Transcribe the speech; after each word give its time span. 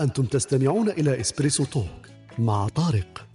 أنتم 0.00 0.24
تستمعون 0.24 0.88
إلى 0.88 1.20
إسبريسو 1.20 1.64
توك 1.64 2.06
مع 2.38 2.68
طارق. 2.68 3.26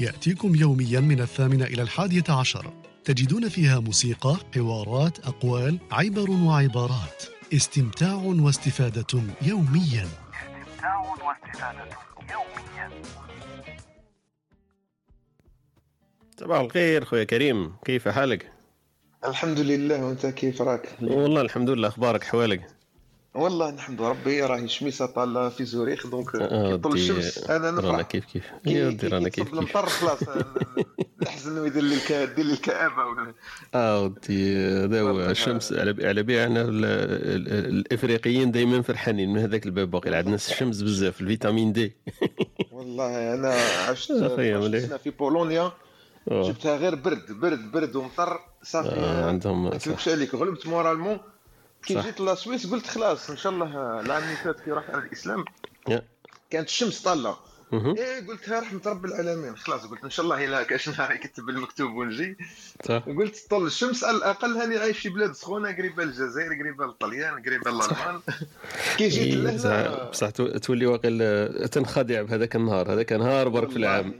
يأتيكم 0.00 0.54
يوميا 0.54 1.00
من 1.00 1.20
الثامنة 1.20 1.64
إلى 1.64 1.82
الحادية 1.82 2.24
عشر. 2.28 2.72
تجدون 3.04 3.48
فيها 3.48 3.80
موسيقى، 3.80 4.36
حوارات، 4.54 5.18
أقوال، 5.18 5.78
عبر 5.92 6.30
وعبارات. 6.30 7.24
استمتاع 7.54 8.14
واستفادة 8.14 9.22
يوميا. 9.42 10.08
استمتاع 10.08 10.98
واستفادة 10.98 11.88
يوميا 12.30 12.90
صباح 16.40 16.60
الخير 16.60 17.04
خويا 17.04 17.24
كريم. 17.24 17.72
كيف 17.84 18.08
حالك؟ 18.08 18.52
الحمد 19.24 19.58
لله 19.58 20.04
وأنت 20.04 20.26
كيف 20.26 20.62
راك؟ 20.62 20.88
والله 21.02 21.40
الحمد 21.40 21.70
لله 21.70 21.88
أخبارك 21.88 22.22
أحوالك؟ 22.22 22.79
والله 23.34 23.70
نحمد 23.70 24.02
ربي 24.02 24.42
راهي 24.42 24.68
شميسة 24.68 25.06
طالة 25.06 25.48
في 25.48 25.64
زوريخ 25.64 26.06
donc 26.06 26.34
آه، 26.34 26.70
كي 26.70 26.76
طل 26.78 26.90
ودي- 26.90 27.00
الشمس 27.00 27.38
أنا 27.50 27.66
رانا 27.70 27.80
نفرح 27.80 28.00
كيف 28.00 28.24
كيف؟ 28.24 28.44
كي- 28.64 28.70
يا 28.72 28.86
ودي 28.86 28.96
كي 28.96 29.06
رانا 29.06 29.28
كيف 29.28 29.44
كيف؟ 29.44 29.54
المطر 29.54 29.86
خلاص 30.00 30.18
نحزن 31.22 31.58
ويدير 31.58 31.82
لي 31.82 31.96
يدير 32.10 32.44
لي 32.44 32.52
الكآبة 32.52 33.04
ولا. 33.06 33.34
آه 33.74 34.02
ودي 34.04 34.56
هذا 34.56 35.00
هو 35.00 35.06
والله. 35.06 35.30
الشمس 35.30 35.72
على 35.72 36.06
على 36.08 36.22
بها 36.22 36.44
إحنا 36.44 36.62
الإفريقيين 36.68 38.50
دائما 38.52 38.82
فرحانين 38.82 39.32
من 39.32 39.38
هذاك 39.40 39.66
الباب 39.66 39.90
باقي 39.90 40.14
عندنا 40.14 40.34
الشمس 40.34 40.80
بزاف 40.82 41.20
الفيتامين 41.20 41.72
D. 41.72 41.92
والله 42.72 43.34
أنا 43.34 43.54
عشت 43.88 44.12
مليح. 44.58 44.84
سنة 44.86 44.96
في 44.96 45.10
بولونيا 45.10 45.72
آه. 46.30 46.42
جبتها 46.48 46.76
غير 46.76 46.94
برد 46.94 47.32
برد 47.32 47.72
برد 47.72 47.96
ومطر 47.96 48.38
صافي. 48.62 48.88
آه، 48.88 49.28
عندهم 49.28 49.64
ما 49.64 49.78
عليك 50.08 50.34
غلبت 50.34 50.66
moralement. 50.66 51.18
كي. 51.86 52.00
جيت 52.00 52.20
la 52.20 52.31
Suisse 52.31 52.66
قلت 52.66 52.86
خلاص 52.86 53.30
إن 53.30 53.36
شاء 53.36 53.52
الله 53.52 54.00
العام 54.00 54.22
اللي 54.22 54.36
فات 54.36 54.60
كي 54.60 54.70
رحت 54.70 54.90
على 54.90 55.02
الإسلام. 55.02 55.44
كانت 56.50 56.68
الشمس 56.68 57.02
طالة 57.02 57.36
إيه 57.72 58.26
قلت 58.28 58.48
رحمة 58.48 58.80
رب 58.86 59.04
العالمين 59.04 59.56
خلاص 59.56 59.86
قلت 59.86 60.04
إن 60.04 60.10
شاء 60.10 60.24
الله 60.24 60.44
الا 60.44 60.62
كأش 60.62 60.88
نهار 60.88 61.12
يكتب 61.12 61.48
المكتوب 61.48 61.94
ونجي. 61.94 62.36
قلت 62.88 63.36
طل 63.50 63.66
الشمس 63.66 64.04
على 64.04 64.16
الأقل 64.16 64.56
هاني 64.56 64.76
عايش 64.76 64.98
في 64.98 65.08
بلاد 65.08 65.32
سخونة 65.32 65.72
قريبه 65.76 66.04
للجزائر 66.04 66.54
قريبه 66.62 66.86
للطليان 66.86 67.34
قريبه 67.42 67.70
للالمان 67.70 68.20
كي 68.98 69.08
جيت 69.08 69.22
إيه، 69.26 69.34
لهنا 69.34 70.04
بصح 70.10 70.30
تو- 70.30 70.58
تولي 70.58 70.86
واقيلا 70.86 71.66
تنخدع 71.66 72.22
بهذاك 72.22 72.56
النهار. 72.56 72.92
هذاك 72.92 73.12
نهار 73.12 73.48
برك 73.48 73.70
في 73.70 73.76
العام. 73.76 74.14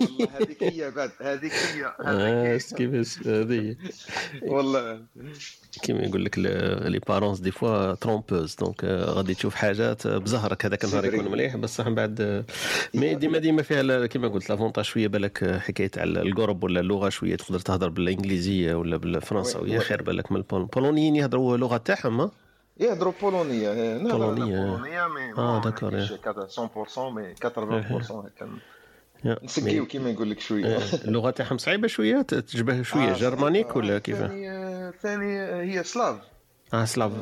والله- 0.00 0.28
هذيك 0.40 0.62
هي 0.62 0.90
بعد. 0.90 1.10
هذيك 1.20 1.52
هي. 1.52 1.94
هذيك 2.04 2.60
شفت 2.62 2.74
كيفاش 2.76 3.18
هذه. 3.26 3.76
والله. 4.42 5.02
كيما 5.82 6.00
يقول 6.02 6.24
لك 6.24 6.38
les 6.38 7.00
apparences 7.08 7.40
des 7.40 7.50
fois 7.50 7.94
trompeuses 7.94 8.54
donc 8.54 8.84
آه، 8.84 9.04
غادي 9.04 9.34
تشوف 9.34 9.54
حاجات 9.54 10.06
آه، 10.06 10.18
بزهرك 10.18 10.64
هذاك 10.66 10.84
النهار. 10.84 11.04
يكون 11.04 11.30
مليح. 11.30 11.56
بصح 11.56 11.86
من 11.86 11.94
بعد 11.94 12.20
آه، 12.20 12.44
mais 12.94 13.14
ديما 13.14 13.38
ديما 13.38 13.62
فيها 13.62 14.06
كيما 14.06 14.28
قلت 14.28 14.50
l'avantage 14.50 14.84
شوية 14.84 15.08
بالك 15.08 15.42
آه، 15.44 15.58
حكاية 15.58 15.90
على 15.96 16.22
القرب 16.22 16.64
ولا 16.64 16.80
اللغة 16.80 17.08
شوية 17.08 17.36
تقدر 17.36 17.58
تهضر 17.58 17.88
بالإنجليزية 17.88 18.74
ولا 18.74 18.96
بالفرنساوية 18.96 19.72
oui. 19.72 19.80
خير 19.80 20.02
بالك 20.02 20.32
من 20.32 20.38
البول- 20.38 20.60
البولونيين 20.60 21.16
يهضروا 21.16 21.54
اللغة 21.54 21.76
تاعهم؟ 21.76 22.30
يهضروا 22.80 23.12
بولونية. 23.22 23.72
بولونية 23.98 25.08
mais 25.08 25.32
آه، 25.38 25.60
bon، 25.60 25.70
d'accord، 25.70 25.90
ماشي 25.94 26.14
إيه. 26.14 26.20
كذا 26.20 26.46
100% 26.58 27.10
mais 27.10 27.34
80% 27.34 28.26
هكا 28.26 28.48
نسقسيو 29.44 29.86
كيما 29.86 30.12
نقول 30.12 30.30
لك 30.30 30.40
شوية 30.40 30.66
آه، 30.76 30.80
اللغة 31.04 31.30
تاعهم 31.30 31.58
صعيبة 31.58 31.88
شوية 31.88 32.22
تشبه 32.22 32.82
شوية 32.82 33.10
آه، 33.10 33.18
germanique. 33.18 33.76
ولا 33.76 33.98
كيف؟ 33.98 34.16
ثاني 35.02 35.40
هي 35.72 35.82
slave 35.84 36.16
آه 36.74 36.84
slave. 36.84 37.12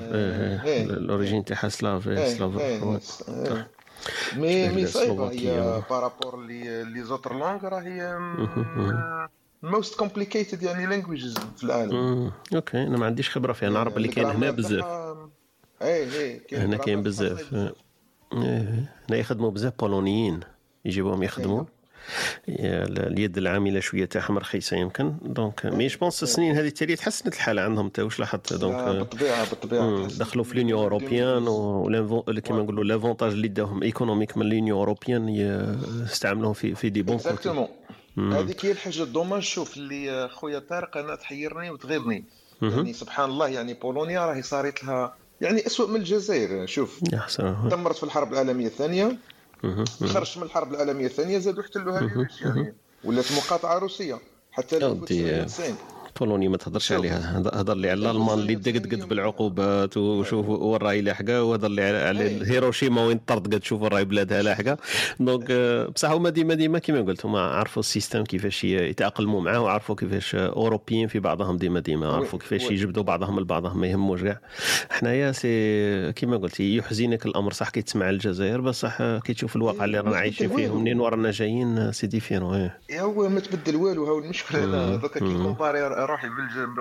ال 0.66 0.76
origine 0.76 1.44
تاعها 1.44 1.69
slave 1.69 2.04
slave. 2.28 2.53
مي 4.37 4.69
مي 4.69 4.87
صعيبه. 4.87 5.31
هي 5.31 5.83
par 5.91 6.06
rapport 6.06 6.41
les 6.47 7.03
les 7.03 7.12
autres 7.12 7.32
langues 7.32 7.64
راهي. 7.69 8.19
most 9.62 9.94
complicated 9.98 10.62
يعني 10.62 10.87
languages 10.86 11.34
في 11.56 11.65
العالم 11.65 12.31
okay 12.54 12.82
أنا 12.83 12.99
ما 12.99 13.06
عنديش 13.06 13.31
خبرة 13.31 13.53
فيها 13.53 13.71
نعرف 13.71 13.97
اللي 13.97 14.09
كاين 14.09 14.27
هنا 14.27 14.50
بزاف 14.50 14.84
إيه 15.83 16.12
إيه 16.53 16.65
هنا 16.65 16.77
كاين 16.77 17.03
بزاف 17.03 17.55
إيه. 17.55 17.75
إيه. 18.33 18.93
هنا 19.09 19.16
يخدموا 19.19 19.50
بزاف 19.50 19.72
بولونيين 19.81 20.41
يجيبوهم 20.84 21.22
يخدموا 21.22 21.61
ال- 21.61 21.67
اليد 22.48 23.38
العامله 23.38 23.81
شوية 23.81 24.04
تاعهم 24.04 24.38
رخيصه 24.38 24.76
يمكن. 24.76 25.15
donc 25.22 25.66
mais 25.66 25.86
je 25.86 25.98
pense 25.98 26.22
السنين 26.22 26.56
هذه 26.56 26.66
التالية 26.66 26.94
تحسنت 26.94 27.34
الحاله 27.34 27.62
عندهم 27.62 27.88
تا. 27.88 28.03
واش 28.03 28.21
لاحظت؟ 28.21 28.53
لا، 28.53 28.59
donc 28.58 28.84
بالطبيعة 28.84 29.50
بالطبيعة. 29.50 30.06
دخلوا 30.06 30.44
في 30.44 30.54
l'Union 30.56 30.81
européenne 30.81 31.44
وكما 31.49 32.62
نقولوا 32.62 32.84
l'avantage 32.84 33.32
اللي 33.32 33.49
داهم 33.49 33.82
économique 33.82 34.36
من 34.37 34.47
l'Union 34.48 34.78
européenne 34.78 35.28
يستعملوهم 35.28 36.53
في 36.53 36.75
في 36.75 36.91
des 36.91 37.03
bons 37.03 37.14
exactement 37.14 37.69
هذيك 38.19 38.66
هي 38.66 38.72
الحاجة 38.72 39.03
ال 39.03 39.07
dommage 39.07 39.42
شوف 39.43 39.76
اللي 39.76 40.28
خويا 40.28 40.59
طارق 40.59 40.97
أنا 40.97 41.15
تحيرني 41.15 41.70
وتغيظني. 41.70 42.25
يعني 42.62 42.93
سبحان 42.93 43.31
الله 43.31 43.49
يعني 43.49 43.75
بولونيا 43.75 44.26
راهي 44.26 44.43
صارت 44.43 44.84
لها 44.84 45.15
يعني 45.41 45.66
اسوء 45.66 45.88
من 45.88 45.97
الجزائر. 45.97 46.66
شوف 46.66 47.00
دمرت 47.65 47.97
في 47.97 48.03
الحرب 48.03 48.32
العالمية 48.32 48.66
الثانية. 48.66 49.16
خرجت 50.06 50.37
من 50.38 50.43
الحرب 50.43 50.75
العالمية 50.75 51.06
الثانية 51.06 51.38
زادوا 51.38 51.62
احتلوها 51.62 52.28
يعني 52.41 52.75
ولات 53.04 53.32
مقاطعة 53.32 53.78
روسية 53.78 54.19
حتى 54.50 54.78
يا 54.78 54.87
ودي. 54.87 55.41
1990 55.41 56.00
بولونيا 56.21 56.48
ما 56.48 56.56
تهضرش. 56.56 56.93
عليها 56.93 57.38
هض- 57.38 57.54
هضر 57.56 57.75
لي 57.75 57.91
على 57.91 58.00
الالمان 58.10 58.38
اللي 58.38 58.54
دقدقت 58.54 59.06
بالعقوبات 59.09 59.97
وشوف 59.97 60.48
وين 60.48 60.76
راهي 60.76 61.00
لاحقه 61.00 61.43
وهضر 61.44 61.69
لي 61.69 61.82
على, 61.82 62.22
إيه. 62.22 62.44
هيروشيما 62.50 63.04
وين 63.06 63.19
طردقت 63.26 63.65
شوف 63.65 63.82
وين 63.82 63.93
راهي 63.93 64.04
بلادها 64.04 64.43
لاحقه 64.43 64.76
donc 65.20 65.47
آه، 65.50 65.87
بصح 65.88 66.10
هما 66.10 66.31
ديما 66.31 66.54
ديما 66.54 66.78
كيما 66.78 67.00
قلت 67.00 67.26
هما 67.26 67.41
عرفوا 67.41 67.81
ال 67.81 67.86
système 67.86 68.25
كيفاش 68.25 68.65
يتأقلموا 68.65 69.41
معاه 69.41 69.60
وعرفوا 69.60 69.94
كيفاش 69.94 70.34
أوروبيين 70.34 71.09
في 71.09 71.19
بعضهم 71.19 71.56
ديما 71.56 71.81
ديما 71.81 72.12
عرفوا 72.12 72.38
كيفاش. 72.38 72.70
يجبدوا 72.70 73.03
بعضهم 73.03 73.41
لبعضهم 73.41 73.81
ما 73.81 73.87
يهموش 73.87 74.22
كاع 74.22 74.41
حنايا 74.91 75.32
c'est 75.32 76.12
كيما 76.12 76.37
قلت 76.37 76.60
يحزنك 76.60 77.26
الأمر 77.26 77.53
صح 77.53 77.69
كي 77.70 77.82
تسمع 77.82 78.10
الجزائر 78.10 78.60
بصح 78.60 78.99
كي 79.19 79.34
تشوف 79.34 79.56
الواقع 79.56 79.84
اللي 79.84 79.99
رانا 79.99 80.10
ما 80.10 80.16
عايشين 80.16 80.49
فيه. 80.56 80.75
منين 80.78 81.00
ورانا 81.00 81.31
جايين 81.31 81.93
c'est 81.92 82.06
différent 82.06 82.54
إيه. 82.54 82.78
يا 82.91 83.03
هو 83.03 83.28
ما 83.28 83.41
تبدل 83.41 83.76
والو 83.76 84.06
هاو 84.06 84.19
المشكلة 84.19 84.65
أنا 84.65 84.97
دوكا 84.97 85.20
كي 85.20 85.25
comparer 85.34 85.81
روحي 86.05 86.28
بالج 86.28 86.81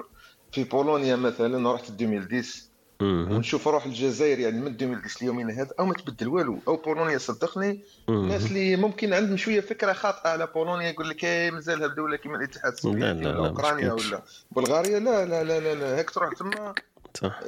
في 0.51 0.63
بولونيا 0.63 1.15
مثلا 1.15 1.73
رحت 1.73 1.89
2010 1.89 2.69
مم. 3.01 3.27
ونشوف 3.31 3.67
روح 3.67 3.85
الجزائر 3.85 4.39
يعني 4.39 4.61
من 4.61 4.67
2010 4.67 5.23
ليومين 5.23 5.51
هذا 5.51 5.69
أو 5.79 5.85
ما 5.85 5.93
تبدل 5.93 6.27
والو. 6.27 6.59
أو 6.67 6.75
بولونيا 6.75 7.17
صدقني. 7.17 7.83
الناس 8.09 8.45
اللي 8.45 8.75
ممكن 8.75 9.13
عندهم 9.13 9.37
شوية 9.37 9.61
فكرة 9.61 9.93
خاطئة 9.93 10.29
على 10.29 10.47
بولونيا 10.55 10.89
يقول 10.89 11.09
لك 11.09 11.23
إيه 11.23 11.51
مازالها 11.51 11.87
دوله 11.87 12.17
كيما 12.17 12.37
الاتحاد 12.37 12.73
السوفيتي 12.73 12.99
لا، 13.05 13.13
لا، 13.13 13.29
ولا 13.29 13.41
لا، 13.41 13.47
اوكرانيا 13.47 13.93
ولا 13.93 14.21
بلغاريا. 14.51 14.99
لا 14.99 15.25
لا 15.25 15.43
لا 15.43 15.59
لا, 15.59 15.75
لا. 15.75 15.97
هيك 15.97 16.09
تروح 16.09 16.33
تما 16.33 16.73
صح. 17.13 17.39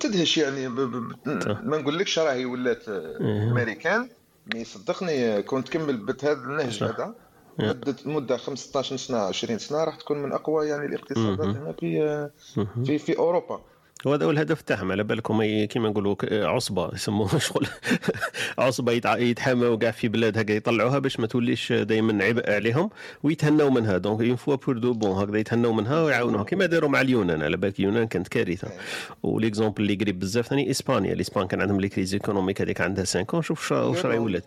تدهش 0.00 0.38
يعني. 0.38 0.68
ب... 0.68 0.74
ب... 0.80 1.12
ما 1.64 1.78
نقولكش 1.78 2.18
راهي 2.18 2.44
ولات 2.44 2.88
إيه. 2.88 3.50
أمريكان 3.50 4.08
مي 4.54 4.64
صدقني 4.64 5.42
كنت 5.42 5.68
تكمل 5.68 5.96
بهذا 5.96 6.32
النهج. 6.32 6.84
هذا. 6.84 7.14
مدة 7.58 7.96
مدة 8.06 8.36
15 8.36 8.96
سنة 8.96 9.18
20 9.18 9.58
سنة 9.58 9.84
راح 9.84 9.96
تكون 9.96 10.18
من 10.22 10.32
أقوى 10.32 10.68
يعني 10.68 10.86
الاقتصادات 10.86 11.56
هنا 11.56 11.72
في 11.72 12.30
في 12.84 12.98
في 12.98 13.18
أوروبا 14.06 14.10
وهذا 14.10 14.26
هو 14.26 14.30
الهدف 14.30 14.62
تاعهم 14.62 14.92
على 14.92 15.04
بالك 15.04 15.30
هما 15.30 15.64
كيما 15.64 15.88
نقولوا 15.88 16.16
عصبة 16.32 16.90
يسموها 16.94 17.38
شغل. 17.48 17.66
عصبة 18.58 18.92
يتحاموا 19.16 19.76
كاع 19.76 19.90
في 19.90 20.08
بلاد 20.08 20.38
هكا 20.38 20.52
يطلعوها 20.52 20.98
باش 20.98 21.20
ما 21.20 21.26
توليش 21.26 21.72
دائما 21.72 22.24
عبء 22.24 22.50
عليهم 22.50 22.90
ويتهنوا 23.22 23.70
منها. 23.70 23.98
donc 23.98 24.20
une 24.20 24.36
fois 24.36 24.54
pour 24.54 24.78
de 24.78 24.92
bon 24.92 25.10
هكذا 25.10 25.38
يتهنوا 25.38 25.72
منها 25.72 26.02
ويعاونوها. 26.02 26.44
كيما 26.44 26.66
داروا 26.66 26.90
مع 26.90 27.00
اليونان 27.00 27.42
على 27.42 27.56
بالك 27.56 27.78
اليونان 27.78 28.06
كانت 28.06 28.28
كارثة. 28.28 28.68
و 29.22 29.28
l'exemple 29.28 29.82
اللي 29.82 29.94
قريب 29.94 30.18
بزاف 30.18 30.46
ثاني 30.46 30.70
إسبانيا. 30.70 31.12
الإسبان 31.12 31.46
كان 31.46 31.60
عندهم 31.60 31.80
les 31.80 31.88
crises 31.88 32.14
économiques 32.14 32.60
هذيك 32.60 32.80
عندها 32.80 33.04
5 33.04 33.40
شوف 33.40 33.72
واش 33.72 34.06
راهي 34.06 34.18
ولات. 34.18 34.44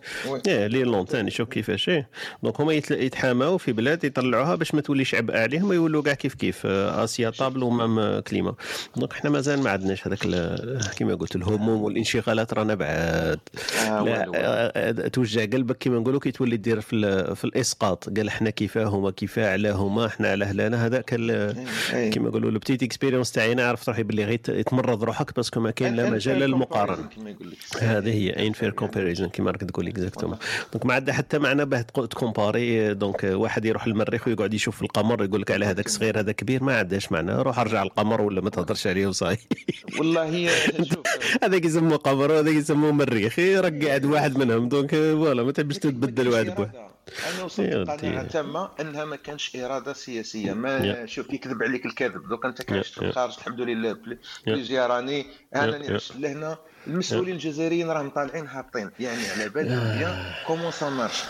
إيه 0.48 0.66
لي 0.66 0.82
لون 0.84 1.04
ثاني 1.06 1.30
شوف 1.30 1.48
كيفاش 1.48 1.88
إيه. 1.88 2.08
donc 2.42 2.60
هما 2.60 2.72
يتحاماو 2.90 3.58
في 3.58 3.72
بلاد 3.72 4.04
يطلعوها 4.04 4.54
باش 4.54 4.74
ما 4.74 4.80
توليش 4.80 5.14
عبء 5.14 5.36
عليهم 5.36 5.68
ويولوا 5.68 6.02
كاع 6.02 6.14
كيف 6.14 6.34
كيف 6.34 6.62
آه، 6.66 7.04
آه 7.04 7.11
c'est 7.11 7.30
stable 7.30 7.62
و 7.62 7.74
même 7.74 8.20
climat. 8.20 8.54
donc 8.96 9.12
إحنا 9.12 9.30
مازال 9.42 9.62
ما 9.62 9.70
عندناش 9.70 10.06
هذاك 10.06 10.18
كيما 10.96 11.14
قلت 11.14 11.36
الهموم 11.36 11.82
والانشغالات 11.82 12.54
رانا 12.54 12.74
بعاد. 12.74 13.38
آه، 13.86 14.02
لا. 14.04 14.26
آه، 14.34 14.72
آه، 14.76 15.08
توجع 15.08 15.44
قلبك 15.44 15.78
كيما 15.78 15.98
نقولوا 15.98 16.20
كي 16.20 16.30
تولي 16.30 16.56
دير 16.56 16.80
في, 16.80 17.34
في 17.34 17.44
الإسقاط. 17.44 18.08
قال 18.16 18.28
إحنا 18.28 18.50
كيفاهما 18.50 19.10
كيفاه 19.10 19.52
علاهما 19.52 20.06
إحنا 20.06 20.28
على 20.28 20.44
هلانا 20.44 20.86
هذاك. 20.86 21.04
كيما 22.12 22.28
نقولوا 22.28 22.50
ال 22.50 22.55
petite 22.55 22.82
expérience 22.82 23.32
تاعي 23.32 23.52
أنا 23.52 23.68
عرفت 23.68 23.88
روحي 23.88 24.02
باللي 24.02 24.24
غير 24.24 24.40
يتمرض 24.48 25.04
روحك 25.04 25.36
parce 25.36 25.51
que 25.51 25.60
ما 25.60 25.70
كاين 25.70 25.94
لا 25.94 26.10
مجال 26.10 26.38
للمقارنه 26.38 27.08
كما 27.16 27.34
هذه 27.80 28.10
هي 28.10 28.46
unfair 28.46 28.70
comparison 28.70 29.28
كيما 29.28 29.50
راك 29.50 29.60
تقول 29.60 29.88
exactement 29.88 30.38
donc 30.72 30.86
ما 30.86 30.94
عندها 30.94 31.14
حتى 31.14 31.38
معنى 31.38 31.64
باه 31.64 31.80
ت 31.80 31.93
comparer 31.93 32.94
donc 32.94 33.24
واحد 33.24 33.64
يروح 33.64 33.88
للمريخ 33.88 34.28
ويقعد 34.28 34.54
يشوف 34.54 34.82
القمر 34.82 35.24
يقول 35.24 35.40
لك 35.40 35.50
على 35.50 35.66
هذاك 35.66 35.88
صغير 35.88 36.18
هذا 36.20 36.32
كبير 36.32 36.64
ما 36.64 36.78
عندهاش 36.78 37.12
معنى 37.12 37.32
روح 37.32 37.58
ارجع 37.58 37.82
القمر 37.82 38.20
ولا 38.20 38.40
ما 38.40 38.50
تهضرش 38.50 38.86
عليه 38.86 39.06
وصاي 39.06 39.31
والله. 39.32 39.98
والله 39.98 40.24
هي 40.24 40.50
هذاك 41.42 41.64
يسموه 41.64 41.96
قبر 41.96 42.30
وهذاك 42.32 42.54
يسموه 42.54 42.92
مريخ. 42.92 43.40
قاعد 43.40 44.04
واحد 44.04 44.38
منهم. 44.38 44.68
donc 44.68 44.90
voilà 44.90 45.42
ما 45.42 45.52
تبيش 45.52 45.78
تتبدل 45.78 46.28
واحد 46.28 46.54
بواحد. 46.54 46.91
أنا 47.34 47.44
وصلت 47.44 47.68
لقناعه. 47.74 48.26
تامه 48.26 48.68
إنها 48.80 49.04
ما 49.04 49.16
كانش 49.16 49.56
إرادة 49.56 49.92
سياسية 49.92 50.52
ما. 50.52 51.06
شوف 51.06 51.32
يكذب 51.32 51.62
عليك 51.62 51.86
الكذب 51.86 52.28
دوك 52.28 52.44
أنت 52.46 52.62
كعشت 52.62 52.94
في 52.98 53.04
يا. 53.04 53.08
الخارج 53.10 53.34
الحمد 53.38 53.60
لله 53.60 53.92
بلي- 53.92 54.18
يا. 54.46 54.52
بلي 54.54 54.62
جيراني 54.62 55.26
أنا. 55.56 55.94
عشت 55.94 56.16
لهنا 56.16 56.58
المسؤولين 56.86 57.34
الجزائريين 57.34 57.90
راهم 57.90 58.10
طالعين 58.10 58.46
هابطين 58.46 58.90
يعني 59.00 59.28
على 59.28 59.48
بالهم 59.48 59.98
bien 59.98 60.32
comment 60.46 60.70
ça 60.72 60.90
marche 60.90 61.22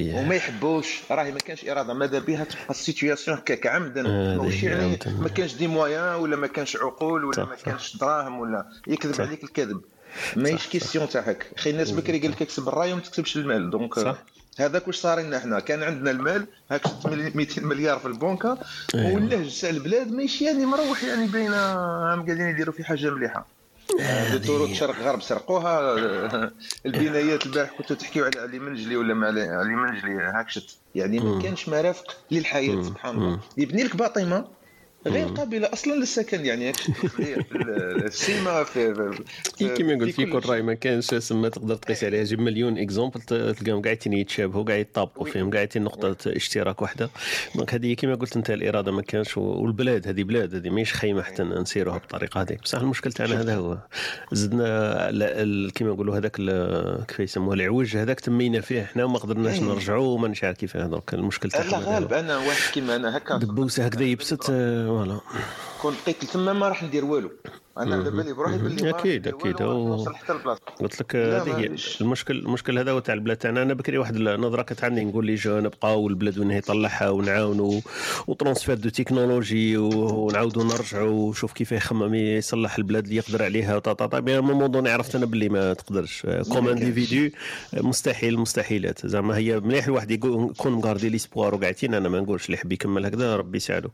وما 0.00 0.34
يحبوش 0.34 1.00
راهي 1.10 1.32
ما 1.32 1.38
كانش 1.38 1.64
إرادة 1.68 1.94
ماذا 1.94 2.18
بها 2.18 2.44
تبقى 2.44 2.70
ال 2.70 2.77
situation 2.77 3.36
هكاك 3.36 3.66
عمدا 3.66 4.02
ماشي 4.36 4.66
يعني. 4.66 4.98
ما 5.18 5.28
كانش 5.28 5.54
des 5.54 5.66
moyens 5.66 6.14
ولا 6.14 6.36
ما 6.36 6.46
كانش 6.46 6.76
عقول 6.76 7.24
ولا 7.24 7.44
ما. 7.44 7.54
كانش 7.54 7.96
دراهم 7.96 8.38
ولا 8.40 8.66
يكذب. 8.86 9.20
عليك 9.20 9.44
الكذب 9.44 9.80
ماهيش 10.36 10.66
question 10.66 11.08
تاع 11.08 11.20
هك 11.20 11.46
خي 11.56 11.70
الناس 11.70 11.90
بكري 11.90 12.18
قال 12.18 12.30
لك 12.30 12.42
اكسب 12.42 12.68
الراي 12.68 12.92
وما 12.92 13.02
تكسبش 13.02 13.36
المال 13.36 13.70
donc 13.70 13.98
صح. 13.98 14.16
هذاك 14.58 14.86
واش 14.86 14.96
صار 14.96 15.20
لنا 15.20 15.36
إحنا 15.36 15.60
كان 15.60 15.82
عندنا 15.82 16.10
المال 16.10 16.46
هاك 16.70 16.82
200 17.06 17.62
مليار 17.62 17.98
في 17.98 18.06
البنكة 18.06 18.58
أيوة. 18.94 19.14
واللهج 19.14 19.60
تاع 19.60 19.70
البلاد 19.70 20.12
ماشي 20.12 20.44
يعني 20.44 20.66
مروح 20.66 21.04
يعني 21.04 21.26
بين 21.26 21.52
هم 21.52 22.26
قاعدين 22.26 22.48
يديروا 22.48 22.74
في 22.74 22.84
حاجة 22.84 23.10
مليحة 23.10 23.46
الطرق 24.34 24.72
شرق 24.72 25.00
غرب 25.00 25.22
سرقوها 25.22 25.94
البنايات 26.86 27.46
البارح 27.46 27.70
كنتوا 27.78 27.96
تحكيوا 27.96 28.26
على 28.26 28.40
علي 28.40 28.58
منجلي 28.58 28.96
ولا 28.96 29.14
ما 29.14 29.26
علي 29.26 29.74
منجلي 29.76 30.12
هاك 30.12 30.50
شت 30.50 30.76
يعني 30.94 31.18
ما. 31.18 31.42
كانش 31.42 31.68
مرافق 31.68 32.16
للحياة. 32.30 32.82
سبحان. 32.82 33.16
الله 33.16 33.40
يبني 33.56 33.82
لك 33.82 33.96
باطمة 33.96 34.44
غير 35.06 35.26
قابلة 35.26 35.72
أصلا 35.72 35.92
للسكن 35.92 36.46
يعني 36.46 36.72
السيما 38.04 38.64
في, 38.64 38.94
في, 38.94 39.24
إيه 39.60 39.74
كيما 39.74 39.94
قلت 39.94 40.14
في 40.14 40.26
كل 40.26 40.48
رأي 40.48 40.62
ما 40.62 40.74
كانش 40.74 41.14
سما 41.14 41.48
تقدر 41.48 41.74
تقيس 41.76 42.04
عليها. 42.04 42.24
جيب 42.24 42.40
مليون 42.40 42.78
exemples 42.78 43.20
تلقاهم 43.20 43.82
قاعدين 43.82 44.12
يتشابهوا 44.12 44.64
قاعد 44.64 44.80
يطابقوا. 44.80 45.26
فيهم 45.26 45.50
قاعدين 45.50 45.82
نقطة 45.82 46.16
اشتراك 46.26 46.82
واحدة. 46.82 47.10
donc 47.54 47.74
هذه 47.74 47.92
كيما 47.94 48.14
قلت 48.14 48.36
أنت 48.36 48.50
الإرادة 48.50 48.92
ما 48.92 49.02
كانش 49.02 49.36
والبلاد 49.36 50.08
هذه 50.08 50.22
بلاد 50.22 50.54
هذه 50.54 50.70
ماهيش 50.70 50.94
خيمه 50.94 51.22
حتى 51.22 51.42
نسيروها 51.42 51.98
بالطريقة 51.98 52.40
هذيك. 52.40 52.62
بصح 52.62 52.78
المشكل 52.78 53.12
تاعنا 53.12 53.40
هذا 53.40 53.56
هو 53.56 53.78
زدنا 54.32 55.68
كيما 55.74 55.90
نقولوا 55.90 56.16
هذاك 56.18 56.36
كيف 57.08 57.20
يسموه 57.20 57.54
العوج 57.54 57.96
هذاك 57.96 58.20
تمينا 58.20 58.60
فيه 58.60 58.82
إحنا 58.82 59.04
وما 59.04 59.18
قدرناش 59.18 59.54
أي. 59.54 59.60
نرجعوا 59.60 60.06
وما 60.06 60.28
نعرف 60.28 60.56
كيف. 60.56 60.76
هذاك 60.76 61.14
المشكل 61.14 61.48
لا 61.48 61.60
تاعنا 61.60 61.76
هذا 61.76 61.94
غالب. 61.94 62.12
أنا 62.12 62.36
واحد 62.38 62.72
كيما 62.72 62.96
أنا 62.96 63.16
هكا. 63.16 63.36
دبوسة 63.36 63.86
هكذا 63.86 64.04
يبست 64.04 64.50
آه، 64.50 64.90
voilà. 64.96 65.20
كون 65.82 65.92
لقيت 65.92 66.24
تما 66.24 66.52
ما 66.52 66.68
راح 66.68 66.82
ندير 66.82 67.04
والو. 67.04 67.30
أنا 67.78 67.94
على 67.96 68.10
بالي 68.10 68.32
بروحي 68.32 68.58
باللي 68.58 68.92
أو- 68.92 68.94
وراح 69.60 69.60
نوصل 69.60 70.14
حتى 70.14 70.32
البلاصة. 70.32 70.60
قلت 70.80 71.00
لك 71.00 71.16
هذه 71.16 71.58
هي. 71.58 71.70
المشكل 72.00 72.38
المشكل 72.38 72.78
هذا 72.78 72.90
هو 72.92 72.98
تاع 72.98 73.14
البلاد 73.14 73.36
تاعنا. 73.36 73.62
أنا 73.62 73.74
بكري 73.74 73.98
واحد 73.98 74.16
النظره 74.16 74.62
كانت 74.62 74.84
عندي 74.84 75.04
نقول 75.04 75.26
les 75.26 75.34
jeunes 75.34 75.58
بقاو 75.58 76.08
البلاد 76.08 76.38
وين 76.38 76.50
هي 76.50 76.58
يطلعها 76.58 77.08
ونعاونوا 77.10 77.80
و 78.26 78.31
transfert 78.31 78.74
de 78.74 78.88
technologie 78.88 79.76
ونعاودوا 79.76 80.64
نرجعوا 80.64 81.28
وشوف 81.28 81.52
كيف 81.52 81.72
يخمم 81.72 82.14
يصلح 82.14 82.76
البلاد 82.78 83.04
اللي 83.04 83.16
يقدر 83.16 83.42
عليها 83.44 83.78
طا 83.78 83.92
طا 83.92 84.06
طا 84.06 84.20
moment 84.20 84.70
donné 84.70 84.90
عرفت 84.90 85.14
أنا 85.16 85.26
باللي 85.26 85.48
ما 85.48 85.72
تقدرش. 85.74 86.26
comme. 86.52 86.68
individu 86.68 87.36
مستحيل 87.74 88.34
المستحيلات 88.34 89.06
زعما 89.06 89.36
هي 89.36 89.60
مليح 89.60 89.84
الواحد 89.86 90.10
يقول- 90.10 90.50
يكون 90.50 90.72
م 90.72 90.78
gardé 90.78 91.08
l'espoir 91.08 91.54
وقاعدين. 91.54 91.94
أنا 91.94 92.08
ما 92.08 92.20
نقولش 92.20 92.46
اللي 92.46 92.54
يحب 92.56 92.72
يكمل 92.72 93.06
هكذا 93.06 93.36
ربي 93.36 93.56
يساعده 93.56 93.90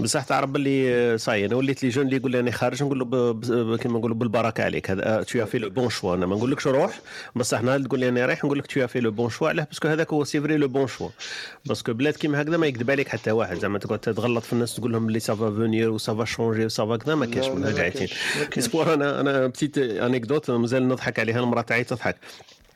بصح 0.00 0.24
تعرف 0.24 0.50
باللي 0.50 1.18
صاي 1.18 1.46
أنا 1.46 1.56
وليت 1.56 1.82
les 1.82 1.88
jeunes 1.88 2.04
اللي 2.06 2.16
يقول 2.16 2.32
لي 2.32 2.40
أنا 2.40 2.50
خارج 2.50 2.82
نقول 2.82 3.03
ب- 3.10 3.76
كيما 3.76 3.98
نقولوا 3.98 4.16
بالبركة 4.16 4.64
عليك. 4.64 4.90
هذا 4.90 5.22
tu 5.22 5.46
fais 5.46 5.58
le 5.58 5.70
bon 5.70 5.90
choix 5.90 6.14
أنا 6.14 6.26
ما 6.26 6.36
نقولكش 6.36 6.66
روح 6.66 7.00
بصح 7.36 7.62
نهار 7.62 7.80
تقول 7.80 8.00
لي 8.00 8.08
أنا 8.08 8.26
رايح 8.26 8.44
نقول 8.44 8.58
لك 8.58 8.66
tu 8.66 8.86
fais 8.86 9.00
le 9.00 9.10
bon 9.10 9.30
choix 9.30 9.48
علاه 9.48 9.64
parce 9.64 9.79
que 9.79 9.88
هذاك 9.88 10.12
هو 10.12 10.24
c'est 10.24 10.40
vrai 10.40 10.56
le 10.56 10.68
bon 10.68 10.86
choix 10.86 11.08
parce 11.66 11.82
que 11.82 11.92
بلاد 11.92 12.14
كيما 12.14 12.42
هكذا 12.42 12.56
ما 12.56 12.66
يكذب 12.66 12.90
عليك 12.90 13.08
حتى 13.08 13.30
واحد. 13.30 13.56
زعما 13.58 13.78
تقعد 13.78 13.98
تغلط 13.98 14.44
في 14.44 14.52
الناس 14.52 14.74
تقول 14.74 14.92
لهم 14.92 15.08
اللي 15.08 15.20
سافا 15.20 15.50
فونير 15.50 15.90
وسافا 15.90 16.24
شونجي 16.24 16.64
وسافا 16.64 16.96
كذا 16.96 17.14
ما 17.14 17.26
كاينش 17.26 17.46
لا، 17.46 17.54
من 17.54 17.62
لا، 17.62 17.68
هذا 17.68 17.74
ما 17.74 17.78
قاعدين 17.80 18.08
أنا 19.02 19.20
أنا 19.20 19.46
petite 19.46 19.78
anecdote 19.78 20.50
مازال 20.50 20.88
نضحك 20.88 21.18
عليها 21.18 21.40
المرأة 21.40 21.62
تاعي 21.62 21.84
تضحك. 21.84 22.16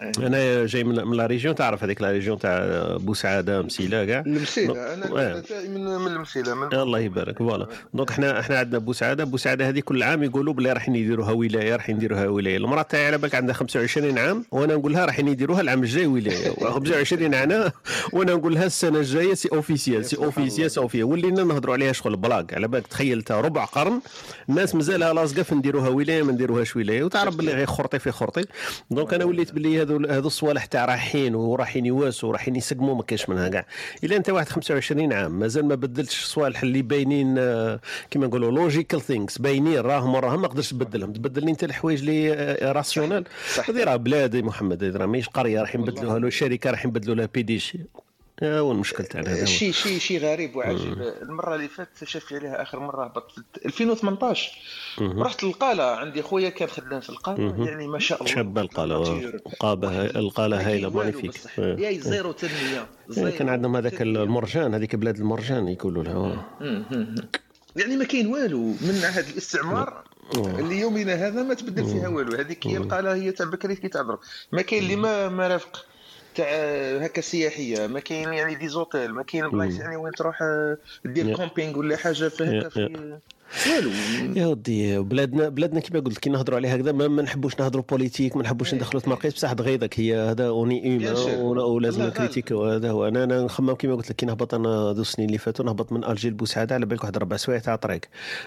أنا 0.01 0.67
جاي 0.67 0.85
من 0.85 1.17
la 1.17 1.27
région 1.27 1.55
تعرف 1.55 1.85
هذيك 1.85 2.03
la 2.03 2.11
région 2.11 2.39
تاع 2.39 2.67
بوسعادة 2.97 3.63
مسيلة 3.63 4.05
كاع؟ 4.05 4.21
المسيله 4.27 4.95
أنا 4.95 5.41
تاعي 5.41 5.69
من 5.69 5.85
من 5.85 6.07
المسيلة 6.07 6.55
من 6.55 6.75
الله 6.75 6.99
يبارك 6.99 7.39
voilà. 7.39 7.67
donc 7.95 8.11
إحنا 8.11 8.41
إحنا 8.41 8.59
عندنا 8.59 8.79
بوسعادة 8.79 9.25
بوسعادة 9.25 9.69
هذه 9.69 9.81
كل 9.81 10.03
عام 10.03 10.23
يقولوا 10.23 10.55
بلي 10.55 10.73
راح 10.73 10.89
يديروها 10.89 11.33
ولاية 11.33 11.77
راح 11.77 11.91
يديروها 11.91 12.29
ولاية. 12.29 12.57
المرأة 12.57 12.83
تاعي 12.83 13.07
على 13.07 13.19
بالك 13.19 13.35
عندها 13.35 13.55
25 13.55 14.19
عام 14.19 14.45
وأنا 14.51 14.75
نقول 14.77 14.93
لها 14.93 15.05
راح 15.05 15.19
يديروها 15.19 15.61
العام 15.61 15.83
الجاي 15.83 16.07
ولاية. 16.07 16.51
25 16.75 17.35
عام 17.35 17.71
وأنا 18.13 18.35
نقول 18.35 18.55
لها 18.55 18.67
السنة 18.67 18.99
الجاية 18.99 19.35
c'est 19.35 19.49
officiel 19.53 20.05
c'est 20.05 20.17
officiel 20.17 20.71
c'est 20.71 20.81
officiel 20.81 21.05
ولينا 21.09 21.43
نهضروا 21.45 21.75
عليها 21.75 21.93
شغل 21.93 22.17
بلاك. 22.17 22.55
على 22.55 22.69
بالك 22.69 22.87
تخيلتها 22.87 23.41
ربع 23.41 23.65
قرن 23.65 24.01
الناس 24.49 24.75
مازالها 24.75 25.13
لاصقة 25.13 25.43
في 25.43 25.55
نديروها 25.55 25.89
ولاية 25.89 26.23
ما 26.23 26.33
نديروهاش 26.33 26.77
ولاية. 26.77 27.03
وتعرف 27.05 27.37
باللي 27.37 27.53
غير 27.53 27.67
خرطي 27.67 27.99
في 27.99 28.11
خرطي. 28.11 28.45
donc 28.91 29.15
أنا 29.15 29.25
وليت 29.25 29.53
باللي 29.53 29.88
هذو 29.89 30.07
هذو 30.09 30.27
الصوالح 30.27 30.65
تاع 30.65 30.85
رايحين 30.85 31.35
ورايحين 31.35 31.87
يواسوا 31.87 32.29
ورايحين 32.29 32.57
يسقموا 32.57 32.95
ما 32.95 33.03
كاينش 33.03 33.29
منها 33.29 33.49
كاع. 33.49 33.67
إلا 34.05 34.17
أنت 34.17 34.31
واحد 34.31 34.49
25 34.49 35.13
عام 35.13 35.39
مازال 35.39 35.65
ما 35.69 35.75
بدلتش 35.75 36.23
الصوالح 36.23 36.63
اللي 36.63 36.83
باينين 36.83 37.35
آه، 37.39 37.81
كيما 38.11 38.27
نقولوا 38.27 38.51
logical 38.51 39.01
things 39.01 39.39
باينين 39.39 39.79
راهم 39.79 40.15
وراهم 40.15 40.41
ما 40.43 40.49
تقدرش 40.49 40.71
تبدلهم. 40.71 41.13
تبدل 41.13 41.45
لي 41.45 41.51
أنت 41.51 41.65
الحوايج 41.65 42.01
اللي 42.01 42.33
آه، 42.33 42.73
rationnel 42.73 43.25
صح. 43.55 43.71
هذه 43.71 43.85
راه 43.85 43.97
بلاد 43.97 44.37
محمد 44.37 44.85
هذه 44.85 44.97
راه 44.97 45.07
ماهيش 45.07 45.29
قرية 45.29 45.61
راح 45.61 45.75
يبدلوها 45.75 46.19
له 46.19 46.31
شركة 46.31 46.71
راح 46.71 46.85
يبدلوا 46.85 47.15
لها 47.15 47.29
PDG 47.35 47.79
هو 48.43 48.73
المشكل 48.73 49.05
تاعنا 49.05 49.33
هذا 49.33 49.41
هو. 49.41 49.47
شيء 49.47 49.73
شيء 49.73 49.99
شيء 49.99 50.21
غريب 50.21 50.57
وعجيب. 50.57 51.03
المرة 51.23 51.55
اللي 51.55 51.69
فاتت 51.69 52.05
شفت 52.05 52.33
عليها 52.33 52.63
آخر 52.63 52.81
مرة 52.81 53.05
هبطت. 53.05 53.33
في 53.61 53.67
2018 53.67 54.53
رحت 55.01 55.45
القاله 55.45 55.83
عندي 55.83 56.23
خويا 56.23 56.49
كان 56.49 56.69
خدام 56.69 57.01
في 57.01 57.11
القاله 57.11 57.67
يعني 57.67 57.87
ما 57.87 57.99
شاء 57.99 58.23
الله. 58.23 58.35
شابه 58.35 58.61
القاله. 58.61 59.19
القابه 59.47 60.05
القاله 60.05 60.69
هايله 60.69 60.91
magnifique. 60.91 61.35
يا 61.59 62.01
zéro 62.01 62.33
تنمية. 62.33 62.87
إيه، 63.19 63.39
كان 63.39 63.49
عندهم 63.49 63.77
هذاك 63.77 64.03
المرجان 64.03 64.75
هذيك 64.75 64.97
بلاد 64.97 65.17
المرجان 65.17 65.69
يقولوا 65.69 66.05
لها. 66.05 66.47
آه. 66.61 67.15
يعني 67.77 67.97
ما 67.97 68.05
كاين 68.05 68.27
والو 68.27 68.59
من 68.59 69.01
عهد 69.05 69.29
الاستعمار 69.29 70.05
اللي 70.35 70.81
يومنا 70.81 71.15
هذا 71.15 71.43
ما 71.43 71.55
تبدل 71.55 71.85
فيها 71.85 72.09
والو. 72.09 72.37
هذيك 72.37 72.67
هي 72.67 72.77
القاله 72.77 73.15
هي 73.15 73.33
تاع 73.33 73.47
بكري 73.47 73.77
كي 73.77 73.89
تعذر 73.89 74.19
ما 74.53 74.63
كاين 74.63 74.83
اللي 74.83 74.97
ما 74.97 75.29
مرافق 75.29 75.87
تاع 76.39 77.05
هكا 77.05 77.21
سياحية 77.21 77.87
ما 77.87 78.01
كاين 78.01 78.33
يعني 78.33 78.55
des 78.55 78.69
hôtels 78.69 79.13
ما 79.13 79.23
كاين 79.23 79.49
بلايص 79.49 79.79
يعني 79.79 79.97
وين 79.97 80.13
تروح 80.13 80.43
آه، 80.43 80.79
دير. 81.05 81.37
camping 81.37 81.79
ولا 81.79 81.97
حاجة 81.97 82.29
في 82.29 82.45
هكا 82.45 82.55
يا. 82.55 82.69
في 82.69 83.19
والو. 83.71 83.91
يا 84.37 84.47
ودي 84.47 84.99
بلادنا 84.99 85.49
بلادنا 85.49 85.81
كيما 85.81 86.01
قلت 86.01 86.19
كي 86.19 86.31
نهضروا 86.31 86.59
عليها 86.59 86.77
هكذا 86.77 86.93
ما, 86.93 87.09
ما 87.09 87.23
نحبوش 87.23 87.61
نهضروا 87.61 87.85
politique 87.91 88.37
ما 88.37 88.43
نحبوش 88.43 88.75
ندخلوا 88.75 89.01
في 89.03 89.11
مرقيس 89.11 89.35
بصح 89.35 89.53
تغيضك 89.53 90.01
هي 90.01 90.17
هذا 90.17 90.47
أوني. 90.49 90.85
ايما 90.85 91.13
ولازم 91.43 92.01
الله 92.01 92.11
ن 92.13 92.17
critique 92.17 92.51
وهذا 92.51 92.91
هو. 92.91 93.09
أنا 93.09 93.25
أنا 93.25 93.43
نخمم 93.43 93.75
كيما 93.75 93.95
قلت 93.95 94.11
لك 94.11 94.17
كي 94.17 94.27
نهبط 94.27 94.55
أنا 94.55 94.93
ذو 94.93 95.03
السنين 95.03 95.29
اللي 95.29 95.39
فاتوا 95.39 95.65
نهبط 95.65 95.93
من 95.93 96.05
الجي 96.05 96.31
لبوسعاده 96.31 96.75
على 96.75 96.87
بالك 96.87 97.03
واحد 97.05 97.19
ربع 97.19 97.37
سوايع 97.37 97.61
تاع 97.61 97.77
طريق. 97.77 98.01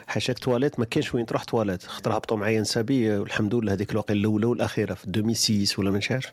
حاشاك 0.08 0.40
تواليت 0.40 0.80
ما 0.80 0.86
كاينش 0.86 1.14
وين 1.16 1.26
تروح 1.26 1.44
تواليت. 1.44 1.84
خاطر 1.84 2.18
هبطوا 2.18 2.38
معايا 2.38 2.62
نسابي 2.62 3.18
والحمد 3.18 3.56
لله 3.56 3.74
هذيك 3.74 3.92
الوقت 3.92 4.12
الأولى 4.12 4.46
والأخيرة 4.46 4.94
في 4.94 5.06
2006 5.08 5.80
ولا 5.80 5.92
ما 5.92 6.00
نعرفش 6.10 6.28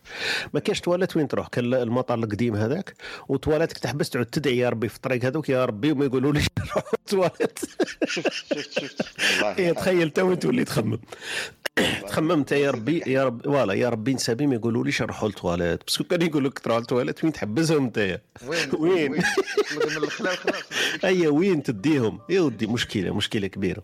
ما 0.55 0.61
كاينش 0.61 0.81
تواليت 0.81 1.17
وين 1.17 1.29
تروح. 1.29 1.49
كان 1.49 1.75
المطار 1.75 2.19
القديم 2.19 2.57
هذاك 2.57 2.95
وتواليتك 3.29 3.79
تحبس 3.79 4.11
تعود 4.11 4.27
تدعي 4.27 4.59
يا 4.59 4.69
ربي 4.69 4.89
في 4.89 4.97
الطريق 4.97 5.25
هذوك 5.25 5.49
يا 5.49 5.65
ربي 5.65 5.93
وما 5.93 6.05
يقولوا 6.05 6.33
نروح 6.33 6.47
تواليت. 7.07 7.59
شفت 8.63 8.81
شفت 8.81 9.03
هي 9.43 9.75
تخيل 9.75 10.11
تو 10.11 10.35
تولي 10.35 10.65
تخمم. 10.65 10.99
تخمم 12.07 12.33
انت 12.33 12.53
يا 12.53 12.71
ربي 12.71 13.03
يا 13.07 13.25
رب 13.25 13.45
voilà 13.45 13.75
يا 13.75 13.89
ربي 13.89 14.15
نسابي 14.15 14.47
ما 14.47 14.55
يقولوا 14.55 14.85
ليش 14.85 15.03
نروحوا 15.03 15.29
للتواليت 15.29 15.81
parce 15.85 15.97
que 15.97 16.05
كان 16.05 16.23
يقول 16.23 16.45
لك 16.45 16.59
تروح 16.59 16.79
للتواليت 16.79 17.25
وين 17.25 17.33
تحبسهم 17.33 17.85
انت 17.85 18.21
وين؟ 18.47 18.71
وين؟ 18.79 19.13
من 19.13 19.23
الخلال 19.97 20.37
خلاص. 20.37 20.63
اي 21.05 21.27
وين 21.27 21.63
تديهم؟ 21.63 22.21
يا 22.29 22.41
ودي 22.41 22.67
مشكلة 22.67 23.15
مشكلة 23.15 23.47
كبيرة. 23.47 23.83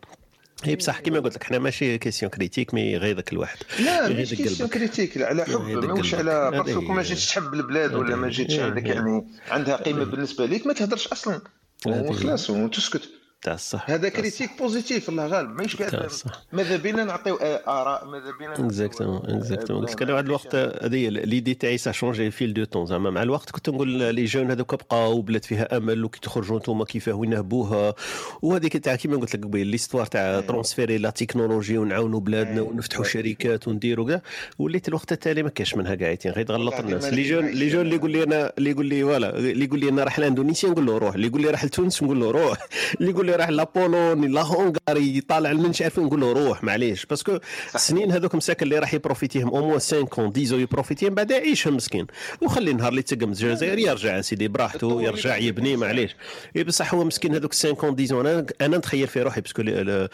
هي 0.64 0.76
بصح 0.76 1.00
كيما 1.00 1.20
قلت 1.20 1.34
لك 1.34 1.44
حنا 1.44 1.58
ماشي 1.58 1.98
question 1.98 2.30
critique 2.30 2.74
mais 2.74 2.92
يغيظك 2.92 3.32
الواحد. 3.32 3.58
لا 3.80 4.08
مش 4.08 4.34
question. 4.34 4.68
critique 4.68 5.22
على 5.22 5.44
حب. 5.44 5.60
ماهوش. 5.60 6.14
على 6.14 6.50
parce 6.50 6.67
que. 6.67 6.80
ما 6.80 7.02
جيتش 7.02 7.26
تحب 7.26 7.54
البلاد 7.54 7.94
ولا 7.94 8.16
ما 8.16 8.28
جيتش. 8.28 8.58
عندك. 8.58 8.84
يعني 8.86 9.26
عندها 9.50 9.76
قيمة 9.76 10.04
بالنسبة 10.04 10.46
ليك 10.46 10.66
ما 10.66 10.72
تهدرش 10.72 11.08
أصلا. 11.08 11.40
وخلاص 11.86 12.50
وتسكت. 12.50 13.08
تاع 13.44 13.54
الصح 13.54 13.90
هذا 13.90 14.08
critique 14.08 14.50
positive 14.58 15.08
الله 15.08 15.26
غالب 15.26 15.50
ماهيش 15.50 15.76
قاعد 15.76 16.10
ماذا 16.52 16.76
بينا 16.76 17.04
نعطيو 17.04 17.36
آراء 17.36 18.06
ماذا 18.06 18.32
بينا 18.38 18.52
exactement 18.52 19.22
exactement 19.24 19.82
آه، 19.82 19.86
قلت 19.86 19.94
لك 19.96 20.02
أنا 20.02 20.12
واحد 20.12 20.24
الوقت 20.24 20.54
هذه 20.54 21.08
l'idée 21.08 21.54
تاعي 21.54 21.78
ça 21.78 21.92
changeait 21.92 22.30
fil 22.30 22.54
du 22.54 22.64
temps 22.64 22.86
زعما 22.86 23.10
مع 23.10 23.22
الوقت 23.22 23.50
كنت 23.50 23.68
نقول 23.68 23.88
les 23.88 24.24
jeunes 24.24 24.50
هذوك 24.50 24.74
بقاو 24.74 25.22
بلاد 25.22 25.44
فيها 25.44 25.76
امل 25.76 26.04
وكي 26.04 26.20
تخرجوا 26.20 26.58
نتوما 26.58 26.84
كيفاه 26.84 27.12
وين 27.12 27.30
نهبوها 27.30 27.94
وهذيك 28.42 28.76
تاع 28.76 28.96
كيما 28.96 29.16
قلت 29.16 29.36
لك 29.36 29.44
قبيل 29.44 29.66
l'histoire 29.66 30.06
تاع 30.06 30.40
transférer 30.40 30.98
la 30.98 31.10
technologie 31.10 31.78
ونعاونوا 31.78 32.20
بلادنا. 32.20 32.62
ونفتحوا 32.62 33.04
شركات 33.04 33.68
ونديروا 33.68 34.08
كاع 34.08 34.22
وليت 34.58 34.88
الوقت 34.88 35.12
التالي 35.12 35.42
ما 35.42 35.48
كاش 35.48 35.74
منها 35.74 35.94
قاعدين 35.94 36.32
غير 36.32 36.46
تغلط 36.46 36.74
الناس 36.74 37.04
les 37.04 37.22
jeunes 37.22 37.46
les 37.46 37.68
jeunes 37.68 37.80
اللي 37.80 37.96
يقول 37.96 38.10
لي 38.10 38.22
أنا 38.22 38.52
اللي 38.58 38.70
يقول 38.70 38.86
لي 38.86 39.02
voilà 39.02 39.38
اللي 39.38 39.64
يقول 39.64 39.80
لي 39.80 39.88
أنا 39.88 40.04
راح 40.04 40.18
لاندونيسيا 40.18 40.68
نقول 40.68 40.86
له 40.86 40.98
روح 40.98 41.14
اللي 41.14 41.26
يقول 41.26 41.42
لي 41.42 41.50
راح 41.50 41.64
لتونس 41.64 42.02
نقول 42.02 42.20
له 42.20 42.30
روح 42.30 42.58
اللي 43.00 43.10
يقول 43.10 43.26
لي 43.26 43.33
راح 43.36 43.48
la 43.48 43.67
Pologne 43.67 44.32
la 44.32 44.42
Hongrie 44.42 45.20
طالع 45.20 45.50
المنش 45.50 45.82
عارف 45.82 45.98
نقول 45.98 46.20
له 46.20 46.32
روح 46.32 46.64
معليش. 46.64 47.06
parce 47.06 47.26
que 47.26 47.38
السنين 47.74 48.12
هذوك 48.12 48.34
مساكن 48.34 48.64
اللي 48.66 48.78
راح 48.78 48.94
ي 48.94 48.99
profiter 48.99 49.39
هم 49.39 49.48
au 49.48 49.60
moins 49.66 49.78
5 49.80 50.06
10 50.36 50.56
ي 50.56 50.62
profiter 50.62 51.04
هم 51.04 51.14
بعد 51.14 51.30
يعيشهم 51.30 51.76
مسكين. 51.76 52.06
وخلي 52.42 52.70
النهار 52.70 52.88
اللي 52.90 53.02
تقم 53.02 53.28
الجزائر 53.28 53.78
يرجع 53.78 54.20
سيدي 54.20 54.48
براحته 54.48 55.02
يرجع 55.02 55.36
يبني 55.36 55.76
معليش. 55.76 56.16
إي 56.56 56.64
بصح 56.64 56.94
هو 56.94 57.04
مسكين 57.04 57.34
هذوك 57.34 57.54
5 57.54 57.76
10 58.00 58.20
أنا 58.20 58.46
أنا 58.60 58.78
نتخيل 58.78 59.06
في 59.06 59.22
روحي 59.22 59.40
parce 59.40 59.54
que 59.54 59.62
ال- 59.62 59.68
ال- 59.68 60.08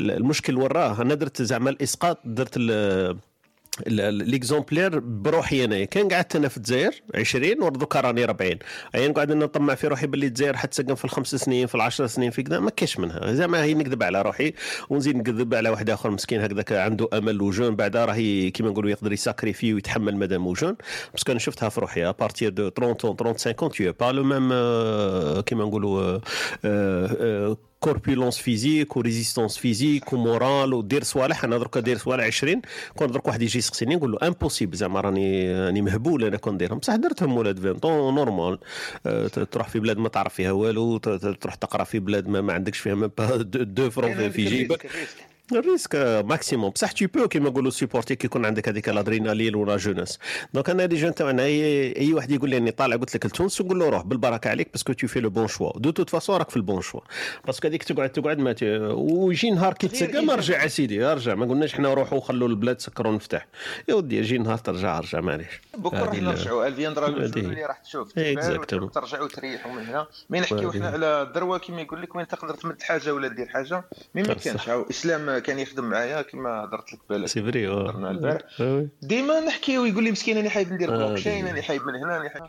ال- 0.00 0.10
المشكل 0.10 0.56
وراه. 0.56 1.02
أنا 1.02 1.14
درت 1.14 1.42
زعما 1.42 1.70
الإسقاط 1.70 2.18
درت 2.24 2.58
l'exemplaire 3.86 4.98
بروحي 4.98 5.64
انايا 5.64 5.84
كان 5.84 6.08
قعدت 6.08 6.36
أنا 6.36 6.48
في 6.48 6.56
الجزائر 6.56 7.02
20 7.14 7.62
ودوكا 7.62 8.00
راني 8.00 8.24
40 8.24 8.58
ايا 8.94 9.08
نقعد 9.08 9.30
أنا 9.30 9.44
نطمع 9.44 9.74
في 9.74 9.86
روحي 9.86 10.06
باللي 10.06 10.26
الجزائر 10.26 10.56
حتسقم 10.56 10.94
في 10.94 11.04
الخمس 11.04 11.34
سنين 11.34 11.66
في 11.66 11.74
العشر 11.74 12.06
سنين 12.06 12.30
في 12.30 12.42
كذا 12.42 12.60
ما 12.60 12.70
كاش 12.70 12.98
منها. 12.98 13.32
زعما 13.32 13.62
هي 13.62 13.74
نكذب 13.74 14.02
على 14.02 14.22
روحي 14.22 14.52
ونزيد 14.90 15.16
نكذب 15.16 15.54
على 15.54 15.68
واحد 15.68 15.90
آخر 15.90 16.10
مسكين 16.10 16.40
هكذاك 16.40 16.72
عنده 16.72 17.08
أمل 17.12 17.42
و 17.42 17.47
jeune. 17.47 17.76
بعدا 17.76 18.04
راهي 18.04 18.50
كيما 18.50 18.70
نقولوا 18.70 18.90
يقدر 18.90 19.12
ي 19.12 19.18
sacrifier 19.18 19.74
ويتحمل 19.74 20.16
مادام 20.16 20.46
و 20.46 20.50
jeune. 20.50 20.76
parce 21.12 21.25
que 21.25 21.32
أنا 21.32 21.40
شفتها 21.40 21.68
في 21.68 21.80
روحي. 21.80 22.08
à 22.08 22.14
partir 22.14 22.50
de 22.50 22.68
30 22.68 23.16
35 23.16 23.70
tu 23.70 23.86
es 23.88 23.92
pas 23.92 24.12
le 24.12 24.22
même 24.22 24.50
euh, 24.52 25.40
كيما 25.40 25.64
نقولوا 25.64 26.00
آه، 26.02 26.20
آه، 26.64 27.56
corpulence 27.84 28.38
physique 28.38 28.96
و 28.96 29.01
résistance 29.01 29.56
physique 29.58 30.12
و 30.12 30.21
morale 30.21 30.74
ودير 30.74 31.02
صوالح. 31.04 31.44
أنا 31.44 31.58
درك 31.58 31.78
داير 31.78 31.98
صوالح 31.98 32.24
20 32.24 32.62
كون 32.96 33.10
درك 33.10 33.26
واحد 33.26 33.42
يجي 33.42 33.58
يسقسيني 33.58 33.96
نقول 33.96 34.12
له 34.12 34.18
impossible 34.22 34.76
زعما 34.76 35.00
راني 35.00 35.54
راني 35.64 35.82
مهبول 35.82 36.24
أنا 36.24 36.36
كون 36.36 36.54
نديرهم 36.54 36.78
بصح 36.78 36.94
درتهم 36.96 37.36
ولاد 37.36 37.58
20 37.58 37.78
طون 37.78 38.14
normal 38.14 38.58
ت- 39.04 39.38
تروح 39.38 39.68
في 39.68 39.80
بلاد 39.80 39.98
ما 39.98 40.08
تعرف 40.08 40.34
فيها 40.34 40.52
والو 40.52 40.96
تروح 40.98 41.54
تقرا 41.54 41.84
في 41.84 41.98
بلاد 41.98 42.28
ما, 42.28 42.40
ما 42.40 42.52
عندكش 42.52 42.78
فيها 42.78 42.94
même 42.94 43.10
pas 43.18 43.36
deux 43.42 43.90
francs 43.90 44.30
في 44.30 44.44
جيبك. 44.44 44.86
ال 45.52 45.61
risque- 45.61 46.24
maximum 46.26 46.70
بصح 46.70 46.92
tu 46.92 47.06
peux 47.06 47.28
كيما 47.28 47.50
نقولوا 47.50 47.70
supporter 47.70 48.16
كي 48.16 48.26
يكون 48.26 48.44
عندك 48.46 48.68
هذيك 48.68 48.88
الادرينالين 48.88 49.54
و 49.54 49.61
la 49.61 49.76
jeunesse 49.76 50.18
donc 50.54 50.70
أنا 50.70 50.82
les 50.82 50.96
jeunes 50.96 51.14
تاعنا 51.14 51.42
اي 51.42 51.96
اي 51.96 52.12
واحد 52.14 52.30
يقول 52.30 52.50
لي 52.50 52.56
اني 52.56 52.70
طالع 52.70 52.96
قلت 52.96 53.14
لك 53.16 53.26
لتونس 53.26 53.60
نقول 53.60 53.78
له 53.78 53.88
روح 53.88 54.02
بالبركه 54.02 54.50
عليك 54.50 54.68
parce 54.72 54.85
que 54.85 54.92
tu 54.92 55.06
fais 55.06 55.20
le 55.20 55.30
bon 55.30 55.46
choix 55.48 55.78
de 55.78 55.90
toute 55.90 56.10
façon 56.10 56.36
راك 56.36 56.50
في 56.50 56.56
ال 56.56 56.62
bon 56.62 56.82
choix 56.82 57.00
باسكو 57.46 57.68
هذيك 57.68 57.82
تقعد 57.82 58.08
تقعد 58.10 58.38
ما. 58.38 58.54
ويجي 58.92 59.50
نهار 59.50 59.72
كي 59.74 59.88
تسقى 59.88 60.24
ما 60.24 60.34
رجع 60.34 60.66
سيدي 60.66 61.04
ارجع 61.04 61.34
ما 61.34 61.46
قلناش 61.46 61.74
حنا 61.74 61.94
روحوا 61.94 62.20
خلوا 62.20 62.48
البلاد 62.48 62.80
سكروا 62.80 63.12
نفتح 63.12 63.46
يا 63.88 63.94
ودي 63.94 64.16
يجي 64.18 64.38
نهار 64.38 64.58
ترجع 64.58 64.98
ارجع 64.98 65.20
معليش 65.20 65.60
بكره 65.78 65.98
راح 66.04 66.14
نرجعوا 66.14 66.66
الفيندرا. 66.66 67.06
اللي 67.08 67.64
راح 67.66 67.78
تشوف 67.78 68.12
ترجعوا 68.94 69.28
تريحوا 69.28 69.72
من 69.72 69.86
هنا 69.86 70.06
مي 70.30 70.40
نحكيو. 70.40 70.72
حنا 70.72 70.88
على 70.88 71.22
الدروه 71.22 71.58
كيما 71.58 71.80
يقول 71.80 72.02
لك 72.02 72.14
وين 72.16 72.28
تقدر 72.28 72.54
تمد 72.54 72.82
حاجة 72.82 73.14
ولا 73.14 73.28
دير 73.28 73.46
حاجة 73.46 73.84
مي 74.14 74.22
ما. 74.22 74.34
كانش 74.34 74.68
اسلام 74.68 75.33
كان 75.38 75.58
يخدم 75.58 75.84
معايا 75.84 76.22
كيما 76.22 76.50
هضرت 76.64 76.92
لك 76.92 76.98
بالك. 77.10 77.26
سي 77.26 77.42
فري 77.42 77.68
هضرنا 77.68 78.10
البارح. 78.10 78.40
آه. 78.60 78.86
ديما 79.02 79.40
نحكيو 79.40 79.84
يقول 79.84 80.04
لي 80.04 80.10
مسكين 80.10 80.36
أنا 80.38 80.50
حايب 80.50 80.72
ندير 80.72 80.94
آه، 80.94 80.96
بلوك 80.96 81.18
تشين 81.18 81.44
دي. 81.44 81.50
أنا 81.50 81.62
حايب 81.62 81.82
من 81.86 81.94
هنا 81.94 82.16
أنا 82.20 82.28
حايب. 82.28 82.42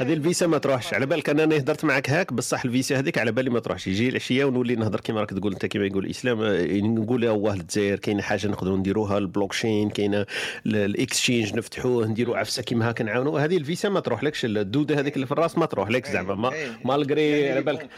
هذه 0.00 0.12
الفيسا 0.14 0.46
ما 0.46 0.58
تروحش. 0.58 0.94
على 0.94 1.06
بالك 1.06 1.28
أنا 1.28 1.44
هدرت 1.56 1.84
معك 1.84 2.10
هاك 2.10 2.32
بصح 2.32 2.64
الفيسا 2.64 2.98
هذيك 2.98 3.18
على 3.18 3.32
بالي 3.32 3.50
ما 3.50 3.60
تروحش. 3.60 3.86
يجي 3.86 4.08
العشية 4.08 4.44
ونولي 4.44 4.74
نهضر 4.76 5.00
كيما 5.00 5.20
راك 5.20 5.30
تقول 5.30 5.52
أنت 5.52 5.66
كيما 5.66 5.86
يقول 5.86 6.04
الاسلام 6.04 6.42
آه، 6.42 6.62
نقول 6.80 7.28
واه 7.28 7.54
الجزائر 7.54 7.98
كاينة 7.98 8.22
حاجة 8.22 8.46
نقدروا 8.46 8.76
نديروها؟ 8.76 9.18
البلوك 9.18 9.52
تشين 9.52 9.90
كاينة 9.90 10.20
ال- 10.66 10.76
ال 10.76 10.85
exchange 10.85 11.54
نفتحوه 11.54 12.06
نديروا 12.06 12.36
عفسة 12.36 12.62
كيما 12.62 12.88
هاك 12.88 13.02
نعاونوا 13.02 13.40
هذه 13.40 13.56
الفيسا 13.56 13.88
ما 13.88 14.00
تروحلكش. 14.00 14.44
الدودة 14.44 15.00
هذيك 15.00 15.14
اللي 15.16 15.26
في 15.26 15.32
الراس 15.32 15.58
ما 15.58 15.66
تروحلكش 15.66 16.10
زعما. 16.10 16.34
ما 16.34 16.52
إيه. 16.52 16.68
malgré 16.84 17.30
يعني 17.30 17.52
على 17.52 17.60
بالك. 17.62 17.88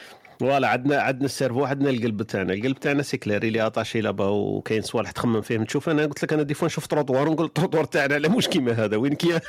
voilà 0.40 0.68
عندنا 0.68 1.00
عندنا 1.00 1.24
ال 1.25 1.29
cerveau 1.29 1.64
عندنا 1.64 1.90
القلب 1.90 2.22
تاعنا. 2.22 2.54
القلب 2.54 2.80
تاعنا 2.80 3.02
c'est 3.02 3.16
clair 3.16 3.48
il 3.48 3.66
est 3.66 3.77
attaché 3.77 4.00
là-bas 4.00 4.26
وكاين 4.26 4.82
صوالح 4.82 5.10
تخمم 5.10 5.40
فيهم 5.40 5.64
تشوف 5.64 5.88
أنا 5.88 6.06
قلت 6.06 6.22
لك 6.22 6.32
أنا 6.32 6.42
des 6.42 6.54
fois 6.54 6.66
نشوف 6.66 6.86
تروطوار 6.86 7.28
ونقول 7.28 7.46
التروطوار 7.46 7.84
تاعنا 7.84 8.14
لا 8.14 8.28
مش 8.28 8.48
كيما 8.48 8.72
هذا. 8.72 8.96
وين 8.96 9.14
كي 9.14 9.40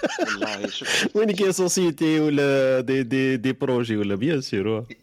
وين 1.15 1.31
كاين 1.31 1.51
société 1.51 2.19
ولا 2.19 2.79
des 2.79 3.03
des 3.03 3.37
des 3.37 3.53
projets 3.53 3.97
ولا 3.97 4.15
بيان 4.15 4.41
ربي 4.59 4.97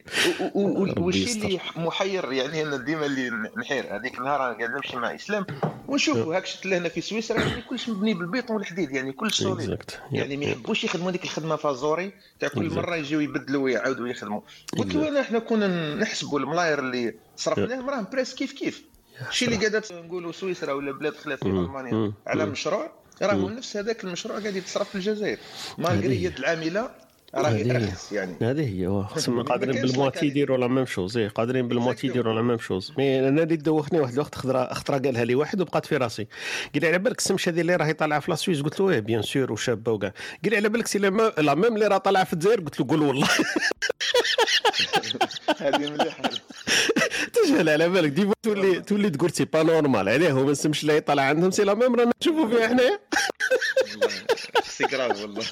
والشيء. 1.01 1.45
اللي 1.47 1.61
محير؟ 1.77 2.33
يعني 2.33 2.63
أنا 2.63 2.77
ديما 2.77 3.07
اللي 3.07 3.31
نحير. 3.59 3.97
هذيك 3.97 4.19
النهار 4.19 4.47
أنا 4.47 4.59
قاعد 4.59 4.71
نمشي 4.71 4.97
مع 4.97 5.15
إسلام. 5.15 5.47
ونشوفوا 5.89 6.37
هاك 6.37 6.47
شفت 6.47 6.67
لهنا 6.67 6.89
في 6.89 7.01
سويسرا 7.01 7.41
يعني 7.41 7.63
كلش 7.63 7.89
مبني 7.89 8.15
بالبيطون 8.15 8.57
والحديد 8.57 8.91
يعني 8.91 9.13
كلش 9.13 9.43
solide. 9.43 9.79
يعني 10.13 10.37
ما. 10.37 10.45
يحبوش 10.45 10.85
يخدموا 10.85 11.11
هذيك 11.11 11.25
الخدمة 11.25 11.57
فازوري 11.57 12.13
تاع 12.41 12.49
كل. 12.49 12.71
مرة 12.75 12.97
يجيو 12.97 13.21
يبدلوا 13.21 13.63
ويعاودوا 13.63 14.09
يخدموا. 14.09 14.41
قلت 14.79 14.95
له 14.95 15.09
أنا 15.09 15.21
إحنا 15.21 15.39
كنا 15.39 15.74
نحسبوا 15.75 16.39
الملاير 16.41 16.79
اللي 16.79 17.15
صرفناهم 17.37 17.91
راهم 17.91 18.07
بريس 18.13 18.35
كيف 18.35 18.53
كيف 18.53 18.85
الشيء 19.29 19.49
اللي 19.49 19.61
قاعدة 19.61 19.83
نقولوا 19.93 20.33
سويسرا 20.33 20.73
ولا 20.73 20.93
بلاد 20.93 21.17
خلاف 21.17 21.39
في. 21.39 21.47
ألمانيا. 21.49 22.13
على. 22.27 22.47
مشروع 22.47 22.93
راهو 23.23 23.49
نفس 23.49 23.77
هذاك 23.77 24.05
المشروع 24.05 24.39
قاعد 24.39 24.57
يتصرف 24.57 24.89
في 24.89 24.95
الجزائر 24.95 25.39
malgré. 25.79 26.23
يد 26.23 26.39
العاملة 26.39 26.91
راهي 27.37 27.63
هذه. 27.63 27.89
رخص 27.93 28.13
يعني. 28.13 28.37
هذه 28.43 28.75
هي. 28.81 28.87
واه 28.87 29.07
خصهم 29.07 29.43
قادرين 29.43 29.83
بال 29.83 29.94
moitié 29.94 30.27
يديروا 30.27 30.57
la 30.59 30.67
même 30.67 30.87
chose 30.87 31.17
إيه، 31.17 31.29
قادرين 31.29 31.69
بال 31.69 31.77
moitié. 31.77 32.07
يديروا 32.07 32.35
la 32.35 32.43
même 32.43 32.59
chose 32.59 32.93
mais 32.99 33.29
أنا 33.29 33.43
اللي 33.43 33.57
دوخني 33.57 34.01
واحد 34.01 34.13
الوقت 34.13 34.35
خضره 34.35 34.75
خطره 34.75 34.99
قالها 34.99 35.25
لي. 35.25 35.35
واحد 35.35 35.61
وبقات 35.61 35.87
في 35.87 35.97
راسي. 35.97 36.27
قال 36.75 36.83
لي 36.83 36.89
على 36.89 36.99
بالك 36.99 37.19
السمش 37.19 37.49
هذه 37.49 37.61
اللي 37.61 37.77
راهي 37.77 37.93
طالعة 37.93 38.21
في 38.21 38.31
la 38.31 38.38
Suisse 38.38 38.61
قلت 38.63 38.81
له 38.81 38.91
إيه 38.91 39.01
bien 39.01 39.23
sûr 39.23 39.53
وشابة 39.53 39.93
وكاع 39.93 40.13
قال 40.45 40.51
لي 40.51 40.57
على 40.57 40.69
بالك 40.69 40.87
c'est 40.87 40.99
la 40.99 41.11
même- 41.11 41.75
اللي 41.75 41.87
راه 41.87 41.99
طالعة 41.99 42.25
في 42.25 42.33
الجزائر؟ 42.33 42.61
قلت 42.61 42.81
له 42.81 42.87
قول 42.89 43.03
والله. 43.03 43.29
هذه 45.61 45.91
مليحة. 45.91 46.23
تجهل 47.33 47.69
على 47.69 47.89
بالك. 47.89 48.11
ديما 48.11 48.35
تولي 48.43 48.81
تولي 48.81 49.11
تقول 49.11 49.31
c'est 49.31 49.45
pas 49.45 49.63
normal. 49.63 50.09
عليه 50.09 50.33
هو 50.33 50.45
ما 50.45 50.51
السمش 50.51 50.83
اللي 50.83 51.01
طالع 51.01 51.23
عندهم. 51.23 51.51
c'est 51.51 51.65
la 51.65 51.75
même 51.75 51.95
رانا 51.95 52.13
نشوفوا 52.23 52.49
فيها 52.49 52.69
حنايا. 52.69 52.99
c'est 54.65 54.85
grave 54.85 55.21
والله. 55.23 55.43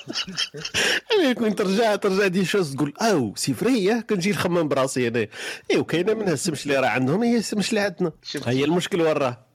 يكون 1.31 1.55
ترجع 1.77 1.97
ترجع 1.97 2.27
des 2.27 2.45
choses 2.45 2.75
تقول 2.75 2.93
أو 3.01 3.33
c'est 3.37 3.55
vrai 3.55 4.03
كنجي 4.03 4.31
نخمم 4.31 4.69
براسي 4.69 5.09
أنا 5.09 5.27
اي 5.71 5.77
وكاينة 5.77 6.15
منها 6.15 6.33
السمش 6.33 6.63
اللي 6.67 6.77
راه 6.77 6.87
عندهم 6.89 7.23
هي 7.23 7.37
السمش 7.37 7.71
اللي 7.71 7.81
عندنا. 7.81 8.13
هي 8.47 8.65
المشكل 8.65 9.01
وين 9.01 9.13
راه 9.13 9.47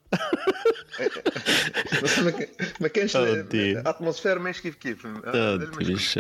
بس 2.04 2.20
ما 2.20 2.32
كان- 2.32 2.48
ما 2.82 2.88
كانش 2.88 3.16
أودي. 3.16 3.80
atmosphère 3.80 4.40
ماشي 4.40 4.62
كيف 4.62 4.76
كيف. 4.76 5.08
ليش 5.82 6.20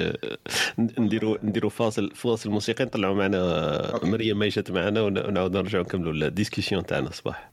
نديروا 0.80 1.38
نديروا 1.44 1.70
فاصل 1.70 2.12
فاصل 2.16 2.50
موسيقي 2.50 2.86
نطلعوا 2.86 3.16
معنا. 3.16 4.00
مريم 4.04 4.44
جات 4.44 4.72
معنا 4.72 5.01
ون- 5.01 5.25
ونعاودوا 5.27 5.62
نرجعوا 5.62 5.84
نكملوا 5.84 6.13
ال 6.13 6.20
discussion 6.20 6.86
تاعنا 6.86 7.12
صباح 7.12 7.51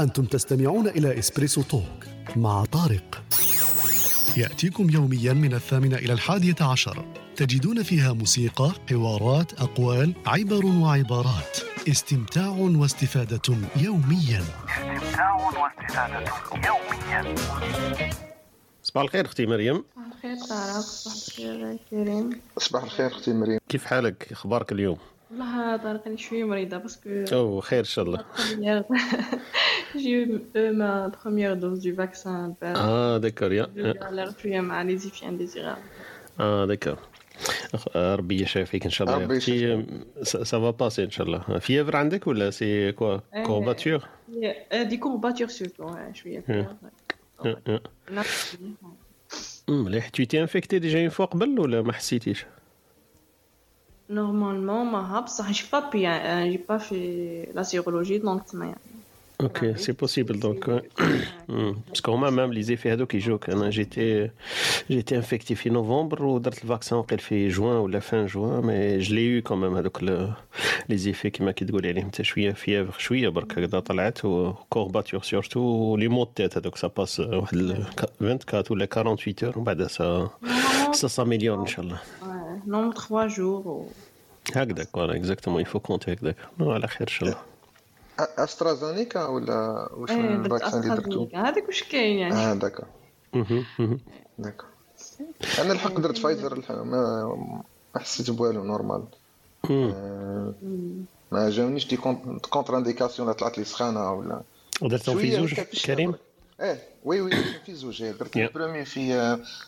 أنتم 0.00 0.24
تستمعون 0.24 0.88
إلى 0.88 1.18
إسبريسو 1.18 1.62
توك 1.62 2.04
مع 2.36 2.64
طارق. 2.64 3.22
يأتيكم 4.36 4.90
يوميا 4.90 5.32
من 5.32 5.54
الثامنة 5.54 5.96
إلى 5.96 6.12
الحادية 6.12 6.54
عشر. 6.60 7.04
تجدون 7.36 7.82
فيها 7.82 8.12
موسيقى، 8.12 8.72
حوارات، 8.90 9.60
أقوال، 9.60 10.12
عبر 10.26 10.66
وعبارات. 10.66 11.58
استمتاع 11.88 12.48
واستفادة 12.48 13.56
يوميا. 13.76 14.44
استمتاع 14.68 15.34
واستفادة 15.34 16.32
يوميا. 16.54 17.34
صباح 18.82 19.02
الخير 19.02 19.26
أختي 19.26 19.46
مريم. 19.46 19.84
صباح 19.94 20.06
الخير 20.14 20.36
طارق 20.48 20.80
صباح 20.80 21.14
الخير 21.14 21.78
كريم. 21.90 22.40
صباح 22.58 22.82
الخير 22.82 23.06
أختي 23.06 23.32
مريم. 23.32 23.58
كيف 23.68 23.84
حالك؟ 23.84 24.28
أخبارك 24.32 24.72
اليوم؟ 24.72 24.98
والله 25.30 25.76
طارق 25.76 26.06
أنا 26.06 26.16
شوية 26.16 26.44
مريضة 26.44 26.76
parce 26.76 27.06
que 27.06 27.24
أو 27.32 27.60
خير 27.60 27.78
إن 27.78 27.84
شاء 27.84 28.04
الله. 28.04 28.24
j'ai 29.96 30.10
eu 30.10 30.42
euh, 30.56 30.72
ma 30.72 31.10
première 31.10 31.56
dose 31.56 31.80
du 31.80 31.92
vaccin 31.92 32.28
البارح 32.28 32.78
آه 32.80 33.18
دك 33.18 33.52
راني 33.52 34.34
شوية 34.42 34.60
مع 34.60 34.82
les 34.82 34.96
effets 34.96 35.28
indésirables 35.28 35.80
آه 36.40 36.78
آه، 37.96 38.14
ربي 38.14 38.42
يشافيك 38.42 38.84
إن 38.84 38.90
شاء 38.90 39.08
الله 39.08 39.24
ربي 39.24 39.34
يا 39.34 39.38
أختي 39.38 40.44
ça 40.44 40.57
va 40.57 40.70
passer 40.70 41.04
إن 41.04 41.10
شاء 41.10 41.26
الله. 41.26 41.58
fièvre 41.58 41.96
عندك 41.96 42.26
ولا 42.26 42.50
c'est 42.50 42.92
quoi 42.92 43.18
إيه. 43.34 43.44
courbatures 43.44 44.08
des 44.72 44.96
courbatures 44.96 45.48
surtout 45.48 45.96
شوية. 46.12 46.44
مليح. 49.68 50.08
T'es 50.08 50.38
infecté 50.38 50.80
déjà 50.80 50.98
une 50.98 51.10
fois 51.10 51.26
قبل 51.26 51.60
ولا 51.60 51.82
ما 51.82 51.92
حسيتيش؟ 51.92 52.46
Normalement, 54.10 54.84
ما 54.84 55.20
بصح 55.20 55.52
j'ai 55.52 55.66
pas 55.70 55.88
bien, 55.92 56.12
euh, 56.12 56.50
j'ai 56.50 56.58
pas 56.58 56.78
fait 56.80 57.48
la 57.54 57.64
sérologie 57.64 58.18
donc 58.18 58.44
تما 58.44 58.66
يعني. 58.66 58.80
ok 59.40 59.74
c'est 59.74 59.92
possible 59.92 60.40
donc 60.40 60.82
parce 61.88 62.03
que 62.03 62.12
هما 62.12 62.30
même 62.30 62.52
les 62.52 62.62
effets 62.62 62.92
هذوك 62.92 63.14
يجوك 63.14 63.50
أنا 63.50 63.70
j'étais 63.70 64.30
j'étais 64.90 65.16
infecté 65.16 65.54
في 65.54 65.70
نوفمبر 65.70 66.24
ودرت 66.24 66.62
ال 66.62 66.67
vaccin 66.67 66.98
وقيل 66.98 67.18
في 67.18 67.48
جوان 67.48 67.76
ولا 67.76 67.98
fin 68.00 68.26
juin 68.26 68.66
mais 68.66 68.98
je 68.98 69.13
les 69.13 69.36
ai 69.36 69.42
eus 69.42 69.50
quand 69.50 69.65
même 69.65 69.76
هذوك 69.76 70.02
les 70.02 70.34
effets 70.90 71.30
كيما 71.30 71.52
كي 71.52 71.64
تقولي 71.64 71.88
عليهم 71.88 72.04
انت 72.04 72.22
شوية 72.22 72.52
fièvre 72.52 72.98
شوية 72.98 73.28
برك 73.28 73.58
هكذا 73.58 73.80
طلعت 73.80 74.24
و 74.24 74.32
courbatures 74.32 75.22
surtout 75.22 75.96
les 75.96 76.08
maux 76.08 76.24
de 76.24 76.35
tête 76.35 76.56
هذوك 76.56 76.76
ça 76.76 76.88
passe 76.88 77.20
واحد 77.20 77.56
ال 77.56 77.86
24 78.22 78.64
ولا 78.70 78.86
48 78.86 79.34
heures 79.42 79.58
ومن 79.58 79.64
بعد 79.64 79.86
سا 79.86 80.28
سا 80.92 81.24
non, 82.66 82.92
trois 82.94 83.28
jours. 83.28 83.66
ou- 83.66 83.92
هكذاك 84.56 84.88
voilà 84.88 85.16
exactement 85.16 85.62
il 85.62 85.67
faut 85.67 85.78
compter 85.80 86.12
هكذاك. 86.12 86.36
على 86.60 86.86
خير 86.86 87.08
إن 87.08 87.12
شاء 87.12 87.28
الله. 87.28 87.40
أ- 88.20 88.40
استرازينيكا 88.40 89.26
ولا 89.26 89.88
واش 89.92 90.10
درت 90.10 90.20
ال 90.46 90.51
vaccin 90.51 90.82
اللي 90.82 90.94
درتو 90.96 91.28
هذاك 91.34 91.66
واش 91.68 91.82
كاين 91.82 92.18
يعني؟ 92.18 92.34
آه 92.34 92.54
d'accord. 92.54 92.84
d'accord. 94.38 94.64
أنا 95.58 95.72
الحق 95.72 96.00
درت 96.00 96.18
فايزر 96.18 96.52
الحق 96.52 96.74
ما 96.74 97.62
حسيت 97.96 98.30
بوالو 98.30 98.64
normal. 98.64 99.02
آه، 99.70 100.52
ما 101.32 101.50
جاونيش 101.50 101.86
des 101.88 101.96
contre- 101.96 102.46
contre-indications 102.46 103.28
ولا 103.28 103.36
طلعت 103.36 103.58
لي 103.58 103.64
سخانة 103.64 104.12
ولا 104.12 104.42
درتهم 104.82 105.18
في 105.18 105.32
زوج 105.36 105.54
كريم؟ 105.86 106.14
إيه. 106.60 106.78
oui 107.04 107.20
oui 107.20 107.30
في 107.66 107.74
زوج 107.74 108.02
إيه. 108.02 108.12
درت. 108.12 108.36
ال 108.36 108.42
premier 108.42 108.84
في 108.84 109.12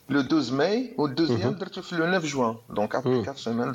le 0.09 0.21
12 0.21 0.55
ماي 0.55 0.95
وال 0.99 1.09
deuxième. 1.09 1.53
درتو 1.53 1.83
في 1.83 1.97
لو 1.97 2.19
9 2.19 2.19
جوان 2.33 2.57
donc 2.71 2.95
après 2.95 3.19
4 3.19 3.35
semaines 3.35 3.69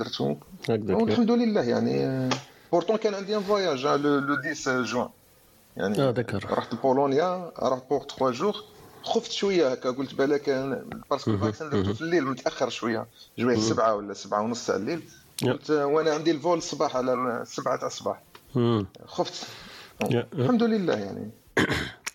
هكذاك 0.69 0.97
والحمد 1.01 1.31
لله 1.31 1.61
يعني 1.61 2.29
pourtant 2.71 2.95
كان 2.97 3.13
عندي 3.13 3.37
un 3.37 3.43
voyage 3.43 3.85
le 3.85 3.95
le 4.19 4.35
10 4.45 4.81
جوان 4.81 5.09
يعني 5.77 6.01
آه 6.01 6.11
d'accord 6.11 6.45
رحت 6.51 6.73
لبولونيا 6.73 7.51
رحت 7.59 7.83
pour 7.89 8.03
3 8.19 8.31
jours 8.31 8.63
خفت 9.03 9.31
شوية 9.31 9.71
هكا 9.71 9.91
قلت 9.91 10.13
بالك 10.13 10.49
parce 11.11 11.22
que. 11.22 11.31
ال 11.31 11.37
vaccin 11.37 11.69
درتو 11.69 11.83
مهم. 11.83 11.93
في 11.93 12.01
الليل 12.01 12.25
متاخر 12.25 12.69
شوية 12.69 13.07
جويه 13.39 13.57
سبعة 13.59 13.95
ولا 13.95 14.13
سبعة 14.13 14.41
ونص 14.41 14.65
تاع 14.67 14.75
الليل. 14.75 15.01
قلت 15.43 15.69
وأنا 15.71 16.11
عندي 16.13 16.31
ال 16.31 16.38
vol 16.38 16.57
الصباح 16.57 16.95
على 16.95 17.13
السبعة 17.41 17.75
تاع 17.77 17.87
الصباح. 17.87 18.21
خفت. 19.05 19.47
الحمد 20.33 20.63
لله 20.63 20.93
يعني 20.93 21.29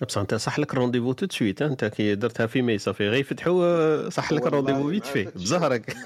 بصح 0.03 0.21
انت 0.21 0.35
صح 0.35 0.59
لك 0.59 0.75
رونديفو 0.75 1.13
تو 1.13 1.27
سويت 1.31 1.63
انت 1.63 1.85
كي 1.85 2.15
درتها 2.15 2.47
في 2.47 2.63
مي 2.63 2.79
صافي 2.79 3.09
غير 3.09 3.21
يفتحوا 3.21 4.11
صح 4.11 4.33
لك 4.33 4.45
والله 4.45 4.59
رونديفو 4.59 4.83
ما 4.83 4.91
فيت 4.91 5.07
في 5.07 5.25
فتحوا. 5.25 5.43
بزهرك. 5.43 5.97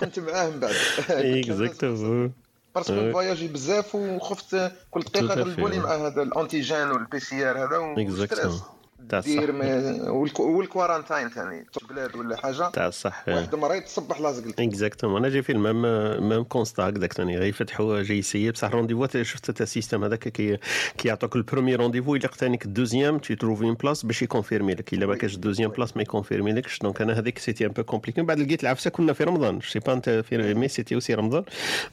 كنت 0.00 0.18
معاه 0.18 0.50
من 0.50 0.60
بعد 0.60 0.74
اكزاكتومون 1.10 2.32
باسكو. 2.74 3.12
فواياجي 3.12 3.48
بزاف 3.48 3.94
وخفت 3.94 4.72
كل 4.90 5.00
دقيقه 5.00 5.34
à 5.34 5.38
غلبوا 5.38 5.68
لي 5.68 5.78
مع 5.78 5.94
هذا 5.94 6.22
الانتيجين 6.22 6.90
والبي 6.90 7.20
سي 7.20 7.50
ار 7.50 7.58
هذا 7.58 7.94
اكزاكتومون 8.02 8.60
تاع 9.08 9.20
دير 9.20 9.50
الصح 9.50 10.40
والكوارانتاين 10.40 11.28
ثاني 11.28 11.66
بلاد 11.90 12.16
ولا 12.16 12.36
حاجة. 12.36 12.70
تاع 12.70 12.88
الصح 12.88 13.24
واحد 13.28 13.54
مريض 13.54 13.82
تصبح 13.82 14.20
لازق 14.20 14.44
اكزاكتومون 14.58 15.16
أنا 15.16 15.28
جاي 15.28 15.42
في 15.42 15.52
المام 15.52 15.82
même 16.28 16.42
constat 16.44 16.88
هكذاك 16.88 17.12
ثاني. 17.12 17.38
غير 17.38 17.48
يفتحوا 17.48 18.02
جاي 18.02 18.18
يسيي 18.18 18.50
بصح 18.50 18.70
rendez-vous 18.70 19.06
شفت 19.22 19.50
تا 19.50 19.62
ال 19.62 19.67
système 19.67 20.04
هذاك 20.04 20.28
كي 20.28 20.58
كي 20.98 21.08
يعطوك 21.08 21.36
ال 21.36 21.41
premier 21.41 21.74
rendez-vous 21.74 22.14
يلق 22.14 22.34
ثانيك 22.34 22.64
ال 22.64 22.69
deuxième. 22.69 23.18
tu 23.18 23.34
trouves 23.34 23.64
une 23.64 23.74
place 23.74 24.06
باش 24.06 24.22
ي 24.22 24.27
confirmer 24.27 24.74
لك. 24.74 24.92
إلا 24.92 25.06
ما 25.06 25.16
كانش 25.16 25.34
ال 25.34 25.38
deuxième 25.38 25.70
place 25.70 25.96
ما 25.96 26.02
ي 26.02 26.07
confirmer 26.07 26.52
لكش. 26.52 26.78
donc 26.78 27.02
أنا 27.02 27.18
هذيك 27.18 27.38
c'était 27.38 27.66
un 27.66 27.70
peu 27.70 27.82
compliqué 27.82 28.20
من 28.20 28.26
بعد 28.26 28.38
لقيت 28.38 28.62
العفسة 28.62 28.90
كنا 28.90 29.12
في 29.12 29.24
رمضان. 29.24 29.60
sais 29.60 29.78
pas 29.78 29.92
أنت 29.92 30.10
في 30.10 30.54
مي 30.54 30.68
c'était 30.68 30.94
aussi 30.94 31.14
رمضان. 31.14 31.44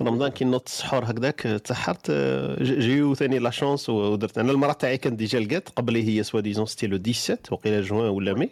رمضان 0.02 0.32
كي 0.32 0.46
نوض 0.46 0.62
السحور 0.66 1.04
هكذاك 1.04 1.42
تسحرت. 1.42 2.12
جيو 2.62 3.16
ثاني 3.16 3.40
la 3.40 3.50
chance 3.50 3.90
ودرت. 3.90 4.38
أنا 4.38 4.52
المراه 4.52 4.74
تاعي 4.74 4.98
كانت 4.98 5.16
déjà 5.20 5.40
لقات 5.40 5.70
قبلي 5.70 6.08
هي 6.08 6.24
soi-disant 6.24 6.66
c'était 6.66 6.88
le 6.98 7.14
17 7.14 7.40
وقيلا 7.52 7.82
جوان 7.82 8.10
ولا 8.10 8.34
مي 8.34 8.50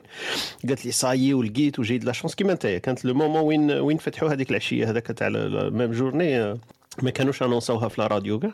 قالت 0.67 0.85
لي 0.85 0.91
صايي 0.91 1.33
ولقيت 1.33 1.79
وجيت 1.79 2.05
la 2.05 2.11
chance 2.11 2.35
كيما 2.35 2.53
نتايا. 2.53 2.77
كانت 2.77 3.05
le 3.05 3.13
moment 3.13 3.41
وين 3.41 3.71
وين 3.71 3.97
فتحوا 3.97 4.29
هذيك 4.29 4.49
العشية 4.49 4.89
هذاك 4.89 5.07
تاع 5.07 5.29
même 5.69 5.91
journée 5.91 6.57
ما 7.03 7.09
كانوش 7.09 7.43
انونسوها 7.43 7.87
في 7.87 8.01
la 8.01 8.07
radio 8.07 8.39
كاع. 8.39 8.51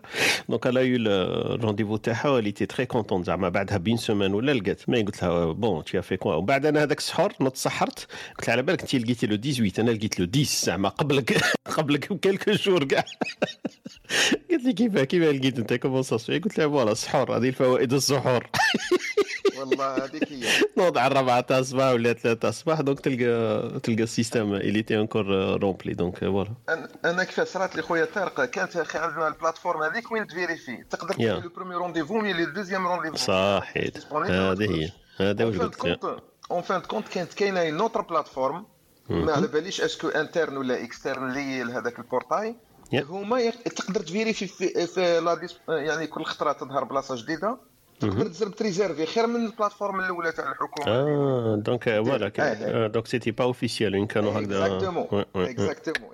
donc 0.49 0.67
elle 0.67 0.82
a 0.82 0.97
eu 0.97 1.12
ال 1.12 1.19
rendez-vous 1.19 1.97
تاعها 1.97 2.30
و 2.30 2.34
elle 2.34 2.51
était 2.51 2.65
très 2.65 2.86
contente 2.86 3.23
زعما 3.23 3.49
بعدها 3.49 3.77
ب 3.77 3.83
une 3.83 3.97
semaine 3.97 4.34
ولا 4.34 4.51
لقات. 4.51 4.89
ما 4.89 4.97
قلت 4.97 5.23
لها 5.23 5.51
bon 5.51 5.84
t'as 5.84 6.01
fait 6.01 6.17
quoi 6.17 6.34
وبعد 6.34 6.65
أنا 6.65 6.84
هذاك 6.84 6.97
السحور 6.97 7.34
نوض 7.41 7.51
تسحرت 7.51 8.08
قلت 8.39 8.49
على 8.49 8.62
بالك 8.62 8.82
انت 8.82 8.95
لقيتي 8.95 9.27
le 9.27 9.38
18 9.38 9.82
أنا 9.82 9.91
لقيت 9.91 10.19
le 10.19 10.27
10 10.34 10.43
زعما 10.43 10.89
قبلك 10.89 11.41
قبلك 11.77 12.13
ب 12.13 12.18
quelques 12.18 12.51
jours 12.51 12.84
كاع. 12.84 13.06
قالت 14.51 14.63
لي 14.63 14.73
كيفاه 14.73 15.04
كيفاه 15.04 15.32
لقيت 15.32 15.60
أنت؟ 15.60 15.73
comment 15.73 16.04
ça 16.04 16.17
قلت 16.17 16.58
لها 16.58 16.67
voilà 16.67 16.91
السحور 16.91 17.38
هذه 17.38 17.49
الفوائد 17.49 17.93
السحور. 17.93 18.47
والله 19.63 20.06
هذيك 20.06 20.32
هي. 20.32 20.43
نوض 20.78 20.97
على 20.97 21.12
الرابعة 21.12 21.41
تاع 21.41 21.60
الصباح 21.60 21.91
ولا 21.93 22.13
ثلاثة 22.13 22.34
تاع 22.39 22.50
الصباح 22.50 22.82
donc 22.82 22.99
تلقى 23.00 23.80
تلقى 23.80 24.04
ال 24.04 24.10
système 24.10 24.54
il 24.54 24.82
était 24.84 24.99
encore 24.99 25.25
rempli 25.62 25.93
donc 25.93 26.17
voilà 26.17 26.49
أنا- 26.71 27.06
أنا 27.06 27.24
كيفاش 27.24 27.47
صرات 27.47 27.76
لي 27.76 27.82
خويا 27.82 28.06
طارق. 28.06 28.45
كانت 28.45 28.78
أخي 28.78 28.97
عندنا 28.97 29.28
ال 29.27 29.33
plateforme 29.33 29.84
هذيك 29.84 30.12
وين 30.12 30.28
ت 30.27 30.33
vérifier؟ 30.33 30.84
تقدر. 30.89 31.13
تدير 31.13 31.39
le 31.39 31.49
premier 31.49 31.75
rendez-vous 31.75 32.17
mais 32.17 32.34
le 32.34 32.45
deuxième 32.54 32.88
rendez-vous 32.88 33.15
صحيت. 33.15 33.97
هذه 34.13 34.71
هي. 34.76 34.89
هذا 35.17 35.45
واش 35.45 35.58
قلت 35.58 36.21
en 36.51 36.62
fin 36.62 36.82
de 36.82 36.88
compte 36.88 37.08
كانت 37.08 37.34
كاينة 37.34 37.62
une 37.62 37.82
autre 37.82 38.01
plateforme 38.01 38.65
ما 39.10 39.32
على 39.34 39.47
باليش 39.47 39.82
est-ce 39.82 39.99
que 39.99 40.08
interne 40.08 40.58
ولا 40.58 40.84
externe 40.84 41.32
لي 41.34 41.63
لهذاك 41.63 42.00
البورتاي 42.00 42.56
Yeah. 42.95 43.04
هما 43.04 43.50
تقدر 43.50 44.00
ت 44.01 44.07
vérifier 44.07 44.47
في, 44.47 44.88
في 44.88 45.19
لا 45.19 45.34
ديس 45.36 45.56
يعني 45.69 46.08
كل 46.08 46.24
خطرة 46.24 46.52
تظهر 46.52 46.84
بلاصة 46.84 47.15
جديدة. 47.24 47.58
تقدر 48.01 48.27
تزرب 48.27 48.55
ت 48.56 48.61
réserver 48.61 49.06
خير 49.05 49.27
من 49.27 49.45
ال 49.45 49.50
plateforme 49.50 49.99
الأولى 49.99 50.31
تاع 50.31 50.51
الحكومة. 50.51 50.87
آه 50.87 51.55
donc 51.56 51.84
voilà 51.84 52.32
آه، 52.39 52.41
آه. 52.41 52.87
donc 52.88 53.08
c'était 53.08 53.32
pas 53.32 53.43
officiel 53.43 53.95
وين 53.95 54.07
كانوا 54.07 54.31
هكذا. 54.31 54.65
exactement. 54.65 55.25
exactement 55.36 56.12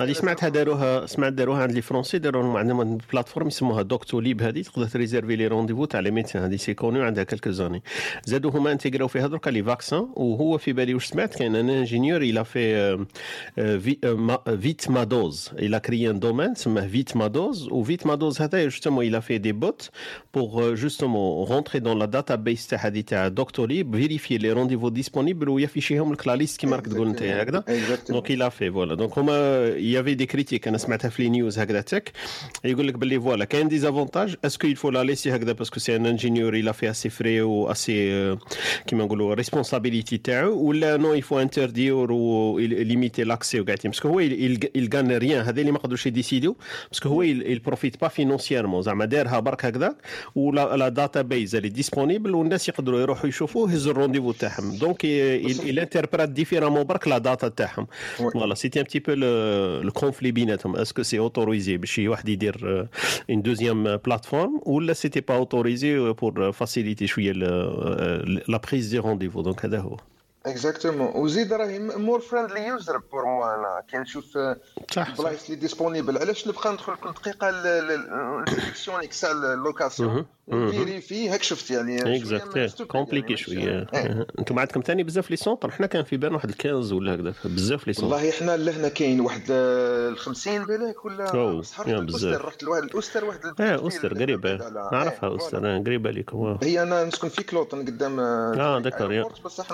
هذه 0.00 0.12
سمعتها 0.12 0.48
داروها 0.48 1.06
سمعت 1.06 1.32
داروها 1.32 1.62
عند 1.62 1.72
les 1.72 1.82
Français 1.82 2.18
داروها 2.18 2.58
عندهم 2.58 2.98
plateforme 3.12 3.46
يسموها 3.46 3.82
Doctolib 3.82 4.42
هذه 4.42 4.62
تقدر 4.62 4.86
ت 4.86 4.92
réserver 4.92 5.36
les 5.36 5.46
rendez-vous 5.46 5.84
تاع 5.84 6.00
les 6.00 6.10
médecins 6.10 6.42
هذه 6.42 6.56
c'est 6.56 6.74
connu 6.74 7.02
عندها 7.02 7.24
quelques 7.24 7.50
années 7.50 7.82
زادوا 8.24 8.50
هما 8.50 8.72
انتيغراو 8.72 9.08
فيها 9.08 9.26
دركا 9.26 9.50
les 9.50 9.62
vaccins 9.62 10.08
وهو 10.16 10.58
في 10.58 10.72
بالي 10.72 10.94
واش 10.94 11.06
سمعت؟ 11.06 11.34
كاين 11.34 11.56
un 11.56 11.70
ingénieur 11.70 12.22
il 12.22 12.44
a 12.44 12.56
fait 12.56 13.06
Vite 14.60 14.90
Ma 14.90 15.10
Dose 15.10 15.50
il 15.58 15.80
a 15.80 15.86
créé 15.86 16.10
un 16.10 16.20
domaine 16.20 16.54
سماه 16.54 16.86
Vite 16.86 17.16
Ma 17.16 17.33
Dose 17.33 17.68
و 17.68 17.76
Vite 17.76 18.06
Ma 18.06 18.18
Dose 18.18 18.42
هذا 18.42 18.64
justement 18.64 19.04
il 19.04 19.20
a 19.20 19.24
fait 19.24 19.38
des 19.38 19.52
bots 19.52 19.90
pour 20.34 20.74
justement 20.74 21.07
rentrer 21.16 21.78
dans 21.78 21.98
la 21.98 22.04
database 22.04 22.66
تاع 22.66 22.78
هذه 22.78 23.00
تاع 23.00 23.28
Doctolib 23.28 23.96
vérifier 23.96 24.38
les 24.38 24.52
rendez-vous 24.52 24.88
disponibles 24.88 25.48
ويافيشيهم 25.48 26.12
لك 26.12 26.26
la 26.26 26.36
liste 26.36 26.60
كيما 26.60 26.76
راك 26.76 26.86
تقول 26.86 27.08
انت 27.08 27.22
هكذا 27.22 27.64
donc 28.08 28.32
il 28.32 28.42
a 28.42 28.50
fait 28.50 28.70
voilà. 28.70 28.96
Donc 28.96 29.18
هما 29.18 29.68
il 29.76 29.90
y 29.90 29.96
avait 29.96 30.16
des 30.16 30.26
critiques 30.26 30.68
أنا 30.68 30.78
سمعتها 30.78 31.08
في 31.08 31.22
les 31.22 31.28
news 31.28 31.58
هكذا 31.58 31.80
تك 31.80 32.12
يقول 32.64 32.88
لك 32.88 32.94
باللي 32.94 33.20
voilà 33.20 33.44
كاين 33.44 33.68
des 33.68 33.78
avantages 33.78 34.36
est-ce 34.44 34.60
que 34.60 34.68
il 34.68 34.76
faut 34.76 34.92
la 34.92 35.04
laisser 35.04 35.28
هكذا 35.28 35.52
parce 35.52 35.70
que 35.70 35.80
c'est 35.80 35.96
un 35.96 36.06
ingénieur 36.06 36.62
il 36.62 36.68
a 36.68 36.72
fait 36.72 36.88
à 36.88 36.94
ses 36.94 37.10
frais 37.10 37.40
و 37.40 37.72
à 37.72 37.94
sa 37.94 38.38
كيما 38.86 39.04
نقولوا 39.04 39.34
responsabilité 39.34 40.18
تاعو 40.18 40.68
ولا 40.68 40.96
non 40.96 41.16
il 41.16 41.22
faut 41.22 41.48
interdire 41.48 42.10
و 42.10 42.60
limiter 42.60 43.24
l'accès 43.24 43.54
وقاعدين 43.54 43.90
parce 43.90 44.01
que 44.01 44.08
هو 44.08 44.20
il 44.20 44.58
il 44.76 44.88
gagne 44.88 45.18
rien. 45.18 45.46
هذا 45.46 45.60
اللي 45.60 45.72
ما 45.72 45.78
قدروش 45.78 46.06
يديسيديو 46.06 46.56
parce 46.90 47.01
que 47.01 47.08
هو 47.08 47.24
il 47.24 47.56
il 47.56 47.70
profite 47.70 47.96
pas 48.04 48.08
financièrement. 48.08 48.80
زعما 48.80 49.04
دارها 49.04 49.40
برك 49.40 49.64
هكذا 49.64 49.96
و 50.34 50.88
la 50.98 51.22
database 51.22 51.54
اللي 51.56 51.68
disponible 51.68 52.34
والناس 52.34 52.68
يقدروا 52.68 53.00
يروحوا 53.00 53.28
يشوفوا 53.28 53.70
يهزوا 53.70 53.92
ال 53.92 53.95
rendez-vous 53.95 54.32
تاعهم. 54.32 54.76
donc 54.76 55.02
il 55.02 55.58
il 55.70 55.78
interprète 55.78 56.32
différemment 56.40 56.82
برك 56.82 57.08
la 57.08 57.18
data 57.18 57.48
تاعهم. 57.48 57.86
voilà 58.16 58.54
c'était 58.54 58.80
un 58.80 58.84
petit 58.84 58.98
peu 58.98 59.12
le 59.82 59.92
conflit 59.92 60.30
بيناتهم. 60.30 60.76
est-ce 60.76 60.93
que 60.93 61.02
c'est 61.02 61.18
autorisé 61.18 61.76
باش 61.76 61.92
شي 61.92 62.08
واحد 62.08 62.28
يدير 62.28 62.88
une 63.30 63.42
deuxième 63.42 63.96
plateforme 63.96 64.60
ولا 64.66 64.92
c'était 64.92 65.20
pas 65.20 65.34
autorisé 65.34 66.12
pour 66.12 66.52
faciliter 66.52 67.06
شوية 67.06 67.32
la 67.32 68.60
prise 68.68 68.88
de 68.88 68.98
rendez-vous 68.98 69.42
donc 69.42 69.64
هذا 69.64 69.78
هو. 69.78 69.96
exactement 70.46 71.12
وزيد 71.14 71.52
راهي 71.52 71.78
more 71.78 72.20
friendly 72.20 72.66
user 72.66 72.98
pour 73.12 73.24
moi 73.24 73.54
أنا. 73.54 73.82
كي 73.90 73.98
نشوف 73.98 74.38
البلايص 74.96 75.44
اللي 75.44 75.56
ديسپونيبل 75.60 76.18
علاش 76.18 76.48
نبقى 76.48 76.72
ندخل 76.72 76.94
كل 76.94 77.10
دقيقة 77.10 77.50
للسيليكسيون 77.50 79.02
اكسال 79.02 79.44
اللوكاسيون 79.44 80.26
فيريفي 80.50 81.28
هاك 81.28 81.42
شفت 81.42 81.70
يعني 81.70 82.16
اكزاكت 82.16 82.82
كومبليكي 82.82 83.26
يعني 83.26 83.36
شوية. 83.36 83.86
إيه. 83.94 84.26
أنتم 84.38 84.58
عندكم 84.58 84.80
ثاني 84.80 85.02
بزاف 85.02 85.30
لي 85.30 85.36
سونتر. 85.36 85.70
حنا 85.70 85.86
كان 85.86 86.04
في 86.04 86.16
بالنا 86.16 86.34
واحد 86.36 86.50
15 86.50 86.94
ولا 86.94 87.14
هكذا. 87.14 87.34
بزاف 87.44 87.86
لي 87.86 87.92
سونتر. 87.92 88.14
والله 88.14 88.30
إحنا 88.30 88.56
لهنا 88.56 88.88
كاين 88.88 89.20
واحد 89.20 89.42
آه، 89.50 90.08
ال 90.08 90.18
50 90.18 90.64
بالك 90.64 91.04
ولا 91.04 91.62
بزاف. 91.86 92.42
رحت 92.42 92.62
لواحد 92.62 92.82
الاوستر 92.82 93.24
واحد 93.24 93.40
آه 93.60 93.76
اوستر 93.76 94.14
قريبه 94.14 94.56
نعرفها 94.92 95.28
اوستر 95.28 95.76
آه، 95.76 95.78
قريبه 95.78 96.10
ليكم 96.10 96.38
آه. 96.38 96.58
هي 96.62 96.82
أنا 96.82 97.04
نسكن 97.04 97.28
في 97.28 97.42
كلوطن 97.42 97.78
قدام 97.78 98.20
آه، 98.20 98.78
داكور،. 98.78 99.32
بصح 99.44 99.66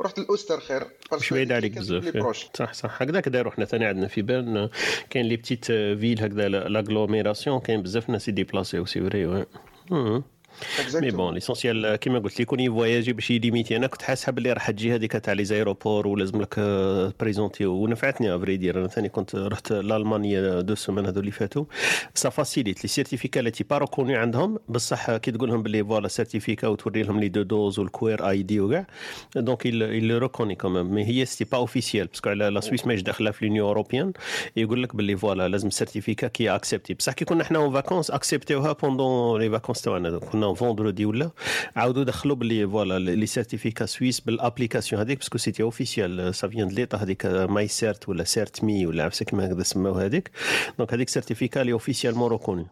رحت 0.00 0.18
الاوستر 0.18 0.60
خير. 0.60 0.82
مش 1.12 1.32
بعيد 1.32 1.52
عليك 1.52 1.78
بزاف. 1.78 2.36
صح 2.54 2.72
صح. 2.72 3.02
هكذاك 3.02 3.28
داروا 3.28 3.52
حنا 3.52 3.64
ثاني 3.64 3.84
عندنا 3.84 4.08
في 4.08 4.22
بالنا 4.22 4.70
كاين 5.10 5.26
les 5.26 5.36
petites 5.36 5.64
villes 5.64 6.22
هكذا 6.22 6.48
l'agglomération 6.48 7.60
كاين 7.60 7.82
بزاف 7.82 8.10
ناس 8.10 8.28
يديبلاسيو 8.28 8.86
c'est 8.86 9.00
vrai 9.00 9.46
oui 9.90 9.98
مم. 9.98 10.24
mais 10.94 11.10
bon 11.10 11.34
l'essentiel 11.34 11.96
كيما 11.96 12.18
قلت 12.18 12.38
لي 12.38 12.42
يكون 12.42 12.60
يفواياجي 12.60 13.12
باش 13.12 13.30
يليميتي 13.30 13.76
أنا 13.76 13.86
كنت 13.86 14.02
حاسها 14.02 14.32
باللي 14.32 14.52
راح 14.52 14.70
تجي 14.70 14.94
هذيك 14.94 15.12
تاع 15.12 15.32
les 15.32 15.44
aéroports 15.44 16.06
ولازم 16.06 16.42
لك 16.42 16.60
présenter 17.20 17.66
ونفعتني 17.66 18.34
à 18.34 18.38
vrai 18.38 18.56
dire 18.56 18.78
أنا 18.78 18.88
ثاني 18.88 19.08
كنت 19.08 19.36
رحت 19.36 19.72
لالمانيا 19.72 20.60
deux 20.60 20.74
semaines 20.74 21.06
هذو 21.06 21.20
اللي 21.20 21.30
فاتوا 21.30 21.64
ça 22.14 22.28
facilite 22.28 22.82
le 22.82 22.88
certificat 22.88 23.40
il 23.40 23.47
était 23.47 23.64
pas 23.64 23.78
reconnu 23.78 24.16
عندهم 24.16 24.58
بصح 24.68 25.16
كي 25.16 25.30
تقول 25.30 25.48
لهم 25.48 25.62
باللي 25.62 25.84
voilà 25.84 26.08
certificat 26.08 26.68
وتوري 26.68 27.02
لهم 27.02 27.20
les 27.20 27.28
deux 27.28 27.42
doses 27.42 27.78
وال 27.78 28.28
QR 28.30 28.42
ID 28.42 28.60
وكاع 28.60 28.86
donc 29.36 29.68
il 29.68 30.12
reconnaît 30.12 30.54
quand 30.54 30.94
même 30.94 30.99
mais 30.99 31.04
هي 31.04 31.24
c'était 31.24 31.50
pas 31.50 31.58
officiel 31.58 32.06
parce 32.06 32.21
que 32.21 32.30
على 32.30 32.48
la 32.48 32.60
Suisse 32.60 32.86
ماهيش 32.86 33.02
داخله 33.02 33.30
في 33.30 33.46
l'Union 33.46 33.66
européenne 33.66 34.12
يقول 34.56 34.82
لك 34.82 34.96
باللي 34.96 35.16
voilà 35.16 35.48
لازم 35.48 35.70
certificat 35.70 36.28
qui 36.28 36.50
est 36.50 36.63
accepté 36.63 36.94
بصح 36.94 37.12
كي 37.12 37.24
كنا 37.24 37.44
حنا 37.44 37.58
en 37.58 37.72
vacances 37.72 38.10
اكسبتيوها 38.10 38.72
pendant 38.72 39.40
les 39.40 39.50
vacances 39.50 39.82
تاعنا 39.82 40.18
كنا 40.18 40.49
فوندردي 40.54 41.04
ولا 41.04 41.30
عاودوا 41.76 42.04
دخلوا 42.04 42.36
باللي 42.36 42.66
voilà 42.66 42.98
les 42.98 43.26
certificats 43.26 43.86
suisses 43.86 44.20
بال 44.20 44.32
application 44.32 45.00
هذيك 45.00 45.18
parce 45.18 45.30
que 45.30 45.38
c'était 45.38 45.62
officiel 45.62 46.34
ça 46.34 46.48
vient 46.48 46.68
de 46.68 46.74
l'État 46.74 46.98
هذيك 46.98 47.26
my 47.26 47.68
cert 47.68 48.08
ولا 48.08 48.24
cert 48.24 48.64
me 48.64 48.86
ولا 48.86 49.04
عرفت 49.04 49.22
كيما 49.22 49.46
هكذا 49.46 49.62
سماو 49.62 49.94
هذيك 49.94 50.30
donc 50.78 50.94
هذيك 50.94 51.08
certificat 51.08 51.60
il 51.60 51.72
est 51.72 51.82
officiellement 51.82 52.30
reconnu 52.30 52.66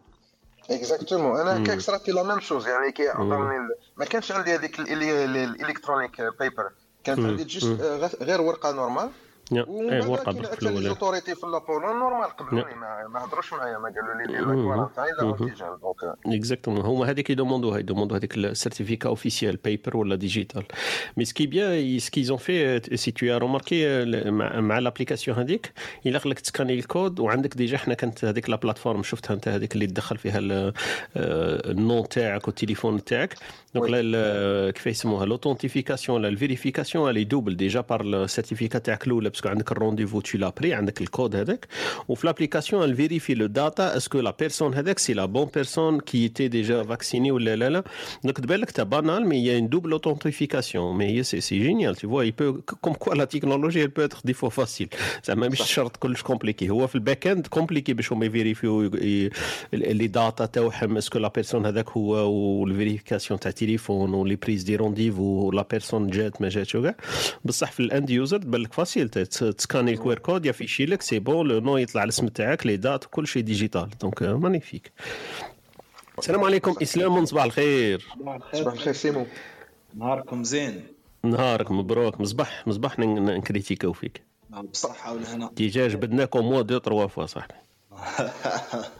exactement 0.69 1.39
أنا 1.39 1.63
كيك 1.63 1.79
صرات 1.79 2.07
لي 2.07 2.13
la 2.13 2.23
même 2.23 2.39
chose 2.39 2.67
يعني 2.67 2.91
كي 2.91 3.07
عطاوني 3.07 3.55
ما 3.97 4.05
كانش 4.05 4.31
عندي 4.31 4.55
هذيك 4.55 4.79
ال 4.79 4.92
electronic 4.92 6.21
paper 6.39 6.71
كانت 7.03 7.19
عندي 7.19 7.59
آه، 7.83 8.09
غير 8.21 8.41
ورقه 8.41 8.71
normale 8.71 9.09
ومن 9.51 9.89
بعد 9.89 10.09
ورقه 10.09 10.33
كاين 10.33 10.73
بالك 10.73 11.23
في 11.23 11.47
la 11.47 11.59
Pologne 11.59 11.99
normal 11.99 12.27
قبلوني 12.37 12.75
ما 12.75 13.07
ما 13.07 13.25
هضروش 13.25 13.53
معايا 13.53 13.77
ما 13.77 13.89
قالوا 13.89 14.13
لي 14.13 14.27
دير 14.27 14.51
لك 14.51 14.91
la 15.19 15.29
antigène 15.29 15.67
donc 15.81 16.17
exactement 16.25 16.81
هما 16.81 17.09
هذيك 17.09 17.29
يدوموندوها 17.29 17.79
يدوموندو 17.79 18.15
هذيك 18.15 18.37
ال 18.37 18.44
certificat 18.44 19.09
officiel 19.09 19.55
paper 19.55 19.97
ولا 19.97 20.15
digital 20.15 20.63
mais 21.17 21.25
ce 21.25 21.34
qui 21.34 21.47
est 21.47 21.69
bien 21.69 21.99
ce 21.99 22.23
qu'ils 22.23 22.32
ont 22.32 22.37
fait 22.37 22.81
si 22.95 23.11
tu 23.11 23.37
remarquais 23.37 24.05
مع, 24.61 24.79
l'application 24.79 25.37
هذيك 25.37 25.73
إلا 26.05 26.21
لك 26.25 26.39
ت 26.39 26.43
scanner 26.43 26.73
ال 26.73 26.82
code 26.82 27.19
وعندك 27.19 27.55
déjà 27.55 27.77
حنا 27.77 27.93
كانت 27.93 28.25
هذيك 28.25 28.49
la 28.49 28.55
plateforme 28.55 29.03
شفتها 29.03 29.33
أنت 29.33 29.47
هذيك 29.47 29.73
اللي 29.73 29.87
تدخل 29.87 30.17
فيها 30.17 30.39
آه، 30.39 30.73
ال 31.71 31.81
nom 31.81 32.09
تاعك 32.09 32.47
والتليفون 32.47 33.03
تاعك. 33.03 33.35
donc 33.75 33.89
لا 33.89 34.71
كيف 34.71 34.87
يسموها؟ 34.87 35.25
l'authentification 35.25 36.17
ولا 36.17 36.27
ال 36.27 36.33
vérification 36.33 37.09
اللي 37.09 37.23
double 37.23 37.57
déjà 37.57 37.81
par 37.81 38.01
ال 38.01 38.08
certificat 38.08 38.79
تاعك 38.79 39.07
الأولى 39.07 39.29
parce 39.39 39.45
que 39.45 39.49
عندك 39.49 39.71
ال 39.71 39.75
rendez-vous 39.75 40.21
tu 40.21 40.37
l'as 40.37 40.49
pris 40.49 40.73
عندك 40.73 41.01
الكود 41.01 41.35
هذاك 41.35 41.67
وفي 42.07 42.27
l'application 42.27 42.83
elle 42.83 43.01
vérifie 43.01 43.33
le 43.33 43.45
data 43.45 43.97
est-ce 43.97 44.12
que 44.12 44.19
la 44.19 44.35
personne 44.39 44.73
هذاك 44.73 44.99
c'est 44.99 45.13
la 45.13 45.25
bonne 45.25 45.49
personne 45.55 45.99
qui 45.99 46.27
était 46.27 46.47
déjà 46.47 46.83
vaccinée 46.83 47.31
ولا 47.31 47.55
لا 47.55 47.69
لا 47.69 47.83
donc 48.23 48.37
تبان 48.37 48.59
لك 48.59 48.71
تا 48.71 48.83
banale 48.83 49.27
mais 49.27 49.35
هي 49.35 49.57
une 49.57 49.69
double 49.69 49.91
authentification 49.91 50.97
mais 50.97 51.05
هي 51.05 51.23
c'est 51.23 51.41
c'est 51.41 51.59
génial 51.59 51.95
tu 51.95 52.07
vois. 52.07 52.25
Il 52.25 52.33
peut 52.33 52.53
comme 52.83 52.97
quoi 53.03 53.15
la 53.15 53.27
technologie 53.27 53.79
elle 53.79 53.91
peut 53.97 54.05
être 54.09 54.21
des 54.25 54.33
fois 54.33 54.51
facile. 54.51 54.89
زعما 55.25 55.47
مش 55.47 55.61
شرط 55.61 55.97
كلش 55.97 56.21
compliqué 56.21 56.69
هو 56.69 56.87
في 56.87 56.95
ال 56.95 57.27
back-end 57.27 57.47
compliqué 57.47 57.93
باش 57.93 58.13
هما 58.13 58.25
يفيريفيو 58.25 58.81
les 59.73 60.07
data 60.07 60.45
تاعهم 60.45 60.97
est-ce 60.97 61.12
que 61.12 61.19
la 61.19 61.27
personne 61.27 61.65
هذاك 61.65 61.89
هو 61.89 62.31
وال 62.31 62.46
vérification 62.46 63.39
تاع 63.39 63.51
تليفون 63.51 64.13
و 64.13 64.19
les 64.19 64.35
prises 64.35 64.63
de 64.63 64.75
rendez-vous 64.75 65.23
و 65.23 65.37
la 65.37 65.65
personne 65.71 66.07
جات 66.07 66.41
ما 66.41 66.49
جاتش 66.49 66.75
وكاع 66.75 66.95
بصح 67.45 67.71
في 67.71 67.79
ال 67.79 67.87
end 67.87 68.09
user 68.09 68.37
تبان 68.37 68.61
لك 68.61 68.73
facile 68.73 69.09
ت 69.29 69.37
scanner 69.37 69.91
ال 69.91 70.00
QR 70.00 70.19
code 70.19 70.45
ي 70.45 70.49
afficher 70.49 70.85
لك 70.85 71.01
c'est 71.01 71.19
bon 71.19 71.47
le 71.47 71.59
nom 71.59 71.77
يطلع 71.77 72.03
الاسم 72.03 72.27
تاعك 72.27 72.65
les 72.65 72.77
dates 72.77 73.05
كل 73.05 73.27
شيء 73.27 73.43
digital. 73.43 73.89
donc 74.01 74.23
magnifique. 74.23 74.91
السلام 76.19 76.43
عليكم 76.43 76.75
إسلام 76.81 77.25
صباح 77.25 77.43
الخير. 77.43 78.07
صباح 78.53 78.73
الخير. 78.73 78.93
سيمو. 78.93 79.25
نهاركم 79.97 80.43
زين. 80.43 80.83
نهارك 81.23 81.71
مبروك. 81.71 82.21
مصباح 82.21 82.67
مصباح 82.67 82.99
ن- 82.99 83.25
نكريتيكاو 83.25 83.93
فيك. 83.93 84.21
بالصحة 84.49 85.13
والهنا 85.13 85.49
déjà 85.55 85.87
جبدناكم 85.87 86.39
moi 86.39 86.61
deux 86.61 86.77
trois 86.77 87.07
fois 87.07 87.25
صاحبي 87.25 87.53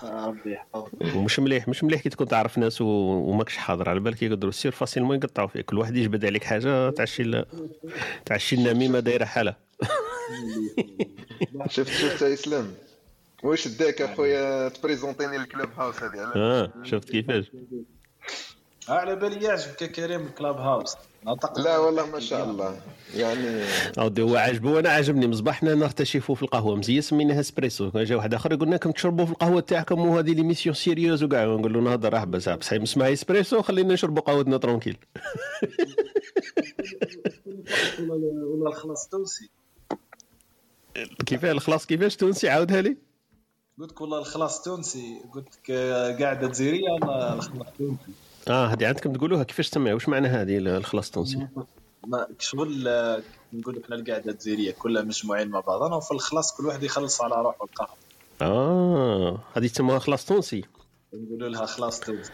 ربي 0.03 0.53
يحفظك 0.53 1.15
ومش 1.15 1.39
مليح 1.39 1.67
مش 1.67 1.83
مليح 1.83 2.01
كي 2.01 2.09
تكون 2.09 2.27
تعرف 2.27 2.57
ناس. 2.57 2.81
وماكش 2.81 3.57
حاضر. 3.57 3.89
على 3.89 3.99
بالك 3.99 4.23
يقدروا 4.23 4.49
السير 4.49 4.71
facilement 4.71 5.15
يقطعوا 5.17 5.47
فيك. 5.47 5.65
كل 5.65 5.77
واحد 5.77 5.95
يجبد 5.95 6.25
عليك 6.25 6.43
حاجة 6.43 6.89
تعشي. 6.89 7.43
تعشي 8.25 8.55
النميمة 8.55 8.99
دايرة 8.99 9.25
حالها 9.25 9.57
شفت 11.75 11.91
شفت 11.91 12.21
يا 12.21 12.33
إسلام. 12.33 12.73
واش 13.43 13.67
داك 13.67 14.01
أخويا؟ 14.01 14.69
تبريزونتيني 14.69 15.37
ال 15.38 15.69
Clubhouse 15.77 16.03
هذه. 16.03 16.19
على 16.19 16.33
آه 16.35 16.73
شفت 16.83 17.09
كيفاش؟ 17.09 17.51
على 18.89 19.15
بالي 19.15 19.45
يعجبك 19.45 19.83
كريم 19.91 20.21
ال 20.21 20.55
Clubhouse. 20.58 20.95
لا 21.57 21.77
والله 21.77 22.05
ما 22.05 22.19
شاء 22.19 22.49
الله. 22.49 22.81
يعني 23.15 23.63
اودي 23.99 24.21
هو 24.21 24.35
عاجبه 24.35 24.71
وأنا 24.71 24.89
عاجبني 24.89 25.27
مصباحنا 25.27 25.75
نرتشفوا 25.75 26.35
في 26.35 26.43
القهوة. 26.43 26.75
مزيان 26.75 27.01
سميناها 27.01 27.39
إسبريسو. 27.39 27.89
جا 27.89 28.15
واحد 28.15 28.33
آخر 28.33 28.53
يقول 28.53 28.71
لكم 28.71 28.91
تشربوا 28.91 29.25
في 29.25 29.31
القهوة 29.31 29.61
تاعكم 29.61 29.99
وهذه 30.07 30.33
l'émission 30.34 30.75
sérieuse 30.75 31.23
وكاع. 31.23 31.45
نقول 31.45 31.73
له 31.73 31.79
نهضر 31.81 32.13
راه 32.13 32.23
بس 32.23 32.49
بصح 32.49 32.73
اسمها 32.73 33.13
إسبريسو 33.13 33.61
خلينا 33.61 33.93
نشربوا 33.93 34.21
قهوتنا 34.21 34.57
tranquille. 34.58 34.97
ولا 37.99 38.45
ولا 38.45 38.69
الخلاص 38.69 39.07
تونسي 39.07 39.49
كيفاه 41.25 41.52
الخلاص 41.52 41.86
كيفاش 41.86 42.15
تونسي؟ 42.15 42.49
عاودها 42.49 42.82
لي. 42.82 42.97
قلت 43.80 43.91
لك 43.91 44.02
والله 44.02 44.19
الخلاص 44.19 44.62
تونسي. 44.62 45.21
قلت 45.34 45.47
لك 45.47 45.71
آه، 45.71 46.17
قاعدة 46.17 46.47
جزيرية 46.47 46.91
ولا 46.91 47.34
الخلاص 47.34 47.67
تونسي. 47.78 48.12
آه 48.47 48.67
هذه 48.67 48.88
عندكم 48.88 49.13
تقولوها 49.13 49.43
كيفاش 49.43 49.69
تسمى 49.69 49.93
واش 49.93 50.10
معنى 50.10 50.28
هذه 50.28 50.58
الخلاص 50.58 51.06
التونسي 51.06 51.47
ما 52.08 52.28
شغل 52.39 52.88
آه، 52.88 53.21
نقول 53.54 53.75
لك 53.75 53.84
إحنا 53.84 53.95
القاعدة 53.95 54.32
الجزيرية 54.32 54.71
كلها 54.71 55.02
مجموعين 55.04 55.47
مع 55.47 55.60
بعضنا 55.60 55.95
وفي 55.95 56.12
الخلاص 56.12 56.58
كل 56.58 56.65
واحد 56.65 56.84
يخلص 56.84 57.21
على 57.21 57.36
روحه 57.36 57.63
القهوة. 57.63 57.97
آه 58.41 59.39
هذه 59.54 59.67
تسموها 59.67 59.99
خلاص 59.99 60.25
تونسي. 60.25 60.63
نقولوا 61.13 61.50
لها 61.50 61.65
خلاص 61.65 62.00
تونسي 62.00 62.32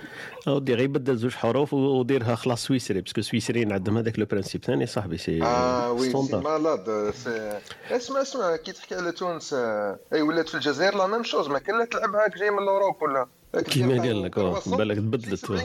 أودي 0.48 0.74
غير 0.74 0.88
بدل 0.88 1.18
زوج 1.18 1.34
حروف 1.34 1.74
وديرها 1.74 2.36
خلاص 2.36 2.66
سويسري 2.66 3.02
parce 3.02 3.13
que 3.13 3.20
السويسريين 3.20 3.72
عندهم 3.72 3.98
هذاك 3.98 4.20
le 4.20 4.26
principe 4.26 4.66
ثاني 4.66 4.86
صاحبي 4.86 5.18
سي 5.18 5.44
آه 5.44 5.92
وي 5.92 6.12
سي 6.12 6.36
malade 6.36 7.12
c'est 7.12 7.60
اسمع 7.92 8.22
اسمع 8.22 8.56
كي 8.56 8.72
تحكي 8.72 8.96
على 8.96 9.12
تونس 9.12 9.54
آه، 9.54 10.00
أي 10.14 10.22
ولات 10.22 10.50
في 10.50 10.56
الجزائر 10.56 10.98
la 10.98 11.08
même 11.08 11.24
chose 11.24 11.48
ما 11.48 11.60
كان 11.60 11.80
لا 11.80 11.86
تلعب 11.86 12.16
هاك 12.16 12.38
جاي 12.38 12.52
من 12.52 12.60
ال 12.60 12.66
Europe 12.66 13.02
ولا؟ 13.02 13.28
كيما 13.64 14.02
قال 14.02 14.24
لك، 14.24 14.38
آه، 14.38 14.62
بالك 14.66 14.98
تبدلت، 14.98 15.52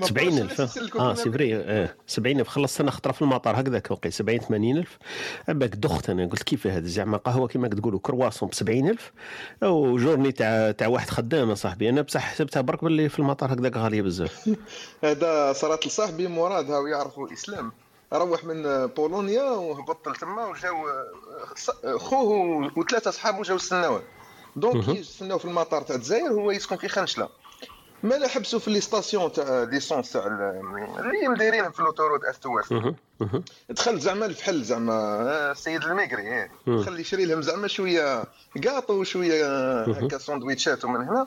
في 0.00 0.14
70000 0.14 0.30
ما 0.40 0.46
70000 0.46 0.60
بقاش 0.60 0.60
نسلكوا 0.78 1.00
آه 1.00 1.14
c'est 1.14 1.30
vrai 1.32 1.56
آه 1.56 1.94
70000 2.06 2.48
خلصت 2.48 2.80
أنا 2.80 2.90
خطره 2.90 3.12
في 3.12 3.22
المطار 3.22 3.60
هكذاك 3.60 3.90
وقي 3.90 4.10
70 4.10 4.38
80000 4.38 4.98
باك 5.48 5.74
دخت 5.74 6.10
أنا 6.10 6.26
قلت 6.26 6.42
كيف 6.42 6.66
هذا 6.66 6.86
زعما 6.86 7.16
قهوه 7.16 7.48
كيما 7.48 7.68
تقولوا 7.68 8.00
كرواسون 8.02 8.48
ب 8.48 8.54
70000 8.54 9.12
أو 9.62 9.98
journée 9.98 10.32
تاع 10.32 10.70
تاع 10.70 10.86
واحد 10.88 11.10
خدام 11.10 11.54
صاحبي. 11.54 11.88
أنا 11.88 12.02
بصح 12.02 12.20
حسبتها 12.20 12.60
برك 12.60 12.84
باللي 12.84 13.08
في 13.08 13.18
المطار 13.18 13.52
هكذاك 13.54 13.76
غالية 13.76 14.02
بزاف. 14.02 14.48
هذا 15.04 15.52
صارت 15.52 15.86
لصاحبي 15.86 16.28
مراد 16.28 16.70
هاو 16.70 16.86
يعرفوا 16.86 17.26
الإسلام. 17.26 17.72
روح 18.12 18.44
من 18.44 18.86
بولونيا 18.86 19.42
وهبط 19.42 20.08
لتما 20.08 20.46
وجاو 20.46 20.74
ص- 21.56 21.86
خوه 21.96 22.30
وثلاثة 22.78 23.10
صحابه 23.10 23.42
جاو 23.42 23.56
استناوه 23.56 24.02
donc 24.56 24.88
يستناو 24.88 25.38
في 25.38 25.44
المطار 25.44 25.82
تاع 25.82 25.96
الجزائر 25.96 26.28
هو 26.32 26.50
يسكن 26.50 26.76
في 26.76 26.88
خنشلة. 26.88 27.28
ما 28.02 28.14
لا 28.14 28.28
حبسوا 28.28 28.58
في 28.58 28.70
les 28.70 28.80
stations 28.80 29.32
تاع 29.32 29.64
d'essence 29.64 30.12
تاع 30.12 30.26
ال- 30.26 30.60
اللي 30.98 31.28
مدايرين 31.28 31.70
في 31.70 31.82
l'autoroute 31.82 32.24
est-ouest 32.24 32.72
مهم، 32.72 32.96
مهم. 33.20 33.44
دخل 33.70 33.98
زعما 34.00 34.26
الفحل 34.26 34.62
زعما 34.62 34.92
آه، 34.94 35.52
السيد 35.52 35.82
l'émigré. 35.84 36.48
مم. 36.66 36.82
خلي 36.82 37.00
يشري 37.00 37.24
لهم 37.24 37.42
زعما 37.42 37.68
شوية 37.68 38.24
قاطو 38.66 38.92
وشوية 39.00 39.44
هكا 39.84 40.18
سندويتشات 40.18 40.84
ومن 40.84 41.00
هنا. 41.08 41.26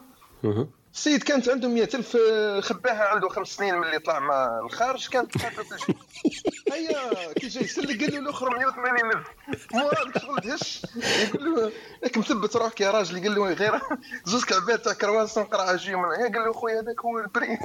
السيد 0.94 1.24
كانت 1.24 1.50
عنده 1.50 1.68
100000 1.68 2.18
آه، 2.32 2.60
خباها 2.60 3.04
عنده 3.04 3.30
خمس 3.30 3.48
سنين 3.48 3.76
ملي 3.76 4.00
طلع 4.00 4.20
مع 4.20 4.60
الخارج 4.66 5.08
كانت 5.08 5.38
في 5.38 5.48
الجيب 5.48 5.98
هيا 6.74 7.34
كي 7.34 7.48
جا 7.48 7.62
يسلك 7.62 8.04
قال 8.04 8.14
له 8.14 8.20
الآخر 8.20 8.50
180000 8.50 9.28
مراد 9.74 10.18
شغل 10.18 10.40
دهش 10.40 10.82
يقول 10.96 11.56
له 11.56 11.72
راك 12.04 12.18
مثبت 12.18 12.56
روحك 12.56 12.82
يا 12.82 12.92
راجل. 12.92 13.24
قال 13.24 13.36
له 13.36 13.54
غير 13.54 13.82
زوج 14.26 14.44
كعبات 14.44 14.86
تاع 14.86 14.94
كرواسون 14.94 15.44
قرعه 15.44 15.76
jus 15.76 15.96
من 15.96 16.04
هنا. 16.04 16.24
قال 16.24 16.46
له 16.46 16.54
خويا 16.54 16.82
هذاك 16.82 17.02
هو 17.02 17.20
ال 17.20 17.27
prix. 17.27 17.60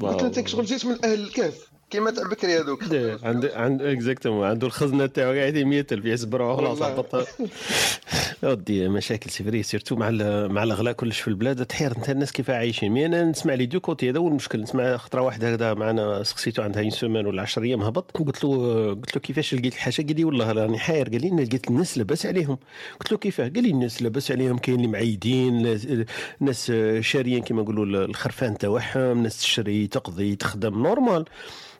قلت 0.00 0.22
له 0.22 0.26
أنت 0.26 0.48
شغل 0.48 0.64
جيت 0.64 0.86
من 0.86 1.04
أهل 1.04 1.20
الكهف 1.20 1.68
كيما 1.92 2.10
تاع 2.10 2.28
بكري 2.28 2.58
هذوك. 2.60 2.82
عنده 3.22 3.50
عنده 3.54 3.92
exactement 3.92 4.46
عنده 4.46 4.66
الخزنة 4.66 5.06
تاعو 5.06 5.32
قاعد 5.32 5.56
100000 5.58 6.04
يحسب 6.04 6.34
روحه 6.34 6.56
خلاص 6.56 6.70
والله. 6.80 6.86
هبط 6.94 7.28
ودي 8.42 8.88
مشاكل 8.88 9.30
c'est 9.30 9.44
vrai 9.44 9.62
surtout 9.62 9.96
مع 9.96 10.10
مع 10.48 10.62
الأغلاء 10.62 10.92
كلش 10.94 11.20
في 11.20 11.28
البلاد. 11.28 11.66
تحير 11.66 11.96
أنت 11.96 12.10
الناس 12.10 12.32
كيف 12.32 12.50
عايشين. 12.50 12.92
mais 12.92 13.06
أنا 13.06 13.22
نسمع 13.24 13.54
les 13.54 13.66
deux 13.66 13.80
côtés 13.80 14.10
هذا 14.10 14.18
هو 14.18 14.28
المشكل 14.28 14.60
نسمع 14.60 14.96
خطرة 14.96 15.20
واحدة 15.20 15.52
هكذا 15.54 15.74
معنا 15.74 16.22
سقسيتو 16.22 16.62
عندها 16.62 16.82
une 16.82 16.90
semaine 16.90 17.26
ولا 17.26 17.42
10 17.42 17.62
أيام 17.62 17.82
هبط. 17.82 18.10
قلت 18.16 18.44
له 18.44 18.50
قلت 18.90 19.14
له 19.16 19.20
كيفاش 19.22 19.54
لقيت 19.54 19.74
الحاجة؟ 19.74 19.94
قال 20.06 20.16
لي 20.16 20.24
والله 20.24 20.52
راني 20.52 20.78
حاير. 20.78 21.08
قال 21.08 21.20
لي 21.36 21.44
لقيت 21.44 21.70
الناس 21.70 21.98
لاباس 21.98 22.26
عليهم. 22.26 22.58
قلت 23.00 23.12
له 23.12 23.18
كيفاه؟ 23.18 23.48
قال 23.48 23.62
لي 23.62 23.70
الناس 23.70 24.02
لاباس 24.02 24.30
عليهم 24.30 24.58
كاين 24.58 24.76
اللي 24.76 24.88
معيدين 24.88 25.62
ناس- 25.62 25.86
ناس 26.40 26.72
شاريين 27.00 27.42
كيما 27.42 27.62
نقولوا 27.62 28.04
الخرفان 28.04 28.58
تاعهم 28.58 29.22
ناس 29.22 29.38
تشري 29.40 29.86
تقضي 29.86 30.36
تخدم 30.36 30.82
normal 30.82 31.24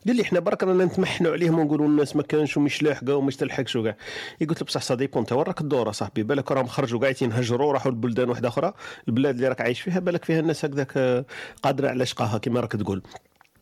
قال 0.06 0.16
لي 0.16 0.22
إحنا 0.22 0.40
برك 0.40 0.62
رانا 0.62 0.84
نتمحنوا 0.84 1.32
عليهم 1.32 1.58
ونقولوا 1.58 1.86
الناس 1.86 2.16
ما 2.16 2.22
كانش 2.22 2.56
ومش 2.56 2.82
لاحقة 2.82 3.16
ومش 3.16 3.36
تلحقش 3.36 3.76
وكاع. 3.76 3.96
قلت 4.40 4.60
له 4.60 4.66
بصح 4.66 4.94
dépend 4.94 5.22
أنت 5.22 5.32
وراك 5.32 5.60
الدور 5.60 5.92
صاحبي 5.92 6.22
بالك 6.22 6.52
راهم 6.52 6.66
خرجوا 6.66 7.00
قاعدين 7.00 7.30
ينهجروا 7.30 7.72
راحوا 7.72 7.92
لبلدان 7.92 8.28
واحدة 8.30 8.48
أخرى 8.48 8.72
البلاد 9.08 9.34
اللي 9.34 9.48
راك 9.48 9.60
عايش 9.60 9.80
فيها 9.80 9.98
بالك 9.98 10.24
فيها 10.24 10.40
الناس 10.40 10.64
هكذاك 10.64 10.92
آه، 10.96 11.24
قادرة 11.62 11.88
على 11.88 12.06
شقاها 12.06 12.38
كما 12.38 12.60
راك 12.60 12.72
تقول. 12.72 13.02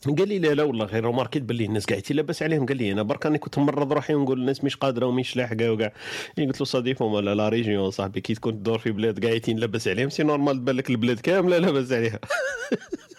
قال 0.06 0.28
لي 0.28 0.38
لا 0.38 0.54
لا 0.54 0.62
والله 0.62 0.84
غير 0.84 1.10
ماركيت 1.10 1.42
باللي 1.42 1.64
الناس 1.64 1.86
قاعدين 1.86 2.16
لاباس 2.16 2.42
عليهم 2.42 2.66
قال 2.66 2.76
لي 2.76 2.92
أنا 2.92 3.02
برك 3.02 3.26
راني 3.26 3.38
كنت 3.38 3.58
مرض 3.58 3.92
روحي 3.92 4.14
ونقول 4.14 4.40
الناس 4.40 4.64
مش 4.64 4.76
قادرة 4.76 5.06
ومش 5.06 5.36
لاحقة 5.36 5.72
وكاع. 5.72 5.92
قلت 6.38 6.60
له 6.60 6.66
صديق 6.66 7.02
ولا 7.02 7.34
la 7.34 7.48
région 7.48 7.90
صاحبي 7.90 8.20
كي 8.20 8.34
تكون 8.34 8.52
تدور 8.52 8.78
في 8.78 8.90
بلاد 8.90 9.26
قاعدين 9.26 9.58
لاباس 9.58 9.88
عليهم 9.88 10.08
c'est 10.10 10.22
normal 10.22 10.56
تبان 10.56 10.76
لك 10.76 10.90
البلاد 10.90 11.20
كاملة 11.20 11.58
لاباس 11.58 11.92
عليها. 11.92 12.20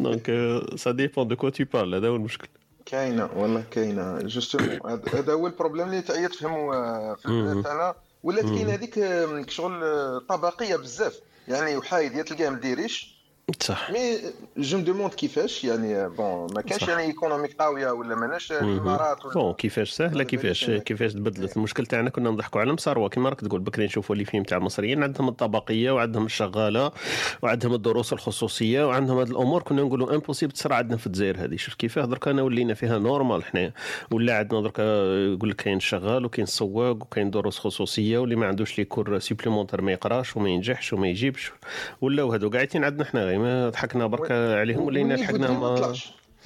donc 0.00 0.30
ça 0.76 0.90
dépend 0.90 1.28
de 1.28 1.36
quoi 1.36 1.50
tu 1.50 1.64
parles 1.72 1.94
هذا 1.94 2.08
هو 2.08 2.16
المشكل 2.16 2.48
كاينة 2.86 3.30
والله 3.36 3.64
كاينة 3.70 4.18
justement 4.18 4.78
هذا 5.14 5.32
هو 5.32 5.46
ال 5.46 5.50
problème 5.50 5.86
اللي 5.86 6.02
تعيط 6.02 6.30
تفهموا 6.30 7.14
في 7.14 7.26
البلاد. 7.26 7.64
تاعنا 7.64 7.94
ولات 8.22 8.44
كاينة 8.44 8.74
هذيك 8.74 9.50
شغل 9.50 9.80
طبقيه 10.28 10.76
بزاف 10.76 11.20
يعني 11.48 11.76
وحايد 11.76 12.14
يا 12.14 12.22
تلقاه 12.22 12.50
مديريش 12.50 13.17
صح 13.60 13.90
mais 13.90 14.18
je 14.56 14.78
demande 14.78 15.14
كيفاش 15.14 15.64
يعني 15.64 16.08
bon 16.08 16.54
ما 16.54 16.60
كانش. 16.60 16.88
يعني 16.88 17.02
économique 17.02 17.56
قويه 17.62 17.90
ولا 17.90 18.14
ماناش. 18.14 18.52
الامارات 18.52 19.24
ولا 19.24 19.34
bon 19.34 19.52
كيفاش 19.52 19.90
سهله 19.90 20.24
كيفاش. 20.24 20.70
كيفاش 20.70 21.12
تبدلت 21.12 21.56
المشكل 21.56 21.86
تاعنا 21.86 22.10
كنا 22.10 22.30
نضحكوا 22.30 22.60
على 22.60 22.72
مصاروه 22.72 23.08
كيما 23.08 23.28
راك 23.28 23.40
تقول 23.40 23.60
بكري 23.60 23.84
نشوفوا 23.84 24.14
les 24.14 24.24
films 24.24 24.42
تاع 24.42 24.58
المصريين 24.58 25.02
عندهم 25.02 25.28
الطبقيه 25.28 25.90
وعندهم 25.90 26.26
الشغاله 26.26 26.92
وعندهم 27.42 27.74
الدروس 27.74 28.12
الخصوصيه 28.12 28.86
وعندهم 28.86 29.18
هذه 29.18 29.30
الأمور 29.30 29.62
كنا 29.62 29.82
نقولوا 29.82 30.14
impossible 30.14 30.52
تصرى 30.52 30.74
عندنا 30.74 30.96
في 30.96 31.06
الجزائر 31.06 31.44
هذه 31.44 31.56
شوف 31.56 31.74
كيفاه 31.74 32.04
درك 32.04 32.28
انا 32.28 32.42
ولينا 32.42 32.74
فيها 32.74 32.98
normal 32.98 33.44
حنا 33.44 33.72
ولا 34.10 34.38
عندنا 34.38 34.60
درك 34.60 34.78
يقول 34.78 35.50
لك 35.50 35.56
كاين 35.56 35.80
شغال 35.80 36.24
وكاين 36.24 36.46
سواق 36.46 36.96
وكاين 36.96 37.30
دروس 37.30 37.58
خصوصيه 37.58 38.18
واللي 38.18 38.36
ما 38.36 38.46
عندوش 38.46 38.78
les 38.78 38.84
cours 38.84 39.18
supplémentaires 39.18 39.80
ما 39.80 39.92
يقراش 39.92 40.36
وما 40.36 40.48
ينجحش 40.48 40.92
وما 40.92 41.08
يجيبش 41.08 41.52
ولاو 42.00 42.32
هذو 42.32 42.50
قاعدين 42.50 42.84
عندنا 42.84 43.04
حنا 43.04 43.37
ما 43.38 43.68
ضحكنا 43.70 44.06
برك 44.06 44.30
عليهم 44.32 44.86
ولينا 44.86 45.16
وال 45.16 45.36
niveau 45.36 45.98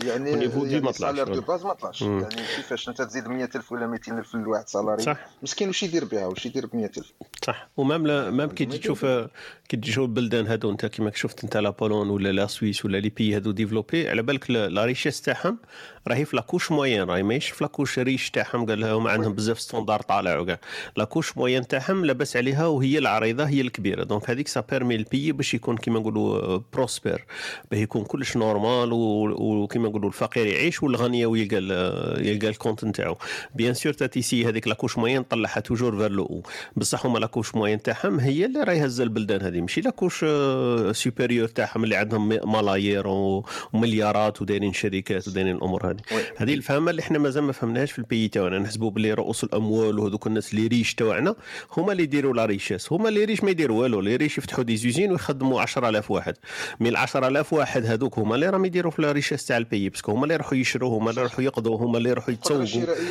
يعني 0.05 0.31
وال 0.31 0.40
niveau 0.40 0.67
ديال 0.67 0.85
ما 0.85 0.91
طلعش. 0.91 1.11
ال 1.13 1.15
salaire 1.15 1.35
de 1.35 1.41
base 1.41 1.65
ما 1.65 1.73
طلعش. 1.75 2.03
يعني 2.03 2.35
كيفاش 2.57 2.89
انت 2.89 3.03
تزيد 3.03 3.29
100000 3.29 3.73
ولا 3.73 3.87
200000 3.87 4.35
لواحد 4.35 4.69
salarié 4.69 5.03
صح. 5.03 5.17
مسكين 5.43 5.69
واش 5.69 5.83
يدير 5.83 6.05
بها؟ 6.05 6.27
واش 6.27 6.47
يدير 6.47 6.67
ب 6.67 6.77
100000 6.77 7.13
صح. 7.47 7.69
و 7.77 7.83
même 7.83 8.07
là 8.07 8.31
même 8.31 8.49
كي 8.49 8.65
تجي 8.65 8.79
تشوف 8.79 9.05
كي 9.05 9.77
تجي 9.77 9.91
تشوف 9.91 10.05
البلدان 10.05 10.47
هادو 10.47 10.71
انت 10.71 10.87
كيما 10.87 11.13
شفت 11.15 11.45
انت 11.45 11.57
la 11.57 11.71
Pologne 11.71 12.11
ولا 12.11 12.33
la 12.33 12.47
Suisse 12.47 12.85
ولا 12.85 12.99
les 12.99 13.09
pays 13.09 13.37
هادو 13.37 13.51
développés 13.51 14.09
على 14.09 14.23
بالك 14.23 14.51
la 14.51 14.85
richesse 14.85 15.23
تاعهم 15.23 15.59
راهي 16.09 16.25
في 16.25 16.37
la 16.37 16.46
couche 16.46 16.73
moyenne 16.73 17.03
راهي 17.03 17.23
ماهيش 17.23 17.51
في 17.51 17.65
la 17.65 17.73
couche 17.73 17.99
riche 17.99 18.31
تاعهم 18.31 18.67
قال 18.67 18.81
لهم 18.81 19.09
عندهم 19.09 19.33
بزاف 19.33 19.61
standard 19.61 20.03
طالع 20.03 20.39
وكاع. 20.39 20.59
la 20.97 21.07
couche 21.07 21.37
moyenne 21.37 21.67
تاعهم 21.69 22.05
لاباس 22.05 22.37
عليها 22.37 22.67
وهي 22.67 22.99
العريضة 22.99 23.45
هي 23.45 23.61
الكبيرة. 23.61 24.05
donc 24.05 24.31
هذيك 24.31 24.49
ça 24.49 24.61
permet 24.61 24.95
ال 24.95 25.02
pays 25.02 25.33
باش 25.33 25.55
يكون 25.55 25.77
كيما 25.77 26.01
نقولوا 26.01 26.61
prospère 26.73 27.25
باه 27.71 27.79
يكون 27.79 28.05
كلش 28.05 28.37
normal 28.37 28.89
وكيما 28.93 29.89
نقولوا 29.93 30.09
الفقير 30.09 30.47
يعيش 30.47 30.83
والغني 30.83 31.27
ويلقى 31.27 31.59
ال- 31.59 32.27
يلقى 32.27 32.49
ال 32.49 32.54
compte 32.54 32.85
نتاعو. 32.85 33.17
bien 33.55 33.75
sûr 33.75 33.93
t'as 33.93 34.17
aussi 34.17 34.49
هذيك 34.49 34.69
la 34.69 34.76
couche 34.76 34.99
moyenne 34.99 35.23
طلعها 35.23 35.61
toujours 35.61 35.97
vers 35.99 36.11
le 36.11 36.21
haut 36.21 36.43
بصح 36.77 37.07
هما 37.07 37.19
la 37.19 37.28
couche 37.28 37.55
moyenne 37.55 37.83
تاعهم 37.83 38.21
هي 38.21 38.45
اللي 38.45 38.63
راهي 38.63 38.85
هزه 38.87 39.05
البلدان 39.05 39.43
هذه. 39.43 39.61
ماشي 39.61 39.81
la 39.81 39.92
couche 39.92 40.25
آه، 40.29 40.93
supérieure 40.93 41.49
تاعهم 41.49 41.85
اللي 41.85 41.97
عندهم 41.97 42.29
ملايير 42.53 43.07
ومليارات 43.75 44.43
ودايرين 44.43 44.73
شركات 44.73 45.29
ودايرين 45.29 45.57
الأمور 45.57 45.91
هذه. 45.91 45.97
هذه 46.37 46.55
الفهمة 46.55 46.91
اللي 46.91 47.03
إحنا 47.03 47.19
مازال 47.19 47.43
ما 47.43 47.53
فهمناهاش 47.53 47.93
في 47.93 47.99
ال 47.99 48.05
pays 48.05 48.29
تاعنا. 48.29 48.59
نحسبوا 48.59 48.91
باللي 48.91 49.13
رؤوس 49.15 49.45
الأموال 49.45 49.99
وهذوك 49.99 50.27
الناس 50.27 50.55
les 50.55 50.67
riches 50.67 50.95
تاعنا 50.95 51.35
هما 51.77 51.93
اللي 51.93 52.03
يديروا 52.03 52.35
la 52.35 52.45
richesse. 52.45 52.93
هما 52.93 53.09
les 53.09 53.25
riches 53.25 53.45
ما 53.45 53.51
يديروا 53.51 53.83
والو. 53.83 53.99
les 54.01 54.17
riches 54.17 54.39
يفتحوا 54.39 54.65
des 54.65 54.77
usines 54.77 55.13
ويخدموا 55.13 55.61
10000 55.61 56.11
واحد. 56.11 56.35
من 56.81 56.87
ال 56.87 56.97
10000 56.97 57.53
واحد 57.53 57.87
هذوك 57.87 58.19
هما 58.19 58.35
اللي 58.35 58.49
راهم 58.51 58.65
يديروا 58.65 58.91
في 58.91 59.03
la 59.03 59.13
richesse 59.13 59.47
تاع 59.47 59.57
parce 59.75 59.98
que 59.98 60.13
هما 60.13 60.23
اللي 60.23 60.35
يروحوا 60.35 60.55
يشروا 60.59 60.99
هما 60.99 61.11
اللي 61.11 61.21
يروحوا 61.21 61.45
يقضوا 61.45 61.77
هما 61.77 61.99
اللي 61.99 62.11
يروحوا 62.11 62.35
يتسوقوا. 62.35 62.65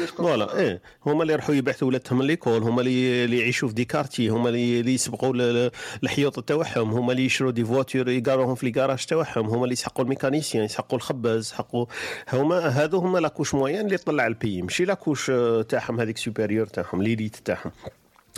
تكون 0.06 0.26
voilà 0.26 0.58
إيه 0.60 0.82
هما 1.06 1.22
اللي 1.22 1.34
يروحوا 1.34 1.56
يبعثوا 1.56 1.88
ولادهم 1.88 2.24
l'école 2.24 2.64
هما 2.64 2.82
اللي 2.82 3.26
اللي 3.26 3.40
يعيشوا 3.40 3.68
في 3.68 3.74
des 3.74 3.86
quartiers 3.86 4.28
هما 4.30 4.50
اللي 4.50 4.80
اللي 4.80 4.94
يصبغوا 4.94 5.70
الحيوط 6.04 6.40
تاعهم 6.40 6.92
هما 6.92 7.12
اللي 7.12 7.26
يشروا 7.26 7.52
des 7.52 7.66
voitures 7.66 8.10
يقاروهم 8.10 8.56
في 8.56 8.66
les 8.66 8.72
garages 8.72 9.06
تاعهم 9.06 9.46
هما 9.48 9.64
اللي 9.64 9.74
يسحقوا 9.74 10.04
ال 10.04 10.09
mécanicien 10.09 10.64
يسحقوا 10.64 10.98
الخباز 10.98 11.40
يسحقوا 11.46 11.86
هما 12.34 12.56
هادو 12.60 12.98
هما 12.98 13.20
la 13.20 13.28
couche 13.28 13.54
moyenne 13.56 13.86
اللي 13.86 13.98
طلع 13.98 14.28
ال 14.28 14.35
pays 14.35 14.62
ماشي 14.62 14.86
la 14.86 14.97
couche 14.97 15.30
آه، 15.30 15.62
تاعهم 15.62 16.00
هذيك 16.00 16.18
supérieure 16.18 16.68
تاعهم 16.68 17.04
l'élite 17.04 17.36
تاعهم. 17.36 17.72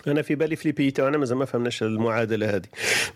أنا 0.07 0.21
في 0.21 0.35
بالي 0.35 0.55
في 0.55 0.67
les 0.67 0.71
pays 0.71 0.91
تاعنا 0.91 1.17
مازال 1.17 1.37
ما 1.37 1.45
فهمناش 1.45 1.83
المعادلة 1.83 2.55
هذه. 2.55 2.67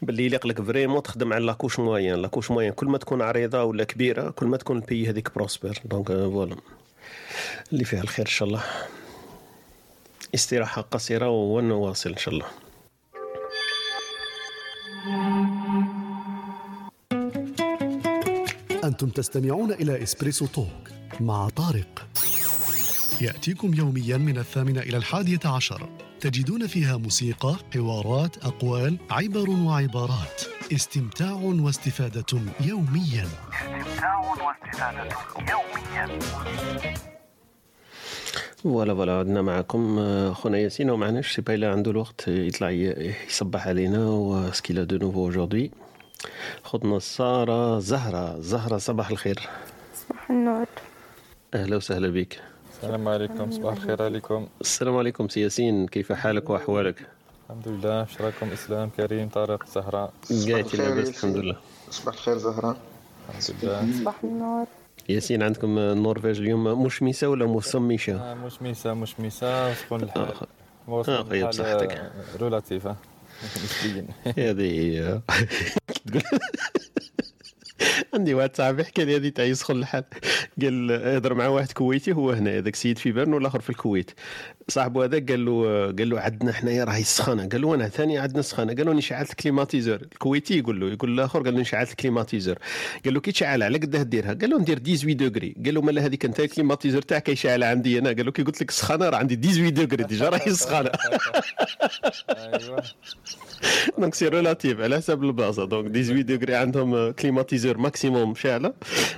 باللي 0.01 0.25
يليق 0.25 0.47
لك 0.47 0.61
vraiment 0.61 1.03
تخدم 1.03 1.33
على 1.33 1.45
la 1.45 1.54
couche 1.54 1.79
moyenne 1.79 2.15
la 2.15 2.24
couche 2.24 2.51
moyenne 2.51 2.71
كل 2.71 2.87
ما 2.87 2.97
تكون 2.97 3.21
عريضة 3.21 3.63
ولا 3.63 3.83
كبيرة 3.83 4.29
كل 4.29 4.45
ما 4.45 4.57
تكون 4.57 4.77
ال 4.77 4.84
pays 4.84 5.09
هذيك 5.09 5.35
prospère. 5.35 5.81
donc 5.85 6.11
آه، 6.11 6.29
voilà. 6.29 6.55
اللي 7.73 7.83
فيها 7.83 8.01
الخير 8.01 8.25
إن 8.25 8.31
شاء 8.31 8.47
الله. 8.47 8.63
استراحة 10.35 10.81
قصيرة 10.81 11.29
ونواصل 11.29 12.09
إن 12.09 12.17
شاء 12.17 12.33
الله. 12.33 12.45
أنتم 18.83 19.09
تستمعون 19.09 19.71
إلى 19.71 20.03
إسبريسو 20.03 20.45
توك 20.45 20.67
مع 21.19 21.49
طارق. 21.49 22.07
يأتيكم 23.21 23.73
يوميا 23.73 24.17
من 24.17 24.37
الثامنة 24.37 24.81
إلى 24.81 24.97
الحادية 24.97 25.39
عشر. 25.45 25.89
تجدون 26.21 26.67
فيها 26.67 26.97
موسيقى، 26.97 27.55
حوارات، 27.73 28.37
أقوال، 28.45 28.97
عبر 29.09 29.49
وعبارات. 29.49 30.41
استمتاع 30.73 31.31
واستفادة 31.31 32.25
يوميا. 32.61 33.27
استمتاع 33.53 34.19
واستفادة 34.19 35.09
يوميا. 35.39 36.19
voilà 38.63 38.93
voilà 38.93 39.11
عدنا 39.19 39.41
معكم 39.41 39.99
آه، 39.99 40.33
خونا 40.33 40.57
ياسين. 40.57 40.89
ومعنا 40.89 41.21
با 41.37 41.53
الا 41.53 41.71
عنده 41.71 41.91
الوقت 41.91 42.27
يطلع 42.27 42.69
ي- 42.71 43.15
يصبح 43.27 43.67
علينا. 43.67 44.05
و 44.09 44.15
est-ce 44.15 44.52
qu'il 44.52 44.83
a 44.83 44.88
de 44.88 44.97
nouveau 44.97 45.29
aujourd'hui 45.29 45.71
خدنا 46.63 46.99
سارة 46.99 47.79
زهرة. 47.79 48.39
زهرة 48.39 48.77
صباح 48.77 49.09
الخير. 49.09 49.39
صباح 49.95 50.29
النور. 50.31 50.65
أهلا 51.53 51.75
وسهلا 51.75 52.07
بك. 52.09 52.41
السلام 52.83 53.07
عليكم 53.07 53.51
صباح 53.51 53.73
الخير 53.73 54.01
عليكم. 54.03 54.47
السلام 54.61 54.97
عليكم 54.97 55.27
سي 55.29 55.41
ياسين 55.41 55.87
كيف 55.87 56.11
حالك 56.11 56.49
وأحوالك؟ 56.49 57.07
الحمد 57.49 57.67
لله 57.67 58.03
اش 58.03 58.21
راكم؟ 58.21 58.49
إسلام 58.51 58.89
كريم 58.89 59.29
طارق 59.29 59.65
زهراء. 59.67 60.13
قاعد 60.49 60.65
الخير 60.65 60.81
لاباس. 60.89 61.09
الحمد 61.09 61.37
لله. 61.37 61.55
صباح 61.91 62.13
الخير 62.13 62.37
زهره 62.37 62.77
الحمد 63.29 63.55
لله. 63.63 63.99
صباح 64.01 64.15
النور. 64.23 64.65
ياسين 65.09 65.43
عندكم 65.43 65.77
النرويج 65.77 66.39
اليوم 66.39 66.83
مشمسة 66.83 67.27
ولا 67.29 67.45
مسمشة 67.45 68.13
آه، 68.31 68.33
مش 68.33 68.61
ميسا 68.61 68.93
مش 68.93 69.19
ميسا 69.19 69.73
شكون 69.73 70.03
الحال. 70.03 70.33
آه، 70.87 71.01
طيب، 71.03 71.33
الحال، 71.33 71.47
بصحتك. 71.49 71.91
آه، 71.91 72.11
relatif 72.39 72.87
نسبيا 73.63 74.05
هذه 74.37 75.21
تقول 76.07 76.23
عندي 78.13 78.33
واحد 78.33 78.55
صاحبي 78.55 78.83
حكى 78.83 79.05
لي 79.05 79.15
هذه 79.15 79.29
تاع 79.29 79.45
يسخن 79.45 79.75
الحال 79.75 80.03
قال 80.61 80.91
هضر 80.91 81.33
مع 81.33 81.47
واحد 81.47 81.71
كويتي 81.71 82.13
هو 82.13 82.31
هنا 82.31 82.57
هذاك 82.57 82.75
سيد 82.75 82.97
في 82.97 83.11
بيرن 83.11 83.33
والآخر 83.33 83.59
في 83.59 83.69
الكويت. 83.69 84.11
صاحبو 84.69 85.03
هذا 85.03 85.19
قال 85.19 85.45
له 85.45 85.85
قال 85.85 86.09
له 86.09 86.19
عندنا 86.19 86.51
حنايا 86.51 86.83
راهي 86.83 87.03
سخانة. 87.03 87.47
قال 87.47 87.61
له 87.61 87.75
أنا 87.75 87.89
ثاني 87.89 88.17
عندنا 88.17 88.41
سخانة. 88.41 88.73
قال 88.73 88.85
له 88.85 88.91
راني 88.91 89.01
شعلت 89.01 89.29
ال 89.29 89.34
climatiseur. 89.34 89.95
الكويتي 89.95 90.57
يقول 90.57 90.79
له 90.79 90.89
يقول 90.91 91.13
الآخر 91.13 91.43
قال 91.43 91.55
له 91.55 91.63
شعلت 91.63 91.91
ال 91.91 91.96
climatiseur. 91.96 92.55
قال 93.05 93.13
له 93.13 93.19
كي 93.19 93.31
تشعل 93.31 93.63
على 93.63 93.77
قداه 93.77 94.03
ديرها 94.03 94.33
قال 94.33 94.49
له 94.49 94.59
ندير 94.59 94.79
18 94.79 95.13
degrés. 95.13 95.55
قال 95.65 95.73
له 95.73 95.81
مالا 95.81 96.05
هذيك 96.05 96.25
أنت 96.25 96.39
ال 96.39 96.44
climatiseur 96.44 97.01
تاعك 97.01 97.23
كيشعل 97.23 97.63
عندي 97.63 97.99
أنا. 97.99 98.09
قال 98.09 98.25
له 98.25 98.31
كي 98.31 98.43
قلت 98.43 98.61
لك 98.61 98.71
سخانة 98.71 99.09
راه 99.09 99.17
عندي 99.17 99.35
18 99.35 99.69
degrés 99.69 100.03
déjà 100.03 100.29
راهي 100.29 100.53
سخانة. 100.53 100.91
أيوه. 102.29 102.83
donc 103.97 104.15
c'est 104.15 104.27
relatif 104.27 104.79
على 104.79 104.97
حسب 104.97 105.23
البلاصه 105.23 105.65
donc 105.65 105.87
18 105.87 106.21
degrés 106.21 106.55
عندهم 106.55 107.11
climatiseur 107.11 107.77
maximum 107.77 108.35
شاعله 108.35 108.73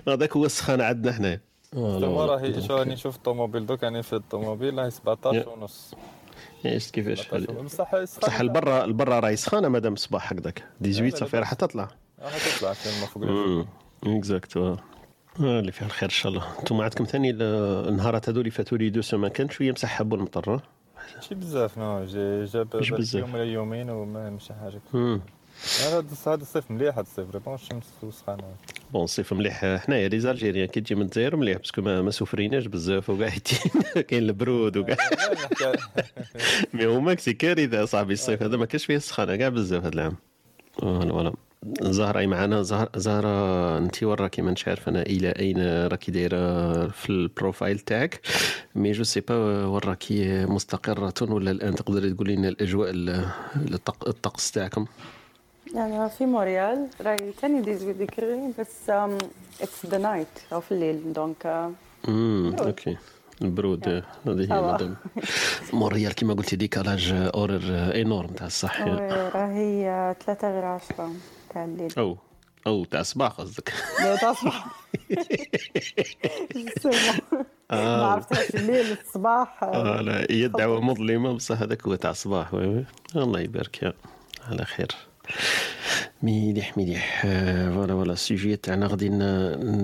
هذاك 0.07 0.35
هو 0.37 0.45
السخانة 0.45 0.83
عندنا 0.83 1.13
حنايا 1.13 1.48
ثم 1.73 2.03
راهي 2.17 2.61
شو 2.61 2.77
راني 2.77 2.95
الطوموبيل 3.05 3.65
دوك 3.65 3.83
يعني 3.83 4.03
في 4.03 4.13
الطوموبيل 4.13 4.77
راهي 4.77 4.89
17 4.91 5.49
ونص 5.49 5.93
شفت 6.63 6.93
كيفاش 6.93 7.21
17 7.27 7.51
ونص. 7.59 7.73
بصح 7.75 7.95
بصح 7.95 8.39
البرا 8.39 8.83
البرا 8.85 9.19
راهي 9.19 9.35
سخانه 9.35 9.67
مادام 9.67 9.93
الصباح 9.93 10.31
هكذاك 10.33 10.63
18 10.83 11.17
صافي 11.17 11.37
راح 11.39 11.53
تطلع 11.53 11.87
راح 12.21 12.37
تطلع 12.57 12.73
كلمه 12.83 13.05
فوق. 13.05 13.65
exact 14.17 14.57
اللي 15.39 15.71
فيها 15.71 15.87
الخير 15.87 16.09
ان 16.09 16.13
شاء 16.13 16.31
الله 16.31 16.59
أنتم 16.59 16.81
عندكم 16.81 17.03
ثاني 17.03 17.29
ال- 17.29 17.87
النهارات 17.89 18.29
هذو 18.29 18.39
اللي 18.39 18.51
فاتوا 18.51 18.77
les 18.77 18.89
deux 18.89 19.01
semaines 19.01 19.31
كان 19.31 19.49
شوية 19.49 19.71
مسحب 19.71 20.11
والمطر 20.13 20.53
ها؟ 20.55 20.61
ماشي 21.15 21.35
بزاف 21.35 21.77
نو 21.77 22.05
جاب. 22.05 22.67
يوم 23.15 23.33
ولا 23.33 23.43
يومين 23.43 23.89
وما 23.89 24.29
مشي 24.29 24.53
حاجة 24.53 24.81
هذا 26.27 26.41
الصيف 26.41 26.71
مليح 26.71 26.93
هذا 26.97 27.01
الصيف 27.01 27.31
vraiment 27.31 27.55
الشمس 27.55 27.83
وسخانه 28.03 28.43
bon 28.93 29.03
الصيف 29.03 29.33
مليح 29.33 29.65
حنايا 29.65 30.07
les 30.07 30.19
Algériens 30.19 30.67
كي 30.67 30.81
تجي 30.81 30.95
من 30.95 31.01
الجزائر 31.01 31.35
مليح 31.35 31.57
parce 31.57 31.72
que 31.72 31.81
ما, 31.81 32.01
ما 32.01 32.11
سفريناش 32.11 32.65
بزاف 32.65 33.09
وقاعدين 33.09 33.41
كاين 34.07 34.23
البرود 34.23 34.77
وكاع 34.77 34.97
mais 36.73 36.85
هما 36.85 37.15
c'est 37.15 37.33
كارثه 37.33 37.85
صاحبي 37.85 38.13
الصيف 38.13 38.43
هذا 38.43 38.57
ما 38.57 38.65
كانش 38.65 38.85
فيه 38.85 38.95
السخانه 38.95 39.35
كاع 39.35 39.49
بزاف 39.49 39.83
هذا 39.85 39.93
العام 39.93 40.15
voilà 40.81 41.09
voilà 41.09 41.33
زهرة 41.81 42.25
معنا 42.25 42.61
زهر 42.61 42.89
زهرة 42.95 43.77
انت 43.77 44.03
وين 44.03 44.15
راكي 44.15 44.41
مانيش 44.41 44.67
عارف 44.67 44.89
أنا 44.89 45.01
إلى 45.01 45.29
اين 45.29 45.87
راكي 45.87 46.11
دايره 46.11 46.87
في 46.87 47.09
ال 47.09 47.18
profile 47.18 47.79
تاعك 47.79 48.21
mais 48.75 48.91
je 48.91 49.03
sais 49.03 49.19
pas 49.21 49.65
وين 49.65 49.79
راكي 49.85 50.45
مستقرة 50.45 51.13
ولا 51.21 51.51
الان 51.51 51.75
تقدري 51.75 52.13
تقولي 52.13 52.35
لنا 52.35 52.47
الاجواء 52.49 52.89
ال- 52.89 53.25
الطق- 53.73 54.07
الطقس 54.07 54.51
تاعكم 54.51 54.85
أنا 55.75 56.07
في 56.07 56.25
مونريال 56.25 56.87
راهي 57.01 57.17
تاني 57.41 57.63
18 57.63 57.91
degree 57.91 58.53
بس 58.59 58.89
it's 59.61 59.85
the 59.85 59.97
night 59.97 60.27
أو 60.53 60.61
في 60.61 60.71
الليل 60.71 61.13
donc 61.13 61.45
آه، 61.45 61.71
امم. 62.07 62.55
OK. 62.59 62.97
البرود 63.41 63.87
هذه 63.87 64.41
هي 64.41 64.47
سوا. 64.47 64.73
مدام 64.73 64.95
مونريال 65.73 66.13
كيما 66.15 66.33
قلتي 66.33 66.55
décalage 66.55 67.11
horaire 67.13 67.61
énorme 68.01 68.27
تاع 68.29 68.47
الصح. 68.47 68.81
راهي 68.81 69.89
آه، 69.89 70.13
ثلاثة 70.25 70.51
غير 70.51 70.65
عشرة 70.65 71.11
تاع 71.53 71.65
الليل. 71.65 71.93
أو 71.97 72.17
أو 72.67 72.85
تاع 72.85 72.99
الصباح 72.99 73.31
قصدك. 73.31 73.73
لا 74.03 74.15
تصبح 74.15 74.65
ما 77.71 78.05
عرفتهاش. 78.05 78.49
الليل 78.55 78.91
الصباح. 79.05 79.63
آه 79.63 80.01
لا 80.01 80.27
هي 80.29 80.45
الدعوة 80.45 80.81
مظلمة 80.81 81.33
بصح 81.33 81.61
هذاك 81.61 81.87
هو 81.87 81.95
تاع 81.95 82.11
الصباح. 82.11 82.53
الله 83.15 83.39
يبارك 83.39 83.83
يا 83.83 83.93
على 84.49 84.65
خير. 84.65 84.87
مليح 86.23 86.77
مليح 86.77 87.21
آه، 87.25 87.69
voilà 87.71 87.93
voilà. 87.93 88.13
ال 88.13 88.20
sujet 88.20 88.55
تاعنا 88.55 88.87
غادي 88.87 89.07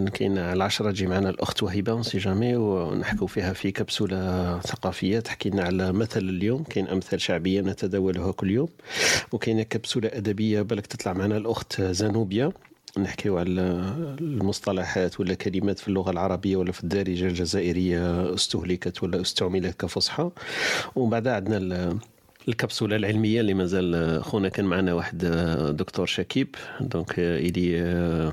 كاين 0.09 0.37
على 0.37 0.53
العشرة 0.53 0.91
تجي 0.91 1.07
معنا 1.07 1.29
الأخت 1.29 1.63
وهبة 1.63 1.91
on 1.91 2.03
sait 2.03 2.17
jamais 2.17 2.55
ونحكوا 2.55 3.27
فيها 3.27 3.53
في 3.53 3.71
كبسولة 3.71 4.59
ثقافية 4.59 5.19
تحكي 5.19 5.49
لنا 5.49 5.63
على 5.63 5.91
مثل 5.91 6.19
اليوم. 6.19 6.63
كاين 6.63 6.87
أمثال 6.87 7.21
شعبية 7.21 7.61
نتداولها 7.61 8.31
كل 8.31 8.51
يوم. 8.51 8.67
وكاينة 9.31 9.63
كبسولة 9.63 10.09
أدبية 10.13 10.61
بالك 10.61 10.87
تطلع 10.87 11.13
معنا 11.13 11.37
الأخت 11.37 11.81
زانوبيا. 11.81 12.51
نحكيو 12.97 13.37
على 13.37 13.51
المصطلحات 14.21 15.19
ولا 15.19 15.33
كلمات 15.33 15.79
في 15.79 15.87
اللغة 15.87 16.11
العربية 16.11 16.55
ولا 16.55 16.71
في 16.71 16.83
الدارجة 16.83 17.25
الجزائرية 17.27 18.33
أستهلكت 18.33 19.03
ولا 19.03 19.21
أستعملت 19.21 19.81
كفصحى. 19.81 20.29
ومن 20.95 21.09
بعد 21.09 21.27
عندنا 21.27 21.97
ال- 22.45 22.49
الكبسولة 22.49 22.95
العلمية 22.95 23.41
اللي 23.41 23.53
مازال 23.53 24.23
خونا 24.23 24.49
كان 24.49 24.65
معنا 24.65 24.93
واحد 24.93 25.17
دكتور 25.77 26.05
شكيب. 26.05 26.55
donc 26.81 27.13
il 27.19 28.31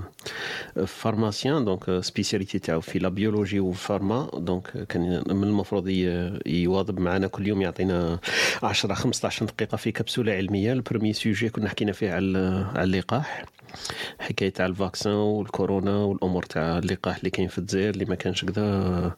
est 0.86 1.04
pharmacien 1.04 1.64
donc 1.64 2.00
spécialité 2.00 2.58
تاعو 2.58 2.80
في 2.80 2.98
la 2.98 3.08
biologie 3.08 3.72
donc 4.34 4.86
كان 4.88 5.22
من 5.28 5.44
المفروض 5.44 5.88
ي- 5.88 6.38
يواظب 6.46 7.00
معنا 7.00 7.26
كل 7.26 7.46
يوم 7.48 7.62
يعطينا 7.62 8.18
10 8.62 8.94
15 8.94 9.46
دقيقة 9.46 9.76
في 9.76 9.92
كبسولة 9.92 10.32
علمية. 10.32 10.72
ال 10.72 10.77
premier 10.77 11.12
sujet 11.12 11.48
كنا 11.48 11.68
حكينا 11.68 11.92
فيه 11.92 12.10
على 12.12 12.66
على 12.74 12.84
اللقاح. 12.84 13.44
حكاية 14.18 14.50
تاع 14.50 14.66
ال 14.66 14.73
vaccin 14.73 15.12
والكورونا 15.12 15.96
والأمور 15.96 16.42
تاع 16.42 16.78
اللقاح 16.78 17.16
اللي 17.16 17.30
كاين 17.30 17.48
في 17.48 17.58
الجزائر 17.58 17.90
اللي 17.90 18.04
ما 18.04 18.14
كانش 18.14 18.44
كذا 18.44 19.14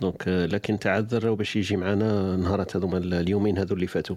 donc 0.00 0.28
لكن 0.28 0.78
تعذر 0.78 1.34
باش 1.34 1.56
يجي 1.56 1.76
معنا 1.76 2.36
نهارات 2.36 2.76
هذوما 2.76 2.98
اليومين 2.98 3.58
هذو 3.58 3.74
اللي 3.74 3.86
فاتوا. 3.86 4.16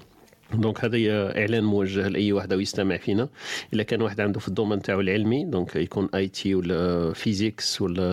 donc 0.53 0.85
هذا 0.85 0.97
إعلان 1.39 1.63
موجه 1.63 2.07
لأي 2.07 2.33
واحد 2.33 2.53
ويستمع 2.53 2.97
فينا. 2.97 3.29
إلا 3.73 3.83
كان 3.83 4.01
واحد 4.01 4.21
عنده 4.21 4.39
في 4.39 4.47
ال 4.47 4.52
domaine 4.52 4.81
تاعو 4.81 4.99
العلمي 5.01 5.45
donc 5.45 5.75
يكون 5.75 6.09
IT 6.15 6.55
ولا 6.55 7.13
physics 7.13 7.81
ولا 7.81 8.03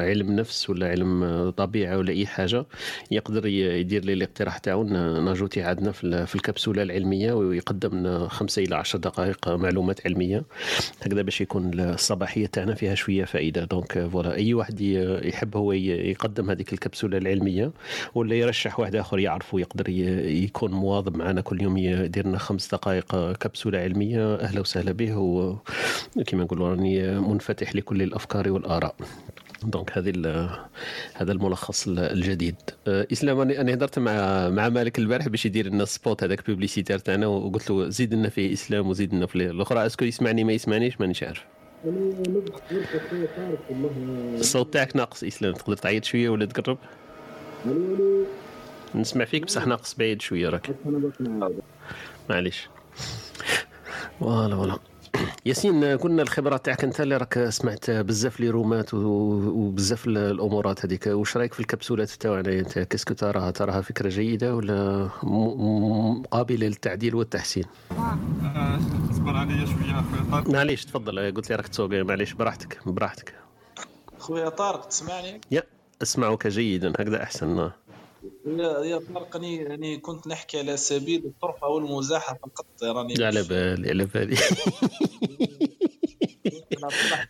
علم 0.00 0.32
نفس 0.32 0.70
ولا 0.70 0.88
علم 0.88 1.50
طبيعة 1.56 1.98
ولا 1.98 2.10
أي 2.12 2.26
حاجة 2.26 2.66
يقدر 3.10 3.46
يدير 3.46 4.04
لي 4.04 4.12
الاقتراح 4.12 4.58
تاعو. 4.58 4.84
ن 4.84 4.94
ajouter 4.94 5.62
عندنا 5.62 5.92
في 5.92 6.04
ال- 6.04 6.26
في 6.26 6.34
الكبسولة 6.34 6.82
العلمية 6.82 7.32
ويقدم 7.32 7.98
لنا 7.98 8.28
خمسة 8.28 8.62
إلى 8.62 8.76
عشر 8.76 8.98
دقائق 8.98 9.48
معلومات 9.48 10.06
علمية. 10.06 10.44
هكذا 11.02 11.22
باش 11.22 11.40
يكون 11.40 11.80
الصباحية 11.80 12.46
تاعنا 12.46 12.74
فيها 12.74 12.94
شوية 12.94 13.24
فائدة. 13.24 13.64
donc 13.64 14.08
voilà 14.12 14.34
أي 14.34 14.54
واحد 14.54 14.80
يحب 15.24 15.56
هو 15.56 15.72
يقدم 15.72 16.50
هذيك 16.50 16.72
الكبسولة 16.72 17.18
العلمية 17.18 17.72
ولا 18.14 18.34
يرشح 18.34 18.80
واحد 18.80 18.96
آخر 18.96 19.18
يعرفه 19.18 19.60
يقدر 19.60 19.88
يكون 19.88 20.70
مواظب 20.70 21.16
معنا 21.16 21.40
كل 21.40 21.62
يوم 21.62 21.79
يدير 21.84 22.26
لنا 22.26 22.38
خمس 22.38 22.68
دقائق 22.74 23.32
كبسولة 23.32 23.78
علمية. 23.78 24.34
أهلا 24.34 24.60
وسهلا 24.60 24.92
به 24.92 25.16
وكما 25.16 26.44
نقولوا 26.44 26.68
راني 26.68 27.20
منفتح 27.20 27.74
لكل 27.74 28.02
الأفكار 28.02 28.50
والآراء. 28.52 28.94
donc 29.64 29.98
هذه 29.98 30.12
هذا 31.14 31.32
الملخص 31.32 31.88
ال- 31.88 31.98
الجديد. 31.98 32.54
أه، 32.88 33.06
إسلام 33.12 33.40
أنا 33.40 33.74
هضرت 33.74 33.98
مع 33.98 34.48
مع 34.48 34.68
مالك 34.68 34.98
البارح 34.98 35.28
باش 35.28 35.46
يدير 35.46 35.66
لنا 35.66 35.84
spot 35.84 36.24
هذاك 36.24 36.46
publicitaire 36.50 36.98
تاعنا 36.98 37.26
وقلت 37.26 37.70
له 37.70 37.88
زيد 37.88 38.14
لنا 38.14 38.28
فيه 38.28 38.52
إسلام 38.52 38.88
وزيد 38.88 39.14
لنا 39.14 39.26
في 39.26 39.36
الأخرى. 39.36 39.86
est-ce 39.86 39.98
que 39.98 40.04
يسمعني 40.04 40.44
ما 40.44 40.52
يسمعنيش؟ 40.52 41.00
مانيش 41.00 41.22
عارف 41.22 41.44
الصوت 44.38 44.72
تاعك 44.72 44.96
ناقص 44.96 45.24
إسلام 45.24 45.52
تقدر 45.54 45.76
تعيط 45.76 46.04
شوية 46.04 46.28
ولا 46.28 46.46
تقرب؟ 46.46 46.78
نسمع 48.94 49.24
فيك 49.24 49.44
بصح 49.44 49.66
ناقص 49.66 49.94
بعيد 49.94 50.22
شوية 50.22 50.48
راك. 50.48 50.70
معليش. 52.30 52.68
voilà 54.20 54.56
voilà. 54.56 54.78
ياسين 55.46 55.84
قلنا 55.84 56.22
الخبرة 56.22 56.56
تاعك 56.56 56.84
انت 56.84 57.00
اللي 57.00 57.16
راك 57.16 57.48
سمعت 57.48 57.90
بزاف 57.90 58.40
لي 58.40 58.50
رومات 58.50 58.94
وبزاف 58.94 60.06
ال- 60.06 60.18
الأمورات 60.18 60.84
هذيك. 60.86 61.06
واش 61.06 61.36
رأيك 61.36 61.54
في 61.54 61.60
الكبسولات 61.60 62.10
تاعنا 62.10 62.52
انت 62.58 62.78
كيسكو 62.78 63.14
تراها 63.14 63.50
تراها 63.50 63.80
فكرة 63.80 64.08
جيدة 64.08 64.54
ولا 64.54 65.08
قابله 66.30 66.66
للتعديل 66.66 67.14
والتحسين؟ 67.14 67.64
اصبر 69.10 69.36
عليا 69.36 69.66
شوية 69.66 70.00
اخويا 70.00 70.30
طارق 70.30 70.50
معليش 70.50 70.84
تفضل. 70.84 71.32
قلت 71.36 71.50
لي 71.50 71.56
راك 71.56 71.68
تسوق. 71.68 71.90
معليش 71.90 72.32
براحتك 72.32 72.78
براحتك. 72.86 73.34
خويا 74.18 74.48
طارق 74.48 74.88
تسمعني؟ 74.88 75.40
يا 75.50 75.62
اسمعك 76.02 76.46
جيدا 76.46 76.90
هكذا 76.90 77.22
أحسن. 77.22 77.70
اني 78.46 79.56
يعني 79.56 79.96
كنت 79.96 80.26
نحكي 80.26 80.58
على 80.58 80.76
سبيل 80.76 81.26
الطرفة 81.26 81.66
والمزاحة 81.66 82.34
فقط 82.34 82.66
راني 82.82 83.14
لا 83.14 83.26
على 83.26 83.42
بالي 83.42 83.90
على 83.90 84.04
بالي 84.04 84.36
أنا 86.46 86.88
طلعت 86.88 87.28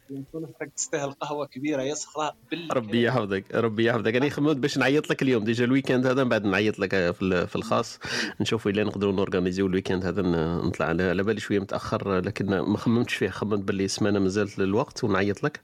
كنت 0.60 0.72
تستاهل 0.76 1.12
قهوه 1.12 1.46
كبيرة 1.46 1.82
يا 1.82 1.94
صخره 1.94 2.36
ربي 2.72 3.02
يحفظك 3.02 3.44
ربي 3.54 3.84
يحفظك. 3.84 4.14
أنا 4.14 4.28
خممت 4.28 4.56
باش 4.56 4.78
نعيط 4.78 5.10
لك 5.10 5.22
اليوم. 5.22 5.44
déjà 5.44 5.64
ال 5.64 5.69
week-end 5.69 6.06
هذا 6.06 6.22
من 6.24 6.28
بعد 6.30 6.44
نعيط 6.44 6.78
لك 6.78 6.90
في 6.90 7.22
ال- 7.22 7.48
في 7.48 7.56
الخاص. 7.56 7.98
نشوفوا 8.40 8.70
إلا 8.70 8.84
نقدروا 8.84 9.12
نورغانيزيو 9.12 9.66
ال 9.66 9.70
week-end 9.70 10.04
هذا 10.06 10.22
نطلع 10.62 10.86
على 10.86 11.22
بالي 11.22 11.40
شوية 11.40 11.58
متأخر 11.58 12.18
لكن 12.18 12.46
ما 12.60 12.76
خممتش 12.78 13.14
فيه 13.14 13.28
خممت 13.28 13.58
باللي 13.58 13.88
سمانه 13.88 14.18
مازالت 14.18 14.58
للوقت 14.58 15.04
ونعيط 15.04 15.42
لك. 15.44 15.60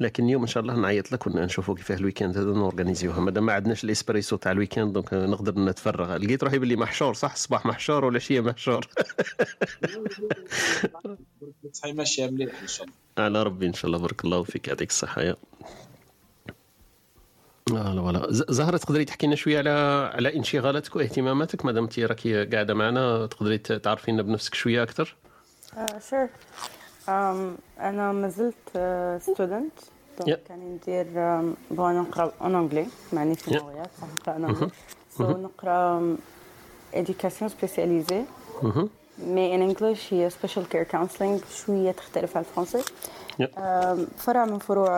لكن 0.00 0.24
اليوم 0.24 0.42
إن 0.42 0.48
شاء 0.48 0.62
الله 0.62 0.74
نعيط 0.76 1.12
لك 1.12 1.26
ونشوفوا 1.26 1.74
كيفاه 1.74 1.96
ال 1.96 2.00
week-end 2.00 2.36
هذا 2.38 2.50
نورغانيزيوها. 2.52 3.20
مادام 3.20 3.46
ما 3.46 3.52
عندناش 3.52 3.84
الإسبريسو 3.84 4.36
تاع 4.36 4.52
ال 4.52 4.56
week-end 4.56 4.92
donc 4.92 5.14
نقدر 5.14 5.60
نتفرغ. 5.64 6.16
لقيت 6.16 6.44
روحي 6.44 6.58
باللي 6.58 6.76
محشور 6.76 7.14
صح؟ 7.14 7.32
الصباح 7.32 7.66
محشور 7.66 8.04
والعشيه 8.04 8.40
محشور؟ 8.40 8.86
صحيح 11.72 11.94
ماشيه 11.94 12.26
مليح 12.30 12.62
إن 12.62 12.68
شاء 12.68 12.86
على 13.18 13.42
ربي 13.42 13.66
إن 13.66 13.72
شاء 13.72 13.86
الله 13.86 13.98
بارك 13.98 14.24
الله 14.24 14.42
فيك 14.42 14.68
يعطيك 14.68 14.90
الصحة 14.90 15.22
يا. 15.22 15.36
voilà 17.68 18.00
voilà 18.02 18.32
ز- 18.32 18.44
زهرة 18.48 18.76
تقدري 18.76 19.04
تحكي 19.04 19.26
لنا 19.26 19.36
شوية 19.36 19.58
على 19.58 19.70
على 20.14 20.36
انشغالاتك 20.36 20.96
واهتماماتك؟ 20.96 21.64
مادام 21.64 21.82
أنت 21.84 21.98
راكي 21.98 22.44
قاعدة 22.44 22.74
معنا 22.74 23.26
تقدري 23.26 23.58
ت- 23.58 23.72
تعرفينا 23.72 24.22
بنفسك 24.22 24.54
شوية 24.54 24.82
أكثر 24.82 25.16
sure 26.10 26.28
أنا 27.78 28.12
مازلت 28.12 28.54
student 29.22 29.72
Yeah. 30.20 30.22
donc 30.26 30.42
كاني 30.48 30.64
ندير 30.64 31.04
بغا 31.70 31.92
نقرأ 31.92 32.32
اون 32.40 32.54
انجلي 32.54 32.86
معني 33.12 33.34
في. 33.34 33.50
موريال 33.58 33.86
صح 34.00 34.06
نقرا 34.16 34.36
en 34.36 34.44
anglais 34.44 34.70
so 35.18 35.24
نقرأ 35.24 36.16
éducation 36.94 37.50
spécialisée. 37.50 38.22
mais 39.26 39.54
in 39.54 39.62
English 39.62 40.14
هي 40.14 40.30
special 40.30 40.68
care 40.68 40.82
counselling 40.82 41.38
شوية 41.54 41.92
تختلف 41.92 42.36
على 42.36 42.46
الفرنسي. 42.46 42.84
فرع 44.16 44.44
من 44.44 44.58
فروع 44.58 44.90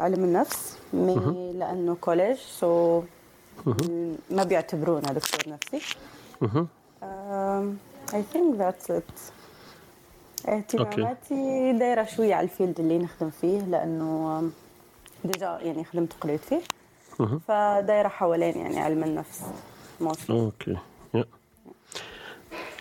علم 0.00 0.24
النفس 0.24 0.78
mais 0.92 1.52
لأنه 1.52 1.96
collège 2.00 2.36
so 2.36 3.02
ما 4.30 4.44
بيعتبرونا 4.44 5.12
دكتور 5.12 5.54
نفسي. 5.54 5.96
I 8.14 8.22
think 8.32 8.56
that's 8.56 8.90
it 8.90 9.04
اهتماماتي 10.48 11.72
دايرة 11.72 12.04
شوية 12.04 12.34
على 12.34 12.44
ال 12.44 12.50
field 12.50 12.80
اللي 12.80 12.98
نخدم 12.98 13.30
فيه 13.30 13.60
لأنه 13.60 14.38
أم، 14.38 14.52
déjà 15.24 15.58
يعني 15.62 15.84
خدمت 15.84 16.12
قريت 16.20 16.40
فيه. 16.40 16.60
مهم. 17.20 17.40
فدايرة 17.48 18.08
حوالين 18.08 18.56
يعني 18.56 18.80
علم 18.80 19.04
النفس 19.04 19.42
okay. 20.30 20.76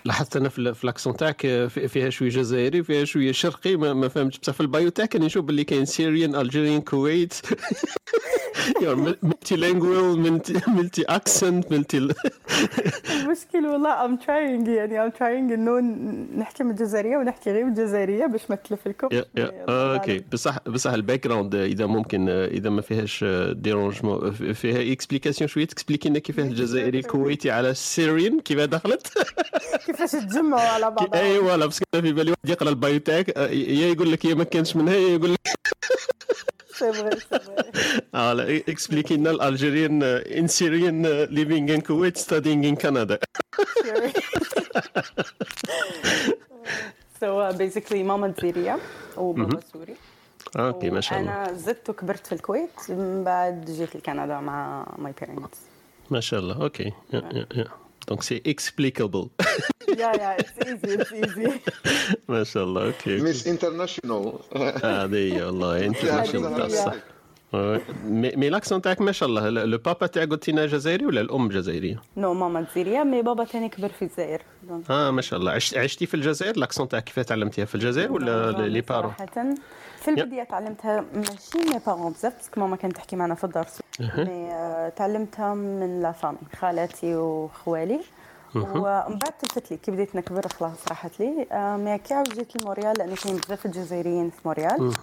لاحظت 0.06 0.36
أنا 0.38 0.50
في 0.50 0.84
ال 0.84 0.89
accent 0.89 1.18
تاعك 1.18 1.42
في- 1.42 1.88
فيها 1.88 2.10
شوية 2.10 2.30
جزائري 2.30 2.84
فيها 2.84 3.06
شوية 3.06 3.32
شرقي 3.32 3.76
ما, 3.76 3.94
ما 3.94 4.08
فهمتش 4.08 4.38
بصح 4.40 4.54
في 4.54 4.62
ال 4.62 4.69
bio 4.69 4.90
تاعك 4.90 5.16
راني 5.16 5.26
نشوف 5.26 5.46
باللي 5.46 5.64
كاين 5.64 5.86
Syrian 5.86 6.36
Algerian 6.36 6.82
Kuwait 6.82 7.34
multilingual 9.24 10.22
multi 10.68 11.04
accent 11.04 11.72
multi 11.72 11.98
المشكل 11.98 13.66
والله 13.66 14.06
I'm 14.06 14.16
trying 14.16 14.68
يعني 14.68 15.04
I'm 15.04 15.10
trying 15.10 15.52
إنه 15.52 15.80
نحكي 16.38 16.64
من 16.64 16.72
الجزائرية 16.72 17.18
ونحكي 17.18 17.52
غير 17.52 17.66
بالجزائريه 17.66 18.26
باش 18.26 18.42
ما 18.50 18.56
تلفلكم. 18.56 19.08
يا 19.12 19.26
يا 19.38 19.66
أوكي 19.70 20.24
بصح 20.34 20.58
بصح 20.70 20.92
ال 20.92 21.28
background 21.28 21.56
إذا 21.56 21.86
ممكن 21.86 22.30
إذا 22.30 22.70
ما 22.70 22.82
فيهاش 22.82 23.26
dérangement 23.52 24.32
فيها 24.32 24.94
explication 24.94 25.48
شوية. 25.48 25.66
t'expliquer 25.66 26.10
لنا 26.10 26.20
كيفاه 26.20 26.44
الجزائري 26.50 27.00
الكويتي 27.00 27.52
على 27.52 27.70
ال 27.70 27.80
Syrian 27.80 28.40
كيفاه 28.40 28.66
دخلت؟ 28.66 29.08
كيفاش 29.92 30.12
تجمعوا 30.12 30.62
على 30.62 30.92
بعض؟ 30.92 31.16
ايوا 31.16 31.58
لا 31.58 31.66
parce 31.66 31.78
que 31.78 31.86
أنا 31.94 32.02
في 32.02 32.12
بالي 32.12 32.32
واحد 32.32 32.50
يقرأ 32.50 32.70
ال 32.70 32.77
bio 32.77 33.00
تاعك 33.00 33.30
آه، 33.30 33.48
يا 33.50 33.88
يقول 33.88 34.12
لك 34.12 34.26
يا 34.26 34.34
ما 34.34 34.44
كانش 34.44 34.76
منها 34.76 34.94
يا 34.94 35.10
يقول 35.10 35.34
لك 35.34 35.40
سي 36.74 36.92
لا 38.14 38.58
اكسبليكي 38.58 39.18
لنا 39.18 39.32
الألجيريان 39.32 40.04
إن 40.04 40.48
سيريان 40.48 41.06
ليفينغ 41.24 41.74
ان 41.74 41.82
كويت 41.82 42.18
ستادينغ 42.18 42.70
ان 42.70 42.76
كندا 42.76 43.20
سو 47.22 47.52
بيزيكلي 47.52 48.04
ماما 48.04 48.28
جزائريه 48.28 48.78
وبابا 49.18 49.60
سوري. 49.74 49.96
okay 50.58 50.90
ما 50.90 51.02
شاء 51.02 51.20
الله. 51.20 51.32
أنا 51.32 51.54
زدت 51.54 51.90
وكبرت 51.90 52.28
في 52.28 52.36
الكويت 52.36 52.90
من 52.90 53.24
بعد 53.24 53.66
جيت 53.66 53.96
لكندا 53.96 54.40
مع 54.40 54.86
my 54.98 55.14
parents 55.22 55.60
ما 56.10 56.20
شاء 56.20 56.40
الله 56.40 56.62
أوكي. 56.64 56.94
يا 57.14 57.24
يا 57.34 57.48
يا. 57.56 57.68
دونك 58.08 58.24
سي 58.24 58.42
اكسبليكابل 58.48 59.30
يا 59.90 59.96
يا 59.98 60.40
اتس 60.40 60.68
ايزي 60.68 61.02
اتس 61.02 61.14
ايزي 61.14 61.52
ما 62.30 62.44
شاء 62.44 62.64
الله 62.64 62.86
أوكي 62.86 63.18
ميس 63.22 63.48
انترناشونال 63.48 64.34
آه، 64.56 65.04
هذه 65.06 65.16
هي 65.36 65.44
والله 65.44 65.86
انت 65.86 66.06
هذه 66.06 66.40
ماشي 66.40 66.76
هي. 66.78 66.86
صح 66.86 66.94
آه، 67.54 67.82
mais 68.06 68.50
l'accent 68.50 68.82
تاعك 68.82 69.02
ما 69.02 69.12
شاء 69.12 69.30
الله 69.30 69.50
لو 69.50 69.78
بابا 69.78 70.08
تاعك 70.08 70.30
قلت 70.30 70.50
لنا 70.50 70.66
جزائري 70.66 71.06
ولا 71.06 71.22
الام 71.22 71.48
جزائريه؟ 71.50 72.02
no 72.18 72.34
ماما 72.34 72.62
جزائريه 72.62 73.04
mais 73.04 73.22
بابا 73.22 73.44
تاني 73.44 73.70
كبر 73.70 73.90
في 73.90 74.02
الجزائر 74.02 74.42
آه 74.90 75.12
ما 75.12 75.22
شاء 75.22 75.40
الله 75.40 75.52
عشت 75.52 75.78
عشتي 75.78 76.06
في 76.06 76.14
الجزائر 76.14 76.58
l'accent 76.58 76.88
تاعك 76.88 77.04
كيف 77.04 77.20
تعلمتيها 77.20 77.66
في 77.66 77.76
الجزائر 77.76 78.12
ولا 78.12 78.52
les 78.52 78.82
parents؟ 78.82 79.12
صراحة 79.18 79.54
في 80.02 80.08
البداية 80.08 80.44
تعلمتها 80.44 81.04
ماشي 81.14 81.58
mes 81.58 81.80
parents 81.86 82.12
بزاف 82.12 82.36
parce 82.36 82.51
que 82.51 82.60
ماما 82.60 82.76
كانت 82.76 82.96
تحكي 82.96 83.16
معنا 83.16 83.36
في 83.36 83.44
الدار 83.44 83.68
mais 84.00 84.52
آه، 84.52 84.90
تعلمتها 84.90 85.54
من 85.54 86.02
la 86.02 86.12
famille 86.12 86.38
خالاتي 86.60 87.16
وخوالي. 87.16 88.02
ومن 88.56 89.18
بعد 89.20 89.34
تلفت 89.40 89.72
لي 89.72 89.78
كي 89.78 89.92
بديت 89.92 90.16
نكبر 90.16 90.48
خلاص 90.48 90.88
راحت 90.88 91.20
لي. 91.20 91.48
آه، 91.52 91.78
mais 91.78 91.98
كي 91.98 92.24
جيت 92.24 92.62
ل 92.62 92.66
Montréal 92.66 92.98
لأنه 92.98 93.16
كاين 93.16 93.38
بزاف 93.38 93.66
الجزائريين 93.66 94.30
في 94.30 94.40
Montréal. 94.46 94.94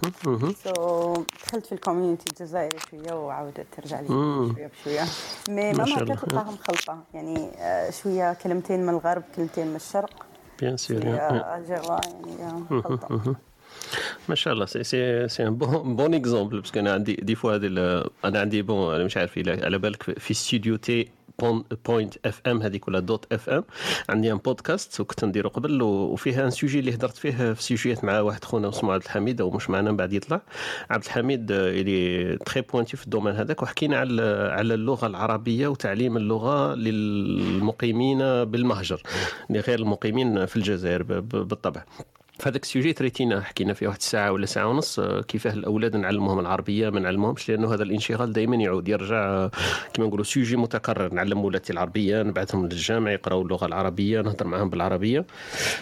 so 0.63 1.13
دخلت 1.43 1.65
في 1.65 1.71
ال 1.71 1.76
community 1.76 2.25
الجزائري 2.31 2.77
شوية 2.79 3.13
وعاودت 3.13 3.65
ترجع 3.77 3.99
لي 3.99 4.07
شوية 4.07 4.71
بشوية. 4.81 5.01
mais 5.49 5.73
ماما. 5.73 5.95
كانت 5.95 6.11
تلقاهم 6.11 6.57
خلطة. 6.57 6.97
يعني 7.13 7.49
آه، 7.57 7.89
شوية 7.89 8.33
كلمتين 8.33 8.83
من 8.83 8.89
الغرب 8.89 9.23
كلمتين 9.35 9.67
من 9.67 9.75
الشرق. 9.75 10.25
bien 10.59 10.77
sûr 10.77 10.97
الجوا 10.97 11.97
يعني 12.39 13.35
ما 14.29 14.35
شاء 14.35 14.53
الله. 14.53 14.65
c'est 14.65 14.83
c'est 14.83 15.27
c'est 15.27 15.47
un 15.47 15.55
bon 15.55 15.95
bon 15.95 16.13
exemple 16.13 16.59
parce 16.61 16.72
que 16.72 16.79
أنا 16.79 16.93
عندي 16.93 17.13
des 17.13 17.35
fois 17.35 17.55
هذه 17.55 17.67
أنا 18.25 18.39
عندي 18.39 18.61
bon 18.61 18.95
أنا 18.95 19.03
مش 19.03 19.17
عارف 19.17 19.39
على 19.47 19.77
بالك 19.77 20.19
في 20.19 20.33
studio 20.33 20.75
T 20.75 21.07
point 21.87 22.13
FM 22.25 22.61
هذيك 22.61 22.87
ولا 22.87 22.99
dot 22.99 23.33
FM 23.33 23.63
عندي 24.09 24.31
un 24.31 24.37
podcast 24.37 24.99
وكنت 24.99 25.25
نديرو 25.25 25.49
قبل 25.49 25.81
وفيها 25.81 26.45
un 26.45 26.49
sujet 26.49 26.79
اللي 26.79 26.93
هدرت 26.95 27.17
فيه 27.17 27.53
في 27.53 27.63
sujet 27.63 27.92
يات 27.92 28.03
مع 28.03 28.19
واحد 28.19 28.43
خونا 28.45 28.69
اسمه 28.69 28.93
عبد 28.93 29.03
الحميد 29.03 29.41
أو 29.41 29.51
مش 29.51 29.69
معنا 29.69 29.91
من 29.91 29.97
بعد 29.97 30.13
يطلع. 30.13 30.41
عبد 30.89 31.03
الحميد 31.03 31.51
اللي 31.51 32.37
تري 32.37 32.61
بوينتي 32.61 32.97
في 32.97 33.03
ال 33.05 33.09
domaine 33.09 33.35
هذاك 33.35 33.63
وحكينا 33.63 33.97
على 33.97 34.49
على 34.51 34.73
اللغة 34.73 35.07
العربية 35.07 35.67
وتعليم 35.67 36.17
اللغة 36.17 36.75
للمقيمين 36.75 38.19
بالمهجر. 38.43 39.01
اللي 39.49 39.59
غير 39.59 39.79
المقيمين 39.79 40.45
في 40.45 40.55
الجزائر 40.55 41.03
بالطبع. 41.19 41.83
في 42.39 42.49
هذاك 42.49 42.63
ال 42.63 42.68
sujet 42.68 42.93
traité 42.93 43.29
ينا 43.29 43.41
حكينا 43.41 43.73
فيه 43.73 43.87
واحد 43.87 43.97
الساعة 43.99 44.31
ولا 44.31 44.45
ساعة 44.45 44.67
ونص 44.67 44.99
آه، 44.99 45.21
كيفاه 45.21 45.53
الأولاد 45.53 45.95
نعلموهم 45.95 46.39
العربية 46.39 46.89
ما 46.89 46.99
نعلموهمش 46.99 47.49
لأنه 47.49 47.73
هذا 47.73 47.83
الانشغال 47.83 48.33
دائما 48.33 48.55
يعود 48.55 48.87
يرجع 48.87 49.15
آه، 49.25 49.51
كما 49.93 50.05
نقولوا 50.07 50.25
sujet 50.25 50.55
متكرر. 50.57 51.13
نعلم 51.13 51.45
ولادي 51.45 51.69
العربية 51.73 52.23
نبعثهم 52.23 52.63
للجامع 52.65 53.11
يقراوا 53.11 53.43
اللغة 53.43 53.65
العربية 53.65 54.21
نهضر 54.21 54.47
معاهم 54.47 54.69
بالعربية. 54.69 55.25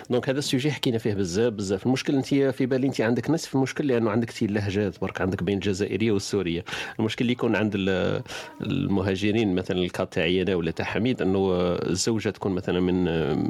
donc 0.10 0.30
هذا 0.30 0.40
ال 0.40 0.45
sujet 0.45 0.72
حكينا 0.72 0.98
فيه 0.98 1.14
بزاف 1.14 1.54
بزاف. 1.54 1.86
المشكل 1.86 2.16
أنت 2.16 2.26
في 2.28 2.66
بالي 2.66 2.88
أنت 2.88 3.02
عندك 3.02 3.30
نصف 3.30 3.56
المشكل 3.56 3.88
لأنه 3.88 4.12
عندك 4.12 4.32
تي 4.32 4.46
اللهجات 4.46 5.02
برك 5.02 5.22
عندك 5.22 5.44
بين 5.44 5.56
الجزائرية 5.56 6.12
والسورية. 6.12 6.66
المشكل 7.00 7.22
اللي 7.22 7.32
يكون 7.34 7.56
عند 7.56 7.72
ال- 7.76 8.22
المهاجرين 8.62 9.56
مثلا 9.56 9.78
ال 9.78 9.87
cas 9.87 10.14
تاعي 10.14 10.42
أنا 10.42 10.56
ولا 10.56 10.72
تاع 10.72 10.86
حميد 10.86 11.22
أنه 11.22 11.50
الزوجة 11.76 12.30
تكون 12.30 12.52
مثلا 12.52 12.80
من 12.80 13.04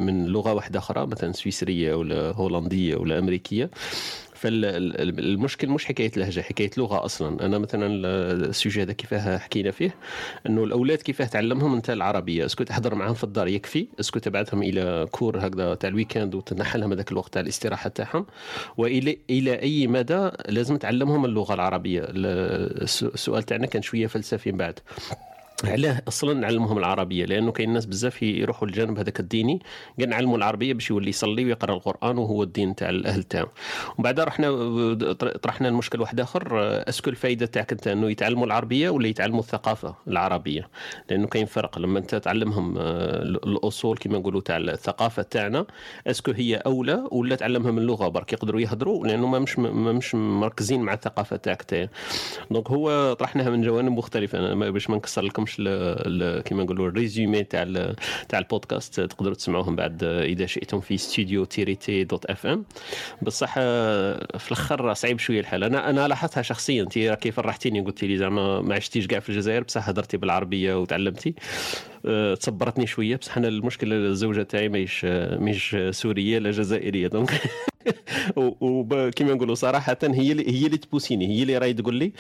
من 0.06 0.26
لغة 0.26 0.54
واحدة 0.54 0.80
أخرى 0.80 1.08
مثلا 1.08 1.32
سويسرية 1.32 1.94
ولا 1.96 2.32
هولندية 2.32 2.95
ولا 2.98 3.20
أمريكية. 3.20 3.70
فالمشكل 4.34 5.70
مش 5.70 5.86
حكاية 5.86 6.12
لهجه 6.18 6.42
حكاية 6.42 6.70
لغة 6.78 7.06
أصلا. 7.06 7.46
أنا 7.46 7.58
مثلا 7.58 7.88
ال 8.50 8.55
sujet 8.55 8.82
هذا 8.82 8.94
كيفاه 8.94 9.38
حكينا 9.38 9.72
فيه؟ 9.72 9.96
إنه 10.48 10.64
الأولاد 10.64 10.98
كيفاه 10.98 11.26
تعلمهم؟ 11.26 11.74
أنت 11.74 11.90
العربية. 11.90 12.46
est-ce 12.46 12.58
que 12.58 12.64
تهضر 12.64 12.96
معاهم 12.96 13.14
في 13.14 13.24
الدار 13.24 13.48
يكفي. 13.48 13.88
est-ce 14.00 14.13
que 14.13 14.20
تبعثهم 14.20 14.64
les 14.64 15.08
cours 15.12 15.48
هكذا 15.48 15.76
تاع 15.76 15.90
ال 15.90 15.96
weekend 15.96 16.36
وتنحى 16.36 16.80
لهم 16.80 16.92
هذاك 16.92 17.12
الوقت 17.12 17.34
تاع 17.34 17.42
الاستراحة 17.42 17.90
تاعهم. 17.90 18.26
والى 18.78 19.18
إلى 19.30 19.62
أي 19.62 19.88
مدى 19.88 20.30
لازم 20.50 20.78
تعلمهم 20.78 21.26
اللغة 21.26 21.54
العربية. 21.54 22.02
الس- 22.10 23.04
السؤال 23.04 23.44
تاعنا 23.44 23.66
كان 23.68 23.82
شوية 23.82 24.08
فلسفي 24.08 24.52
من 24.52 24.58
بعد. 24.58 24.80
علاه 25.64 26.02
أصلا 26.08 26.34
نعلمهم 26.34 26.78
العربية 26.78 27.26
لأنه 27.26 27.52
كاين 27.52 27.74
ناس 27.74 27.86
بزاف 27.86 28.24
يروحوا 28.24 28.68
للجانب 28.68 29.00
هذاك 29.00 29.20
الديني 29.20 29.62
قال 30.00 30.10
نعلموا 30.10 30.38
العربية 30.38 30.74
باش 30.74 30.90
يولي 30.90 31.10
يصلي 31.10 31.46
ويقرأ 31.46 31.74
القرآن 31.74 32.18
وهو 32.18 32.44
الدين 32.44 32.76
تاع 32.76 32.90
الأهل 32.90 33.24
تاعو. 33.24 33.48
بعد 34.00 34.20
رحنا 34.20 34.48
طرحنا 35.42 35.68
المشكل 35.68 36.02
واحد 36.02 36.20
آخر 36.20 36.48
أسكو 36.90 37.10
الفائده 37.10 37.46
تاعك 37.46 37.72
أنت 37.72 37.88
إنه 37.88 38.12
يتعلموا 38.12 38.46
العربية 38.46 38.90
ولا 38.90 39.08
يتعلموا 39.08 39.40
الثقافة 39.40 39.96
العربية؟ 40.08 40.70
لأنه 41.10 41.28
كاين 41.28 41.46
فرق 41.46 41.80
لما 41.80 42.00
أنت 42.00 42.16
تعلمهم 42.16 42.78
آه، 42.78 43.22
الأصول 43.22 43.98
كما 43.98 44.18
نقولوا 44.18 44.42
تاع 44.42 44.58
الثقافة 44.58 45.22
تاعنا 45.22 45.66
est-ce 46.08 46.24
que 46.24 46.32
هي 46.32 46.56
أولى 46.56 47.04
ولا 47.12 47.36
تعلمهم 47.36 47.78
اللغة 47.78 48.08
برك 48.08 48.34
يقدروا 48.34 48.62
يهضروا 48.62 49.08
لأنه 49.08 49.28
ما 49.28 49.40
مش 49.40 49.60
ما 49.60 49.92
مش 49.92 50.16
مركزين 50.16 50.82
مع 50.82 50.94
الثقافة 50.94 51.36
تاعك 51.36 51.62
تاعي. 51.62 51.90
donc 52.52 52.72
هو 52.72 53.14
طرحناها 53.14 53.50
من 53.50 53.62
جوانب 53.62 53.92
مختلفة 53.92 54.54
باش 54.54 54.90
ما 54.90 54.96
نكسر 54.96 55.22
لكمش 55.22 55.45
ال- 55.60 56.44
كما 56.44 56.64
نقولوا 56.64 56.88
ال 56.88 56.96
résumé 56.96 57.44
تاع 57.44 57.94
تاع 58.30 58.40
البودكاست 58.40 59.00
تقدروا 59.02 59.36
تسمعوهم 59.36 59.76
بعد 59.76 60.04
إذا 60.04 60.46
شئتم 60.46 60.80
في 60.80 60.98
ستوديو 60.98 61.46
تيريتي 61.46 62.04
dot 62.04 62.26
FM. 62.26 62.66
بصح 63.22 63.56
آه، 63.58 64.38
في 64.38 64.48
الأخر 64.52 64.94
صعيب 64.94 65.20
شوية 65.20 65.40
الحال. 65.40 65.64
أنا 65.64 65.90
أنا 65.90 66.08
لاحظتها 66.08 66.42
شخصيا. 66.42 66.84
انت 66.84 66.98
راكي 66.98 67.32
فرحتيني 67.32 67.82
قلت 67.82 68.04
لي 68.04 68.18
زعما 68.18 68.62
ما 68.62 68.76
عشتيش 68.76 69.08
كاع 69.08 69.20
في 69.20 69.30
الجزائر 69.30 69.64
بصح 69.64 69.90
هضرتي 69.90 70.18
بالعربية 70.18 70.80
وتعلمتي. 70.82 71.34
آه، 72.06 72.36
تصبرتني 72.36 72.88
شوية. 72.88 73.16
بصح 73.16 73.38
أنا 73.38 73.48
المشكل 73.48 73.94
الزوجة 73.94 74.44
تاعي 74.44 74.70
ماهيش 74.70 75.06
ماهيش 75.40 75.76
سورية 75.92 76.40
لا 76.40 76.52
جزائرية. 76.52 77.08
donc 77.08 77.32
وكما 78.36 79.34
نقولوا 79.34 79.56
صراحة 79.56 79.98
هي 80.04 80.32
اللي 80.32 80.50
هي 80.62 80.66
اللي 80.66 80.78
تـ 80.78 80.83
pousser 80.83 81.18
ني 81.18 81.28
هي 81.28 81.42
اللي 81.42 81.58
راهي 81.58 81.74
تقول 81.74 81.96
لي 81.96 82.12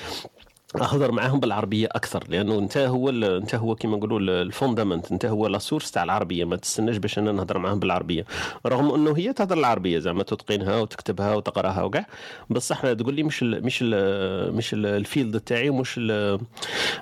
اهضر 0.82 1.11
معاهم 1.11 1.39
بالعربية 1.39 1.88
أكثر 1.91 2.23
لأنه 2.30 2.59
أنت 2.59 2.78
هو 2.78 3.09
أنت 3.09 3.55
هو 3.55 3.76
كيما 3.76 3.97
نقولوا 3.97 4.19
ال- 4.19 4.30
ال 4.30 4.38
fondement 4.38 5.12
أنت 5.11 5.26
هو 5.26 5.47
la 5.47 5.58
source 5.58 5.91
تاع 5.91 6.03
العربية 6.03 6.45
ما 6.45 6.55
تستناش 6.55 6.97
باش 6.97 7.17
أنا 7.19 7.32
نهضر 7.32 7.57
معاهم 7.57 7.80
بالعربية. 7.80 8.26
رغم 8.65 8.93
أنه 8.93 9.17
هي 9.17 9.34
تهضر 9.34 9.57
العربية 9.57 9.99
زعما 9.99 10.23
تتقنها 10.23 10.80
وتكتبها 10.82 11.36
وتقراها 11.36 11.84
وكاع 11.84 12.05
بصح 12.49 12.93
تقول 12.93 13.13
لي 13.13 13.23
مش 13.23 13.41
ال 13.43 13.65
مش 13.65 13.80
ال 13.82 14.55
مش 14.55 14.73
ال- 14.73 14.86
ال 14.86 14.95
field 14.95 15.39
تاعي 15.39 15.69
ومش 15.69 15.95
ال 15.97 16.39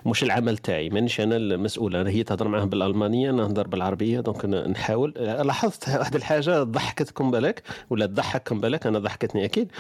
مش 0.05 0.23
العمل 0.23 0.57
تاعي 0.57 0.89
مانيش 0.89 1.21
أنا 1.21 1.35
المسؤول. 1.37 1.95
أنا 1.95 2.09
هي 2.09 2.23
تهضر 2.23 2.47
معاهم 2.47 2.69
بالألمانية 2.69 3.29
أنا 3.29 3.41
نهضر 3.41 3.67
بالعربية 3.67 4.19
donc 4.19 4.45
نحاول. 4.45 5.09
لاحظت 5.19 5.89
واحد 5.89 6.15
الحاجة 6.15 6.63
ضحكتكم 6.63 7.31
بالك 7.31 7.63
ولا 7.89 8.05
تضحككم 8.05 8.59
بالك 8.61 8.87
أنا 8.87 8.99
ضحكتني 8.99 9.45
أكيد. 9.45 9.71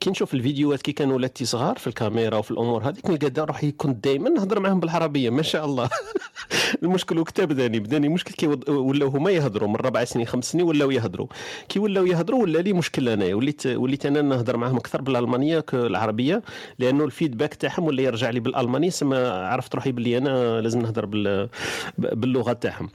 كي 0.00 0.10
نشوف 0.10 0.34
الفيديوهات 0.34 0.82
كي 0.82 0.92
كانوا 0.92 1.16
وليداتي 1.16 1.44
صغار 1.44 1.78
في 1.78 1.86
الكاميرا 1.86 2.36
وفي 2.36 2.50
الأمور 2.50 2.88
هذيك 2.88 3.10
دا 3.28 3.44
روحي 3.44 3.72
كنت 3.72 4.04
دائما 4.04 4.30
نهضر 4.30 4.60
معاهم 4.60 4.80
بالعربية 4.80 5.30
ما 5.30 5.42
شاء 5.42 5.64
الله. 5.64 5.90
المشكل 6.82 7.18
وقتها 7.18 7.44
بداني 7.44 7.80
بداني 7.80 8.08
مشكل 8.08 8.34
كي 8.34 8.46
ولاو 8.68 9.08
هما 9.08 9.30
يهضروا 9.30 9.68
من 9.68 9.76
ربع 9.76 10.04
سنين 10.04 10.26
خمس 10.26 10.44
سنين 10.44 10.64
ولاو 10.64 10.90
يهضروا. 10.90 11.26
كي 11.68 11.78
ولاو 11.78 12.06
يهضروا 12.06 12.42
ولا 12.42 12.58
لي 12.58 12.72
مشكل 12.72 13.08
انايا 13.08 13.34
وليت 13.34 13.66
وليت 13.66 14.06
أنا 14.06 14.22
نهضر 14.22 14.56
معاهم 14.56 14.76
أكثر 14.76 15.02
بالألمانية 15.02 15.60
كالعربية 15.60 16.42
لأنه 16.78 17.04
ال 17.04 17.10
feedback 17.10 17.54
تاعهم 17.54 17.84
ولا 17.84 18.02
يرجع 18.02 18.30
لي 18.30 18.40
بالألماني 18.40 18.90
سما 18.90 19.46
عرفت 19.46 19.74
روحي 19.74 19.92
باللي 19.92 20.18
أنا 20.18 20.60
لازم 20.60 20.80
نهضر 20.80 21.06
بال 21.06 21.48
باللغة 21.98 22.52
تاعهم. 22.52 22.88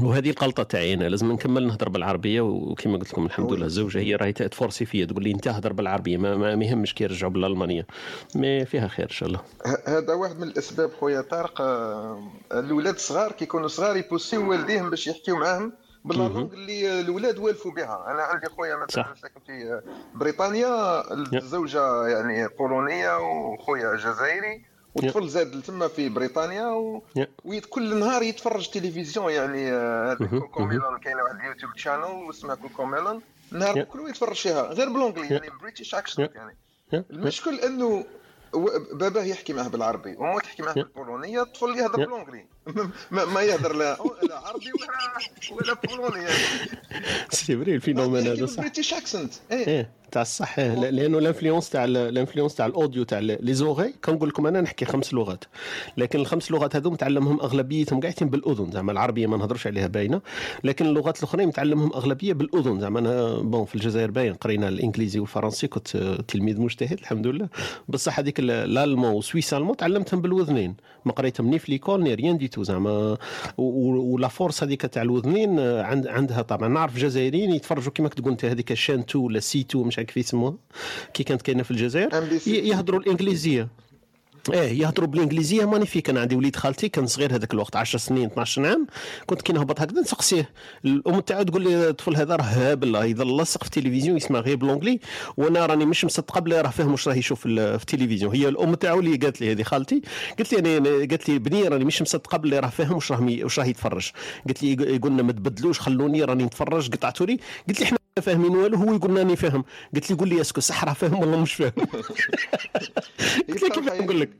وهذه 0.00 0.30
الغلطه 0.30 0.62
تاعي 0.62 0.94
أنا 0.94 1.04
لازم 1.04 1.32
نكمل 1.32 1.66
نهضر 1.66 1.88
بالعربية 1.88 2.40
وكما 2.40 2.98
قلت 2.98 3.12
لكم 3.12 3.26
الحمد 3.26 3.52
لله 3.52 3.66
الزوجة 3.66 3.98
هي 3.98 4.14
راهي 4.14 4.32
تforcer 4.32 4.84
فيا 4.84 5.04
تقول 5.04 5.24
لي 5.24 5.30
أنت 5.30 5.48
هضر 5.48 5.72
بالعربية 5.72 6.16
ما, 6.16 6.56
ما 6.56 6.64
يهمش 6.64 6.94
كي 6.94 7.04
يرجعوا 7.04 7.32
بالألمانية 7.32 7.86
mais 8.34 8.64
فيها 8.64 8.88
خير 8.88 9.04
إن 9.04 9.10
شاء 9.10 9.28
الله. 9.28 9.40
هذا 9.86 10.14
واحد 10.14 10.36
من 10.36 10.42
الأسباب 10.42 10.90
خويا 11.00 11.20
طارق 11.20 11.60
آه، 11.60 12.22
الاولاد 12.52 12.94
الصغار 12.94 13.32
كيكونوا 13.32 13.68
صغار 13.68 13.96
يpousser 13.96 14.39
يو 14.39 14.50
والديهم 14.50 14.90
باش 14.90 15.06
يحكيو 15.06 15.36
معاهم 15.36 15.72
بال 16.04 16.16
langue 16.16 16.54
اللي 16.54 17.00
الاولاد 17.00 17.38
والفوا 17.38 17.72
بها. 17.72 18.04
أنا 18.06 18.22
عندي 18.22 18.46
خويا 18.46 18.76
مثلا. 18.76 19.14
ساكن 19.22 19.40
في 19.46 19.80
بريطانيا 20.14 21.02
الزوجة 21.12 22.06
يعني 22.06 22.48
بولونيه 22.58 23.18
وخويا 23.18 23.96
جزائري. 23.96 24.75
والطفل 24.96 25.28
زاد 25.28 25.62
تما 25.62 25.88
في 25.88 26.08
بريطانيا 26.08 26.66
و... 26.66 27.02
وكل 27.44 28.00
نهار 28.00 28.22
يتفرج 28.22 28.70
تلفزيون 28.70 29.32
يعني 29.32 29.72
آه، 29.72 30.12
هذا 30.12 30.18
مهم، 30.20 30.40
كوكو 30.40 30.60
مهم. 30.60 30.68
ميلون 30.68 30.98
كاينة 30.98 31.22
واحد 31.22 31.36
ال 31.36 31.41
YouTube 31.41 31.76
channel 31.76 32.30
اسمها 32.30 32.54
كوكو 32.54 32.84
ميلون 32.84 33.20
النهار 33.52 33.76
يا. 33.76 33.84
كله 33.84 34.08
يتفرج 34.08 34.36
فيها 34.36 34.62
غير 34.62 34.88
بال 34.88 34.95
l'anglais 34.95 35.26
يعني 35.26 35.50
British 35.62 35.92
يا. 35.92 36.30
يعني. 36.34 36.56
المشكل 37.10 37.60
إنه 37.60 38.04
باباه 38.92 39.22
يحكي 39.22 39.52
معه 39.52 39.68
بالعربي 39.68 40.16
وما 40.16 40.40
تحكي 40.40 40.62
يا. 40.62 40.72
بالبولونية 40.72 41.42
الطفل 41.42 41.78
يهضر 41.78 42.00
يا. 42.00 42.46
ما, 43.10 43.24
ما 43.24 43.40
يهضر 43.42 43.72
لا 43.76 43.98
لا 44.28 44.38
عربي 44.38 44.66
ولا 44.72 45.56
ولا 45.56 45.74
بولوني 45.74 46.24
يعني. 46.24 46.38
c'est 47.30 47.56
vrai 47.56 47.74
ال 47.74 47.79
phénomène 47.79 48.26
هذا 48.26 48.46
صح. 48.46 48.60
British 48.60 48.94
accent 48.94 49.32
إيه. 49.52 49.66
إيه 49.66 49.90
تاع 50.12 50.22
الصح. 50.22 50.58
إيه. 50.58 50.74
لا- 50.74 50.90
لأنه 50.90 51.18
ال 51.18 51.23
influence 51.23 51.70
تاع 51.70 51.84
ال- 51.84 51.96
ال 51.96 52.02
influence 52.02 52.54
تاع 52.54 52.66
ال 52.66 52.72
audio 52.72 53.04
تاع 53.04 53.18
les 53.18 53.54
oreilles 53.54 53.94
كنقول 54.04 54.28
لكم 54.28 54.46
أنا 54.46 54.60
نحكي 54.60 54.84
خمس 54.84 55.14
لغات. 55.14 55.44
لكن 55.96 56.18
الخمس 56.20 56.50
لغات 56.50 56.76
هذو 56.76 56.90
متعلمهم 56.90 57.40
أغلبيتهم 57.40 58.00
قاعدين 58.00 58.28
بالأذن 58.28 58.70
زعما 58.70 58.92
العربية 58.92 59.26
ما 59.26 59.36
نهضرش 59.36 59.66
عليها 59.66 59.86
باينة. 59.86 60.20
لكن 60.64 60.86
اللغات 60.86 61.18
الأخرين 61.18 61.48
متعلمهم 61.48 61.92
أغلبية 61.92 62.32
بالأذن 62.32 62.80
زعما 62.80 62.98
أنا 63.00 63.34
bon 63.38 63.64
في 63.64 63.74
الجزائر 63.74 64.10
باين 64.10 64.34
قرينا 64.34 64.68
الإنجليزي 64.68 65.18
والفرنسي 65.20 65.68
كنت 65.68 65.96
تلميذ 66.28 66.60
مجتهد 66.60 66.98
الحمد 67.00 67.26
لله. 67.26 67.48
بصح 67.88 68.18
هذيك 68.18 68.38
ال- 68.40 68.50
ال 68.50 68.57
allemand 68.57 69.10
و 69.12 69.18
suisse 69.18 69.54
allemand 69.54 69.76
تعلمتهم 69.76 70.20
بالوذنين. 70.20 70.76
ما 71.06 71.12
قريتهم 71.12 71.50
ni 71.50 71.58
في 71.58 71.72
l'école 71.72 72.02
ni 72.02 72.14
rien 72.14 72.38
du 72.38 72.48
tout 72.48 72.62
زعما. 72.62 73.16
و 73.58 73.81
la 73.81 74.28
force 74.28 74.62
هذيك 74.62 74.82
تاع 74.82 75.02
الوذنين 75.02 75.58
آه، 75.58 75.82
عند 75.82 76.06
عندها 76.06 76.42
طبعا. 76.42 76.68
نعرف 76.68 76.96
جزائريين 76.98 77.50
يتفرجوا 77.50 77.92
كما 77.92 78.08
تقول 78.08 78.30
انت 78.30 78.44
هذيك 78.44 78.74
chaîne 78.74 79.00
2 79.00 79.24
ولا 79.24 79.40
C 79.40 79.60
2 79.60 79.86
مش 79.86 79.98
عارف 79.98 80.08
كيف 80.08 80.16
يسموها 80.16 80.54
كي 81.14 81.24
كانت 81.24 81.42
كاينة 81.42 81.62
في 81.62 81.70
الجزائر 81.70 82.10
يهضروا 82.46 83.00
الإنجليزية. 83.00 83.68
إيه 84.52 84.80
يهضروا 84.82 85.08
بالإنجليزية. 85.08 85.64
magnifique 85.64 86.10
أنا 86.10 86.20
عندي 86.20 86.36
وليد 86.36 86.56
خالتي 86.56 86.88
كان 86.88 87.06
صغير 87.06 87.34
هذاك 87.34 87.54
الوقت 87.54 87.76
10 87.76 87.98
سنين 87.98 88.26
12 88.26 88.66
عام. 88.66 88.86
كنت 89.26 89.42
كي 89.42 89.52
نهبط 89.52 89.80
هكذا 89.80 90.00
نسقسيه. 90.00 90.50
الأم 90.84 91.20
تاعو 91.20 91.42
تقول 91.42 91.62
لي 91.62 91.88
الطفل 91.88 92.16
هذا 92.16 92.36
راه 92.36 92.42
هابل 92.44 92.94
يظل 92.94 93.36
لاصق 93.36 93.64
في 93.64 93.66
التلفزيون 93.76 94.16
يسمع 94.16 94.40
غير 94.40 94.56
بال 94.56 94.64
l'anglais 94.64 95.00
وأنا 95.36 95.66
راني 95.66 95.84
مش 95.86 96.04
مصدقه 96.04 96.40
بلي 96.40 96.60
راه 96.60 96.68
فاهم 96.70 96.92
واش 96.92 97.08
راه 97.08 97.14
يشوف 97.14 97.40
في 97.40 97.46
ال- 97.46 97.78
في 97.78 97.84
التلفزيون. 97.94 98.34
هي 98.34 98.48
الأم 98.48 98.74
تاعو 98.74 99.00
اللي 99.00 99.16
قالت 99.16 99.40
لي 99.40 99.52
هذه 99.52 99.62
خالتي 99.62 100.02
قالت 100.38 100.52
لي 100.54 100.76
أنا 100.78 100.88
قالت 100.88 101.28
لي 101.28 101.38
بني 101.38 101.68
راني 101.68 101.84
مش 101.84 102.02
مصدقه 102.02 102.38
بلي 102.38 102.58
راه 102.60 102.68
فاهم 102.68 102.92
واش 102.94 103.12
راه 103.12 103.22
واش 103.42 103.58
راه 103.58 103.64
يتفرج 103.66 104.10
قالت 104.46 104.62
لي 104.62 104.72
يق- 104.72 104.94
يقول 104.94 105.12
لنا 105.12 105.22
ما 105.22 105.32
تبدلوش 105.32 105.80
خلوني 105.80 106.24
راني 106.24 106.44
نتفرج. 106.44 106.90
قطعتوا 106.90 107.26
لي 107.26 107.38
قلت 107.68 107.80
لي 107.80 107.86
إحنا 107.86 107.98
فاهمين 108.22 108.56
والو 108.56 108.76
هو 108.78 108.94
يقول 108.94 109.16
راني 109.18 109.36
فاهم 109.36 109.64
قلت 109.94 110.10
لي 110.10 110.16
قول 110.16 110.28
لي 110.28 110.40
est-ce 110.40 110.53
que 110.53 110.60
صح 110.60 110.84
راه 110.84 110.92
فاهم 110.92 111.18
ولا 111.20 111.36
مش 111.36 111.54
فاهم. 111.54 111.72
قلت 113.48 113.62
لها 113.62 113.70
كيف 113.70 113.92
نقول 114.02 114.20
لك؟ 114.20 114.30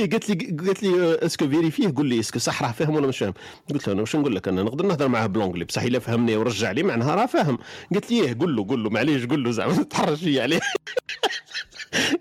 اي 0.00 0.06
قالت 0.06 0.28
لي 0.30 0.34
قالت 0.56 0.82
لي 0.82 0.88
آه، 1.12 1.26
est-ce 1.26 1.41
que 1.41 1.48
vérifier 1.48 1.92
قول 1.96 2.06
لي 2.06 2.20
est-ce 2.20 2.32
que 2.32 2.38
صح 2.38 2.62
راه 2.62 2.72
فاهم 2.72 2.94
ولا 2.94 3.06
مش 3.06 3.18
فاهم. 3.18 3.34
قلت 3.72 3.86
له 3.88 3.92
أنا 3.94 4.00
واش 4.00 4.16
نقول 4.16 4.36
لك؟ 4.36 4.48
أنا 4.48 4.62
نقدر 4.62 4.86
نهضر 4.86 5.08
معاه 5.08 5.26
بال 5.26 5.33
l'anglais 5.33 5.64
بصح 5.64 5.82
إلا 5.82 5.98
فهمني 5.98 6.36
ورجع 6.36 6.70
لي 6.70 6.82
معناها 6.82 7.14
راه 7.14 7.26
فاهم. 7.26 7.58
قالت 7.92 8.10
لي 8.10 8.22
إيه 8.22 8.38
قول 8.40 8.56
له 8.56 8.66
قول 8.68 8.84
له 8.84 8.90
معليش 8.90 9.26
قول 9.26 9.44
له 9.44 9.50
زعما 9.50 9.82
تحرج 9.90 10.16
فيا 10.16 10.42
عليه. 10.42 10.60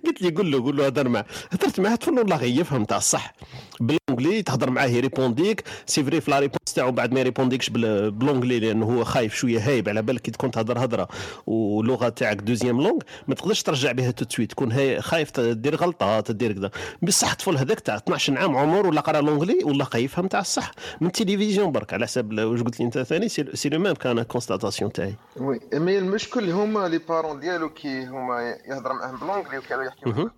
قلت 0.05 0.21
لي 0.21 0.29
قول 0.31 0.51
له 0.51 0.61
قول 0.63 0.77
له 0.77 0.85
هضر 0.85 1.09
معاه. 1.09 1.25
هضرت 1.51 1.79
معاه 1.79 1.95
طفل 1.95 2.11
والله 2.19 2.35
غير 2.35 2.59
يفهم 2.61 2.85
تاع 2.85 2.97
الصح 2.97 3.33
بالونجلي 3.79 4.41
تهضر 4.41 4.69
معاه 4.69 4.87
يريبونديك 4.87 5.63
سي 5.85 6.03
فري 6.03 6.21
في 6.21 6.31
لا 6.31 6.39
ريبونس 6.39 6.73
تاعو 6.75 6.91
بعد 6.91 7.13
ما 7.13 7.19
يريبونديكش 7.19 7.69
بال- 7.69 8.11
بالونجلي 8.11 8.59
لأنه 8.59 8.85
هو 8.85 9.03
خايف 9.03 9.35
شوية 9.35 9.59
هايب 9.67 9.89
على 9.89 10.01
بالك 10.01 10.21
كي 10.21 10.31
تكون 10.31 10.51
تهضر 10.51 10.79
هضرة. 10.85 11.07
ولغه 11.47 12.09
تاعك 12.09 12.37
deuxième 12.37 12.81
langue 12.81 12.99
ما 13.27 13.35
تقدرش 13.35 13.63
ترجع 13.63 13.91
بها 13.91 14.11
tout 14.11 14.21
de 14.21 14.25
suite 14.29 14.51
تكون 14.51 14.71
هاي 14.71 15.01
خايف 15.01 15.39
دير 15.39 15.75
غلطات 15.75 16.31
دير 16.31 16.53
كذا. 16.53 16.71
بصح 17.01 17.31
الطفل 17.31 17.57
هذاك 17.57 17.79
تاع 17.79 17.95
12 17.95 18.37
عام 18.37 18.57
عمر 18.57 18.87
ولا 18.87 19.01
قرأ 19.01 19.21
l'anglais 19.21 19.63
والله 19.63 19.87
يفهم 19.95 20.27
تاع 20.27 20.39
الصح. 20.39 20.71
من 21.01 21.07
التلفزيون 21.07 21.71
برك 21.71 21.93
على 21.93 22.05
حسب 22.05 22.39
واش 22.39 22.61
قلت 22.61 22.79
لي 22.79 22.85
أنت 22.85 22.97
ثاني؟ 22.99 23.29
c'est 23.29 23.69
le 23.69 23.79
même 23.79 23.93
كان 23.93 24.23
constatation 24.23 24.91
تاعي. 24.91 25.15
oui 25.37 25.59
mais 25.73 25.97
المشكل 25.97 26.49
هما 26.51 26.87
les 26.87 26.97
parents 26.97 27.39
ديالو 27.39 27.69
كي 27.69 28.05
هما 28.05 28.55
يهضر 28.69 28.93
معاهم 28.93 29.17
بال 29.17 29.25
l'anglais 29.25 29.57
وكانوا 29.57 29.83
يحكيو 29.83 30.29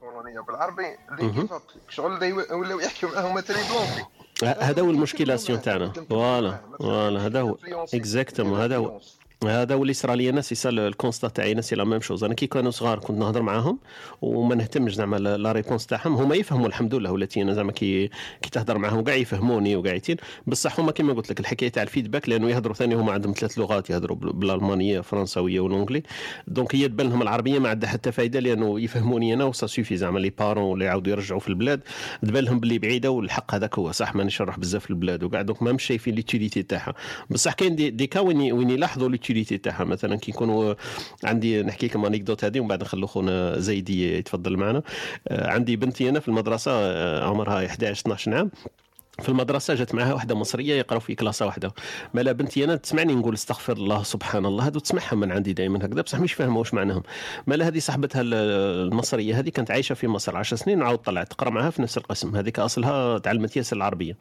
وبالعربي 0.42 0.84
اللي 1.12 1.48
شغل 1.90 2.34
ولاو 2.52 2.80
يحكيو 2.80 3.10
معاهم 3.10 3.29
مثلا 3.34 3.58
بالونجلي 3.58 4.06
هذا 4.44 4.82
هو 4.82 4.90
المشكلاسيون 4.92 5.62
تاعنا 5.62 5.92
voilà 6.10 6.60
voilà 6.80 7.26
هذا 7.26 7.42
هو. 7.42 7.58
exactement 7.94 8.60
هذا 8.62 8.78
هو. 8.78 9.00
هذا 9.44 9.76
أنا 10.30 10.42
c'est 10.42 10.56
ça 10.56 10.70
ال 10.70 10.77
constat 10.77 11.28
تاعي 11.28 11.62
c'est 11.62 11.76
la 11.76 11.84
même 11.84 12.02
chose. 12.02 12.24
أنا 12.24 12.34
كي 12.34 12.48
كانوا 12.48 12.72
صغار 12.72 13.00
كنت 13.00 13.18
نهضر 13.20 13.42
معاهم 13.42 13.80
وما 14.22 14.56
نهتمش 14.56 14.94
زعما 14.96 15.16
la 15.18 15.52
réponse 15.52 15.86
تاعهم. 15.88 16.14
هما 16.16 16.36
يفهموا 16.36 16.68
الحمد 16.68 16.96
لله 16.96 17.12
ولاتي 17.12 17.42
أنا 17.42 17.54
زعما 17.54 17.72
كي 17.72 18.08
كي 18.42 18.50
تهضر 18.52 18.78
معاهم 18.78 19.04
كاع 19.04 19.16
يفهموني 19.16 19.76
وقاعدين 19.76 20.18
بصح 20.48 20.80
هما 20.80 20.92
كما 20.92 21.14
قلت 21.14 21.30
لك 21.32 21.40
الحكاية 21.40 21.70
تاع 21.70 21.84
ال 21.84 21.89
feedback 21.89 22.30
لأنه 22.30 22.50
يهضروا 22.50 22.76
ثاني 22.76 22.96
هما 22.96 23.12
عندهم 23.14 23.34
ثلاث 23.34 23.58
لغات 23.60 23.90
يهضروا 23.90 24.18
بال- 24.18 24.34
بالألمانية 24.34 25.02
فرنساوية 25.02 25.60
وال 25.60 25.70
anglais 25.70 26.04
donc 26.48 26.76
هي 26.76 26.88
تبان 26.88 27.10
لهم 27.10 27.22
العربية 27.22 27.60
ما 27.60 27.70
عندها 27.70 27.90
حتى 27.90 28.12
فائده 28.12 28.40
لأنه 28.40 28.80
يفهموني 28.80 29.34
أنا 29.34 29.44
و 29.44 29.52
ça 29.52 29.68
suffit 29.68 29.98
زعما 29.98 30.20
les 30.20 30.30
parents 30.30 30.74
اللي 30.74 30.86
يعاودوا 30.86 31.12
يرجعوا 31.12 31.40
في 31.40 31.48
البلاد. 31.48 31.82
تبان 32.22 32.44
لهم 32.44 32.60
باللي 32.60 32.80
بعيدة 32.80 33.12
والحق 33.12 33.56
هذاك 33.56 33.80
هو 33.80 33.92
صح 33.92 34.16
مانيش 34.16 34.42
نروح 34.42 34.60
بزاف 34.60 34.84
في 34.84 34.90
البلاد 34.90 35.24
وكاع 35.24 35.42
donc 35.42 35.64
ما 35.64 35.72
مش 35.72 35.84
شايفين 35.84 36.16
l'utilité 36.16 36.64
تاعها. 36.64 36.94
بصح 37.30 37.54
كاين 37.54 37.76
دي, 37.76 37.90
دي 37.90 38.08
كا 38.08 38.20
وين 38.20 38.70
يلاحظوا 38.70 39.10
l'utilité 39.34 39.58
تاعها. 39.58 39.84
مثلا 39.84 40.16
كي 40.16 40.32
يكونوا 40.32 40.74
عندي 41.24 41.64
نحكي 41.64 41.88
لكم 41.88 42.06
anecdote 42.06 42.44
هذه 42.46 42.60
ومن 42.60 42.68
بعد 42.68 42.82
نخلو 42.84 43.08
خونا 43.08 43.60
زيدي 43.60 44.18
يتفضل 44.18 44.58
معنا. 44.58 44.82
آه، 45.28 45.52
عندي 45.52 45.76
بنتي 45.76 46.10
أنا 46.10 46.20
في 46.20 46.28
المدرسة 46.28 46.72
آه، 46.72 47.28
عمرها 47.30 47.66
11 47.66 48.02
12 48.02 48.34
عام 48.34 48.52
في 49.20 49.30
المدرسة 49.30 49.74
جات 49.74 49.96
معها 49.96 50.14
واحدة 50.14 50.36
مصرية 50.36 50.76
يقراو 50.76 51.00
في 51.00 51.16
كلاسة 51.16 51.46
واحدة. 51.46 51.72
مالا 52.14 52.32
بنتي 52.32 52.64
أنا 52.64 52.76
تسمعني 52.76 53.16
نقول 53.16 53.34
استغفر 53.34 53.74
الله 53.74 54.04
سبحان 54.04 54.46
الله 54.46 54.68
هذو 54.68 54.80
تسمعها 54.80 55.16
من 55.16 55.32
عندي 55.32 55.54
دائما 55.54 55.86
هكذا 55.86 56.02
بصح 56.02 56.20
مش 56.20 56.34
فاهمة 56.34 56.60
واش 56.60 56.74
معناهم. 56.74 57.04
مالا 57.48 57.68
هذه 57.68 57.80
صاحبتها 57.80 58.22
ال- 58.22 58.34
المصرية 58.88 59.40
هذه 59.40 59.50
كانت 59.50 59.72
عايشة 59.72 59.94
في 59.96 60.08
مصر 60.08 60.38
10 60.38 60.58
سنين 60.58 60.82
وعاود 60.82 60.98
طلعت 60.98 61.32
تقرا 61.32 61.50
معها 61.50 61.70
في 61.70 61.82
نفس 61.82 61.98
القسم. 61.98 62.36
هذيك 62.36 62.60
أصلها 62.60 63.18
تعلمت 63.18 63.58
ياسر 63.58 63.78
العربية. 63.78 64.18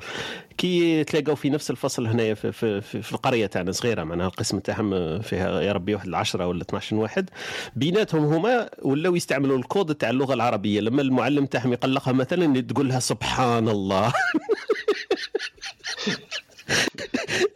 كي 0.59 1.05
تلاقاو 1.05 1.35
في 1.35 1.51
نفس 1.51 1.71
الفصل 1.71 2.07
هنايا 2.07 2.35
في, 2.35 2.53
في, 2.53 2.81
في, 2.81 3.03
في 3.03 3.13
القرية 3.13 3.47
تاعنا 3.47 3.73
صغيرة 3.73 4.05
معناها 4.05 4.27
القسم 4.27 4.59
تاعهم 4.59 5.21
فيها 5.21 5.61
يا 5.61 5.73
ربي 5.73 5.95
واحد 5.95 6.15
10 6.15 6.47
ولا 6.47 6.63
12 6.63 6.97
واحد. 6.97 7.31
بيناتهم 7.77 8.25
هما 8.25 8.69
ولاو 8.83 9.17
يستعملوا 9.17 9.59
الكود 9.59 9.95
تاع 9.95 10.11
اللغة 10.11 10.35
العربية. 10.35 10.81
لما 10.81 11.03
المعلم 11.03 11.47
تاعهم 11.47 11.73
يقلقها 11.73 12.13
مثلا 12.13 12.61
تقول 12.61 12.89
لها 12.89 13.01
سبحان 13.01 13.69
الله. 13.69 14.13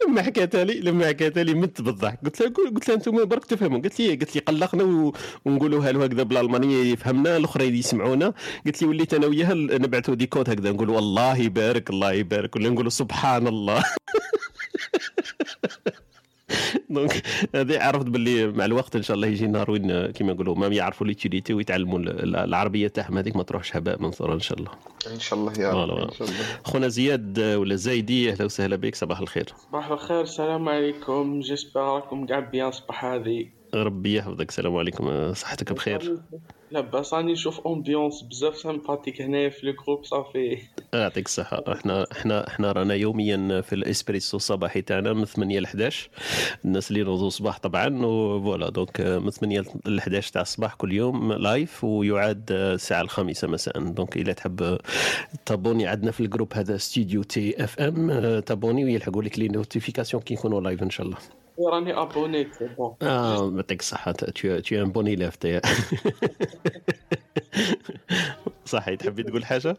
لما 0.07 0.21
حكاتها 0.21 0.63
لي 0.63 0.79
لما 0.79 1.07
حكاتها 1.07 1.43
لي 1.43 1.53
مت 1.53 1.81
بالضحك. 1.81 2.19
قلت 2.25 2.41
لها 2.41 2.49
قلت 2.49 2.87
لها 2.87 2.97
أنتم 2.97 3.25
برك 3.25 3.45
تفهموا. 3.45 3.81
قالت 3.81 3.99
لي 3.99 4.07
قالت 4.07 4.35
لي 4.35 4.41
قلقنا 4.41 5.13
ونقولوها 5.45 5.91
له 5.91 6.03
هكذا 6.03 6.23
بالالمانيه 6.23 6.93
يفهمنا 6.93 7.37
الأخرين 7.37 7.75
يسمعونا. 7.75 8.33
قلت 8.65 8.81
لي 8.81 8.87
وليت 8.87 9.13
أنا 9.13 9.27
وياها 9.27 9.53
نبعثوا 9.53 10.15
des 10.15 10.25
codes 10.25 10.49
هكذا. 10.49 10.71
نقول 10.71 10.89
والله 10.89 11.37
يبارك 11.37 11.89
الله 11.89 12.13
يبارك. 12.13 12.55
ولا 12.55 12.69
نقولوا 12.69 12.89
سبحان 12.89 13.47
الله. 13.47 13.83
donc 16.89 17.21
هذه 17.55 17.79
عرفت 17.83 18.05
باللي 18.05 18.47
مع 18.47 18.65
الوقت 18.65 18.95
إن 18.95 19.01
شاء 19.01 19.15
الله 19.15 19.27
يجي 19.27 19.47
نهار 19.47 19.71
وين 19.71 20.05
كيما 20.11 20.33
نقولوا 20.33 20.55
ما 20.55 20.67
يعرفوا 20.67 21.07
l'utilité 21.07 21.53
ويتعلموا 21.53 21.99
ال- 21.99 22.35
العربية 22.35 22.87
تاعهم 22.87 23.17
هذيك 23.17 23.35
ما 23.35 23.43
تروحش 23.43 23.75
هباء 23.75 24.01
منثورا 24.01 24.33
إن 24.33 24.39
شاء 24.39 24.57
الله. 24.59 24.71
إن 25.13 25.19
شاء 25.19 25.39
الله 25.39 25.53
يا 25.59 25.71
رب. 25.85 25.97
إن 25.97 26.11
شاء 26.11 26.27
الله. 26.27 26.37
خونا 26.63 26.87
زياد 26.87 27.39
ولا 27.39 27.75
زايدي 27.75 28.31
أهلا 28.31 28.45
وسهلا 28.45 28.75
بك 28.75 28.95
صباح 28.95 29.19
الخير. 29.19 29.45
صباح 29.69 29.91
الخير 29.91 30.21
السلام 30.21 30.69
عليكم. 30.69 31.39
j'espère 31.39 31.81
راكم 31.81 32.25
قاع 32.27 32.39
bien 32.39 32.71
صباح 32.71 33.05
هذه. 33.05 33.45
ربي 33.73 34.15
يحفظك. 34.15 34.49
السلام 34.49 34.75
عليكم 34.75 35.33
صحتك 35.33 35.73
بخير؟ 35.73 36.17
لاباس 36.71 37.13
راني 37.13 37.31
نشوف 37.31 37.67
ambiance 37.67 38.21
بزاف 38.21 38.57
sympathique 38.57 39.21
هنايا 39.21 39.49
في 39.49 39.63
ال 39.69 39.74
groupe 39.74 40.05
صافي. 40.05 40.57
يعطيك 40.93 41.25
الصحة. 41.25 41.63
إحنا 41.73 42.05
إحنا 42.11 42.47
إحنا 42.47 42.71
رانا 42.71 42.93
يوميا 42.93 43.61
في 43.61 43.73
الإسبريسو 43.73 44.37
الصباحي 44.37 44.81
تاعنا 44.81 45.13
من 45.13 45.25
8 45.25 45.59
ل 45.59 45.65
11 45.65 46.09
الناس 46.65 46.89
اللي 46.89 46.99
ينوضوا 47.01 47.27
الصباح 47.27 47.59
طبعا 47.59 48.05
و 48.05 48.16
voilà 48.16 48.69
donc 48.69 49.01
من 49.01 49.29
8 49.29 49.63
ل 49.85 49.97
11 49.99 50.33
تاع 50.33 50.41
الصباح 50.41 50.73
كل 50.73 50.93
يوم 50.93 51.33
live 51.33 51.83
ويعاد 51.83 52.51
الساعة 52.51 53.01
الخامسة 53.01 53.47
مساء. 53.47 53.79
donc 53.79 54.17
إذا 54.17 54.33
تحب 54.33 54.77
t'abonner 55.45 55.87
عندنا 55.87 56.11
في 56.11 56.19
ال 56.19 56.24
groupe 56.24 56.53
هذا 56.53 56.77
Studio 56.77 57.23
TFM 57.23 58.39
t'abonner 58.39 58.83
ويلحقوا 58.85 59.23
لك 59.23 59.39
les 59.39 59.47
notifications 59.47 60.23
كي 60.23 60.33
نكونوا 60.33 60.61
live 60.61 60.83
إن 60.83 60.89
شاء 60.89 61.05
الله. 61.05 61.17
راني 61.59 61.93
abonné 62.01 62.53
c'est 62.53 62.67
bon 62.67 62.95
آه 63.01 63.53
يعطيك 63.55 63.81
es 63.81 63.93
un 64.71 64.87
bon 64.87 65.05
élève 65.07 65.37
t'es- 65.37 65.61
صحيح 68.65 68.95
تحبي 68.95 69.23
تقول 69.23 69.45
حاجة؟ 69.45 69.77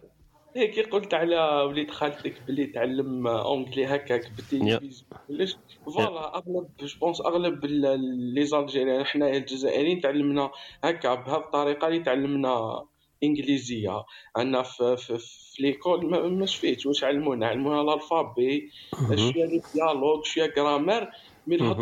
هيك 0.57 0.89
قلت 0.89 1.15
على 1.15 1.37
وليد 1.69 1.91
خالتك 1.91 2.35
بلي 2.49 2.67
تعلم 2.67 3.27
anglais 3.27 3.87
هكاك. 3.87 4.31
بدي 4.39 4.79
علاش 5.31 5.57
voilà 5.85 6.35
اغلب 6.37 6.69
je 6.81 6.99
pense 7.01 7.21
اغلب 7.21 7.65
les 7.65 8.45
Algériens 8.45 9.05
حنايا 9.05 9.37
الجزائريين 9.37 10.01
تعلمنا 10.01 10.51
هكا 10.85 11.15
بهذه 11.15 11.37
الطريقة 11.37 11.89
اللي 11.89 11.99
تعلمنا 12.01 12.85
انجليزيه 13.25 14.05
عندنا 14.37 14.63
في 14.63 14.97
في, 14.97 15.19
في 15.19 15.63
l'école 15.63 16.07
ما 16.11 16.29
ما 16.29 16.47
شفيتش 16.47 16.87
واش 16.87 17.05
علمونا 17.05 17.47
علمونا 17.47 17.81
ال 17.81 17.91
alphabet 17.91 18.71
شوية 19.17 19.45
les 19.45 19.63
dialogues 19.75 20.25
شوية 20.25 20.47
grammaire 20.57 21.11
mais 21.47 21.57
la 21.57 21.75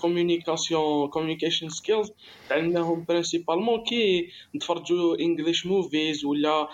communication 0.00 1.08
communication 1.08 1.68
skills 1.68 2.10
تعلمناهم 2.48 3.04
principalement 3.08 3.82
كي 3.84 4.28
نتفرجوا 4.56 5.16
English 5.20 5.66
movies 5.66 6.24
ولا. 6.24 6.68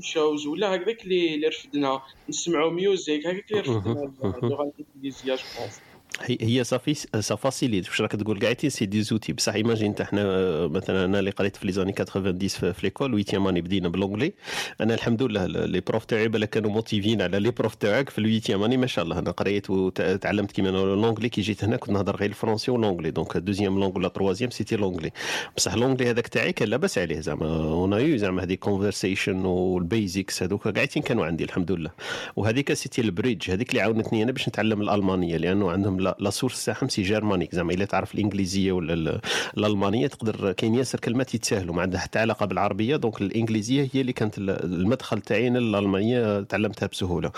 shows 0.00 0.46
ولا 0.46 0.74
هكذاك 0.74 1.04
اللي 1.04 1.46
رفدنا 1.48 2.00
نسمعوا 2.28 2.70
music 2.70 3.26
هكاك 3.26 3.50
اللي 3.52 3.60
رفدنا. 3.60 4.02
اللغة 4.42 4.72
الإنجليزية 4.78 5.34
je 5.34 5.68
هي 6.20 6.64
ça 6.64 6.74
fait 6.74 6.94
ça 7.20 7.34
facilite 7.36 7.88
واش 7.88 8.00
راك 8.00 8.12
تقول؟ 8.12 8.40
قاعدين 8.40 8.70
c'est 8.70 8.86
des 8.86 9.02
outils 9.02 9.32
بصح 9.32 9.54
imagine 9.54 9.86
انت 9.88 10.00
إحنا 10.00 10.22
آه، 10.24 10.66
مثلا 10.66 11.04
أنا 11.04 11.18
اللي 11.18 11.30
قريت 11.30 11.56
في 11.56 11.66
les 11.66 11.72
années 11.72 11.92
90 11.92 12.48
في, 12.48 12.74
l'école 12.82 13.14
huitième 13.14 13.46
année 13.46 13.60
بدينا 13.60 13.88
ب 13.88 13.92
l'anglais 13.92 14.32
أنا 14.80 14.94
الحمد 14.94 15.22
لله 15.22 15.46
les 15.46 15.80
profs 15.80 16.04
تاعي 16.04 16.28
بالك 16.28 16.50
كانوا 16.50 16.70
موتيفين 16.70 17.22
على 17.22 17.38
les 17.38 17.50
profs 17.50 17.74
تاعك 17.74 18.10
في 18.10 18.18
ال 18.18 18.23
huitième 18.23 18.62
année 18.62 18.76
ما 18.76 18.86
شاء 18.86 19.04
الله. 19.04 19.18
أنا 19.18 19.30
قريت 19.30 19.70
وتعلمت 19.70 20.52
كيما 20.52 20.68
l'anglais 20.68 21.28
كي 21.28 21.40
جيت 21.40 21.64
هنا 21.64 21.76
كنت 21.76 21.90
نهضر 21.90 22.16
غير 22.16 22.28
الفرنسي 22.28 22.70
و 22.70 22.74
l'anglais 22.74 23.10
donc 23.10 23.36
deuxième 23.36 23.80
langue 23.80 23.96
ولا 23.98 24.08
troisième 24.08 24.50
c'était 24.50 24.76
l'anglais 24.76 25.10
بصح 25.56 25.74
l'anglais 25.74 26.10
هذاك 26.10 26.28
تاعي 26.28 26.52
كان 26.52 26.68
لاباس 26.68 26.98
عليه 26.98 27.20
زعما. 27.20 27.46
and 27.46 27.92
you 27.92 28.16
زعما 28.16 28.42
هذيك 28.42 28.58
conversation 28.58 29.44
وال 29.44 29.68
basics 29.68 30.42
هذوك. 30.42 30.68
قاعدين 30.68 31.02
كانوا 31.02 31.26
عندي 31.26 31.44
الحمد 31.44 31.72
لله. 31.72 31.90
وهذيك 32.36 32.72
c'était 32.72 33.00
ال 33.00 33.07
bridge 33.07 33.50
هذيك 33.50 33.70
اللي 33.70 33.80
عاونتني 33.80 34.22
أنا 34.22 34.32
باش 34.32 34.48
نتعلم 34.48 34.82
الألمانية 34.82 35.36
لأنه 35.36 35.70
عندهم 35.70 36.01
la 36.02 36.16
la 36.20 36.30
source 36.30 36.64
تاعهم 36.64 36.88
c'est 36.88 37.02
germanique 37.02 37.54
زعما 37.54 37.72
إلا 37.72 37.84
تعرف 37.84 38.14
الإنجليزية 38.14 38.72
ولا 38.72 38.94
ال- 38.94 39.20
الألمانية 39.58 40.06
تقدر 40.06 40.52
كاين 40.52 40.74
ياسر 40.74 41.00
كلمات 41.00 41.34
يتساهلوا 41.34 41.74
ما 41.74 41.82
عندها 41.82 42.00
حتى 42.00 42.18
علاقة 42.18 42.46
بالعربية 42.46 42.96
donc 42.96 43.20
الإنجليزية 43.20 43.88
هي 43.92 44.00
اللي 44.00 44.12
كانت 44.12 44.38
ال- 44.38 44.50
المدخل 44.50 45.20
تاعي 45.20 45.50
للالمانيه 45.50 46.40
تعلمتها 46.40 46.86
بسهولة. 46.86 47.32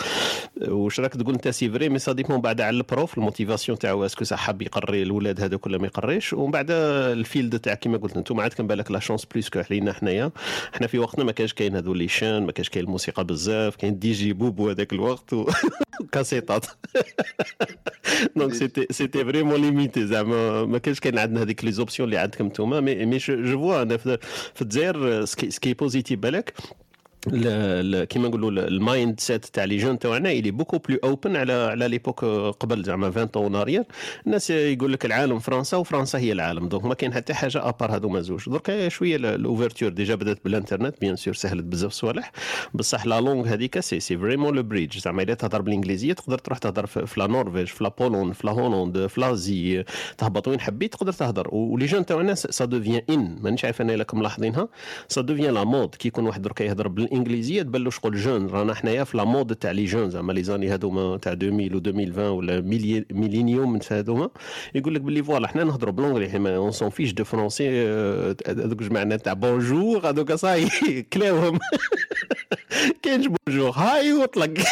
واش 0.69 1.01
راك 1.01 1.13
تقول 1.13 1.35
أنت 1.35 1.49
c'est 1.49 1.71
vrai 1.71 1.89
mais 1.89 1.99
ça 1.99 2.13
dépend 2.13 2.41
بعد 2.41 2.61
على 2.61 2.77
ال 2.77 2.85
prof 2.85 3.19
ال 3.19 3.24
motivation 3.24 3.79
تاعو 3.79 4.07
est-ce 4.07 4.19
que 4.19 4.25
صح 4.25 4.39
حاب 4.39 4.63
يقري 4.63 5.03
الاولاد 5.03 5.41
هذوك 5.41 5.67
ولا 5.67 5.79
ما 5.79 5.87
يقريش؟ 5.87 6.33
ومن 6.33 6.51
بعد 6.51 6.67
ال 6.71 6.86
field 6.86 7.59
تاع 7.59 7.75
كيما 7.75 7.99
قلت 7.99 8.17
أنتم 8.17 8.41
عندكم 8.41 8.67
بالك 8.67 8.91
la 8.91 8.99
chance 8.99 9.25
plus 9.25 9.49
que 9.49 9.59
علينا 9.71 9.93
حنايا. 9.93 10.31
حنا 10.73 10.87
في 10.87 10.99
وقتنا 10.99 11.25
ما 11.25 11.33
كانش 11.33 11.53
كاين 11.53 11.77
هذو 11.77 11.95
les 11.95 12.09
chants 12.09 12.47
ما 12.47 12.53
كانش 12.53 12.69
كاين 12.69 12.85
الموسيقى 12.85 13.25
بزاف 13.25 13.77
كاين 13.77 13.99
DJ 13.99 14.33
Bobo 14.33 14.71
هذاك 14.71 14.93
الوقت. 14.93 15.35
وكاسيطات 16.01 16.67
donc 18.37 18.54
c'était 18.55 18.87
c'était 18.91 19.25
vraiment 19.25 19.61
limité 19.61 20.07
زعما 20.07 20.65
ما 20.65 20.79
كانش 20.79 21.01
كاين 21.01 21.19
عندنا 21.19 21.43
هذيك 21.43 21.65
les 21.65 21.73
options 21.73 22.09
اللي 22.09 22.19
عندكم 22.19 22.47
نتوما 22.47 22.81
mais 22.81 23.07
mais 23.07 23.17
je 23.19 23.59
vois 23.59 23.83
أنا 23.83 23.97
في 23.97 24.19
في 24.55 24.63
الجزائر 24.63 25.25
سكي 25.25 25.51
سكي 25.51 25.75
بوزيتيف 25.75 26.19
بالك 26.21 26.53
ل- 26.53 26.63
ل- 26.63 26.84
كيما 27.25 28.29
نقولوا 28.29 28.51
ال 28.51 29.21
mindset 29.21 29.45
تاع 29.45 29.65
les 29.65 29.77
jeunes 29.77 29.99
تاعنا 29.99 30.33
اللي 30.33 30.51
beaucoup 30.51 30.79
plus 30.79 30.99
open 31.05 31.37
على 31.37 31.53
على 31.53 31.89
l'époque 31.89 32.25
قبل 32.61 32.83
زعما 32.83 33.07
20 33.07 33.29
en 33.37 33.55
arrière 33.55 33.85
الناس 34.27 34.51
يقول 34.51 34.93
لك 34.93 35.05
العالم 35.05 35.39
فرنسا 35.39 35.77
وفرنسا 35.77 36.19
هي 36.19 36.33
العالم 36.33 36.69
donc 36.69 36.85
ما 36.85 36.95
كاين 36.95 37.15
حتى 37.15 37.35
حاجة 37.35 37.69
à 37.69 37.74
part 37.74 37.97
هذوما 37.97 38.21
زوج 38.21 38.49
درك 38.49 38.89
شوية 38.89 39.17
ال 39.17 39.24
ouverture 39.24 39.89
déjà 39.89 40.15
بدات 40.15 40.39
بالانترنت 40.45 41.01
bien 41.01 41.17
sûr 41.17 41.35
سهلت 41.35 41.65
بزاف 41.65 41.93
صوالح 41.93 42.33
بصح 42.75 43.07
la 43.07 43.21
langue 43.21 43.47
هذيك 43.47 43.81
c'est 43.81 44.01
c'est 44.01 44.19
vraiment 44.19 44.55
le 44.55 44.63
bridge 44.63 44.99
زعما 44.99 45.23
الا 45.23 45.35
تهضر 45.35 45.63
بالانجليزيه 45.63 46.13
تقدر 46.13 46.39
تروح 46.39 46.59
تهضر 46.59 46.87
في 46.87 47.21
la 47.21 47.27
Norvège 47.27 47.67
في 47.67 47.85
la 47.85 47.91
Pologne 47.99 48.33
في 48.33 48.47
la 48.47 48.53
Hollande 48.53 49.07
في 49.07 49.21
l'Asie 49.21 49.85
تهبط 50.19 50.49
وين 50.49 50.61
حبيت 50.61 50.93
تقدر 50.93 51.13
تهضر 51.13 51.55
و 51.55 51.63
les 51.63 51.87
jeunes 51.87 52.07
تاعنا 52.07 52.35
ça 52.35 52.65
devient 52.65 53.03
un 53.11 53.39
مانيش 53.41 53.65
عارف 53.65 53.81
أنا 53.81 53.95
راكم 53.95 54.19
ملاحظينها 54.19 54.69
ça 55.09 55.21
devient 55.21 55.55
la 55.55 55.65
mode 55.65 55.95
كي 55.95 56.09
يكون 56.09 56.27
واحد 56.27 56.43
درك 56.43 56.61
يهضر 56.61 56.89
بالانجليزيه 57.19 57.63
تبان 57.63 57.85
له 57.85 57.91
شغل 57.91 58.17
jeune. 58.17 58.47
رانا 58.47 58.75
حنايا 58.75 59.05
في 59.05 59.17
la 59.17 59.25
mode 59.25 59.55
تاع 59.57 59.71
les 59.71 59.85
jeunes 59.85 60.11
زعما 60.11 60.33
les 60.33 60.43
années 60.43 60.75
هذوما 60.75 61.17
تاع 61.17 61.33
2000 61.33 61.75
و 61.75 61.79
2020 61.79 62.29
ولا 62.29 62.61
milli- 62.61 63.07
millennium 63.13 63.79
هذوما 63.91 64.31
يقول 64.75 64.95
لك 64.95 65.01
باللي 65.01 65.23
voilà 65.23 65.49
حنا 65.49 65.65
نهضروا 65.65 65.93
ب 65.93 65.96
l'anglais 65.96 66.29
حنا 66.31 66.57
on 66.57 66.71
s'en 66.73 66.91
fiche 66.91 67.13
du 67.13 67.25
français 67.25 67.69
هذوك 68.49 68.83
جمعنا 68.83 69.17
تاع 69.17 69.33
bonjour 69.33 70.09
هذوك 70.09 70.33
صاي 70.33 70.69
كلاوهم. 71.13 71.59
كاينش 73.03 73.27
bonjour 73.27 73.71
hi 73.71 74.13
وطلق. 74.13 74.55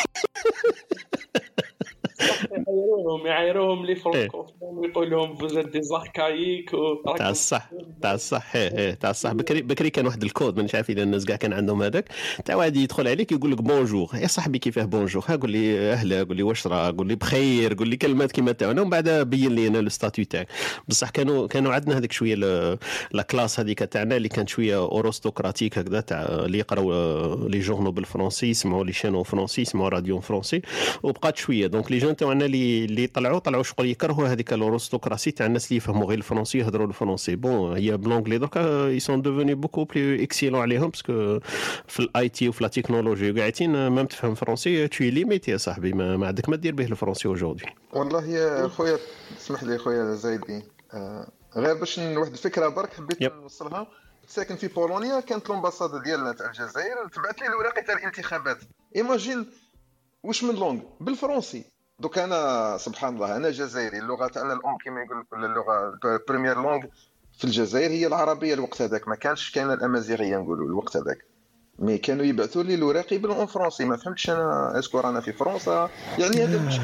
يعايروهم 2.51 3.27
يعايروهم 3.27 3.87
les 3.87 3.95
francophones 3.95 4.79
ويقول 4.79 5.11
لهم 5.11 5.37
vous 5.37 5.59
êtes 5.59 5.83
des 5.83 6.03
archaïques 6.03 6.71
تاع 7.19 7.31
الصح 7.31 7.71
تاع 8.03 8.15
الصح 8.15 8.57
إيه 8.57 8.79
إيه 8.79 8.95
تاع 8.95 9.11
الصح 9.11 9.33
بكري 9.33 9.63
بكري 9.63 9.91
كان 9.91 10.07
واحد 10.07 10.23
الكود 10.23 10.57
مانيش 10.57 10.75
عارف 10.75 10.91
إذا 10.91 11.03
الناس 11.03 11.25
كاع 11.25 11.37
كان 11.37 11.53
عندهم 11.53 11.83
هذاك. 11.83 12.09
تاع 12.45 12.55
واحد 12.55 12.77
يدخل 12.77 13.09
عليك 13.09 13.33
يقول 13.33 13.53
لك 13.53 13.63
bonjour 13.63 14.09
يا 14.15 14.27
صاحبي 14.27 14.59
كيفاه 14.59 14.85
bonjour 14.85 15.25
ها 15.29 15.37
قول 15.37 15.51
لي 15.51 15.93
أهلا. 15.93 16.23
قول 16.23 16.37
لي 16.37 16.43
واش 16.43 16.67
راه؟ 16.67 16.95
قول 16.99 17.09
لي 17.09 17.15
بخير. 17.15 17.75
قول 17.75 17.89
لي 17.89 17.97
كلمات 17.97 18.33
كيما 18.33 18.53
تاعنا 18.53 18.81
ومن 18.81 18.91
بعد 18.91 19.09
بين 19.09 19.55
لي 19.55 19.67
أنا 19.67 19.79
le 19.79 19.89
statut 19.89 20.25
تاعك. 20.25 20.49
بصح 20.89 21.11
كانوا 21.11 21.47
كانوا 21.47 21.73
عندنا 21.73 21.99
هذيك 21.99 22.13
شوية 22.13 22.35
la 23.13 23.23
classe 23.31 23.61
هذيك 23.61 23.79
تاعنا 23.79 24.17
اللي 24.17 24.29
كانت 24.29 24.49
شوية 24.49 24.77
aristocratique 24.79 25.79
هكذا 25.79 26.01
تاع 26.01 26.23
اللي 26.23 26.59
يقراو 26.59 27.49
les 27.49 27.59
journaux 27.61 27.91
بالفرنسي 27.91 28.51
يسمعوا 28.51 28.85
les 28.85 28.93
chansons 28.93 29.23
فرنسي 29.23 29.63
يسمعوا 29.63 29.89
راديو 29.89 30.21
فرنسي 30.21 30.63
وبقات 31.03 31.37
شوية. 31.37 31.67
donc 31.67 31.93
les 31.93 31.99
jeunes 31.99 32.12
تاعنا 32.13 32.45
اللي 32.45 32.85
اللي 32.85 33.07
طلعوا 33.07 33.39
طلعوا 33.39 33.63
شغل 33.63 33.87
يكرهوا 33.87 34.29
هذيك 34.29 34.53
ال 34.53 34.59
aristocratie 34.59 35.31
تاع 35.31 35.47
الناس 35.47 35.67
اللي 35.67 35.77
يفهموا 35.77 36.07
غير 36.07 36.19
الفرنسي 36.19 36.59
يهضروا 36.59 36.87
الفرنسي. 36.87 37.37
bon 37.37 37.77
هي 37.77 37.97
ب 37.97 38.01
l'anglais 38.01 38.39
دركا 38.39 38.87
ils 38.87 39.01
sont 39.01 39.23
devenus 39.23 39.55
beaucoup 39.55 39.85
plus 39.85 40.23
excellents 40.23 40.61
عليهم 40.61 40.91
parce 40.91 41.22
que 41.22 41.41
في 41.89 42.01
ال 42.01 42.29
IT 42.29 42.49
وفي 42.49 42.63
la 42.65 42.69
technologie. 42.69 43.31
وقاعدين 43.31 43.91
même 43.91 44.07
تفهم 44.07 44.35
فرنسي 44.35 44.89
tu 44.89 45.00
es 45.00 45.11
limité 45.11 45.51
يا 45.51 45.57
صاحبي. 45.57 45.93
ما, 45.93 46.17
ما 46.17 46.27
عندك 46.27 46.49
ما 46.49 46.57
دير 46.57 46.75
به 46.75 46.85
الفرنسي 46.85 47.29
aujourd'hui 47.29 47.65
والله 47.93 48.27
يا 48.27 48.69
خويا 48.69 48.99
اسمح 49.41 49.63
لي 49.63 49.79
خويا 49.79 50.15
زايدي 50.15 50.63
آه، 50.95 51.29
غير 51.57 51.75
باش 51.75 51.99
واحد 51.99 52.33
الفكرة 52.33 52.69
برك 52.69 52.93
حبيت. 52.95 53.23
نوصلها. 53.23 53.87
ساكن 54.29 54.57
في 54.57 54.69
بولونيا 54.69 55.21
كانت 55.21 55.51
ال 55.51 55.56
ambassade 55.56 56.03
ديالنا 56.03 56.33
تاع 56.33 56.47
الجزائر 56.47 57.09
تبعت 57.13 57.41
لي 57.41 57.47
الوراق 57.47 57.75
تاع 57.81 57.95
الانتخابات. 57.95 58.59
imagine 58.97 59.47
واش 60.23 60.45
من 60.45 60.55
langue؟ 60.55 60.81
بالفرنسي. 61.01 61.65
donc 61.99 62.19
أنا 62.19 62.77
سبحان 62.79 63.15
الله 63.15 63.37
أنا 63.37 63.51
جزائري. 63.51 63.99
اللغة 63.99 64.27
تاعنا 64.27 64.53
الأم 64.53 64.77
كما 64.85 65.03
يقول 65.03 65.21
لك 65.21 65.27
اللغة 65.33 65.99
première 66.29 66.63
langue 66.63 66.81
في 67.39 67.45
الجزائر 67.45 67.91
هي 67.91 68.07
العربية 68.07 68.55
الوقت 68.55 68.83
هذاك. 68.83 69.09
ما 69.09 69.15
كانش 69.17 69.51
كاينة 69.51 69.75
الأمازيغية 69.75 70.37
نقولوا 70.37 70.67
الوقت 70.67 70.97
هذاك. 70.97 71.19
mais 71.79 71.99
كانوا 71.99 72.25
يبعثوا 72.25 72.63
لي 72.63 72.75
الوراقي 72.75 73.19
ب 73.19 73.28
en 73.28 73.47
français 73.47 73.85
ما 73.85 73.97
فهمتش 73.97 74.31
أنا 74.31 74.79
est-ce 74.79 74.93
que 74.93 75.01
رانا 75.01 75.21
في 75.21 75.33
فرنسا. 75.33 75.91
يعني 76.19 76.45
هذا 76.45 76.57
المشكل 76.57 76.83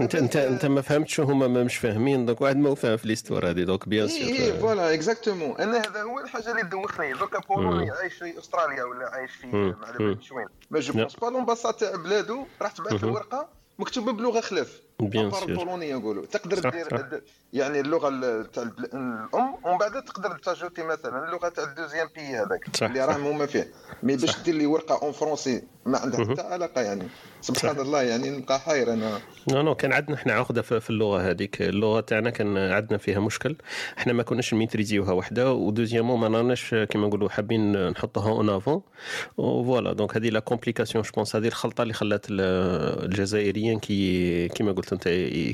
أنت 0.00 0.14
أنت 0.14 0.36
أنت 0.36 0.66
ما 0.66 0.80
فهمتش 0.80 1.20
هما 1.20 1.48
ما 1.48 1.64
مش 1.64 1.76
فاهمين. 1.76 2.26
donc 2.26 2.40
واحد 2.40 2.56
ما 2.56 2.74
فاهم 2.74 2.96
في 2.96 3.08
l'histoire 3.08 3.50
هذه 3.50 3.62
donc 3.64 3.88
bien 3.88 4.06
sûr. 4.06 4.28
et 4.28 4.60
voilà 4.60 4.94
exactement 4.94 5.60
أنا 5.60 5.78
هذا 5.78 6.02
هو 6.02 6.20
الحاجة 6.20 6.50
اللي 6.50 6.62
دوخني. 6.62 7.12
donc 7.12 7.38
بولوني 7.38 7.90
عايش 7.90 8.14
في 8.14 8.38
أستراليا 8.38 8.84
ولا 8.84 9.08
عايش 9.08 9.30
في. 9.30 9.46
ما 9.46 9.76
على 9.86 9.98
باليش 9.98 10.32
وين 10.32 10.46
ما 10.70 10.80
je. 10.80 10.92
pense 10.92 11.16
pas 11.16 11.26
l'ambassade 11.26 11.74
تاع 11.74 11.96
بلادو 11.96 12.46
راح 12.62 12.72
تبعث 12.72 12.92
له 12.92 12.98
مهم. 13.02 13.14
ورقه 13.14 13.57
مكتوبه 13.79 14.11
بلغه 14.11 14.41
خلاف 14.41 14.81
بيان 15.00 15.30
سور 15.30 15.48
البولونيه 15.48 15.94
نقولوا 15.96 16.26
تقدر 16.26 16.70
دير 16.70 17.22
يعني 17.52 17.80
اللغة 17.80 18.08
ال- 18.08 18.50
تاع 18.50 18.62
الأم 18.62 19.28
ومن 19.64 19.78
بعد 19.78 20.04
تقدر 20.04 20.38
ت 20.38 20.43
ajouter 20.43 20.82
مثلا 20.82 21.28
اللغة 21.28 21.48
تاع 21.48 21.64
ال 21.64 21.69
deuxième 21.69 22.08
pays 22.14 22.20
هذاك 22.20 22.82
اللي. 22.82 23.04
راهم 23.04 23.26
هما 23.26 23.46
فيه. 23.46 23.68
mais 24.02 24.16
باش. 24.16 24.40
دير 24.40 24.54
لي 24.54 24.66
ورقة 24.66 25.02
en 25.02 25.12
français 25.12 25.62
ما 25.86 25.98
عندها. 25.98 26.24
حتى 26.24 26.40
علاقة 26.42 26.80
يعني. 26.80 27.08
سبحان 27.40 27.80
الله 27.80 28.02
يعني 28.02 28.30
نبقى 28.30 28.60
حاير 28.60 28.92
أنا. 28.92 29.18
non 29.52 29.62
non 29.62 29.74
كان 29.74 29.92
عندنا 29.92 30.14
إحنا 30.16 30.32
عقدة 30.32 30.62
في 30.62 30.90
اللغة 30.90 31.30
هذيك. 31.30 31.62
اللغة 31.62 32.00
تاعنا 32.00 32.30
كان 32.30 32.56
عندنا 32.56 32.98
فيها 32.98 33.20
مشكل. 33.20 33.56
إحنا 33.98 34.12
ما 34.12 34.22
كناش 34.22 34.54
ميتريزيوها 34.54 35.12
وحدة. 35.12 35.52
و 35.52 35.57
deuxièmement 35.57 36.20
ما 36.30 36.38
راناش 36.38 36.74
كيما 36.74 37.06
نقولوا 37.06 37.28
حابين 37.28 37.88
نحطوها 37.90 38.28
en 38.30 38.50
avant 38.50 38.82
voilà 39.36 39.92
donc 39.92 40.16
هذه 40.16 40.28
la 40.30 40.40
complication 40.40 41.04
je 41.04 41.10
pense 41.16 41.36
هذه 41.36 41.46
الخلطة 41.46 41.82
اللي 41.82 41.94
خلات 41.94 42.26
ال- 42.30 42.40
الجزائريين 43.04 43.78
كي 43.78 44.48
كيما 44.48 44.72
قلت 44.72 44.87
أنت 44.92 45.08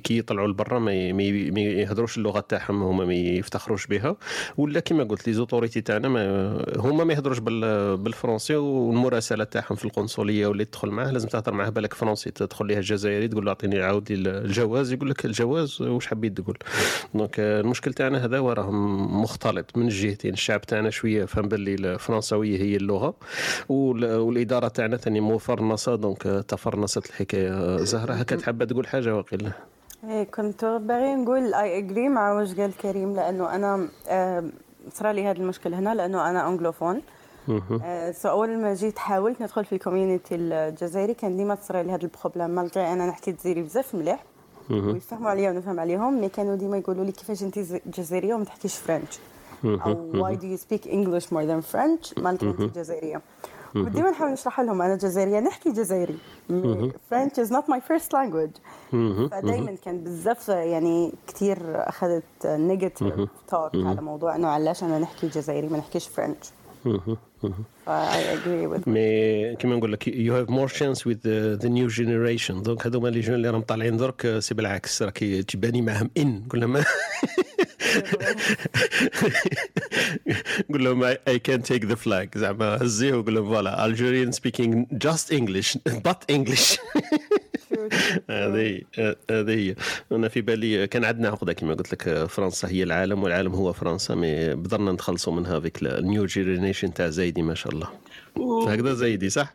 كي 0.04 0.18
يطلعوا 0.18 0.48
لبرا 0.48 0.78
ما 0.78 0.92
ي- 0.92 1.12
ما 1.12 1.22
ي- 1.22 1.50
ما 1.50 1.60
يهضروش 1.60 2.18
اللغة 2.18 2.40
تاعهم 2.40 2.82
هما 2.82 3.04
ما 3.04 3.14
يفتخروش 3.14 3.86
بها. 3.86 4.16
ولا 4.56 4.80
كيما 4.80 5.04
قلت 5.04 5.26
les 5.26 5.32
autorités 5.32 5.80
تاعنا 5.80 6.08
ما 6.08 6.64
هما 6.76 7.04
ما 7.04 7.12
يهضروش 7.12 7.38
بال- 7.38 7.96
بالفرنسي 7.96 8.56
والمراسلة 8.56 9.44
تاعهم 9.44 9.76
في 9.76 9.84
القنصلية 9.84 10.46
واللي 10.46 10.64
تدخل 10.64 10.88
معاه 10.90 11.10
لازم 11.10 11.28
تهضر 11.28 11.54
معاه 11.54 11.68
بالك 11.70 11.94
فرنسي 11.94 12.30
تدخل 12.30 12.66
ليها 12.66 12.78
الجزائري 12.78 13.28
تقول 13.28 13.44
له 13.44 13.48
أعطيني 13.50 13.82
عاود 13.82 14.06
الجواز 14.10 14.92
يقول 14.92 15.10
لك 15.10 15.24
الجواز 15.24 15.82
واش 15.82 16.06
حبيت 16.06 16.40
تقول. 16.40 16.58
donc 17.14 17.40
آه، 17.40 17.60
المشكل 17.60 17.92
تاعنا 17.92 18.24
هذا 18.24 18.38
وراهم 18.38 19.22
مختلط 19.22 19.76
من 19.76 19.84
الجهتين 19.86 20.32
الشعب 20.32 20.60
تاعنا 20.60 20.90
شوية 20.90 21.24
فهم 21.24 21.48
باللي 21.48 21.74
الفرنساوية 21.74 22.58
هي 22.60 22.76
اللغة 22.76 23.14
وال- 23.68 24.16
والإدارة 24.16 24.68
تاعنا 24.68 24.96
ثاني 24.96 25.20
مفرنصه 25.20 25.94
donc 25.94 26.26
آه، 26.26 26.40
تفرنصت 26.40 27.06
الحكاية 27.06 27.76
زهرة. 27.76 28.12
هكا 28.12 28.36
تحب 28.36 28.64
تقول 28.64 28.86
حاجة؟ 28.86 29.23
وقيل 29.26 29.52
إيه 30.08 30.24
كنت 30.24 30.64
باغي 30.64 31.14
نقول 31.14 31.54
I 31.54 31.78
agree 31.78 32.08
مع 32.08 32.32
واش 32.32 32.54
قال 32.54 32.76
كريم 32.76 33.16
لأنه 33.16 33.54
أنا 33.54 33.88
آه، 34.08 34.44
صرا 34.92 35.12
لي 35.12 35.24
هذا 35.26 35.38
المشكل 35.38 35.74
هنا 35.74 35.94
لأنه 35.94 36.30
أنا 36.30 36.48
anglophone 36.48 37.02
آه، 37.84 38.10
so 38.12 38.28
أول 38.28 38.58
ما 38.58 38.74
جيت 38.74 38.98
حاولت 38.98 39.40
ندخل 39.42 39.64
في 39.64 39.72
ال 39.72 39.78
community 39.78 40.34
الجزائري 40.34 41.14
كان 41.14 41.36
ديما 41.36 41.54
تصرى 41.54 41.82
لي 41.82 41.90
هذا 41.92 42.02
ال 42.02 42.08
problème 42.08 42.50
malgré 42.50 42.92
أنا 42.92 43.06
نحكي 43.06 43.32
جزائري 43.32 43.62
بزاف 43.62 43.94
مليح 43.94 44.24
ويفهموا 44.70 45.30
عليا 45.30 45.50
ونفهم 45.50 45.80
عليهم 45.80 46.20
mais 46.20 46.28
كانوا 46.28 46.56
ديما 46.56 46.76
يقولوا 46.76 47.04
لي 47.04 47.12
كيفاش 47.12 47.42
انت 47.42 47.58
جزائرية 47.86 48.34
وما 48.34 48.44
تحكيش 48.44 48.76
French 48.76 49.18
أو 49.64 50.10
why 50.14 50.36
do 50.36 50.46
you 50.46 50.56
speak 50.56 50.88
English 50.88 51.32
more 51.32 51.42
than 51.42 51.60
French 51.60 52.14
مالك 52.18 52.42
انت 52.42 52.78
جزائرية. 52.78 53.20
وديما 53.74 54.10
نحاول 54.10 54.32
نشرح 54.32 54.60
لهم 54.60 54.82
أنا 54.82 54.96
جزائرية. 54.96 55.40
نحكي 55.40 55.70
جزائري. 55.72 56.14
French 57.10 57.38
is 57.38 57.52
not 57.52 57.70
my 57.70 57.80
first 57.80 58.12
language 58.12 58.50
فدايما 59.30 59.76
كان 59.84 60.04
بزاف 60.04 60.48
يعني 60.48 61.12
كثير 61.26 61.58
أخذت 61.88 62.22
negative 62.44 63.14
talk 63.48 63.70
على 63.74 64.00
موضوع 64.00 64.36
إنه 64.36 64.48
علاش 64.48 64.82
أنا 64.84 64.98
نحكي 64.98 65.28
جزائري 65.28 65.68
ما 65.68 65.78
نحكيش 65.78 66.08
French 66.08 66.46
mais 68.86 69.56
كيما 69.56 69.76
نقول 69.76 69.92
لك 69.92 70.08
you 70.08 70.34
have 70.36 70.50
more 70.50 70.68
chance 70.68 71.06
with 71.06 71.28
the 71.54 71.68
new 71.68 71.86
generation 71.88 72.62
donc 72.62 72.86
هذوما 72.86 73.08
les 73.08 73.20
jeunes 73.20 73.34
اللي 73.34 73.50
راهم 73.50 73.60
طالعين 73.62 73.96
درك 73.96 74.38
c'est 74.38 74.54
بالعكس 74.54 75.02
راك 75.02 75.18
تجباني 75.18 75.82
معاهم 75.82 76.10
إن. 76.18 76.42
قول 76.50 76.60
لهم 76.60 76.76
قول 80.72 80.84
لهم 80.84 81.04
I 81.28 81.38
can 81.38 81.62
take 81.62 81.84
the 81.84 81.94
flag 81.94 82.38
زعما 82.38 82.82
هزيه 82.82 83.14
وقول 83.14 83.34
لهم 83.34 83.48
voilà 83.48 83.86
Algerian 83.86 84.32
speaking 84.32 84.86
just 84.92 85.32
English 85.32 85.78
but 86.04 86.30
English 86.30 86.78
هذه 88.30 88.82
هذه 89.30 89.50
هي. 89.50 89.74
أنا 90.12 90.28
في 90.28 90.40
بالي 90.40 90.86
كان 90.86 91.04
عندنا 91.04 91.28
عقدة 91.28 91.52
كما 91.52 91.74
قلت 91.74 91.92
لك 91.92 92.24
فرنسا 92.26 92.68
هي 92.68 92.82
العالم 92.82 93.22
والعالم 93.22 93.54
هو 93.54 93.72
فرنسا 93.72 94.14
mais 94.14 94.54
قدرنا 94.54 94.92
نتخلصوا 94.92 95.32
منها 95.32 95.60
avec 95.60 95.82
ال 95.82 95.93
new 95.93 96.26
generation 96.26 96.94
تاع 96.94 97.08
زايدي 97.08 97.42
ما 97.42 97.54
شاء 97.54 97.72
الله. 97.72 97.88
هكذا 98.72 98.94
زايدي 98.94 99.30
صح؟ 99.30 99.54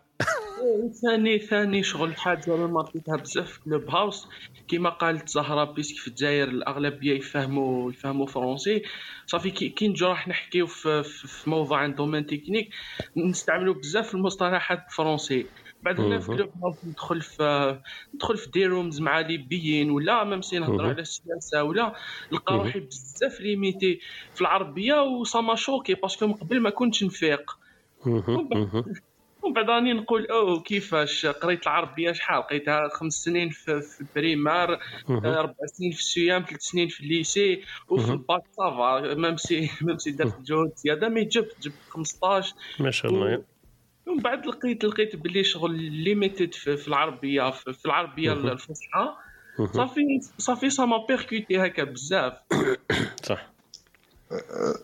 ثاني 1.01 1.39
ثاني 1.39 1.83
شغل 1.83 2.15
حاجة 2.15 2.55
اللي 2.55 2.67
مرتبطها 2.67 3.17
بزاف 3.17 3.59
Clubhouse 3.65 4.27
كيما 4.69 4.89
قالت 4.89 5.29
زهرة 5.29 5.63
parce 5.63 5.83
que 5.83 5.95
في 5.97 6.07
الجزائر 6.07 6.47
الأغلبية 6.47 7.17
يفهموا 7.17 7.91
يفهموا 7.91 8.27
français 8.27 8.83
ça 9.25 9.34
fait 9.34 9.51
que, 9.51 9.87
نجو 9.87 10.07
راح 10.07 10.27
نحكيو 10.27 10.67
في, 10.67 11.03
في, 11.03 11.49
موضوع 11.49 11.79
عن 11.79 11.95
domaine 11.95 12.25
technique 12.25 12.69
نستعملوا 13.17 13.73
بزاف 13.73 14.15
المصطلحات 14.15 14.85
الفرنسي 14.89 15.45
بعد 15.83 15.99
هنا 15.99 16.19
في 16.19 16.47
ندخل 16.83 17.21
في 17.21 17.79
ندخل 18.15 18.37
في 18.37 18.49
des 18.49 18.65
rooms 18.65 19.01
مع 19.01 19.19
ليبيين 19.19 19.91
ولا 19.91 20.23
même 20.23 20.47
si 20.47 20.59
نهضروا 20.59 20.77
مهم. 20.77 20.89
على 20.89 21.01
السياسة 21.01 21.63
ولا 21.63 21.93
نلقى. 22.31 22.55
روحي 22.55 22.79
بزاف 22.79 23.41
limité 23.41 23.99
في 24.33 24.41
العربية 24.41 25.01
و 25.01 25.19
ça 25.19 25.55
choquait 25.55 25.93
parce 25.93 26.15
que 26.15 26.27
من 26.27 26.33
قبل 26.33 26.59
ما 26.59 26.69
كنتش 26.69 27.03
نفيق. 27.03 27.51
ومن 29.43 29.53
بعد 29.53 29.69
راني 29.69 29.93
نقول 29.93 30.25
أوه 30.25 30.61
كيفاش 30.61 31.25
قريت 31.25 31.63
العربية 31.63 32.11
شحال 32.11 32.41
قريتها 32.41 32.89
خمس 32.89 33.13
سنين 33.13 33.49
في, 33.49 33.81
في 33.81 34.01
ال 34.01 34.10
primaire 34.10 34.79
أربع 35.09 35.65
سنين 35.65 35.91
في 35.91 35.99
ال 35.99 36.11
CEM 36.11 36.45
ثلاث 36.49 36.61
سنين 36.61 36.87
في 36.87 36.99
ال 36.99 37.10
lycée 37.10 37.61
وفي. 37.87 38.11
ال 38.11 38.19
bac 38.19 38.41
ça 38.57 38.85
va 38.85 39.13
même 39.13 39.37
si 39.37 39.71
même 39.81 39.97
si 39.97 40.11
درت 40.11 40.41
جهد 40.41 40.71
زيادة 40.75 41.09
mais 41.09 41.23
جبت 41.25 41.55
جبت 41.61 41.73
15 41.89 42.55
ما 42.79 42.91
شاء 42.91 43.11
الله. 43.11 43.43
ومن 44.07 44.19
بعد 44.21 44.45
لقيت 44.45 44.83
لقيت 44.83 45.15
باللي 45.15 45.43
شغل 45.43 45.71
limited 45.81 46.53
في, 46.53 46.77
في 46.77 46.87
العربية 46.87 47.49
في, 47.51 47.73
في 47.73 47.85
العربية. 47.85 48.33
الفصحى. 48.33 49.15
ça 49.73 49.89
fait 49.89 50.19
ça 50.37 50.48
fait 50.48 50.69
ça 50.69 50.85
m'a 50.85 51.05
percuté 51.07 51.57
هكا 51.65 51.83
بزاف 51.83 52.33
صح 53.23 53.47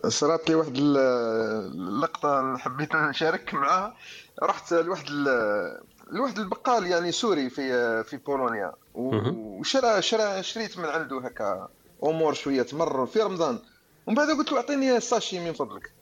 صرات 0.08 0.48
لي 0.48 0.54
واحد 0.54 0.76
ال- 0.76 0.96
اللقطة 1.74 2.56
حبيت 2.56 2.94
نشارك 2.94 3.54
معاها. 3.54 3.94
رحت 4.42 4.72
لواحد 4.72 5.04
لواحد 6.10 6.38
البقال 6.38 6.86
يعني 6.86 7.12
سوري 7.12 7.50
في 7.50 8.04
في 8.04 8.16
بولونيا. 8.16 8.72
و- 8.94 9.10
مهم. 9.10 9.36
وشرى 9.38 10.02
شرى 10.02 10.42
شريت 10.42 10.78
من 10.78 10.84
عنده 10.84 11.18
هكا 11.18 11.68
أمور 12.04 12.34
شوية 12.34 12.62
تمر 12.62 13.06
في 13.06 13.20
رمضان. 13.20 13.58
ومن 14.06 14.16
بعد 14.16 14.28
قلت 14.28 14.52
له 14.52 14.56
أعطيني 14.58 15.00
sachet 15.00 15.40
من 15.40 15.52
فضلك. 15.52 15.92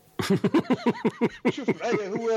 شوف 1.50 1.68
معايا 1.68 2.08
هو 2.08 2.30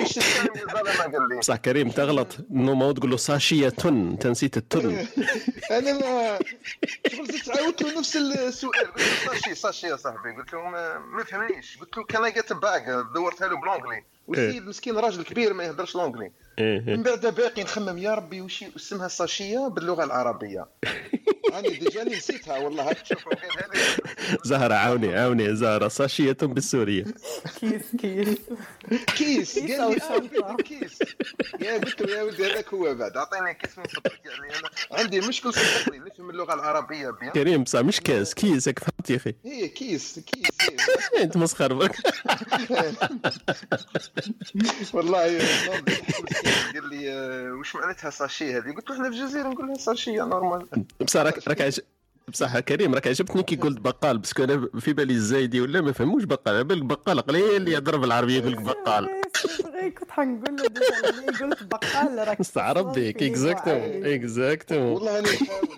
يشتري 0.00 0.62
الظلمه 0.62 1.02
قال 1.02 1.28
لي. 1.28 1.38
بصح 1.38 1.56
كريم 1.56 1.90
تغلط. 1.90 2.36
نو 2.50 2.74
ما 2.74 2.92
تقول 2.92 3.10
له 3.10 3.16
ساشية 3.16 3.68
تن 3.68 4.10
انت 4.10 4.26
نسيت 4.26 4.56
التن. 4.56 5.06
أنا 5.70 5.92
ما 5.92 6.38
شغل 7.06 7.26
زدت 7.26 7.58
عاودت 7.58 7.82
له 7.82 7.98
نفس 7.98 8.16
السؤال. 8.16 8.92
قلت 8.92 8.98
له 8.98 9.32
ساشي 9.32 9.54
ساشي 9.54 9.86
يا 9.86 9.96
صاحبي. 9.96 10.30
قلت 10.36 10.52
له 10.52 10.68
ما, 10.68 11.24
فهمنيش. 11.24 11.78
قلت 11.78 11.96
له 11.96 12.04
كان 12.04 12.24
اي 12.24 12.34
باك 12.50 12.82
دورتها 13.14 13.48
له 13.48 13.60
بالونجلي 13.60 14.04
والسيد 14.28 14.66
مسكين 14.66 14.96
راجل 14.96 15.22
كبير 15.24 15.54
ما 15.54 15.64
يهدرش 15.64 15.94
لونجلي 15.94 16.30
إيه، 16.58 16.88
إيه. 16.88 16.96
من 16.96 17.02
بعد 17.02 17.26
باقي 17.26 17.62
نخمم 17.62 17.98
يا 17.98 18.14
ربي 18.14 18.40
وش 18.40 18.64
اسمها 18.76 19.08
ساشية 19.08 19.68
باللغة 19.68 20.04
العربية. 20.04 20.66
أنا 21.54 21.68
ديجاني 21.68 22.16
نسيتها 22.16 22.58
والله 22.58 22.90
هاك 22.90 22.96
زهرة 24.44 24.74
عاوني 24.74 25.16
عاوني 25.16 25.56
زهرة 25.56 25.88
sachet 25.88 26.36
بالسورية. 26.42 27.04
كيس 27.60 27.82
كيس. 27.98 28.38
كيس 29.16 29.58
كيس 29.58 29.80
قال 29.80 30.30
لي. 30.32 30.44
آه 30.44 30.56
كيس. 30.56 30.98
يا 31.60 31.78
قلت 31.78 32.02
له 32.02 32.16
يا 32.16 32.22
ولدي 32.22 32.46
هذاك 32.46 32.74
هو 32.74 32.94
بعد. 32.94 33.16
أعطيني 33.16 33.54
كيس 33.54 33.78
من 33.78 33.84
فضلك 33.84 34.20
يعني 34.24 34.58
أنا 34.58 34.68
عندي 34.90 35.20
مشكل 35.20 35.54
صدقني 35.54 35.98
نفهم 35.98 36.30
اللغة 36.30 36.54
العربية 36.54 37.10
bien. 37.10 37.30
كريم 37.32 37.62
بصح 37.64 37.80
مش 37.80 38.00
كاس 38.00 38.34
كيس 38.34 38.68
هيك 38.68 38.78
فهمت 38.78 39.10
يا 39.10 39.16
أخي. 39.16 39.34
هي 39.44 39.68
كيس 39.68 40.18
كيس. 40.18 40.46
أنت 41.22 41.36
مسخر 41.36 41.74
برك 41.74 41.96
والله 44.94 45.38
قال 46.74 46.88
لي 46.88 47.12
آه، 47.12 47.52
وش 47.52 47.76
معناتها 47.76 48.10
sachet 48.10 48.52
هذه؟ 48.56 48.72
قلت 48.72 48.90
له 48.90 48.96
إحنا 48.96 49.10
في 49.10 49.16
الجزائر 49.16 49.48
نقول 49.48 49.66
لها 49.66 49.74
sachet 49.78 50.22
normal. 50.22 50.66
بصح 51.00 51.20
راك 51.20 51.48
راك. 51.48 51.74
بصح 52.28 52.58
كريم 52.58 52.94
راك 52.94 53.06
عجبتني 53.06 53.42
كي 53.42 53.56
قلت 53.56 53.80
بقال 53.80 54.18
parce 54.18 54.34
que 54.34 54.44
أنا 54.44 54.68
في 54.80 54.92
بالي 54.92 55.14
الزايدي 55.14 55.60
ولا 55.60 55.80
ما 55.80 55.92
فهموش 55.92 56.24
بقال. 56.24 56.54
على 56.54 56.64
بالك 56.64 56.82
بقال 56.82 57.20
قليل 57.20 57.56
اللي 57.56 57.72
يهضر 57.72 57.96
بالعربيه 57.96 58.38
يقول 58.38 58.52
لك 58.52 58.60
بقال 58.60 59.08
كنت 59.98 60.10
حنقول 60.10 60.56
له 60.56 60.66
déjà 60.68 61.20
لما 61.20 61.38
قلت 61.38 61.62
بقال 61.62 62.28
راك 62.28 62.40
مستعرب 62.40 62.98
exactement 62.98 64.06
exactement 64.06 64.92
والله 64.92 65.18
أنا 65.18 65.28
نحاول 65.32 65.68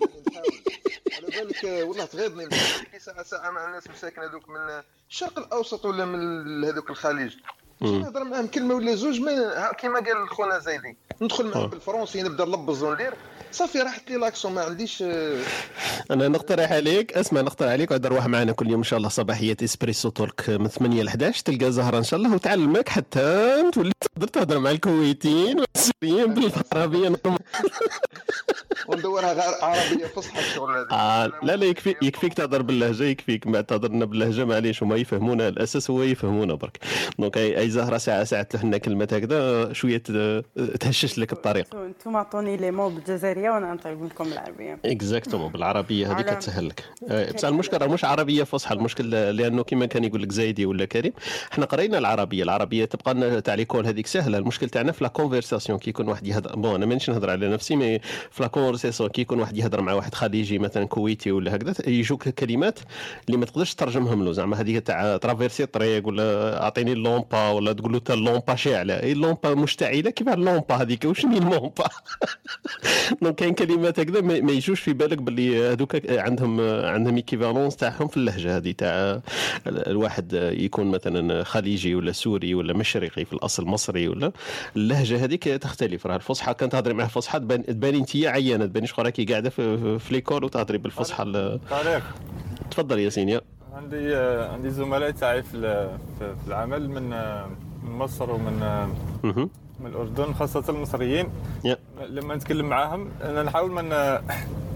على 1.16 1.26
بالك 1.26 1.64
آه، 1.64 1.84
والله 1.84 2.05
تغيظني 2.05 2.49
ساعه 2.99 3.22
ساعة 3.22 3.51
مع 3.51 3.66
الناس 3.66 3.91
مساكن 3.91 4.22
هذوك 4.22 4.49
من 4.49 4.82
الشرق 5.11 5.39
الأوسط 5.39 5.84
ولا 5.84 6.05
من 6.05 6.64
هذوك 6.64 6.91
الخليج. 6.91 7.36
نهضر 7.80 8.24
معاهم 8.24 8.46
كلمة 8.46 8.74
ولا 8.74 8.94
زوج 8.94 9.20
كيما 9.78 10.00
قال 10.00 10.28
خونا 10.28 10.58
زايدي 10.58 10.96
ندخل 11.22 11.46
معاه 11.46 11.64
آه. 11.64 11.66
بالفرنسي 11.66 12.22
نبدأ 12.22 12.44
نلبز 12.44 12.82
وندير 12.82 13.14
صافي 13.52 13.78
راحت 13.78 14.10
لي 14.10 14.16
لاكسون 14.16 14.52
ما 14.52 14.62
عنديش 14.62 15.02
آه، 15.02 15.36
أنا 16.10 16.28
نقترح 16.28 16.72
عليك 16.72 17.12
اسمع 17.12 17.40
نقترح 17.40 17.70
عليك 17.70 17.90
وعد 17.90 18.06
روح 18.06 18.26
معنا 18.26 18.52
كل 18.52 18.70
يوم 18.70 18.78
إن 18.80 18.84
شاء 18.84 18.96
الله 18.96 19.08
صباحية 19.08 19.56
إسبريسو 19.64 20.08
تولك 20.08 20.50
من 20.50 20.68
8 20.68 21.02
ل 21.02 21.08
11 21.08 21.44
تلقى 21.44 21.72
زهرة 21.72 21.98
إن 21.98 22.02
شاء 22.02 22.20
الله 22.20 22.34
وتعلمك 22.34 22.88
حتى 22.88 23.62
تولي 23.72 23.92
تقدر 24.00 24.28
تهضر 24.28 24.58
مع 24.58 24.70
الكويتيين 24.70 25.60
والسوريين 25.60 26.34
بالعربية. 26.34 27.12
وندورها 28.88 29.32
غير 29.32 29.54
عربية 29.62 30.06
فصحى 30.06 30.40
الشغل 30.40 30.70
هذا. 30.76 30.86
آه 30.92 31.26
لا 31.42 31.56
لا 31.56 31.66
يكفي 31.66 31.94
يكفيك 32.02 32.34
تهضر 32.34 32.62
باللهجة 32.62 33.04
يكفيك 33.04 33.46
ما 33.46 33.60
تهضر 33.60 33.88
لنا 33.88 34.04
باللهجة 34.04 34.44
معليش 34.44 34.82
هما 34.82 34.96
يفهمونا 34.96 35.48
الأساس 35.48 35.90
هو 35.90 36.02
يفهمونا 36.02 36.54
برك. 36.54 36.78
donc 37.18 37.38
أي 37.38 37.67
زهرة 37.70 37.98
ساعه 37.98 38.24
ساعة 38.24 38.42
تلوح 38.42 38.64
لنا 38.64 38.78
كلمات 38.78 39.14
هكذا 39.14 39.72
شوية 39.72 39.98
ت- 39.98 40.44
تهشش 40.80 41.18
لك 41.18 41.32
الطريق. 41.32 41.76
أنتم 41.76 42.16
اعطوني 42.16 42.56
les 42.56 42.70
mots 42.70 42.88
بالجزائريه 42.88 43.50
وأنا 43.50 43.74
نطيب 43.74 44.04
لكم 44.04 44.24
بالعربيه 44.24 44.78
exactement 44.84 45.52
بالعربية 45.52 46.12
هذيك 46.16 46.30
على- 46.30 46.38
تسهل 46.38 46.68
لك. 46.68 46.84
آه، 47.08 47.32
بصح 47.32 47.48
المشكل 47.48 47.78
راه 47.78 47.86
مش 47.86 48.04
عربية 48.04 48.42
فصحى 48.44 48.74
المشكل 48.74 49.10
لأنه 49.10 49.62
كما 49.62 49.86
كان 49.86 50.04
يقول 50.04 50.22
لك 50.22 50.32
زايدي 50.32 50.66
ولا 50.66 50.84
كريم 50.84 51.12
إحنا 51.52 51.64
قرينا 51.64 51.98
العربية 51.98 52.42
العربية 52.42 52.84
تبقى 52.84 53.14
لنا 53.14 53.40
تاع 53.40 53.54
l'école 53.54 53.86
هذيك 53.86 54.06
سهلة. 54.06 54.38
المشكل 54.38 54.68
تاعنا 54.68 54.92
في 54.92 55.04
la 55.04 55.09
conversation 55.11 55.78
كي 55.78 55.90
يكون 55.90 56.08
واحد 56.08 56.26
يهضر. 56.26 56.56
bon 56.56 56.74
أنا 56.74 56.86
مانيش 56.86 57.10
نهضر 57.10 57.30
على 57.30 57.48
نفسي 57.48 57.76
mais 57.76 57.98
في 58.30 58.42
la 58.42 58.46
conversation 58.48 59.09
كي 59.10 59.20
يكون 59.20 59.40
واحد 59.40 59.56
يهضر 59.56 59.80
مع 59.80 59.92
واحد 59.92 60.14
خليجي 60.14 60.58
مثلا 60.58 60.84
كويتي 60.84 61.32
ولا 61.32 61.56
هكذا 61.56 61.74
يجوك 61.88 62.28
كلمات 62.28 62.78
اللي 63.26 63.36
ما 63.38 63.46
تقدرش 63.46 63.74
تترجمهم 63.74 64.24
له. 64.24 64.32
زعما 64.32 64.60
هذيك 64.60 64.86
تاع 64.86 65.16
traverser 65.16 65.62
الطريق 65.62 66.06
ولا 66.08 66.62
أعطيني 66.62 66.92
اللومبا 66.92 67.48
ولا 67.59 67.72
تقول 67.72 67.92
له 67.92 68.00
اللومبا 68.11 68.54
شاعله 68.54 68.94
اي 69.02 69.12
اللومبا 69.12 69.54
مشتعلة. 69.54 70.11
كيف 70.11 70.28
اللومبا 70.28 70.74
هذيك؟ 70.74 71.04
واش 71.04 71.26
هي 71.26 71.38
اللومبا 71.38 71.84
donc 73.22 73.34
كاين 73.38 73.54
كلمات 73.54 74.00
هكذا 74.00 74.20
ما 74.20 74.52
يجوش 74.52 74.80
في 74.80 74.92
بالك 74.92 75.18
باللي 75.18 75.68
هذوك 75.72 76.11
عندهم 76.11 76.61
عندهم 76.84 77.16
équivalence 77.16 77.76
تاعهم 77.76 78.09
في 78.09 78.16
اللهجة 78.16 78.56
هذه 78.56 78.72
تاع 78.72 79.20
الواحد 79.66 80.32
يكون 80.52 80.86
مثلا 80.86 81.44
خليجي 81.44 81.94
ولا 81.94 82.12
سوري 82.12 82.54
ولا 82.54 82.72
مشرقي 82.72 83.24
في 83.24 83.32
الأصل 83.32 83.64
مصري 83.64 84.09
ولا 84.09 84.32
اللهجة 84.76 85.24
هذيك 85.24 85.44
تختلف. 85.44 86.06
راه 86.06 86.16
الفصحى 86.16 86.54
كان 86.54 86.68
تهضري 86.68 86.94
معاه 86.94 87.06
فصحى 87.06 87.38
تبان 87.38 87.66
تباني 87.66 87.98
انت 87.98 88.16
عيانة. 88.16 88.66
تباني 88.66 88.86
شكون 88.86 89.04
راكي 89.04 89.24
قاعدة 89.24 89.50
في, 89.50 89.98
l'école 90.11 90.44
وتهضري 90.44 90.78
بالفصحى 90.78 91.59
طارق 91.70 92.02
تفضل 92.70 92.98
ياسين 92.98 93.28
يا. 93.28 93.57
عندي 93.78 94.16
آه، 94.16 94.52
عندي 94.52 94.70
زملاء 94.70 95.10
تاعي 95.10 95.42
في 95.42 95.54
ال- 95.56 95.98
في 96.18 96.34
في 96.36 96.48
العمل 96.48 96.90
من 96.90 97.12
آه، 97.12 97.46
من 97.84 97.92
مصر 97.98 98.30
ومن 98.30 98.62
آه،. 98.62 98.88
من 99.80 99.86
الأردن 99.86 100.32
خاصة 100.34 100.64
المصريين. 100.68 101.28
يا. 101.64 101.76
لما 102.08 102.34
نتكلم 102.34 102.66
معاهم 102.66 103.08
أنا 103.22 103.42
نحاول 103.42 103.70
ما 103.70 103.82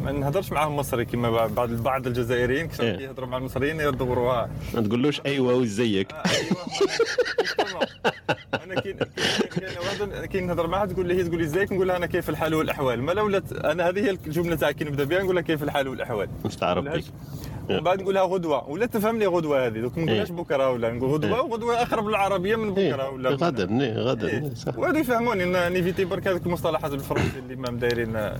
ما 0.04 0.12
نهضرش 0.12 0.52
معاهم 0.52 0.76
مصري 0.76 1.04
كما 1.04 1.46
بعض 1.46 1.70
بعض 1.70 2.06
الجزائريين. 2.06 2.68
كي 2.68 2.82
إيه. 2.82 2.98
يهضروا 2.98 3.28
مع 3.28 3.36
المصريين 3.36 3.80
يدوروها 3.80 4.50
ما 4.74 4.80
تقولوش 4.80 5.20
أيوه 5.26 5.54
وزيك 5.54 6.12
أيوه 6.12 7.86
أنا 8.64 8.80
كي 8.80 8.92
كاين 8.92 9.78
واحد 9.78 10.26
كي 10.26 10.40
نهضر 10.40 10.66
معها 10.66 10.86
تقول 10.86 11.06
لي 11.08 11.14
هي 11.14 11.24
تقول 11.24 11.38
لي 11.38 11.44
ازيك 11.44 11.72
نقول 11.72 11.88
لها 11.88 11.96
أنا 11.96 12.06
كيف 12.06 12.30
الحال 12.30 12.54
والأحوال. 12.54 13.02
ما 13.02 13.22
ولات 13.22 13.52
أنا 13.52 13.88
هذه 13.88 13.98
هي 14.00 14.10
الجملة 14.10 14.56
تاعي 14.56 14.74
كي 14.74 14.84
نبدأ 14.84 15.04
بها 15.04 15.22
نقول 15.22 15.34
لها 15.34 15.42
كيف 15.42 15.62
الحال 15.62 15.88
والأحوال. 15.88 16.28
مش 16.44 16.56
تعرف 16.56 16.84
بك 16.84 17.04
ومن 17.70 17.80
بعد 17.80 18.02
نقولها 18.02 18.22
غدوة. 18.22 18.68
ولا 18.70 18.86
تفهم 18.86 19.18
لي 19.18 19.26
غدوة 19.26 19.66
هذه. 19.66 19.80
دوك 19.80 19.98
ما 19.98 20.04
نقولهاش 20.04 20.30
إيه. 20.30 20.36
بكرة 20.36 20.70
ولا 20.70 20.92
نقول 20.92 21.10
غدوة 21.10 21.34
إيه. 21.36 21.40
وغدوه 21.44 21.82
أقرب 21.82 22.08
للعربية 22.08 22.56
من 22.56 22.74
إيه، 22.78 22.92
بكره 22.94 23.10
ولا 23.10 23.30
من- 23.30 23.36
غدا 23.36 23.80
إيه، 23.80 23.92
غدا 23.94 24.28
صح 24.92 24.98
وهذا 24.98 25.00
يفهموني 25.00 25.44
ن 25.68 25.73
éviter 25.73 26.04
برك 26.04 26.28
هذوك 26.28 26.46
المصطلحات 26.46 26.90
بالفرنسي 26.90 27.38
اللي 27.38 27.56
ما 27.56 27.70
دايرين 27.70 28.30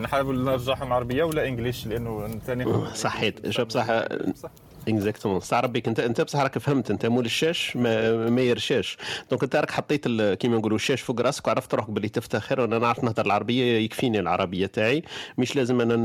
نحاول 0.00 0.44
نرجعهم 0.44 0.92
عربية 0.92 1.24
ولا 1.24 1.48
English 1.48 1.86
لأنه 1.86 2.28
ثاني 2.46 2.64
صحيت. 2.94 3.50
شوف 3.50 3.66
بصح 3.66 3.86
exactement 4.88 5.36
استعرب 5.36 5.72
بك 5.72 5.88
انت 5.88 6.00
انت 6.00 6.20
بصح 6.20 6.40
راك 6.40 6.58
فهمت. 6.58 6.90
انت 6.90 7.06
مول 7.06 7.24
الشاش 7.24 7.76
ما, 7.76 8.16
ما 8.30 8.40
يرشاش 8.40 8.96
donc 9.30 9.42
انت 9.42 9.56
راك 9.56 9.70
حطيت 9.70 10.08
كيما 10.10 10.56
نقولوا 10.56 10.76
الشاش 10.76 11.00
فوق 11.00 11.20
راسك 11.20 11.46
وعرفت 11.46 11.74
روحك 11.74 11.90
باللي 11.90 12.08
تفتخر 12.08 12.60
وأنا 12.60 12.78
نعرف 12.78 13.04
نهضر 13.04 13.26
العربية 13.26 13.78
يكفيني 13.78 14.20
العربية 14.20 14.66
تاعي. 14.66 15.02
مش 15.38 15.56
لازم 15.56 15.80
أنا 15.80 15.96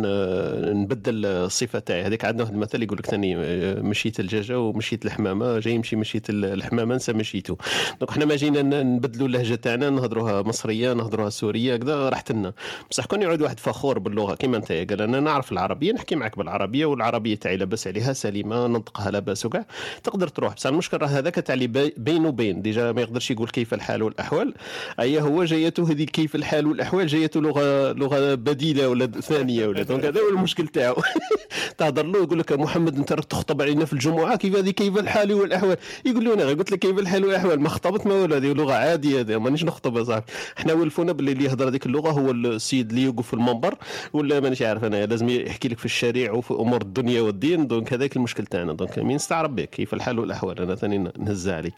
نبدل 0.74 1.26
الصفة 1.26 1.80
تاعي. 1.80 2.04
هذيك 2.04 2.26
عندنا 2.26 2.44
واحد 2.44 2.54
المثل 2.54 2.84
يقول 2.84 2.98
لك 2.98 3.06
ثاني 3.06 3.36
مشيت 3.82 4.20
الدجاجه 4.20 4.60
ومشيت 4.60 5.06
الحمامة 5.06 5.60
جاي 5.60 5.74
يمشي 5.74 5.96
مشيت 5.96 6.30
ال- 6.30 6.46
الحمامة 6.46 6.96
نسى 6.96 7.14
مشيتو 7.14 7.56
donc 8.00 8.10
إحنا 8.12 8.26
ما 8.26 8.36
جينا 8.36 8.84
نبدلوا 8.84 9.28
اللهجة 9.28 9.56
تاعنا 9.56 9.90
نهضروها 9.90 10.42
مصرية 10.42 10.94
نهضروها 10.94 11.30
سورية 11.30 11.74
هكذا 11.74 12.10
راحت 12.10 12.32
لنا. 12.32 12.54
بصح 12.92 13.06
كون 13.06 13.22
يعود 13.22 13.42
واحد 13.42 13.60
فخور 13.60 14.00
باللغة 14.00 14.36
كيما 14.36 14.58
انت 14.58 14.72
قال 14.72 15.02
أنا 15.02 15.20
نعرف 15.20 15.52
العربية 15.52 15.92
نحكي 15.94 16.16
معك 16.16 16.38
بالعربية 16.38 16.86
والعربية 16.86 17.36
تاعي 17.36 17.58
لاباس 17.58 17.88
عليها 17.88 18.14
سليمة 18.14 18.67
ننطقها 18.68 19.12
لاباس 19.12 19.46
وكاع 19.46 19.66
تقدر 20.04 20.28
تروح 20.28 20.54
بصح 20.54 20.70
المشكل 20.70 20.98
راه 20.98 21.08
هذاك 21.08 21.36
تاع 21.36 21.54
اللي 21.56 21.68
بي- 21.68 21.94
بين 21.98 22.26
وبين. 22.26 22.62
déjà 22.62 22.92
ما 22.92 23.02
يقدرش 23.02 23.32
يقول 23.32 23.48
كيف 23.50 23.74
الحال 23.74 24.04
والأحوال. 24.04 24.54
اي 25.00 25.22
هو 25.22 25.44
جايته 25.44 25.92
هذه 25.92 26.04
كيف 26.04 26.36
الحال 26.36 26.68
والأحوال؟ 26.68 27.08
جايته 27.08 27.42
لغه 27.42 27.92
لغة 27.92 28.36
بديلة 28.36 28.90
ولا 28.90 29.06
ثانية 29.06 29.68
ولا. 29.68 29.84
donc 29.84 30.06
هذا 30.06 30.22
هو 30.22 30.30
المشكل 30.30 30.68
تاعو. 30.68 30.96
تهضر 31.78 32.06
له 32.06 32.20
يقول 32.24 32.40
لك 32.40 32.52
محمد 32.54 32.96
أنت 32.98 33.12
راك 33.14 33.26
تخطب 33.26 33.62
علينا 33.62 33.86
في 33.86 33.94
الجمعة. 33.94 34.36
كيف 34.36 34.56
هذه؟ 34.56 34.70
كيف 34.70 34.98
الحال 34.98 35.34
والأحوال؟ 35.34 35.78
يقول 36.06 36.26
له 36.26 36.34
أنا 36.34 36.44
قلت 36.46 36.72
لك 36.72 36.80
كيف 36.80 37.00
الحال 37.00 37.26
والأحوال. 37.26 37.60
ما 37.62 37.70
خطبت 37.70 38.08
ما 38.08 38.14
والو. 38.14 38.36
هذه 38.36 38.54
لغة 38.54 38.74
عادية 38.74 39.20
هذه. 39.20 39.38
مانيش 39.38 39.64
نخطب 39.64 39.98
يا 39.98 40.04
صاحبي. 40.04 40.26
إحنا 40.58 40.74
ولفونا 40.74 41.12
باللي 41.12 41.32
اللي 41.32 41.46
يهضر 41.46 41.68
هذيك 41.70 41.86
اللغة 41.86 42.10
هو 42.12 42.32
السيد 42.32 42.90
اللي 42.90 43.04
يوقف 43.04 43.28
في 43.28 43.34
المنبر. 43.34 43.76
ولا 44.14 44.40
مانيش 44.40 44.62
عارف 44.62 44.84
أنا. 44.84 45.06
لازم 45.06 45.30
يحكي 45.30 45.68
لك 45.68 45.80
في 45.80 45.86
الشريعه 45.86 46.34
وفي 46.34 46.54
أمور 46.54 46.82
الدنيا 46.82 47.22
والدين. 47.22 47.68
donc 47.68 47.94
هذاك 47.94 48.16
المشكل 48.16 48.46
تاعنا 48.58 48.74
donc 48.74 49.00
مين 49.00 49.16
استعرب 49.16 49.56
بك. 49.56 49.70
كيف 49.70 49.94
الحال 49.94 50.20
والأحوال؟ 50.20 50.62
أنا 50.62 50.76
ثاني 50.76 50.98
نهز 50.98 51.50
عليك 51.50 51.74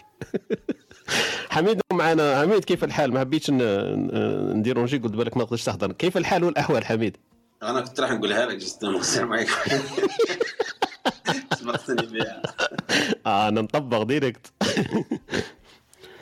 حميد 1.49 1.82
معنا. 1.93 2.41
حميد 2.41 2.65
كيف 2.65 2.84
الحال؟ 2.84 3.13
ما 3.13 3.19
حبيتش 3.19 3.51
ن 3.51 3.68
déranger 3.68 4.97
قلت 4.97 5.13
بالك 5.13 5.38
ما 5.38 5.43
تقدرش 5.43 5.63
تهضر 5.63 5.91
كيف 5.91 6.17
الحال 6.17 6.43
والأحوال 6.43 6.86
حميد؟ 6.86 7.17
أنا 7.63 7.82
كنت 7.82 7.99
راح 7.99 8.11
نقولها 8.11 8.45
لك 8.45 8.57
juste 8.57 8.84
السلام 8.84 9.34
عليكم 9.34 9.53
سمعتني 11.53 12.05
بها. 12.05 12.41
آه 13.25 13.47
أنا 13.47 13.61
نطبق 13.61 14.03
direct. 14.03 14.53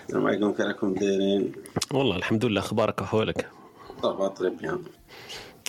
السلام 0.07 0.27
عليكم 0.27 0.51
كيف 0.51 0.61
راكم 0.61 0.93
دايرين؟ 0.93 1.51
والله 1.93 2.15
الحمد 2.15 2.45
لله 2.45 2.61
أخبارك 2.61 3.01
وأحوالك؟ 3.01 3.49
ça 4.01 4.14
va 4.14 4.27
très 4.27 4.49
bien. 4.49 4.83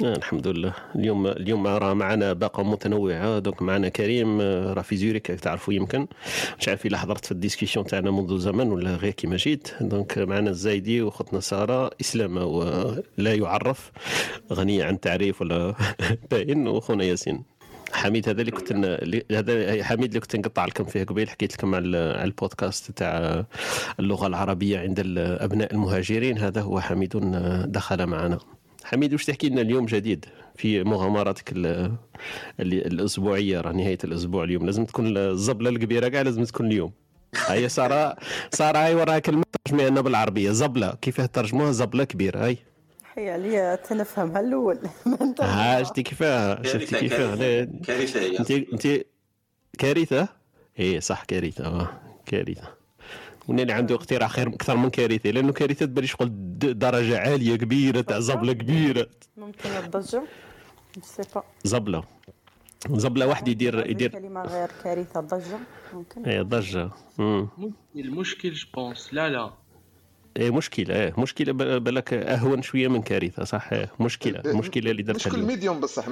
آه 0.05 0.17
الحمد 0.17 0.47
لله 0.49 0.73
اليوم 0.95 1.27
اليوم 1.27 1.67
راه 1.67 1.95
معنا 1.95 2.33
باقة 2.33 2.63
متنوعة 2.63 3.39
دوك 3.39 3.63
معنا 3.63 3.89
كريم 3.89 4.41
آه، 4.41 4.73
راه 4.73 4.83
في 4.83 4.97
زوريك 4.97 5.27
تعرفوا 5.27 5.75
يمكن. 5.75 6.07
مش 6.59 6.69
عارف 6.69 6.87
إلا 6.87 6.99
حضرت 6.99 7.25
في 7.25 7.33
ال 7.33 7.38
discussion 7.38 7.87
تاعنا 7.87 8.11
منذ 8.11 8.39
زمن 8.39 8.71
ولا 8.73 8.97
غير 8.97 9.13
كيما 9.13 9.37
جيت. 9.37 9.71
donc 9.81 10.19
معنا 10.19 10.51
الزايدي 10.51 11.03
واختنا 11.03 11.41
سارة 11.41 11.91
إسلام 12.01 12.37
ولا 12.37 13.35
يعرف 13.35 13.91
غني 14.53 14.83
عن 14.83 15.01
تعريف 15.01 15.41
ولا 15.41 15.75
باين 16.31 16.69
واخونا 16.69 17.05
ياسين. 17.05 17.43
حميد 17.93 18.29
هذا 18.29 18.41
اللي 18.41 18.51
كنت 18.53 18.73
هذا 19.33 19.85
حميد 19.85 20.09
اللي 20.09 20.21
كنت 20.21 20.37
نقطع 20.37 20.65
لكم 20.65 20.85
فيه 20.85 21.05
قبيل 21.05 21.29
حكيت 21.31 21.53
لكم 21.55 21.75
على 21.75 21.97
البودكاست 22.25 22.91
تاع 22.91 23.45
اللغة 24.01 24.27
العربية 24.27 24.79
عند 24.79 25.01
الابناء 25.01 25.73
المهاجرين. 25.73 26.39
هذا 26.39 26.61
هو 26.61 26.81
حميد 26.81 27.17
دخل 27.73 28.07
معنا. 28.07 28.39
حميد 28.85 29.15
وش 29.15 29.25
تحكي 29.25 29.49
لنا 29.49 29.61
اليوم 29.61 29.87
جديد 29.87 30.25
في 30.57 30.85
مغامراتك 30.85 31.53
الأسبوعية؟ 32.61 33.61
راه 33.61 33.73
نهاية 33.73 33.99
الأسبوع 34.05 34.45
اليوم 34.45 34.67
لازم 34.67 34.85
تكون 34.85 35.17
الزبلة 35.17 35.71
الكبيرة 35.71 36.09
كاع 36.09 36.23
لازم 36.23 36.45
تكون 36.45 36.67
اليوم. 36.67 36.93
هيا 37.47 37.69
سارة 37.69 38.17
سارة 38.53 38.79
هاي 38.79 38.95
وراها 38.95 39.19
كلمه 39.19 39.43
ترجميها 39.65 39.91
لنا 39.91 40.01
بالعربية 40.01 40.51
زبلة. 40.51 40.95
كيف 41.03 41.21
ترجموها 41.21 41.73
زبلة 41.73 42.05
كبيرة 42.05 42.45
هاي. 42.45 42.59
هي 43.15 43.31
عليا 43.31 43.75
تنفهمها 43.75 44.41
الأول 44.41 44.79
ها 45.41 45.83
شتي 45.83 46.03
كيفاه؟ 46.03 46.63
شفتي 46.63 46.99
كيفاه؟ 46.99 47.65
كارثة. 47.87 48.21
هي 48.21 48.39
انت 48.39 48.51
انت 48.51 49.05
كارثة؟ 49.79 50.29
إيه 50.79 51.01
صح 51.01 51.25
كارثة. 51.25 51.67
آه 51.67 51.89
كارثة. 52.27 52.78
وأنا 53.49 53.63
اللي 53.63 53.73
عنده 53.73 53.95
اقتراح 53.95 54.31
خير 54.31 54.49
أكثر 54.49 54.77
من 54.77 54.91
كارثة 54.91 55.31
لأنه 55.31 55.53
كارثة 55.53 55.87
تبان 55.87 56.07
شغل 56.07 56.31
درجة 56.79 57.19
عالية 57.19 57.57
كبيرة 57.57 58.01
تاع 58.01 58.19
زبلة 58.21 58.53
كبيرة. 58.53 59.07
ممكن 59.37 59.69
الضجة؟ 59.85 60.23
زبلة. 61.65 62.03
زبلة 62.91 63.27
واحد 63.27 63.49
يدير 63.49 63.91
يدير 63.91 64.11
كلمة 64.11 64.43
غير 64.43 64.69
كارثة 64.85 65.21
ضجه 65.21 65.59
ممكن؟ 65.95 66.25
إيه 66.25 66.43
ضجه 66.43 66.91
المشكل 67.97 68.53
je 68.53 68.67
pense 68.75 69.15
لا 69.15 69.29
لا. 69.29 69.51
إيه 70.37 70.51
مشكلة 70.51 70.95
إيه 70.95 71.15
مشكلة 71.19 71.53
ب- 71.53 71.85
بالك 71.85 72.13
أهون 72.15 72.63
شوية 72.63 72.89
من 72.89 73.03
كارثة 73.03 73.45
صح؟ 73.45 73.73
إيه 73.73 73.93
مشكلة 74.01 74.41
المشكلة 74.45 74.91
اللي 74.91 75.03
درتها 75.03 75.29
مشكل. 75.31 75.43
medium 75.43 75.81
بصح 75.81 76.05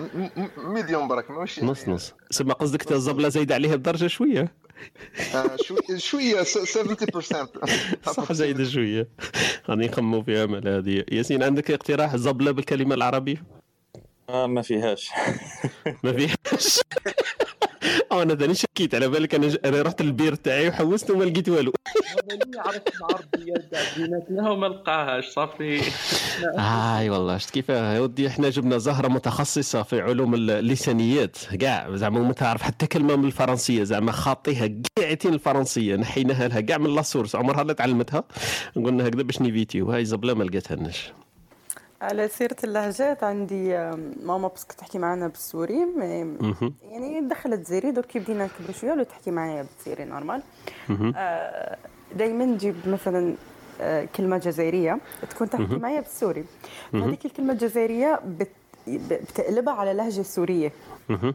ميديوم 0.58 1.08
برك 1.08 1.30
ماشي 1.30 1.64
نص 1.66 1.88
نص. 1.88 2.14
سما 2.30 2.52
قصدك 2.54 2.92
الزبلة 2.92 3.28
زايدة 3.28 3.54
عليها 3.54 3.76
بدرجة 3.76 4.06
شوية؟ 4.06 4.32
شوي- 4.44 4.65
شوية 5.96 6.42
س- 6.42 6.78
70% 6.78 7.48
صح 8.16 8.32
زايده 8.32 8.64
شوية. 8.64 9.08
غادي 9.70 9.86
نخمو 9.86 10.22
فيها 10.22 10.46
مال 10.46 10.68
هذه. 10.68 11.04
ياسين 11.12 11.42
عندك 11.42 11.70
اقتراح 11.70 12.16
زبلة 12.16 12.50
بالكلمة 12.50 12.94
العربية؟ 12.94 13.42
آه 14.28 14.46
ما 14.46 14.62
فيهاش. 14.62 15.10
ما 16.04 16.12
فيهاش. 16.12 16.80
أو 18.12 18.22
أنا 18.22 18.34
داني 18.34 18.54
شكيت. 18.54 18.94
على 18.94 19.08
بالك 19.08 19.34
أنا 19.64 19.82
رحت 19.82 20.02
للبير 20.02 20.34
تاعي 20.34 20.68
وحوست 20.68 21.10
وما 21.10 21.24
لقيت 21.24 21.48
والو. 21.48 21.72
عرفت 22.58 22.92
العربيه 22.96 23.54
كاع 23.72 23.80
بيناتنا 23.96 24.50
وما 24.50 24.66
لقاهاش 24.66 25.26
صافي. 25.26 25.82
أي 26.98 27.10
والله. 27.10 27.38
شفت 27.38 27.50
كيف؟ 27.50 27.68
يا 27.68 28.00
ودي 28.00 28.26
إحنا 28.28 28.50
جبنا 28.50 28.78
زهرة 28.78 29.08
متخصصة 29.08 29.82
في 29.82 30.00
علوم 30.00 30.34
اللسانيات. 30.34 31.36
كاع 31.60 31.96
زعما 31.96 32.20
ما 32.20 32.32
تعرف 32.32 32.62
حتى 32.62 32.86
كلمة 32.86 33.16
من 33.16 33.24
الفرنسية. 33.24 33.84
زعما 33.84 34.12
خاطيها 34.12 34.70
كاعتين 34.96 35.34
الفرنسية. 35.34 35.96
نحيناها 35.96 36.48
لها 36.48 36.60
كاع 36.60 36.78
من 36.78 36.94
la 36.94 37.02
source. 37.02 37.36
عمرها 37.36 37.64
لا 37.64 37.72
تعلمتها. 37.72 38.24
قلنا 38.76 39.08
هكذا 39.08 39.22
باش 39.22 39.40
ن 39.40 39.46
éviter 39.47 39.84
و 39.84 39.90
هاي 39.90 40.04
زبلة 40.04 40.34
ما 40.34 40.44
لقيتهاش 40.44 41.12
على 42.06 42.28
سيرة 42.28 42.56
اللهجات 42.64 43.24
عندي 43.24 43.68
ماما 44.22 44.48
بس 44.48 44.64
كنت 44.64 44.78
تحكي 44.78 44.98
معنا 44.98 45.28
بالسوري. 45.28 45.86
يعني 46.82 47.20
دخلت 47.20 47.66
دزيري 47.66 47.90
دوك 47.90 48.04
كي 48.04 48.18
بدينا 48.18 48.44
نكبر 48.44 48.72
شوية 48.80 48.92
ولا 48.92 49.02
تحكي 49.04 49.30
معايا 49.30 49.62
بالسوري 49.62 50.04
normal 50.04 50.42
مهم. 50.88 51.14
دائما 52.16 52.44
نجيب 52.44 52.76
مثلا 52.86 53.34
آه، 53.80 54.08
كلمة 54.16 54.38
جزائرية 54.38 54.98
تكون 55.30 55.50
تحكي. 55.50 55.76
معايا 55.76 56.00
بالسوري. 56.00 56.44
هذيك 56.94 57.26
الكلمة 57.26 57.52
الجزائرية 57.52 58.20
بت... 58.26 58.50
بتقلبها 58.86 59.74
على 59.74 59.94
لهجة 59.94 60.22
سورية. 60.22 60.72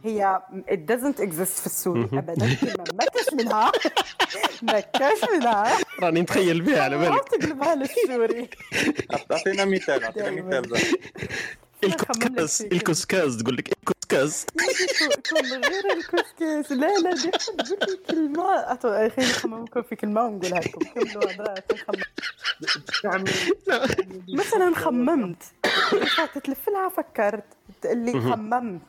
هي 0.03 0.41
it 0.69 0.91
doesn't 0.91 1.19
exist 1.19 1.59
في 1.59 1.65
السوري. 1.65 2.09
ابدا. 2.13 2.57
ما 2.93 3.05
كاش 3.05 3.33
منها. 3.33 3.71
ما 4.61 4.79
كاش 4.79 5.17
منها. 5.33 5.77
راني 6.01 6.21
نتخيل 6.21 6.61
بها 6.61 6.81
على 6.81 6.97
ما 6.97 7.09
بالك 7.09 7.29
تقلبها 7.29 7.75
للسوري. 7.75 8.49
أعطينا 9.31 9.65
مثال 9.65 10.03
أعطينا. 10.03 10.31
مثال. 10.31 10.81
زين. 11.83 11.91
الكسكاس 11.93 12.61
الكسكاس 12.61 13.37
تقول 13.37 13.57
لك 13.57 13.69
الكسكاس 13.69 14.45
كل 15.29 15.47
غير 15.47 15.83
الكسكس 15.97 16.71
لا 16.71 16.97
لا 16.99 17.13
دي 17.13 17.31
حد 17.31 17.61
قلت 17.61 18.11
لي 18.11 18.65
أتو 18.71 19.09
خليني 19.09 19.31
نخممكم 19.31 19.81
في 19.81 19.95
كلمة 19.95 20.25
ونقولها 20.25 20.59
لكم. 20.59 20.79
كملوا 20.89 21.57
نخمم 23.01 23.23
مثلا 24.39 24.75
خممت. 24.75 25.43
تلف 26.43 26.69
لها 26.69 26.89
فكرت. 26.89 27.43
تقول 27.81 27.97
لي 27.97 28.13
مهم. 28.13 28.31
خممت. 28.31 28.81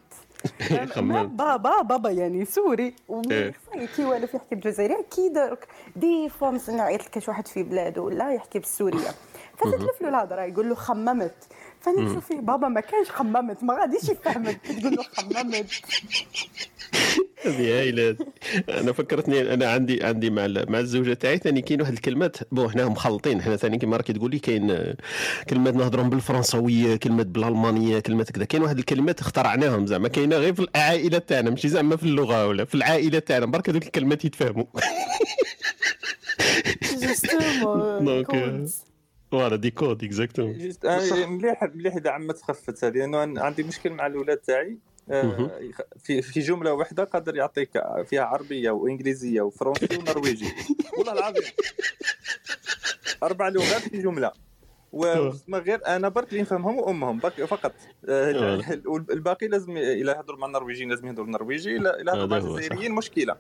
بابا 1.39 1.83
بابا 1.83 2.11
يعني 2.11 2.45
سوري. 2.45 2.95
إيه. 3.31 3.55
كي 3.97 4.05
والف 4.05 4.35
يحكي 4.35 4.55
بالجزائرية 4.55 5.01
أكيد 5.01 5.33
درك 5.33 5.69
des 5.97 6.29
fois 6.29 6.51
مثلا 6.51 6.83
عيط 6.83 7.17
لك 7.17 7.29
واحد 7.29 7.47
في 7.49 7.63
بلاده 7.63 8.03
ولا 8.03 8.33
يحكي 8.35 8.59
بالسورية. 8.59 9.11
فتتلف 9.59 10.03
له 10.03 10.09
الهضرة 10.09 10.43
يقول 10.43 10.69
له 10.69 10.75
خممت. 10.75 11.35
فانا 11.83 12.21
فيه 12.21 12.41
بابا 12.41 12.69
ما 12.69 12.81
كانش 12.81 13.11
خممت 13.11 13.63
ما 13.65 13.75
غاديش 13.75 14.09
يفهمك 14.09 14.61
تقول 14.67 14.95
له 14.95 15.03
خممت. 15.03 15.67
هذه 17.47 17.79
هايلة. 17.81 18.17
أنا 18.69 18.93
فكرتني 18.93 19.55
أنا 19.55 19.71
عندي 19.71 20.05
عندي 20.05 20.31
مع 20.31 20.47
مع 20.47 20.79
الزوجة 20.79 21.15
تاعي 21.15 21.39
ثاني 21.39 21.63
كاين 21.63 21.81
واحد 21.81 21.93
الكلمات. 21.93 22.37
bon 22.53 22.71
حنا 22.71 22.89
مخلطين 22.89 23.43
حنا 23.43 23.57
ثاني 23.57 23.79
كيما 23.79 23.97
راكي 23.97 24.13
تقولي 24.13 24.39
كاين 24.39 24.71
آه، 24.71 24.97
كلمات 25.51 25.75
نهضرهم 25.75 26.11
بالفرنسوية 26.11 26.97
كلمات 26.97 27.27
بالألمانية 27.27 28.01
كلمات 28.01 28.31
كذا. 28.31 28.45
كاين 28.45 28.63
واحد 28.63 28.79
الكلمات 28.79 29.21
اخترعناهم 29.21 29.87
زعما. 29.87 30.09
كاينة 30.09 30.37
غير 30.37 30.55
في 30.55 30.61
العائلة 30.61 31.19
تاعنا 31.19 31.51
ماشي 31.51 31.69
زعما 31.69 31.97
في 31.97 32.03
اللغة 32.03 32.47
ولا 32.47 32.65
في 32.65 32.75
العائلة 32.75 33.19
تاعنا. 33.19 33.47
برك 33.47 33.69
هذوك 33.69 33.83
الكلمات 33.83 34.25
يتفهموا 34.25 34.65
justement 37.03 38.05
donc 38.05 38.35
voilà 39.33 39.57
des 39.57 39.71
codes 39.71 40.05
exactement 40.05 40.73
آه، 40.85 41.27
مليح 41.27 41.63
مليح 41.63 41.97
إذا 41.97 42.11
عمت 42.11 42.43
خفت 42.43 42.85
هذه 42.85 42.93
لأنه 42.93 43.43
عندي 43.43 43.63
مشكل 43.63 43.91
مع 43.91 44.07
الأولاد 44.07 44.37
تاعي. 44.37 44.79
آه، 45.11 45.51
في 45.99 46.23
في 46.23 46.41
جملة 46.41 46.73
واحدة 46.73 47.05
قادر 47.05 47.37
يعطيك 47.37 47.71
فيها 48.07 48.23
عربية 48.23 48.71
وإنجليزية 48.71 49.41
وفرنسي 49.41 49.89
ونرويجي. 49.99 50.47
والله 50.99 51.13
العظيم. 51.13 51.43
أربع 53.23 53.49
لغات 53.49 53.83
في 53.89 54.03
جملة. 54.03 54.33
وما 54.93 55.59
غير 55.59 55.87
أنا 55.87 56.09
برك 56.09 56.29
اللي 56.29 56.43
نفهمهم 56.43 56.79
وأمهم 56.79 57.19
برك 57.19 57.45
فقط. 57.45 57.73
آه، 58.09 58.61
الباقي 59.11 59.49
لازم 59.49 59.77
إلى 59.77 60.13
يهضروا 60.13 60.39
مع 60.39 60.47
النرويجيين 60.47 60.91
لازم 60.91 61.07
يهضروا 61.07 61.27
النرويجي 61.27 61.77
إلى 61.77 61.89
يهضروا 61.99 62.27
مع. 62.27 62.37
الجزائريين 62.37 62.93
مشكلة. 62.93 63.37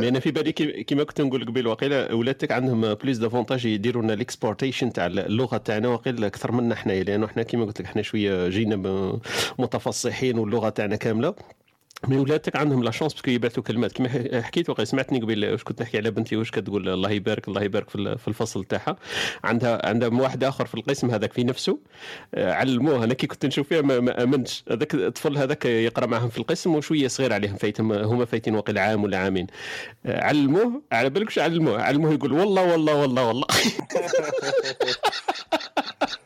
mais 0.00 0.08
أنا 0.08 0.20
في 0.20 0.30
بالي 0.30 0.52
كي- 0.52 0.82
كيما 0.84 1.04
كنت 1.04 1.20
نقول 1.20 1.44
قبيل 1.44 1.66
واقيلا 1.66 2.12
ولادك 2.12 2.52
عندهم 2.52 2.94
plus 2.94 3.18
d'avantages 3.18 3.64
يديروا 3.66 4.02
لنا 4.02 4.12
ال 4.14 4.20
exportation 4.20 4.92
تاع 4.92 5.06
اللغة 5.06 5.56
تاعنا 5.56 5.88
واقيلا 5.88 6.26
أكثر 6.26 6.52
منا 6.52 6.74
حنايا 6.74 7.04
لأنه 7.04 7.26
حنا 7.26 7.42
كيما 7.42 7.64
قلت 7.64 7.80
لك 7.80 7.86
حنا 7.86 8.02
شوية 8.02 8.48
جينا 8.48 8.76
متفصحين 9.58 10.38
واللغة 10.38 10.68
تاعنا 10.68 10.96
كاملة. 10.96 11.34
mais 12.04 12.16
ولادك 12.18 12.56
عندهم 12.56 12.82
la 12.82 12.90
chance 12.90 13.12
parce 13.12 13.23
que 13.23 13.30
يبعثوا 13.30 13.62
كلمات. 13.62 13.92
كيما 13.92 14.08
ح- 14.08 14.40
حكيت 14.44 14.70
وقيل 14.70 14.86
سمعتني 14.86 15.20
قبيل 15.20 15.50
واش 15.50 15.62
كنت 15.64 15.82
نحكي 15.82 15.96
على 15.98 16.10
بنتي 16.10 16.36
واش 16.36 16.50
كتقول 16.50 16.88
الله 16.88 17.10
يبارك 17.10 17.48
الله 17.48 17.62
يبارك 17.62 17.88
في 17.90 17.96
ال- 17.96 18.18
في 18.18 18.28
الفصل 18.28 18.64
تاعها. 18.64 18.96
عندها 19.44 19.86
عندها 19.88 20.08
واحد 20.08 20.44
آخر 20.44 20.66
في 20.66 20.74
القسم 20.74 21.10
هذاك 21.10 21.32
في 21.32 21.44
نفسه. 21.44 21.78
آه، 22.34 22.52
علموه. 22.52 23.04
أنا 23.04 23.14
كي 23.14 23.26
كنت 23.26 23.46
نشوف 23.46 23.68
فيها 23.68 23.80
ما, 23.82 24.00
ما 24.00 24.22
آمنتش. 24.22 24.64
هذاك 24.70 24.94
الطفل 24.94 25.38
هذاك 25.38 25.64
يقرأ 25.64 26.06
معهم 26.06 26.28
في 26.28 26.38
القسم 26.38 26.74
وشوية 26.74 27.08
صغير 27.08 27.32
عليهم 27.32 27.56
فايتهم 27.56 27.92
هما 27.92 28.24
فايتين 28.24 28.54
وقيل 28.56 28.78
عام 28.78 29.04
ولا 29.04 29.18
عامين. 29.18 29.46
آه، 30.06 30.24
علموه. 30.24 30.82
على 30.92 31.10
بالك 31.10 31.26
واش 31.26 31.38
علموه. 31.38 31.82
علموه 31.82 32.12
يقول 32.12 32.32
والله 32.32 32.72
والله 32.72 32.94
والله 32.94 33.28
والله. 33.28 33.46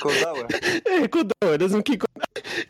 كوزاوه 0.00 0.48
إيه 0.86 1.10
دواء 1.42 1.56
لازم 1.56 1.80
كي 1.80 1.92
يكون 1.92 2.08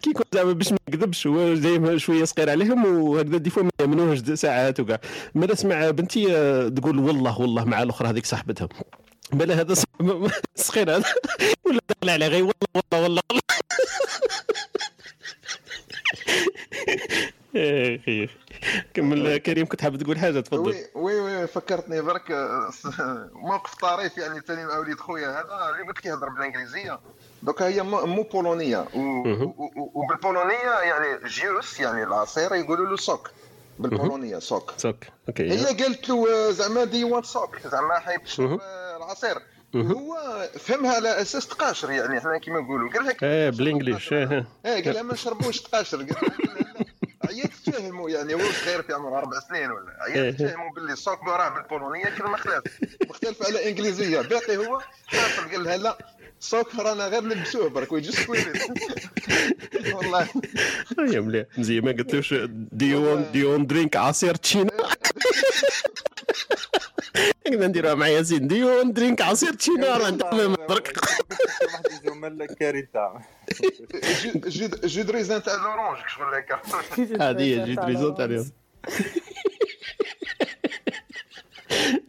كي 0.02 0.10
يكون 0.10 0.24
زعما 0.34 0.52
باش 0.52 0.72
ما 0.72 0.78
يكذبش 0.88 1.26
هو 1.26 1.54
دايما 1.54 1.98
شوية 1.98 2.24
صغير 2.24 2.50
عليهم 2.50 2.84
وهكذا 3.02 3.36
des 3.36 3.50
fois 3.50 3.62
ما 3.62 3.70
يأمنوهش 3.80 4.18
ساعات 4.18 4.80
وكاع. 4.80 5.00
ما 5.34 5.46
نسمع 5.46 5.90
بنتي 5.90 6.36
آه، 6.36 6.68
تقول 6.68 6.98
والله 6.98 7.40
والله 7.40 7.64
مع 7.64 7.82
الأخرى 7.82 8.08
هذيك 8.08 8.26
صاحبتها 8.26 8.68
بلا 9.32 9.60
هذا 9.60 9.74
صغير 10.56 10.96
هذا. 10.96 11.04
ولا 11.66 11.80
داخل 11.88 12.10
عليه 12.10 12.26
غير 12.26 12.44
والله 12.44 13.04
والله 13.04 13.22
والله. 13.30 13.42
والله 17.54 18.28
كمل 18.94 19.36
كريم 19.36 19.66
كنت 19.66 19.82
حاب 19.82 19.96
تقول 19.96 20.18
حاجة 20.18 20.40
تفضل. 20.40 20.68
وي 20.68 20.84
oui 20.94 21.20
oui 21.20 21.46
فكرتني 21.46 22.00
برك 22.00 22.30
موقف 23.48 23.74
طريف 23.74 24.18
يعني 24.18 24.40
ثاني 24.40 24.66
مع 24.66 24.78
وليد 24.78 25.00
خويا. 25.00 25.28
هذا 25.28 25.70
اللي 25.74 25.88
قلت 25.88 25.98
لك 25.98 26.06
يهضر 26.06 26.28
بالإنجليزية. 26.28 27.00
دوكا 27.42 27.66
هي 27.66 27.82
مو 27.82 28.22
بولونية. 28.22 28.86
وبالبولونية 29.94 30.78
يعني 30.82 31.28
جيوس 31.28 31.80
يعني 31.80 32.02
العصير 32.04 32.54
يقولوا 32.54 32.86
له 32.86 32.96
سوك. 32.96 33.30
بالبولونية 33.78 34.38
سوك. 34.38 34.72
سوك. 34.76 35.04
أوكي. 35.28 35.52
هي 35.52 35.64
قالت 35.64 36.08
له 36.08 36.50
زعما 36.50 36.84
دي 36.84 37.04
وان 37.04 37.22
سوك. 37.22 37.58
زعما 37.66 37.98
حيب. 37.98 38.20
العصير. 38.96 39.38
هو 39.76 40.16
فهمها 40.58 40.94
على 40.94 41.20
أساس 41.22 41.46
تقاشر 41.48 41.90
يعني 41.90 42.18
إحنا 42.18 42.38
كيما 42.38 42.60
نقولوا. 42.60 42.92
قال 42.92 43.04
لها 43.04 43.14
إيه 43.22 43.50
بالإنجليش. 43.50 44.12
إيه. 44.12 44.46
إيه 44.66 44.84
قال 44.84 44.94
لها 44.94 45.02
ما 45.02 45.12
نشربوش 45.12 45.60
تقاشر 45.60 45.96
قال 45.96 46.08
لها. 46.08 46.70
عيات 47.30 47.50
تفهموا 47.66 48.10
يعني 48.10 48.34
هو 48.34 48.40
صغير 48.64 48.82
في 48.82 48.92
عمره 48.92 49.18
أربع 49.18 49.40
سنين 49.40 49.70
ولا؟ 49.70 49.96
عيات 50.00 50.16
إيه. 50.16 50.30
تفهموا 50.48 50.70
باللي 50.74 50.92
الصوت 50.92 51.18
راه 51.26 51.48
بالبولونية 51.48 52.04
كلمه 52.18 52.36
خلاف. 52.36 52.62
مختلف 53.10 53.46
على 53.46 53.68
إنجليزية. 53.70 54.20
باقي 54.20 54.56
هو 54.56 54.80
حاصل 55.06 55.50
قال 55.50 55.64
لها 55.64 55.76
لا 55.76 55.98
الصوت 56.40 56.76
رانا 56.76 57.06
غير 57.06 57.20
نلبسوه 57.22 57.68
برك 57.68 57.92
ويجي 57.92 58.12
سكويرت 58.12 58.70
والله. 59.94 60.28
يا 60.98 61.20
مليح. 61.20 61.46
مزيان 61.58 61.84
ما 61.84 61.92
قلتلوش 61.92 62.34
ديون 62.72 63.32
ديون 63.32 63.66
درينك 63.66 63.96
عصير 63.96 64.34
تشينا؟ 64.34 64.70
كنا 67.46 67.66
نديروها 67.66 67.94
مع 67.94 68.08
ياسين. 68.08 68.46
ديون 68.48 68.92
درينك 68.92 69.22
عصير 69.22 69.52
تشينا 69.54 69.96
راه 69.96 70.08
انت 70.08 70.22
فاهم 70.22 70.54
برك 70.68 70.96
واحد 71.62 71.86
الجمل 71.92 72.46
كارثة. 72.46 73.12
جو- 74.22 74.40
جو 74.50 74.68
جو 74.84 75.02
دو 75.02 75.12
ريزان 75.12 75.42
تاع 75.42 75.54
لورونج 75.54 75.98
شغل 76.08 76.34
هكا 76.34 76.60
هذه 77.30 77.42
هي 77.42 77.64
جي 77.64 77.74
دريزون 77.74 78.14
تاع 78.14 78.24
اليوم. 78.24 78.50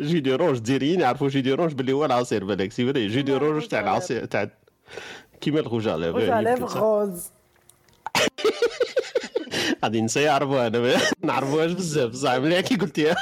جي 0.02 0.20
دي 0.20 0.36
روج 0.36 0.58
ديريين 0.60 1.00
يعرفوا 1.00 1.30
جي 1.30 1.42
دي 1.42 1.54
روج 1.54 1.74
باللي 1.74 1.92
هو 1.94 2.06
العصير 2.06 2.44
بالك. 2.44 2.72
سي 2.72 2.86
فري 2.92 3.08
جي 3.08 3.22
دي 3.22 3.34
روج 3.34 3.68
تاع 3.68 3.80
العصير 3.80 4.26
تاع 4.26 4.50
كيما 5.42 5.60
الغوج 5.60 5.88
على 5.88 6.10
روج 6.10 6.30
على 6.30 6.54
غوز. 6.54 7.32
غادي 9.84 10.02
نسى 10.02 10.22
يعرفوها 10.22 10.68
أنا 10.68 10.80
ما 10.80 10.96
نعرفوهاش 11.24 11.72
بزاف. 11.72 12.14
صح 12.16 12.34
مليح 12.34 12.60
كي 12.60 12.76
قلتيها 12.76 13.16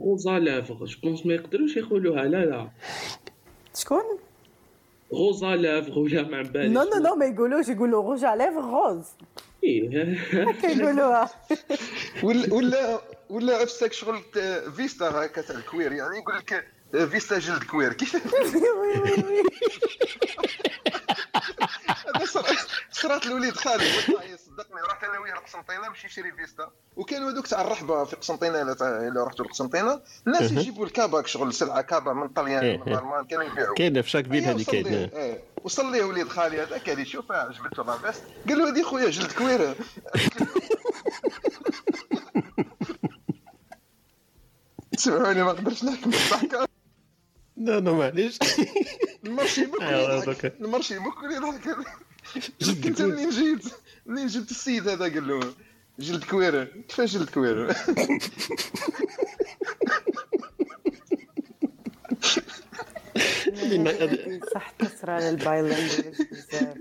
غوزا 0.00 0.38
لافغ 0.38 0.84
جو 0.84 0.96
بونس 1.02 1.26
ما 1.26 1.34
يقدروش 1.34 1.76
يقولوها. 1.76 2.24
لا 2.24 2.44
لا. 2.44 2.68
شكون؟ 3.76 4.02
غوزا 5.12 5.56
لافغ 5.56 5.98
ولا 5.98 6.22
ما 6.22 6.42
بالي 6.42 6.68
نو 6.68 6.82
نو 6.82 7.02
نو 7.02 7.14
ما 7.14 7.26
يقولوش. 7.26 7.68
يقولوا 7.68 8.02
روج 8.02 8.24
على 8.24 8.44
ليفر 8.44 8.60
غوز. 8.60 9.04
إيه. 9.64 10.12
هكا 10.32 10.66
يقولوها 10.66 11.30
ولا 12.52 13.00
ولا 13.30 13.62
افسك 13.62 13.92
شغل 13.92 14.18
فيستا 14.76 15.04
هكا 15.10 15.42
تاع 15.42 15.56
الكوير. 15.56 15.92
يعني 15.92 16.18
يقول 16.18 16.34
لك 16.36 16.66
فيستا 17.08 17.38
جلد 17.38 17.62
كوير. 17.62 17.92
كيف؟ 17.92 18.16
صرا- 23.02 23.08
صرات 23.08 23.26
لوليد 23.26 23.56
خالد. 23.56 23.82
والله 24.08 24.36
صدقني 24.36 24.80
رحت 24.88 25.04
أنا 25.04 25.18
وياه 25.18 25.34
لقسنطينه 25.34 25.88
باش 25.88 26.04
يشري 26.04 26.32
فيستا. 26.32 26.70
وكانوا 26.96 27.30
هذوك 27.30 27.46
تاع 27.46 27.60
الرحبة 27.60 28.04
في 28.04 28.16
قسنطينه 28.16 28.62
إلا 28.62 29.24
رحتوا 29.24 29.44
لقسنطينه 29.44 30.00
الناس. 30.26 30.52
يجيبوا 30.52 30.86
الكاباك 30.86 31.26
شغل 31.26 31.54
سلعة 31.54 31.80
كابا 31.82 32.12
من 32.12 32.28
طليان 32.28 32.64
إيه، 32.64 32.76
من 32.76 32.82
إيه. 32.88 32.94
الالمان 32.94 33.24
كانوا 33.24 33.44
يبيعوا. 33.44 33.74
كاينة 33.74 34.00
في 34.00 34.10
شاك 34.10 34.24
بيت 34.24 34.44
أيا 34.44 34.52
هذه 34.52 34.62
كاينة 34.64 34.90
إيه. 34.90 35.42
وصل 35.64 35.92
ليه 35.92 36.04
وليد 36.04 36.28
خالي 36.28 36.62
هذاك 36.62 36.88
هذه 36.90 37.04
شوفها 37.04 37.36
عجبته 37.36 37.82
لاباس 37.84 38.20
قال 38.48 38.58
له 38.58 38.68
هذه 38.68 38.82
خويا 38.82 39.10
جلد 39.10 39.32
كويره 39.32 39.76
سمعوني 44.96 45.42
ما 45.42 45.52
نقدرش 45.52 45.84
نحكم. 45.84 46.10
الضحكه 46.10 46.68
لا 47.56 47.80
لا 47.80 47.92
معليش. 47.92 48.38
المرشي 49.24 49.66
بكل 49.66 49.82
أيوة،. 49.84 50.36
المرشي 50.60 50.98
بكل 50.98 51.32
يضحك. 51.32 51.86
كنت 52.84 53.02
منين 53.02 53.30
جيت 53.30 53.64
منين 54.06 54.26
جبت 54.26 54.50
السيد 54.50 54.88
هذا 54.88 55.04
قال 55.04 55.28
له 55.28 55.40
جلد 55.98 56.24
كويره 56.24 56.64
كيفاش 56.88 57.16
جلد 57.16 57.30
كويره 57.30 57.76
صح 64.54 64.70
تصرى 64.70 65.20
للبايلينجوال 65.20 66.14
بزاف. 66.32 66.76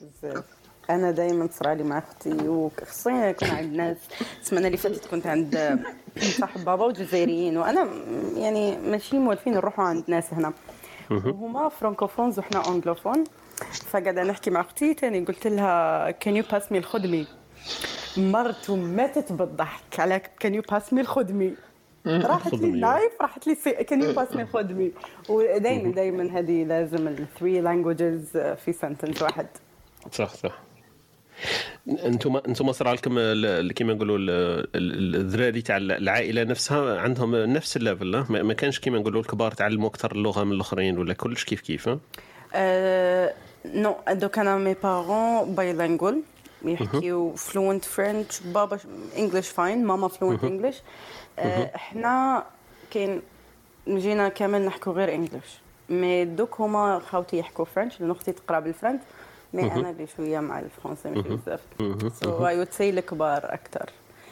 بزاف. 0.00 0.44
أنا 0.90 1.10
دائما 1.10 1.46
تصرى 1.46 1.74
لي 1.74 1.82
مع 1.82 1.98
أختي 1.98 2.48
وخصوصا 2.48 3.10
يكون 3.10 3.48
عند 3.48 3.72
ناس. 3.72 3.96
السمانة 4.40 4.66
اللي 4.66 4.78
فاتت 4.78 5.06
كنت 5.06 5.26
عند 5.26 5.80
صاحب 6.38 6.64
بابا 6.64 6.84
وجزائريين 6.84 7.56
وأنا 7.56 7.88
يعني 8.36 8.78
ماشي 8.78 9.18
موالفين 9.18 9.52
نروحوا 9.52 9.84
عند 9.84 10.04
ناس 10.08 10.24
هنا. 10.32 10.52
وهما 11.10 11.68
فرانكوفونز 11.68 12.38
وحنا 12.38 12.68
أنجلوفون. 12.68 13.24
فقاعدة 13.64 14.22
نحكي 14.22 14.50
مع 14.50 14.60
أختي 14.60 14.94
تاني 14.94 15.24
قلت 15.24 15.46
لها 15.46 16.10
كان 16.10 16.36
يو 16.36 16.44
باس 16.52 16.72
مي 16.72 16.78
الخدمي 16.78 17.26
مرته 18.16 18.76
ماتت 18.76 19.32
بالضحك. 19.32 20.00
على 20.00 20.20
كان 20.40 20.54
يو 20.54 20.62
باس 20.70 20.92
مي 20.92 21.00
الخدمي 21.00 21.54
راحت 22.06 22.54
لي. 22.54 22.66
اللايف 22.66 23.12
راحت 23.20 23.46
لي 23.46 23.54
can 23.84 24.02
you 24.02 24.12
pass 24.12 24.36
me 24.36 24.42
الخدمي 24.42 24.92
ودائما 25.28 25.92
دائما 25.92 26.38
هذه 26.38 26.64
لازم 26.64 27.08
ال 27.08 27.17
three 27.17 27.60
languages 27.60 28.38
في 28.64 28.72
sentence 28.72 29.22
واحد. 29.22 29.46
صح 30.12 30.34
صح. 30.34 30.58
أنتم 32.04 32.36
أنتم 32.36 32.72
صرا 32.72 32.94
لكم 32.94 33.14
كيما 33.72 33.94
نقولوا 33.94 34.18
ال- 34.18 34.30
ال- 34.74 35.14
الذراري 35.16 35.62
تاع 35.62 35.76
العائلة 35.76 36.44
نفسها 36.44 37.00
عندهم 37.00 37.36
نفس 37.36 37.76
ال 37.76 37.83
level؟ 37.83 38.24
ما 38.30 38.54
كانش 38.54 38.78
كيما 38.78 38.98
نقولوا 38.98 39.20
الكبار 39.20 39.52
تعلموا 39.52 39.88
أكثر 39.88 40.12
اللغة 40.12 40.44
من 40.44 40.52
الأخرين 40.52 40.98
ولا 40.98 41.14
كلش 41.14 41.44
كيف 41.44 41.60
كيف 41.60 41.88
ها؟ 41.88 41.98
Non, 43.64 43.94
donc 44.22 44.38
أنا 44.38 44.56
mes 44.56 44.74
parents 44.74 45.54
bilingual 45.54 46.22
يحكيو 46.64 47.34
fluent 47.34 47.84
French 47.84 48.40
بابا 48.40 48.78
English 49.18 49.48
fine 49.48 49.84
ماما 49.84 50.08
fluent 50.08 50.44
English 50.44 50.82
إحنا 51.38 52.44
كاين 52.90 53.22
جينا 53.88 54.28
كامل 54.28 54.64
نحكوا 54.64 54.92
غير 54.92 55.14
English 55.14 55.60
mais 55.90 56.24
donc 56.24 56.60
هما 56.60 56.98
خاوتي 56.98 57.38
يحكوا 57.38 57.64
French 57.64 58.00
لأن 58.00 58.10
أختي 58.10 58.32
تقرأ 58.32 58.60
بال 58.60 58.69
French. 58.69 59.00
mais 59.54 59.72
أنا 59.72 59.90
اللي 59.90 60.06
شوية 60.16 60.40
مع 60.40 60.58
الفرنسي 60.58 61.10
ماشي 61.10 61.28
بزاف. 61.28 61.60
so 62.22 62.46
I 62.46 62.58
would 62.58 62.72
say 62.72 62.90
الكبار 62.90 63.54
أكثر 63.54 63.90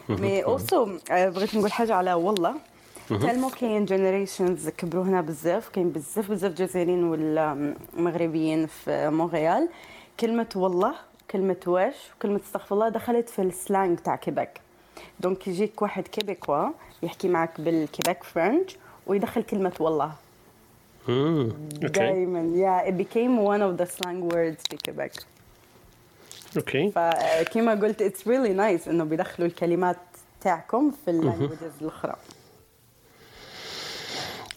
mais 0.09 0.45
aussi 0.45 0.99
بغيت 1.11 1.55
نقول 1.55 1.73
حاجة 1.73 1.95
على 1.95 2.15
والله. 2.15 2.55
tellement 3.09 3.49
كاين 3.49 3.85
generations 3.85 4.69
كبروا 4.69 5.05
هنا 5.05 5.21
بزاف 5.21 5.69
كاين 5.69 5.91
بزاف 5.91 6.31
بزاف 6.31 6.53
جزائريين 6.53 7.05
ولا 7.05 7.75
مغربيين 7.97 8.67
في 8.67 9.11
مونريال 9.11 9.69
كلمة 10.21 10.47
والله 10.57 10.95
كلمة 11.31 11.57
واش 11.67 11.95
وكلمة 12.17 12.41
استغفر 12.47 12.75
الله 12.75 12.89
دخلت 12.89 13.29
في 13.29 13.43
ال 13.43 13.52
slang 13.52 13.99
تاع 13.99 14.17
كيباك. 14.17 14.61
donc 15.21 15.49
يجيك 15.49 15.83
واحد 15.83 16.09
québécois 16.09 16.69
يحكي 17.03 17.29
معك 17.29 17.61
بال 17.61 17.77
Quebec 17.77 18.25
French 18.25 18.77
ويدخل 19.07 19.43
كلمة 19.43 19.73
والله. 19.81 20.13
أوكي. 21.09 21.89
دائما 21.89 22.41
yeah 22.41 22.91
it 22.91 22.95
became 22.95 23.39
one 23.39 23.63
of 23.63 23.81
the 23.81 23.93
slang 23.97 24.35
words 24.35 24.71
في 24.71 24.77
كيباك. 24.85 25.13
okay. 26.57 26.91
فكما 26.91 27.75
قلت 27.75 28.03
it's 28.03 28.23
really 28.23 28.57
nice 28.57 28.89
إنه 28.89 29.05
بيدخلوا 29.05 29.49
الكلمات 29.49 29.97
تاعكم 30.41 30.93
في 31.05 31.11
ال 31.11 31.17
languages 31.17 31.73
الأخرى. 31.81 32.17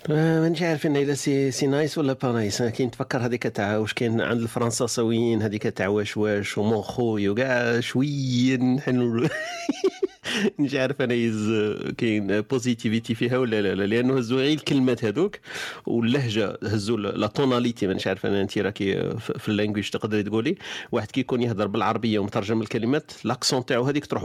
مانيش 0.07 0.61
عارف 0.61 0.85
إن 0.85 0.95
الا 0.97 1.13
c'est 1.13 1.51
c'est 1.51 1.67
nice 1.67 1.97
ولا 1.97 2.13
pas 2.13 2.31
nice. 2.31 2.61
أنا 2.61 2.69
كاين 2.69 2.91
تفكر 2.91 3.25
هذيك 3.25 3.43
تاع 3.43 3.77
واش 3.77 3.93
كاين 3.93 4.21
عند 4.21 4.41
الفرنساويين 4.41 5.41
هذيك 5.41 5.63
تاع 5.63 5.87
واش 5.87 6.17
واش 6.17 6.57
و 6.57 6.63
mon 6.63 6.81
خوي 6.81 7.29
وكاع 7.29 7.79
شوية 7.79 8.57
نحن 8.57 9.29
مش 10.59 10.75
عارف 10.75 11.01
إنه 11.01 11.18
nice 11.18 11.51
كاين 11.97 12.41
positivité 12.41 13.15
فيها 13.15 13.37
ولا 13.37 13.61
لا, 13.61 13.75
لا 13.75 13.83
لأنه 13.83 14.17
هزوا 14.17 14.39
غير 14.39 14.57
الكلمات 14.57 15.05
هذوك 15.05 15.37
واللهجة 15.85 16.57
هزوا 16.63 16.97
la 16.97 17.27
tonalité 17.27 17.87
مانيش 17.87 18.07
عارف 18.07 18.25
أنا 18.25 18.41
انت 18.41 18.57
راكي 18.57 19.09
في 19.19 19.49
ال 19.49 19.54
language 19.54 19.89
تقدري 19.89 20.23
تقولي. 20.23 20.55
واحد 20.91 21.11
كي 21.11 21.19
يكون 21.19 21.41
يهضر 21.41 21.67
بالعربية 21.67 22.19
ومترجم 22.19 22.61
الكلمات 22.61 23.11
l'accent 23.23 23.65
تاعو 23.65 23.83
هذيك 23.83 24.05
تروح 24.05 24.23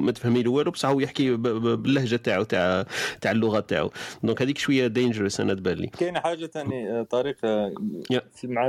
ما 0.00 0.12
تفهمي 0.12 0.42
له 0.42 0.50
والو 0.50 0.70
بصح 0.70 0.88
هو 0.88 1.00
يحكي 1.00 1.36
باللهجة 1.36 2.16
تاعو 2.16 2.42
تاع 2.42 2.86
تاع 3.20 3.30
اللغة 3.30 3.60
تاعو. 3.60 3.90
donc 4.22 4.42
هذيك 4.42 4.58
شوية 4.58 4.86
dangerous 4.86 5.40
أنا 5.40 5.54
تبان 5.54 5.78
لي. 5.78 5.86
كاين 5.86 6.18
حاجة 6.20 6.46
ثاني 6.46 7.04
طريقة 7.04 7.72
مع 8.44 8.68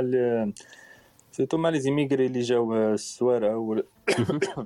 surtout 1.34 1.56
مع 1.56 1.68
les 1.68 1.80
émigrés 1.80 2.26
اللي 2.26 2.40
جاو 2.40 2.74
السوارع 2.74 3.54
وال- 3.54 3.84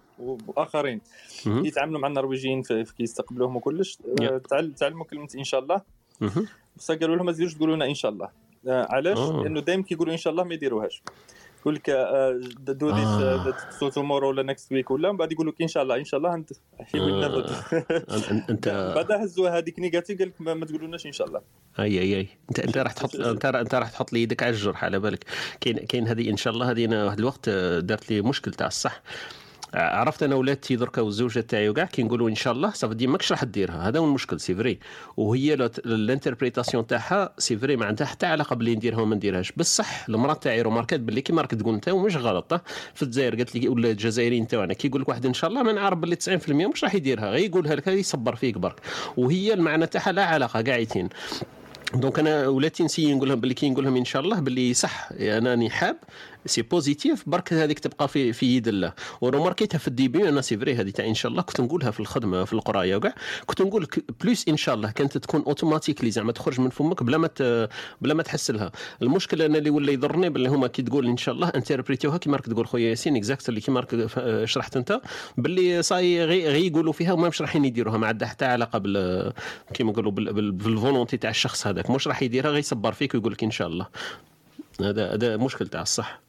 واخرين 0.57 1.01
مهم. 1.47 1.65
يتعاملوا 1.65 2.01
مع 2.01 2.09
النرويجيين 2.09 2.63
في 2.63 2.85
في 2.85 2.95
كيستقبلوهم 2.95 3.57
وكلش. 3.57 3.99
آه، 4.23 4.41
تعلموا 4.79 5.05
كلمة 5.05 5.29
إن 5.39 5.45
شاء 5.45 5.61
الله. 5.61 5.81
بصح 6.77 6.95
قالوا 6.95 7.17
لهم 7.17 7.27
ما 7.27 7.33
تزيدوش 7.33 7.55
تقولوا 7.55 7.77
لنا 7.77 7.85
إن 7.87 7.95
شاء 7.95 8.11
الله. 8.11 8.29
آه، 8.69 8.87
علاش؟ 8.91 9.19
لأنه 9.19 9.61
دائما 9.61 9.83
كيقولوا 9.83 10.13
إن 10.13 10.19
شاء 10.19 10.31
الله 10.31 10.45
ما 10.45 10.55
يديروهاش. 10.55 11.03
يقول 11.61 11.75
لك 11.75 11.91
do. 12.61 12.91
this 12.91 13.79
to 13.81 13.89
tomorrow 13.89 14.29
ولا 14.29 14.43
next 14.43 14.73
week 14.73 14.91
ولا 14.91 15.13
من 15.13 15.19
بعد 15.19 15.33
يقول 15.33 15.49
لك 15.49 15.63
إن 15.63 15.69
شاء 15.69 15.83
الله 15.83 15.97
إن 15.97 16.05
شاء 16.05 16.19
الله 16.19 16.35
أنت 16.35 16.53
he 16.95 17.01
will. 17.01 17.21
never 17.21 17.85
أنت 18.51 18.69
بعدها 18.97 19.25
هزوها 19.25 19.59
هذيك 19.59 19.79
negative 19.79 20.19
قال 20.19 20.29
لك 20.29 20.41
ما 20.41 20.67
تقولوناش 20.67 21.07
إن 21.07 21.13
شاء 21.13 21.27
الله. 21.27 21.41
أي 21.79 22.01
أي 22.01 22.17
أي. 22.17 22.29
أنت 22.51 22.61
أنت 22.61 22.79
راح 22.79 22.93
تحط 22.93 23.17
أنت 23.35 23.45
أنت 23.45 23.75
راح 23.75 23.91
تحط 23.91 24.13
لي 24.13 24.23
يدك 24.23 24.43
على 24.43 24.51
الجرح 24.51 24.85
على 24.85 24.99
بالك. 24.99 25.25
كاين 25.61 25.79
كاين 25.79 26.09
هذه 26.09 26.31
إن 26.31 26.37
شاء 26.37 26.53
الله 26.53 26.71
هذه 26.71 26.85
أنا 26.85 27.05
واحد 27.05 27.19
الوقت 27.19 27.49
آه، 27.49 27.81
دارت 27.81 28.11
لي 28.11 28.21
مشكل 28.23 28.55
تاع 28.55 28.67
الصح. 28.67 29.03
عرفت 29.75 30.23
أنا 30.23 30.35
ولادتي 30.35 30.77
دركا 30.77 31.03
والزوجة 31.03 31.41
تاعي 31.41 31.69
وكاع 31.69 31.85
كي 31.85 32.03
نقولوا 32.03 32.29
إن 32.29 32.35
شاء 32.35 32.53
الله 32.53 32.71
ça 32.71 32.79
veut 32.79 32.95
dire 32.95 33.07
ماكش 33.07 33.33
راح 33.33 33.45
ديرها. 33.45 33.89
هذا 33.89 33.99
هو 33.99 34.05
المشكل 34.05 34.41
c'est 34.41 34.55
vrai. 34.55 34.79
وهي 35.17 35.55
ال 35.87 35.93
interprétation 35.93 36.87
تاعها 36.87 37.35
c'est 37.39 37.57
vrai 37.57 37.77
ما 37.77 37.87
عندها 37.87 38.07
حتى 38.07 38.27
علاقة 38.27 38.57
باللي 38.57 38.75
نديرها 38.75 39.01
وما 39.01 39.15
نديرهاش. 39.17 39.53
بصح 39.53 40.09
المرأة 40.09 40.35
تاعي 40.35 40.63
روماركات 40.63 41.01
باللي 41.01 41.21
كيما 41.21 41.43
راك 41.43 41.51
تقول 41.51 41.75
انت 41.75 41.89
ومش 41.89 42.17
غلط. 42.17 42.61
في 42.95 43.03
الجزائر 43.03 43.37
قالت 43.37 43.55
لي 43.55 43.69
ولا 43.69 43.91
الجزائريين 43.91 44.47
تاعنا 44.47 44.75
كي 44.75 44.89
يقول 44.89 45.01
لك 45.01 45.09
واحد 45.09 45.27
إن 45.27 45.35
شاء 45.35 45.51
الله 45.51 45.63
ما 45.63 45.73
نعرف 45.73 45.99
باللي 45.99 46.17
90% 46.17 46.51
مش 46.51 46.85
راح 46.85 46.95
يديرها. 46.95 47.31
غير 47.31 47.45
يقولها 47.45 47.75
لك 47.75 47.87
يصبر 47.87 48.37
فيك 48.37 48.59
برك. 48.59 48.81
وهي 49.17 49.55
المعنى 49.55 49.87
تاعها 49.87 50.13
لا 50.13 50.25
علاقة 50.25 50.63
قاعدين 50.63 51.09
donc 51.95 52.19
أنا 52.19 52.49
ولاتي 52.49 52.85
نسي 52.85 53.15
نقول 53.15 53.29
لهم 53.29 53.41
باللي 53.41 53.55
كي 53.55 53.71
نقول 53.71 53.85
لهم 53.85 53.97
إن 53.97 54.05
شاء 54.05 54.23
الله 54.23 54.41
باللي 54.41 54.75
صح 54.75 55.09
أنا 55.13 55.51
راني 55.51 55.71
حاب 55.71 55.97
c'est 56.47 56.63
positif 56.63 57.23
برك 57.29 57.53
هذيك 57.53 57.79
تبقى 57.79 58.09
في 58.09 58.33
في 58.33 58.57
يد 58.57 58.69
الله. 58.69 58.93
وروماركيتها 59.21 59.79
في 59.79 59.89
ال 59.89 59.96
début 59.96 60.29
أنا 60.29 60.41
c'est 60.41 60.57
vrai 60.59 60.75
هذه 60.75 60.91
تاع 60.91 61.07
إن 61.07 61.15
شاء 61.15 61.31
الله. 61.33 61.43
كنت 61.43 61.61
نقولها 61.61 61.91
في 61.91 62.01
الخدمة 62.01 62.45
في 62.45 62.53
القراية 62.53 62.97
وكاع. 62.97 63.15
كنت 63.47 63.63
نقول 63.63 63.87
ك- 63.87 64.05
plus 64.21 64.49
إن 64.49 64.57
شاء 64.57 64.75
الله 64.75 64.91
كانت 64.91 65.19
تكون 65.19 65.43
automatically 65.47 66.11
زعما 66.11 66.33
تخرج 66.33 66.61
من 66.61 66.71
فمك 66.71 67.03
بلا 67.03 67.19
ما 67.19 67.29
بلا 68.01 68.15
ما 68.15 68.23
تحس 68.23 68.51
لها. 68.51 68.73
المشكلة 69.03 69.47
أنا 69.47 69.59
اللي 69.59 69.71
ولا 69.71 69.93
يضرني 69.93 70.29
باللي 70.29 70.49
هما 70.49 70.67
كي 70.67 70.83
تقول 70.83 71.07
إن 71.07 71.17
شاء 71.17 71.35
الله 71.35 71.49
انتربريتيوها 71.49 72.17
كيما 72.19 72.37
راك 72.37 72.47
تقول 72.47 72.67
خويا 72.67 72.89
ياسين 72.91 73.17
exact 73.17 73.49
اللي 73.49 73.61
كيما 73.61 73.81
راك 73.81 74.09
شرحت 74.45 74.77
أنت. 74.77 75.01
باللي 75.37 75.83
صاي 75.83 76.25
غير 76.25 76.51
غي 76.51 76.67
يقولوا 76.67 76.93
فيها 76.93 77.13
وما 77.13 77.29
مش 77.29 77.41
رايحين 77.41 77.65
يديروها. 77.65 77.99
ما 77.99 78.07
عندها 78.07 78.29
حتى 78.29 78.45
علاقة 78.45 78.79
بال 78.79 79.33
كيما 79.75 79.93
نقولوا 79.93 80.13
بال- 80.13 80.33
بال- 80.33 80.53
بال 80.53 80.67
volonté 80.67 81.17
تاع 81.17 81.31
الشخص 81.31 81.67
هذاك. 81.67 81.91
مش 81.91 82.09
راح 82.09 82.23
يديرها 82.23 82.51
غير 82.51 82.59
يصبر 82.59 82.93
فيك 82.93 83.15
ويقول 83.15 83.33
لك 83.33 83.45
إن 83.45 83.51
شاء 83.51 83.69
الله. 83.69 83.87
هذا 84.81 85.15
هذا 85.15 85.37
مشكل 85.37 85.67
تاع 85.69 85.83
الصح. 85.83 86.21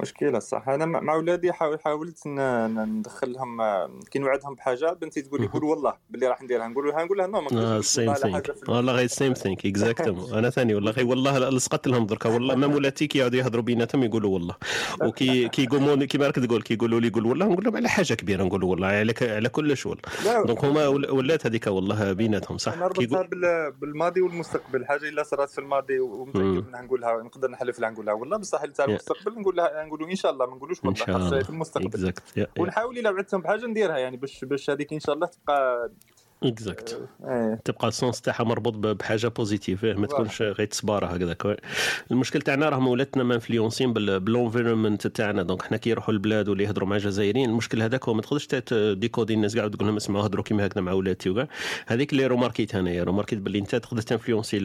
مشكلة 0.00 0.38
صح 0.38 0.68
أنا 0.68 0.86
مع 0.86 1.14
ولادي 1.14 1.52
حاول 1.52 1.80
حاولت 1.80 2.26
ندخلهم 2.26 3.58
كي 4.10 4.18
نوعدهم 4.18 4.54
بحاجة 4.54 4.92
بنتي 4.92 5.22
تقول 5.22 5.40
لي 5.40 5.46
قول 5.46 5.64
والله 5.64 5.94
باللي 6.10 6.26
راح 6.28 6.42
نديرها. 6.42 6.68
نقول 6.68 6.88
لها 6.88 7.04
نقول 7.04 7.18
لها 7.18 7.26
no 7.26 7.40
ما 7.40 7.80
same 7.80 8.10
على 8.10 8.18
thing 8.18 8.54
والله 8.68 8.92
غير 8.92 9.06
same 9.06 9.32
thing 9.32 9.66
exactement 9.66 10.34
أنا 10.34 10.50
ثاني 10.50 10.74
والله 10.74 10.90
غير 10.90 11.06
والله 11.06 11.48
لصقت 11.48 11.88
لهم 11.88 12.06
دركا 12.06 12.28
والله 12.28 12.54
même 12.54 12.74
ولاتي 12.74 13.06
كي 13.06 13.18
يقعدوا 13.18 13.38
يهضروا 13.38 13.62
بيناتهم 13.62 14.02
يقولوا 14.02 14.30
والله. 14.34 14.54
وكي 15.02 15.48
كي 15.48 15.62
يقومون 15.62 16.04
كيما 16.04 16.26
راك 16.26 16.34
تقول 16.34 16.62
كي 16.62 16.74
يقولوا 16.74 17.00
لي 17.00 17.08
قول 17.10 17.26
والله 17.26 17.46
نقول 17.46 17.64
لهم 17.64 17.76
على 17.76 17.88
حاجة 17.88 18.14
كبيرة 18.14 18.42
نقول 18.44 18.64
والله 18.64 18.86
على 18.86 19.14
على 19.22 19.48
كلش 19.48 19.86
والله 19.86 20.02
donc 20.46 20.64
هما 20.64 20.86
ول- 20.88 21.10
ولات 21.10 21.46
هذيك 21.46 21.66
والله 21.66 22.12
بيناتهم 22.12 22.58
صح؟ 22.58 22.74
بالماضي 23.80 24.20
والمستقبل. 24.20 24.86
حاجة 24.86 25.08
إلا 25.08 25.22
صارت 25.22 25.50
في 25.50 25.58
الماضي 25.58 25.98
ومتأكد. 26.00 26.42
منها 26.68 26.82
نقولها 26.82 27.22
نقدر 27.22 27.50
نحلف 27.50 27.78
لها 27.78 27.90
نقول 27.90 28.06
لها 28.06 28.14
والله 28.14 28.36
بصح 28.36 28.62
اللي 28.62 28.74
تاع. 28.74 28.84
المستقبل 28.84 29.40
نقول 29.40 29.56
لها 29.56 29.81
نقولوا 29.84 30.10
إن 30.10 30.14
شاء 30.16 30.32
الله 30.32 30.46
ما 30.46 30.56
نقولوش 30.56 30.78
والله 30.84 30.92
الله 31.26 31.42
في 31.42 31.50
المستقبل. 31.50 32.12
ونحاول 32.58 32.98
الا 32.98 33.10
وعدتهم 33.10 33.40
بحاجه 33.40 33.66
نديرها 33.66 33.98
يعني 33.98 34.16
باش 34.16 34.44
باش 34.44 34.70
هذيك 34.70 34.92
إن 34.92 35.00
شاء 35.00 35.14
الله 35.14 35.26
تبقى 35.26 35.90
exact 36.44 37.08
إيه 37.24 37.60
تبقى 37.64 37.88
ال 37.88 37.94
sens 37.94 38.20
تاعها 38.20 38.44
مربوط 38.44 38.74
بحاجة 38.74 39.28
positive 39.28 39.84
ما 39.84 40.06
تكونش 40.06 40.42
غير 40.42 40.66
تصباره 40.66 41.06
هكذاك. 41.06 41.56
المشكل 42.10 42.42
تاعنا 42.42 42.68
راهم 42.68 42.88
ولاتنا 42.88 43.22
ما 43.22 43.34
انفلونسين 43.34 43.92
بال 43.92 44.07
environnement 44.07 45.06
تاعنا. 45.06 45.42
donc 45.42 45.62
حنا 45.62 45.76
كي 45.76 45.90
يروحوا 45.90 46.14
البلاد 46.14 46.48
ولا 46.48 46.62
يهضروا 46.62 46.88
مع 46.88 46.96
جزائريين 46.96 47.50
المشكل 47.50 47.82
هذاك 47.82 48.08
هو 48.08 48.14
ما 48.14 48.22
تقدرش 48.22 48.48
décoder 48.72 49.34
الناس 49.34 49.54
كاع 49.54 49.64
وتقول 49.64 49.86
لهم 49.86 49.96
اسمعوا 49.96 50.26
هضروا 50.26 50.44
كيما 50.44 50.66
هكذا 50.66 50.80
مع 50.80 50.92
ولادي 50.92 51.30
وكاع 51.30 51.48
هذيك 51.86 52.12
اللي 52.12 52.26
روماركيت 52.26 52.74
انايا 52.74 53.04
روماركيت 53.04 53.38
باللي 53.38 53.58
انت 53.58 53.74
تقدر 53.74 54.02
تنفلونسي 54.02 54.58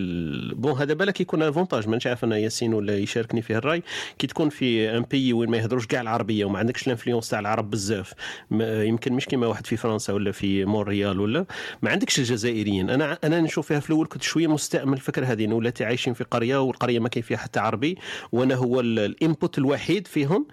bon 0.53 0.71
هذا 0.71 0.93
بالك 0.93 1.21
يكون 1.21 1.43
avantage 1.43 1.87
مانيش 1.87 2.07
عارف 2.07 2.23
أنا 2.23 2.37
ياسين 2.37 2.73
ولا 2.73 2.97
يشاركني 2.97 3.41
فيه 3.41 3.57
الراي 3.57 3.83
كي 4.19 4.27
تكون 4.27 4.49
في 4.49 4.97
un 4.97 5.01
pays 5.01 5.33
وين 5.33 5.49
ما 5.49 5.57
يهضروش 5.57 5.87
كاع 5.87 6.01
العربية 6.01 6.45
وما 6.45 6.59
عندكش 6.59 6.87
ال 6.87 6.91
influence 6.91 7.29
تاع 7.29 7.39
العرب 7.39 7.69
بزاف. 7.69 8.13
يمكن 8.51 9.13
مش 9.13 9.25
كيما 9.25 9.47
واحد 9.47 9.67
في 9.67 9.77
فرنسا 9.77 10.13
ولا 10.13 10.31
في 10.31 10.65
مونريال 10.65 11.19
ولا. 11.19 11.45
ما 11.81 11.89
عندكش 11.91 12.19
الجزائريين. 12.19 12.89
أنا 12.89 13.17
أنا 13.23 13.41
نشوف 13.41 13.67
فيها 13.67 13.79
في 13.79 13.89
الأول 13.89 14.07
كنت 14.07 14.23
شوية 14.23 14.47
مستأمن 14.47 14.93
الفكرة 14.93 15.25
هذه 15.25 15.45
إنه 15.45 15.55
ولاتي 15.55 15.85
عايشين 15.85 16.13
في 16.13 16.23
قرية 16.23 16.61
والقرية 16.61 16.99
ما 16.99 17.09
كاين 17.09 17.23
فيها 17.23 17.37
حتى 17.37 17.59
عربي 17.59 17.97
وأنا 18.31 18.55
هو 18.55 18.79
ال- 18.79 18.99
ال 18.99 19.09
input 19.09 19.57
الوحيد 19.57 20.07
فيهم. 20.07 20.45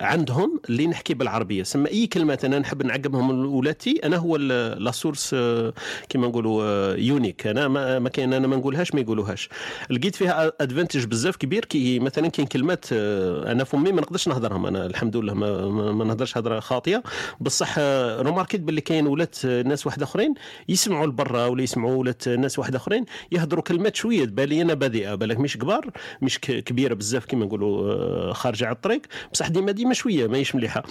عندهم 0.00 0.60
اللي 0.68 0.86
نحكي 0.86 1.14
بالعربية. 1.14 1.62
سما 1.62 1.88
أي 1.88 2.06
كلمات 2.06 2.44
أنا 2.44 2.58
نحب 2.58 2.82
نعقبهم 2.82 3.32
لولاتي 3.42 4.00
أنا 4.04 4.16
هو 4.16 4.36
la 4.36 4.90
source 4.90 5.30
آه، 5.34 5.72
كيما 6.08 6.26
نقولوا 6.26 6.62
آه، 6.64 6.96
uniques 6.96 7.46
أنا 7.46 7.68
ما, 7.68 7.98
ما 7.98 8.08
كاين 8.08 8.32
أنا 8.32 8.46
ما 8.46 8.56
نقولهاش 8.56 8.94
ما 8.94 9.00
يقولوهاش. 9.00 9.48
لقيت 9.90 10.14
فيها 10.14 10.52
avantage 10.60 11.04
بزاف 11.04 11.36
كبير 11.36 11.64
كي 11.64 11.98
مثلا 11.98 12.28
كاين 12.28 12.46
كلمات 12.48 12.84
آه، 12.92 13.52
أنا 13.52 13.64
فمي 13.64 13.92
ما 13.92 14.00
نقدرش 14.00 14.28
نهضرهم. 14.28 14.66
أنا 14.66 14.86
الحمد 14.86 15.16
لله 15.16 15.34
ما, 15.34 15.68
ما, 15.92 16.04
نهضرش 16.04 16.38
هضرة 16.38 16.60
خاطئة. 16.60 17.02
بصح 17.40 17.74
آه، 17.78 18.22
remarquit 18.22 18.60
باللي 18.60 18.80
كاين 18.80 19.06
ولات 19.06 19.44
آه، 19.44 19.62
ناس 19.62 19.86
واحد 19.86 20.02
أخرين 20.02 20.34
يسمعوا 20.68 21.06
لبرا 21.06 21.46
ولا 21.46 21.62
يسمعوا 21.62 21.94
ولات 21.96 22.28
ناس 22.28 22.58
واحد 22.58 22.74
أخرين 22.74 23.04
يهضروا 23.32 23.62
كلمات 23.62 23.96
شوية. 23.96 24.24
تبان 24.24 24.48
لي 24.48 24.62
أنا 24.62 24.74
بادئة 24.74 25.14
بالك 25.14 25.38
مش 25.40 25.56
كبار 25.58 25.90
مش 26.22 26.38
كبيرة 26.40 26.94
بزاف 26.94 27.24
كيما 27.24 27.44
نقولوا 27.46 27.92
آه، 27.92 28.32
خارجة 28.32 28.66
على 28.66 28.74
الطريق. 28.74 29.02
بصح 29.32 29.48
ديما 29.48 29.72
ديما 29.72 29.89
شوية 29.94 30.26
ماهيش 30.26 30.54
مليحة. 30.54 30.82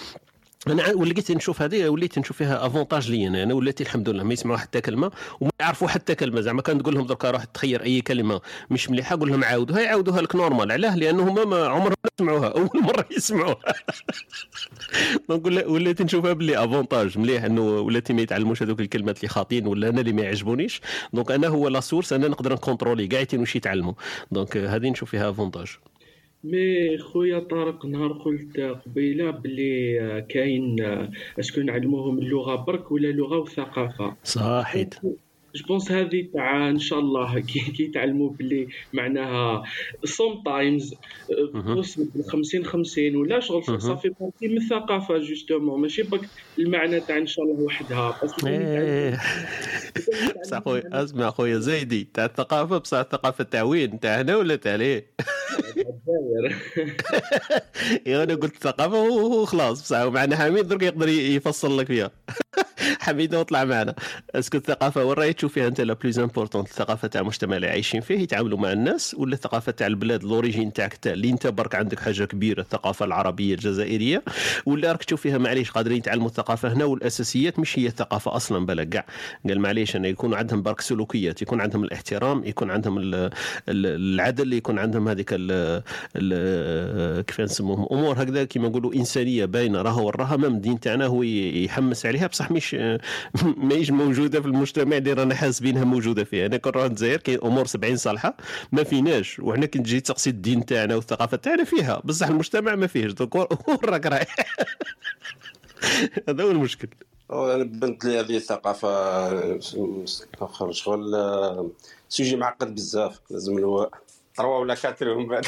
أنا 0.66 0.88
ولقيت 0.94 1.30
نشوف 1.30 1.62
هذه 1.62 1.88
وليت 1.88 2.18
نشوف 2.18 2.36
فيها 2.36 2.66
avantage 2.66 3.10
لي 3.10 3.26
أنا 3.26 3.42
أنا 3.42 3.54
وليت 3.54 3.80
الحمد 3.80 4.08
لله 4.08 4.24
ما 4.24 4.32
يسمعوا 4.32 4.58
حتى 4.58 4.80
كلمة 4.80 5.10
وما 5.40 5.50
يعرفوا 5.60 5.88
حتى 5.88 6.14
كلمة. 6.14 6.40
زعما 6.40 6.62
كان 6.62 6.82
تقول 6.82 6.94
لهم 6.94 7.06
دركا 7.06 7.30
روح 7.30 7.44
تخير 7.44 7.82
أي 7.82 8.00
كلمة 8.00 8.40
مش 8.70 8.90
مليحة 8.90 9.16
قول 9.18 9.28
لهم 9.28 9.44
عاودوها 9.44 9.80
يعاودوها 9.80 10.20
لك 10.22 10.36
normal 10.36 10.72
علاه 10.72 10.96
لأنه 10.96 11.32
ما 11.44 11.66
عمرهم 11.66 11.94
ما 12.04 12.10
سمعوها 12.18 12.48
أول 12.48 12.70
مرة 12.88 13.04
يسمعوها. 13.16 13.56
donc 15.28 15.46
وليت 15.66 16.02
نشوفها 16.02 16.32
باللي 16.32 16.64
avantage 16.64 17.18
مليح 17.18 17.44
إنه 17.44 17.62
ولاتي 17.62 18.12
ما 18.12 18.22
يتعلموش 18.22 18.62
هذوك 18.62 18.80
الكلمات 18.80 19.16
اللي 19.16 19.28
خاطين 19.28 19.66
ولا 19.66 19.88
أنا 19.88 20.00
اللي 20.00 20.12
ما 20.12 20.22
يعجبونيش. 20.22 20.80
donc 21.12 21.30
أنا 21.30 21.48
هو 21.48 21.68
la 21.68 21.80
source 21.80 22.12
أنا 22.12 22.28
نقدر 22.28 22.52
ن 22.52 22.57
contrôler 22.57 23.06
كاع 23.06 23.24
واش 23.34 23.56
يتعلموا. 23.56 23.92
donc 24.30 24.56
هذه 24.56 24.90
نشوف 24.90 25.10
فيها 25.10 25.30
avantage 25.30 25.68
mais 26.44 26.98
خويا 26.98 27.38
طارق 27.38 27.86
نهار 27.86 28.12
قلت 28.12 28.60
قبيله 28.60 29.30
بلي 29.30 30.26
كاين 30.28 30.76
est-ce 31.40 31.53
que 31.53 31.60
نعلموهم 31.60 32.18
اللغة 32.18 32.54
برك 32.56 32.92
ولا 32.92 33.08
لغة 33.08 33.38
وثقافة. 33.38 34.16
صحيت 34.24 34.94
je 35.54 35.64
pense 35.68 35.92
هذه 35.92 36.28
تاع 36.34 36.68
إن 36.68 36.78
شاء 36.78 36.98
الله 36.98 37.40
كي 37.50 37.82
يتعلموا 37.84 38.30
بلي 38.30 38.68
معناها 38.92 39.62
sometimes 40.04 40.94
مهم. 41.54 41.82
50 42.28 42.64
50 42.64 43.16
ولا 43.16 43.40
شغل. 43.40 43.80
صافي 43.82 44.08
partie 44.20 44.48
من 44.48 44.56
الثقافة 44.56 45.18
justement 45.18 45.80
ماشي 45.80 46.02
برك 46.02 46.28
المعنى 46.58 47.00
تاع 47.00 47.18
إن 47.18 47.26
شاء 47.26 47.44
الله 47.44 47.60
وحدها. 47.62 48.18
parce 48.22 48.33
que 48.33 48.40
كون 48.40 48.50
يتعلموا- 48.50 48.60
إيه 48.60 49.20
بصح 50.42 50.62
خويا 50.64 50.82
أسمع 50.92 51.30
خويا 51.30 51.58
زايدي 51.58 52.08
تاع 52.14 52.24
الثقافة 52.24 52.78
بصح 52.78 52.96
الثقافة 52.98 53.44
تاع 53.44 53.62
وين؟ 53.62 54.00
تاع 54.00 54.20
هنا 54.20 54.36
ولا 54.36 54.56
تاع 54.56 54.74
ليه؟ 54.74 55.06
يا 58.06 58.22
أنا 58.22 58.34
قلت 58.34 58.56
ثقافة 58.56 59.00
وخلاص 59.02 59.82
بصح 59.82 59.98
معنا 60.02 60.36
حميد 60.36 60.68
درك 60.68 60.82
يقدر 60.82 61.08
يفصل 61.08 61.78
لك 61.78 61.86
فيها. 61.86 62.10
حميد 63.00 63.34
اطلع 63.34 63.64
معنا. 63.64 63.94
est-ce 64.34 64.49
que 64.49 64.56
الثقافه 64.58 65.04
وين 65.04 65.12
راهي 65.18 65.32
تشوف 65.40 65.52
فيها 65.52 65.68
أنت 65.68 65.80
la 65.80 65.92
plus 65.94 66.18
importante 66.18 66.62
الثقافة 66.62 67.08
تاع 67.08 67.20
المجتمع 67.20 67.56
اللي 67.56 67.68
عايشين 67.68 68.00
فيه 68.00 68.18
يتعاملوا 68.18 68.58
مع 68.58 68.72
الناس 68.72 69.14
ولا 69.18 69.34
الثقافة 69.34 69.72
تاع 69.72 69.86
البلاد 69.86 70.24
l'origine 70.24 70.72
تاعك 70.72 70.94
تاع 70.94 71.12
اللي 71.12 71.30
أنت 71.30 71.46
برك 71.46 71.74
عندك 71.74 72.00
حاجة 72.00 72.24
كبيرة 72.24 72.60
الثقافة 72.60 73.04
العربية 73.04 73.54
الجزائرية 73.54 74.22
ولا 74.66 74.92
راك 74.92 75.04
تشوف 75.04 75.20
فيها 75.20 75.38
معليش 75.38 75.70
قادرين 75.70 75.98
يتعلموا 75.98 76.26
الثقافة 76.26 76.72
هنا 76.72 76.84
والأساسيات 76.84 77.58
مش 77.58 77.78
هي 77.78 77.86
الثقافة 77.86 78.36
أصلا 78.36 78.66
بالك 78.66 78.88
كاع 78.88 79.06
قال 79.48 79.60
معليش 79.60 79.96
أنا 79.96 80.08
يكون 80.08 80.34
عندهم 80.34 80.62
برك 80.62 80.80
سلوكيات 80.80 81.42
يكون 81.42 81.60
عندهم 81.60 81.84
الاحترام 81.84 82.44
يكون 82.44 82.70
عندهم 82.70 82.98
ال- 82.98 83.14
ال- 83.14 83.30
العدل 83.68 84.52
يكون 84.52 84.78
عندهم 84.78 85.08
هذيك 85.08 85.34
كيف 87.26 87.40
نسموهم 87.40 87.86
أمور 87.92 88.22
هكذا 88.22 88.44
كيما 88.44 88.68
نقولوا 88.68 88.94
إنسانية 88.94 89.44
باينة 89.44 89.82
راها 89.82 90.00
وراها 90.00 90.36
même 90.36 90.54
الدين 90.54 90.80
تاعنا 90.80 91.06
هو 91.06 91.22
يحمس 91.22 92.06
عليها 92.06 92.26
بصح 92.26 92.50
مش 92.50 92.76
ماهيش 93.68 93.90
موجودة 93.90 94.40
في 94.40 94.46
المجتمع 94.46 94.96
اللي 94.96 95.12
رانا 95.12 95.29
حاسبينها 95.34 95.84
موجودة 95.84 96.24
فيه 96.24 96.46
أنا 96.46 96.56
كون 96.56 96.72
نروح 96.72 96.84
الجزائر 96.84 97.18
كاين 97.18 97.38
أمور 97.44 97.66
70 97.66 97.96
صالحة 97.96 98.36
ما 98.72 98.84
فيناش. 98.84 99.40
وحنا 99.40 99.66
كي 99.66 99.78
تجي 99.78 100.00
تقصي 100.00 100.30
الدين 100.30 100.66
تاعنا 100.66 100.94
والثقافة 100.94 101.36
تاعنا 101.36 101.64
فيها. 101.64 102.02
بصح 102.04 102.28
المجتمع 102.28 102.74
ما 102.74 102.86
فيهش. 102.86 103.12
donc 103.12 103.34
وين 103.34 103.46
راك 103.84 104.06
رايح 104.06 104.36
هذا 106.28 106.44
هو 106.44 106.50
المشكل. 106.50 106.88
أنا 107.32 107.64
بنت 107.64 108.04
لي 108.04 108.20
هذه 108.20 108.36
الثقافه 108.36 108.90
اخر 110.42 110.72
شغل 110.72 111.70
sujet 112.08 112.36
معقد 112.36 112.74
بزاف. 112.74 113.20
لازم 113.30 113.58
له 113.58 113.90
trois 114.34 114.58
ولا 114.58 114.74
quatre 114.74 115.08
ومن 115.08 115.26
بعد. 115.28 115.46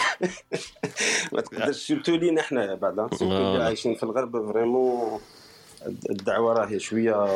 ما 1.32 1.40
تقدرش 1.40 1.86
surtout 1.86 2.16
لينا 2.16 2.42
حنايا 2.42 2.74
بعد 2.74 2.98
آه. 2.98 3.64
عايشين 3.64 3.94
في 3.94 4.02
الغرب 4.02 4.52
vraiment 4.52 5.20
الدعوة 5.86 6.52
راهي 6.52 6.78
شوية 6.78 7.26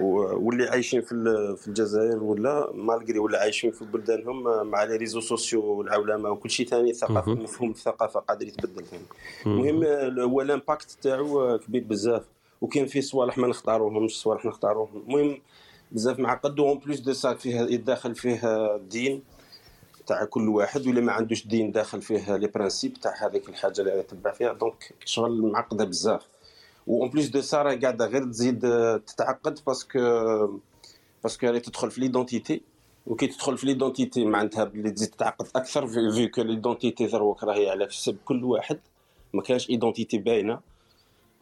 واللي 0.00 0.68
عايشين 0.68 1.00
في 1.00 1.14
في 1.58 1.68
الجزائر 1.68 2.22
ولا 2.22 2.72
malgré 2.74 3.18
ولا 3.18 3.38
عايشين 3.38 3.70
في 3.70 3.84
بلدانهم 3.84 4.66
مع 4.66 4.84
les 4.84 4.96
réseaux 4.96 5.20
sociaux 5.20 5.64
والعولمة 5.64 6.30
وكل 6.30 6.50
شيء 6.50 6.66
ثاني 6.66 6.90
الثقافه. 6.90 7.34
مفهوم 7.34 7.70
الثقافة 7.70 8.20
قادر 8.20 8.46
يتبدل 8.46 8.84
ثاني 8.84 9.02
المهم 9.46 9.84
هو 10.20 10.40
ال 10.40 10.48
impact 10.48 10.96
تاعو 11.02 11.58
كبير 11.58 11.84
بزاف. 11.84 12.22
وكاين 12.60 12.86
فيه 12.86 13.00
صوالح 13.00 13.38
ما 13.38 13.48
نختاروهمش 13.48 14.20
صوالح 14.20 14.44
نختاروهم. 14.44 15.02
المهم 15.06 15.38
بزاف 15.92 16.18
معقد 16.18 16.60
en 16.60 16.78
plus 16.78 17.00
de 17.00 17.12
ça 17.12 17.34
فيه 17.34 17.60
يداخل 17.60 18.14
فيه 18.14 18.40
الدين 18.74 19.22
تاع 20.06 20.24
كل 20.24 20.48
واحد 20.48 20.86
واللي 20.86 21.00
ما 21.00 21.12
عندوش 21.12 21.46
دين 21.46 21.72
داخل 21.72 22.02
فيه 22.02 22.36
les 22.36 22.46
principes 22.46 22.94
تاع 22.94 23.26
هذيك 23.26 23.48
الحاجة 23.48 23.80
اللي 23.80 23.98
يتبع 23.98 24.32
فيها. 24.32 24.52
donc 24.52 24.94
شغل 25.04 25.42
معقدة 25.42 25.84
بزاف. 25.84 26.22
و 26.86 26.94
en 26.94 27.10
plus 27.10 27.28
de 27.28 27.40
ça 27.40 27.62
راهي 27.62 27.76
قاعدة 27.76 28.06
غير 28.06 28.24
تزيد 28.24 28.64
آه، 28.64 28.96
تتعقد 28.96 29.58
parce 29.66 29.86
que 29.86 29.98
parce 31.22 31.37
que 31.37 31.46
راهي 31.46 31.60
تدخل 31.60 31.90
في 31.90 32.00
l'identité 32.00 32.62
وكي 33.06 33.26
تدخل 33.26 33.58
في 33.58 33.66
l'identité 33.66 34.24
معناتها 34.24 34.64
باللي 34.64 34.90
تزيد 34.90 35.08
تتعقد 35.08 35.46
أكثر 35.56 35.86
في 35.86 36.10
في 36.14 36.28
que 36.28 36.42
l'identité 36.42 37.06
دروك 37.06 37.44
راهي 37.44 37.70
على 37.70 37.86
حسب 37.86 38.16
كل 38.24 38.44
واحد. 38.44 38.78
ما 39.34 39.42
كانش 39.42 39.70
identité 39.70 40.18
باينة. 40.18 40.60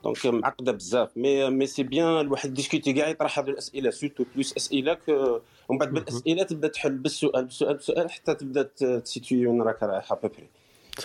donc 0.04 0.26
معقدة 0.26 0.72
بزاف. 0.72 1.16
mais 1.16 1.50
mais 1.50 1.66
c'est 1.66 1.82
bien 1.82 2.20
الواحد 2.20 2.54
discuter 2.54 2.92
كاع 2.92 3.08
يطرح 3.08 3.38
هذه 3.38 3.50
الأسئلة 3.50 3.90
surtout 3.90 4.24
plus 4.34 4.56
أسئلة 4.56 4.94
ك- 4.94 5.40
ومن 5.68 5.78
بعد 5.78 5.90
بالأسئلة 5.92 6.42
تبدأ 6.42 6.68
تحل 6.68 6.94
بالسؤال 6.98 7.44
بالسؤال 7.44 7.74
بالسؤال 7.74 8.10
حتى 8.10 8.34
تبدأ 8.34 8.62
ت 8.98 9.05
situer 9.05 9.46
وين 9.46 9.62
راك 9.62 9.82
رايح 9.82 10.14
à 10.14 10.18
peu 10.19 10.31
près 10.31 10.48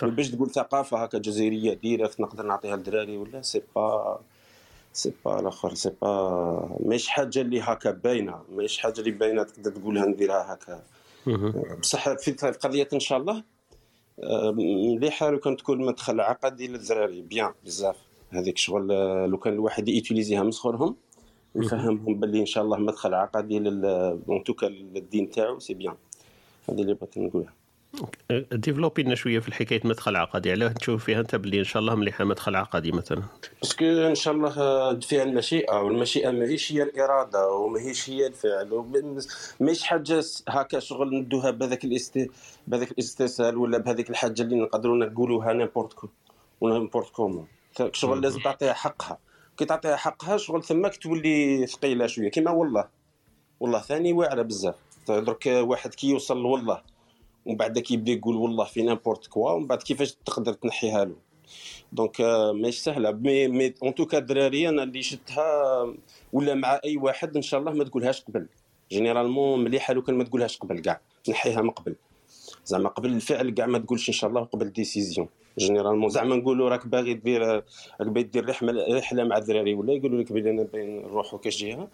باش 0.02 0.30
تقول 0.30 0.50
ثقافة 0.50 1.02
هكا 1.02 1.18
جزائريه 1.18 1.74
direct 1.74 2.20
نقدر 2.20 2.46
نعطيها 2.46 2.76
للدراري 2.76 3.16
ولا؟ 3.16 3.42
c'est 3.42 3.62
pas 3.76 4.20
c'est 4.92 5.12
pas 5.24 5.40
الأخر 5.40 5.74
c'est 5.74 5.90
pas 6.02 6.76
ماهيش 6.80 7.08
حاجة 7.08 7.40
اللي 7.40 7.60
هكا 7.60 7.90
باينة 7.90 8.42
ماهيش 8.52 8.78
حاجة 8.78 8.98
اللي 9.00 9.10
باينة 9.10 9.42
تقدر 9.42 9.70
تقولها 9.70 10.06
نديرها 10.06 10.54
هكا. 10.54 10.82
بصح 11.80 12.12
في 12.12 12.32
قضية 12.32 12.88
إن 12.92 13.00
شاء 13.00 13.18
الله 13.18 13.42
آه، 14.22 14.50
مليحه 14.50 15.30
لو 15.30 15.38
كان 15.38 15.56
تكون 15.56 15.78
مدخل 15.86 16.20
عقدي 16.20 16.66
للدراري 16.66 17.22
bien 17.22 17.52
بزاف. 17.64 17.96
هذيك 18.30 18.58
شغل 18.58 18.92
آه، 18.92 19.26
لو 19.26 19.38
كان 19.38 19.52
الواحد 19.52 19.88
ي 19.88 19.93
utiliser 19.93 20.37
ها 20.37 20.42
من 20.42 20.50
صغرهم 20.50 20.96
ويفهمهم 21.54 22.14
باللي 22.14 22.40
إن 22.40 22.46
شاء 22.46 22.64
الله 22.64 22.76
مدخل 22.76 23.14
عقدي 23.14 23.58
لل 23.58 23.84
en 24.28 24.44
tout 24.44 24.57
cas 24.57 24.66
للدين 24.66 25.30
تاعو 25.30 25.58
c'est 25.58 25.74
bien 25.74 25.94
هذه 26.68 26.80
اللي 26.80 26.94
بغيت 26.94 27.18
نقولها. 27.18 27.52
développer 28.52 29.02
لنا 29.02 29.14
شوية 29.14 29.38
في 29.38 29.48
الحكاية 29.48 29.80
مدخل 29.84 30.16
عقدي. 30.16 30.50
علاه 30.50 30.68
تشوف 30.68 31.04
فيها. 31.04 31.20
أنت 31.20 31.34
باللي 31.34 31.58
إن 31.58 31.64
شاء 31.64 31.80
الله 31.80 31.94
مليحة 31.94 32.24
مدخل 32.24 32.56
عقدي 32.56 32.92
مثلا. 32.92 33.22
parce 33.62 33.76
que 33.76 33.84
إن 33.84 34.14
شاء 34.14 34.34
الله 34.34 34.50
فيها 35.00 35.22
المشيئة 35.22 35.80
والمشيئه 35.80 36.30
ماهيش 36.30 36.72
هي 36.72 36.82
الإرادة 36.82 37.48
وماهيش 37.50 38.10
هي 38.10 38.26
الفعل 38.26 38.84
ماهيش 39.60 39.82
حاجة 39.82 40.24
هكا 40.48 40.78
شغل 40.78 41.14
ندوها 41.14 41.50
بهذاك 41.50 41.84
الاست 41.84 42.30
بهذاك 42.66 42.90
الاستسهال 42.90 43.56
ولا 43.56 43.78
بهذيك 43.78 44.10
الحاجة 44.10 44.42
اللي 44.42 44.56
نقدروا 44.56 44.96
نقولوها 44.96 45.52
n'importe 45.52 45.92
quoi 45.92 46.08
ولا 46.60 46.78
n'importe 46.78 47.10
comment 47.10 47.46
شغل 47.92 48.20
لازم 48.20 48.40
تعطيها 48.40 48.72
حقها. 48.72 49.18
كي 49.56 49.64
تعطيها 49.64 49.96
حقها 49.96 50.36
شغل 50.36 50.64
تماك 50.64 50.96
تولي 50.96 51.66
ثقيلة 51.66 52.06
شوية. 52.06 52.28
كيما 52.28 52.50
والله. 52.50 52.88
والله 53.60 53.78
ثاني 53.78 54.12
واعرة 54.12 54.42
بزاف. 54.42 54.74
درك 55.08 55.46
واحد 55.46 55.94
كي 55.94 56.08
يوصل 56.08 56.44
والله. 56.44 56.82
ومن 57.46 57.56
بعد 57.56 57.78
كيبدا 57.78 58.12
يقول 58.12 58.36
والله 58.36 58.64
في 58.64 58.82
n'importe 58.82 59.26
quoi 59.26 59.50
ومن 59.50 59.66
بعد 59.66 59.82
كيفاش 59.82 60.12
تقدر 60.24 60.52
تنحيها 60.52 61.04
له. 61.04 61.16
donc 61.92 62.20
آه، 62.20 62.52
ماهيش 62.52 62.78
سهلة. 62.78 63.10
mais 63.10 63.48
mais 63.48 63.74
en 63.82 63.94
tout 63.94 64.08
cas 64.08 64.18
الدراري 64.18 64.68
أنا 64.68 64.82
اللي 64.82 65.02
شفتها 65.02 65.46
ولا 66.32 66.54
مع 66.54 66.80
أي 66.84 66.96
واحد 66.96 67.36
إن 67.36 67.42
شاء 67.42 67.60
الله 67.60 67.72
ما 67.72 67.84
تقولهاش 67.84 68.22
قبل. 68.22 68.46
généralement 68.90 69.64
مليحة 69.64 69.94
لو 69.94 70.02
كان 70.02 70.14
ما 70.14 70.24
تقولهاش 70.24 70.58
قبل 70.58 70.80
كاع. 70.80 71.00
تنحيها 71.24 71.62
من 71.62 71.70
قبل. 71.70 71.94
زعما 72.64 72.88
قبل 72.88 73.12
الفعل 73.12 73.50
كاع 73.50 73.66
ما 73.66 73.78
تقولش 73.78 74.08
إن 74.08 74.14
شاء 74.14 74.30
الله 74.30 74.44
قبل 74.44 74.72
décision 74.72 75.28
généralement 75.58 76.10
زعما 76.10 76.36
نقولوا 76.36 76.68
راك 76.68 76.86
باغي 76.86 77.14
دير 77.14 77.42
راك 77.42 77.64
باغي 78.08 78.22
دير 78.22 78.48
رحله 78.48 78.98
رحلة 78.98 79.24
مع 79.24 79.36
الدراري 79.36 79.74
ولا 79.74 79.92
يقولوا 79.92 80.22
لك 80.22 80.32
بلي 80.32 80.50
أنا 80.50 80.62
باغي 80.62 80.86
نروحوا 80.86 81.38
كاش 81.38 81.64
جهة. 81.64 81.88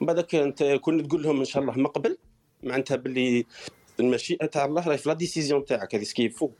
من 0.00 0.06
بعدك 0.06 0.34
أنت 0.34 0.62
كون 0.80 1.08
تقول 1.08 1.22
لهم 1.22 1.38
إن 1.38 1.44
شاء 1.44 1.62
الله 1.62 1.78
من 1.78 1.86
قبل 1.86 2.16
معناتها 2.62 2.96
باللي 2.96 3.46
المشيئة 4.00 4.46
تاع 4.46 4.64
الله 4.64 4.88
راهي 4.88 4.98
في 4.98 5.08
la 5.08 5.14
décision 5.14 5.64
تاعك 5.64 5.94
هذه 5.94 6.02
ce 6.02 6.09
qu'il 6.09 6.28
faut 6.28 6.50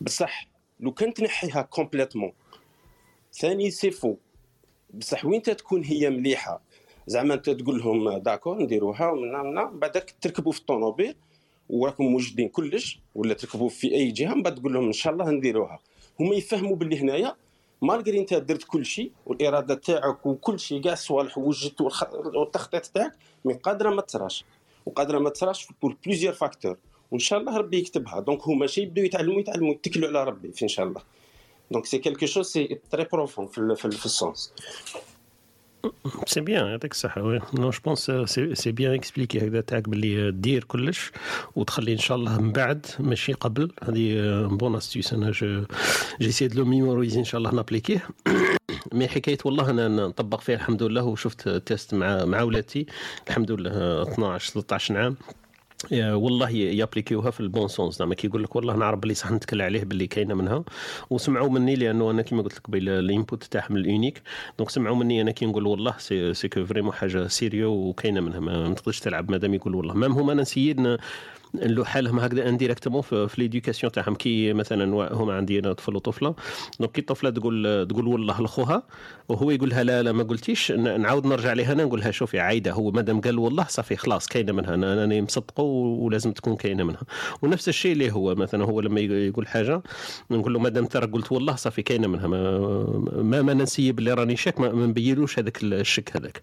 بصح 0.00 0.48
لو 0.80 0.92
كان 0.92 1.14
تنحيها 1.14 1.62
complètement 1.62 2.32
ثاني 3.32 3.70
c'est 3.70 3.90
faux 3.90 4.16
بصح 4.94 5.24
وين 5.24 5.42
تكون 5.42 5.84
هي 5.84 6.10
مليحة؟ 6.10 6.60
زعما 7.06 7.34
أنت 7.34 7.50
تقول 7.50 7.78
لهم 7.78 8.18
d'accord 8.18 8.62
نديروها 8.62 9.10
ومنا 9.10 9.42
منا 9.42 9.64
بعدك 9.64 10.14
تركبوا 10.20 10.52
في 10.52 10.60
الطوموبيل 10.60 11.14
وراكم 11.68 12.04
موجدين 12.04 12.48
كلش 12.48 13.00
ولا 13.14 13.34
تركبوا 13.34 13.68
في 13.68 13.94
أي 13.94 14.10
جهة 14.10 14.34
من 14.34 14.42
بعد 14.42 14.54
تقول 14.54 14.72
لهم 14.72 14.86
إن 14.86 14.92
شاء 14.92 15.12
الله 15.12 15.30
نديروها. 15.30 15.78
هما 16.20 16.34
يفهموا 16.34 16.76
باللي 16.76 17.00
هنايا 17.00 17.36
malgré 17.82 18.18
أنت 18.18 18.34
درت 18.34 18.64
كل 18.64 18.86
شيء 18.86 19.12
والإرادة 19.26 19.74
تاعك 19.74 20.26
وكل 20.26 20.60
شيء 20.60 20.82
كاع 20.82 20.92
الصوالح 20.92 21.38
وجدت 21.38 21.80
والتخطيط 21.80 22.86
تاعك 22.86 23.12
من 23.44 23.54
قادرة 23.54 23.90
ما 23.90 24.02
تصراش 24.02 24.44
وقادرة 24.88 25.18
ما 25.18 25.30
تصراش 25.30 25.66
pour 25.82 25.96
plusieurs 26.06 26.32
facteurs 26.34 26.76
وان 27.10 27.18
شاء 27.20 27.40
الله 27.40 27.56
ربي 27.56 27.78
يكتبها. 27.78 28.20
donc 28.20 28.48
هما 28.48 28.66
شي 28.66 28.82
يبداو 28.82 29.04
يتعلموا 29.04 29.40
يتعلموا 29.40 29.70
يتكلوا 29.74 30.08
على 30.08 30.24
ربي 30.24 30.52
في 30.52 30.62
ان 30.62 30.68
شاء 30.68 30.86
الله 30.86 31.00
donc 31.70 31.86
c'est 31.86 31.98
quelque 31.98 32.26
chose 32.26 32.46
c'est 32.46 32.78
très 32.90 33.06
profond 33.12 33.46
في 33.46 33.74
في, 33.76 33.84
ال- 33.84 33.92
في 33.92 34.06
ال 34.06 34.15
sens 34.15 34.52
c'est 36.26 36.40
bien 36.40 36.66
يعطيك 36.66 36.92
الصحة 36.92 37.22
oui 37.22 37.40
non 37.54 37.70
je 37.70 37.78
pense 37.84 38.10
c'est 38.54 38.72
bien 38.72 38.94
expliqué 38.94 39.38
هكذا 39.38 39.60
تاعك 39.60 39.88
باللي 39.88 40.30
دير 40.32 40.64
كلش 40.64 41.12
وتخلي 41.56 41.92
ان 41.92 41.98
شاء 41.98 42.16
الله 42.16 42.40
من 42.40 42.52
بعد 42.52 42.86
ماشي 43.00 43.32
قبل. 43.32 43.72
هذه 43.82 44.42
bonne 44.46 44.76
astuce 44.76 45.12
أنا 45.12 45.30
je 45.30 45.64
j'essaie 46.20 46.48
de 46.48 46.64
mémoriser 46.64 47.18
ان 47.18 47.24
شاء 47.24 47.38
الله 47.38 47.54
نابليكيه 47.54 48.08
mais 48.92 49.08
حكاية 49.08 49.38
والله 49.44 49.70
أنا 49.70 49.88
نطبق 49.88 50.40
فيها 50.40 50.54
الحمد 50.54 50.82
لله 50.82 51.04
وشفت 51.04 51.48
test 51.48 51.94
مع 51.94 52.24
مع 52.24 52.42
ولادي 52.42 52.86
الحمد 53.28 53.50
لله 53.50 54.02
12 54.02 54.52
13 54.52 54.96
عام 54.96 55.16
والله 55.92 56.50
يابليكيوها 56.50 57.30
في 57.30 57.40
ال 57.40 57.47
bon 57.47 57.68
sens. 57.68 57.98
زعما 57.98 58.14
كيقول 58.14 58.42
لك 58.42 58.56
والله 58.56 58.76
نعرف 58.76 58.98
باللي 58.98 59.14
صح 59.14 59.30
نتكل 59.30 59.62
عليه 59.62 59.84
باللي 59.84 60.06
كاينة 60.06 60.34
منها. 60.34 60.64
وسمعوا 61.10 61.48
مني 61.48 61.74
لأنه 61.74 62.10
أنا 62.10 62.22
كما 62.22 62.42
قلت 62.42 62.54
لك 62.54 62.66
قبيل 62.66 62.88
ال 62.88 62.97
input 62.97 63.44
تاعهم 63.44 63.76
ال 63.76 63.82
unique. 63.82 64.22
donc 64.58 64.70
سمعوا 64.70 64.96
مني 64.96 65.20
أنا 65.20 65.30
كي 65.30 65.46
نقول 65.46 65.66
والله 65.66 65.94
c'est 66.32 66.48
que 66.48 66.64
vraiment 66.64 66.92
حاجة 66.92 67.26
sérieux 67.26 67.72
وكاينة 67.72 68.20
منها. 68.20 68.40
ما 68.40 68.74
تقدرش 68.74 69.00
تلعب. 69.00 69.30
مادام 69.30 69.54
يقول 69.54 69.74
والله. 69.74 69.94
même 69.94 70.12
هما 70.12 70.32
أنا 70.32 70.42
نسيد 70.42 70.98
نلو 71.54 71.84
حالهم 71.84 72.20
هكذا 72.20 72.48
indirectement 72.48 73.02
في, 73.02 73.28
l'éducation 73.38 73.92
تاعهم. 73.92 74.14
كي 74.14 74.52
مثلا 74.52 75.14
هما 75.14 75.34
عندي 75.34 75.58
أنا 75.58 75.72
طفل 75.72 75.96
وطفلة. 75.96 76.34
donc 76.80 76.92
كي 76.92 77.00
الطفلة 77.00 77.30
تقول 77.30 77.86
تقول 77.88 78.06
والله 78.06 78.42
لخوها 78.42 78.82
وهو 79.28 79.50
يقولها 79.50 79.84
لا 79.84 80.02
لا 80.02 80.12
ما 80.12 80.22
قلتيش. 80.22 80.72
نعاود 80.72 81.26
نرجع 81.26 81.52
لها 81.52 81.72
أنا 81.72 81.84
نقولها 81.84 82.10
شوفي 82.10 82.40
عايدة 82.40 82.72
هو 82.72 82.90
مادام 82.90 83.20
قال 83.20 83.38
والله 83.38 83.64
صافي 83.68 83.96
خلاص 83.96 84.26
كاينة 84.26 84.52
منها. 84.52 84.74
أنا 84.74 85.04
أنا 85.04 85.20
مصدقه 85.20 85.62
ولازم 85.62 86.32
تكون 86.32 86.56
كاينة 86.56 86.84
منها. 86.84 87.02
ونفس 87.42 87.68
الشيء 87.68 87.92
اللي 87.92 88.12
هو 88.12 88.34
مثلا 88.34 88.64
هو 88.64 88.80
لما 88.80 89.00
يقول 89.00 89.46
حاجة 89.48 89.82
نقول 90.30 90.52
له 90.52 90.58
مادام 90.60 90.86
ترى 90.86 91.06
قلت 91.06 91.32
والله 91.32 91.56
صافي 91.56 91.82
كاينة 91.82 92.08
منها. 92.08 92.26
ما 92.26 92.58
ما, 93.22 93.42
ما 93.42 93.54
ننسي 93.54 93.92
باللي 93.92 94.14
راني 94.14 94.36
شاك 94.36 94.60
ما 94.60 94.86
نبينوش 94.86 95.38
هذاك 95.38 95.62
الشك 95.62 96.16
هذاك. 96.16 96.42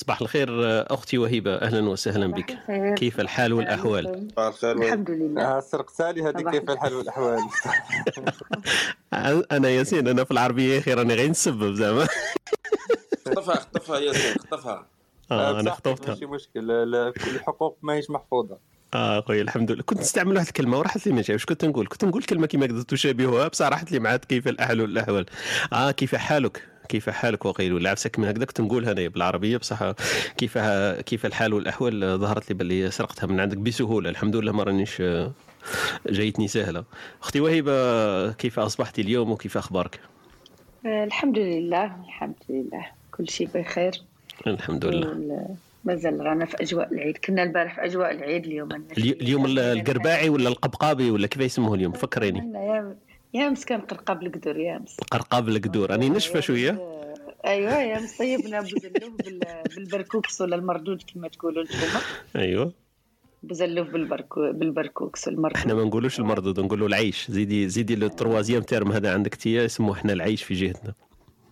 صباح 0.00 0.20
الخير 0.20 0.48
أختي 0.94 1.18
وهبه 1.18 1.54
أهلا 1.54 1.88
وسهلا 1.88 2.26
بك. 2.26 2.58
كيف 2.98 3.20
الحال 3.20 3.52
والأحوال؟ 3.52 4.28
الحمد 4.64 5.10
لله. 5.10 5.42
آه، 5.42 5.60
سرقتها 5.60 6.12
لي 6.12 6.22
هذه 6.22 6.38
صباح 6.38 6.52
كيف 6.56 6.70
الحال 6.70 6.94
والأحوال؟ 6.94 7.38
أنا 9.52 9.68
ياسين 9.68 10.08
أنا 10.08 10.24
في 10.24 10.30
العربية 10.30 10.74
يا 10.74 10.78
أخي 10.78 10.94
راني 10.94 11.14
غير 11.14 11.30
نسبب 11.30 11.74
زعما. 11.74 12.06
خطفها 13.26 13.54
خطفها 13.54 13.98
ياسين 13.98 14.34
خطفها 14.38 14.86
آه 15.30 15.50
أنا 15.50 15.62
بصح 15.62 15.76
خطفتها 15.76 16.08
ماشي 16.12 16.26
مشكل. 16.26 16.70
الحقوق 17.34 17.78
ماهيش 17.82 18.10
محفوظة. 18.10 18.58
آه 18.94 19.20
خويا 19.20 19.42
الحمد 19.42 19.70
لله. 19.70 19.82
كنت 19.82 19.98
نستعمل 20.00 20.34
واحد 20.36 20.46
الكلمة 20.46 20.78
وراحت 20.78 21.06
لي 21.06 21.12
ما 21.12 21.22
جاوش 21.22 21.44
كنت 21.44 21.64
نقول؟ 21.64 21.86
كنت 21.86 22.04
نقول 22.04 22.22
كلمة 22.22 22.46
كما 22.46 22.82
تشابهها 22.82 23.48
بصح 23.48 23.66
راحت 23.66 23.92
لي 23.92 23.98
معاد 23.98 24.24
كيف 24.24 24.48
الاحوال 24.48 24.80
والأحوال. 24.80 25.26
آه 25.72 25.90
كيف 25.90 26.14
حالك؟ 26.14 26.69
كيف 26.90 27.10
حالك 27.10 27.44
وغيره 27.44 27.78
لا 27.78 27.90
عفسك 27.90 28.18
من 28.18 28.28
هكذا 28.28 28.44
كنت 28.44 28.60
نقولها 28.60 28.92
أنا 28.92 29.08
بالعربية 29.08 29.56
بصح 29.56 29.92
كيف 30.36 30.58
كيف 31.06 31.26
الحال 31.26 31.54
والأحوال 31.54 32.18
ظهرت 32.18 32.48
لي 32.50 32.54
باللي 32.54 32.90
سرقتها 32.90 33.26
من 33.26 33.40
عندك 33.40 33.56
بسهولة. 33.56 34.10
الحمد 34.10 34.36
لله 34.36 34.52
ما 34.52 34.62
رانيش 34.62 35.00
آه، 35.00 35.32
جايتني 36.06 36.48
سهلة. 36.48 36.84
أختي 37.22 37.40
وهبه 37.40 38.32
كيف 38.32 38.58
أصبحت 38.58 38.98
اليوم 38.98 39.30
وكيف 39.30 39.56
أخبارك؟ 39.56 40.00
آه، 40.86 41.04
الحمد 41.04 41.38
لله 41.38 41.84
الحمد 41.84 42.34
لله. 42.48 42.86
كل 43.12 43.28
شيء 43.28 43.48
بخير. 43.54 43.92
الحمد 44.46 44.84
لله. 44.84 45.46
مازال 45.84 46.20
رانا 46.20 46.44
في 46.44 46.62
أجواء 46.62 46.92
العيد. 46.92 47.16
كنا 47.18 47.42
البارح 47.42 47.74
في 47.74 47.84
أجواء 47.84 48.10
العيد 48.10 48.44
اليوم 48.44 48.84
اليوم. 48.96 49.46
القرباعي 49.46 50.28
ولا 50.28 50.48
القبقابي 50.48 51.10
ولا 51.10 51.26
كيف 51.26 51.42
يسموه 51.42 51.74
اليوم؟ 51.74 51.92
فكريني. 51.92 52.40
عندنا 53.34 53.40
يا 53.40 53.44
يا 53.44 53.48
امس 53.48 53.64
كان 53.64 53.80
قرقاب 53.80 54.22
القدور 54.22 54.56
يا 54.56 54.76
امس 54.76 54.98
القرقاب 54.98 55.48
القدور. 55.48 55.90
راني 55.90 56.08
نشفة 56.08 56.40
شوية. 56.40 56.70
آه، 56.70 57.14
أيوه 57.46 57.78
يا 57.78 58.00
طيبنا 58.18 58.60
بوزلوف 58.60 59.12
بال- 59.24 59.62
بالبركوكس 59.76 60.40
ولا 60.40 60.56
المردود 60.56 61.02
كما 61.14 61.28
تقولوا 61.28 61.62
أنتم 61.62 61.76
أيوه. 62.36 62.72
بوزلوف 63.42 63.88
بالبركو 63.88 64.52
بالبركوكس 64.52 65.28
المردود 65.28 65.56
إحنا 65.56 65.74
ما 65.74 65.84
نقولوش 65.84 66.18
المردود 66.20 66.60
نقولوا 66.60 66.88
العيش. 66.88 67.30
زيدي 67.30 67.68
زيدي 67.68 67.94
ال 67.94 68.01
troisième 68.01 68.62
terme 68.62 68.92
هذا 68.92 69.12
عندك 69.14 69.34
تيا 69.34 69.64
اسمه 69.64 69.92
إحنا 69.92 70.12
العيش 70.12 70.42
في 70.42 70.54
جهتنا. 70.54 70.94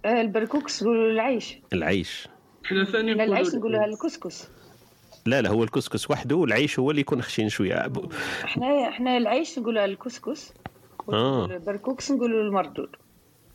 آه، 0.05 0.20
البركوكس 0.20 0.82
نقولوا 0.82 1.10
العيش. 1.10 1.59
العيش. 1.72 2.28
إحنا 2.66 2.84
ثاني 2.84 3.12
إحنا 3.12 3.24
العيش 3.24 3.55
نقولوها 3.55 3.84
الكسكس. 3.84 4.48
لا 5.26 5.42
لا 5.42 5.48
هو 5.50 5.64
الكسكس 5.64 6.10
وحده 6.10 6.36
والعيش 6.36 6.78
هو 6.78 6.90
اللي 6.90 7.00
يكون 7.00 7.22
خشين 7.22 7.48
شوية. 7.48 7.90
إحنا 8.44 8.88
إحنا 8.88 9.16
العيش 9.16 9.59
نقولوها 9.59 9.84
الكسكس. 9.84 10.52
آه. 11.12 11.44
البركوكس 11.44 12.10
نقولوا 12.10 12.43
المردود 12.43 12.89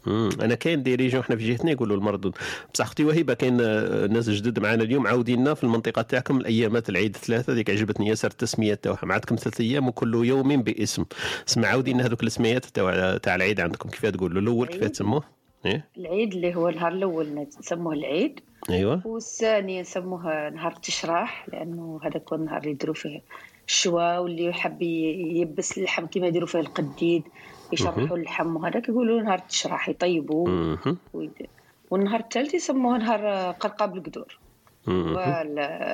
مم. 0.05 0.29
أنا 0.41 0.55
كاين 0.55 0.83
des 0.83 0.95
régions 0.95 1.21
إحنا 1.21 1.35
في 1.35 1.47
جهتنا 1.47 1.71
يقولوا 1.71 1.97
المردود 1.97 2.35
بصح 2.73 2.85
أختي 2.85 3.03
وهبه 3.03 3.33
كاين 3.33 3.57
آه، 3.61 4.07
ناس 4.07 4.29
جدد 4.29 4.59
معنا 4.59 4.83
اليوم 4.83 5.07
عاودينا 5.07 5.53
في 5.53 5.63
المنطقة 5.63 6.01
تاعكم 6.01 6.37
الأيامات 6.37 6.89
العيد 6.89 7.17
ثلاثة 7.17 7.53
هذيك 7.53 7.69
عجبتني. 7.69 8.07
ياسر 8.07 8.27
التسمية 8.27 8.73
تاعها 8.73 8.99
عندكم 9.03 9.35
ثلاث 9.35 9.61
أيام 9.61 9.87
وكل 9.87 10.25
يوم 10.25 10.61
باسم. 10.61 11.05
اسمع 11.47 11.67
عاودينا 11.67 12.05
هذوك 12.05 12.23
الاسميات 12.23 12.65
تاع 12.65 13.17
تاع 13.17 13.35
العيد 13.35 13.59
عندكم. 13.59 13.89
كيف 13.89 14.05
تقولوا؟ 14.05 14.41
الأول 14.41 14.67
كيف. 14.67 14.83
تسموه؟ 14.83 15.23
إيه؟ 15.65 15.87
العيد 15.97 16.33
اللي 16.33 16.55
هو 16.55 16.69
النهار 16.69 16.91
الأول 16.91 17.47
نسموه 17.59 17.93
العيد. 17.93 18.39
أيوه. 18.69 19.01
والثاني 19.05 19.81
نسموه 19.81 20.49
نهار 20.49 20.71
التشراح 20.71 21.49
لأنه 21.49 21.99
هذاك 22.03 22.33
هو 22.33 22.37
النهار 22.37 22.57
اللي 22.57 22.71
يديروا 22.71 22.95
فيه 22.95 23.21
الشوا 23.67 24.17
واللي 24.17 24.45
يحب 24.45 24.81
يبس 24.81 25.77
اللحم 25.77 26.05
كما 26.05 26.27
يديروا 26.27 26.47
فيه 26.47 26.59
القديد 26.59 27.23
يشرحوا 27.73 28.17
اللحم 28.17 28.55
وهذاك 28.55 28.89
يقولوا 28.89 29.21
نهار 29.21 29.37
التشراح 29.39 29.89
يطيبوه. 29.89 30.49
ويد- 31.13 31.47
والنهار 31.91 32.19
الثالث 32.19 32.53
يسموه 32.53 32.97
نهار 32.97 33.51
قرقاب 33.51 33.95
القدور. 33.97 34.39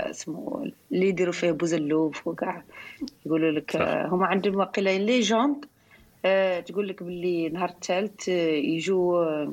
اسمه 0.09 0.71
اللي 0.91 1.07
يديروا 1.09 1.33
فيه 1.33 1.51
بوزلوف 1.51 2.27
وكاع. 2.27 2.63
يقولوا 3.25 3.51
لك 3.51 3.75
هما 4.11 4.25
عندهم 4.25 4.55
واقيلا 4.55 4.97
ليجوند 4.97 5.65
آه، 6.25 6.59
تقول 6.59 6.87
لك 6.87 7.03
باللي 7.03 7.49
نهار 7.49 7.69
الثالث 7.69 8.29
آه، 8.29 8.51
يجوا 8.51 9.23
آه، 9.23 9.51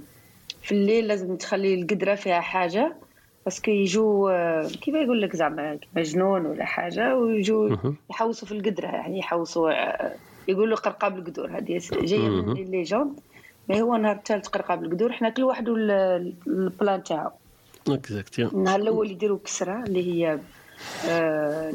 في 0.62 0.72
الليل 0.72 1.06
لازم 1.08 1.36
تخلي 1.36 1.74
القدرة 1.74 2.14
فيها 2.14 2.40
حاجة. 2.40 2.96
parce 3.46 3.61
que 3.61 3.70
يجوا 3.70 4.30
آه، 4.30 4.68
كيف 4.68 4.94
يقول 4.94 5.22
لك 5.22 5.36
زعما 5.36 5.74
كيما 5.74 6.02
جنون 6.04 6.46
ولا 6.46 6.64
حاجة 6.64 7.16
ويجوا. 7.16 7.76
يحوسوا 8.10 8.48
في 8.48 8.52
القدرة 8.54 8.86
يعني 8.86 9.18
يحوسوا 9.18 9.70
آه، 9.70 10.14
يقولوا 10.48 10.76
قرقاب 10.76 11.18
القدور. 11.18 11.50
هذه 11.50 11.80
جاية 11.92 12.28
من 12.28 12.46
مهم. 12.46 12.56
ال 12.56 12.64
légende 12.64 13.20
ما 13.68 13.80
هو 13.80 13.96
نهار 13.96 14.16
الثالث 14.16 14.48
قرقاب 14.48 14.84
القدور. 14.84 15.12
حنا 15.12 15.28
كل 15.30 15.44
واحد 15.44 15.68
ال 15.68 15.95
plan 15.95 17.02
تاعو. 17.02 17.30
exactly 17.88 18.46
النهار 18.46 18.80
الأول 18.80 19.10
يديروا 19.10 19.38
كسرة 19.44 19.84
اللي 19.84 20.12
هي 20.12 20.38
آه، 21.08 21.72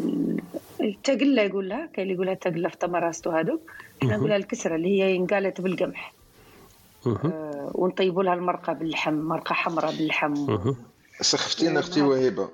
التقلة 0.81 1.41
يقول 1.41 1.69
لها 1.69 1.85
كاين 1.85 2.03
اللي 2.03 2.13
يقولها 2.13 2.33
تقلة 2.33 2.69
في 2.69 2.77
تمنراست 2.77 3.22
و 3.22 3.29
هذوك 3.29 3.61
إحنا 4.03 4.17
نقولها 4.17 4.37
الكسرة 4.37 4.75
اللي 4.75 5.01
هي 5.01 5.15
ينقالت 5.15 5.61
بالقمح. 5.61 6.13
ونطيبوا 7.73 8.23
لها 8.23 8.33
المرقة 8.33 8.73
باللحم 8.73 9.13
مرقة 9.13 9.53
حمراء 9.53 9.91
باللحم. 9.91 10.33
سخفتينا 11.21 11.79
أختي 11.79 12.01
وهيبة. 12.01 12.49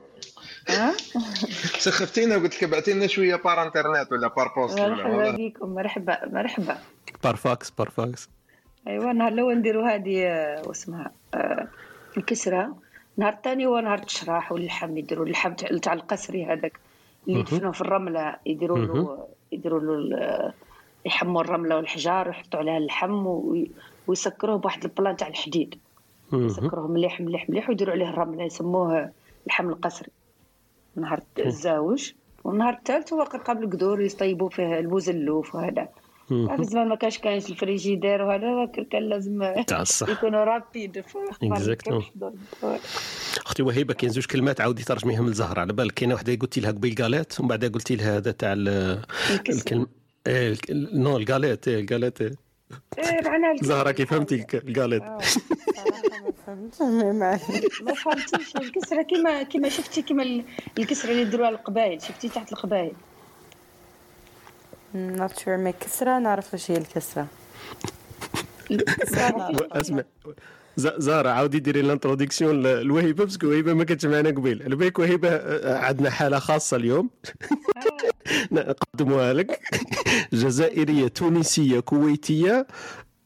ها؟ 0.70 0.94
سخفتينا 1.86 2.36
قلت 2.36 2.56
لك 2.58 2.64
ابعتي 2.64 2.94
لنا 2.94 3.08
شوية 3.08 3.36
par 3.36 3.64
internet 3.64 4.12
ولا 4.12 4.28
par 4.28 4.54
poste 4.56 4.80
ولا 4.80 4.88
مرحبا. 5.08 5.32
بكم 5.38 5.70
مرحبا 5.70 6.18
مرحبا. 6.26 6.78
par 7.24 7.47
fax 7.47 7.70
par 7.70 8.00
fax 8.00 8.30
ايوا 8.88 9.12
النهار 9.12 9.32
الأول 9.32 9.56
نديروا 9.58 9.90
هذه 9.96 10.24
آه، 10.28 10.62
واسمها 10.68 11.12
آه، 11.34 11.68
الكسرة. 12.18 12.76
النهار 13.18 13.34
الثاني 13.34 13.66
هو 13.66 13.80
نهار 13.80 13.98
التشراح 14.00 14.52
واللحم 14.52 14.98
يديروا 14.98 15.26
اللحم 15.26 15.54
تاع 15.54 15.94
القسري 15.94 16.46
هذاك. 16.46 16.80
اللي. 17.28 17.40
يدفنوه 17.40 17.72
في 17.72 17.82
الرملة 17.82 18.36
يديروا 18.46 18.78
له 18.78 19.28
يديروا 19.52 19.80
له 19.80 19.94
ال- 19.94 20.54
يحموا 21.06 21.42
الرملة 21.42 21.76
والحجار 21.76 22.28
ويحطوا 22.28 22.60
عليها 22.60 22.78
اللحم 22.78 23.26
وي- 23.28 23.72
ويسكروه 24.08 24.58
بواحد 24.58 24.84
ال 24.84 24.90
plan 24.90 25.16
تاع 25.16 25.28
الحديد. 25.28 25.76
يسكروه 26.34 26.88
مليح 26.88 27.22
مليح 27.22 27.50
مليح 27.50 27.70
ويديروا 27.70 27.94
عليه 27.94 28.10
الرمله 28.10 28.44
يسموه 28.44 29.12
اللحم 29.46 29.70
القسري. 29.70 30.10
نهار 30.96 31.20
الزاوج 31.40 32.12
والنهار 32.44 32.74
الثالث 32.74 33.14
هو 33.14 33.22
قرقاب 33.22 33.64
القدور 33.64 34.02
يطيبوا 34.02 34.50
فيه 34.50 34.80
البوزلوف 34.80 35.56
وهذا. 35.56 35.88
مهم. 36.30 36.50
عارف 36.50 36.62
زمان 36.62 36.88
ما 36.88 36.96
كانش 36.96 37.18
كاينش 37.18 37.50
الفريجيدير 37.50 38.22
وهذا 38.22 38.66
كان 38.92 39.04
لازم 39.04 39.54
يكونوا 40.10 40.44
rapide. 40.44 41.04
أختي 43.46 43.64
وهيبة 43.64 43.94
كاين 43.94 44.12
زوج 44.12 44.26
كلمات 44.26 44.62
عاودي 44.62 44.84
ترجميهم 44.84 45.30
لزهره 45.30 45.60
على 45.60 45.74
بالك 45.74 45.94
كاينة 45.94 46.16
وحدة 46.16 46.36
قلتي 46.36 46.62
لها 46.62 46.72
قبيل 46.72 46.96
galette 46.96 47.40
ومن 47.40 47.48
بعد 47.50 47.66
قلتي 47.66 47.96
لها 47.96 48.18
هذا 48.18 48.32
تاع 48.32 48.54
ال- 48.54 49.02
الكلمة 49.50 49.88
إيه، 50.28 50.56
non 50.94 51.18
ال 51.18 51.24
galette 51.24 51.68
إيه، 51.68 51.82
ال 51.82 51.87
galette 51.87 52.22
إيه. 52.22 52.32
زهرة 53.62 53.92
كيف 53.92 54.10
فهمتي 54.10 54.46
ال 54.54 54.62
galette. 54.62 55.24
آه، 56.52 56.70
صراحة 56.72 57.14
ما 57.14 57.36
فهمتيش. 57.94 58.56
الكسرة 58.56 59.02
كيما 59.02 59.44
كيما 59.44 59.70
شفتي 59.70 60.02
كيما 60.02 60.24
ال- 60.24 60.44
الكسرة 60.78 61.12
اللي 61.12 61.22
يديروها 61.22 61.50
القبايل. 61.50 62.02
شفتي 62.02 62.30
تحت 62.30 62.52
القبايل؟ 62.52 62.92
not 64.96 65.40
sure 65.40 65.58
mais 65.58 65.72
كسرة 65.72 66.20
نعرف 66.20 66.54
واش 66.54 66.72
هي 66.72 66.78
نعرف. 66.78 67.26
أسمع. 69.72 70.04
ز- 70.78 70.92
زهره 70.98 71.30
عاودي 71.30 71.60
ديري 71.60 71.80
ال 71.80 71.86
introduction 71.86 72.64
لوهيبة 72.82 73.24
parce 73.26 73.39
que 73.40 73.48
وهيبة 73.48 73.74
ما 73.74 73.84
كانتش 73.84 74.06
معنا 74.06 74.30
قبيل 74.30 74.64
على 74.64 74.76
بالك 74.76 75.00
وهيبه 75.00 75.30
آه، 75.30 75.78
عندنا 75.78 76.10
حالة 76.10 76.40
خاصة 76.40 76.78
اليوم. 76.78 77.10
نقدموها 78.52 79.34
لك. 79.34 79.60
جزائرية 80.34 81.08
تونسية 81.08 81.80
كويتية 81.80 82.68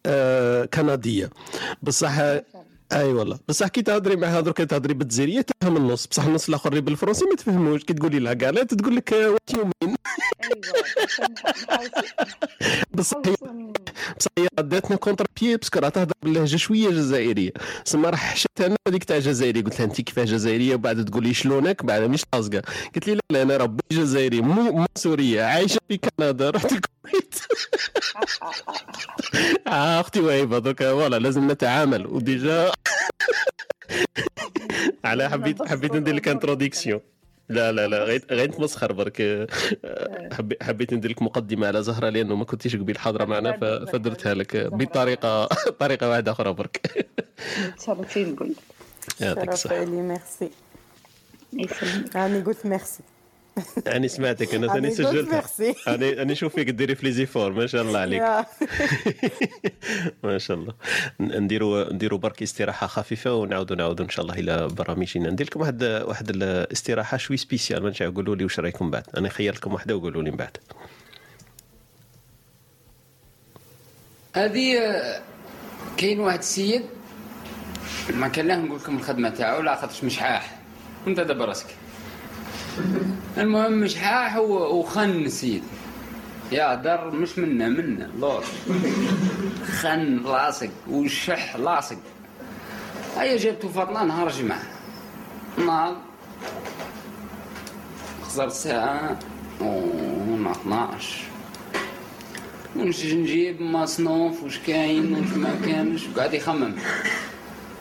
آه، 0.05 0.65
كندية. 0.65 1.29
بصح 1.83 2.19
أي 2.93 3.13
والله. 3.13 3.39
بصح 3.47 3.67
كي 3.67 3.81
تهضري 3.81 4.15
معها 4.15 4.41
درك 4.41 4.57
تهضري 4.57 4.93
بالجزائريه 4.93 5.41
تفهم 5.41 5.77
النص. 5.77 6.07
بصح 6.07 6.23
النص 6.25 6.47
الآخر 6.49 6.69
اللي 6.69 6.81
بالفرنسي 6.81 7.25
ما 7.25 7.35
تفهموش. 7.35 7.83
كي 7.83 7.93
تقولي 7.93 8.19
لها 8.19 8.33
galette 8.33 8.73
تقول 8.73 8.95
لك 8.95 9.11
what 9.11 9.53
you 9.57 9.69
mean 9.83 9.95
بصح 12.93 13.17
بصح 14.19 14.31
هي 14.37 14.47
رداتنا 14.59 14.97
contre-pied 14.97 15.25
parce 15.41 15.57
que 15.57 15.79
راه 15.79 15.89
تهضر 15.89 16.13
باللهجه 16.23 16.55
شوية 16.57 16.89
جزائرية. 16.89 17.51
سما 17.85 18.09
راح 18.09 18.33
حشت 18.33 18.47
أنا 18.61 18.75
هذيك 18.87 19.03
تاع 19.03 19.19
جزائري 19.19 19.61
قلت 19.61 19.79
لها 19.79 19.87
انت 19.87 20.01
كيفاه 20.01 20.23
جزائرية؟ 20.23 20.75
وبعد 20.75 21.05
تقولي 21.05 21.33
شلونك؟ 21.33 21.85
بعد 21.85 22.01
مش 22.03 22.23
لاصقة. 22.33 22.61
قلت 22.95 23.07
لي 23.07 23.13
لا 23.15 23.21
لا 23.31 23.41
أنا 23.41 23.57
ربي 23.57 23.83
جزائري 23.91 24.41
مو 24.41 24.71
مو 24.71 24.85
سورية. 24.97 25.43
عايشة 25.43 25.79
في 25.89 25.97
كندا 25.97 26.49
رحت 26.49 26.71
الكويت. 26.71 27.35
آه 29.67 29.99
أختي 30.01 30.19
وهيبة 30.19 30.59
دوك 30.59 30.83
voilà 30.83 31.19
لازم 31.19 31.51
نتعامل. 31.51 32.07
و 32.07 32.20
déjà 32.20 32.71
على 35.05 35.29
حبيت 35.29 35.63
حبيت 35.67 35.95
ندير 35.95 36.15
لك 36.15 36.27
introduction 36.27 37.01
لا 37.49 37.71
لا 37.71 37.87
لا 37.87 38.03
غير 38.03 38.25
غير 38.31 38.49
نتمسخر 38.49 38.91
برك. 38.93 39.21
آه، 39.21 39.47
حبي- 40.33 40.57
حبيت 40.61 40.93
ندير 40.93 41.11
لك 41.11 41.21
مقدمة 41.21 41.67
على 41.67 41.83
زهرة 41.83 42.09
لأنه 42.09 42.35
ما 42.35 42.45
كنتيش 42.45 42.75
قبيل 42.75 42.97
حاضرة 42.97 43.25
معنا 43.25 43.51
فدرتها 43.85 44.33
لك. 44.33 44.57
بطريقه 44.57 45.45
طريقة 45.79 46.09
واحدة 46.09 46.31
أخرى 46.31 46.53
برك. 46.53 47.05
متشرفين 47.75 48.31
نقول 48.33 48.55
يعطيك 49.21 49.49
الصحة. 49.49 49.85
ميرسي. 49.85 50.49
يسلمك 51.53 52.15
راني 52.15 52.41
قلت 52.41 52.65
ميرسي. 52.65 53.03
أنا 53.87 54.07
سمعتك 54.07 54.53
أنا 54.55 54.77
أنا 54.77 54.89
ثاني 54.89 55.21
ميرسي. 55.21 55.75
أنا 55.87 56.09
أنا 56.09 56.23
نشوف 56.23 56.55
فيك 56.55 56.69
ديري 56.69 56.95
في 56.95 57.05
les 57.05 57.19
efforts 57.19 57.51
ما 57.51 57.67
شاء 57.67 57.81
الله 57.81 57.99
عليك. 58.05 58.21
ما 60.23 60.37
شاء 60.37 60.57
الله. 60.57 60.73
نديروا 61.19 61.93
نديروا 61.93 62.19
برك 62.19 62.41
استراحة 62.41 62.87
خفيفة 62.87 63.33
ونعاودوا 63.35 63.75
نعاودوا 63.75 64.05
إن 64.05 64.09
شاء 64.09 64.25
الله 64.25 64.35
إلى 64.39 64.67
برامجنا 64.67 65.29
ندير 65.29 65.45
لكم 65.47 65.59
واحد 65.61 65.83
واحد 65.83 66.29
الاستراحة 66.29 67.17
شوي 67.17 67.37
spéciale 67.37 67.83
ما 67.83 68.13
قولوا 68.15 68.35
لي 68.35 68.43
واش 68.43 68.59
رأيكم 68.59 68.91
بعد. 68.91 69.03
أنا 69.17 69.29
خير 69.29 69.55
لكم 69.55 69.73
واحدة 69.73 69.95
وقولوا 69.95 70.23
لي 70.23 70.31
من 70.31 70.37
بعد. 70.37 70.57
هذه 74.35 74.77
آه، 74.77 75.21
كاين 75.97 76.19
واحد 76.19 76.39
السيد 76.39 76.81
ما 78.13 78.27
كان 78.27 78.47
له 78.47 78.55
نقول 78.55 78.79
لكم 78.79 78.97
الخدمة 78.97 79.29
تاعو 79.29 79.61
لا 79.61 79.75
خاطرش 79.75 80.03
مشحاح. 80.03 80.59
أنت 81.07 81.19
دابا 81.19 81.45
راسك. 81.45 81.67
المهم 83.37 83.73
مشحاح 83.73 84.37
و- 84.37 84.79
وخن 84.79 85.09
السيد 85.09 85.63
يا 86.51 86.75
دار 86.75 87.11
مش 87.11 87.37
منا 87.39 87.69
منا 87.69 88.09
لور 88.19 88.43
خن 89.81 90.17
لاصق 90.25 90.69
وشح 90.89 91.55
لاصق 91.55 91.97
هيا 93.17 93.37
جابتو 93.37 93.69
فاطمه 93.69 94.03
نهار 94.03 94.29
جمعه 94.29 94.61
نهار 95.57 95.95
خسرت 98.23 98.51
ساعة 98.51 99.19
ونهار 99.61 100.55
12 100.55 101.17
ونجي 102.75 103.15
نجيب 103.15 103.61
مصنوف 103.61 104.43
واش 104.43 104.57
كاين 104.67 105.13
واش 105.15 105.29
ما 105.37 105.55
كانش 105.65 106.07
وقاعد 106.07 106.33
يخمم. 106.33 106.75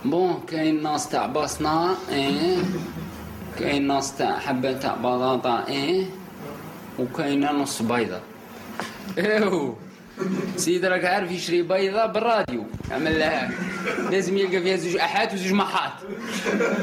بون 0.04 0.40
كاين 0.48 0.82
ناس 0.82 1.08
تاع 1.08 1.26
بصنة 1.26 1.94
إيه. 2.12 2.56
كاين 3.58 3.86
ناس 3.86 4.16
تاع 4.16 4.38
حبة 4.38 4.72
تاع 4.72 4.94
بطاطا 4.94 5.66
إيه؟ 5.68 6.06
وكاينة 6.98 7.52
نص 7.52 7.82
بيضة. 7.82 8.20
أيوه 9.18 9.76
سيد 10.56 10.84
راك 10.84 11.04
عارف 11.04 11.30
يشري 11.30 11.62
بيضة؟ 11.62 12.06
بالراديو. 12.06 12.64
عمل 12.90 13.18
لها. 13.18 13.50
لازم 14.10 14.36
يلقى 14.38 14.62
فيها 14.62 14.76
زوج 14.76 14.96
احات 14.96 15.34
وزوج 15.34 15.52
محات 15.52 15.92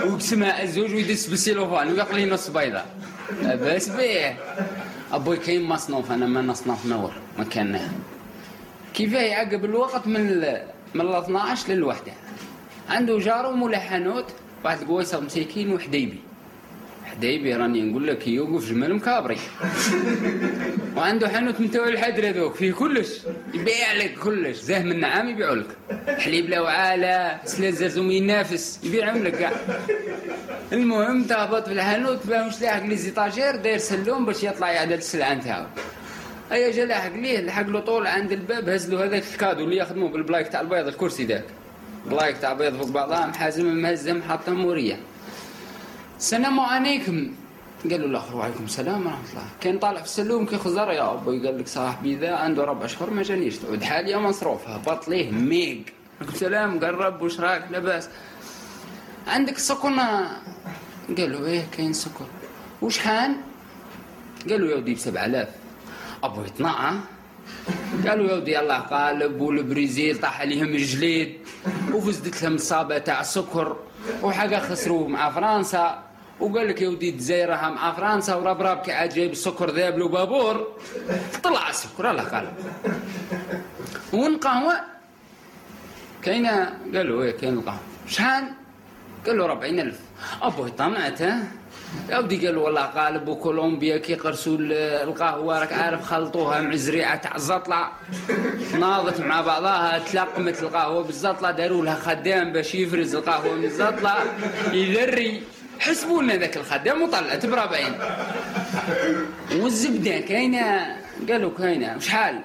ويقسمها 0.05 0.63
الزوج 0.63 0.93
ويدس 0.93 1.27
بالسيلوفان 1.27 1.91
ويعطي 1.91 2.25
نص 2.25 2.49
بيضة. 2.49 2.81
بس 3.43 3.89
بيه. 3.89 4.37
أبوي 5.11 5.37
كاين 5.37 5.63
مصنوف 5.63 6.11
أنا 6.11 6.25
ما 6.25 6.41
نصنف 6.41 6.85
نور. 6.85 7.11
ما 7.37 7.43
كان. 7.43 7.79
كيفاه؟ 8.93 9.21
يعقب 9.21 9.65
الوقت 9.65 10.07
من 10.07 10.21
من 10.93 11.01
ال 11.01 11.15
12 11.15 11.73
للوحدة. 11.73 12.11
عنده 12.89 13.19
جارة 13.19 13.51
مولا 13.51 13.79
حانوت 13.79 14.25
واحد 14.65 14.81
القويصه 14.81 15.19
مساكين 15.19 15.73
وحديبي. 15.73 16.19
حدايبي 17.11 17.53
راني 17.55 17.81
نقول 17.81 18.07
لك 18.07 18.27
يوقف 18.27 18.69
جمال 18.69 18.95
مكابري. 18.95 19.37
وعنده 20.97 21.29
حانوت 21.29 21.61
توا 21.61 21.87
الحدر 21.87 22.29
هذوك 22.29 22.55
فيه 22.55 22.73
كلش. 22.73 23.09
يبيع 23.53 23.93
لك 23.93 24.17
كلش. 24.23 24.57
زاه 24.57 24.83
من 24.83 24.99
نعام 24.99 25.29
يبيعوا 25.29 25.55
لك. 25.55 25.67
حليب 26.19 26.49
لا 26.49 26.61
وعالة 26.61 27.39
سلا 27.45 27.71
زازوم 27.71 28.11
ينافس 28.11 28.79
يبيعهم 28.83 29.23
لك 29.23 29.35
كاع 29.35 29.51
المهم 30.73 31.23
تهبط 31.23 31.65
في 31.65 31.73
الحانوت 31.73 32.27
باش 32.27 32.61
لاحق 32.61 32.85
لي 32.85 32.95
زيتاجير 32.95 33.55
داير 33.55 33.77
سلوم 33.77 34.25
باش 34.25 34.43
يطلع 34.43 34.71
يعدل 34.71 34.93
السلعه 34.93 35.33
نتاعو 35.33 35.65
أيا 36.51 36.71
جا 36.71 36.85
لاحق 36.85 37.13
ليه 37.15 37.39
لحق 37.39 37.67
له 37.67 37.79
طول 37.79 38.07
عند 38.07 38.31
الباب 38.31 38.69
هز 38.69 38.89
له 38.89 39.03
هذاك 39.05 39.23
الكادو 39.33 39.63
اللي 39.63 39.77
يخدموه 39.77 40.09
بالبلايك 40.09 40.47
تاع 40.47 40.61
البيض 40.61 40.87
الكرسي 40.87 41.25
ذاك. 41.25 41.43
بلايك 42.05 42.37
تاع 42.37 42.53
بيض 42.53 42.77
فوق 42.77 42.89
بعضها 42.89 43.25
محازم 43.27 43.65
مهزم 43.81 44.21
حاطه 44.21 44.53
مورية. 44.53 44.99
السلام 46.17 46.59
عليكم. 46.59 47.31
قالوا 47.91 48.07
الآخر 48.07 48.35
وعليكم 48.35 48.63
السلام 48.63 49.05
ورحمة 49.05 49.29
الله. 49.31 49.45
كان 49.61 49.79
طالع 49.79 49.99
في 49.99 50.05
السلوم 50.05 50.45
كي 50.45 50.57
خزر 50.57 50.91
يا 50.91 51.13
أبوي 51.13 51.47
قال 51.47 51.57
لك 51.59 51.67
صاحبي 51.67 52.15
ذا 52.15 52.35
عنده 52.35 52.63
ربع 52.63 52.87
شهور 52.87 53.09
ما 53.09 53.23
جانيش 53.23 53.57
تعود. 53.57 53.83
حاليا 53.83 54.17
مصروف 54.17 54.67
هبط 54.67 55.07
ليه 55.07 55.31
ميق. 55.31 55.83
عليكم 56.21 56.33
السلام 56.35 56.79
قرب 56.79 57.21
وش 57.21 57.39
راك؟ 57.39 57.67
لاباس. 57.71 58.09
عندك 59.27 59.57
سكر 59.57 59.89
قالوا 61.17 61.45
إيه 61.47 61.65
كاين 61.77 61.93
سكر 61.93 62.25
وشحال؟ 62.81 63.35
قالوا 64.49 64.69
يا 64.69 64.75
ودي 64.75 64.93
ب 64.93 64.97
7000 64.97 65.47
ابو 66.23 66.41
يطنع 66.41 66.93
قالوا 68.07 68.27
يا 68.29 68.35
ودي 68.35 68.59
الله 68.59 68.77
قالب 68.77 69.41
والبريزيل 69.41 70.19
طاح 70.19 70.41
عليهم 70.41 70.67
الجليد 70.67 71.37
وفزدت 71.93 72.43
لهم 72.43 72.55
الصابة 72.55 72.97
تاع 72.97 73.21
السكر 73.21 73.77
وحاجة 74.23 74.59
خسروا 74.59 75.07
مع 75.09 75.31
فرنسا. 75.31 76.06
وقال 76.39 76.67
لك 76.67 76.81
يا 76.81 76.89
ودي 76.89 77.09
الجزائر 77.09 77.49
راها 77.49 77.69
مع 77.69 77.91
فرنسا 77.91 78.35
وراب 78.35 78.81
كي 78.81 78.91
عاد 78.91 79.13
جايب 79.13 79.31
السكر 79.31 79.69
ذاب 79.71 79.97
له 79.97 80.07
بابور. 80.07 80.67
طلع 81.43 81.69
السكر 81.69 82.11
الله 82.11 82.23
قال. 82.23 82.51
والقهوه 84.13 84.73
كاينة؟ 86.23 86.73
قالوا 86.95 87.23
إيه 87.23 87.31
كاين 87.31 87.53
القهوة. 87.53 87.79
شحال؟ 88.07 88.43
قال 89.27 89.37
له 89.37 89.45
40000 89.45 89.99
أبوي 90.41 90.71
طمعته 90.71 91.33
يا 92.09 92.17
ودي 92.17 92.47
قال 92.47 92.57
والله 92.57 92.89
غالب 92.95 93.27
وكولومبيا 93.27 93.97
كي 93.97 94.15
قرسوا 94.15 94.57
القهوة 95.03 95.59
راك 95.59 95.73
عارف 95.73 96.03
خلطوها 96.03 96.61
مع 96.61 96.75
زريعة 96.75 97.15
تاع 97.15 97.35
الزطلة. 97.35 97.87
ناضت 98.79 99.19
مع 99.21 99.41
بعضها 99.41 99.99
تلقمت 99.99 100.63
القهوة 100.63 101.03
بالزطلة 101.03 101.51
داروا 101.51 101.85
لها 101.85 101.95
خدام 101.95 102.53
باش 102.53 102.75
يفرز 102.75 103.15
القهوة 103.15 103.55
من 103.55 103.63
الزطلة. 103.63 104.13
يذري 104.71 105.43
حسبوا 105.79 106.23
لنا 106.23 106.35
ذاك 106.35 106.57
الخدام 106.57 107.01
وطلعت 107.01 107.45
بربعين 107.45 107.93
والزبدة 109.51 110.19
كاينة؟ 110.19 110.97
قالوا 111.29 111.51
كاينة. 111.57 111.99
شحال؟ 111.99 112.41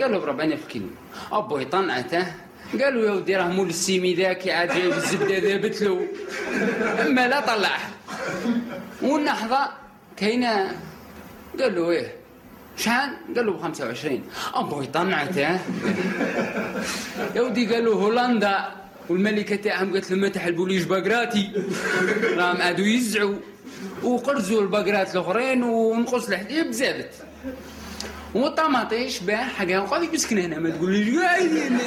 قالوا 0.00 0.20
بربعين 0.20 0.52
ألف 0.52 0.66
كيلو. 0.66 0.86
أبوي 1.32 1.64
طنعته 1.64 2.26
قالوا 2.80 3.06
يا 3.06 3.10
ودي 3.10 3.36
راه 3.36 3.48
مول 3.48 3.68
السيمي 3.68 4.14
ذاك 4.14 4.48
عاد 4.48 4.68
جايب 4.68 4.92
الزبدة 4.92 5.38
ذابت 5.38 5.82
له 5.82 6.06
أما 7.06 7.28
لا 7.28 7.40
طلعها 7.40 7.90
والنحظة 9.02 9.68
كاينة. 10.16 10.76
قال 11.60 11.74
له 11.74 11.90
إيه 11.90 12.12
شحال؟ 12.76 13.10
قال 13.36 13.46
له 13.46 13.52
ب 13.52 13.62
25 13.62 14.22
أبوي 14.54 14.86
طنعته 14.86 15.60
يا 17.34 17.40
ودي 17.40 17.74
قال 17.74 17.84
له 17.84 17.92
هولندا. 17.92 18.85
والملكة 19.08 19.56
تاعهم 19.56 19.92
قالت 19.92 20.10
لهم 20.10 20.20
ما 20.20 20.28
تحلبوليش 20.28 20.84
بقراتي. 20.84 21.50
راهم 22.36 22.56
عادوا 22.56 22.86
يزعوا. 22.86 23.34
وقرزوا 24.02 24.62
البقرات 24.62 25.14
الأخرين 25.14 25.62
ونقص 25.62 26.28
الحليب 26.28 26.70
زادت 26.70 27.10
والطماطيش 28.36 29.18
باع 29.18 29.44
حاجة 29.44 29.82
وقال 29.82 30.14
يسكن 30.14 30.38
هنا 30.38 30.58
ما 30.58 30.70
تقوليش 30.70 31.18
قاعدين 31.18 31.78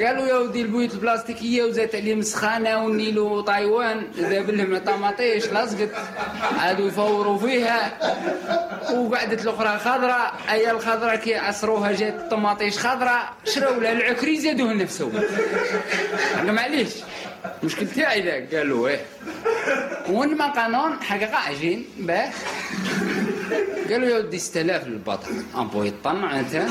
قالوا 0.00 0.26
يا 0.26 0.34
ودي 0.38 0.62
البيوت 0.62 0.94
البلاستيكية 0.94 1.64
وزات 1.64 1.94
عليهم 1.94 2.22
سخانه 2.22 2.84
والنيل 2.84 3.18
وطايوان 3.18 4.06
ذاب 4.16 4.50
لهم 4.50 4.74
الطماطيش 4.74 5.46
لصقت 5.46 5.88
عادوا 6.58 6.88
يفوروا 6.88 7.38
فيها. 7.38 7.98
وقعدت 8.94 9.42
الأخرى 9.44 9.78
خضراء 9.78 10.34
أي 10.50 10.70
الخضراء 10.70 11.16
كي 11.16 11.36
عصروها 11.36 11.92
جات 11.92 12.14
الطماطيش 12.14 12.78
خضراء 12.78 13.32
شراو 13.44 13.80
لها 13.80 13.92
العكري 13.92 14.40
زادوه 14.40 14.72
نفسهم. 14.72 15.12
معليش 16.44 16.90
المشكل 17.62 17.86
تاعي 17.88 18.22
ذاك. 18.22 18.54
قالوا 18.54 18.88
إيه. 18.88 19.00
وين 20.08 20.36
ما 20.36 20.46
قانون 20.46 21.02
حاجة 21.02 21.36
عجين 21.36 21.84
باه 21.98 22.30
قالوا 23.90 24.08
يا 24.08 24.18
ودي 24.18 24.38
6000 24.38 24.86
للبطل 24.86 25.30
امبو 25.56 25.82
يطمع 25.82 26.40
انت 26.40 26.66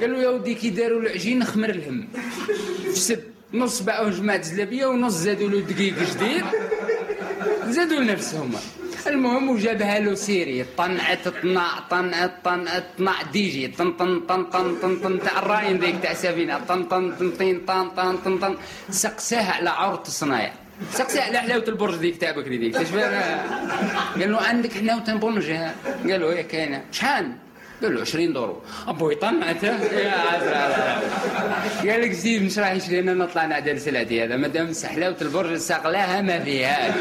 قالوا 0.00 0.18
يا 0.22 0.28
ودي 0.28 0.54
كي 0.54 0.70
داروا 0.70 1.00
العجين 1.00 1.44
خمر 1.44 1.70
الهم 1.70 2.08
فسد 2.94 3.24
نص 3.54 3.82
باعوه 3.82 4.10
جماعة 4.10 4.42
زلابية 4.42 4.86
ونص 4.86 5.12
زادوا 5.12 5.48
له 5.48 5.60
دقيق 5.60 5.94
جديد 6.10 6.44
زادوا 7.68 8.00
لنفسهم 8.00 8.52
المهم 9.06 9.50
وجابها 9.50 9.98
له 9.98 10.14
سيري 10.14 10.64
طنعت 10.78 11.28
طنع 11.28 11.68
طنعت 11.90 12.32
طنعت 12.44 12.84
طنع 12.98 13.22
ديجي 13.32 13.68
طن 13.68 13.92
طن 13.92 14.20
طن 14.20 14.44
طن 14.44 14.76
طن 14.82 14.96
طن 14.96 15.20
تاع 15.20 15.38
الراين 15.38 15.78
ذيك 15.78 15.96
تاع 16.02 16.14
سفينة 16.14 16.58
طن 16.68 16.84
طن 16.84 17.12
طن 17.16 17.30
طن 17.66 17.88
طن 17.96 18.16
طن 18.24 18.38
طن 18.38 18.54
سقساها 18.90 19.52
على 19.52 19.70
عرض 19.70 20.06
الصنايع 20.06 20.52
سقساها 20.92 21.24
على 21.24 21.38
حلاوة 21.38 21.64
البرج 21.68 21.94
ذيك 21.94 22.16
تاع 22.16 22.30
بكري 22.30 22.70
تشبه 22.70 23.02
قال 24.20 24.32
له 24.32 24.42
عندك 24.42 24.72
حلاوة 24.72 25.14
بونجها 25.14 25.74
قال 26.10 26.20
له 26.20 26.32
إيه 26.32 26.42
كاينة. 26.42 26.84
شحال؟ 26.92 27.32
قال 27.82 27.94
له 27.94 28.00
20 28.00 28.32
دورو. 28.32 28.62
ابو 28.88 29.10
يطمعته 29.10 29.66
يا 29.94 30.10
عزرا. 30.10 31.00
قال 31.90 32.02
لك 32.02 32.12
زيد 32.12 32.42
مش 32.42 32.58
راح 32.58 32.72
يشري 32.72 33.00
لنا 33.00 33.14
نطلع 33.14 33.46
نعدل 33.46 33.80
سلعتي 33.80 34.24
هذا. 34.24 34.36
ما 34.36 34.48
دام 34.48 34.72
حلاوة 34.84 35.16
البرج 35.22 35.56
سقلاها 35.56 36.22
ما 36.22 36.38
فيها. 36.38 36.94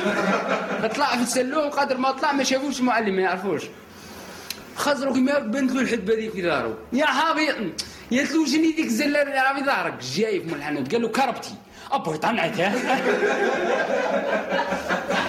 طلع 0.88 1.16
في 1.16 1.22
السلوم 1.22 1.70
قدر 1.70 1.98
ما 1.98 2.12
طلع 2.12 2.32
ما 2.32 2.44
شافوش 2.44 2.82
معلم 2.82 3.16
ما 3.16 3.22
يعرفوش. 3.22 3.64
خزروا 4.76 5.14
كيما 5.14 5.40
بنت 5.40 5.72
له 5.72 5.82
الحدبة 5.82 6.14
ذيك 6.14 6.32
في 6.32 6.42
دارو. 6.42 6.74
يا 6.94 7.06
حابي 7.06 7.46
يا 8.12 8.24
له 8.24 8.46
جني 8.46 8.72
ديك 8.72 8.86
الزلة 8.86 9.22
اللي 9.22 9.34
راه 9.34 9.54
في 9.60 9.66
ظهرك 9.66 9.94
جاي 10.16 10.42
في 10.42 10.56
الحانوت 10.56 10.92
قال 10.92 11.02
له 11.02 11.08
كربتي. 11.08 11.56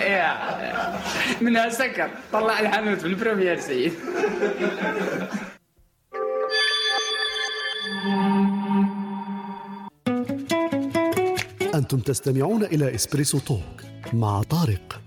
يا. 0.01 0.53
منها 1.41 1.69
سكر 1.69 2.11
طلع 2.33 2.61
الحانوت 2.61 2.99
في 2.99 3.07
البريمير 3.07 3.61
سيد. 3.61 3.93
أنتم 11.75 11.99
تستمعون 11.99 12.65
إلى 12.65 12.95
إسبريسو 12.95 13.39
توك 13.39 13.83
مع 14.13 14.43
طارق. 14.43 15.01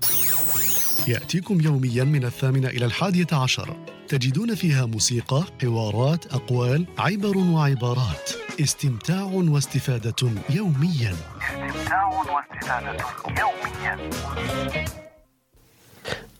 يأتيكم 1.07 1.61
يوميا 1.61 2.03
من 2.03 2.23
الثامنة 2.25 2.67
إلى 2.67 2.85
الحادية 2.85 3.27
عشر. 3.33 3.94
تجدون 4.07 4.55
فيها 4.55 4.85
موسيقى، 4.85 5.43
حوارات، 5.61 6.33
أقوال، 6.33 6.85
عبر 6.97 7.37
وعبارات. 7.37 8.29
استمتاع 8.61 9.23
واستفادة 9.23 10.15
يوميا. 10.49 11.13
استمتاع 11.41 12.07
واستفادة 12.07 12.97
يوميا. 13.39 14.09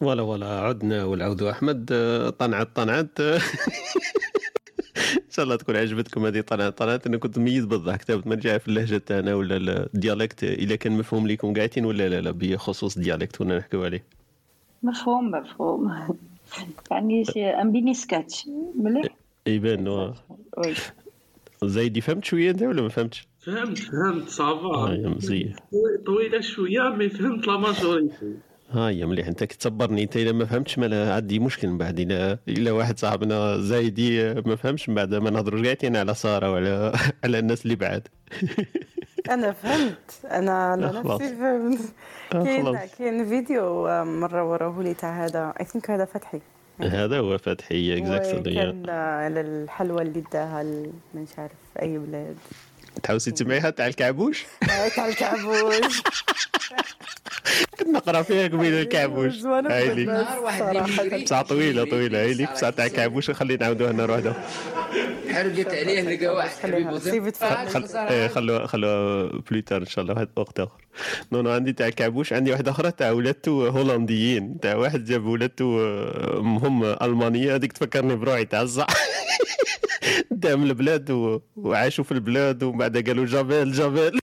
ولا 0.02 0.22
ولا 0.22 0.60
عدنا 0.60 1.04
والعود 1.04 1.44
أحمد 1.44 1.90
آه، 1.92 2.30
طنعت 2.30 2.70
طنعت. 2.76 3.20
إن 3.20 3.40
شاء 5.32 5.46
الله 5.46 5.56
تكون 5.56 5.76
عجبتكم 5.76 6.26
هذه 6.26 6.42
طنعت 6.42 6.78
طنعت. 6.78 7.08
أنا 7.08 7.18
كنت 7.18 7.38
مميز 7.38 7.66
بالضحك 7.66 8.04
تابت 8.04 8.28
ما 8.28 8.36
نرجع 8.36 8.58
في 8.58 8.68
اللهجة 8.68 8.98
تاعنا 8.98 9.36
ولا 9.36 9.90
الديالكت 9.94 10.44
اذا 10.44 10.76
كان 10.76 10.98
مفهوم 10.98 11.28
لكم 11.28 11.54
قاعدين 11.54 11.86
ولا 11.86 12.10
لا؟ 12.10 12.22
لا 12.22 12.32
بخصوص 12.32 12.98
الديالكت 12.98 13.36
كنا 13.36 13.58
نحكيو 13.58 13.84
عليه. 13.84 14.04
مفهوم 14.84 15.32
مفهوم. 15.32 16.18
يعني 16.92 17.26
شي 17.26 17.46
ام 17.46 17.72
بيني 17.72 17.94
سكاتش 17.94 18.48
مليح 18.76 19.16
يبان 19.48 19.88
oui. 19.88 20.14
زايدي 21.64 22.02
فهمت 22.02 22.26
شوية 22.26 22.52
أنت 22.52 22.62
ولا 22.62 22.82
ما 22.82 22.90
فهمتش؟ 22.90 23.28
فهمت 23.40 23.78
فهمت 23.78 24.30
ça 24.30 24.55
va. 24.55 24.94
يا 24.94 25.10
مزيه 25.10 25.56
طويلة 26.06 26.42
شوية 26.42 26.90
mais 26.90 27.10
فهمت 27.10 27.48
la 27.48 27.58
majorité. 27.58 28.34
ها 28.72 28.90
يا 28.90 29.06
مليح. 29.06 29.28
انت 29.28 29.44
كتصبرني 29.44 30.04
انت 30.04 30.18
اذا 30.18 30.32
ما 30.32 30.46
فهمتش 30.46 30.80
ما 30.80 31.14
عندي 31.14 31.40
مشكل 31.40 31.68
من 31.68 31.78
بعد. 31.78 32.00
إلا 32.00 32.38
إلا 32.48 32.72
واحد 32.72 33.00
صاحبنا 33.00 33.58
زايدي 33.58 34.34
ما 34.34 34.56
فهمش 34.56 34.90
من 34.90 34.96
بعد 34.96 35.14
ما 35.16 35.30
نهضروا 35.30 35.64
قاعدين 35.64 35.96
على 35.96 36.14
سارة 36.14 36.52
وعلى 36.52 36.94
على 37.24 37.40
الناس 37.40 37.64
اللي 37.64 37.76
بعاد 37.76 38.08
أنا 39.30 39.52
فهمت. 39.52 40.12
أنا 40.32 40.74
أنا 40.74 40.92
خلاص. 40.92 41.22
نفسي 41.22 41.36
فهمت. 41.36 41.80
آه، 42.34 42.44
كاين. 42.44 42.78
كاين 42.98 43.26
فيديو 43.30 43.88
آه، 43.88 44.04
مرة 44.04 44.44
وراه 44.52 44.82
لي 44.82 44.94
تاع 44.94 45.26
هذا. 45.26 45.54
I 45.60 45.66
think 45.66 45.92
هذا 45.92 46.06
فتحي. 46.06 46.42
هذا 46.82 47.20
هو 47.20 47.38
فتحي 47.38 47.98
exactly 47.98 48.54
كان 48.56 48.90
على 48.90 49.42
الحلوى 49.42 50.02
اللي 50.02 50.24
داها 50.34 50.64
مش 51.16 51.30
عارف 51.38 51.52
أي 51.82 51.98
بلاد. 51.98 52.36
تحوسي 53.04 53.32
تسمعيها 53.32 53.70
تاع 53.70 53.88
الكعبوش. 53.88 54.46
تاع 54.96 55.08
الكعبوش. 55.08 56.02
كنت 57.80 57.88
نقرأ 57.96 58.22
فيها 58.22 58.48
قبيل 58.48 58.74
الكعبوش. 58.74 59.34
زوينة 59.34 59.70
هاي 59.70 59.96
لي. 59.96 60.06
نهار 60.06 60.40
واحد 60.40 60.76
يمشي 60.76 61.24
بصح 61.24 61.42
طويلة 61.42 61.84
طويلة. 61.86 62.22
هاي 62.22 62.34
لي 62.34 62.46
بصح 62.54 62.70
تاع 62.70 62.86
الكعبوش 62.86 63.32
خلي 63.32 63.58
نعاودوها 63.58 63.92
لنا 63.92 64.06
روحنا 64.06 64.34
حرقت 65.34 65.74
عليه 65.74 66.02
لقى 66.02 66.28
واحد. 66.28 66.74
إيه، 67.96 68.28
خلوها 68.28 68.68
خلوها 68.68 69.32
plus 69.52 69.67
tard 69.67 69.82
إن 69.82 69.86
شاء 69.86 70.04
الله 70.04 70.14
واحد 70.14 70.28
وقت 70.36 70.60
آخر. 70.60 70.86
non 71.32 71.42
non 71.42 71.52
عندي 71.52 71.74
تاع 71.74 71.88
الكعبوش. 71.88 72.34
عندي 72.34 72.52
واحدة 72.52 72.72
أخرى 72.72 72.92
تاع 72.92 73.12
ولادته 73.12 73.52
هولنديين. 73.70 74.60
تاع 74.60 74.76
واحد 74.76 75.04
جاب 75.06 75.26
ولادته 75.26 75.66
آه، 75.82 76.38
هم 76.40 76.84
ألمانية. 76.84 77.56
هذيك 77.56 77.74
تفكرني 77.74 78.16
بروحي 78.16 78.46
تاع 78.46 78.62
الزع. 78.62 78.86
دام 80.32 80.64
البلاد. 80.64 81.12
وعاشوا 81.56 82.04
في 82.04 82.12
البلاد 82.12 82.64
ومن 82.64 82.85
بعد 82.86 83.08
قالوا 83.08 83.26
جابيل 83.26 83.72
جابيل 83.72 84.20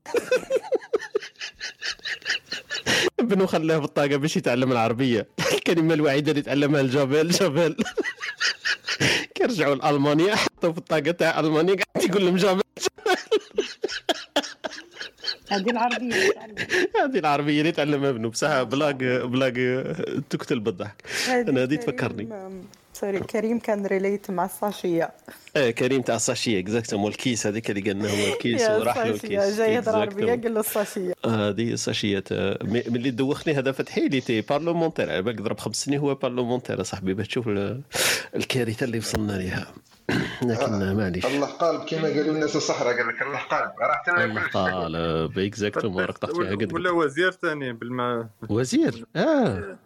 بنو 3.23 3.47
خلاه 3.47 3.79
بالطاقة 3.79 4.17
باش 4.17 4.37
يتعلم 4.37 4.73
العربية. 4.73 5.27
الكلمة 5.53 5.95
الوحيدة 5.95 6.31
اللي 6.31 6.43
تعلمها 6.43 6.81
الجابيل 6.81 7.31
جابيل 7.31 7.77
كيرجعوا 9.35 9.75
لألمانيا 9.75 10.37
حطوا 10.37 10.73
في 10.73 10.79
الطاقة 10.79 11.11
تاع 11.11 11.41
ألمانيا 11.41 11.75
قاعد 11.75 12.11
يقول 12.11 12.25
لهم 12.25 12.37
جابيل 12.37 12.63
هذه 15.51 15.71
العربية 15.71 16.33
هذه 17.05 17.19
العربية 17.19 17.61
اللي 17.61 17.73
تعلمها 17.73 18.11
ابنه. 18.11 18.29
بصح 18.29 18.63
بلاق 18.63 18.97
بلاق 19.25 19.53
تقتل 20.31 20.61
بالضحك. 20.61 21.03
أنا 21.29 21.63
هذه 21.63 21.75
تفكرني. 21.75 22.29
sorry 23.03 23.21
كريم 23.21 23.59
can 23.59 23.87
relate 23.87 24.31
مع 24.31 24.45
ال 24.45 24.54
sachet 24.54 25.11
إيه 25.57 25.71
كريم 25.71 26.03
تاع 26.03 26.15
ال 26.17 26.23
sachet 26.23 26.59
exactement 26.61 27.11
الكيس 27.11 27.47
هذيك 27.47 27.71
اللي 27.71 27.91
قلنا 27.91 28.09
هو 28.09 28.33
الكيس 28.33 28.63
وراح 28.71 28.97
له 28.99 29.11
ال 29.11 29.14
sachet، 29.14 29.39
الكيس. 29.39 29.59
جاي 29.59 29.75
يهضر 29.75 29.93
Exactement. 30.11 30.25
قال 30.43 30.55
له 30.55 30.61
ال 30.61 30.68
sachet 30.68 31.13
هذه 31.27 31.73
ال 31.73 31.80
sachet 31.80 32.25
مي- 32.63 32.83
ملي 32.89 33.11
دوخني 33.11 33.55
هذا 33.55 33.73
فتحي 33.73 34.09
il 34.09 34.21
était 34.21 34.41
parlementaire 34.41 35.11
على 35.11 35.23
بالك 35.23 35.41
ضرب 35.43 35.59
خمس 35.61 35.77
سنين 35.85 35.99
هو 35.99 36.15
parlementaire 36.15 36.79
يا 36.79 36.83
صاحبي 36.83 37.15
باش 37.15 37.29
تشوف 37.29 37.49
ال- 37.49 37.81
الكارثة 38.37 38.85
اللي 38.85 38.99
وصلنا 38.99 39.33
لها 39.33 39.67
لكن 40.43 40.97
معليش. 40.97 41.27
الله 41.27 41.47
قالب 41.47 41.81
كما 41.89 42.09
قالوا 42.09 42.35
الناس 42.35 42.57
الصحراء 42.57 42.97
قال 42.97 43.09
لك 43.09 43.23
الله 43.23 43.39
قالب. 43.39 43.73
راه 43.81 44.03
تما 44.07 44.25
الله 44.25 44.43
قال 44.49 44.97
exactement 45.47 46.05
راك 46.05 46.19
طحت 46.19 46.33
فيها 46.37 46.51
قد 46.55 46.73
ولا 46.73 46.91
وزير 46.91 47.31
ثاني 47.31 47.73
بالما 47.73 48.29
وزير؟ 48.49 49.05
آه. 49.17 49.77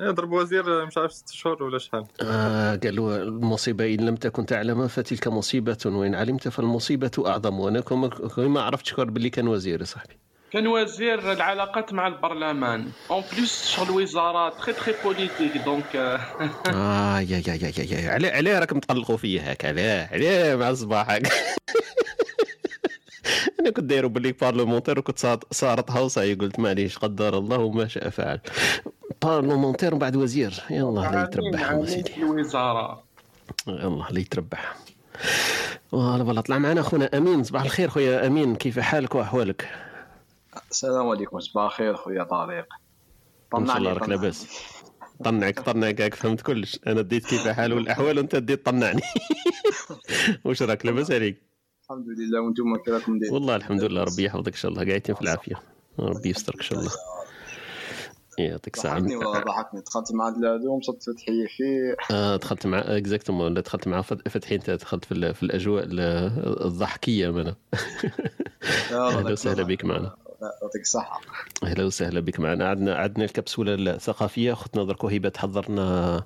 يضرب 0.00 0.32
وزير 0.32 0.86
مش 0.86 0.98
عارف 0.98 1.12
ست 1.12 1.28
شهور 1.32 1.62
ولا 1.62 1.78
شحال. 1.78 2.04
آه 2.22 2.76
قالوا 2.76 3.16
المصيبة 3.16 3.94
إن 3.94 4.00
لم 4.06 4.16
تكن 4.16 4.46
تعلمها 4.46 4.86
فتلك 4.86 5.28
مصيبة 5.28 5.78
وإن 5.86 6.14
علمت 6.14 6.48
فالمصيبة 6.48 7.10
أعظم. 7.26 7.60
وأنا 7.60 7.80
كم- 7.80 8.06
كم 8.06 8.52
ما 8.54 8.62
عرفت 8.62 8.86
شكون 8.86 9.04
باللي 9.04 9.30
كان 9.30 9.48
وزير 9.48 9.80
يا 9.80 9.84
صاحبي. 9.84 10.16
كان 10.52 10.66
وزير 10.66 11.32
العلاقات 11.32 11.92
مع 11.92 12.06
البرلمان. 12.06 12.86
en 13.10 13.22
plus 13.36 13.66
شغل 13.66 13.90
وزاره 13.90 14.48
très 14.48 14.72
très 14.72 14.94
politique 15.04 15.56
donc 15.64 15.96
آه 15.96 17.20
يا 17.20 17.42
يا 17.46 17.54
يا 17.54 17.72
يا, 17.78 17.84
يا. 18.00 18.10
علاه 18.10 18.30
علاه 18.30 18.58
راكم 18.58 18.78
تقلقوا 18.78 19.16
فيا 19.16 19.52
هكا. 19.52 19.68
علاه 19.68 20.08
علاه 20.12 20.56
مع 20.56 20.70
الصباح. 20.70 21.10
هكا 21.10 21.30
أنا 23.60 23.70
كنت 23.70 23.84
دايرو 23.84 24.08
باللي 24.08 24.32
parlementaire 24.32 24.98
وكنت 24.98 25.18
صار- 25.18 25.40
صارت 25.50 25.90
هوسه 25.90 26.34
قلت 26.34 26.58
معليش 26.58 26.98
قدر 26.98 27.38
الله 27.38 27.58
وما 27.58 27.88
شاء 27.88 28.08
فعل. 28.10 28.40
parlementaire 29.22 29.90
ومن 29.90 29.98
بعد 29.98 30.16
وزير. 30.16 30.62
يلا 30.70 30.88
الله 30.88 31.22
يتربح 31.22 31.70
الله 31.70 31.86
سيدي. 31.86 32.16
الوزارة. 32.16 33.02
الله 33.68 34.08
اللي 34.08 34.20
يتربح. 34.20 34.76
والله 35.92 36.24
والله 36.24 36.40
طلع 36.40 36.58
معنا 36.58 36.80
أخونا 36.80 37.16
أمين. 37.18 37.44
صباح 37.44 37.62
الخير 37.62 37.88
خويا 37.88 38.26
أمين. 38.26 38.56
كيف 38.56 38.78
حالك 38.78 39.14
وأحوالك؟ 39.14 39.68
السلام 40.70 41.08
عليكم. 41.08 41.40
صباح 41.40 41.64
الخير 41.64 41.96
خويا 41.96 42.24
طارق. 42.24 42.66
ان 43.54 43.66
شاء 43.66 43.76
الله 43.76 43.92
راك. 43.92 44.08
لاباس. 44.08 44.46
طنعك 45.24 45.60
طنعك 45.60 46.00
هاك 46.00 46.14
فهمت 46.14 46.40
كلش. 46.40 46.78
أنا 46.86 47.02
ديت 47.02 47.26
كيف 47.26 47.48
حال 47.48 47.72
والأحوال 47.72 48.18
وأنت 48.18 48.36
ديت 48.36 48.66
طنعني. 48.66 49.02
واش 50.44 50.62
راك 50.62 50.86
لاباس 50.86 51.10
عليك؟ 51.10 51.42
الحمد 51.84 52.06
لله 52.18 52.40
وأنتم 52.40 52.76
كي 52.84 52.90
راكم 52.90 53.18
دايرين 53.18 53.34
والله 53.34 53.56
الحمد 53.56 53.82
لله 53.84 54.02
ربي 54.04 54.24
يحفظك 54.24 54.48
إن 54.48 54.54
شاء 54.58 54.70
الله. 54.70 54.84
قاعدين 54.84 55.14
في 55.14 55.22
العافية. 55.22 55.62
ربي 55.98 56.28
يسترك 56.28 56.56
إن 56.56 56.62
شاء 56.62 56.78
الله. 56.78 56.90
يعطيك 58.46 58.78
ضحكني 58.82 59.16
والله 59.16 59.40
ضحكني. 59.40 59.80
دخلت 59.80 60.12
مع 60.14 60.28
هادو 60.28 60.72
ومصدت 60.74 61.02
فتحيه 61.02 61.46
في 61.56 61.96
آه 62.14 62.36
دخلت 62.36 62.66
مع 62.66 62.78
اكزاكتومون 62.78 63.54
دخلت 63.54 63.88
مع 63.88 64.02
فت- 64.02 64.28
فتحي 64.28 64.54
انت 64.54 64.70
دخلت 64.70 65.04
في, 65.04 65.12
ال- 65.12 65.34
في 65.34 65.42
الأجواء 65.42 65.84
ال- 65.84 66.00
الضحكية 66.66 67.30
معنا 67.30 67.54
أهلا 68.92 69.32
وسهلا 69.32 69.62
بك 69.62 69.84
معنا. 69.84 70.14
يعطيك 70.62 70.80
الصحة. 70.82 71.20
أهلا 71.64 71.84
وسهلا 71.84 72.20
بك 72.20 72.40
معنا. 72.40 72.68
عندنا 72.68 72.94
عندنا 72.94 73.24
الكبسولة 73.24 73.74
الثقافية. 73.74 74.52
اختنا 74.52 74.84
درك 74.84 75.04
وهبه 75.04 75.28
تحضر 75.28 75.70
لنا 75.70 76.22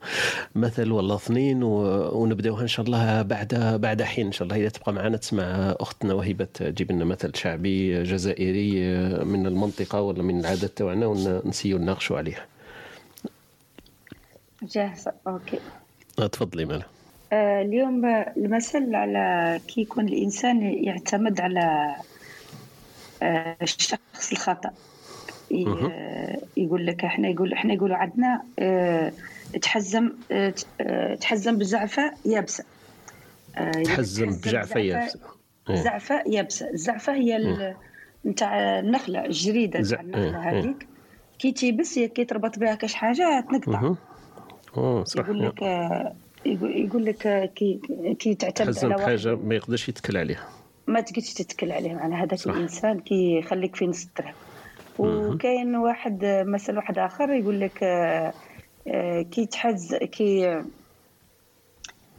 مثل 0.55 0.93
ولا 0.93 1.15
اثنين 1.15 1.62
و- 1.62 2.11
ونبدأوها 2.23 2.62
إن 2.62 2.66
شاء 2.69 2.86
الله 2.86 3.23
بعد 3.23 3.78
بعد 3.82 4.03
حين. 4.03 4.27
إن 4.27 4.32
شاء 4.32 4.43
الله 4.49 4.57
إذا 4.61 4.69
تبقى 4.69 4.93
معنا 4.93 5.16
تسمع 5.16 5.74
أختنا 5.81 6.15
وهبه 6.15 6.45
تجيب 6.55 6.93
لنا 6.93 7.05
مثل 7.05 7.31
شعبي 7.36 8.03
جزائري 8.03 8.81
من 9.24 9.47
المنطقة 9.47 10.01
ولا 10.01 10.23
من 10.23 10.41
العادات 10.41 10.70
تاعنا 10.70 11.07
ونسيو 11.07 11.78
نناقشوا 11.78 12.19
عليه 12.19 12.47
جاهزة. 14.62 15.12
أوكي. 15.27 15.59
آه، 16.19 16.27
تفضلي 16.27 16.65
مالا. 16.65 16.82
آه، 17.32 17.62
اليوم 17.62 18.05
المثل 18.36 18.95
على 18.95 19.61
كي 19.69 19.81
يكون 19.81 20.09
الإنسان 20.09 20.62
يعتمد 20.62 21.41
على 21.41 21.95
الشخص 23.23 24.32
الخطأ. 24.32 24.70
آه، 25.93 26.39
يقول 26.57 26.86
لك 26.86 27.05
إحنا 27.05 27.28
يقول 27.28 27.53
إحنا 27.53 27.74
يقولوا 27.74 27.97
عندنا 27.97 28.43
آه، 28.59 29.12
تحزم 29.62 30.12
آه، 30.32 30.55
آه، 30.81 31.15
تحزم 31.15 31.59
آه، 33.57 33.61
يقول 33.61 33.81
لك 33.82 33.86
تحزم 33.86 34.24
تحزم 34.31 34.51
بجعفه 34.51 34.81
يابسة. 34.81 35.20
إيه. 35.70 35.77
زعفة 35.77 36.23
يابسة. 36.27 36.70
الزعفة 36.70 37.15
هي 37.15 37.36
ال- 37.36 37.74
نتاع 38.27 38.78
النخلة 38.78 39.24
الجريدة 39.24 39.82
زع- 39.82 40.01
نتاع 40.01 40.01
النخلة 40.01 40.43
إيه، 40.49 40.51
إيه. 40.53 40.61
هذيك. 40.61 40.86
كي 41.39 41.53
تيبس 41.53 41.99
هي 41.99 42.09
كي 42.09 42.24
تربط 42.24 42.59
بها 42.59 42.74
كاش 42.74 42.95
حاجة 42.95 43.41
تنقطع. 43.51 43.81
يقول 45.20 45.43
لك 45.47 45.62
آه، 45.62 46.15
يقول 46.61 47.05
لك 47.05 47.27
آه، 47.27 47.47
كي 47.47 47.81
كي 48.19 48.35
تعتمد 48.35 48.69
على 48.85 48.95
بحاجة 48.95 49.35
ما 49.36 49.55
يقدرش 49.55 49.89
يتكل 49.89 50.16
عليها. 50.16 50.49
ما 50.86 51.01
تقدرش 51.01 51.32
تتكل 51.35 51.73
عليه 51.73 51.94
معناها 51.94 52.24
هذاك 52.24 52.47
الإنسان 52.47 53.01
كي 53.01 53.39
يخليك 53.39 53.77
في 53.77 53.86
نص 53.86 54.05
الدرهم 54.06 54.35
وكاين 54.98 55.77
واحد 55.77 56.24
آه، 56.24 56.43
مثل 56.43 56.77
واحد 56.77 56.98
آخر 56.98 57.31
يقول 57.32 57.61
لك 57.61 57.82
آه، 57.82 58.32
آه، 58.89 59.23
كي 59.23 59.47
تحز 59.47 59.94
كي 59.94 60.62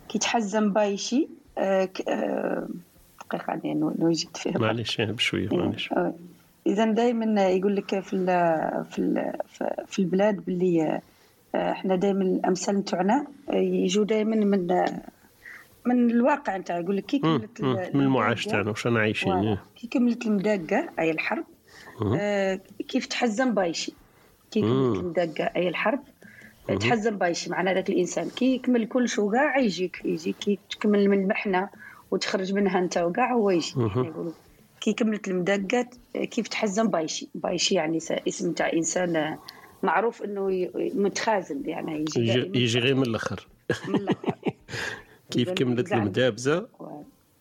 كي 0.09 0.19
تحزم 0.19 0.73
بايشي 0.73 1.27
آه، 1.57 1.89
يعني 3.47 3.73
نو- 3.73 3.95
نوجد 3.99 4.37
فيها. 4.37 4.57
معليش 4.57 5.01
بشوية 5.01 5.49
معليش. 5.51 5.93
إذا 6.67 6.85
دائما 6.91 7.47
يقول 7.49 7.75
لك 7.75 7.99
في 7.99 8.13
ال 8.13 8.25
في 8.91 8.99
ال 8.99 9.33
في 9.87 9.99
البلاد 9.99 10.45
باللي 10.45 11.01
إحنا 11.55 11.95
دائما 11.95 12.21
الأمثال 12.23 12.75
نتوعنا 12.77 13.27
آه، 13.49 13.55
يجوا 13.55 14.05
دائما 14.05 14.35
من 14.35 14.85
من 15.85 16.11
الواقع 16.11 16.57
نتاع 16.57 16.79
يقول 16.79 16.97
لك 16.97 17.05
كي. 17.05 17.19
كملت 17.19 17.61
من 17.95 18.01
المعاش 18.01 18.45
تاعنا 18.45 18.71
وش 18.71 18.87
أنا 18.87 18.99
عايشين 18.99 19.33
voilà. 19.34 19.49
إيه. 19.49 19.63
كي 19.75 19.87
كملت 19.87 20.25
المداقة 20.25 20.89
أي 20.99 21.11
الحرب. 21.11 21.45
آه، 22.17 22.59
كيف 22.87 23.05
تحزم 23.05 23.53
بايشي 23.53 23.93
كي 24.51 24.61
كملت 24.61 24.97
مم. 24.97 24.99
المداقة 24.99 25.51
أي 25.55 25.69
الحرب 25.69 26.03
مم. 26.69 26.77
تحزم 26.77 27.17
بايشي 27.17 27.49
معناها 27.49 27.73
ذاك 27.73 27.89
الإنسان 27.89 28.29
كي 28.29 28.55
يكمل 28.55 28.87
كل 28.87 29.09
شو 29.09 29.31
كاع 29.31 29.57
يجيك 29.57 30.01
يجيك 30.05 30.35
كي 30.35 30.59
تكمل 30.69 31.09
من 31.09 31.19
المحنة 31.19 31.69
وتخرج 32.11 32.53
منها 32.53 32.79
أنت 32.79 32.97
وكاع 32.97 33.33
هو 33.33 33.49
يجي 33.49 33.73
يقولوا 33.77 34.31
كي 34.81 34.93
كملت 34.93 35.27
المداقة 35.27 35.87
كيف 36.15 36.47
تحزم 36.47 36.87
بايشي 36.87 37.29
بايشي 37.35 37.75
يعني 37.75 37.97
اسم 38.27 38.51
تاع 38.51 38.73
إنسان 38.73 39.15
آه، 39.15 39.39
معروف 39.83 40.23
إنه 40.23 40.69
متخاذل 40.75 41.69
يعني 41.69 41.99
يجي 42.01 42.19
يجي, 42.19 42.39
دائما 42.39 42.57
يجي 42.57 42.79
غير 42.79 42.95
من 42.95 43.03
الآخر 43.03 43.47
كيف 45.31 45.49
كملت 45.49 45.91
المدابزة؟ 45.91 46.68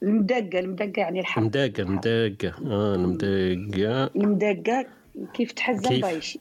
المدقة 0.02 0.58
المدقة 0.58 0.92
يعني 0.96 1.20
الحرب 1.20 1.44
مداقه 1.44 1.84
مداقه 1.84 2.52
آه 2.66 2.94
المداقه 2.94 4.10
المدقة 4.16 4.86
كيف 5.34 5.52
تحزم 5.52 5.88
كيف؟ 5.88 6.02
بايشي 6.02 6.40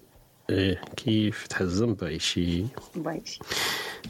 إيه 0.50 0.82
كيف 0.98 1.48
تحزم 1.48 1.94
بايشي 1.94 2.64
بايشي 2.96 3.40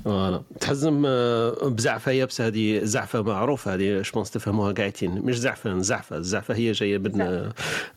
فوالا. 0.06 0.44
تحزم 0.60 1.04
آه، 1.06 1.70
بزعفة 1.70 2.12
يابسة 2.12 2.48
هذه 2.48 2.80
زعفة 2.84 3.22
معروفة 3.22 3.74
هذه 3.74 4.02
شبونس 4.02 4.32
تفهموها 4.32 4.72
قاعدين. 4.72 5.12
مش 5.12 5.40
زعفة 5.40 5.80
زعفة. 5.80 6.18
الزعفة 6.18 6.56
هي 6.56 6.72
جاية 6.72 6.98
من 6.98 7.50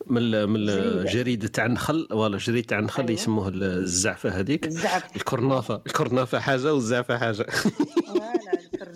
من 0.06 0.48
من 0.48 0.68
الجريده 0.68 1.48
تاع 1.48 1.66
النخل 1.66 2.08
ولا 2.12 2.38
جريدة 2.38 2.66
تاع 2.66 2.78
النخل 2.78 3.10
يسموها 3.10 3.48
الزعفة 3.48 4.30
هذيك. 4.30 4.66
الزعف 4.66 5.16
الكرنافة. 5.16 5.82
الكرنافة 5.86 6.38
حاجة 6.38 6.74
والزعفة 6.74 7.18
حاجة. 7.18 7.46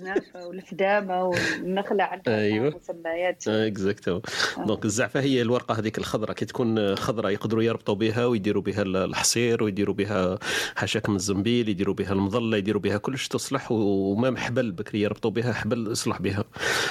الترنافه 0.01 0.47
والفدامه 0.47 1.24
والنخلة 1.24 2.05
عندها 2.05 2.39
أيوه. 2.39 2.74
مسميات. 2.77 3.48
exact 3.49 4.20
donc 4.66 4.85
الزعفة 4.85 5.20
هي 5.20 5.43
الورقة 5.43 5.78
هذيك 5.78 5.98
الخضراء 5.98 6.32
كي 6.32 6.44
تكون 6.44 6.97
خضراء 6.97 7.32
يقدروا 7.32 7.62
يربطوا 7.62 7.94
بها 7.94 8.27
ويديروا 8.27 8.62
بها 8.62 8.82
الحصير 8.82 9.62
ويديروا 9.64 9.94
بها 9.94 10.39
حشاك 10.77 11.09
من 11.09 11.16
الزنبيل 11.16 11.68
يديروا 11.68 11.94
بها 11.94 12.12
المظلة 12.12 12.56
يديروا 12.56 12.82
بها 12.82 12.97
كلش 12.97 13.28
تصلح 13.28 13.72
وما 13.72 14.39
حبل 14.39 14.72
بكري 14.72 15.01
يربطوا 15.01 15.31
بها 15.31 15.52
حبل 15.52 15.90
يصلح 15.90 16.22
بها. 16.22 16.44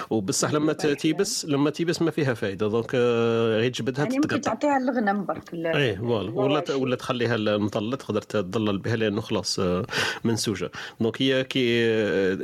وبصح 0.10 0.52
لما 0.52 0.74
تيبس 0.74 1.46
لما 1.46 1.70
تيبس 1.70 2.02
ما 2.02 2.12
فيها 2.12 2.34
فائده 2.34 2.68
donc 2.68 2.92
آه، 2.96 3.58
غير 3.58 3.72
تجبدها 3.72 4.04
يعني 4.04 4.16
ممكن 4.16 4.42
تعطيها 4.42 4.78
الغنم 4.78 5.26
برك 5.26 5.54
إيه 5.54 5.96
voilà 5.96 6.32
ولا 6.32 6.76
ولا 6.76 6.96
تخليها 6.96 7.36
المظله 7.36 7.96
تقدر 7.96 8.22
تظلل 8.22 8.78
بها 8.78 8.96
لأنه 8.96 9.22
خلاص 9.22 9.60
آه، 9.60 9.86
منسوجة. 10.24 10.72
donc 11.00 11.22
هي 11.22 11.44
كي 11.44 11.86
آه، 11.90 12.38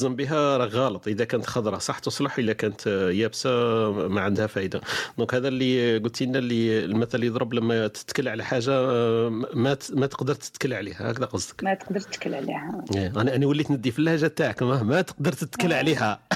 تتحزم 0.00 0.16
بها 0.16 0.56
راه 0.56 0.66
غلط. 0.66 1.08
إذا 1.08 1.24
كانت 1.24 1.46
خضراء 1.46 1.78
صح 1.78 1.98
تصلح 1.98 2.38
اذا 2.38 2.52
كانت 2.52 2.86
يابسة 3.12 3.50
ما 4.08 4.20
عندها 4.20 4.46
فائده 4.46 4.80
donc 5.18 5.34
هذا 5.34 5.48
اللي 5.48 5.98
قلت 5.98 6.22
لنا 6.22 6.38
اللي 6.38 6.84
المثل 6.84 7.24
يضرب 7.24 7.54
لما 7.54 7.86
تتكل 7.86 8.28
على 8.28 8.44
حاجة 8.44 8.70
ما 9.54 9.76
ما 9.92 10.06
تقدر 10.06 10.34
تتكل 10.34 10.74
عليها. 10.74 11.10
هكذا 11.10 11.26
قصدك. 11.26 11.64
ما 11.64 11.74
تقدر 11.74 12.00
تتكل 12.00 12.34
عليها. 12.34 12.84
إيه، 12.96 13.12
أنا 13.16 13.36
أنا 13.36 13.46
وليت 13.46 13.70
ندي 13.70 13.90
في 13.90 13.98
اللهجة 13.98 14.26
تاعك 14.26 14.62
ما, 14.62 14.82
ما 14.82 15.02
تقدر 15.02 15.32
تتكل 15.32 15.72
عليها. 15.72 16.20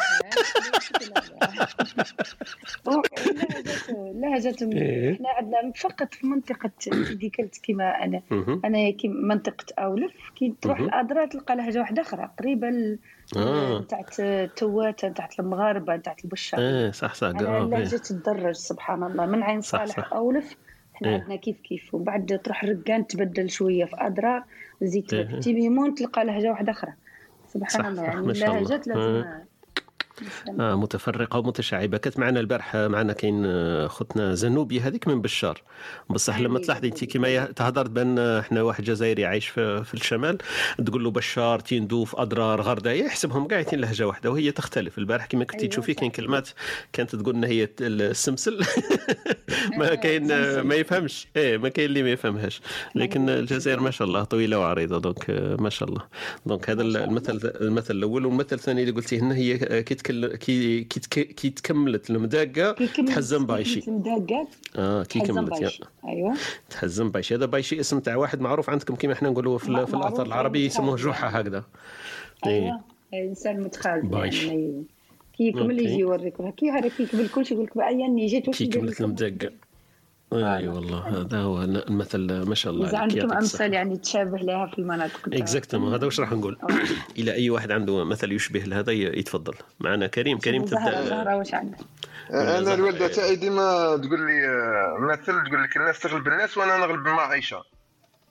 لهجة 4.14 4.56
إيه. 4.62 5.12
إحنا 5.12 5.28
عندنا 5.28 5.72
فقط 5.76 6.14
في 6.14 6.26
منطقة 6.26 6.70
تيديكلت 6.78 7.60
كما 7.62 8.04
أنا. 8.04 8.22
أنا 8.64 8.90
كي 8.90 9.08
منطقة 9.08 9.64
أولف 9.78 10.12
كي 10.36 10.54
تروح. 10.62 10.80
لأدرار 10.80 11.26
تلقى 11.26 11.56
لهجة 11.56 11.78
واحدة 11.78 12.02
أخرى. 12.02 12.30
قريبة 12.38 12.68
آه. 13.36 13.80
تاعت 13.80 14.20
التواتة 14.20 15.08
تاعت 15.08 15.40
المغاربة 15.40 15.96
تاعت 15.96 16.24
البشار 16.24 16.60
إيه 16.60 16.90
صح 16.90 17.14
صح 17.14 17.26
آه، 17.26 17.30
اللهجة 17.30 17.92
إيه. 17.94 18.00
تدرج 18.00 18.54
سبحان 18.54 19.02
الله 19.02 19.26
من 19.26 19.42
عين 19.42 19.60
صح، 19.60 19.84
صالح 19.84 19.96
صح. 19.96 20.12
أولف 20.12 20.56
إحنا 20.94 21.08
إيه. 21.08 21.14
عندنا 21.20 21.36
كيف 21.36 21.60
كيف 21.60 21.94
ومن 21.94 22.04
بعد 22.04 22.40
تروح 22.44 22.64
رقان 22.64 23.06
تبدل 23.06 23.50
شوية 23.50 23.84
في 23.84 23.96
ادرا 23.98 24.44
زيت 24.82 25.14
إيه. 25.14 25.40
تيميمون 25.40 25.94
تلقى 25.94 26.24
لهجة 26.24 26.50
واحدة 26.50 26.72
أخرى 26.72 26.92
سبحان 27.48 27.82
صح، 27.82 27.86
الله 27.86 28.02
صح، 28.02 28.08
يعني. 28.08 28.32
اللهجات 28.32 28.86
لازم 28.86 29.24
آه. 30.60 30.72
آه 30.72 30.74
متفرقة 30.74 31.38
ومتشعبة. 31.38 31.98
كانت 31.98 32.18
معنا 32.18 32.40
البارحة 32.40 32.88
معنا 32.88 33.12
كاين 33.12 33.42
آه، 33.46 33.86
خوتنا 33.86 34.34
زنوبي 34.34 34.80
هذيك 34.80 35.08
من 35.08 35.20
بشار. 35.22 35.62
بصح 36.10 36.40
لما 36.40 36.58
تلاحظي 36.58 36.88
انت 36.88 37.04
كيما 37.04 37.28
يه- 37.28 37.44
تهضر 37.44 37.88
بأن 37.88 38.18
آه، 38.18 38.40
إحنا 38.40 38.62
واحد 38.62 38.84
جزائري 38.84 39.24
عايش 39.26 39.48
في, 39.48 39.84
في 39.84 39.94
الشمال 39.94 40.38
تقول 40.86 41.04
له 41.04 41.10
بشار 41.10 41.58
تيندوف 41.60 42.16
أدرار 42.16 42.60
غرداية 42.60 42.92
يحسبهم 42.92 43.46
كاع 43.46 43.60
يتين 43.60 43.80
لهجة 43.80 44.06
واحدة 44.06 44.30
وهي 44.30 44.50
تختلف. 44.52 44.98
البارح 44.98 45.26
كما 45.26 45.44
كنتي 45.44 45.58
أيوة، 45.62 45.70
تشوفي 45.70 45.94
كاين. 45.94 46.10
كلمات 46.10 46.48
كانت 46.92 47.16
تقول 47.16 47.34
إن 47.34 47.44
هي 47.44 47.68
السمسل. 47.80 48.60
ما 49.78 49.94
كاين 49.94 50.30
آه، 50.32 50.62
ما 50.62 50.74
يفهمش. 50.74 51.26
إيه 51.36 51.56
ما 51.58 51.68
كاين 51.68 51.86
اللي 51.88 52.02
ما 52.02 52.10
يفهمهاش. 52.10 52.60
لكن 52.94 53.28
الجزائر 53.28 53.80
ما 53.80 53.90
شاء 53.90 54.08
الله 54.08 54.24
طويلة 54.24 54.58
وعريضة 54.58 54.98
donc 54.98 55.30
آه، 55.30 55.56
ما 55.56 55.70
شاء 55.70 55.88
الله. 55.88 56.02
donc 56.46 56.70
هذا 56.70 56.82
المثل 56.82 57.40
المثل 57.60 57.94
الأول. 57.94 58.26
والمثل 58.26 58.56
الثاني 58.56 58.80
اللي 58.82 58.92
قلتيه 58.92 59.20
لنا 59.20 59.34
هي 59.34 59.54
آه، 59.54 59.80
كي 59.80 59.94
تكل- 60.04 60.36
كي 60.36 60.84
كي 60.84 61.00
تك- 61.00 61.34
كي 61.34 61.50
تكملت 61.50 62.10
المداقه 62.10 62.72
تحزم 63.06 63.46
بايشي. 63.46 63.90
مدقق 63.90 64.46
آه 64.76 65.02
كي 65.02 65.20
كملت 65.20 65.52
يا 65.52 65.58
بايشي. 65.60 65.82
أيوه. 66.06 66.34
تحزم 66.70 67.10
بايشي. 67.10 67.34
هذا 67.34 67.46
بايشي 67.46 67.80
اسم 67.80 68.00
تاع 68.00 68.16
واحد 68.16 68.40
معروف 68.40 68.70
عندكم 68.70 68.94
كيما 68.96 69.12
إحنا 69.12 69.30
نقولوا 69.30 69.58
في, 69.58 69.86
في 69.86 69.94
الاثر 69.94 70.26
العربي 70.26 70.66
يسموه 70.66 70.86
معروف. 70.86 71.06
جحا 71.06 71.40
هكذا. 71.40 71.64
أيوه. 72.46 72.80
إنسان 73.14 73.60
متخاذل 73.60 74.06
بايش. 74.06 74.44
يعني 74.44 74.84
كي 75.36 75.44
يكمل. 75.44 75.80
يجي 75.80 75.98
يوريك 75.98 76.34
كي 76.56 76.70
هذا 76.70 76.88
كي 76.88 77.02
يكمل 77.02 77.28
كل 77.28 77.46
شيء 77.46 77.56
يقول 77.56 77.66
لك 77.66 77.76
بعيا 77.76 78.26
جيت 78.26 78.50
كي 78.50 78.66
كملت 78.66 79.00
لكم؟ 79.00 79.14
أي 80.34 80.68
والله 80.68 81.20
هذا 81.20 81.38
هو 81.38 81.62
المثل 81.62 82.46
ما 82.48 82.54
شاء 82.54 82.72
الله 82.72 82.88
إذا 82.88 82.98
عندكم. 82.98 83.32
أمثال 83.32 83.72
يعني 83.72 83.96
تشابه 83.96 84.38
لها 84.38 84.66
في 84.66 84.78
المناطق 84.78 85.20
exactement 85.32 85.94
هذا 85.94 86.04
واش 86.04 86.20
راح 86.20 86.32
نقول 86.32 86.58
إلى 87.18 87.34
أي 87.34 87.50
واحد 87.50 87.70
عنده 87.70 88.04
مثل 88.04 88.32
يشبه 88.32 88.60
لهذا 88.60 88.92
يتفضل 88.92 89.54
معنا 89.80 90.06
كريم 90.06 90.38
كريم 90.38 90.64
تبدأ 90.64 91.02
زهرة 91.04 91.36
واش 91.36 91.54
عندك؟ 91.54 91.78
ولا 92.30 92.58
أنا. 92.58 92.74
الوالده 92.74 93.08
تاعي 93.08 93.36
ديما 93.36 93.96
تقول 93.96 94.26
لي 94.26 94.48
آه، 94.48 94.96
مثل 95.00 95.22
تقول 95.22 95.62
لك 95.62 95.76
الناس 95.76 96.00
تغلب 96.00 96.28
الناس 96.28 96.58
وأنا 96.58 96.76
نغلب 96.78 97.08
عايشه 97.08 97.62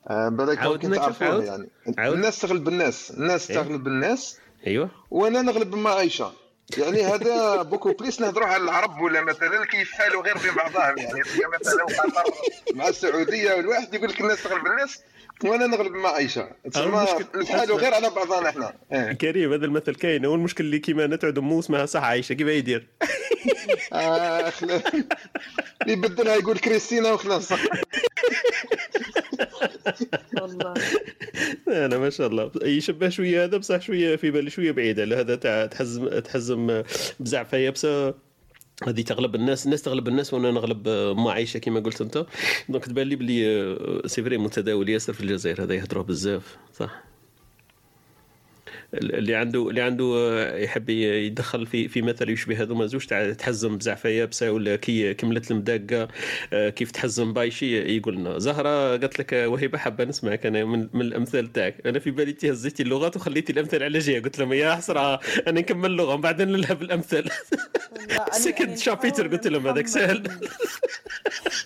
آه، 0.10 0.30
بالك 0.30 0.60
كنت 0.60 0.98
عاود. 1.22 1.44
يعني. 1.44 1.70
الناس 2.00 2.42
تغلب 2.42 2.68
الناس 2.68 3.12
الناس 3.12 3.52
إيه. 3.52 3.58
تغلب 3.58 3.88
الناس 3.88 4.40
أيوه 4.68 4.90
وأنا 5.12 5.42
نغلب 5.42 5.88
عايشه 5.88 6.32
يعني 6.78 7.04
هذا 7.04 7.62
beaucoup 7.62 7.94
plus 7.94 8.22
نهضروا 8.22 8.48
على 8.48 8.64
العرب 8.64 9.02
ولا 9.02 9.22
مثلا 9.22 9.66
كيف 9.66 9.92
حالوا 9.92 10.24
غير 10.24 10.38
بين 10.38 10.54
بعضهم 10.54 10.98
يعني 10.98 11.24
تلقى 11.24 11.60
مثلا 11.60 11.84
قطر 11.84 12.34
مع 12.74 12.88
السعودية 12.88 13.54
والواحد 13.54 13.94
يقول 13.94 14.10
لك 14.10 14.22
الناس 14.22 14.44
تغلب 14.44 14.68
الناس 14.68 15.04
وأنا 15.44 15.68
نغلب 15.68 15.92
ما 15.92 16.10
عايشه 16.10 16.50
تسمى 16.72 17.08
نفعلوا 17.36 17.78
غير 17.78 17.94
على 17.94 18.10
بعضنا 18.10 18.50
إحنا. 18.50 18.74
إيه. 18.92 19.14
كريم 19.14 19.54
هذا 19.54 19.66
المثل 19.66 19.96
كاين. 19.96 20.26
هو 20.26 20.36
المشكل 20.36 20.64
اللي 20.64 20.80
كيما 20.80 21.08
نتعد 21.08 21.40
مو 21.40 21.60
اسمها 21.60 21.86
صح 21.86 22.04
عايشه 22.04 22.34
كيف 22.34 22.48
يدير؟ 22.48 22.88
آه 23.94 24.54
اللي 24.62 24.82
يبدلها 25.88 26.36
يقول 26.36 26.60
كريستينا 26.60 27.12
وخلاص. 27.12 27.54
والله. 30.42 30.74
أنا 31.86 31.98
ما 31.98 32.10
شاء 32.10 32.28
الله. 32.28 32.52
يشبه 32.64 33.10
شوية 33.10 33.44
هذا 33.44 33.58
بصح 33.58 33.82
شوية 33.82 34.16
في 34.16 34.32
بالي 34.32 34.50
شوية 34.50 34.72
بعيد 34.72 35.00
على 35.00 35.16
هذا 35.16 35.36
تاع 35.36 35.66
تحزم 35.66 36.20
تحزم 36.20 36.84
بزعفه 37.20 37.58
يابسه 37.58 38.14
هذه 38.88 39.02
تغلب 39.02 39.36
الناس 39.36 39.66
الناس 39.66 39.82
تغلب 39.82 40.08
الناس 40.08 40.34
وأنا 40.34 40.52
نغلب 40.52 40.90
ما 41.18 41.32
عايشه 41.32 41.58
كما 41.58 41.80
قلت 41.80 42.02
أنت. 42.02 42.26
donc 42.70 42.86
تبان 42.86 43.08
لي 43.08 43.16
بلي 43.16 43.78
c'est 44.06 44.24
vrai 44.24 44.38
متداول 44.38 44.90
ياسر 44.90 45.14
في 45.14 45.22
الجزائر 45.22 45.64
هذا 45.64 45.74
يهضروا 45.74 46.04
بزاف 46.04 46.58
صح؟ 46.74 47.13
اللي 48.94 49.36
عنده 49.36 49.70
اللي 49.70 49.82
عنده 49.82 50.58
يحب 50.58 50.90
يدخل 50.90 51.66
في 51.66 51.88
في 51.88 52.02
مثل 52.02 52.30
يشبه 52.30 52.62
هذوما 52.62 52.86
زوج 52.86 53.06
تاع 53.06 53.34
تحزم 53.34 53.78
بزعفة 53.78 54.10
يابسة 54.10 54.52
ولا 54.52 54.76
كي 54.76 55.14
كملت 55.14 55.52
المداقة 55.52 56.08
كيف 56.70 56.92
تحزم 56.92 57.34
بايشي 57.34 57.98
يقول 57.98 58.16
لنا. 58.16 58.40
زهرة 58.40 58.90
قالت 58.90 59.20
لك 59.20 59.34
وهبه 59.34 59.78
حابه 59.78 60.04
نسمعك 60.04 60.46
أنا 60.46 60.66
من, 60.66 60.90
من 60.94 61.02
الأمثال 61.02 61.54
تاعك. 61.54 61.76
أنا 61.86 62.00
في 62.00 62.12
بالي 62.12 62.36
هزيتي 62.44 62.84
اللغات 62.84 63.16
وخليتي 63.16 63.54
الأمثال 63.54 63.84
على 63.84 64.00
جهه 64.00 64.22
قلت 64.22 64.40
لهم 64.40 64.54
يا 64.54 64.76
حسرة 64.76 65.20
أنا 65.48 65.60
نكمل 65.62 65.92
اللغة 65.92 66.16
بعدين 66.16 66.52
نلعب 66.52 66.82
الأمثال. 66.82 67.30
second 68.32 68.78
chapitre 68.78 69.28
قلت 69.28 69.48
لهم 69.48 69.68
هذاك 69.68 69.88
سهل. 69.88 70.24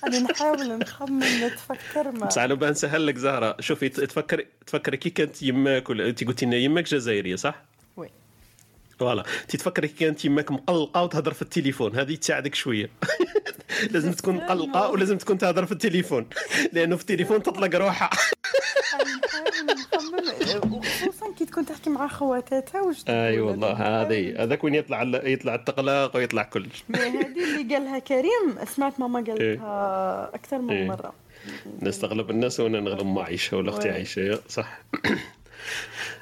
أنا 0.04 0.20
نحاول 0.20 0.78
نخمن 0.78 1.20
نتفكر 1.20 2.12
ما. 2.12 2.30
أنا 2.38 2.54
بقى 2.54 2.72
نسهل 2.72 3.08
لك 3.08 3.18
زهرة. 3.18 3.56
شوفي 3.60 3.90
تفكر 3.90 4.46
تفكر 4.68 4.96
كي 4.96 5.10
كانت 5.10 5.44
يماك 5.44 5.90
ولا 5.90 6.10
انت 6.10 6.24
قلتي 6.24 6.46
لنا 6.46 6.56
يماك 6.58 6.88
جزائريه 7.18 7.36
صح؟ 7.36 7.64
oui. 7.98 8.10
voilà. 9.00 9.24
تتفكري 9.48 9.88
كي 9.88 9.96
كانت 10.06 10.26
يماك 10.26 10.52
مقلقة 10.52 11.04
وتهضر 11.04 11.34
في 11.34 11.42
التليفون. 11.42 11.96
هذه 11.96 12.16
تساعدك 12.16 12.56
شوية. 12.56 12.90
لازم 13.92 14.12
تكون 14.12 14.36
مقلقة 14.36 14.90
ولازم 14.90 15.18
تكون 15.18 15.38
تهضر 15.38 15.66
في 15.66 15.72
التليفون. 15.72 16.28
لأنه 16.74 16.96
في 16.96 17.02
التليفون 17.02 17.44
تطلق 17.44 17.76
روحها. 17.76 18.10
نخمم 19.94 20.74
وخصوصا 20.74 21.34
كي 21.38 21.46
تكون 21.46 21.66
تحكي 21.66 21.90
مع 21.90 22.08
خواتاتها 22.08 22.82
واش 22.82 23.04
أي. 23.10 23.40
والله 23.40 23.72
هذه 23.72 24.44
هذاك 24.44 24.64
وين 24.64 24.76
يطلع 24.76 25.02
يطلع 25.24 25.56
التقلاق 25.56 26.16
ويطلع 26.16 26.44
كلش 26.44 26.84
هذه 26.96 27.26
اللي 27.26 27.76
قالها 27.76 28.00
كريم 28.00 28.66
سمعت 28.76 29.00
ماما 29.00 29.20
قالتها 29.20 30.36
أكثر 30.36 30.58
من 30.58 30.76
إيه. 30.76 30.88
مرة. 30.88 31.14
نستغلب 31.82 32.30
الناس 32.30 32.60
وأنا 32.60 32.80
نغلب 32.80 33.06
ما 33.06 33.24
عايشه 33.24 33.58
ولا 33.58 33.70
أختي 33.70 33.88
وي. 33.88 33.94
عايشة. 33.94 34.40
صح. 34.50 34.80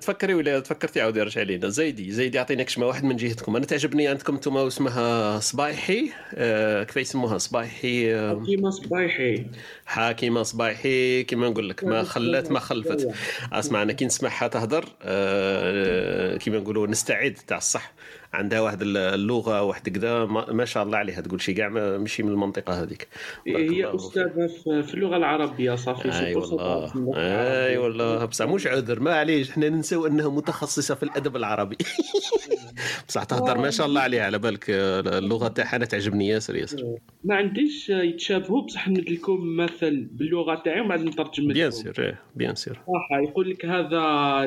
تفكري 0.00 0.34
ولا 0.34 0.60
تفكرتي 0.60 1.00
عاودي 1.00 1.22
رجعي 1.22 1.44
لينا؟ 1.44 1.68
زيدي 1.68 2.12
زيدي 2.12 2.36
يعطيناك 2.36 2.68
شما 2.68 2.86
واحد 2.86 3.04
من 3.04 3.16
جهتكم. 3.16 3.56
أنا 3.56 3.66
تعجبني 3.66 4.08
عندكم 4.08 4.34
أنتم 4.34 4.56
اسمها 4.56 5.38
صبايحي. 5.40 6.10
أه 6.34 6.82
كيف 6.82 6.96
يسموها؟ 6.96 7.38
صبايحي 7.38 8.14
أه 8.14 8.42
كيما 8.46 8.70
صبايحي. 8.70 9.46
حاكمه 9.86 10.42
صبايحي. 10.42 11.22
كما 11.24 11.48
نقول 11.48 11.68
لك 11.68 11.84
ما 11.84 12.02
خلات 12.02 12.50
ما 12.50 12.60
خلفت. 12.60 13.08
أسمع 13.52 13.82
أنا 13.82 13.92
كي 13.92 14.04
نسمعها 14.04 14.48
تهضر 14.48 14.84
أه 15.02 16.36
كما 16.36 16.58
نقولوا 16.58 16.86
نستعد 16.86 17.34
تاع 17.46 17.56
الصح 17.56 17.92
عندها 18.32 18.60
واحد 18.60 18.78
اللغة 18.82 19.62
واحد 19.62 19.88
كذا 19.88 20.24
ما 20.24 20.64
شاء 20.64 20.82
الله 20.82 20.98
عليها 20.98 21.20
تقول 21.20 21.40
شي 21.40 21.52
كاع 21.54 21.68
ما- 21.68 21.98
ماشي 21.98 22.22
من 22.22 22.28
المنطقة 22.32 22.82
هذيك. 22.82 23.08
هي 23.46 23.94
أستاذة 23.94 24.46
في 24.82 24.94
اللغة 24.94 25.16
العربية 25.16 25.74
صافي 25.74 26.12
أي 26.26 26.34
والله. 26.34 26.92
أي. 27.16 27.76
والله 27.78 28.24
بصح 28.24 28.46
مش 28.46 28.66
عذر 28.66 29.00
ما 29.00 29.14
عليش. 29.14 29.50
إحنا 29.50 29.68
ننساو 29.68 30.06
إنها 30.06 30.28
متخصصة 30.30 30.94
في 30.94 31.02
الأدب 31.02 31.36
العربي. 31.36 31.76
بصح 33.08 33.24
تهضر 33.24 33.58
ما 33.58 33.70
شاء 33.70 33.86
الله 33.86 34.00
عليها 34.00 34.24
على 34.24 34.38
بالك 34.38 34.64
اللغة 34.70 35.48
تاعها 35.48 35.76
أنا 35.76 35.84
تعجبني 35.84 36.28
ياسر 36.28 36.56
ياسر. 36.56 36.96
ما 37.24 37.34
عنديش 37.34 37.88
يتشابهوا 37.90 38.62
بصح 38.62 38.88
نمد 38.88 39.10
لكم 39.10 39.56
مثل 39.56 40.08
باللغة 40.12 40.62
تاعي 40.64 40.80
ومن 40.80 40.88
بعد 40.88 41.00
نترجم 41.04 41.48
bien 41.52 41.70
sûr 41.70 41.94
إيه، 41.98 42.20
bien 42.36 42.54
sûr. 42.54 42.80
يقول 43.28 43.50
لك 43.50 43.66
هذا 43.66 44.00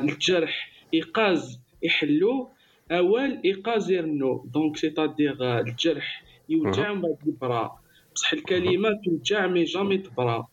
ljerḥ 0.04 0.72
iqqaz 0.94 1.60
iḥellu 1.84 2.50
awal 2.92 3.40
iqqaz 3.46 3.92
irennu 3.92 4.46
donc 4.54 4.78
c'est-à-dire 4.78 5.60
الجرح 5.60 6.24
يوجع 6.50 6.88
مهم. 6.94 6.96
من 6.96 7.02
بعد 7.02 7.18
يبرا 7.28 7.80
بصح 8.16 8.34
الكلمة 8.34 8.90
توجع 9.06 9.48
mais 9.48 9.64
jamais 9.64 9.98
تبرا. 9.98 10.48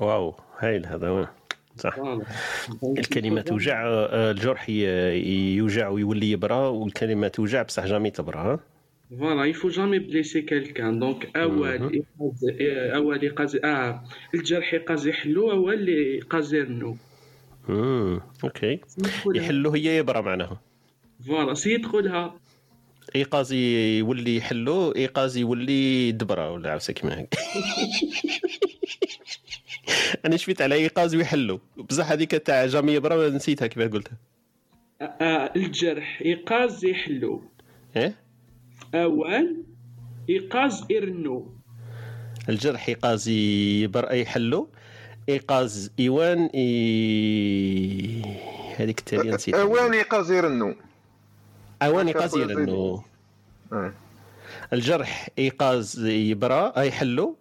واو 0.00 0.34
هايل 0.58 0.86
هذا 0.86 1.10
وين 1.10 1.26
صح. 1.76 1.96
الكلمة 2.98 3.40
توجع 3.40 3.86
آه، 3.86 4.30
الجرح 4.30 4.68
ي- 4.70 5.56
يوجع 5.56 5.88
ويولي 5.88 6.30
يبرى 6.30 6.54
والكلمة 6.54 7.28
توجع 7.28 7.62
بصح 7.62 7.86
jamais 7.86 8.10
تبرى 8.10 8.38
ها؟ 8.38 8.60
voilà 9.18 9.37
il 9.37 9.44
faut 9.44 9.68
jamais 9.68 9.98
blesser 9.98 10.42
quelqu'un 10.42 10.98
donc 10.98 11.36
awal 11.36 11.78
مهم. 11.80 11.92
iqqaz 11.92 12.44
awal 12.94 13.20
iqqaz 13.20 13.56
آه 13.56 14.02
ljerḥ 14.34 14.72
iqqaz 14.72 15.06
iḥellu 15.06 15.50
awal 15.50 15.88
iqqaz 15.88 16.54
irennu 16.54 16.96
امم 17.68 18.20
OK 18.44 18.80
iḥellu 19.34 19.70
هي 19.70 19.98
يبرى 19.98 20.22
معناها. 20.22 20.60
فوالا 21.26 21.54
سي 21.54 21.70
يدخلها 21.70 22.34
ايقاز 23.16 23.52
يولي 23.52 24.36
يحلو 24.36 24.92
ايقاز 24.92 25.36
يولي 25.36 26.12
دبرة 26.12 26.52
ولا 26.52 26.72
عفسه 26.72 26.92
كيما 26.92 27.18
هيك 27.18 27.34
أنا 30.24 30.36
شفت 30.36 30.62
على 30.62 30.74
ايقاز 30.74 31.14
ويحلو. 31.14 31.60
بصح 31.76 32.10
هذيك 32.10 32.30
تاع 32.30 32.66
جامي 32.66 32.92
يبرى 32.92 33.30
نسيتها 33.30 33.66
كيف 33.66 33.92
قلتها. 33.92 34.16
آه 35.00 35.52
الجرح 35.56 36.22
ايقاز 36.24 36.84
يحلو. 36.84 37.42
إيه؟ 37.96 38.14
أول 38.94 39.64
ايقاز 40.28 40.84
يرنو 40.90 41.52
الجرح 42.48 42.88
ايقاز 42.88 43.28
يبر 43.28 44.14
يحلو. 44.14 44.68
ايقاز 45.28 45.90
إيوان 45.98 46.50
اي 46.54 48.22
هذيك 48.76 48.98
التالية 48.98 49.34
نسيتها. 49.34 49.62
اواني 49.62 50.02
قصير 50.02 50.46
النو 50.46 50.74
اوان 51.82 52.06
ايقاز 52.06 52.36
يرنو 52.36 53.02
الجرح 54.72 55.28
إيقاز 55.38 56.04
يبرى 56.04 56.72
أي 56.76 56.90
حلو. 56.90 57.36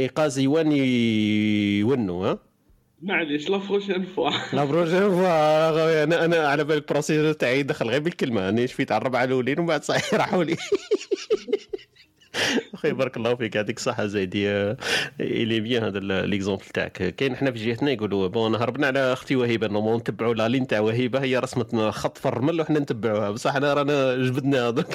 إيقاز 0.00 0.38
يوان 0.38 0.72
يونو 0.72 2.24
ها؟ 2.24 2.38
معليش 3.02 3.50
لا 3.50 3.56
بروشين 3.56 4.04
فوا. 4.04 4.30
لا 4.52 4.66
فوا. 4.66 6.02
أنا 6.04 6.24
أنا 6.24 6.48
على 6.48 6.64
بالي 6.64 6.78
البروسيجر 6.78 7.32
تاعي 7.32 7.62
دخل 7.62 7.88
غير 7.90 8.00
بالكلمة. 8.00 8.48
أنا 8.48 8.66
شفيت 8.66 8.92
على 8.92 9.00
الربعه 9.00 9.24
الأولين 9.24 9.58
ومن 9.58 9.68
بعد 9.68 9.84
صحيح 9.84 10.14
راحوا 10.14 10.44
لي. 10.44 10.56
أخي 12.74 12.92
بارك 12.92 13.16
الله 13.16 13.34
فيك 13.34 13.56
يعطيك 13.56 13.76
الصحه 13.76 14.06
زيدي 14.06 14.48
الي 15.20 15.60
بيان 15.60 15.84
هذا 15.84 15.98
l'exemple 16.26 16.64
تاعك. 16.64 16.92
كاين 16.92 17.36
حنا 17.36 17.50
في 17.50 17.66
جهتنا 17.66 17.90
يقولوا 17.90 18.26
bon 18.28 18.54
هربنا 18.54 18.86
على 18.86 19.12
أختي 19.12 19.36
وهيبة 19.36 19.66
normal 19.66 19.96
نتبعوا 19.96 20.34
la 20.34 20.48
ligne 20.48 20.66
تاع 20.66 20.80
وهيبة 20.80 21.22
هي 21.22 21.38
رسمت 21.38 21.74
خط 21.74 22.18
في 22.18 22.28
الرمل 22.28 22.60
وحنا 22.60 22.78
نتبعوها. 22.78 23.30
بصح 23.30 23.56
أنا 23.56 23.74
رانا 23.74 24.16
جبدنا 24.16 24.68
هذوك. 24.68 24.94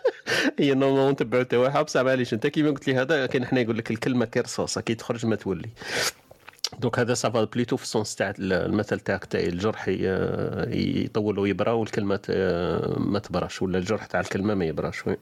هي 0.58 0.74
normal 0.74 1.12
نتبعوا 1.12 1.42
تاعها. 1.42 1.82
بصح 1.82 2.00
معليش 2.00 2.34
أنت 2.34 2.46
كيما 2.46 2.70
قلت 2.70 2.86
لي 2.88 2.94
هذا 2.94 3.26
كاين 3.26 3.46
حنا 3.46 3.60
يقول 3.60 3.78
لك 3.78 3.90
الكلمة 3.90 4.24
كرصاصه 4.24 4.80
كي 4.80 4.94
تخرج 4.94 5.26
ما 5.26 5.36
تولي. 5.36 5.68
donc 6.78 6.98
هذا 6.98 7.14
ça 7.14 7.29
va 7.29 7.44
plutôt 7.44 7.76
في 7.76 7.82
ال 7.82 7.88
sens 7.88 8.14
تاع 8.14 8.34
المثل 8.38 9.00
تاعك 9.00 9.24
تاع 9.24 9.40
الجرح 9.40 9.88
يطول 10.68 11.38
ويبرى 11.38 11.70
والكلمة 11.70 12.20
ما 12.96 13.18
تبراش 13.18 13.62
ولا 13.62 13.78
الجرح 13.78 14.06
تاع 14.06 14.20
الكلمة 14.20 14.54
ما 14.54 14.64
يبراش. 14.64 15.06
وين 15.06 15.16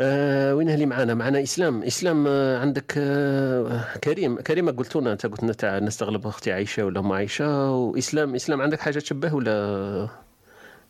آه 0.00 0.54
وين 0.54 0.70
اللي 0.70 0.86
معانا؟ 0.86 1.14
معانا 1.14 1.42
إسلام. 1.42 1.82
إسلام 1.82 2.26
آه 2.28 2.58
عندك 2.58 2.94
آه 2.98 3.96
كريم. 4.04 4.40
كريم 4.40 4.70
قلت 4.70 4.96
لنا 4.96 5.12
أنت 5.12 5.26
قلت 5.26 5.42
لنا 5.42 5.52
تاع 5.52 5.78
نستغلب 5.78 6.26
أختي 6.26 6.52
عايشة 6.52 6.84
ولا 6.84 7.00
أم 7.00 7.12
عايشة. 7.12 7.72
وإسلام 7.74 8.34
إسلام 8.34 8.60
عندك 8.62 8.80
حاجة 8.80 8.98
تشبه 8.98 9.34
ولا؟ 9.34 10.08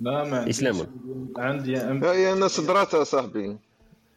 لا 0.01 0.25
ما 0.25 0.39
عنديش. 0.39 0.57
إسلام. 0.57 0.87
عندي. 1.37 1.77
هي 1.79 2.33
الناس 2.33 2.61
دراتها 2.61 3.05
صاحبي. 3.05 3.57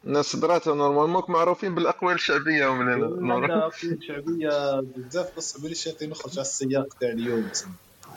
الناس 0.07 0.35
دراتها 0.35 0.75
نورمالمون 0.75 1.23
معروفين 1.29 1.75
بالأقوال 1.75 2.15
الشعبية 2.15 2.67
ومن 2.67 2.87
هنا 3.31 3.69
شعبية 4.07 4.79
بزاف 4.81 5.37
بس 5.37 5.87
يعطي 5.87 6.07
نخرج 6.07 6.31
على 6.31 6.41
السياق 6.41 6.87
تاع 7.01 7.09
اليوم. 7.09 7.49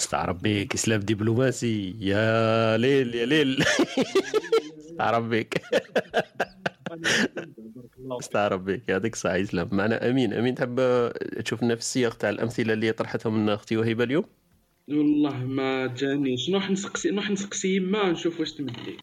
استعرب 0.00 0.38
بك 0.42 0.74
إسلام 0.74 1.00
دبلوماسي. 1.00 1.96
يا 2.00 2.76
ليل 2.76 3.14
يا 3.14 3.26
ليل. 3.26 3.64
استعرب 4.90 5.30
بك 5.30 5.60
استعرب 8.20 8.64
بك 8.64 8.88
يعطيك 8.88 9.12
الصحة 9.12 9.40
اسلام 9.42 9.68
معنا 9.72 10.10
أمين. 10.10 10.32
أمين 10.32 10.54
تحب 10.54 11.10
تشوف 11.44 11.60
في 11.64 11.72
السياق 11.72 12.14
تاع 12.14 12.30
الأمثلة 12.30 12.72
اللي 12.72 12.92
طرحتهم 12.92 13.38
من 13.38 13.48
أختي 13.48 13.76
وهبة 13.76 14.04
اليوم؟ 14.04 14.24
والله 14.88 15.36
ما 15.36 15.86
جانيش 15.86 16.50
نروح 16.50 16.70
نسقسي 16.70 17.10
نروح 17.10 17.30
نسقسي؟ 17.30 17.76
يما 17.76 18.10
نشوف 18.10 18.40
واش 18.40 18.52
تمدلي 18.52 18.96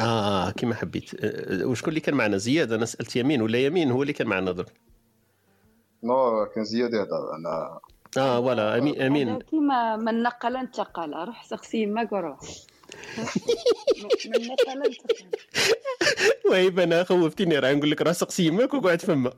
آه 0.00 0.50
كيما 0.50 0.74
حبيت. 0.74 1.24
آه، 1.24 1.66
وشكون 1.66 1.88
اللي 1.88 2.00
كان 2.00 2.14
معنا؟ 2.14 2.36
زياد 2.36 2.72
أنا 2.72 2.84
سألت 2.84 3.16
يمين 3.16 3.42
ولا 3.42 3.58
يمين 3.58 3.90
هو 3.90 4.02
اللي 4.02 4.12
كان 4.12 4.26
معنا 4.26 4.52
درك 4.52 4.72
نو 6.04 6.46
كان 6.54 6.64
زياد 6.64 6.92
يهضر 6.94 7.34
أنا 7.36 7.78
آه 8.18 8.40
ولا 8.40 8.78
امين 8.78 9.02
أمين. 9.02 9.38
كيما 9.38 9.96
من 9.96 10.22
نقل 10.22 10.56
انتقل 10.56 11.12
روح 11.26 11.44
سقسي 11.44 11.82
يماك 11.82 12.12
وروح 12.12 12.38
من 14.26 14.48
وهيبه 16.50 16.82
أنا 16.82 17.04
خوفتيني 17.04 17.58
راه 17.58 17.72
نقول 17.72 17.90
لك 17.90 18.02
راه 18.02 18.12
سقسي 18.12 18.46
يماك 18.46 18.74
وقعد 18.74 19.02
فما. 19.02 19.32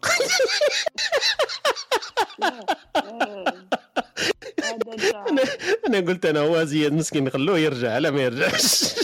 أنا 5.19 5.43
أنا 5.89 6.01
قلت 6.01 6.27
أنا 6.27 6.41
هو 6.41 6.65
زياد 6.65 6.93
مسكين 6.93 7.25
نخلوه 7.25 7.59
يرجع 7.59 7.99
لا 7.99 8.11
ما 8.11 8.23
يرجعش. 8.23 8.95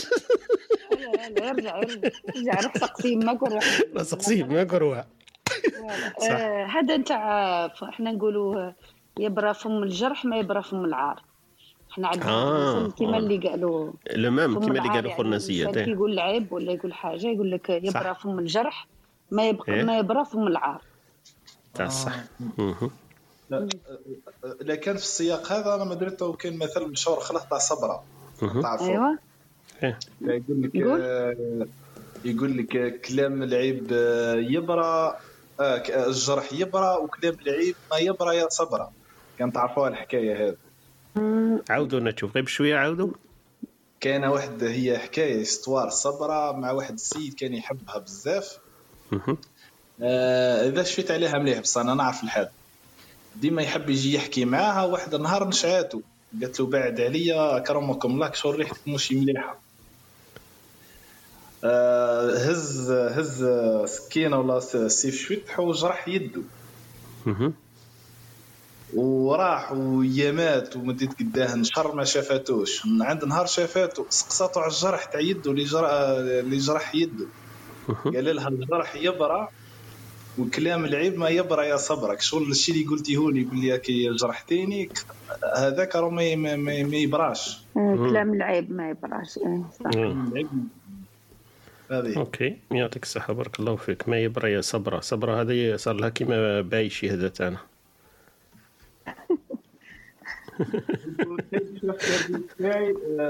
ارجع 1.41 1.77
ارجع 1.79 2.59
روح 2.61 2.77
سقسي 2.77 3.11
يماك 3.11 3.41
وروح 3.41 3.81
راه 3.95 4.03
سقسي 4.03 4.39
يماك 4.39 4.73
وروح 4.73 5.05
صح. 6.21 6.31
آه، 6.31 6.65
هذا 6.65 6.97
نتاع 6.97 7.65
إحنا 7.65 8.11
نقولوا 8.11 8.71
يبرى 9.19 9.53
فم 9.53 9.83
الجرح 9.83 10.25
ما 10.25 10.37
يبرى 10.37 10.63
فم 10.63 10.85
العار. 10.85 11.23
إحنا 11.95 12.07
عندنا 12.07 12.29
آه، 12.31 12.89
كيما 12.89 13.15
آه. 13.15 13.19
اللي 13.19 13.49
قالوا 13.49 13.91
المام 14.09 14.59
كيما 14.59 14.77
اللي 14.79 14.89
قالوا 14.89 15.11
خونا 15.15 15.29
يعني 15.29 15.39
زياد 15.39 15.73
كي 15.73 15.79
إيه. 15.79 15.87
يقول 15.93 16.19
عيب 16.19 16.51
ولا 16.51 16.71
يقول 16.71 16.93
حاجة 16.93 17.27
يقول 17.27 17.51
لك 17.51 17.69
يبرى. 17.69 18.15
فم 18.15 18.39
الجرح 18.39 18.87
ما 19.31 19.47
يبقى 19.49 19.73
إيه. 19.73 19.83
ما 19.83 19.97
يبرى 19.97 20.25
فم 20.25 20.47
العار 20.47 20.81
تاع 21.73 21.85
الصح 21.85 22.15
مهم. 22.57 22.89
لا 24.61 24.75
كان 24.75 24.95
في 24.95 25.01
السياق 25.03 25.51
هذا 25.51 25.75
أنا 25.75 25.83
ما 25.83 25.93
درته 25.95 26.33
كان 26.33 26.57
مثل 26.57 26.87
مشهور 26.87 27.19
خلق 27.19 27.43
تاع 27.49 27.57
صبرة. 27.57 28.03
تعرفوا 28.61 28.87
ايوا 28.87 29.17
يقول 30.21 30.61
لك 30.61 30.83
قول. 30.83 31.01
آه، 31.01 31.67
يقول 32.25 32.57
لك 32.57 32.75
آه، 32.75 32.89
كلام 32.89 33.43
العيب 33.43 33.87
آه، 33.93 34.33
يبرى 34.35 35.17
آه، 35.59 35.63
آه، 35.63 36.07
الجرح 36.07 36.53
يبرى 36.53 36.97
وكلام 37.01 37.35
العيب 37.47 37.75
ما 37.91 37.97
يبرى 37.97 38.37
يا 38.37 38.49
صبرة 38.49 38.91
كان 39.39 39.51
تعرفوها 39.53 39.89
الحكاية 39.89 40.47
هذه 40.49 40.55
عاودوا 41.69 41.99
نشوف 41.99 42.35
غير 42.35 42.43
بشويه 42.43 42.75
عاودوا. 42.75 43.09
كان 43.99 44.23
واحد 44.23 44.63
هي 44.63 44.97
حكاية 44.97 45.41
إستوار 45.41 45.89
صبرة 45.89 46.51
مع 46.51 46.71
واحد 46.71 46.93
السيد 46.93 47.33
كان 47.33 47.53
يحبها 47.53 47.97
بزاف. 47.97 48.57
آه، 50.01 50.69
إذا 50.69 50.83
شفت 50.83 51.11
عليها 51.11 51.39
مليح 51.39 51.59
بس 51.59 51.77
أنا 51.77 51.93
نعرف 51.93 52.23
الحال. 52.23 52.49
ديما 53.35 53.61
يحب 53.61 53.89
يجي 53.89 54.13
يحكي 54.13 54.45
معاها 54.45 54.85
واحد 54.85 55.13
النهار 55.13 55.47
نشعاتو. 55.47 56.01
قالت 56.41 56.59
له 56.59 56.65
بعد 56.65 57.01
عليا 57.01 57.59
كرمكم 57.59 58.11
الله 58.11 58.31
شو 58.31 58.51
ريحتك 58.51 58.87
مش 58.87 59.11
مليحه 59.11 59.59
آه، 61.63 62.37
هز 62.37 62.91
هز 62.91 63.45
سكينة 63.89 64.39
ولا 64.39 64.59
سيف 64.87 65.15
شويتح 65.15 65.59
وجرح 65.59 66.07
يده. 66.07 66.41
وراح 68.93 69.71
ويامات 69.71 70.75
ومديت 70.75 71.19
قداه 71.19 71.55
نشر 71.55 71.95
ما 71.95 72.03
شافاتوش 72.03 72.85
من 72.85 73.01
عند 73.01 73.25
نهار 73.25 73.45
شافاتو 73.45 74.05
سقساتو 74.09 74.59
على 74.59 74.71
الجرح 74.71 75.05
تاع 75.05 75.19
يده 75.19 75.51
اللي 75.51 75.63
جرح 75.63 75.89
اللي 75.91 76.57
جرح 76.57 76.95
يده 76.95 77.25
قال 78.05 78.35
لها 78.35 78.47
الجرح 78.47 78.95
يبرى 78.95 79.47
وكلام 80.37 80.85
العيب 80.85 81.17
ما 81.17 81.29
يبرى 81.29 81.67
يا 81.67 81.77
صبرك. 81.77 82.21
شغل 82.21 82.51
الشيء 82.51 82.75
اللي 82.75 82.87
قلتيه 82.87 83.17
هوني 83.17 83.41
يقول 83.41 83.59
لي 83.59 83.77
كي 83.77 84.09
جرحتيني 84.15 84.89
هذاك 85.57 85.95
راه 85.95 86.09
ما 86.09 86.35
ما- 86.35 86.55
ما 86.55 86.95
يبراش. 86.97 87.59
آه، 87.77 87.95
كلام 87.95 88.33
العيب 88.33 88.71
ما 88.71 88.89
يبراش 88.89 89.37
إيه، 89.37 89.63
صح. 89.83 89.97
مم. 89.97 90.33
OK 91.91 92.57
يعطيك 92.71 93.03
الصحة 93.03 93.33
بارك 93.33 93.59
الله 93.59 93.75
فيك. 93.75 94.09
ما 94.09 94.19
يبرى 94.19 94.51
يا 94.53 94.61
صبرة. 94.61 94.99
صبرة 94.99 95.41
هذه 95.41 95.75
صار 95.75 95.93
لها 95.95 96.09
كيما 96.09 96.61
بايشي 96.61 97.09
هذا 97.09 97.27
تاعنا. 97.27 97.57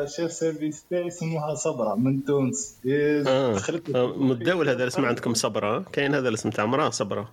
chef 0.06 0.32
service 0.32 0.84
تاعي 0.90 1.08
اسمها 1.08 1.56
صبرة 1.56 1.96
من 1.96 2.26
تونس 2.26 2.78
إيه، 2.86 3.22
دخلت 3.54 3.90
متداول 3.96 4.70
هذا 4.70 4.84
الاسم 4.84 5.06
عندكم 5.06 5.34
صبرة. 5.34 5.86
كاين 5.94 6.16
هذا 6.16 6.30
الاسم 6.30 6.50
تاع 6.50 6.66
مراه 6.66 6.90
صبرة. 6.90 7.32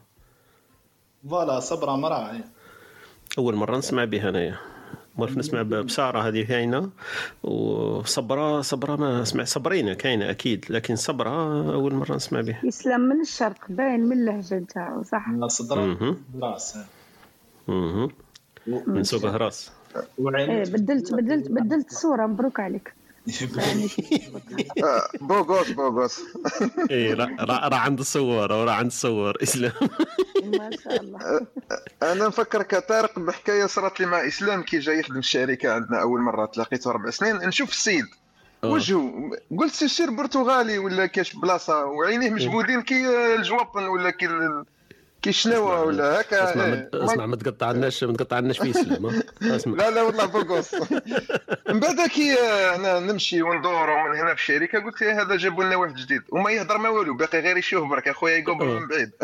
voilà 1.31 1.61
صبرة 1.61 1.97
مرأة 1.97 2.41
أول 3.39 3.55
مرة 3.55 3.77
نسمع 3.77 4.05
به 4.05 4.29
انايا 4.29 4.59
مرف 5.19 5.37
نسمع 5.39 5.63
ب- 5.63 5.69
بسارة 5.75 6.29
هذه 6.29 6.43
كاينة. 6.43 6.91
وصبره 7.43 8.61
صبرة 8.61 8.97
ما 8.97 9.25
سمع 9.25 9.45
صبرينة 9.45 9.95
كاينة 9.95 10.31
أكيد. 10.31 10.65
لكن 10.71 10.97
صبرة 10.97 11.73
أول 11.75 11.95
مرة 11.95 12.15
نسمع 12.15 12.41
به 12.41 12.59
يسلم 12.65 13.01
من 13.01 13.21
الشرق 13.21 13.59
باين 13.69 14.01
من 14.01 14.13
اللهجة 14.13 14.55
نتاعو 14.55 15.03
صح؟ 15.03 15.27
صدرة. 15.47 16.17
راس 16.43 16.79
مهم. 17.69 18.11
من 18.87 19.05
سوق 19.05 19.25
هراس. 19.25 19.71
إيه 20.37 20.63
بدلت 20.63 21.13
بدلت 21.13 21.49
بدلت 21.49 21.91
الصورة 21.91 22.27
مبروك 22.27 22.61
عليك. 22.61 22.95
آه، 24.85 25.09
بوغوس 25.21 25.71
بوغوس 25.71 26.21
اي 26.91 27.13
راه 27.13 27.37
راه 27.41 27.69
راه 27.69 27.77
عند 27.77 27.99
الصور 27.99 28.53
وراه 28.53 28.73
عند 28.73 28.87
الصور 28.87 29.43
إسلام. 29.43 29.73
ما 30.45 30.71
شاء 30.85 31.01
الله. 31.01 31.47
أنا 32.03 32.27
نفكرك 32.27 32.75
طارق 32.89 33.19
بحكاية 33.19 33.67
صارت 33.67 34.01
لي 34.01 34.07
مع 34.07 34.27
إسلام 34.27 34.63
كي 34.63 34.79
جاي 34.79 34.99
يخدم 34.99 35.15
في 35.15 35.19
الشركة 35.19 35.73
عندنا 35.73 36.01
أول 36.01 36.21
مرة 36.21 36.47
تلاقيته 36.47 36.91
أربع 36.91 37.11
سنين. 37.11 37.37
نشوف 37.37 37.71
السيد. 37.71 38.07
وجهه 38.65 39.31
قلت 39.59 39.73
c'est 39.73 39.89
sûr 39.89 40.11
برتغالي 40.11 40.79
ولا 40.79 41.07
كاش 41.07 41.37
بلاصة؟ 41.37 41.85
وعينيه 41.85 42.31
مجبودين 42.31 42.83
كي 42.83 43.35
الجوابن 43.35 43.85
ولا 43.85 44.11
كي 44.11 44.29
ال- 45.23 45.25
كي 45.25 45.31
الشناوه 45.31 45.83
ولا 45.83 46.21
هكا؟ 46.21 46.51
اسمع 46.51 46.65
إيه. 46.65 46.91
ما 46.93 47.05
اسمع 47.05 47.27
ما 47.27 47.37
تقطعناش 47.37 48.05
ما 48.05 48.13
تقطعناش 48.13 48.59
في 48.59 48.71
اسلام 48.71 49.07
ها؟ 49.07 49.23
اسمع. 49.57 49.77
لا 49.77 49.91
لا 49.91 50.03
والله 50.03 50.25
beau 50.27 50.48
gosse 50.48 50.75
من 51.69 51.81
بعد 51.81 52.09
كي 52.09 52.35
أنا 52.75 53.01
نمشي 53.01 53.43
وندور 53.43 53.91
ومن 53.91 54.19
هنا 54.19 54.35
في 54.35 54.41
الشركة 54.41 54.79
قلت 54.85 55.03
إيه 55.03 55.23
هذا 55.23 55.37
جابوا 55.37 55.65
لنا 55.65 55.77
واحد 55.77 55.95
جديد. 55.95 56.23
وما 56.31 56.51
يهضر 56.51 56.79
ما 56.79 56.89
والو 56.89 57.15
باقي 57.17 57.41
غير 57.41 57.57
يشوف 57.57 57.89
برك. 57.89 58.09
أخويا 58.09 58.37
يقبل 58.37 58.65
من 58.67 58.89
بعيد. 58.89 59.11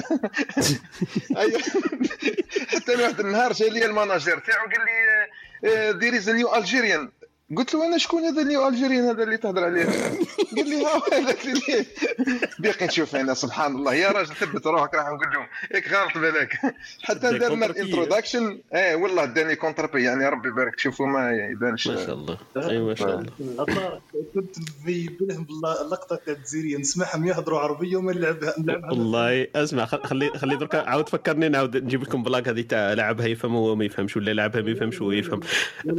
حتى 2.69 2.97
واحد 3.03 3.21
النهار 3.21 3.53
جا 3.53 3.67
لي 3.69 3.85
ال 3.85 3.92
manager 3.92 4.39
تاعو 4.39 4.67
قال 4.67 4.81
لي 4.87 5.93
there 5.93 6.15
is 6.17 6.31
new 6.31 6.55
Algerian 6.55 7.11
قلت 7.57 7.75
له 7.75 7.87
أنا 7.87 7.99
شكون 7.99 8.23
هذا 8.25 8.43
النيو 8.43 8.69
الجيريان 8.69 9.05
هذا 9.05 9.23
اللي 9.23 9.37
تهضر 9.37 9.65
عليه؟ 9.65 9.85
قال 10.57 10.69
لي 10.69 10.85
ها 10.85 10.97
هو 10.97 11.03
هذاك 11.13 11.45
اللي 11.47 11.87
باقي 12.59 12.87
نشوف 12.87 13.17
أنا 13.17 13.35
سبحان 13.35 13.77
الله. 13.77 13.95
يا 13.95 14.09
راجل 14.11 14.35
ثبت 14.37 14.67
روحك 14.67 14.95
راح 14.95 15.07
نقول 15.07 15.27
لهم. 15.35 15.47
هيك 15.75 15.93
غلط 15.93 16.19
بالك. 16.19 16.53
حتى 17.03 17.39
كونتربي. 17.39 17.67
الانتروداكشن 17.67 18.59
إيه 18.75 18.95
والله 18.95 19.25
داني 19.25 19.55
كونتربي 19.57 20.03
يعني 20.05 20.29
ربي 20.29 20.49
يبارك. 20.49 20.75
تشوفوا 20.75 21.07
ما 21.07 21.31
يبانش. 21.51 21.89
ما 21.89 21.97
شاء 21.97 22.15
الله. 22.15 22.39
اي 22.57 22.79
ما 22.79 22.95
شاء 22.95 23.19
الله. 23.19 24.01
كنت 24.35 24.57
لهم 25.21 25.45
بالله 25.45 25.83
اللقطة 25.83 26.17
تاع 26.17 26.35
الجزيريه 26.35 26.77
نسمعهم 26.77 27.27
يهضروا 27.27 27.59
عربية 27.61 27.97
وما 27.97 28.13
نلعبها 28.13 28.55
نلعبها 28.59 28.91
والله 28.91 29.47
أسمع 29.55 29.85
خل- 29.87 30.03
خلي 30.05 30.31
خلي 30.31 30.57
درك 30.57 30.75
عاود 30.75 31.09
فكرني 31.09 31.49
نعاود 31.49 31.77
نجيب 31.77 32.03
لكم 32.03 32.23
بلاك 32.23 32.49
هذه 32.49 32.61
تاع 32.61 32.93
لعبها 32.93 33.27
يفهم 33.27 33.55
وهو 33.55 33.77
ما 33.77 33.85
يفهمش 33.85 34.17
ولا 34.17 34.31
لعبها 34.35 34.63
ما 34.63 34.71
يفهمش 34.71 35.01
وهو 35.01 35.13
يفهم. 35.13 35.41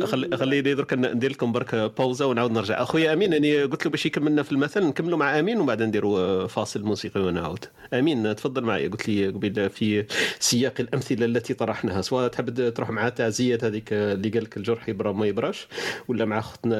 خلي 0.03 0.37
خليني 0.37 0.73
درك 0.73 0.93
ندير 0.93 1.38
لكم 1.39 1.51
برك 1.51 1.75
باوزه 1.75 2.25
ونعاود 2.25 2.51
نرجع. 2.51 2.81
اخويا 2.81 3.13
أمين 3.13 3.33
أني 3.33 3.63
قلت 3.63 3.85
له 3.85 3.91
باش 3.91 4.05
يكملنا 4.05 4.43
في 4.43 4.51
المثل 4.51 4.85
نكملوا 4.85 5.17
مع 5.17 5.39
أمين 5.39 5.59
وبعد 5.59 5.83
نديروا 5.83 6.47
فاصل 6.47 6.83
موسيقي 6.83 7.21
ونعاود 7.21 7.65
أمين 7.93 8.35
تفضل 8.35 8.63
معي. 8.63 8.87
قلت 8.87 9.09
لي 9.09 9.27
قبل 9.27 9.69
في 9.69 10.05
سياق 10.39 10.73
الأمثلة 10.79 11.25
التي 11.25 11.53
طرحناها. 11.53 12.01
سواء 12.01 12.27
تحب 12.27 12.73
تروح 12.73 12.89
مع 12.89 13.09
تعزية 13.09 13.59
هذيك 13.63 13.93
اللي 13.93 14.29
قال 14.29 14.43
لك 14.43 14.57
الجرح 14.57 14.89
يبرى 14.89 15.13
ما 15.13 15.25
يبراش 15.25 15.67
ولا 16.07 16.25
مع 16.25 16.39
أختنا 16.39 16.75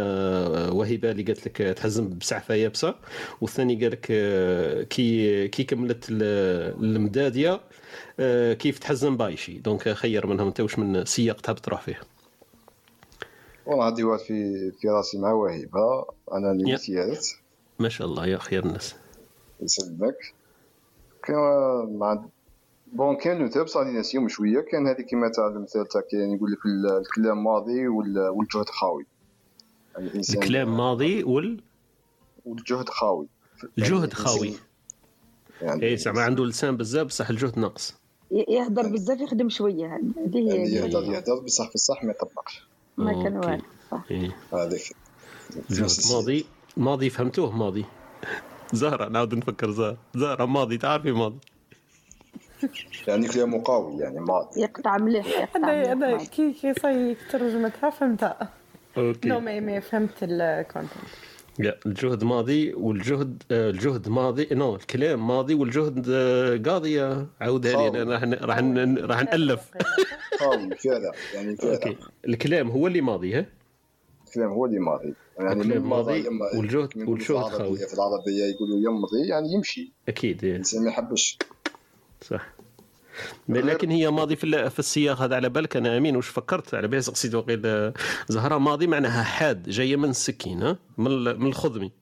وهبه 0.70 1.12
اللي 1.12 1.24
قالت 1.24 1.46
لك 1.48 1.58
تحزم 1.78 2.18
بسعفة 2.18 2.54
يابسة 2.54 2.96
والثاني 3.42 3.76
قال 3.76 3.92
لك 3.92 4.06
كي 4.90 5.48
كي 5.48 5.64
كملت 5.64 6.06
ال- 6.10 6.74
المدادية 6.96 7.60
كيف 8.54 8.80
تحزم 8.80 9.18
بايشي. 9.18 9.54
دونك 9.54 9.90
خير 9.90 10.28
منهم 10.28 10.48
أنت 10.48 10.60
وش 10.62 10.80
من 10.80 11.06
سياق 11.06 11.42
تحب 11.42 11.56
تروح 11.56 11.82
فيه؟ 11.82 12.00
والله 13.70 13.86
عندي 13.86 14.04
واحد 14.04 14.24
في 14.24 14.72
في 14.72 14.88
راسي 14.90 15.18
مع 15.18 15.32
وهيبة. 15.32 16.06
أنا 16.34 16.52
اللي 16.52 16.70
يا. 16.70 16.76
مسيرت. 16.76 17.36
ما 17.80 17.90
شاء 17.90 18.08
الله 18.08 18.28
يا 18.28 18.38
خير 18.38 18.66
الناس. 18.66 18.96
يسلمك 19.62 20.18
كان 21.24 21.36
مع 21.98 22.26
بون 22.94 23.16
كان 23.18 23.42
نوتة 23.42 23.64
بصح 23.64 23.80
اللي 23.80 23.94
ناسيهم 23.94 24.28
شوية. 24.28 24.60
كان 24.62 24.88
هذه 24.88 25.02
كما 25.02 25.30
تاع 25.30 25.48
المثال 25.48 25.88
تاع 25.88 26.02
كان 26.12 26.32
يقول 26.36 26.52
لك 26.52 26.66
ال- 26.66 26.98
الكلام 26.98 27.44
ماضي 27.44 27.88
وال- 27.88 28.30
والجهد 28.30 28.70
خاوي. 28.70 29.06
يعني 29.98 30.22
الكلام 30.30 30.78
ماضي 30.78 31.24
وال 31.24 31.62
والجهد 32.46 32.90
خاوي. 32.90 33.28
الجهد 33.78 34.14
خاوي. 34.14 34.54
يعني 35.62 35.86
اي 35.86 35.98
زعما 35.98 36.22
عنده 36.22 36.46
لسان 36.46 36.78
بزاف 36.78 37.08
بصح 37.08 37.30
الجهد 37.30 37.60
ناقص. 37.60 37.96
ي- 38.32 38.46
يهدر 38.50 38.88
بزاف 38.88 39.20
يخدم 39.22 39.50
شوية. 39.50 39.96
هذه 39.96 40.38
هي 40.38 40.48
يعني 40.48 40.70
يهدر 40.70 41.00
هي 41.00 41.14
يهدر 41.14 41.40
بصح 41.40 41.70
في 41.70 41.76
الصح 41.76 42.04
ما 42.04 42.12
يطبقش. 42.12 42.69
ما 43.00 43.24
كان. 43.24 43.38
والو 43.38 43.62
صح. 43.92 44.02
إيه. 44.12 44.36
هذيك 44.54 44.96
ماضي 46.12 46.46
ماضي 46.78 47.10
فهمتوه 47.10 47.52
ماضي. 47.52 47.86
زهرة 48.74 49.10
نعاود 49.10 49.36
نفكر 49.36 49.72
زهرة. 49.72 49.98
زهرة 50.16 50.46
ماضي 50.46 50.78
تعرفي 50.78 51.12
ماضي. 51.12 51.40
يعني 53.08 53.28
كلامه 53.28 53.62
قوي 53.66 53.98
يعني 53.98 54.20
ماضي. 54.20 54.62
يقطع 54.62 54.98
مليح 54.98 55.28
يقطع 55.28 55.56
أنا 55.56 55.92
أنا 55.92 56.08
مليح 56.08 56.24
كي 56.24 56.54
كي 56.54 56.74
صاي 56.74 57.16
ترجمتها 57.32 57.90
فهمتها. 57.90 58.50
OK. 58.98 59.30
non 59.30 59.40
mais 59.40 59.60
mais 59.62 59.82
فهمت 59.82 60.14
ال 60.22 60.35
content 60.35 61.29
لا 61.60 61.80
الجهد 61.86 62.24
ماضي 62.24 62.74
والجهد 62.74 63.44
آه، 63.52 63.70
الجهد 63.70 64.10
ماضي 64.10 64.48
non 64.52 64.76
الكلام 64.76 65.28
ماضي 65.28 65.54
والجهد 65.54 66.10
قاضي 66.68 67.02
آه، 67.02 67.28
عاودها 67.42 67.90
لي 67.90 68.02
أنا 68.02 68.14
راح 68.14 68.24
راح 68.24 68.58
راح 69.10 69.24
نألف. 69.24 69.72
فعلا 70.84 71.12
يعني 71.34 71.56
OK. 71.64 71.98
الكلام 72.28 72.70
هو 72.70 72.88
اللي 72.88 73.02
ماضي 73.02 73.34
ها؟ 73.36 73.46
الكلام 74.28 74.50
هو 74.50 74.66
اللي 74.66 74.80
ماضي. 74.80 75.14
يعني 75.40 75.62
الكلام 75.62 75.90
ماضي 75.90 76.26
والجهد 76.58 76.98
والجهد 76.98 77.22
في 77.22 77.34
العربية- 77.34 77.58
خاوي 77.58 77.78
في 77.78 77.94
العربيه 77.94 78.44
يقولوا 78.46 78.78
يمضي 78.80 79.28
يعني 79.30 79.54
يمشي. 79.54 79.92
أكيد 80.08 80.44
إيه. 80.44 80.52
الانسان 80.52 80.84
ما 80.84 80.90
يحبش. 80.90 81.38
صح. 82.22 82.54
لكن 83.50 83.90
هي 83.92 84.12
ماضي 84.12 84.36
في 84.36 84.44
ال- 84.44 84.72
في 84.72 84.80
السياق 84.80 85.22
هذا 85.22 85.36
على 85.36 85.50
بالك؟ 85.50 85.78
أنا 85.78 85.98
أمين 85.98 86.16
وش 86.18 86.28
فكرت 86.28 86.74
على 86.74 86.88
بالي 86.88 87.02
قصيت 87.02 87.36
وقيل 87.36 87.62
آه، 87.66 87.94
زهره 88.28 88.58
ماضي 88.58 88.88
معناها 88.88 89.24
حاد 89.24 89.70
جاية 89.70 89.96
من 89.96 90.10
السكين 90.10 90.64
ها 90.64 90.78
من 90.98 91.08
ال- 91.08 91.40
من 91.40 91.48
الخضمي 91.48 91.92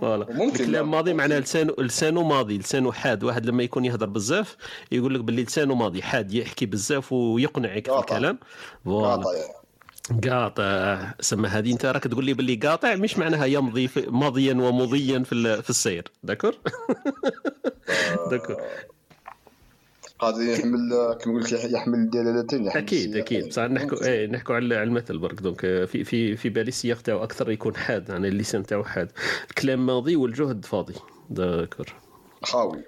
voilà. 0.00 0.26
ممكن 0.30 0.50
الكلام 0.64 0.72
لا. 0.72 0.82
ماضي 0.82 1.14
معناه 1.14 1.38
لسانه 1.38 1.74
لسانه 1.78 2.22
ماضي 2.22 2.58
لسانه 2.58 2.92
حاد. 2.92 3.24
واحد 3.24 3.46
لما 3.46 3.62
يكون 3.62 3.84
يهضر 3.84 4.06
بزاف 4.06 4.56
يقول 4.92 5.14
لك 5.14 5.20
باللي 5.20 5.42
لسانه 5.42 5.74
ماضي 5.74 6.02
حاد 6.02 6.32
يحكي 6.34 6.66
بزاف 6.66 7.12
ويقنعك 7.12 7.88
في. 7.90 7.98
الكلام. 8.00 8.38
voilà. 8.84 9.24
قاطع 10.10 11.14
سما 11.20 11.48
هذه. 11.48 11.72
انت 11.72 11.86
راك 11.86 12.04
تقول 12.04 12.24
لي 12.24 12.34
باللي 12.34 12.54
قاطع 12.54 12.94
مش 12.94 13.18
معناها 13.18 13.44
يمضي 13.44 13.88
في 13.88 14.06
ماضيا 14.10 14.54
ومضيا 14.54 15.18
في 15.18 15.62
في 15.62 15.70
السير. 15.70 16.04
d'accord؟ 16.22 16.54
d'accord. 18.30 18.56
قادر 20.18 20.42
يحمل 20.42 21.16
كما 21.20 21.34
قلت 21.34 21.52
لك 21.52 21.72
يحمل 21.72 21.94
الدلالتين 21.98 22.64
يحمل 22.66 22.82
أكيد. 22.82 23.16
أكيد. 23.16 23.48
بصح 23.48 23.62
نحكوا 23.62 24.06
إيه 24.06 24.26
نحكوا 24.26 24.54
على 24.54 24.82
المثل 24.82 25.18
برك. 25.18 25.40
donc 25.42 25.60
في 25.60 26.04
في 26.04 26.36
في 26.36 26.48
بالي 26.48 26.68
السياق 26.68 27.00
تاعو 27.00 27.24
أكثر 27.24 27.50
يكون 27.50 27.76
حاد 27.76 28.08
يعني 28.08 28.28
اللسان 28.28 28.62
تاعو 28.62 28.84
حاد. 28.84 29.12
الكلام 29.50 29.86
ماضي 29.86 30.16
والجهد 30.16 30.64
فاضي. 30.64 30.94
d'accord. 31.30 31.86
خاوي. 32.42 32.84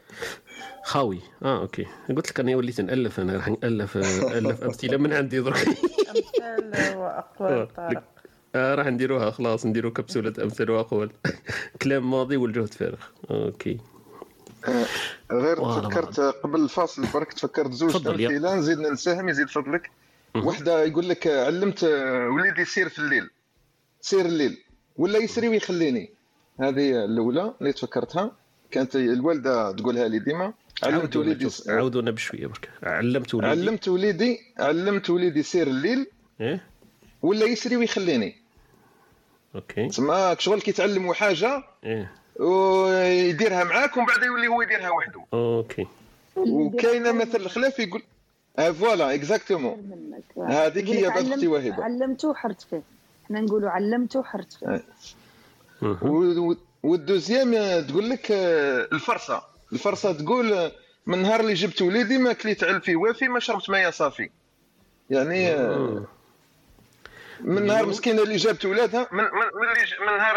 خاوي. 0.84 1.20
آه 1.42 1.60
OK. 1.60 1.86
قلت 2.16 2.30
لك 2.30 2.40
أنا 2.40 2.56
وليت 2.56 2.80
نألف 2.80 3.20
أنا 3.20 3.36
راح 3.36 3.48
نألف 3.48 3.96
آه، 3.96 4.38
ألف 4.38 4.62
أمثلة. 4.64 4.96
من 4.96 5.12
عندي 5.12 5.40
درك 5.40 5.68
امثال 6.08 6.96
وأقوال 6.96 7.68
طارق. 7.76 8.02
آه 8.54 8.74
راح 8.74 8.86
نديروها. 8.86 9.30
خلاص 9.30 9.66
نديروا 9.66 9.90
كبسولة 9.90 10.32
أمثال 10.44 10.70
وأقوال. 10.70 11.10
كلام 11.82 12.10
ماضي 12.10 12.36
والجهد 12.36 12.74
فارغ. 12.74 12.98
OK. 13.30 13.78
غير 15.32 15.60
والله 15.60 15.80
تفكرت 15.88 16.20
قبل 16.20 16.60
الفاصل 16.60 17.06
برك 17.14 17.32
تفكرت 17.32 17.72
زوج 17.72 17.90
تفضل، 17.90 18.20
يا. 18.20 18.28
أمثلة. 18.28 18.54
نزيد 18.54 18.78
نساهم 18.78 19.28
يزيد 19.28 19.48
فضلك. 19.48 19.90
وحدة 20.36 20.82
يقول 20.84 21.08
لك 21.08 21.26
علمت 21.26 21.84
وليدي 22.34 22.62
يسير 22.62 22.88
في 22.88 22.98
الليل. 22.98 23.30
سير 24.00 24.26
الليل. 24.26 24.58
ولا 24.96 25.18
يسري 25.18 25.48
ويخليني. 25.48 26.10
هذه 26.60 27.04
الأولى 27.04 27.54
اللي 27.60 27.72
تفكرتها. 27.72 28.32
كانت 28.70 28.96
الوالدة 28.96 29.72
تقولها 29.72 30.08
لي 30.08 30.18
ديما. 30.18 30.52
علمت 30.82 31.16
وليدي 31.16 31.48
عاودونا 31.68 32.10
بشوية 32.10 32.46
برك. 32.46 32.70
علمت 32.82 33.34
وليدي. 33.34 33.50
علمت 33.60 33.88
وليدي 33.88 34.38
علمت 34.58 35.10
وليدي 35.10 35.40
يسير 35.40 35.66
الليل. 35.66 36.06
إيه؟ 36.40 36.64
ولا 37.22 37.44
يسري 37.46 37.76
ويخليني. 37.76 38.36
OK. 39.54 39.88
تسمى 39.88 40.36
شغل 40.38 40.60
كي 40.60 40.72
تعلموا 40.72 41.14
حاجة 41.14 41.62
إيه. 41.84 42.12
ويديرها 42.40 43.64
معاك 43.64 43.96
ومن 43.96 44.06
بعد 44.06 44.22
يولي 44.22 44.46
هو 44.48 44.62
يديرها 44.62 44.90
وحده. 44.90 45.24
OK. 45.32 45.86
وكاينة 46.36 47.12
مثل 47.12 47.36
الخلاف 47.40 47.78
يقول 47.78 48.02
آه 48.58 48.70
voilà 48.70 49.14
exactement 49.14 50.02
هذيك 50.48 50.88
هي 50.88 51.08
بعد 51.08 51.28
أختي 51.32 51.46
وهبة. 51.48 51.84
علمته 51.84 52.28
وحرت 52.28 52.62
فيه 52.62 52.82
إحنا 53.26 53.40
نقولوا 53.40 53.70
علمته 53.70 54.20
وحرت 54.20 54.52
فيه 54.52 54.82
و- 56.02 56.54
وال 56.82 57.02
deuxième 57.02 57.80
تقول 57.86 58.10
لك 58.10 58.30
آه، 58.30 58.88
الفرصة. 58.92 59.42
الفرصة 59.74 60.12
تقول 60.12 60.70
من 61.06 61.22
نهار 61.22 61.40
اللي 61.40 61.54
جبت 61.54 61.82
وليدي 61.82 62.18
ما 62.18 62.32
كليت 62.32 62.64
علفي 62.64 62.96
وافي 62.96 63.28
ما 63.28 63.40
شربت 63.40 63.70
ماء 63.70 63.90
صافي. 63.90 64.30
يعني 65.10 65.54
من 67.40 67.66
نهار 67.66 67.86
مسكينة 67.86 68.22
اللي 68.22 68.36
جابت 68.36 68.64
ولادها 68.64 69.08
من 69.12 69.18
من 69.18 69.24
من, 69.30 69.68
اللي 69.70 70.10
من 70.10 70.16
نهار 70.16 70.36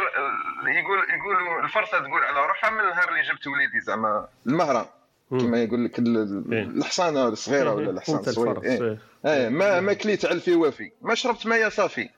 يقول 0.67 0.97
يقولوا 1.19 1.63
الفرصة 1.63 1.99
تقول 1.99 2.23
على 2.23 2.45
روحها 2.47 2.69
من 2.69 2.77
نهار 2.89 3.09
اللي 3.09 3.21
جبت 3.21 3.47
وليدي 3.47 3.81
زعما 3.81 4.27
المهرة. 4.47 4.89
كما 5.29 5.63
يقول 5.63 5.85
لك 5.85 5.99
ال- 5.99 6.17
ال- 6.17 6.77
الحصانة 6.77 7.27
الصغيرة 7.27 7.73
ولا 7.73 7.89
الحصان 7.91 8.19
الصغير. 8.19 8.63
إيه. 8.63 8.97
إيه. 9.25 9.49
ما 9.49 9.79
ما 9.79 9.93
كليت 9.93 10.25
علفي 10.25 10.55
وافي 10.55 10.91
ما 11.01 11.15
شربت 11.15 11.47
ماء 11.47 11.69
صافي. 11.69 12.09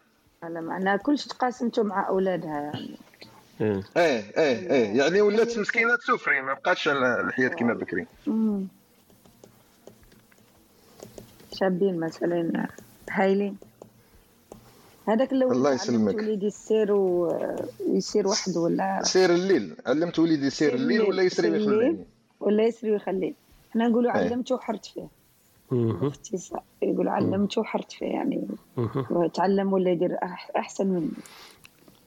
على 0.43 0.61
معناها 0.61 0.97
كلش 0.97 1.25
تقاسمته 1.25 1.83
مع 1.83 2.07
أولادها 2.07 2.59
يعني. 2.61 2.97
إيه. 3.61 3.84
إيه 3.98 4.23
إيه 4.72 4.98
يعني 4.98 5.22
ولات 5.22 5.57
مسكينه 5.60 5.95
تسوفري 5.95 6.41
ما 6.41 6.53
بقاتش 6.53 6.88
الحياة 6.88 7.48
كما 7.49 7.73
بكري. 7.73 8.06
شابين 11.53 11.99
مثلا 11.99 12.68
هايلين. 13.10 13.57
هذاك 15.07 15.31
اللي 15.31 15.45
الله 15.45 15.69
علمت 15.69 15.81
يسلمك. 15.81 16.15
وليدي 16.15 16.48
السير 16.48 16.91
و- 16.91 17.56
ويسير 17.88 18.27
وحده 18.27 18.60
ولا؟ 18.60 18.99
سير 19.03 19.30
الليل. 19.30 19.76
علمت 19.88 20.19
وليدي 20.19 20.45
يسير 20.45 20.73
الليل 20.73 21.02
ولا 21.02 21.23
يسري 21.23 21.49
ويخليني؟ 21.52 21.76
الليل 21.88 22.06
ولا 22.40 22.64
يسري 22.64 22.91
ويخليه 22.91 23.34
إحنا 23.72 23.88
نقولوا 23.88 24.15
أي. 24.18 24.26
علمته 24.27 24.56
وحرت 24.56 24.86
فيه 24.86 25.07
اختصار 26.07 26.64
يقولوا 26.81 27.11
علمته 27.11 27.61
وحرت 27.61 27.91
فيه 27.91 28.06
يعني 28.06 28.48
تعلم 29.34 29.73
ولا 29.73 29.91
يدير 29.91 30.18
أحسن 30.57 30.88
مني. 30.88 31.11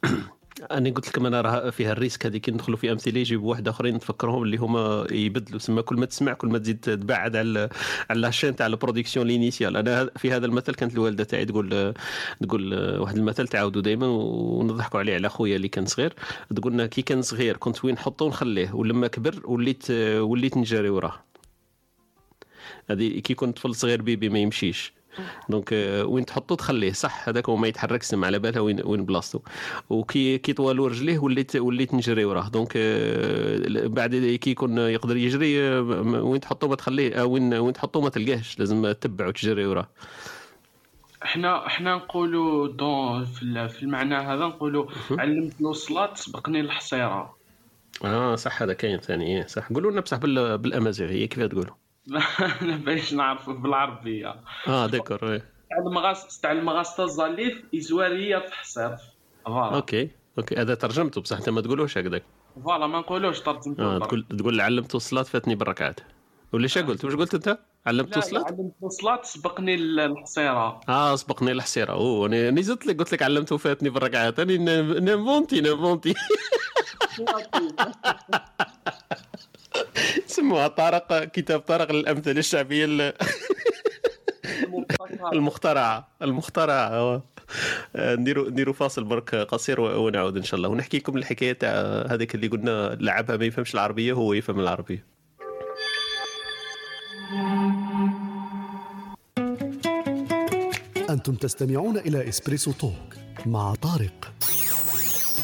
أنا 0.70 0.90
قلت 0.90 1.08
لكم 1.08 1.26
أنا 1.26 1.40
راه 1.40 1.70
فيها 1.70 1.92
ال 1.92 1.97
risque 1.97 2.26
هذيك 2.26 2.48
ندخلوا 2.48 2.76
في 2.76 2.92
أمثلة 2.92 3.20
يجيبوا 3.20 3.50
واحد 3.50 3.68
آخرين 3.68 3.98
تفكرهم 3.98 4.42
اللي 4.42 4.56
هما 4.56 5.06
يبدلوا. 5.10 5.58
سما 5.58 5.82
كل 5.82 5.96
ما 5.96 6.06
تسمع 6.06 6.32
كل 6.32 6.48
ما 6.48 6.58
تزيد 6.58 6.80
تبعد 6.80 7.36
على 7.36 7.68
على 8.10 8.20
la 8.20 8.29
chaîne 8.29 8.56
تاع 8.56 8.66
ال 8.66 8.72
production 8.72 9.26
l'initiale 9.26 9.76
أنا 9.76 10.10
في 10.16 10.32
هذا 10.32 10.46
المثل 10.46 10.74
كانت 10.74 10.94
الوالدة 10.94 11.24
تاعي 11.24 11.44
تقول 11.44 11.94
تقول 12.42 12.74
واحد 12.98 13.16
المثل 13.16 13.48
تعاودوا 13.48 13.82
دائما 13.82 14.06
ونضحكوا 14.06 15.00
عليه 15.00 15.14
على 15.14 15.28
خويا 15.28 15.56
اللي 15.56 15.68
كان 15.68 15.86
صغير. 15.86 16.14
تقول 16.56 16.72
لنا 16.72 16.86
كي 16.86 17.02
كان 17.02 17.22
صغير 17.22 17.56
كنت 17.56 17.84
وين 17.84 17.94
نحطه 17.94 18.24
ونخليه 18.24 18.74
ولما 18.74 19.06
كبر 19.06 19.40
وليت 19.44 19.90
وليت 20.20 20.56
نجري 20.56 20.88
وراه. 20.88 21.14
هذه 22.90 23.20
كي 23.20 23.34
كنت 23.34 23.56
طفل 23.56 23.74
صغير 23.74 24.02
bébé 24.02 24.28
ما 24.28 24.38
يمشيش. 24.38 24.92
donc 25.48 25.72
آه، 25.72 26.04
وين 26.04 26.24
تحطه 26.26 26.54
تخليه 26.54 26.92
صح 26.92 27.28
هذاك 27.28 27.48
هو 27.48 27.56
ما 27.56 27.68
يتحركش 27.68 28.06
سمع 28.06 28.26
على 28.26 28.38
بالها 28.38 28.60
وين 28.60 28.80
وين 28.84 29.04
بلاصتو. 29.04 29.38
وكي 29.90 30.38
كي 30.38 30.52
طوالوا 30.52 30.88
رجليه 30.88 31.18
وليت 31.18 31.56
وليت 31.56 31.94
نجري 31.94 32.24
وراه 32.24 32.48
donc 32.48 32.72
آه، 32.76 33.86
بعد 33.86 34.14
كي 34.40 34.50
يكون 34.50 34.78
يقدر 34.78 35.16
يجري 35.16 35.60
آه، 35.62 35.80
وين 36.22 36.40
تحطه 36.40 36.68
ما 36.68 36.76
تخليه 36.76 37.22
وين 37.22 37.54
وين 37.54 37.72
تحطه 37.72 38.00
ما 38.00 38.08
تلقاهش. 38.08 38.58
لازم 38.58 38.92
تتبع 38.92 39.26
وتجري 39.28 39.66
وراه 39.66 39.88
إحنا 41.24 41.66
إحنا 41.66 41.94
نقولوا 41.94 42.68
دون 42.68 43.24
في 43.24 43.42
ال- 43.42 43.68
في 43.68 43.82
المعنى 43.82 44.14
هذا 44.14 44.46
نقولوا 44.46 44.86
علمتني 45.10 45.68
الصلاة 45.68 46.14
سبقني 46.14 46.60
الحصيرة 46.60 47.36
آه 48.04 48.34
صح 48.36 48.62
هذا 48.62 48.72
كاين 48.72 48.98
ثاني. 48.98 49.26
إيه، 49.36 49.46
صح. 49.46 49.72
قولوا 49.72 49.90
لنا 49.90 50.00
بصح 50.00 50.16
بال- 50.16 50.58
بالامازيغيه 50.58 51.26
كيف 51.26 51.42
تقولوا 51.44 51.74
باش 52.86 53.12
نعرفوا 53.14 53.54
بالعربية. 53.54 54.34
آه 54.68 54.86
داكور 54.86 55.32
إيه. 55.32 55.38
تاع 55.70 55.78
المغاس 55.86 56.40
تاع 56.40 56.52
المغاس 56.52 57.00
الزليف 57.00 57.62
إزوارية 57.74 58.38
تحصير 58.38 58.96
voilà. 59.44 59.74
OK 59.76 60.10
OK. 60.38 60.56
هذا 60.56 60.74
ترجمته 60.74 61.20
بصح 61.20 61.36
أنت 61.36 61.48
ما 61.48 61.60
تقولوش 61.60 61.98
هكذاك. 61.98 62.22
voilà 62.64 62.86
ما 62.86 62.98
نقولوش 62.98 63.40
ترجمته 63.40 63.98
برك. 63.98 64.06
تقول 64.06 64.26
تقول 64.38 64.60
علمت 64.60 64.94
الصلاه 64.94 65.22
فاتني 65.22 65.54
بالركعات. 65.54 66.00
ولا 66.52 66.66
شا 66.66 66.80
قلت؟ 66.82 67.04
واش 67.04 67.14
قلت 67.14 67.34
أنت؟ 67.34 67.58
علمت 67.86 68.08
لا 68.08 68.12
لا 68.12 68.18
الصلاه 68.18 68.44
علمت 68.44 68.72
الصلاة 68.84 69.20
سبقني 69.22 69.74
ال- 69.74 70.00
الحصيرة. 70.00 70.80
آه 70.88 71.16
سبقني 71.16 71.52
الحصيرة. 71.52 71.92
أوه 71.92 72.26
أنا 72.26 72.60
زدت 72.62 72.86
لك 72.86 72.98
قلت 72.98 73.12
لك 73.12 73.22
علمته 73.22 73.56
فاتني 73.56 73.90
بالركعات. 73.90 74.40
أنا 74.40 74.56
ن- 74.56 75.04
ن 75.04 75.11
invente 75.11 75.60
ن 75.60 75.67
invente 75.67 76.14
سموها 80.26 80.68
طارق 80.68 81.24
كتاب 81.24 81.60
طارق 81.60 81.92
للأمثلة 81.92 82.38
الشعبية 82.38 82.84
ال- 82.84 83.12
المخترعه 85.32 86.08
المخترعه 86.22 87.22
نديروا 87.96 88.50
نديروا 88.50 88.74
فاصل 88.74 89.04
برك 89.04 89.34
قصير 89.34 89.80
ونعود 89.80 90.36
إن 90.36 90.42
شاء 90.42 90.56
الله. 90.58 90.68
ونحكي 90.68 90.98
لكم 90.98 91.16
الحكاية 91.16 91.52
تاع 91.52 91.72
هذيك 92.10 92.34
اللي 92.34 92.48
قلنا 92.48 92.96
لعبها 93.00 93.36
ما 93.36 93.44
يفهمش 93.44 93.74
العربية 93.74 94.12
هو 94.12 94.32
يفهم 94.32 94.60
العربية. 94.60 95.04
أنتم 101.10 101.34
تستمعون 101.34 101.98
إلى 101.98 102.28
إسبريسو 102.28 102.72
توك 102.72 103.16
مع 103.46 103.74
طارق. 103.74 104.32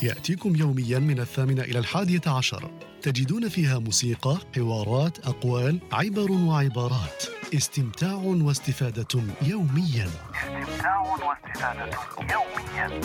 يأتيكم 0.02 0.56
يوميا 0.56 0.98
من 0.98 1.20
الثامنة 1.20 1.62
إلى 1.62 1.78
الحادية 1.78 2.20
عشر. 2.26 2.70
تجدون 3.02 3.48
فيها 3.48 3.78
موسيقى، 3.78 4.38
حوارات، 4.56 5.18
أقوال، 5.26 5.78
عبر 5.92 6.32
وعبارات. 6.32 7.24
استمتاع 7.54 8.12
واستفادة 8.14 9.22
يوميا. 9.42 10.08
استمتاع 10.34 11.00
واستفادة 11.00 11.90
يوميا. 12.20 13.00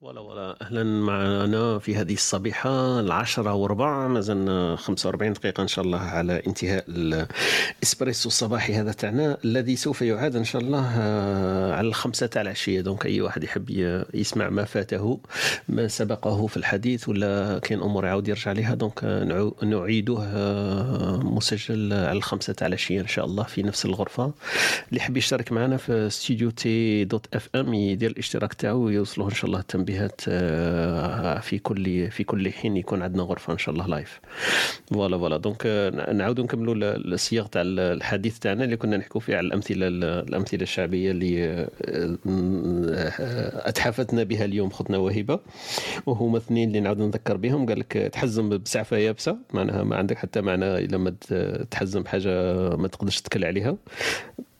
ولا 0.00 0.20
ولا. 0.20 0.56
أهلا 0.62 0.82
معنا 0.84 1.78
في 1.78 1.96
هذه 1.96 2.12
الصبيحة 2.14 3.00
العشرة 3.00 3.54
وربع. 3.54 4.08
ما 4.08 4.20
زلنا 4.20 4.76
45 4.76 5.32
دقيقة 5.32 5.62
إن 5.62 5.68
شاء 5.68 5.84
الله 5.84 5.98
على 5.98 6.42
انتهاء 6.46 6.84
الإسبريسو 6.88 8.28
الصباحي 8.28 8.74
هذا 8.74 8.92
تاعنا 8.92 9.36
الذي 9.44 9.76
سوف 9.76 10.02
يعاد 10.02 10.36
إن 10.36 10.44
شاء 10.44 10.62
الله 10.62 10.92
آه، 11.00 11.74
على 11.74 11.88
الخمسة 11.88 12.26
تاع 12.26 12.42
العشية. 12.42 12.80
donc 12.80 13.06
أي 13.06 13.20
واحد 13.20 13.44
يحب 13.44 13.70
يسمع 14.14 14.48
ما 14.48 14.64
فاته 14.64 15.20
ما 15.68 15.88
سبقه 15.88 16.46
في 16.46 16.56
الحديث 16.56 17.08
ولا 17.08 17.58
كاين 17.58 17.82
أمور 17.82 18.04
يعاود 18.06 18.28
يرجع 18.28 18.52
لها 18.52 18.74
donc 18.74 19.00
آه، 19.04 19.52
نعيده 19.62 20.18
آه، 20.22 21.16
مسجل 21.24 21.92
على 21.92 22.12
الخمسة 22.12 22.52
تاع 22.52 22.66
العشية 22.66 23.00
إن 23.00 23.06
شاء 23.06 23.24
الله 23.24 23.42
في 23.42 23.62
نفس 23.62 23.84
الغرفة. 23.84 24.24
اللي 24.88 25.00
يحب 25.00 25.16
يشترك 25.16 25.52
معنا 25.52 25.76
في 25.76 26.10
Studio 26.10 26.50
T 26.50 27.04
dot 27.04 27.26
FM 27.34 27.74
يدير 27.74 28.10
الاشتراك 28.10 28.54
تاعو 28.54 28.78
ويوصله 28.78 29.24
إن 29.24 29.34
شاء 29.34 29.46
الله 29.46 29.60
التنبيهات 29.60 29.87
آه، 30.28 31.40
في 31.40 31.58
كل 31.58 32.10
في 32.10 32.24
كل 32.24 32.52
حين 32.52 32.76
يكون 32.76 33.02
عندنا 33.02 33.22
غرفة 33.22 33.52
إن 33.52 33.58
شاء 33.58 33.72
الله 33.74 33.86
live 33.86 34.20
voilà 34.92 35.18
voilà. 35.18 35.36
donc 35.36 35.66
نعاودوا 36.14 36.44
نكملوا 36.44 36.74
ال- 36.74 37.12
الصياغ 37.14 37.46
تاع 37.46 37.62
ال- 37.62 37.80
الحديث 37.80 38.38
تاعنا 38.38 38.64
اللي 38.64 38.76
كنا 38.76 38.96
نحكوا 38.96 39.20
فيه 39.20 39.36
على 39.36 39.46
الأمثلة 39.46 39.88
الأمثلة 39.88 40.62
الشعبية 40.62 41.10
اللي 41.10 41.44
آه، 41.44 41.68
أتحفتنا 43.68 44.22
بها 44.22 44.44
اليوم 44.44 44.70
خطنا 44.70 44.98
وهبه 44.98 45.38
وهما 46.06 46.38
اثنين 46.38 46.68
اللي 46.68 46.80
نعاود 46.80 46.98
نذكر 46.98 47.36
بهم. 47.36 47.66
قال 47.66 47.78
لك 47.78 47.92
تحزم 47.92 48.48
بسعفة 48.58 48.96
يابسة. 48.96 49.36
معناها 49.54 49.82
ما 49.84 49.96
عندك 49.96 50.18
حتى 50.18 50.40
معنى 50.40 50.78
إلا 50.78 50.98
ما 50.98 51.10
تحزم 51.70 52.02
بحاجة 52.02 52.30
ما 52.76 52.88
تقدرش 52.88 53.20
تكل 53.20 53.44
عليها. 53.44 53.76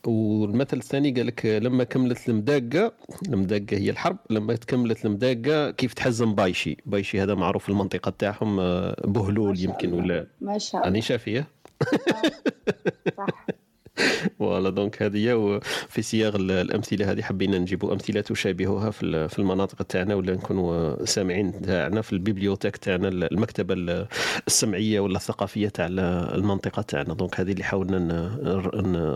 والمثل 0.07 0.77
الثاني 0.77 1.11
قال 1.11 1.27
لك 1.27 1.47
لما 1.47 1.85
كملت 1.85 2.29
المداقة 2.29 2.93
المداقة 3.29 3.77
هي 3.77 3.91
الحرب 3.91 4.17
لما 4.31 4.55
كملت 4.55 5.07
المداقة 5.07 5.71
كيف 5.71 5.95
تحزم 5.95 6.35
بايشي؟ 6.35 6.77
بايشي 6.87 7.23
هذا 7.23 7.35
معروف 7.35 7.63
في 7.63 7.69
المنطقة 7.69 8.11
تاعهم 8.11 8.61
آه، 8.61 8.97
بهلول 9.05 9.61
يمكن 9.61 9.93
ولا 9.93 10.27
ما 10.41 10.59
شاء 10.59 10.81
الله. 10.81 10.91
أنا 10.91 11.01
شافية 11.01 11.47
voilà 14.39 14.71
donc 14.71 15.03
هذه 15.03 15.29
هي 15.29 15.33
وفي 15.35 16.29
ال- 16.29 16.51
الأمثلة 16.51 17.13
هذه 17.13 17.23
حبينا 17.23 17.59
نجيبوا 17.59 17.93
أمثلة 17.93 18.21
تشابهها 18.21 18.91
في 18.91 19.03
ال- 19.03 19.29
في 19.29 19.39
المناطق 19.39 19.83
تاعنا 19.83 20.15
ولا 20.15 20.33
نكونوا 20.35 21.05
سامعين 21.05 21.63
تاعنا 21.63 22.03
في 22.03 22.13
ال 22.13 22.18
bibliothèque 22.18 22.77
تاعنا 22.77 23.09
المكتبة 23.09 23.75
ال- 23.75 24.07
السمعية 24.47 25.01
ولا 25.01 25.17
الثقافية 25.17 25.69
تاع 25.69 25.87
ال- 25.87 26.01
المنطقة 26.35 26.83
تاعنا. 26.83 27.15
donc 27.15 27.41
هذه 27.41 27.53
اللي 27.53 27.65
حاولنا 27.65 28.39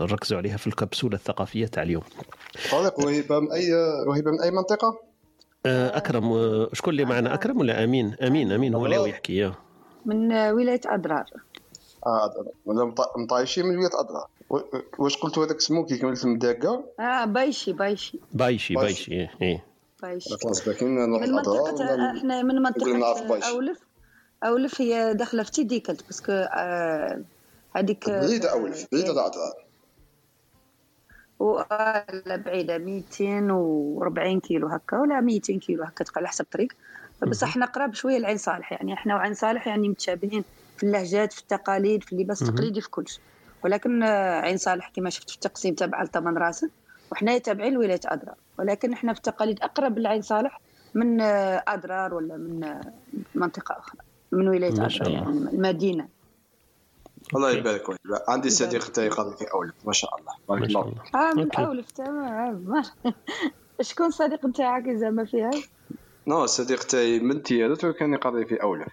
نركزوا 0.01 0.37
عليها 0.37 0.57
في 0.57 0.67
الكبسولة 0.67 1.15
الثقافية 1.15 1.65
تاع 1.65 1.83
اليوم. 1.83 2.03
طارق 2.71 2.99
وهبه 2.99 3.39
من 3.39 3.51
اي 3.51 3.73
وهبه 4.07 4.31
من 4.31 4.41
أي 4.41 4.51
منطقة؟ 4.51 4.99
آه، 5.65 5.97
أكرم 5.97 6.31
آه، 6.31 6.69
شكون 6.73 6.91
اللي 6.93 7.05
معنا؟ 7.05 7.33
أكرم 7.33 7.59
ولا 7.59 7.83
أمين؟ 7.83 8.15
أمين 8.21 8.51
أمين 8.51 8.75
هو 8.75 8.85
اللي 8.85 8.97
هو 8.97 9.05
يحكي 9.05 9.35
يا 9.35 9.53
من 10.05 10.31
ولاية 10.33 10.81
ادرار 10.85 11.25
آه 12.05 12.25
أدرار. 12.25 12.47
ولا 12.65 12.85
مط- 12.85 13.17
مطايشي 13.17 13.63
من 13.63 13.69
ولاية 13.77 13.99
ادرار 13.99 14.27
واش 14.99 15.17
قلتوا 15.17 15.45
هذاك 15.45 15.61
سمو 15.61 15.85
كي 15.85 15.97
كملت 15.97 16.25
المداقه 16.25 16.83
آه 16.99 17.25
بايشي 17.25 17.73
بايشي. 17.73 18.19
بايشي 18.33 18.73
بايشي. 18.73 19.11
إيه، 19.11 19.31
إيه. 19.41 19.65
بايشي. 20.01 20.37
خلاص 20.43 20.65
باكين 20.65 20.95
نروح 20.95 21.21
من 21.21 21.31
منطقة 21.31 21.73
ولا 21.73 22.17
إحنا 22.17 22.41
من 22.41 22.61
بايشي. 23.27 23.49
أولف. 23.49 23.79
أولف 24.43 24.81
هي 24.81 25.13
داخلة 25.13 25.43
في 25.43 25.51
تيدي 25.51 25.79
كلت 25.79 26.05
باسكو 26.05 26.31
آه، 26.31 27.21
هذيك 27.75 28.09
بعيده 28.09 28.51
أولف 28.51 28.87
بعيده 28.91 29.13
ولا 31.39 32.35
بعيدة 32.45 32.77
240 32.77 34.39
كيلو 34.39 34.67
هكا 34.67 34.99
ولا 34.99 35.21
200 35.21 35.59
كيلو 35.59 35.83
هكا 35.83 36.03
تقال 36.03 36.17
على 36.17 36.27
حسب 36.27 36.45
الطريق. 36.45 36.73
بس 37.21 37.43
إحنا 37.43 37.65
قراب 37.65 37.93
شوية 37.93 38.17
لعين 38.17 38.37
صالح 38.37 38.71
يعني 38.71 38.93
إحنا 38.93 39.15
وعين 39.15 39.33
صالح 39.33 39.67
يعني 39.67 39.89
متشابهين 39.89 40.43
في 40.77 40.83
اللهجات 40.83 41.33
في 41.33 41.41
التقاليد 41.41 42.03
في 42.03 42.13
اللباس. 42.13 42.41
التقليدي 42.41 42.81
في 42.81 42.89
كلش 42.89 43.19
ولكن 43.63 44.03
آه، 44.03 44.41
عين 44.41 44.57
صالح 44.57 44.89
كما 44.95 45.09
شفت 45.09 45.29
في 45.29 45.35
التقسيم 45.35 45.75
تابعه 45.75 46.03
لثمن 46.03 46.37
راسه 46.37 46.69
وحنايا 47.11 47.37
تابعين 47.37 47.73
لولاية 47.73 47.99
اضرار 48.05 48.35
ولكن 48.59 48.93
إحنا 48.93 49.13
في 49.13 49.17
التقاليد 49.19 49.59
أقرب 49.61 49.99
لعين 49.99 50.21
صالح 50.21 50.61
من 50.93 51.21
آه، 51.21 51.63
اضرار 51.67 52.13
ولا 52.13 52.37
من 52.37 52.63
آه، 52.63 52.81
منطقة 53.35 53.79
أخرى 53.79 54.01
من 54.31 54.47
ولاية 54.47 54.71
الله. 54.71 55.09
يعني 55.09 55.27
المدينة 55.29 56.07
الله 57.35 57.51
يبارك 57.51 57.85
فيك 57.85 57.99
عندي 58.27 58.49
صديق 58.49 58.91
تاعي 58.91 59.09
قاضي 59.09 59.35
في 59.37 59.45
اولى 59.53 59.71
ما 59.85 59.93
شاء 59.93 60.15
الله 60.19 60.33
بارك 60.49 60.63
الله 60.63 60.83
فيك. 60.83 61.15
آه 61.15 61.33
من. 61.33 61.55
اولف 61.55 61.91
تمام 61.91 62.63
ما- 62.67 63.13
شكون 63.81 64.11
صديق 64.11 64.45
نتاعك 64.45 64.89
زعما 64.89 65.25
فيها؟ 65.25 65.51
نو 66.27 66.45
صديق 66.45 66.83
تاعي 66.83 67.19
من 67.19 67.43
تيادت 67.43 67.85
وكان 67.85 68.13
يقضي 68.13 68.45
في 68.45 68.61
اولى 68.63 68.85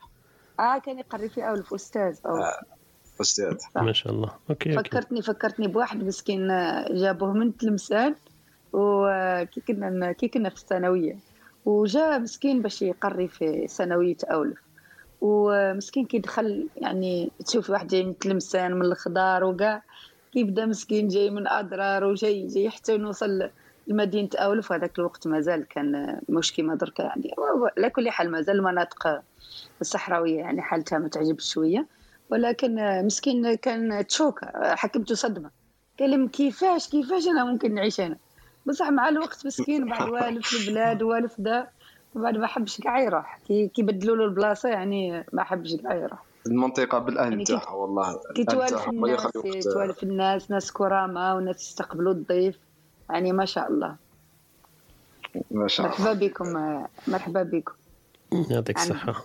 آه 0.60 0.78
كان 0.78 0.98
يقري 0.98 1.28
في 1.28 1.48
اولف 1.48 1.74
أستاذ 1.74 2.18
أولف. 2.26 2.44
أستاذ 3.20 3.56
ما 3.76 3.92
شاء 3.92 4.12
الله. 4.12 4.30
OK 4.50 4.72
فكرتني 4.72 5.22
فكرتني 5.22 5.68
بواحد 5.68 6.04
مسكين 6.04 6.48
جابوه 6.90 7.32
من 7.32 7.56
تلمسان 7.56 8.14
وكي 8.72 9.60
كنا 9.60 10.12
كي 10.12 10.28
كنا 10.28 10.48
في 10.48 10.56
الثانوية. 10.56 11.16
وجا 11.64 12.18
مسكين 12.18 12.62
باش 12.62 12.82
يقري 12.82 13.28
في 13.28 13.68
ثانوية 13.68 14.16
أولف. 14.24 14.58
ومسكين 15.20 16.06
كي 16.06 16.18
دخل 16.18 16.68
يعني 16.76 17.30
تشوف 17.46 17.70
واحد 17.70 17.86
جاي 17.86 18.04
من 18.04 18.18
تلمسان 18.18 18.74
من 18.74 18.82
الخضار 18.82 19.44
وكاع 19.44 19.82
كي 20.32 20.44
بدا 20.44 20.66
مسكين 20.66 21.08
جاي 21.08 21.30
من 21.30 21.48
أدرار 21.48 22.04
وجاي 22.04 22.46
جاي 22.46 22.70
حتى 22.70 22.96
نوصل 22.96 23.50
لمدينة 23.86 24.28
أولف. 24.34 24.72
هذاك 24.72 24.98
الوقت 24.98 25.26
مازال 25.26 25.68
كان 25.68 26.20
مش 26.28 26.52
كيما 26.52 26.74
دركا 26.74 27.02
يعني. 27.02 27.34
على 27.78 27.90
كل 27.90 28.10
حال 28.10 28.30
مازال 28.30 28.56
المناطق 28.56 29.22
الصحراويه 29.80 30.38
يعني 30.38 30.62
حالتها 30.62 30.98
ما 30.98 31.08
تعجبش 31.08 31.52
شوية. 31.52 31.86
ولكن 32.30 33.02
مسكين 33.06 33.54
كان 33.54 34.06
تشوك 34.06 34.40
حكمته 34.54 35.14
صدمة. 35.14 35.50
قال 36.00 36.10
لهم 36.10 36.28
كيفاش 36.28 36.88
كيفاش 36.88 37.26
أنا 37.28 37.44
ممكن 37.44 37.74
نعيش 37.74 38.00
أنا؟ 38.00 38.16
بصح 38.66 38.90
مع 38.90 39.08
الوقت 39.08 39.46
مسكين 39.46 39.88
بعد 39.88 40.08
والف 40.12 40.60
البلاد 40.60 41.02
والف 41.02 41.34
دا 41.38 41.68
بعد 42.14 42.36
ما 42.36 42.46
حبش 42.46 42.80
كاع 42.80 43.00
يروح. 43.00 43.38
كي 43.48 43.68
كي 43.68 43.82
بدلوا 43.82 44.16
له 44.16 44.24
البلاصة 44.24 44.68
يعني 44.68 45.24
ما 45.32 45.44
حبش 45.44 45.74
كاع 45.74 45.94
يروح. 45.94 46.22
المنطقة 46.46 46.98
بالأهل 46.98 47.30
يعني 47.30 47.42
نتاعها 47.42 47.70
والله. 47.70 48.20
كي 48.34 48.44
توالف 48.44 48.88
الناس 48.88 49.64
توالف 49.64 50.02
الناس 50.02 50.50
ناس 50.50 50.72
كرامة 50.72 51.34
وناس 51.34 51.62
يستقبلوا 51.62 52.12
الضيف 52.12 52.58
يعني 53.10 53.32
ما 53.32 53.44
شاء 53.44 53.70
الله. 53.70 53.96
ما 55.50 55.68
شاء 55.68 55.86
الله. 55.86 55.98
مرحبا 55.98 56.26
بكم 56.26 56.46
مرحبا 57.08 57.42
بكم. 57.42 57.72
يعطيك 58.50 58.78
يسلمك. 58.78 59.16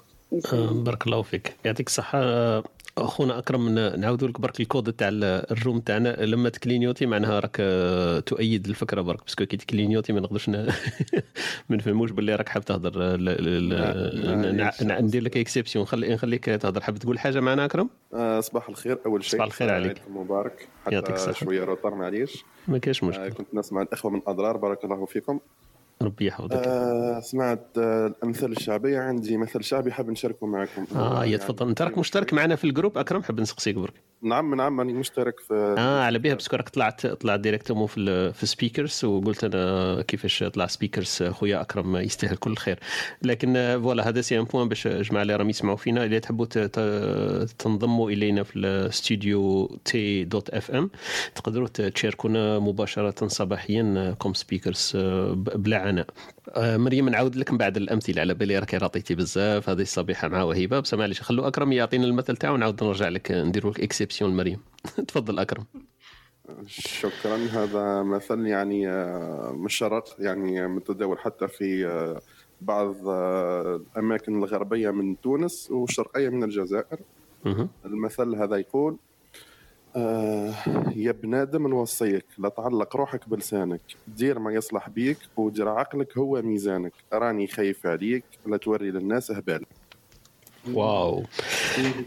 آه، 0.53 0.71
بارك 0.73 1.07
الله 1.07 1.21
فيك. 1.21 1.55
يعطيك 1.65 1.87
الصحة. 1.87 2.19
آه، 2.21 2.63
أخونا 2.97 3.37
أكرم 3.39 3.69
ن- 3.69 3.99
نعاودوا 3.99 4.27
لك 4.27 4.41
برك 4.41 4.59
الكود 4.59 4.93
تاع 4.93 5.07
ال- 5.07 5.23
ال 5.51 5.57
room 5.57 5.79
تاعنا. 5.79 6.25
لما 6.25 6.49
تكلينيوتي 6.49 7.05
معناها 7.05 7.39
راك 7.39 7.57
آه، 7.59 8.19
تؤيد 8.19 8.67
الفكرة 8.67 9.01
برك 9.01 9.21
parce 9.23 9.37
que 9.37 9.45
كي 9.45 9.57
تكلينيوتي 9.57 10.13
ما 10.13 10.19
نقدرش 10.19 10.49
ما 11.69 11.75
نفهموش 11.75 12.11
باللي 12.11 12.35
راك 12.35 12.49
حاب 12.49 12.65
تهضر 12.65 13.17
ندير 15.01 15.23
لك 15.23 15.37
exception 15.37 15.85
خلي 15.85 16.13
نخليك 16.13 16.45
تهضر. 16.45 16.81
حاب 16.81 16.97
تقول 16.97 17.19
حاجة 17.19 17.39
معنا 17.39 17.65
أكرم؟ 17.65 17.89
آه، 18.13 18.39
صباح 18.39 18.69
الخير. 18.69 18.97
أول 19.05 19.23
شيء 19.23 19.31
صباح 19.33 19.45
الخير 19.45 19.73
عليك. 19.73 20.01
مبارك. 20.09 20.67
يعطيك 20.91 21.09
حتى 21.09 21.15
الصحة. 21.29 21.45
شوية 21.45 21.63
retard 21.63 21.95
معليش. 21.95 22.43
ما 22.67 22.77
كاينش 22.77 23.03
آه، 23.03 23.07
مشكل 23.07 23.29
كنت 23.29 23.47
نسمع 23.53 23.81
الأخوة 23.81 24.11
من 24.11 24.21
أدرار. 24.27 24.57
بارك 24.57 24.83
الله 24.83 25.05
فيكم. 25.05 25.39
ربي 26.01 26.25
يحفظك. 26.25 26.51
آه 26.53 27.19
سمعت 27.19 27.67
آه 27.77 28.07
الأمثال 28.07 28.51
الشعبية. 28.51 28.99
عندي 28.99 29.37
مثل 29.37 29.63
شعبي 29.63 29.91
حاب 29.91 30.09
نشاركه 30.09 30.47
معكم. 30.47 30.85
آه 30.95 31.25
يا 31.25 31.37
تفضل. 31.37 31.67
أنت 31.67 31.81
راك 31.81 31.97
مشترك 31.97 32.33
معنا 32.33 32.55
في 32.55 32.63
ال 32.63 32.68
group؟ 32.68 32.97
أكرم 32.97 33.23
حاب 33.23 33.39
نسقسيك 33.41 33.75
برك. 33.75 33.93
نعم 34.21 34.55
نعم 34.55 34.79
راني 34.79 34.93
مشترك 34.93 35.39
في 35.39 35.75
آه 35.77 36.01
على 36.03 36.19
بها 36.19 36.33
parce 36.33 36.47
que 36.47 36.55
راك 36.55 36.69
طلعت 36.69 37.07
طلعت 37.07 37.39
directement 37.39 37.87
في 37.87 37.97
ال- 37.99 38.33
في 38.33 38.45
speakers 38.45 39.05
وقلت 39.05 39.43
أنا 39.43 40.01
كيفاش 40.01 40.43
طلع 40.43 40.65
speaker 40.67 41.23
خويا 41.23 41.61
أكرم 41.61 41.97
يستاهل 41.97 42.35
كل 42.37 42.51
الخير 42.51 42.79
لكن 43.21 43.57
آه، 43.57 43.77
voilà 43.77 44.07
هذا 44.09 44.21
c'est 44.21 44.39
un 44.39 44.43
point 44.43 44.67
باش 44.69 44.87
الجماعه 44.87 45.21
اللي 45.21 45.35
راهم 45.35 45.49
يسمعوا 45.49 45.77
فينا 45.77 46.03
اللي 46.05 46.19
تحبوا 46.19 46.45
ت- 46.45 46.59
تنضموا 47.59 48.09
إلينا 48.11 48.43
في 48.43 48.55
ال 48.55 49.65
Studio 49.85 50.23
T 50.23 50.49
dot 50.49 50.71
FM 50.71 50.89
تقدروا 51.35 51.67
تشاركونا 51.67 52.59
مباشرة 52.59 53.27
صباحيا 53.27 54.15
comme 54.19 54.33
speakers 54.33 54.91
بلا 55.35 55.84
عناء 55.85 56.07
آه، 56.49 56.77
مريم 56.77 57.09
نعاود 57.09 57.35
لك 57.35 57.51
من 57.51 57.57
بعد 57.57 57.77
الأمثلة 57.77 58.21
على 58.21 58.33
بالي. 58.33 58.59
راك 58.59 58.83
عطيتي 58.83 59.15
بزاف. 59.15 59.69
هذه 59.69 59.81
الصبيحة 59.81 60.27
مع 60.27 60.43
وهبه 60.43 60.79
بس 60.79 60.93
معليش 60.93 61.21
خلوا 61.21 61.47
أكرم 61.47 61.71
يعطينا 61.71 62.05
المثل 62.05 62.37
تاعو. 62.37 62.53
ونعاود 62.53 62.83
نرجع 62.83 63.07
لك. 63.07 63.31
نديروا 63.31 63.71
لك 63.71 63.79
exception 63.79 64.37
مريم. 64.37 64.59
تفضل 65.07 65.39
أكرم. 65.39 65.65
شكرا. 66.67 67.37
هذا 67.37 68.03
مثل 68.03 68.45
يعني 68.45 68.89
آه، 68.89 69.51
مشرق 69.57 70.15
يعني 70.19 70.67
متداول 70.67 71.19
حتى 71.19 71.47
في 71.47 71.87
آه، 71.87 72.21
بعض 72.61 73.07
الأماكن 73.07 74.37
الغربية 74.37 74.89
من 74.91 75.21
تونس 75.21 75.71
والشرقيه 75.71 76.29
من 76.29 76.43
الجزائر. 76.43 76.99
المثل 77.85 78.35
هذا 78.35 78.55
يقول 78.55 78.97
آه 79.95 80.53
يا 80.95 81.11
بنادم 81.11 81.67
نوصيك 81.67 82.25
لا 82.37 82.49
تعلق 82.49 82.95
روحك 82.95 83.29
بلسانك. 83.29 83.81
دير 84.07 84.39
ما 84.39 84.53
يصلح 84.53 84.89
بيك 84.89 85.17
ودير 85.37 85.69
عقلك 85.69 86.17
هو 86.17 86.41
ميزانك. 86.41 86.93
راني 87.13 87.47
خايف 87.47 87.85
عليك 87.85 88.25
لا 88.45 88.57
توري 88.57 88.91
للناس 88.91 89.31
هبال 89.31 89.65
واو. 90.73 91.23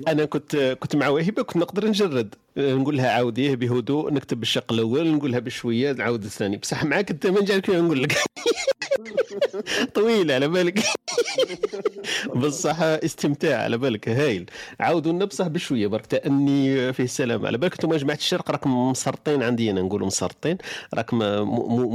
أنا 0.09 0.25
كنت 0.25 0.77
كنت 0.81 0.97
مع 0.97 1.09
وهبه 1.09 1.43
كنت 1.43 1.57
نقدر 1.57 1.89
نجرد. 1.89 2.35
نقول 2.57 2.97
لها 2.97 3.11
عاوديه 3.11 3.55
بهدوء 3.55 4.13
نكتب 4.13 4.43
الشق 4.43 4.73
الأول 4.73 5.09
نقولها 5.15 5.39
بشوية 5.39 5.93
نعاود 5.93 6.25
الثاني. 6.25 6.57
بصح 6.57 6.85
معاك 6.85 7.11
أنت 7.11 7.27
ما 7.27 7.41
نجاك 7.41 7.71
نقول 7.71 8.03
لك. 8.03 8.17
طويلة 9.95 10.35
على 10.35 10.49
بالك. 10.49 10.83
بصح 12.37 12.77
استمتاع 12.81 13.63
على 13.63 13.79
بالك 13.79 14.09
هايل. 14.09 14.51
عاودوا 14.81 15.13
لنا 15.13 15.25
بصح 15.25 15.47
بشوية 15.47 15.87
برك 15.87 16.07
تاني 16.07 16.93
فيه 16.93 17.05
السلام. 17.05 17.47
على 17.47 17.59
بالك 17.59 17.73
أنتم 17.73 17.97
جماعة 17.97 18.17
الشرق 18.17 18.51
راكم 18.51 18.91
مسرطين 18.91 19.43
عندي 19.43 19.71
أنا 19.71 19.81
نقولوا 19.83 20.07
مسرطين. 20.07 20.59
راكم 20.95 21.19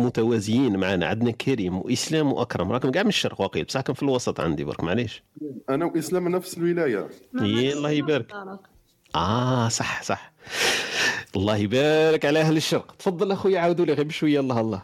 متوازيين 0.06 0.78
معنا. 0.78 1.06
عندنا 1.08 1.32
كريم 1.32 1.78
وإسلام 1.78 2.34
وأكرم. 2.34 2.72
راكم 2.72 2.92
كاع 2.92 3.04
من 3.04 3.10
الشرق 3.10 3.42
واقيل 3.42 3.64
بصح 3.64 3.78
راكم 3.78 3.94
في 3.94 4.04
الوسط 4.04 4.40
عندي 4.40 4.64
برك 4.64 4.84
معليش. 4.84 5.24
أنا 5.70 5.86
وإسلام 5.86 6.28
نفس 6.28 6.53
الولايه 6.58 7.10
يا 7.42 7.74
الله 7.74 7.90
يبارك. 7.90 8.34
آه 9.16 9.70
صح 9.70 10.04
صح. 10.04 10.34
الله 11.36 11.58
يبارك 11.58 12.26
على 12.26 12.40
أهل 12.40 12.58
الشرق. 12.58 12.96
تفضل 13.00 13.32
اخويا 13.32 13.60
عاودوا 13.60 13.86
لي 13.86 13.94
غير 13.94 14.06
بشويه 14.06 14.40
الله 14.40 14.60
الله. 14.60 14.82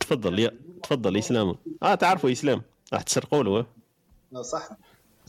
تفضل 0.00 0.38
يا 0.38 0.50
تفضل 0.82 1.16
إسلام. 1.16 1.54
آه 1.82 1.94
تعرفوا 1.94 2.32
إسلام. 2.32 2.62
راح 2.92 3.02
تسرقوا 3.02 3.42
له 3.44 3.66
لا 4.32 4.42
صح. 4.42 4.68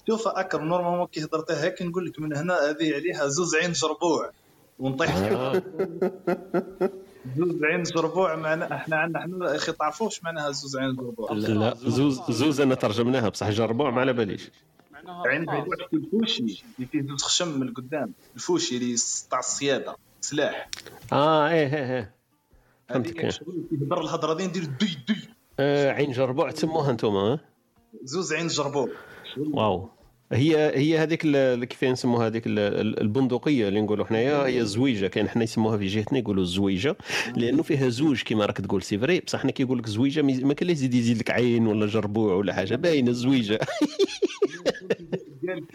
شوف 0.08 0.28
أكرم 0.28 0.66
normalement 0.68 1.08
كي 1.08 1.24
هضرتها 1.24 1.64
هيك 1.64 1.82
نقول 1.82 2.06
لك 2.06 2.20
من 2.20 2.36
هنا 2.38 2.54
هذه 2.70 2.94
عليها 2.96 3.28
زوز 3.28 3.56
عين 3.56 3.72
جربوع 3.72 4.32
ونطيح. 4.80 5.16
آه. 5.16 5.62
زوز 7.38 7.64
عين 7.64 7.84
جربوع 7.84 8.36
معنا 8.36 8.76
إحنا 8.76 8.96
عندنا 8.96 9.20
إحنا 9.20 9.56
أخي 9.56 9.72
تعرفوش 9.72 10.24
معناها 10.24 10.52
زوز 10.52 10.78
عين 10.78 10.96
جربوع 10.96 11.32
لا 11.32 11.74
زوز 11.78 12.22
زوز 12.30 12.62
أنا 12.62 12.76
ترجمناها 12.76 13.30
بصح 13.30 13.50
جربوع 13.50 13.90
ما 13.92 14.02
على 14.02 14.14
باليش. 14.14 14.50
عين 15.26 15.50
واحد 15.50 15.68
ال 15.94 16.01
fusil 16.01 16.40
اللي 16.44 16.88
فيه 16.92 17.02
زوز 17.02 17.24
خشم 17.24 17.60
من 17.60 17.68
القدام. 17.68 18.14
ال 18.36 18.43
fusil 18.43 18.78
اللي 18.78 18.96
تاع 19.32 19.40
الصيادة 19.40 19.96
سلاح. 20.22 20.70
آه 21.14 21.50
إيه 21.50 21.76
إيه 21.76 21.96
إيه. 21.98 22.16
فهمتك 22.90 23.20
إيه. 23.24 23.32
يهضر 23.72 24.02
الهضرة 24.02 24.34
دي 24.34 24.48
ندير 24.48 24.64
دي 24.66 24.98
دي 25.08 25.30
آه 25.60 25.92
عين 25.92 26.12
جربوع 26.12 26.52
تسموها 26.52 26.92
أنتم 26.92 27.16
ها 27.16 27.40
زوز 28.04 28.34
عين 28.34 28.48
جربوع. 28.48 28.90
Waouh. 29.38 29.90
هي 30.34 30.72
هي 30.78 30.98
هذيك 30.98 31.22
ال- 31.26 31.66
كيف 31.66 31.84
نسموها 31.84 32.28
هذيك 32.28 32.48
ال- 32.48 32.60
ال- 32.60 33.02
البندقية 33.02 33.68
اللي 33.68 33.82
نقولوا 33.82 34.06
حنايا 34.06 34.46
هي 34.46 34.60
الزويجه 34.62 35.08
كاين 35.08 35.30
حنا 35.30 35.44
يسموها 35.44 35.78
في 35.78 35.88
جهتنا 35.88 36.20
يقولوا 36.20 36.44
الزويجه 36.44 36.96
لأنه 37.36 37.64
فيها 37.64 37.90
زوج 37.90 38.22
كما 38.24 38.46
راك 38.46 38.58
تقول 38.58 38.82
c'est 38.84 38.98
vrai؟ 38.98 39.20
بصح 39.20 39.40
حنا 39.40 39.52
كيقول 39.52 39.78
لك 39.80 39.88
زويجه 39.88 40.22
ما 40.22 40.54
كان 40.54 40.68
لا 40.68 40.72
يزيد 40.74 40.94
يزيد 40.94 41.18
لك 41.18 41.32
عين 41.32 41.68
ولا 41.68 41.86
جربوع 41.86 42.34
ولا 42.36 42.54
حاجة. 42.54 42.76
باينة 42.76 43.10
الزويجه 43.10 43.60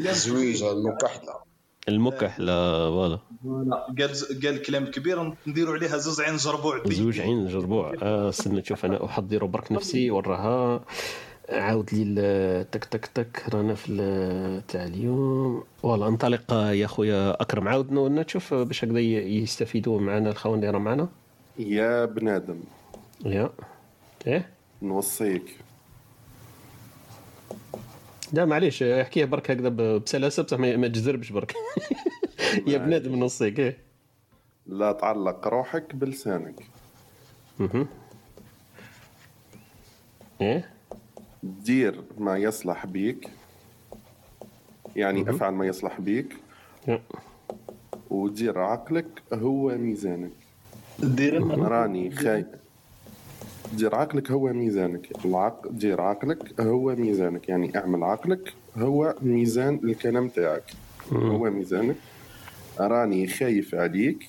زويجة 0.01 0.73
المكحلة. 0.73 1.35
المكحلة 1.89 2.89
voilà. 2.89 3.19
voilà. 3.43 3.87
قال 3.99 4.11
قال 4.45 4.63
كلام 4.63 4.87
كبير 4.87 5.33
نديروا 5.47 5.75
عليها 5.75 5.97
زوز 5.97 6.21
عين 6.21 6.37
جربوع. 6.37 6.83
زوج 6.87 7.21
عين 7.21 7.49
جربوع. 7.49 7.95
آه 8.03 8.29
استنى 8.29 8.61
تشوف 8.61 8.85
أنا 8.85 9.05
احضر 9.05 9.45
برك 9.45 9.73
نفسي 9.73 10.11
وراها 10.11 10.85
عاود 11.51 11.95
لي 11.95 12.67
تك 12.73 12.85
تك 12.85 13.07
تك 13.07 13.43
رانا 13.55 13.75
في 13.75 14.63
تاع 14.69 14.85
اليوم. 14.85 15.65
voilà 15.83 16.09
انطلق 16.09 16.53
يا 16.53 16.87
خويا 16.87 17.43
أكرم. 17.43 17.69
عاود 17.69 17.93
نو- 17.93 18.09
تشوف 18.23 18.55
باش 18.55 18.85
هكذا 18.85 18.99
يستفيدوا 19.01 20.01
معنا 20.01 20.31
الخوان 20.31 20.55
اللي 20.59 20.71
راهم 20.71 20.85
معنا. 20.85 21.09
يا 21.59 22.05
بنادم. 22.05 22.61
يا. 23.25 23.51
إيه؟ 24.27 24.49
نوصيك. 24.83 25.57
لا 28.33 28.45
معليش 28.45 28.83
احكيه 28.83 29.25
برك 29.25 29.51
هكذا 29.51 29.69
بسلاسة 29.69 30.43
بصح 30.43 30.59
ما 30.59 30.89
تجزربش 30.89 31.33
برك. 31.33 31.55
يا 32.67 32.79
بنادم 32.79 33.25
نصيك 33.25 33.61
إيه. 33.61 33.79
لا 34.67 34.93
تعلق 34.93 35.49
روحك 35.49 35.95
بلسانك. 35.95 36.55
مهم. 37.59 37.87
إيه؟ 40.41 40.69
دير 41.65 42.03
ما 42.19 42.37
يصلح 42.37 42.87
بيك. 42.87 43.29
يعني 44.97 45.31
أفعل 45.31 45.53
ما 45.53 45.67
يصلح 45.67 46.01
بيك. 46.01 46.37
ودير 48.11 48.59
عقلك 48.59 49.23
هو 49.33 49.79
ميزانك. 49.79 50.31
دير 50.99 51.59
راني 51.59 52.11
خاي 52.11 52.47
دير 53.73 53.95
عقلك 53.95 54.31
هو 54.31 54.53
ميزانك. 54.53 55.25
العق... 55.25 55.69
دير 55.69 56.01
عقلك 56.01 56.61
هو 56.61 56.95
ميزانك. 56.97 57.49
يعني 57.49 57.79
اعمل 57.79 58.05
عقلك 58.05 58.53
هو 58.77 59.15
ميزان 59.23 59.81
الكلام 59.85 60.29
تاعك. 60.29 60.73
هو 61.13 61.51
ميزانك. 61.51 61.97
راني 62.81 63.27
خايف 63.27 63.75
عليك. 63.75 64.29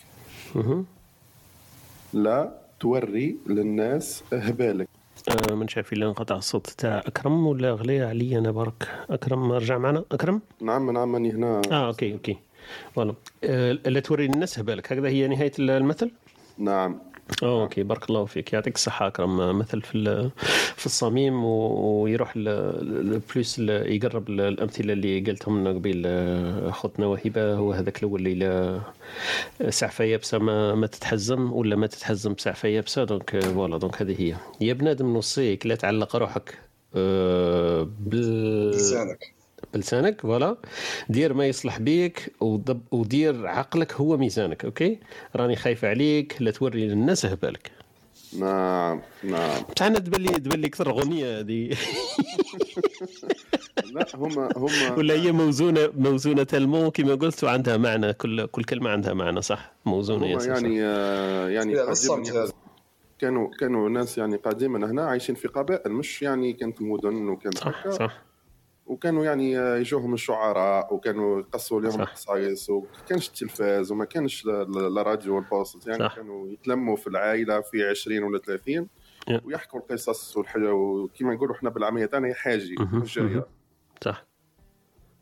لا 2.13 2.51
توري 2.79 3.37
للناس 3.47 4.23
هبالك. 4.33 4.87
آه 5.29 5.55
من 5.55 5.67
شايف 5.67 5.93
اللي 5.93 6.05
انقطع 6.05 6.35
الصوت 6.35 6.67
تاع 6.67 6.99
أكرم 7.05 7.47
ولا 7.47 7.71
غلي 7.71 8.01
علي 8.01 8.37
أنا 8.37 8.51
برك 8.51 8.87
أكرم 9.09 9.51
رجع 9.51 9.77
معنا؟ 9.77 10.03
أكرم؟ 10.11 10.41
نعم 10.61 10.91
نعم 10.91 11.15
أني 11.15 11.31
هنا. 11.31 11.61
آه 11.71 11.87
OK 11.87 12.13
OK. 12.13 12.37
voilà 12.95 13.13
آه 13.43 13.71
لا 13.71 13.99
توري 13.99 14.27
للناس 14.27 14.59
هبالك 14.59 14.93
هكذا 14.93 15.07
هي 15.07 15.27
نهاية 15.27 15.51
المثل؟ 15.59 16.11
نعم. 16.57 16.99
OK 17.43 17.83
بارك 17.83 18.09
الله 18.09 18.25
فيك. 18.25 18.53
يعطيك 18.53 18.75
الصحة 18.75 19.07
أكرم. 19.07 19.59
مثل 19.59 19.81
في 19.81 20.29
في 20.75 20.85
الصميم 20.85 21.45
ويروح 21.45 22.33
plus 22.37 23.59
يقرب 23.59 24.29
الأمثلة 24.29 24.93
اللي 24.93 25.19
قلتهم 25.19 25.67
قبيل 25.67 26.03
آه، 26.05 26.69
اخوتنا 26.69 27.05
وهبه 27.05 27.53
هو 27.53 27.71
هذاك 27.71 27.97
الأول 27.97 28.27
اللي 28.27 28.35
لا- 28.35 28.81
سعفة 29.69 30.03
يابسة 30.03 30.37
ما, 30.37 30.75
ما 30.75 30.87
تتحزم 30.87 31.53
ولا 31.53 31.75
ما 31.75 31.87
تتحزم 31.87 32.33
بسعفه 32.33 32.69
يابسة. 32.69 33.03
donc 33.03 33.35
آه، 33.35 33.39
voilà 33.39 33.77
donc 33.77 34.01
هذه 34.01 34.15
هي. 34.21 34.35
يا 34.61 34.73
بنادم 34.73 35.13
نوصيك 35.13 35.65
لا 35.65 35.75
تعلق 35.75 36.15
روحك. 36.15 36.57
آه، 36.95 37.87
بال 37.99 38.71
لسانك. 38.71 39.36
بلسانك 39.73 40.21
voilà. 40.21 40.57
دير 41.09 41.33
ما 41.33 41.47
يصلح 41.47 41.79
بيك 41.79 42.33
ودب 42.39 42.81
ودير 42.91 43.47
عقلك 43.47 43.93
هو 43.93 44.17
ميزانك 44.17 44.65
OK؟ 44.65 44.99
راني 45.35 45.55
خايف 45.55 45.85
عليك 45.85 46.35
لا 46.39 46.51
توري 46.51 46.87
للناس 46.87 47.25
هبالك 47.25 47.71
نعم 48.33 49.01
نعم 49.23 49.63
بصح 49.75 49.85
أنا 49.85 49.99
تبان 49.99 50.21
لي 50.21 50.39
تبان 50.39 50.61
لي 50.61 50.67
أكثر 50.67 50.89
اغنيه 50.89 51.39
هذه. 51.39 51.69
لا 53.93 54.07
هما 54.15 54.49
هما 54.57 54.93
ولا 54.97 55.13
هي 55.13 55.31
موزونه 55.31 55.89
موزونة 55.97 56.43
تلمو 56.43 56.91
كما 56.91 57.15
قلت 57.15 57.43
وعندها 57.43 57.77
معنى 57.77 58.13
كل 58.13 58.45
كل 58.45 58.63
كلمة 58.63 58.89
عندها 58.89 59.13
معنى 59.13 59.41
صح؟ 59.41 59.73
موزونة 59.85 60.27
يا 60.27 60.39
صح 60.39 60.47
يعني 60.47 60.83
آه، 60.83 61.49
يعني. 61.49 61.75
كانوا 63.19 63.49
كانوا 63.59 63.89
ناس 63.89 64.17
يعني 64.17 64.35
قديما 64.35 64.91
هنا 64.91 65.05
عايشين 65.05 65.35
في 65.35 65.47
قبائل 65.47 65.91
مش 65.91 66.21
يعني 66.21 66.53
كانت 66.53 66.81
مدن 66.81 67.29
وكانت 67.29 67.57
صح. 67.57 67.89
صح. 67.89 68.26
وكانوا 68.87 69.25
يعني 69.25 69.51
يجوهم 69.51 70.13
الشعراء 70.13 70.93
وكانوا 70.93 71.39
يقصوا 71.39 71.81
لهم 71.81 72.03
قصايص 72.03 72.69
وما 72.69 72.87
كانش 73.09 73.27
التلفاز 73.27 73.91
وما 73.91 74.05
كانش 74.05 74.45
لا- 74.45 74.63
لا 74.63 74.89
لا 74.89 75.01
راديو 75.01 75.35
والبوست 75.35 75.87
يعني 75.87 75.99
صح. 75.99 76.15
كانوا 76.15 76.47
يتلموا 76.49 76.95
في 76.95 77.07
العائلة 77.07 77.61
في 77.61 77.83
20 77.83 78.23
ولا 78.23 78.39
30 78.39 78.87
يا. 79.27 79.41
ويحكوا 79.45 79.79
القصص 79.79 80.37
والحاجة 80.37 80.73
وكما 80.73 81.33
نقولوا 81.33 81.55
إحنا 81.55 81.69
بالعامية 81.69 82.05
تاعنا 82.05 82.33
حاجي 82.33 82.75
جاية. 83.15 83.45
صح 84.03 84.25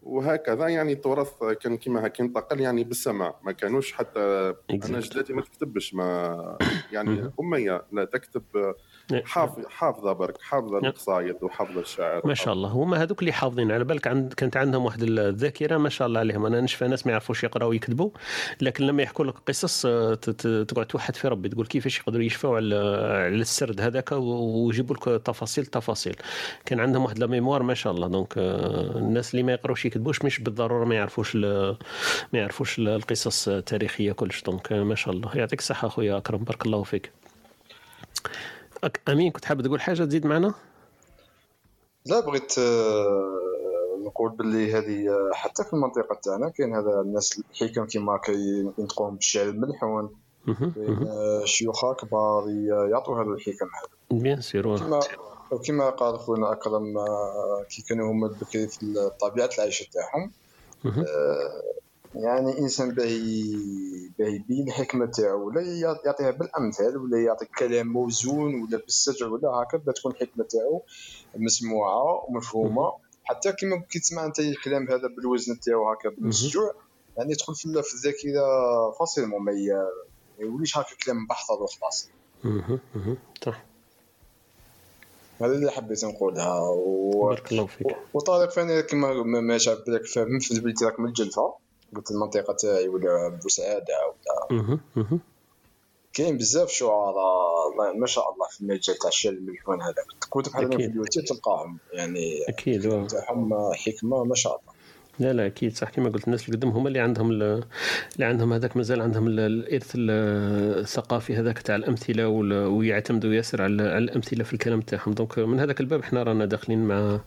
وهكذا 0.03 0.67
يعني 0.67 0.93
التراث 0.93 1.43
كان 1.43 1.77
كما 1.77 2.07
هكا 2.07 2.23
ينتقل 2.23 2.61
يعني 2.61 2.83
بالسمع 2.83 3.35
ما 3.43 3.51
كانوش 3.51 3.93
حتى 3.93 4.53
أنا 4.69 4.99
جداتي 4.99 5.33
ما 5.33 5.41
تكتبش 5.41 5.93
ما 5.93 6.57
يعني 6.93 7.31
أمية 7.39 7.85
لا 7.91 8.05
تكتب 8.05 8.43
حافظ 9.25 9.65
حافظه 9.69 10.13
برك 10.13 10.41
حافظه 10.41 10.77
القصايد 10.77 11.35
وحافظه 11.41 11.79
الشعر. 11.81 12.21
ما 12.27 12.33
شاء 12.33 12.53
الله. 12.53 12.69
هما 12.69 13.03
هذوك 13.03 13.19
اللي 13.19 13.31
حافظين. 13.31 13.71
على 13.71 13.83
بالك 13.83 14.07
عند 14.07 14.33
كانت 14.33 14.57
عندهم 14.57 14.85
واحد 14.85 15.03
الذاكرة 15.03 15.77
ما 15.77 15.89
شاء 15.89 16.07
الله 16.07 16.19
عليهم. 16.19 16.45
أنا 16.45 16.61
نشفى 16.61 16.87
ناس 16.87 17.05
ما 17.05 17.11
يعرفوش 17.11 17.43
يقراوا 17.43 17.69
ويكتبوا 17.69 18.09
لكن 18.61 18.85
لما 18.85 19.03
يحكوا 19.03 19.25
لك 19.25 19.33
قصص 19.47 19.85
آه، 19.85 20.13
تقعد 20.67 20.85
توحد 20.85 21.15
في 21.15 21.27
ربي 21.27 21.49
تقول 21.49 21.65
كيفاش 21.65 21.99
يقدروا 21.99 22.23
يشفوا 22.23 22.55
على 22.55 22.75
على 23.25 23.35
السرد 23.41 23.81
هذاك 23.81 24.11
ويجيبوا 24.11 24.95
لك 24.95 25.03
تفاصيل 25.21 25.65
تفاصيل. 25.65 26.15
كان 26.65 26.79
عندهم 26.79 27.03
واحد 27.03 27.19
la 27.19 27.27
mémoire 27.27 27.63
ما 27.63 27.73
شاء 27.73 27.93
الله. 27.93 28.07
donc 28.07 28.33
آه، 28.37 28.97
الناس 28.97 29.31
اللي 29.33 29.43
ما 29.43 29.51
يقراوش 29.53 29.85
يكتبوش 29.85 30.21
مش 30.25 30.39
بالضرورة 30.39 30.85
ما 30.85 30.95
يعرفوش 30.95 31.35
ما 31.35 31.75
يعرفوش 32.33 32.79
ال- 32.79 32.87
القصص 32.87 33.47
التاريخية 33.47 34.11
كلش. 34.11 34.41
donc 34.43 34.71
آه، 34.71 34.83
ما 34.83 34.95
شاء 34.95 35.13
الله. 35.13 35.37
يعطيك 35.37 35.59
الصحة 35.59 35.87
أخويا 35.87 36.17
أكرم. 36.17 36.43
بارك 36.43 36.65
الله 36.65 36.83
فيك. 36.83 37.11
أمين 39.09 39.31
كنت 39.31 39.45
حاب 39.45 39.61
تقول 39.61 39.81
حاجة؟ 39.81 40.03
تزيد 40.03 40.25
معنا؟ 40.25 40.53
لا 42.05 42.19
بغيت 42.19 42.59
آه، 42.59 43.99
نقول 44.05 44.31
باللي 44.31 44.73
هذه 44.73 45.09
آه، 45.09 45.31
حتى 45.33 45.63
في 45.63 45.73
المنطقة 45.73 46.19
تاعنا 46.23 46.49
كاين 46.49 46.75
هذا 46.75 47.01
الناس 47.01 47.41
الحكم 47.51 47.85
كيما 47.85 48.17
كينطقوهم 48.17 49.15
بالشعر 49.15 49.49
الملحون. 49.49 50.09
آه، 51.07 51.41
شيوخ 51.45 51.93
كبار 51.93 52.49
يعطوا 52.91 53.15
هذا 53.15 53.29
الحكم 53.29 53.65
هذا. 53.65 54.19
بيان 54.21 54.41
سير 54.41 54.77
كما 54.77 54.99
وكما 55.51 55.89
قال 55.89 56.19
خونا 56.19 56.51
اكرم 56.51 56.93
كي 57.69 57.81
كانوا 57.81 58.11
هما 58.11 58.27
بكري 58.27 58.67
في 58.67 59.11
طبيعة 59.19 59.49
العيشه 59.57 59.85
تاعهم 59.91 60.31
يعني 62.15 62.59
إنسان 62.59 62.91
باهي 62.91 63.43
باهي 64.19 64.35
يبين 64.35 64.67
الحكمة 64.67 65.05
تاعو 65.05 65.47
ولا 65.47 65.61
يع- 65.61 65.99
يعطيها 66.05 66.31
بالأمثال 66.31 66.97
ولا 66.97 67.23
يعطي 67.23 67.45
كلام 67.45 67.87
موزون 67.87 68.61
ولا 68.61 68.77
بالسجع 68.77 69.27
ولا 69.27 69.49
هكا 69.49 69.91
تكون 69.91 70.11
الحكمة 70.11 70.43
تاعو 70.43 70.81
مسموعة 71.35 72.25
ومفهومة. 72.29 72.93
حتى 73.23 73.51
كيما 73.53 73.81
كي 73.89 73.99
تسمع 73.99 74.25
أنت 74.25 74.39
الكلام 74.39 74.87
هذا 74.89 75.07
بالوزن 75.17 75.59
تاعو 75.59 75.91
هكا 75.91 76.09
بالسجوع 76.17 76.71
يعني 77.17 77.31
يدخل 77.31 77.55
في 77.55 77.65
الذاكرة 77.93 78.45
فاصيلمون 78.99 79.41
ما 79.41 79.51
يوليش 80.39 80.77
هكا 80.77 80.95
كلام 81.05 81.17
محفظ 81.29 81.61
وخلاص. 81.61 82.09
صح. 83.45 83.63
هذا 85.41 85.51
اللي 85.53 85.71
حبيت 85.71 86.05
نقولها 86.05 86.59
و... 86.59 87.21
بارك 87.29 87.51
الله 87.51 87.65
فيك. 87.65 87.87
وطارق 88.13 88.51
فانا 88.51 88.81
كما 88.81 89.23
ما 89.23 89.57
شعب 89.57 89.77
بالك 89.87 90.05
فاهم 90.05 90.39
في 90.39 90.59
بلدي 90.59 90.85
راك 90.85 90.99
من 90.99 91.07
الجلفه 91.07 91.53
قلت 91.95 92.11
المنطقة 92.11 92.53
تاعي 92.53 92.87
ولا 92.87 93.39
بوسعادة 93.43 93.93
ولا. 94.49 94.79
كاين 96.13 96.37
بزاف 96.37 96.69
شعراء 96.69 97.95
ما 97.95 98.07
شاء 98.07 98.33
الله 98.33 98.47
في 98.47 98.61
المجال 98.61 98.97
تاع 98.97 99.07
الشعر 99.09 99.33
الملحون 99.33 99.81
هذاك 99.81 100.05
كنت 100.29 100.49
بحال. 100.49 100.67
في 100.67 100.85
اليوتيوب 100.85 101.25
تلقاهم 101.25 101.77
يعني 101.93 102.43
أكيد. 102.49 103.07
تاعهم 103.07 103.73
حكمة 103.73 104.23
ما 104.23 104.35
شاء 104.35 104.59
الله 104.61 104.74
لا 105.19 105.33
لا 105.33 105.45
أكيد 105.45 105.75
صح. 105.75 105.89
كما 105.89 106.09
قلت 106.09 106.25
الناس 106.25 106.45
اللي 106.45 106.57
قدام 106.57 106.69
هما 106.69 106.87
اللي 106.87 106.99
عندهم 106.99 107.31
ال- 107.31 107.63
اللي 108.15 108.25
عندهم 108.25 108.53
هذاك 108.53 108.77
مازال 108.77 109.01
عندهم 109.01 109.27
ال- 109.27 109.39
الإرث 109.39 109.91
ال- 109.95 110.79
الثقافي 110.79 111.35
هذاك 111.35 111.59
تاع 111.59 111.75
الأمثلة 111.75 112.27
ويعتمدوا 112.27 113.33
ياسر 113.33 113.61
على 113.61 113.97
الأمثلة 113.97 114.43
في 114.43 114.53
الكلام 114.53 114.81
تاعهم. 114.81 115.13
دونك 115.13 115.39
من 115.39 115.59
هذاك 115.59 115.81
الباب 115.81 115.99
إحنا 115.99 116.23
رانا 116.23 116.45
داخلين 116.45 116.85
مع 116.85 117.19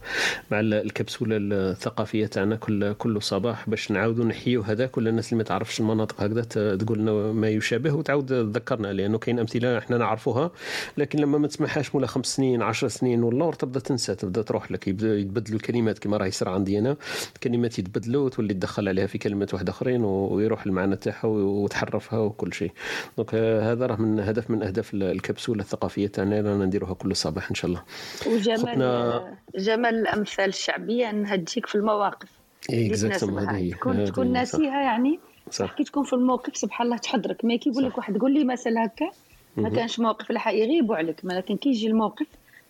مع 0.51 0.61
ال- 0.61 0.75
الكبسولة 0.75 1.37
الثقافية 1.41 2.27
تاعنا 2.27 2.57
كل 2.57 2.93
كل 2.93 3.23
صباح 3.23 3.69
باش 3.71 3.91
نعاودوا 3.91 4.25
نحيوا 4.25 4.65
هذاك 4.65 4.97
ولا 4.97 5.11
الناس 5.11 5.27
اللي 5.33 5.37
ما 5.39 5.45
تعرفش 5.45 5.81
المناطق 5.81 6.23
هكذا 6.23 6.43
تقول 6.77 6.99
لنا 6.99 7.13
ما 7.13 7.49
يشابه 7.49 7.93
وتعاود 7.95 8.27
تذكرنا 8.27 8.93
لأنه 8.93 9.19
كاين 9.19 9.39
أمثلة 9.39 9.79
إحنا 9.79 9.99
نعرفوها 9.99 10.51
لكن 10.99 11.19
لما 11.19 11.39
ما 11.39 11.47
تسمعهاش 11.49 11.95
مولا 11.95 12.07
خمس 12.07 12.27
سنين 12.27 12.63
عشر 12.63 12.89
سنين 12.89 13.23
والله 13.23 13.53
تبدا 13.53 13.81
تنسى 13.81 14.15
تبدا 14.15 14.43
تروح 14.43 14.73
لك 14.73 14.89
يبدا 14.89 15.19
يتبدلوا 15.19 15.57
الكلمات 15.57 15.99
كما 15.99 16.17
راه 16.17 16.27
يصير 16.27 16.49
عندي 16.49 16.79
أنا. 16.79 16.97
كلمات 17.43 17.78
يتبدلوا 17.79 18.25
وتولي 18.27 18.55
تدخل 18.55 18.89
عليها 18.89 19.07
في 19.07 19.19
كلمات 19.19 19.55
واحد 19.55 19.69
أخرين 19.69 20.05
ويروح 20.05 20.67
المعنى 20.67 20.97
تاعها 20.97 21.27
وتحرفها 21.27 22.19
وكل 22.19 22.53
شيء. 22.55 22.73
donc 23.17 23.35
هذا 23.35 23.87
راه 23.87 23.97
من 23.97 24.21
هدف 24.21 24.51
من 24.51 24.63
أهداف 24.63 24.95
ال- 24.95 25.03
الكبسولة 25.03 25.61
الثقافية 25.63 26.07
تاعنا. 26.07 26.37
رانا 26.41 26.65
نديروها 26.65 26.95
كل 26.95 27.17
صباح 27.17 27.49
إن 27.49 27.55
شاء 27.55 27.71
الله. 27.71 27.83
وجمال 28.27 28.59
خطنا- 28.59 29.37
جمال 29.59 29.95
الأمثال 29.95 30.49
الشعبية 30.49 31.11
إنها 31.11 31.37
تجيك 31.37 31.67
في 31.67 31.75
المواقف. 31.75 32.29
exactement 32.71 33.37
تناسبها. 33.41 33.59
هذه 33.59 33.99
هي. 34.01 34.07
تكون. 34.07 34.33
ناسيها 34.33 34.83
يعني 34.83 35.21
صح. 35.51 35.73
كي 35.77 35.85
تكون 35.85 36.05
في 36.05 36.13
الموقف 36.13 36.57
سبحان 36.57 36.87
الله 36.87 36.97
تحضرك. 36.99 37.45
ما 37.45 37.57
كي 37.57 37.71
يقول 37.71 37.85
لك 37.85 37.99
واحد 37.99 38.19
قول 38.19 38.35
لي 38.35 38.45
مثل 38.45 38.79
هكا. 38.79 39.11
ما. 39.57 39.69
كانش 39.69 40.01
موقف 40.01 40.31
الحق 40.31 40.53
يغيبوا 40.55 40.97
عليك. 40.97 41.17
لكن 41.25 41.57
كي 41.57 41.69
يجي 41.69 41.87
الموقف 41.87 42.27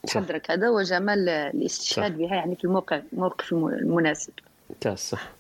تحضرك. 0.07 0.51
هذا 0.51 0.69
هو 0.69 0.83
جمال 0.83 1.29
الاستشهاد 1.29 2.19
بها 2.19 2.35
يعني 2.35 2.57
في 2.57 2.65
الموقع 2.65 3.01
الموقف 3.13 3.53
الم- 3.53 3.69
المناسب. 3.69 4.33
تاع 4.81 4.95
صح. 4.95 5.33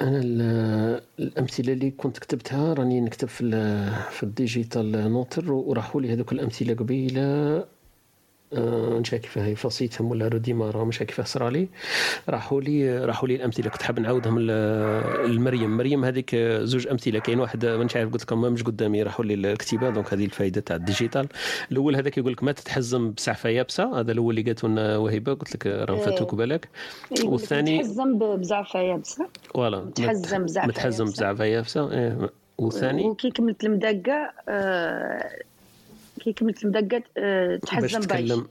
أنا 0.00 0.18
ال- 0.24 1.02
الأمثلة 1.18 1.72
اللي 1.72 1.90
كنت 1.90 2.18
كتبتها 2.18 2.74
راني 2.74 3.00
نكتب 3.00 3.28
في 3.28 3.44
في 4.10 4.22
ال 4.22 4.31
digital 4.31 4.92
noter 5.12 5.52
وراحوا 5.52 6.00
لي 6.00 6.12
هذوك 6.12 6.32
الأمثلة 6.32 6.74
قبيلة. 6.74 7.64
مش 8.52 9.12
عارف 9.12 9.22
كيفاه 9.22 9.54
فاسيتهم 9.54 10.10
ولا 10.10 10.28
redémarra 10.28 10.84
مش 10.84 10.98
عارف 10.98 11.08
كيفاه 11.10 11.24
صرا 11.24 11.50
لي 11.50 11.68
راحوا 12.28 12.60
لي 12.60 12.98
راحوا 13.04 13.28
لي 13.28 13.34
الأمثلة. 13.36 13.70
كنت 13.70 13.82
حاب 13.82 14.00
نعاودهم 14.00 14.38
لمريم. 14.40 15.76
مريم 15.76 16.04
هذيك 16.04 16.36
زوج 16.36 16.86
أمثلة. 16.88 17.18
كاين 17.18 17.40
واحد 17.40 17.66
مانيش 17.66 17.96
عارف 17.96 18.12
قلت 18.12 18.22
لكم 18.22 18.40
مش 18.40 18.62
قدامي. 18.62 19.02
راحوا 19.02 19.24
لي 19.24 19.34
الكتيبة. 19.34 19.90
donc 19.90 20.12
هذه 20.14 20.24
الفائده 20.24 20.60
تاع 20.60 20.76
ال 20.76 20.82
digital. 20.82 21.28
الأول 21.72 21.96
هذاك 21.96 22.18
يقول 22.18 22.32
لك 22.32 22.42
ما 22.42 22.52
تتحزم 22.52 23.12
بسعفة 23.12 23.48
يابسة. 23.48 24.00
هذا 24.00 24.12
الأول 24.12 24.38
اللي 24.38 24.42
قالته 24.50 24.68
لنا 24.68 24.96
وهيبة. 24.96 25.34
قلت 25.34 25.54
لك 25.54 25.66
راه 25.66 25.94
إيه. 25.96 26.00
فاتوك 26.02 26.34
بالك. 26.34 26.68
والثاني 27.24 27.78
متحزم 27.78 28.18
ب- 28.18 28.40
بزعفة 28.40 28.80
يابسة. 28.80 29.26
voilà. 29.54 29.80
متحزم 29.84 30.44
بزعفة 30.44 30.68
متحزم. 30.68 31.04
بزعفة 31.04 31.44
يابسة. 31.44 31.92
إيه. 31.92 32.30
والثاني 32.58 33.04
وكي 33.08 33.30
كملت 33.30 33.64
المدقه 33.64 34.30
آه، 34.48 35.28
كي 36.20 36.32
كملت 36.32 36.64
المدقة 36.64 37.02
آه، 37.18 37.60
باش 37.72 37.92
تكلم. 37.92 38.48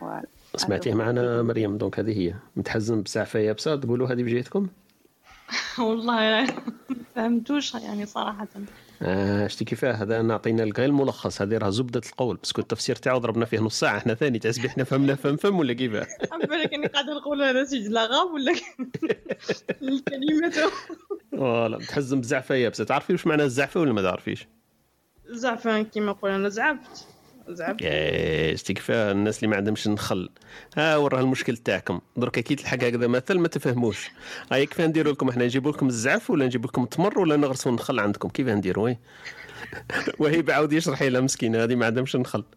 فوالا. 0.00 0.22
سمعتيه 0.56 0.94
معنا 0.94 1.42
مريم 1.42 1.78
donc 1.78 1.98
هذه 1.98 2.18
هي. 2.18 2.34
متحزم 2.56 3.02
بزعفه 3.02 3.38
يابسه 3.38 3.76
تقولوا 3.76 4.08
هذه 4.08 4.22
بجهتكم 4.22 4.66
والله 5.78 6.42
ما 6.42 6.46
فهمتوش 7.14 7.74
يعني 7.74 8.06
صراحة. 8.06 8.48
آه 9.02 9.46
شتي 9.46 9.64
كيفاه؟ 9.64 9.92
هذا 9.92 10.22
نعطينا 10.22 10.62
لك 10.62 10.78
غير 10.78 10.88
الملخص. 10.88 11.42
هذه 11.42 11.58
راه 11.58 11.70
زبدة 11.70 12.00
القول 12.06 12.36
parce 12.36 12.51
que 12.51 12.60
التفسير 12.60 12.96
تاعو 12.96 13.18
ضربنا 13.18 13.44
فيه 13.44 13.58
نص 13.58 13.80
ساعة. 13.80 13.96
إحنا 13.98 14.14
ثاني 14.14 14.38
تحسبي 14.38 14.66
إحنا 14.68 14.84
فهمنا 14.84 15.14
فهم 15.14 15.36
فهم 15.36 15.58
ولا 15.58 15.72
كيفاه؟ 15.72 16.06
بالك 16.48 16.74
اني 16.74 16.86
قاعدة 16.86 17.14
نقول 17.14 17.42
هذا 17.42 17.64
سجل 17.64 17.92
لغاب 17.92 18.30
ولا 18.30 18.52
الكلمة. 19.82 20.70
voilà 21.32 21.76
متحزم 21.78 22.20
بزعفة 22.20 22.54
يابسه 22.54 22.84
تعرفي 22.84 23.12
واش 23.12 23.26
معنى 23.26 23.42
الزعفة 23.42 23.80
ولا 23.80 23.92
ما 23.92 24.02
تعرفيش؟ 24.02 24.46
زعفان 25.30 25.84
كيما 25.84 26.12
نقول 26.12 26.30
أنا 26.30 26.48
زعفت 26.48 27.06
زعفت. 27.48 27.82
يا 27.82 28.56
شتي 28.56 28.74
كيفاه 28.74 29.12
الناس 29.12 29.38
اللي 29.38 29.48
ما 29.48 29.56
عندهمش 29.56 29.86
النخل 29.86 30.30
ها 30.76 30.96
وراه 30.96 31.20
المشكل 31.20 31.56
تاعكم. 31.56 32.00
درك 32.16 32.40
كي 32.40 32.56
تلحق 32.56 32.84
هكذا 32.84 33.06
مثل 33.06 33.38
ما 33.38 33.48
تفهموش. 33.48 34.10
هاي 34.52 34.66
كيفاه 34.66 34.86
نديروا 34.86 35.12
لكم؟ 35.12 35.28
إحنا 35.28 35.44
نجيبوا 35.44 35.72
لكم 35.72 35.86
الزعف 35.86 36.30
ولا 36.30 36.46
نجيب 36.46 36.64
لكم 36.64 36.82
التمر 36.82 37.18
ولا 37.18 37.36
نغرسوا 37.36 37.72
النخل 37.72 38.00
عندكم؟ 38.00 38.28
كيفاه 38.28 38.54
نديروا 38.54 38.84
oui. 38.84 38.98
وهي 40.20 40.44
عاود 40.48 40.72
يشرح 40.72 41.02
لها 41.02 41.20
مسكينة 41.20 41.64
هذه 41.64 41.74
ما 41.74 41.86
عندهمش 41.86 42.14
النخل 42.14 42.44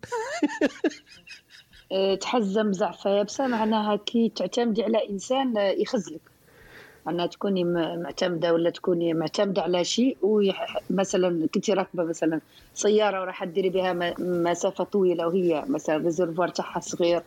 آه، 1.91 2.15
تحزم 2.15 2.69
بزعفه 2.69 3.09
يابسه 3.09 3.47
معناها 3.47 3.95
كي 3.95 4.29
تعتمدي 4.35 4.83
على 4.83 5.09
إنسان 5.09 5.57
آه، 5.57 5.69
يخزلك. 5.71 6.32
معناها 7.05 7.27
تكوني 7.27 7.63
معتمدة 7.97 8.53
ولا 8.53 8.69
تكوني 8.69 9.13
معتمدة 9.13 9.61
على 9.61 9.83
شيء 9.83 10.17
ويح... 10.21 10.77
مثلا 10.89 11.47
كنتي 11.53 11.73
راكبة 11.73 12.03
مثلا 12.03 12.41
سيارة 12.73 13.21
وراح 13.21 13.43
ديري 13.43 13.69
بها 13.69 14.13
مسافة 14.19 14.83
طويلة 14.83 15.27
وهي 15.27 15.63
مثلا 15.67 15.95
ال 15.95 16.01
réservoir 16.01 16.47
تاعها 16.47 16.79
صغير 16.79 17.21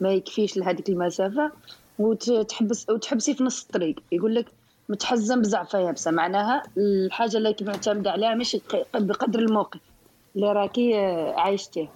ما 0.00 0.12
يكفيش 0.12 0.56
لهذيك 0.56 0.88
المسافة 0.88 1.52
وتحبس 1.98 2.90
وتحبسي 2.90 3.34
في 3.34 3.44
نص 3.44 3.62
الطريق. 3.64 3.96
يقول 4.12 4.34
لك 4.34 4.46
متحزم 4.88 5.40
بزعفة 5.40 5.78
يابسة. 5.78 6.10
معناها 6.10 6.62
الحاجة 6.78 7.36
اللي 7.36 7.56
معتمدة 7.60 8.10
عليها 8.10 8.34
مش 8.34 8.56
بقدر 8.94 9.38
الموقف 9.38 9.80
اللي 10.36 10.52
راكي 10.52 10.94
عايشتيه. 11.36 11.88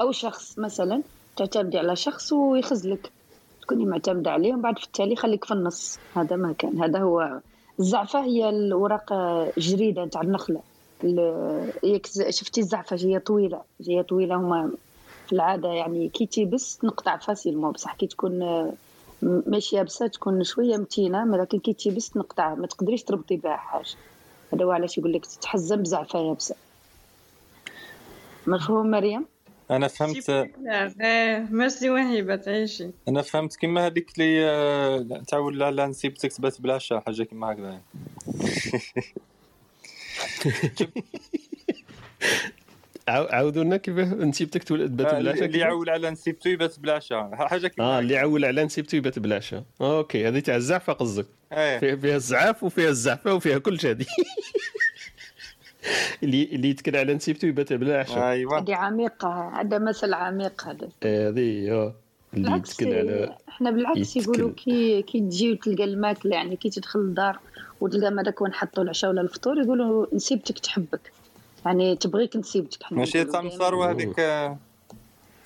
أو 0.00 0.12
شخص 0.12 0.58
مثلا 0.58 1.02
تعتمدي 1.36 1.78
على 1.78 1.96
شخص 1.96 2.32
ويخزلك. 2.32 3.10
تكوني 3.68 3.84
معتمدة 3.84 4.30
عليه 4.30 4.52
ومن 4.52 4.62
بعد 4.62 4.78
في 4.78 4.84
التالي 4.84 5.16
خليك 5.16 5.44
في 5.44 5.54
النص. 5.54 5.98
هذا 6.16 6.36
ما 6.36 6.52
كان. 6.52 6.82
هذا 6.82 6.98
هو 6.98 7.40
الزعفة 7.80 8.24
هي 8.24 8.48
الورق 8.48 9.12
جريدة 9.58 10.06
تاع 10.06 10.20
النخلة. 10.20 10.60
ال- 11.04 11.72
ياك 11.82 12.06
ز- 12.06 12.28
شفتي 12.28 12.60
الزعفة؟ 12.60 12.96
هي 12.96 13.18
طويلة. 13.18 13.60
هي 13.88 14.02
طويلة 14.02 14.36
هما 14.36 14.70
في 15.26 15.32
العادة 15.32 15.68
يعني 15.68 16.08
كي 16.08 16.26
تيبس 16.26 16.78
تنقطع 16.78 17.16
facilement. 17.16 17.72
بصح 17.72 17.94
كي 17.94 18.06
تكون 18.06 18.66
ماشي 19.22 19.76
يابسة 19.76 20.06
تكون 20.06 20.44
شوية 20.44 20.76
متينة 20.76 21.36
لكن 21.36 21.58
كي 21.58 21.72
تيبس 21.72 22.10
تنقطع. 22.10 22.54
ما 22.54 22.66
تقدريش 22.66 23.02
تربطي 23.02 23.36
بها 23.36 23.56
حاجة. 23.56 23.96
هذا 24.52 24.64
هو 24.64 24.70
علاش 24.70 24.98
يقول 24.98 25.12
لك 25.12 25.26
تتحزم 25.26 25.76
بزعفة 25.82 26.18
يابسة. 26.18 26.54
مفهوم 28.46 28.90
مريم؟ 28.90 29.26
أنا 29.70 29.88
فهمت 29.88 30.30
لا 30.64 31.46
ميرسي 31.50 31.90
وهبة 31.90 32.36
تعيشي. 32.36 32.90
أنا 33.08 33.22
فهمت 33.22 33.56
كيما 33.56 33.86
هذيك 33.86 34.10
اللي 34.18 34.44
آه، 34.50 35.22
تاع 35.28 35.38
ولا 35.38 35.70
لا 35.70 35.86
نسيبتك 35.86 36.32
تبات 36.32 36.60
بلا 36.60 36.76
عشا 36.76 37.00
حاجة 37.06 37.22
كيما 37.22 37.52
هكذا. 37.52 37.80
عاو- 43.08 43.28
عاودوا 43.32 43.64
لنا 43.64 43.76
كيفاه 43.76 44.04
نسيبتك 44.04 44.64
تولد 44.64 44.96
بات 44.96 45.06
آه، 45.06 45.18
بلا 45.18 45.28
عشا 45.28 45.44
اللي 45.44 45.58
يعول 45.58 45.90
على 45.90 46.10
نسيبتو 46.10 46.48
يبات 46.50 46.78
بلاشا 46.80 47.30
حاجة 47.32 47.68
كيما 47.68 47.86
آه 47.88 47.98
اللي 47.98 48.14
يعول 48.14 48.44
على 48.44 48.64
نسيبته 48.64 48.96
يبات 48.96 49.18
بلا 49.18 49.36
عشا 49.36 49.64
OK 49.80 50.28
هذه 50.28 50.38
تاع 50.38 50.56
الزعفة 50.56 50.92
قصدك. 50.92 51.26
فيها, 51.50 51.78
فيها 51.96 52.16
الزعاف 52.16 52.62
وفيها 52.64 52.88
الزعفة 52.88 53.34
وفيها 53.34 53.58
كل 53.58 53.80
شيء 53.80 53.90
هذه. 53.90 54.06
اللي 56.22 56.44
اللي 56.44 56.70
يتكل 56.70 56.96
على 56.96 57.14
نسيبته 57.14 57.46
يبات 57.46 57.72
بلا 57.72 57.95
عشا 57.95 58.30
أيوه. 58.30 58.58
هذه 58.58 58.74
عميقة 58.74 59.60
هذا 59.60 59.78
مثل 59.78 60.14
عميق 60.14 60.64
هذا. 60.64 60.88
هذه 61.04 61.70
آه 61.70 61.94
اللي 62.34 62.44
بالعكس 62.44 62.72
يتكل 62.72 62.94
على 62.94 63.36
إحنا 63.48 63.70
بالعكس. 63.70 64.16
يقولوا 64.16 64.50
كي 64.52 65.02
كي 65.02 65.20
تجي 65.20 65.52
وتلقى 65.52 65.84
الماكلة 65.84 66.36
يعني 66.36 66.56
كي 66.56 66.70
تدخل 66.70 67.00
الدار 67.00 67.38
وتلقى 67.80 68.10
هذاك 68.10 68.40
وين 68.40 68.52
حطوا 68.52 68.82
العشاء 68.82 69.10
ولا 69.10 69.20
الفطور 69.20 69.58
يقولوا 69.58 70.06
نسيبتك 70.14 70.58
تحبك. 70.58 71.12
يعني 71.66 71.96
تبغيك 71.96 72.36
نسيبتك 72.36 72.92
ماشي 72.92 73.24
نقولوا 73.24 74.12
تاع 74.16 74.56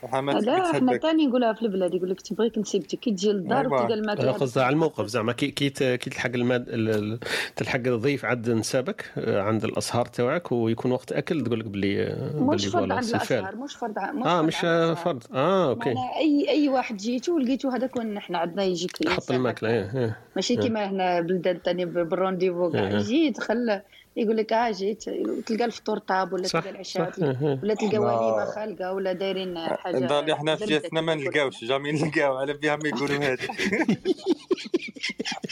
آه، 0.04 0.20
لا 0.40 0.70
إحنا 0.70 0.96
تاني 0.96 1.26
نقولها 1.26 1.52
في 1.52 1.62
البلاد 1.62 1.94
يقول 1.94 2.10
لك 2.10 2.20
تبغيك 2.20 2.58
نسيبتك 2.58 2.98
كي 2.98 3.10
تجي 3.10 3.32
للدار. 3.32 3.66
وتلقى 3.66 3.94
الماكلة 3.94 4.24
لا 4.24 4.32
قصدها 4.32 4.64
على 4.64 4.72
الموقف 4.72 5.06
زعما 5.06 5.32
كي 5.32 5.50
كي 5.50 5.70
تلحق 5.96 6.30
الماد 6.34 6.68
ال- 6.68 6.90
ال- 6.90 7.18
تلحق 7.56 7.80
الضيف 7.86 8.24
عند 8.24 8.50
نسابك 8.50 9.12
آه، 9.18 9.42
عند 9.42 9.64
الأصهار 9.64 10.06
تاعك 10.06 10.52
ويكون 10.52 10.92
وقت 10.92 11.12
أكل 11.12 11.40
تقول 11.44 11.60
لك 11.60 11.66
بلي 11.66 12.02
آه، 12.02 12.32
مش 12.36 12.66
فرض 12.66 12.72
voilà 12.72 12.94
عند 12.94 13.04
الأصهار 13.04 13.56
مش 13.56 13.74
فرض 13.74 13.98
ع- 13.98 14.12
مش 14.12 14.24
آه 14.26 14.40
فرض 14.40 14.46
مش 14.46 14.64
آه،. 14.64 14.94
فرض 14.94 15.22
آه 15.34 15.68
OK 15.70 15.94
أي 16.18 16.46
أي 16.48 16.68
واحد 16.68 16.96
جيتو 16.96 17.34
ولقيتو 17.36 17.68
هذاك 17.68 17.96
وين 17.96 18.16
إحنا 18.16 18.38
عندنا 18.38 18.62
يجيك 18.64 18.96
حط 18.96 19.02
الإنسان 19.06 19.36
الماكله. 19.36 19.70
إيه 19.70 19.90
إيه. 19.98 20.16
ماشي 20.36 20.54
إيه. 20.54 20.60
كيما 20.60 20.90
هنا 20.90 21.20
بلدان 21.20 21.62
تانية 21.62 21.84
بال 21.84 21.97
rendez-vous 21.97 22.66
إيه. 22.66 22.72
كاع 22.72 22.90
يجي 22.98 23.26
يدخل 23.26 23.80
يقول 24.16 24.36
لك 24.36 24.52
آه 24.52 24.70
جيت 24.70 25.02
تلقى 25.46 25.64
الفطور 25.64 25.98
طاب 25.98 26.32
ولا 26.32 26.48
تلقى 26.48 26.70
العشاء 26.70 27.12
إيه. 27.22 27.60
ولا 27.62 27.74
تلقى 27.74 27.98
وليمه 27.98 28.44
خالقه 28.44 28.92
ولا 28.92 29.12
دايرين 29.12 29.58
حاجة 29.58 29.98
الدار 29.98 30.32
إحنا 30.32 30.56
في 30.56 30.64
زبدة 30.64 30.78
جهتنا 30.78 31.00
ما 31.00 31.14
نلقاوش 31.14 31.64
jamais 31.64 31.92
نلقاو 31.92 32.36
على 32.36 32.52
بها 32.52 32.76
ما 32.76 32.88
يقولوا 32.88 33.16
هذا 33.16 33.38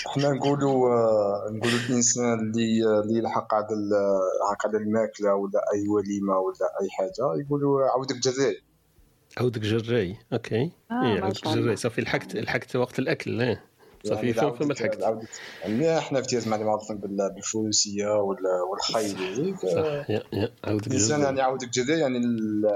إحنا 0.07 0.31
نقولوا 0.31 0.89
آه، 0.89 1.51
نقولوا 1.51 1.78
الإنسان 1.89 2.39
اللي 2.41 3.01
اللي 3.01 3.19
يلحق 3.19 3.55
على 3.55 3.66
ال- 3.66 4.20
هكا 4.53 4.69
على 4.69 4.78
الماكلة 4.78 5.35
ولا 5.35 5.61
أي 5.74 5.89
وليمة 5.89 6.39
ولا 6.39 6.66
أي 6.82 6.91
حاجة 6.91 7.41
يقولوا 7.45 7.87
عاودك 7.87 8.16
جزائي 8.16 8.62
عودك 9.39 9.61
جراي 9.61 10.16
okay. 10.32 10.70
آه، 10.91 11.32
شاء 11.32 11.53
الله. 11.53 11.62
جراي 11.62 11.77
صافي 11.77 12.01
لحقت 12.01 12.37
لحقت 12.37 12.77
وقت 12.77 12.99
الأكل 12.99 13.41
إيه. 13.41 13.70
صافي 14.05 14.31
يعني 14.31 14.56
فين 14.56 14.66
ما 14.68 14.72
لحقت 14.72 15.02
عاودك 15.02 15.28
يعني 15.62 15.98
إحنا 15.98 16.20
في 16.22 16.27
تيزما 16.27 16.55
اللي 16.56 16.66
معروفين 16.66 16.97
بال- 16.97 17.32
بالفروسية 17.35 18.06
والخيل 18.70 19.55
عودك 20.64 20.86
الانسان 20.86 21.20
يعني 21.20 21.40
عاودك 21.40 21.68
جراي 21.69 22.01
يعني 22.01 22.18
ال- 22.18 22.66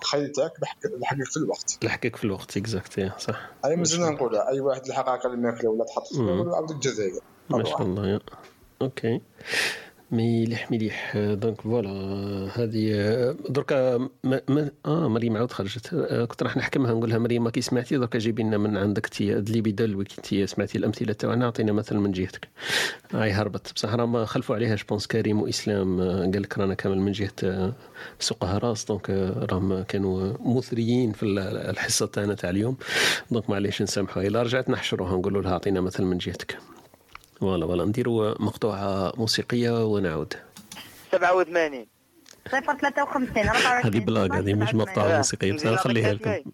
الخيل 0.00 0.32
تاعك 0.32 0.52
لحق- 0.62 0.86
لحقك 1.00 1.24
في 1.24 1.36
الوقت. 1.36 1.78
لحقك 1.84 2.16
في 2.16 2.24
الوقت 2.24 2.56
exact 2.56 3.12
صح. 3.18 3.50
هاي 3.64 3.76
مازلنا 3.76 4.10
نقولها 4.10 4.48
أي 4.48 4.60
واحد 4.60 4.88
لحق 4.88 5.08
هكا 5.08 5.28
الماكله 5.28 5.70
ولا 5.70 5.84
تحط 5.84 6.06
في 6.06 6.50
عاودك 6.54 6.76
جراي 6.76 7.12
ما 7.50 7.64
شاء 7.64 7.82
الله 7.82 8.08
يا. 8.08 8.20
okay. 8.82 9.20
مليح 10.12 10.70
مليح. 10.70 11.16
donc 11.16 11.60
voilà 11.60 11.90
هذه 12.54 12.92
دركا 13.48 13.94
آه 14.86 15.08
مريم 15.08 15.36
عاود 15.36 15.52
خرجت. 15.52 15.94
كنت 16.30 16.42
راح 16.42 16.56
نحكمها 16.56 16.92
نقول 16.92 17.10
لها 17.10 17.18
مريم 17.18 17.48
كي 17.48 17.60
سمعتي 17.60 17.96
دركا 17.98 18.18
جيبي 18.18 18.42
لنا 18.42 18.58
من 18.58 18.76
عندك 18.76 19.06
تي 19.06 19.34
دلي 19.40 19.60
بدلوي 19.60 20.04
كي 20.04 20.20
تي 20.22 20.46
سمعتي 20.46 20.78
الأمثلة 20.78 21.12
تاعنا 21.12 21.44
اعطينا 21.44 21.72
مثل 21.72 21.96
من 21.96 22.12
جهتك. 22.12 22.48
هاي 23.12 23.30
هربت. 23.32 23.72
بصح 23.74 23.94
راه 23.94 24.06
ما 24.06 24.24
خلفوا 24.24 24.54
عليها 24.56 24.74
جبونس 24.76 25.06
كريم 25.06 25.42
وإسلام. 25.42 26.00
قال 26.00 26.42
لك 26.42 26.58
رانا 26.58 26.74
كامل 26.74 26.98
من 26.98 27.12
جهة 27.12 27.32
آه، 27.44 27.72
سوق 28.20 28.44
هراس 28.44 28.84
دونك 28.84 29.10
راهم 29.50 29.82
كانوا 29.82 30.32
مثريين 30.56 31.12
في 31.12 31.22
ال- 31.22 31.38
الحصة 31.38 32.06
تاعنا 32.06 32.34
تاع 32.34 32.50
اليوم. 32.50 32.76
دونك 33.30 33.50
معليش 33.50 33.82
نسامحوا 33.82 34.22
الا 34.22 34.42
رجعت 34.42 34.70
نحشروها 34.70 35.16
نقولوا 35.16 35.42
لها 35.42 35.52
أعطينا 35.52 35.80
مثل 35.80 36.04
من 36.04 36.18
جهتك. 36.18 36.58
فوالا 37.42 37.66
فوالا 37.66 37.84
نديروا 37.84 38.34
مقطوعة 38.42 39.12
موسيقية 39.16 39.84
ونعود. 39.84 40.34
87 41.12 41.86
صفر 42.48 42.60
53 42.76 43.48
24 43.48 43.94
هذه 43.94 44.04
بلاغ 44.04 44.38
هذه 44.38 44.54
مش 44.54 44.74
مقطوعة 44.74 45.16
موسيقية 45.16 45.52
بس 45.52 45.66
نخليها 45.66 46.12
لكم. 46.12 46.50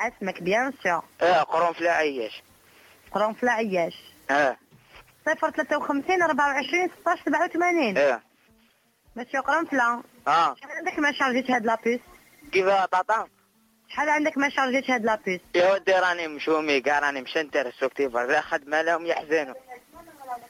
أسمك 0.00 0.42
bien 0.42 0.72
sûr. 0.82 1.02
آه 1.22 1.42
قرنفلة 1.42 1.90
عياش. 1.90 2.42
قرنفلة 3.12 3.50
عياش. 3.50 3.94
آه. 4.30 4.56
صفر 5.26 5.50
53 5.50 6.22
24 6.22 6.88
16 7.00 7.22
87 7.24 7.98
آه. 7.98 8.22
مسيو 9.16 9.42
قرنفلة 9.42 10.02
آه. 10.28 10.54
شحال 10.60 10.76
عندك 10.76 10.98
ما 10.98 11.12
شارجيت 11.12 11.50
هاد 11.50 11.66
la 11.66 11.76
puce؟ 11.76 12.00
كيف 12.52 12.66
طاطا 12.68 13.26
شحال 13.88 14.08
عندك 14.08 14.38
ما 14.38 14.48
شارجيتش 14.48 14.90
هاد 14.90 15.04
la 15.04 15.14
puce؟ 15.14 15.40
يا 15.54 15.72
ودي 15.74 15.92
راني 15.92 16.28
مشومي 16.28 16.80
كاع 16.80 16.98
راني 16.98 17.20
مشنتر 17.22 17.66
السوكتيفر 17.66 18.26
لا 18.26 18.40
خدمة 18.40 18.82
لهم 18.82 19.06
يحزنوا 19.06 19.54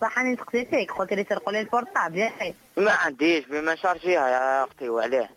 صح 0.00 0.18
راني 0.18 0.36
فيك 0.50 0.92
قلت 0.92 1.12
لي 1.12 1.26
سرقوا 1.28 1.52
لي 1.52 1.60
ال 1.60 1.66
portable 1.66 2.18
ياك 2.18 2.54
ما 2.76 2.92
عنديش 2.92 3.44
بما 3.44 3.74
شارجيها 3.74 4.28
يا 4.28 4.64
أختي 4.64 4.88
وعليه. 4.88 5.30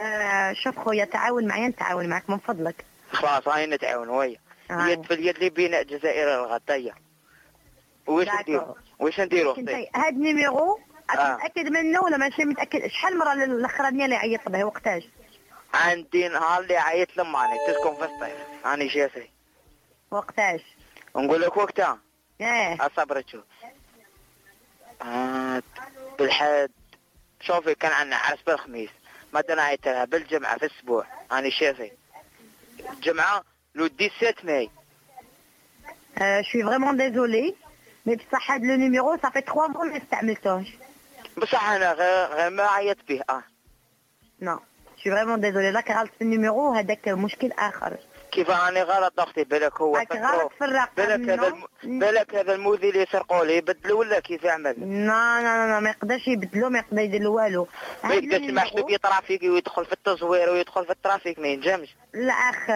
آه 0.00 0.52
شوف 0.52 0.78
خويا 0.78 1.04
تعاون 1.04 1.46
معايا 1.48 1.68
نتعاون 1.68 2.08
معك 2.08 2.30
من 2.30 2.38
فضلك. 2.38 2.84
خلاص 3.12 3.48
هاي 3.48 3.66
نتعاون 3.66 4.08
ويا 4.08 4.36
آه. 4.70 4.86
يد 4.86 5.02
في 5.02 5.14
اليد 5.14 5.34
اللي 5.36 5.50
بين 5.50 5.74
الجزائر 5.74 6.34
الغطية 6.34 6.94
وش 8.06 8.24
d'accord. 8.24 8.40
نديرو؟ 8.40 8.76
وش 8.98 9.20
نديرو 9.20 9.52
أختي؟ 9.52 9.88
هاد 9.94 10.12
ال 10.12 10.22
numéro 10.22 10.80
آه. 11.18 11.34
متأكد 11.34 11.68
منه 11.68 12.02
ولا 12.02 12.16
ماشي 12.16 12.44
متأكد؟ 12.44 12.86
شحال 12.86 13.18
مرة 13.18 13.32
الأخرانية 13.32 14.04
اللي 14.04 14.16
عيطت 14.16 14.48
به 14.48 14.64
وقتاش؟ 14.64 15.08
عندي 15.74 16.28
نهار 16.28 16.62
اللي 16.62 16.76
عيط 16.76 17.16
لماني 17.16 17.58
تسكن 17.66 17.94
في 17.94 18.04
الصيف. 18.04 18.36
راني 18.64 18.90
شافي 18.90 19.30
وقتاش؟ 20.10 20.60
نقول 21.16 21.42
لك 21.42 21.56
وقتها. 21.56 21.98
اصبر 22.40 23.20
تشوف 23.20 23.44
آه 25.02 25.62
بالحد. 26.18 26.70
شوفي 27.40 27.74
كان 27.74 27.92
عندنا 27.92 28.16
عرس 28.16 28.42
بالخميس 28.46 28.90
ما 29.32 29.42
عيط 29.48 29.88
لها 29.88 30.04
بالجمعة 30.04 30.58
في 30.58 30.66
الأسبوع. 30.66 31.06
راني 31.32 31.50
شافي 31.50 31.92
الجمعة 32.92 33.44
le 33.74 33.86
17 33.86 34.34
mai. 34.44 34.70
Je 36.18 36.48
suis 36.48 36.62
vraiment 36.62 36.94
désolée, 36.94 37.54
mais 38.06 38.16
بصح 38.16 38.50
هاد 38.50 38.64
le 38.64 38.76
numéro 38.76 39.18
ça 39.22 39.28
fait 39.28 39.40
3 39.40 39.68
mois 39.68 39.84
ما 39.84 39.96
استعملتوش. 39.96 40.68
بصح 41.36 41.68
أنا 41.68 41.92
غير 41.92 42.26
غير 42.26 42.50
ما 42.50 42.62
عيط 42.62 42.98
به. 43.08 43.22
آه. 43.30 43.42
non 44.40 44.58
je 44.96 45.00
suis 45.00 45.10
vraiment 45.10 45.38
désolée. 45.38 45.76
راك 45.76 45.90
غلط 45.90 46.10
في 46.18 46.24
ال 46.24 46.31
numéro 46.31 46.74
هذاك 46.74 47.08
مشكل 47.08 47.52
آخر. 47.52 47.98
كيف 48.32 48.50
راني 48.50 48.82
غلط 48.82 49.20
أختي 49.20 49.44
بالك 49.44 49.80
هو 49.80 49.96
غلط 49.96 50.52
في 50.58 50.64
الرقم 50.64 50.88
بالك 50.96 51.30
هذا 51.30 51.46
الم... 51.48 51.64
بالك 52.00 52.34
هذا 52.34 52.52
الموذي 52.54 52.88
اللي 52.90 53.06
سرقوا 53.12 53.44
لي 53.44 53.56
يبدلوا 53.56 53.98
ولا 54.00 54.20
كيف 54.20 54.44
يعمل 54.44 54.74
لا 55.06 55.40
لا 55.42 55.66
لا 55.72 55.80
ما 55.80 55.90
يقدرش 55.90 56.28
يبدلو 56.28 56.70
ما 56.70 56.78
يقدر 56.78 57.00
يدير 57.00 57.20
له 57.22 57.30
والو. 57.30 57.68
ما 58.04 58.14
يقدرش 58.14 58.40
ال 58.40 58.41
numéro- 58.41 58.52
محسوب 58.54 58.90
يترافيكي 58.90 59.50
ويدخل 59.50 59.84
في 59.86 59.92
التزوير 59.92 60.50
ويدخل 60.50 60.84
في 60.84 60.90
ال 60.92 60.99
trafic 60.99 61.38
ما 61.38 61.48
ينجمش 61.48 61.88
لا 62.14 62.32
أخ 62.32 62.66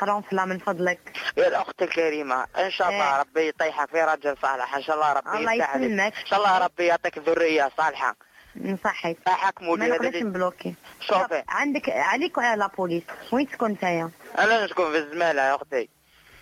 قرنفلة 0.00 0.44
من 0.44 0.58
فضلك. 0.58 0.98
يا 1.36 1.48
الأخت 1.48 1.82
الكريمة 1.82 2.46
إن 2.58 2.70
شاء 2.70 2.88
الله 2.88 3.14
إيه. 3.16 3.20
ربي 3.20 3.48
يطيحك 3.48 3.88
في 3.90 4.02
رجل 4.02 4.36
صالح 4.42 4.74
إن 4.76 4.82
شاء 4.82 4.96
الله 4.96 5.12
ربي 5.12 5.38
الله. 5.38 5.52
يسلمك. 5.54 6.14
إن 6.18 6.26
شاء 6.26 6.38
الله 6.38 6.58
ربي 6.58 6.84
يعطيك 6.86 7.18
ذرية 7.18 7.70
صالحة 7.76 8.16
نصحك. 8.56 9.16
ما 9.60 9.76
نقدرش 9.76 10.22
نبلوكي. 10.22 10.74
شوفي. 11.00 11.42
عندك 11.48 11.88
عليك 11.88 12.38
وعلى 12.38 12.58
la 12.60 12.66
police. 12.66 13.02
وين 13.32 13.48
تكون 13.48 13.70
نتايا؟ 13.70 14.10
أنا 14.38 14.64
نسكن 14.64 14.92
في 14.92 14.98
الزمالة 14.98 15.42
يا 15.42 15.54
أختي. 15.54 15.88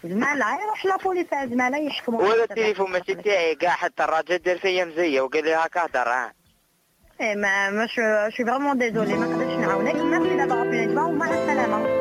زمالة 0.04 0.62
يروح 0.62 0.86
la 0.86 0.97
police 0.97 1.26
على 1.32 1.50
زمالة 1.50 1.78
يحكموا 1.78 2.22
ولا 2.22 2.44
التليفون 2.44 2.90
ماشي 2.90 3.14
تاعي 3.14 3.54
كاع 3.54 3.70
حتى 3.70 4.04
الراجل 4.04 4.38
دار 4.38 4.58
فيا 4.58 4.84
مزية 4.84 5.20
وقال 5.20 5.44
لي 5.44 5.54
هاك 5.54 5.78
هدر 5.78 6.08
ها. 6.08 6.32
إيه 7.20 7.34
ما 7.34 7.70
ما 7.70 7.86
je 7.86 8.02
suis 8.36 8.44
vraiment 8.44 8.78
désolée 8.78 9.14
ما 9.14 9.26
نقدرش 9.26 9.56
نعاونك. 9.56 9.94
ميرسي 9.94 10.36
دابا 10.36 10.54
ربي 10.54 10.88
ومع 10.88 11.26
السلامة. 11.26 12.00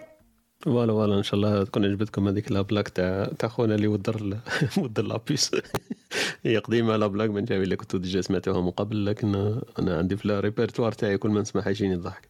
voilà 0.61 0.93
voilà 0.93 1.17
إن 1.17 1.23
شاء 1.23 1.35
الله 1.35 1.63
تكون 1.63 1.85
عجبتكم 1.85 2.27
هذيك 2.27 2.51
la 2.51 2.61
blague 2.61 2.89
تاع 2.89 3.31
تاع 3.39 3.49
خونا 3.49 3.75
اللي 3.75 3.87
ودر 3.87 4.37
ودر 4.83 5.03
la 5.03 5.19
puce 5.19 5.51
هي 6.43 6.57
قديمة 6.57 6.97
la 6.97 7.07
blague 7.07 7.29
من 7.29 7.45
جاوي 7.45 7.63
اللي 7.63 7.75
كنتو 7.75 7.97
déjà 7.97 8.21
سمعتوها 8.21 8.61
من 8.61 8.71
قبل 8.71 9.05
لكن 9.05 9.59
أنا 9.79 9.97
عندي 9.97 10.17
في 10.17 10.25
الريبرتوار 10.25 10.91
تاعي 10.91 11.17
كل 11.17 11.29
ما 11.29 11.41
نسمعها 11.41 11.69
يجيني 11.69 11.93
الضحك. 11.93 12.29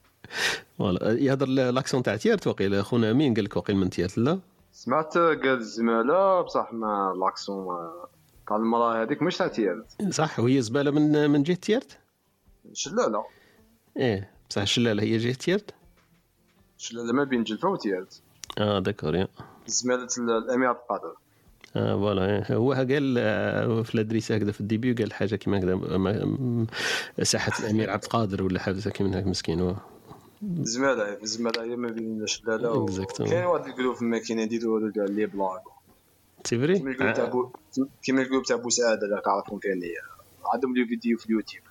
voilà 0.78 1.12
يهضر 1.12 1.48
l'accent 1.48 2.04
تاع 2.04 2.16
تيارت 2.16 2.48
وقيل 2.48 2.86
خونا 2.86 3.12
امين 3.12 3.34
قال 3.34 3.44
لك 3.44 3.58
وقيل 3.58 3.76
من 3.76 3.90
تيارت 3.90 4.18
لا؟ 4.18 4.40
سمعت 4.74 5.18
قال 5.18 5.48
الزمالة 5.48 6.42
بصح 6.42 6.74
ما 6.74 7.14
l'accent 7.20 7.66
تاع 8.48 8.58
المراه 8.58 9.04
هذيك 9.04 9.22
مش 9.22 9.38
تاع 9.38 9.48
تيارت. 9.48 9.86
صح 10.10 10.40
وهي 10.40 10.62
زبالة 10.62 10.92
من 10.92 11.30
من 11.30 11.44
جهة 11.44 11.56
تيارت؟ 11.56 11.98
شلالة. 12.74 13.26
إيه 13.98 14.30
بصح 14.50 14.62
الشلاله 14.62 15.04
هي 15.04 15.18
جهة 15.18 15.34
تيارت؟ 15.34 15.74
شلالة 16.82 17.14
ما 17.14 17.24
بين 17.24 17.44
جلفة 17.44 17.70
وتيارت. 17.70 18.22
آه 18.58 18.80
d'accord 18.80 19.16
يا. 19.16 19.28
زمالة 19.68 20.08
الأمير 20.18 20.68
عبد 20.68 20.80
القادر 20.80 21.14
آه 21.76 21.96
voilà. 21.96 22.54
هو 22.56 22.74
قال 22.74 23.16
آه، 23.18 23.82
في 23.82 23.96
ال 23.96 24.00
adresse 24.00 24.32
هكذا 24.32 24.52
في 24.52 24.62
ال 24.62 24.67
début 24.67 24.94
قال 24.94 25.14
حاجة 25.14 25.36
كيما 25.36 25.60
هكذا 25.60 25.76
ساحة 27.24 27.52
الامير 27.64 27.90
عبد 27.90 28.04
القادر 28.04 28.44
ولا 28.44 28.60
حاجة 28.60 28.90
كيما 28.90 29.20
هكا 29.20 29.30
مسكين 29.30 29.60
هو 29.60 29.76
زمالة 30.62 31.18
زمالة 31.24 31.64
هي 31.64 31.76
ما 31.76 31.90
بين 31.90 32.28
شلالة 32.28 32.72
و-. 32.72 32.86
كاين 33.18 33.44
واحد 33.44 33.70
ال 33.70 33.73
groupe 33.73 33.96
في 33.96 34.02
الماكينة 34.02 34.42
يديروا 34.42 34.92
كاع 34.92 35.06
les 35.06 35.26
blagues 35.26 35.62
c'est 36.46 36.60
vrai 36.60 36.80
كيما 38.04 38.22
ال 38.22 38.25
groupe 38.25 38.44
تاع 38.44 38.56
بو 38.56 38.70
اللي 39.04 39.22
تعرفهم 39.26 39.60
كان 39.60 39.84
هي 39.84 39.96
عندهم 40.54 40.76
les 40.76 40.86
vidéos 40.86 41.18
في 41.18 41.26
اليوتيوب. 41.26 41.64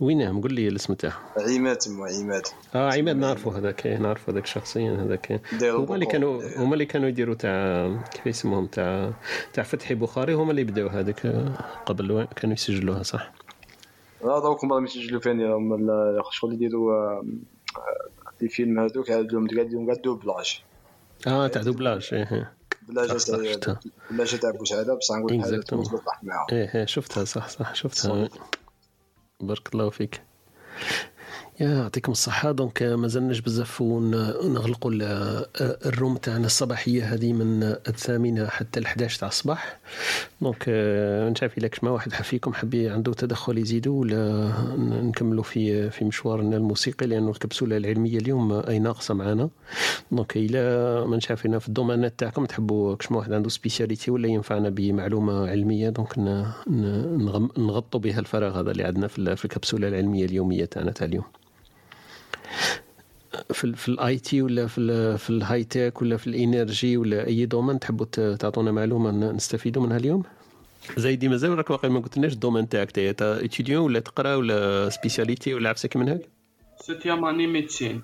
وينه؟ 0.00 0.42
قول 0.42 0.54
لي 0.54 0.68
الاسم 0.68 0.94
تاعه 0.94 1.20
عماد 1.36 1.76
تما 1.76 2.06
عماد. 2.06 2.42
آه 2.74 2.92
عماد 2.92 3.16
نعرفه 3.16 3.58
هذاك 3.58 3.86
إيه، 3.86 3.96
نعرفه 3.98 4.32
هذاك 4.32 4.46
شخصيا 4.46 4.90
هذاك. 5.04 5.40
هما 5.62 5.94
اللي. 5.94 6.06
كانوا 6.06 6.42
هما 6.56 6.72
اللي 6.74 6.86
كانوا 6.86 7.08
يديروا 7.08 7.34
تاع 7.34 7.88
كيف 8.14 8.26
يسموهم 8.26 8.66
تاع 8.66 9.12
تاع 9.52 9.64
فتحي 9.64 9.94
بخاري 9.94 10.34
هما 10.34 10.50
اللي 10.50 10.64
بداو 10.64 10.88
هذاك 10.88 11.26
آه، 11.26 11.52
قبل 11.86 12.28
كانوا 12.36 12.54
يسجلوها 12.54 13.02
صح؟ 13.02 13.32
لا 14.24 14.38
دوك 14.38 14.64
هما 14.64 14.84
يسجلوا 14.84 15.20
فين 15.20 15.40
هما 15.46 15.76
ال- 15.76 16.20
شغل 16.32 16.52
يديروا 16.52 16.92
آه، 16.94 17.24
آه، 17.76 18.32
les 18.42 18.48
films 18.48 18.80
هذوك 18.80 19.10
عندهم 19.10 19.46
عندهم 19.58 19.86
كاع 19.86 19.94
doublage 19.94 20.62
آه 21.26 21.46
تاع 21.48 21.62
doublage 21.62 22.08
إيه 22.12 22.32
إيه. 22.32 22.52
بلاجة 22.88 23.06
تاع 23.08 23.16
شفتها. 23.16 23.80
بلاجة 24.10 24.36
تاع 24.36 24.50
بوسعادة 24.50 24.94
بصح 24.94 25.14
نقول 25.16 25.38
لك 25.38 25.72
إيه 26.52 26.70
إيه 26.74 26.84
شفتها 26.86 27.24
صح 27.24 27.48
صح 27.48 27.74
شفتها. 27.74 28.28
بارك 29.40 29.74
الله 29.74 29.90
فيك 29.90 30.14
يا 30.14 30.22
يعطيكم 31.60 32.12
الصحة. 32.12 32.52
donc 32.52 32.82
ما 32.82 33.08
زلناش 33.08 33.40
بزاف 33.40 33.80
ونغلقوا 33.80 34.90
ال- 34.92 35.46
ال 35.86 35.92
room 35.92 36.16
تاعنا 36.16 36.46
الصباحية 36.46 37.04
هذه 37.14 37.32
من 37.32 37.62
الثامنة 37.62 38.46
حتى 38.46 38.80
ال 38.80 38.84
11 38.86 39.18
تاع 39.20 39.28
الصباح. 39.28 39.78
donc 40.42 40.64
آه، 40.68 41.28
نشاف 41.30 41.58
إلا 41.58 41.68
كشما 41.68 41.90
واحد 41.90 42.12
فيكم 42.12 42.52
حب 42.54 42.74
عنده 42.74 43.12
تدخل 43.12 43.58
يزيدو 43.58 43.94
ولا 44.00 44.52
نكملوا 44.78 45.42
في 45.42 45.90
في 45.90 46.04
مشوارنا 46.04 46.56
الموسيقي 46.56 47.06
لأنه 47.06 47.30
الكبسولة 47.30 47.76
العلمية 47.76 48.18
اليوم 48.18 48.52
أي 48.52 48.78
ناقصة 48.78 49.14
معنا 49.14 49.48
donc 50.12 50.36
إلا 50.36 51.04
ما 51.06 51.16
نشافينا 51.16 51.58
في 51.58 51.68
الدومانات 51.68 52.14
تاعكم 52.18 52.44
تحبوا 52.46 52.94
كشما 52.94 53.18
واحد 53.18 53.32
عنده 53.32 53.48
spécialité 53.48 54.10
ولا 54.10 54.28
ينفعنا 54.28 54.68
بمعلومة 54.68 55.48
علمية 55.50 55.88
donc 55.90 56.18
نغطوا 57.58 58.00
بها 58.00 58.20
الفراغ 58.20 58.60
هذا 58.60 58.70
اللي 58.70 58.84
عندنا 58.84 59.06
في 59.08 59.44
الكبسولة 59.44 59.88
العلمية 59.88 60.24
اليومية 60.24 60.64
تاعنا 60.64 60.90
تاع 60.90 61.06
اليوم. 61.06 61.24
في 63.52 63.64
ال 63.64 63.74
في 63.76 63.88
ال 63.88 64.18
IT 64.18 64.42
ولا 64.42 64.66
في 64.66 64.78
ال 64.80 65.18
في 65.18 65.30
ال 65.30 65.64
high-tech 65.64 66.02
ولا 66.02 66.16
في 66.16 66.26
ال 66.26 66.35
énergie 66.35 66.96
ولا 66.96 67.26
أي 67.26 67.46
domaine 67.46 67.78
تحبوا 67.80 68.06
ت- 68.12 68.20
تعطونا 68.20 68.72
معلومة 68.72 69.10
نستفيدوا 69.32 69.82
منها 69.82 69.96
اليوم؟ 69.96 70.22
زايدي 70.96 71.28
مازال 71.28 71.58
راك 71.58 71.70
واقع 71.70 71.88
ما 71.88 72.00
قلتلناش 72.00 72.32
ال 72.32 72.37
domaine 72.37 72.68
تاعك 72.68 72.90
تا 72.90 73.12
تا 73.12 73.44
étudiant 73.44 73.82
ولا 73.82 74.00
تقرا 74.00 74.34
ولا 74.34 74.88
spécialité 74.88 75.54
ولا 75.54 75.70
عفسك 75.70 75.96
من 75.96 76.08
هاك؟ 76.08 76.28
sixième 76.80 77.24
année 77.24 77.46
médecine 77.46 78.02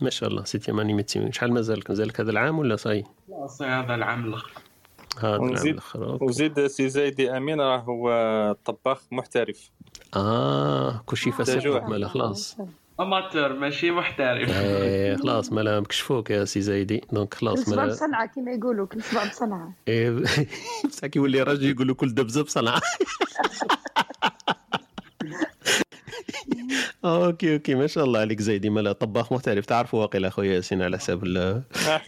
ما 0.00 0.10
شاء 0.10 0.28
الله 0.28 0.44
sixième 0.44 0.72
année 0.72 0.94
médecine 0.94 1.32
شحال 1.32 1.52
مازالك؟ 1.52 1.90
مازالك 1.90 2.20
هذا 2.20 2.30
العام 2.30 2.58
ولا 2.58 2.76
صاي 2.76 3.04
لا 3.28 3.46
صي 3.46 3.64
هذا 3.64 3.94
العام 3.94 4.24
الأخر. 4.24 4.50
هذا 5.18 5.36
العام 5.36 5.66
الأخر. 5.66 6.18
وزيد 6.24 6.66
سي 6.66 6.88
زايدي 6.88 7.36
أمين 7.36 7.60
راه 7.60 7.78
هو 7.78 8.56
طباخ 8.64 9.02
محترف. 9.12 9.70
آه 10.16 11.02
كلشي 11.06 11.32
فاسد 11.32 12.04
خلاص. 12.04 12.56
amateur 13.00 13.52
ماشي 13.52 13.90
محترف 13.90 14.50
إيه 14.60 15.16
خلاص 15.16 15.52
مالا 15.52 15.80
مكشفوك 15.80 16.30
يا 16.30 16.44
سي 16.44 16.60
زايدي 16.60 17.00
donc 17.12 17.34
خلاص 17.34 17.68
مالا 17.68 17.86
بصنعة 17.86 18.26
كما 18.26 18.52
يقولوا 18.52 18.86
كل 18.86 19.02
صباح 19.02 19.30
بصنعة 19.30 19.74
إيه، 19.88 20.10
بصح 20.84 21.06
كي 21.06 21.18
يولي 21.18 21.42
راجل 21.42 21.70
يقول 21.70 21.88
له 21.88 21.94
كل 21.94 22.14
دبزة 22.14 22.42
بصنعة 22.44 22.80
OK 27.04 27.54
OK 27.54 27.74
ما 27.74 27.86
شاء 27.86 28.04
الله 28.04 28.20
عليك 28.20 28.40
زيدي 28.40 28.70
مالا 28.70 28.92
طباخ 28.92 29.32
محترف. 29.32 29.66
تعرفوا 29.66 30.00
واقيلا 30.00 30.28
أخويا 30.28 30.54
ياسين 30.54 30.82
على 30.82 30.98
حساب 30.98 31.24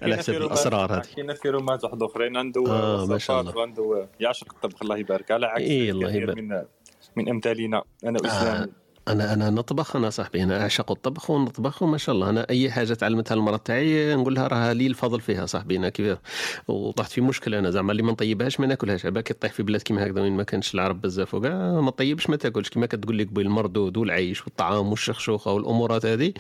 على 0.02 0.16
حساب 0.16 0.42
الأسرار 0.42 0.94
هذه. 0.94 1.00
حكينا 1.00 1.34
في 1.34 1.48
رومات 1.48 1.84
واحد 1.84 2.02
أخرين. 2.02 2.36
عنده 2.36 2.64
آه، 2.68 3.06
ما 3.06 3.18
شاء 3.18 3.40
وصفات 3.40 3.56
وعنده 3.56 4.08
يعشق 4.20 4.54
الطبخ 4.54 4.82
الله 4.82 4.96
يبارك. 4.96 5.30
على 5.30 5.46
عكس 5.46 5.62
إيه، 5.62 5.90
الله 5.90 6.08
كثير 6.08 6.22
يبارك. 6.22 6.38
من 6.38 6.62
من 7.16 7.28
أمثالنا. 7.28 7.82
أنا 8.04 8.18
اسلامي 8.26 8.72
أنا 9.08 9.32
أنا 9.32 9.50
نطبخ 9.50 9.96
أنا 9.96 10.10
صاحبي 10.10 10.42
أنا 10.42 10.62
أعشق 10.62 10.90
الطبخ 10.90 11.30
ونطبخ 11.30 11.82
وما 11.82 11.98
شاء 11.98 12.14
الله. 12.14 12.30
أنا 12.30 12.46
أي 12.50 12.70
حاجة 12.70 12.94
تعلمتها 12.94 13.34
المراه 13.34 13.56
تاعي 13.56 14.14
نقول 14.14 14.34
لها 14.34 14.46
راه 14.46 14.72
لي 14.72 14.86
الفضل 14.86 15.20
فيها 15.20 15.46
صاحبي. 15.46 15.76
أنا 15.76 15.88
كيف 15.88 16.18
وطحت 16.68 17.12
في 17.12 17.20
مشكلة 17.20 17.58
أنا 17.58 17.70
زعما 17.70 17.92
اللي 17.92 18.02
ما 18.02 18.12
نطيبهاش 18.12 18.60
ما 18.60 18.66
ناكلهاش. 18.66 19.06
عباك 19.06 19.24
كي 19.24 19.34
طيح 19.34 19.52
في 19.52 19.62
بلاد 19.62 19.82
كيما 19.82 20.06
هكذا 20.06 20.20
وين 20.20 20.32
ما 20.32 20.42
كانش 20.42 20.74
العرب 20.74 21.00
بزاف 21.00 21.34
وكاع 21.34 21.80
ما 21.80 21.90
طيبش 21.90 22.30
ما 22.30 22.36
تاكلش. 22.36 22.68
كيما 22.68 22.86
كتقول 22.86 23.18
لك 23.18 23.28
قبيل 23.28 23.46
المردود 23.46 23.96
والعيش 23.96 24.44
والطعام 24.46 24.88
والشخشوخة 24.88 25.52
والأمورات 25.52 26.06
هذه 26.06 26.32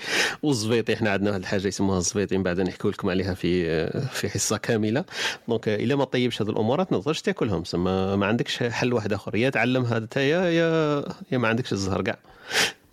والزفيطي 0.42 0.94
إحنا 0.94 1.10
عندنا 1.10 1.30
واحد 1.30 1.40
الحاجة 1.40 1.68
يسموها 1.68 1.98
الزفيطي 1.98 2.36
من 2.36 2.42
بعد 2.42 2.60
نحكي 2.60 2.88
لكم 2.88 3.10
عليها 3.10 3.34
في 3.34 3.86
في 4.06 4.28
حصة 4.28 4.56
كاملة. 4.56 5.04
donc 5.48 5.68
إلا 5.68 5.96
ما 5.96 6.04
طيبش 6.04 6.42
هذه 6.42 6.50
الأمورات 6.50 6.92
ما 6.92 6.98
تقدرش 6.98 7.20
تاكلهم. 7.20 7.64
سما 7.64 8.16
ما 8.16 8.26
عندكش 8.26 8.62
حل 8.62 8.92
واحد 8.92 9.12
آخر. 9.12 9.36
يا 9.36 9.50
تعلم 9.50 9.84
هذا 9.84 10.08
يا 10.16 10.50
يا 10.50 11.04
يا 11.32 11.38
ما 11.38 11.48
عندكش 11.48 11.72
الزهر 11.72 12.02
كاع. 12.02 12.18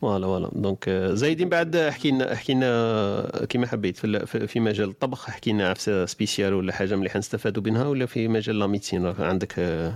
voilà 0.02 0.28
voilà. 0.28 0.50
donc 0.54 0.90
زايدين 0.90 1.48
آه، 1.48 1.52
بعد 1.52 1.76
احكي 1.76 2.12
لنا 2.12 2.34
احكي 2.34 2.54
لنا 2.54 3.46
كيما 3.50 3.68
حبيت 3.68 3.98
في 3.98 4.26
في 4.26 4.48
في 4.48 4.60
مجال 4.60 4.90
الطبخ 4.90 5.30
احكي 5.30 5.52
لنا 5.52 5.70
عفسة 5.70 6.06
spéciale 6.06 6.54
ولا 6.54 6.74
حاجة 6.74 6.96
مليحه 6.96 7.20
نستفادوا 7.20 7.64
منها 7.64 7.88
ولا 7.88 8.06
في 8.06 8.28
مجال 8.28 8.60
la 8.60 8.68
médecine؟ 8.68 9.06
راه 9.06 9.16
عندك 9.26 9.60
آه، 9.60 9.94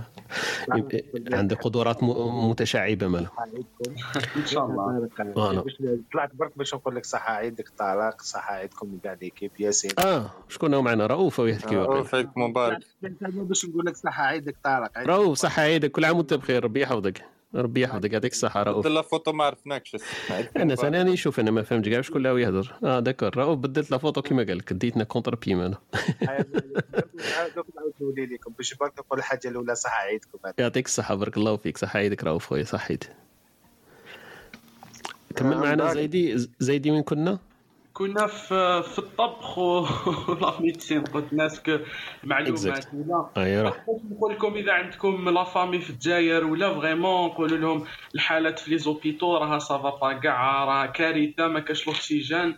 عندك 1.32 1.58
قدرات 1.62 2.02
متشعبة 2.02 3.06
مالا. 3.06 3.26
إن 4.36 4.46
شاء 4.46 4.64
الله. 4.66 5.08
voilà. 5.34 5.64
طلعت 6.12 6.34
برك 6.34 6.58
باش 6.58 6.74
نقول 6.74 6.96
لك 6.96 7.04
صحة 7.06 7.32
عيدك 7.32 7.68
طارق 7.78 8.22
صحة 8.22 8.54
عيدكم 8.54 8.98
كاع 9.04 9.16
l'équipe 9.22 9.50
ياسين 9.58 9.90
آه 9.98 10.30
شكون 10.48 10.74
هو 10.74 10.82
معنا؟ 10.82 11.06
رؤوف 11.06 11.40
ويحكي 11.40 11.76
رؤوف 11.76 12.16
مبارك. 12.36 12.78
باش 13.22 13.64
نقول 13.66 13.86
لك 13.86 13.96
صحة 13.96 14.24
عيدك 14.24 14.56
طارق 14.64 14.98
رؤوف 14.98 15.38
صحة 15.38 15.62
عيدك 15.62 15.90
كل 15.90 16.04
عام 16.04 16.16
وأنت 16.16 16.34
بخير. 16.34 16.64
ربي 16.64 16.82
يحفظك. 16.82 17.33
ربي 17.54 17.80
يحفظك 17.80 18.12
يعطيك 18.12 18.32
الصحة 18.32 18.62
رؤوف. 18.62 18.84
بدل 18.86 18.94
la 18.94 19.02
photo 19.02 19.32
ما 19.32 19.44
عرفناكش. 19.44 19.96
أنا 20.56 20.74
ثاني 20.74 20.98
راني 20.98 21.12
نشوف 21.12 21.40
أنا 21.40 21.50
ما 21.50 21.62
فهمتش 21.62 21.88
كاع 21.88 22.00
شكون 22.00 22.26
اللي 22.26 22.42
يهضر 22.42 22.74
آه 22.84 23.00
d'accord 23.00 23.36
رؤوف 23.36 23.58
بدلت 23.58 23.90
la 23.90 23.98
photo 23.98 24.22
كيما 24.22 24.42
قال 24.42 24.58
لك 24.58 24.72
ديتنا 24.72 25.04
contre-pied 25.04 25.60
أنا 25.60 25.78
نولي 28.00 28.26
لكم. 28.26 28.52
باش 28.58 28.74
برك 28.74 28.98
نقول 28.98 29.18
الحاجة 29.18 29.48
الأولى 29.48 29.74
صحة 29.74 30.02
عيدكم 30.02 30.38
يعطيك 30.58 30.86
الصحة 30.86 31.14
بارك 31.14 31.36
الله 31.36 31.56
فيك. 31.56 31.78
صحة 31.78 31.98
عيدك 31.98 32.24
رؤوف 32.24 32.46
خويا 32.46 32.64
صح 32.64 32.90
عيد. 32.90 33.04
كمل 35.36 35.56
معنا 35.56 35.94
زيدي 35.94 36.48
زيدي 36.58 36.90
وين 36.90 37.02
كنا؟ 37.02 37.38
كنا 37.94 38.26
في 38.26 38.82
في 38.82 38.98
الطبخ 38.98 39.58
ولا 39.58 40.60
médecine 40.60 41.04
قلت 41.04 41.32
ناس 41.32 41.60
ك- 41.60 41.84
معلومات. 42.24 42.94
ولا 42.94 43.30
نقول 44.10 44.34
لكم 44.34 44.54
إذا 44.54 44.72
عندكم 44.72 45.28
la 45.28 45.44
famille 45.44 45.78
في 45.80 45.90
الجزائر 45.90 46.44
ولا 46.44 46.74
vraiment 46.74 47.26
نقولوا 47.30 47.58
لهم 47.58 47.86
الحالات 48.14 48.58
في 48.58 48.70
les 48.70 48.78
hôpitaux 48.78 49.36
راها 49.36 49.58
سافا 49.58 49.90
با 49.90 50.12
كاع 50.12 50.64
راه 50.64 50.86
كارثة 50.86 51.48
ما 51.48 51.60
كاش 51.60 51.88
الاكسجين 51.88 52.56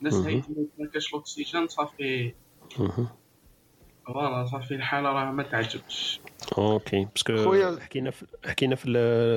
الناس 0.00 0.14
مهم. 0.14 0.26
هاي 0.26 0.42
ما 0.78 0.90
كاش 0.94 1.14
الاكسجين 1.14 1.68
صافي. 1.68 2.34
voilà 4.06 4.44
صافي 4.44 4.74
الحالة 4.74 5.08
راه 5.12 5.30
ما 5.32 5.42
تعجبش. 5.42 6.20
OK. 6.58 7.06
parce 7.14 7.33
que 7.33 7.44
خويا- 7.44 7.80
حكينا 7.80 8.10
في 8.10 8.24
حكينا 8.46 8.76
في 8.76 8.88
ال- 8.88 8.96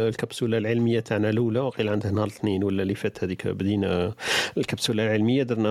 الكبسولة 0.09 0.57
العلمية 0.57 0.99
تاعنا 0.99 1.29
الأولى 1.29 1.59
وقيل 1.59 1.89
عندها 1.89 2.11
نهار 2.11 2.27
الاثنين 2.27 2.63
ولا 2.63 2.83
اللي 2.83 2.95
فات 2.95 3.23
هذيك 3.23 3.47
بدينا 3.47 4.13
الكبسولة 4.57 5.03
العلمية 5.05 5.43
درنا 5.43 5.69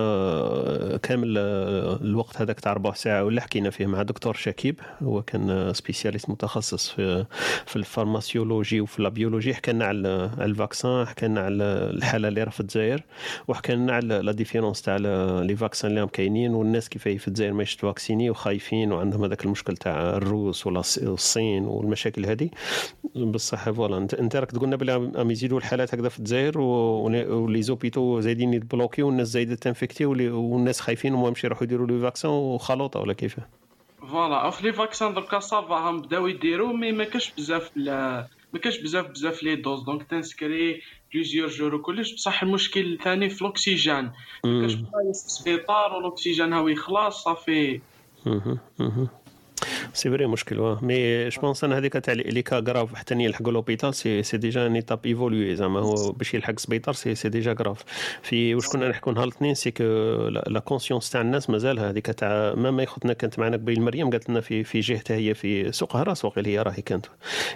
كامل 1.03 1.37
الوقت 1.37 2.41
هذاك 2.41 2.59
تاع 2.59 2.73
ربع 2.73 2.93
ساعة 2.93 3.23
ولا 3.23 3.41
حكينا 3.41 3.69
فيه 3.69 3.85
مع 3.85 4.01
دكتور 4.03 4.33
شكيب 4.33 4.79
هو 5.03 5.21
كان 5.21 5.73
spécialiste 5.73 6.29
متخصص 6.29 6.89
في 6.89 7.25
في 7.65 7.75
ال 7.75 7.83
pharmacologie 7.83 8.81
وفي 8.81 8.99
ال 8.99 9.05
biologie 9.05 9.53
حكى 9.53 9.71
لنا 9.71 9.85
على 9.85 10.31
ال 10.41 10.50
vaccin 10.50 11.05
حكى 11.07 11.25
لنا 11.27 11.41
على 11.41 11.63
الحالة 11.63 12.27
اللي 12.27 12.43
راه 12.43 12.49
في 12.49 12.59
الجزائر 12.59 13.01
وحكى 13.47 13.75
لنا 13.75 13.93
على 13.93 14.19
la 14.19 14.31
différence 14.31 14.81
تاع 14.81 14.97
les 14.97 15.55
vaccins 15.55 15.89
اللي 15.91 16.01
راهم 16.01 16.09
كاينين 16.09 16.53
والناس 16.53 16.89
كيف 16.89 17.03
في 17.03 17.27
الجزائر 17.27 17.53
ما 17.53 17.63
يتفاكسيني 17.63 18.29
وخايفين 18.29 18.91
وعندهم 18.91 19.23
هذاك 19.23 19.45
المشكل 19.45 19.77
تاع 19.77 20.09
الروس 20.17 20.67
ولا 20.67 20.81
الصين 21.29 21.65
والمشاكل 21.65 22.25
هذه. 22.25 22.49
بصح 23.15 23.69
voilà 23.69 23.97
انت 23.97 24.35
راك 24.35 24.51
تقولنا 24.51 24.75
بلي 24.75 24.93
راهم 24.95 25.31
يزيدوا 25.31 25.57
الحالات 25.57 25.93
هكذا 25.93 26.09
في 26.09 26.19
الجزائر 26.19 26.59
و 26.59 27.61
les 27.61 27.77
hôpitaux 27.77 28.19
زايدين 28.19 28.53
يتبلوكي 28.53 29.03
والناس 29.03 29.27
زايدة 29.27 29.55
تنفكتي 29.55 30.05
والناس 30.05 30.79
خايفين 30.81 31.13
وما 31.13 31.27
يمشي 31.27 31.47
يروحوا 31.47 31.63
يديروا 31.63 31.87
les 31.87 31.99
vaccins 31.99 32.31
وخلوطه 32.31 32.99
ولا 32.99 33.13
كيف؟ 33.13 33.37
voilà 34.11 34.49
في 34.49 34.63
les 34.63 34.73
vaccins 34.73 35.13
دركا 35.13 35.39
ça 35.39 35.57
va 35.57 35.75
هم 35.75 36.01
بداو 36.01 36.27
يديروا 36.27 36.73
mais 36.73 36.91
ما 36.91 37.03
كاش 37.03 37.33
بزاف 37.37 37.71
لا- 37.75 38.27
ما 38.53 38.59
كاش 38.59 38.79
بزاف 38.81 39.05
بزاف 39.07 39.43
les 39.43 39.55
doses. 39.55 39.83
donc 39.83 40.03
تنسكري 40.03 40.81
plusieurs 41.13 41.47
jours 41.49 41.75
وكلش 41.75 42.13
بصح 42.13 42.43
المشكل 42.43 42.93
الثاني 42.93 43.29
في 43.29 43.41
الأكسجين. 43.41 44.11
ما 44.43 44.61
كاش 44.61 44.73
في 44.73 44.85
السبيطار 45.09 45.93
والأكسجين 45.93 46.53
هاو 46.53 46.67
يخلص 46.67 47.23
صافي. 47.23 47.79
c'est 49.93 50.09
vrai 50.09 50.27
مشكل 50.27 50.59
واه. 50.59 50.79
mais 50.81 51.29
je 51.29 51.41
pense 51.41 51.63
أنا 51.63 51.77
هذيك 51.77 51.93
تاع 51.93 52.13
les 52.13 52.41
cas 52.41 52.59
graves 52.59 52.95
حتى 52.95 53.15
يلحقوا 53.15 53.51
l'hôpital 53.51 53.95
c'est 53.95 54.23
c'est 54.23 54.37
déjà 54.37 54.67
une 54.67 54.75
étape 54.75 54.99
évoluée 55.05 55.55
زعما 55.55 55.79
هو 55.79 56.11
باش 56.11 56.33
يلحق 56.33 56.49
السبيطار 56.49 56.95
c'est 56.95 57.15
c'est 57.15 57.29
déjà 57.29 57.53
grave 57.53 57.83
في 58.21 58.55
واش 58.55 58.67
كنا 58.67 58.89
نحكوا 58.89 59.13
نهار 59.13 59.23
الاثنين 59.23 59.53
c'est 59.53 59.71
que 59.71 59.83
la 60.47 60.59
conscience 60.59 61.09
تاع 61.09 61.21
الناس 61.21 61.49
مازال 61.49 61.79
هذيك 61.79 62.05
تاع 62.05 62.55
ما 62.55 62.83
يخطنا 62.83 63.13
كانت 63.13 63.39
معنا 63.39 63.57
قبيل 63.57 63.81
مريم 63.81 64.09
قالت 64.09 64.29
لنا 64.29 64.41
في 64.41 64.63
في 64.63 64.79
جهتها 64.79 65.17
هي 65.17 65.33
في 65.33 65.71
سوق 65.71 65.95
هراس 65.95 66.25
وقيل 66.25 66.45
هي 66.45 66.59
راهي 66.61 66.81
كانت. 66.81 67.05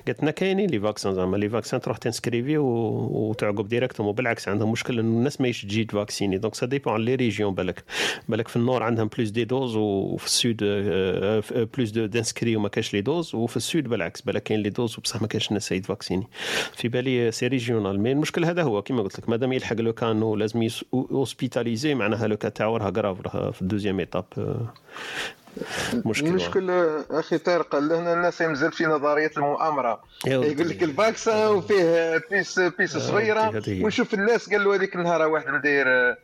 قالت 0.08 0.22
لنا 0.22 0.32
كاينين 0.32 0.70
les 0.70 0.80
vaccins 0.80 1.16
زعما 1.16 1.38
les 1.38 1.50
vaccins 1.50 1.82
تروح 1.82 1.98
تنسكريفي 1.98 2.58
وتعقب 2.58 3.68
directement 3.68 4.08
وبالعكس 4.08 4.48
عندهم 4.48 4.72
مشكل 4.72 5.00
انه 5.00 5.18
الناس 5.18 5.42
ما 5.42 5.52
تجي 5.52 5.84
تفاكسيني. 5.84 6.38
donc 6.38 6.56
ça 6.56 6.66
dépend 6.66 7.06
les 7.06 7.16
régions 7.16 7.56
بالك. 7.56 7.84
بالك 8.30 8.48
في 8.48 8.56
ال 8.56 8.61
nord 8.61 8.84
عندهم 8.84 9.08
plus 9.08 9.30
de 9.30 9.46
doses 9.46 9.76
وفي 9.76 10.26
ال 10.26 10.34
sud 10.34 10.60
آه، 10.64 11.44
plus 11.78 11.90
de 11.90 11.93
d'inscrits 12.00 12.56
وما 12.56 12.70
كاش 12.70 12.94
les 12.94 13.02
doses 13.02 13.36
وفي 13.36 13.58
ال 13.58 13.65
sud 13.65 13.88
بالعكس 13.88 14.22
بالك 14.22 14.44
كاين 14.44 14.60
les 14.60 14.70
doses 14.70 14.98
وبصح 14.98 15.22
ما 15.22 15.28
كاش 15.28 15.48
الناس 15.48 15.72
يتفاكسيني 15.72 16.28
في 16.76 16.88
بالي 16.88 17.32
c'est 17.32 17.48
régional 17.48 18.00
mais 18.00 18.12
المشكل 18.12 18.46
هذا 18.46 18.62
هو 18.62 18.82
كما 18.82 19.02
قلت 19.02 19.20
لك 19.20 19.30
مادام 19.30 19.54
يلحق 19.54 19.76
لو 19.76 19.94
كانو 19.94 20.36
لازم 20.36 20.68
hospitalisé 20.94 21.94
معناها 21.94 22.28
le 22.28 22.38
cas 22.38 22.50
تاعو 22.50 22.78
راه 22.78 22.90
grave 22.90 23.38
في 23.56 23.62
ال 23.62 23.66
deuxième 23.66 24.00
étape 24.00 24.26
مشكل 26.06 26.28
المشكل 26.28 26.70
أخي 27.10 27.38
طارق 27.38 27.76
لهنا 27.76 28.14
الناس 28.14 28.42
مازال 28.42 28.72
في 28.72 28.86
نظريه 28.86 29.32
المؤامرة. 29.38 30.04
يقول 30.26 30.70
لك 30.70 30.84
ال 30.84 30.93
vaccin 30.93 31.48
وفيه 31.48 32.22
puce 32.32 32.60
puce 32.60 32.96
يا 32.96 33.00
صغيرة. 33.00 33.62
ونشوف 33.68 34.14
الناس 34.14 34.50
قال 34.50 34.64
له 34.64 34.76
هذيك 34.76 34.96
النهار 34.96 35.28
واحد 35.28 35.46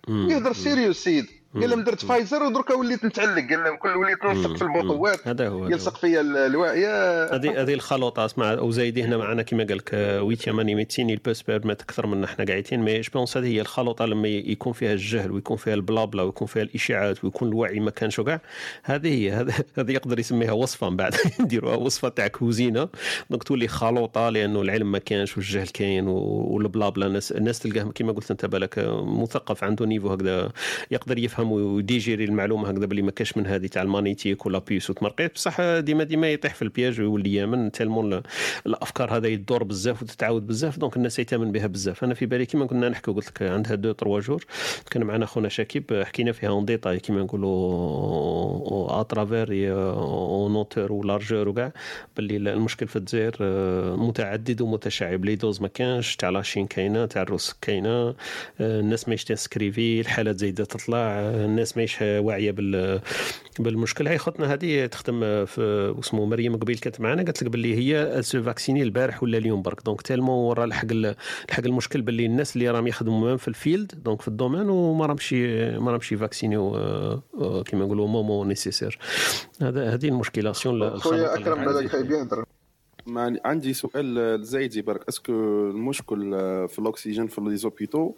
مم. 0.07 0.29
يهضر 0.29 0.53
sérieux 0.53 1.03
سيد 1.03 1.25
قال 1.55 1.69
لهم 1.69 1.83
درت 1.83 2.05
فايزر 2.05 2.43
ودركا 2.43 2.73
وليت 2.73 3.05
نتعلق 3.05 3.49
قال 3.49 3.63
لهم 3.63 3.77
كل 3.77 3.89
وليت 3.89 4.25
نلصق 4.25 4.55
في 4.55 4.61
البطوات 4.61 5.27
هذا 5.27 5.47
هو 5.49 5.67
يلصق 5.67 5.97
فيا 5.97 6.21
ال- 6.21 6.37
الواعيه 6.37 7.23
هذه 7.35 7.61
هذه 7.61 7.73
الخلطه 7.73 8.25
أسمع 8.25 8.53
وزايدي 8.53 9.03
هنا 9.03 9.17
معنا 9.17 9.41
كما 9.41 9.63
قال 9.63 9.77
لك 9.77 9.89
و 10.23 10.51
sixième 10.51 10.65
année 10.65 10.75
médecine 10.75 11.09
يلبس 11.09 11.41
بيرمت 11.41 11.81
أكثر 11.81 12.07
من 12.07 12.23
إحنا 12.23 12.45
قاعدين. 12.45 12.79
mais 12.81 13.01
je 13.01 13.09
pense 13.13 13.37
هذه 13.37 13.47
هي 13.47 13.61
الخلطه 13.61 14.05
لما 14.05 14.27
يكون 14.27 14.73
فيها 14.73 14.93
الجهل 14.93 15.31
ويكون 15.31 15.57
فيها 15.57 15.73
ال 15.73 15.80
blabla 15.80 16.23
ويكون 16.23 16.47
فيها 16.47 16.63
الإشاعات 16.63 17.23
ويكون 17.23 17.47
الوعي 17.47 17.79
ما 17.79 17.91
كانش 17.91 18.19
وكاع 18.19 18.41
هذه 18.83 19.07
هي 19.13 19.31
هذا 19.31 19.53
هذه 19.77 19.91
يقدر 19.91 20.19
يسميها 20.19 20.51
وصفة 20.51 20.89
من 20.89 20.95
بعد 20.97 21.15
نديروها 21.41 21.75
وصفة 21.75 22.09
تاع 22.09 22.27
كوزينة. 22.27 22.89
donc 23.29 23.43
تولي 23.43 23.67
خلطه 23.67 24.29
لأنه 24.29 24.61
العلم 24.61 24.91
ما 24.91 24.99
كانش 24.99 25.37
والجهل 25.37 25.67
كاين 25.67 26.07
وال 26.07 26.32
blabla 26.32 27.05
الناس 27.07 27.31
الناس 27.31 27.59
تلقاه 27.59 27.91
كما 27.95 28.11
قلت 28.11 28.31
أنت 28.31 28.45
بالك 28.45 28.79
مثقف 29.03 29.63
عنده 29.63 29.85
niveau 29.85 30.07
هكذا 30.09 30.51
يقدر 30.91 31.17
يفهم 31.17 31.38
ويديجيري 31.43 32.23
المعلومة 32.23 32.69
هكذا 32.69 32.85
بلي 32.85 33.01
ما 33.01 33.11
كاش 33.11 33.37
من 33.37 33.47
هذه 33.47 33.67
تاع 33.67 33.81
ال 33.81 33.87
magnétique 33.87 34.45
ولا 34.45 34.59
puce 34.59 34.89
وتمرقيت. 34.89 35.33
بصح 35.33 35.61
ديما 35.61 36.03
ديما 36.03 36.31
يطيح 36.31 36.53
في 36.55 36.61
ال 36.61 36.68
piège 36.68 37.01
ويولي 37.01 37.33
يامن. 37.33 37.71
tellement 37.71 38.13
ال- 38.13 38.23
الأفكار 38.65 39.17
هذا 39.17 39.27
يدور 39.27 39.63
بزاف 39.63 40.03
وتتعاود 40.03 40.47
بزاف 40.47 40.79
donc 40.79 40.97
الناس 40.97 41.19
يتامن 41.19 41.51
بها 41.51 41.67
بزاف. 41.67 42.03
أنا 42.03 42.13
في 42.13 42.25
بالي 42.25 42.45
كيما 42.45 42.65
كنا 42.65 42.89
نحكي 42.89 43.11
قلت 43.11 43.27
لك 43.27 43.41
عندها 43.41 43.75
deux 43.75 43.91
trois 43.91 44.19
jours. 44.19 44.45
كان 44.91 45.03
معنا 45.03 45.25
خونا 45.25 45.49
شكيب 45.49 46.03
حكينا 46.05 46.31
فيها 46.31 46.49
en 46.49 46.65
détail 46.65 46.99
كيما 46.99 47.21
نقولوا 47.23 49.01
à 49.01 49.07
travers 49.07 49.47
en 49.73 50.55
hauteur 50.55 50.91
و 50.91 50.98
largeur 50.99 51.49
وكاع 51.49 51.71
باللي 52.17 52.53
المشكل 52.53 52.87
في 52.87 52.95
الجزائر 52.95 53.35
متعدد 53.97 54.61
ومتشعب. 54.61 55.25
les 55.25 55.35
doses 55.35 55.61
ما 55.61 55.67
كانش 55.67 56.15
تاع 56.15 56.29
la 56.29 56.40
Chine 56.40 56.67
كاينة 56.67 57.05
تاع 57.05 57.21
الروس 57.21 57.55
كاينة. 57.61 58.15
الناس 58.61 59.07
ما 59.07 59.13
يشتي 59.13 59.35
سكريفي 59.35 59.99
الحالات 60.01 60.39
زايدة 60.39 60.65
تطلع. 60.65 61.28
الناس 61.35 61.77
ماهيش 61.77 62.01
واعية 62.01 62.51
بال 62.51 63.01
بالمشكل. 63.59 64.07
هاي 64.07 64.17
خوتنا 64.17 64.53
هذه 64.53 64.85
تخدم 64.85 65.45
في 65.45 65.95
اسمه 65.99 66.25
مريم 66.25 66.57
قبيل 66.57 66.77
كانت 66.77 67.01
معنا 67.01 67.23
قالت 67.23 67.43
لك 67.43 67.49
باللي 67.49 67.75
هي 67.75 68.21
s'est 68.21 68.43
vaccinée 68.43 68.83
البارح 68.83 69.23
ولا 69.23 69.37
اليوم 69.37 69.61
برك. 69.61 69.85
donc 69.85 70.01
tellement 70.01 70.37
ورا 70.37 70.65
لحق 70.65 70.93
لحق 70.93 71.65
المشكل 71.65 72.01
باللي 72.01 72.25
الناس 72.25 72.55
اللي 72.55 72.69
راهم 72.69 72.87
يخدموا 72.87 73.37
في 73.37 73.47
ال 73.47 73.57
field 73.57 74.03
donc 74.03 74.21
في 74.21 74.27
ال 74.27 74.32
domaine 74.33 74.69
وما 74.69 75.05
راهمش 75.05 75.33
ما 75.33 75.91
راهمش 75.91 76.11
يفاكسينيو 76.11 76.71
كيما 77.65 77.85
نقولوا 77.85 78.07
minimum 78.07 78.43
nécessaire. 78.43 78.99
هذا 79.61 79.93
هذه 79.93 80.07
المشكلة. 80.07 80.51
خويا 80.51 81.35
أكرم 81.35 81.65
بالك 81.65 81.87
خايب 81.91 82.11
يهضر 82.11 82.45
ما 83.07 83.39
عندي 83.45 83.73
سؤال 83.73 84.15
لزايدي 84.15 84.81
برك. 84.81 85.07
est-ce 85.07 85.23
que 85.23 85.31
المشكل 85.69 86.31
في 86.67 86.79
الأكسجين 86.79 87.27
في 87.27 87.41
les 87.41 87.57
hôpitaux 87.57 88.13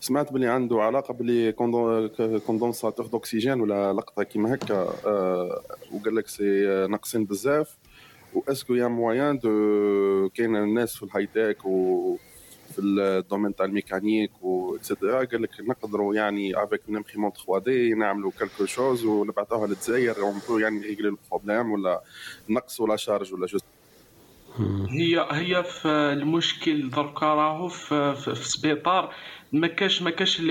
سمعت 0.00 0.32
بلي 0.32 0.46
عنده 0.46 0.82
علاقة 0.82 1.14
ب 1.14 1.24
les 1.24 1.52
condensateurs 2.46 3.06
d'oxygène 3.06 3.60
ولا 3.60 3.92
لقطة 3.92 4.22
كيما 4.22 4.54
هكا 4.54 4.94
آه، 5.06 5.62
وقال 5.92 6.14
لك 6.14 6.28
c'est 6.28 6.66
ناقصين 6.90 7.24
بزاف. 7.24 7.76
و 8.34 8.38
est-ce 8.38 8.62
que 8.62 8.74
y 8.74 8.88
a 8.88 8.96
moyen 8.96 9.38
de 9.38 10.28
كاين 10.34 10.56
الناس 10.56 10.96
في 10.96 11.02
ال 11.02 11.26
high-tech 11.26 11.64
و 11.66 12.16
في 12.74 12.80
ال 12.80 12.89
domaine 12.89 13.54
تاع 13.54 13.66
ال 13.66 13.72
mécanique 13.72 14.30
et 14.42 14.76
cetera 14.76 15.24
قال 15.24 15.42
لك 15.42 15.50
نقدروا 15.60 16.14
يعني 16.14 16.62
avec 16.64 16.80
une 16.88 16.96
imprimante 16.96 17.36
3 17.36 17.58
D 17.64 17.94
نعملوا 17.94 18.30
quelque 18.38 18.66
chose 18.66 19.04
ونبعثوها 19.04 19.66
للجزائر 19.66 20.16
on 20.22 20.62
يعني 20.62 20.80
régler 20.80 21.08
ال 21.08 21.15
problème 21.15 21.72
ولا 21.72 22.02
نقص 22.48 22.80
ولا 22.80 22.96
charge 22.96 23.34
ولا 23.34 23.46
juste 23.46 23.64
هي 24.90 25.26
هي 25.30 25.64
في 25.64 25.88
المشكل 25.88 26.90
دركا 26.90 27.26
راهو 27.26 27.68
في, 27.68 28.14
في, 28.14 28.34
في 28.34 28.48
سبيطار. 28.48 29.14
ما 29.52 29.66
كاش 29.66 30.02
ما 30.02 30.10
كاش 30.10 30.42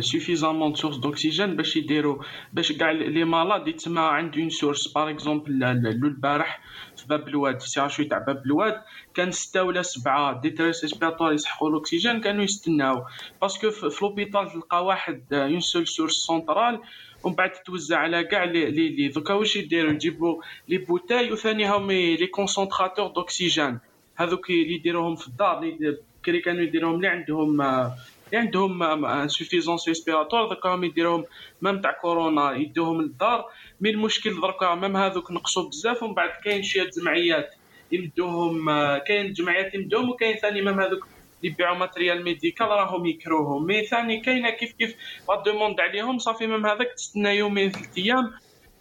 suffisamment 0.00 0.74
sources 0.74 0.96
d'oxygène 0.96 1.56
باش 1.56 1.76
يديروا 1.76 2.22
باش 2.52 2.72
كاع 2.72 2.90
les 2.90 3.24
malades 3.24 3.68
يتسمى 3.68 4.00
عند 4.00 4.38
une 4.38 4.50
source 4.50 4.92
par 4.92 5.10
exemple 5.10 5.64
البارح 5.64 6.60
في 7.04 7.08
باب 7.08 7.28
الواد 7.28 7.60
في 7.60 7.68
c'est 7.68 8.04
تاع 8.04 8.18
باب 8.18 8.42
الواد؟ 8.46 8.80
كان 9.14 9.30
ستة 9.30 9.62
ولا 9.62 9.82
سبعة 9.82 10.40
détresses 10.40 10.84
respiratoires 10.84 11.32
يسحقوا 11.32 11.70
الاكسجين 11.70 12.20
كانوا 12.20 12.44
يستناو. 12.44 13.04
parce 13.42 13.59
que 13.59 13.70
في 13.70 13.98
l'hôpital 14.02 14.50
تلقى 14.52 14.84
واحد 14.84 15.34
une 15.34 15.60
seule 15.60 15.86
source 15.86 16.12
centrale 16.12 16.80
ومن 17.22 17.34
بعد 17.34 17.52
تتوزع 17.52 17.98
على 17.98 18.24
كاع 18.24 18.44
لي 18.44 18.70
لي 18.70 19.08
دوكا 19.08 19.34
واش 19.34 19.56
يديروا 19.56 19.92
يجيبوا 19.92 20.42
les 20.68 20.78
bouteilles 20.78 21.32
وثاني 21.32 21.70
هما 21.70 21.92
les 21.92 22.26
concentrateurs 22.26 23.06
d'oxygène. 23.06 23.78
هذوك 24.16 24.50
اللي 24.50 24.74
يديروهم 24.74 25.16
في 25.16 25.28
الدار 25.28 25.58
اللي 25.62 25.98
كري 26.24 26.40
كانوا 26.40 26.62
يديروهم 26.62 26.94
اللي 26.94 27.08
عندهم 27.08 27.60
اللي 27.60 27.92
عندهم 28.36 28.82
insuffisance 29.04 29.88
respiratoire 29.88 30.48
دوكا 30.48 30.68
هم 30.68 30.84
يديروهم 30.84 31.24
même 31.62 31.80
تاع 31.80 31.92
كورونا 31.92 32.52
يدوهم 32.52 33.02
للدار. 33.02 33.44
mais 33.80 33.90
المشكل 33.90 34.40
دركا 34.40 34.74
même 34.74 34.96
هذوك 34.96 35.30
نقصوا 35.32 35.68
بزاف 35.68 36.02
ومن 36.02 36.14
بعد 36.14 36.30
كاين 36.44 36.62
شي 36.62 36.84
جمعيات 36.84 37.54
يمدوهم 37.92 38.70
كاين 38.98 39.32
جمعيات 39.32 39.74
يمدوهم 39.74 40.10
وكاين 40.10 40.36
ثاني 40.36 40.62
même 40.62 40.80
هذوك 40.80 41.04
اللي 41.04 41.52
يبيعوا 41.52 41.76
matériel 41.76 42.24
médical 42.24 42.66
راهم 42.66 43.06
يكروهم. 43.06 43.66
mais 43.66 43.84
ثاني 43.84 44.20
كاينة 44.20 44.50
كيف 44.50 44.72
كيف 44.72 44.96
la 45.28 45.42
demande 45.42 45.80
عليهم 45.80 46.18
صافي 46.18 46.46
même 46.46 46.66
هذاك 46.66 46.92
تستنى 46.96 47.36
يومين 47.36 47.70
ثلاث 47.70 47.98
أيام 47.98 48.32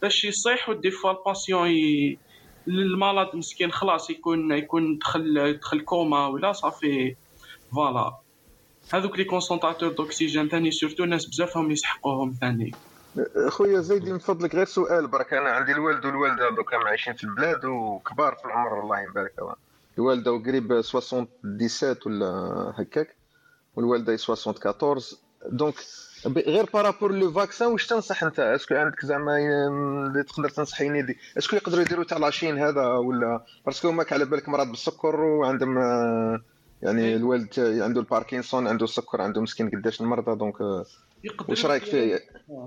باش 0.01 0.25
يصيح 0.25 0.69
و 0.69 0.75
des 0.75 0.91
fois 0.91 1.11
ال 1.11 1.19
patient 1.19 1.69
ي... 1.69 2.17
المرض 2.67 3.35
مسكين 3.35 3.72
خلاص 3.72 4.09
يكون 4.09 4.51
يكون 4.51 4.98
دخل 4.98 5.57
دخل 5.61 5.82
كوما 5.82 6.27
ولا 6.27 6.51
صافي 6.51 7.15
voilà. 7.75 8.22
هذوك 8.91 9.17
les 9.17 9.23
concentrateurs 9.23 9.91
d'oxygène 9.91 10.49
ثاني 10.49 10.71
surtout 10.72 11.05
ناس 11.05 11.25
بزافهم 11.25 11.71
يسحقوهم 11.71 12.35
ثاني. 12.41 12.71
خويا 13.47 13.81
زيدي 13.81 14.13
من 14.13 14.19
فضلك 14.19 14.55
غير 14.55 14.65
سؤال 14.65 15.07
برك. 15.07 15.33
أنا 15.33 15.49
عندي 15.49 15.71
الوالد 15.71 16.05
والوالدة 16.05 16.49
دوكا 16.49 16.77
عايشين 16.77 17.13
في 17.13 17.23
البلاد 17.23 17.65
وكبار 17.65 18.35
في 18.35 18.45
العمر 18.45 18.81
الله 18.81 19.01
يبارك 19.01 19.33
فيهم. 19.35 19.55
الوالدة 19.97 20.31
قريب 20.31 20.81
77 20.81 21.95
ولا 22.05 22.27
هكاك 22.77 23.15
والوالدة 23.75 24.17
74 24.29 25.01
donc 25.45 25.75
غير 26.27 26.69
par 26.73 26.85
rapport 26.85 27.11
le 27.11 27.31
vaccin 27.31 27.67
واش 27.67 27.87
تنصح 27.87 28.23
أنت؟ 28.23 28.39
est-ce 28.39 28.63
que 28.63 28.75
عندك 28.75 29.05
زعما 29.05 29.37
اللي 29.37 30.23
تقدر 30.23 30.49
تنصحيني 30.49 31.01
دي 31.01 31.17
est-ce 31.38 31.49
que 31.49 31.55
يقدروا 31.55 31.81
يديروا 31.81 32.03
تاع 32.03 32.17
la 32.17 32.29
Chine 32.29 32.57
هذا 32.57 32.87
ولا؟ 32.87 33.45
parce 33.65 33.82
que 33.82 33.91
ماك 33.91 34.13
على 34.13 34.25
بالك 34.25 34.49
مرض 34.49 34.67
بالسكر 34.67 35.15
وعندهم 35.15 35.77
يعني 36.83 37.15
الوالد 37.15 37.59
عنده 37.59 38.01
الباركنسون 38.01 38.67
عنده 38.67 38.83
السكر 38.83 39.21
عنده 39.21 39.41
مسكين 39.41 39.69
قداش 39.69 40.01
المرضى 40.01 40.35
donc 40.35 40.61
واش 41.49 41.65
رايك 41.65 41.83
فيه؟ 41.83 42.19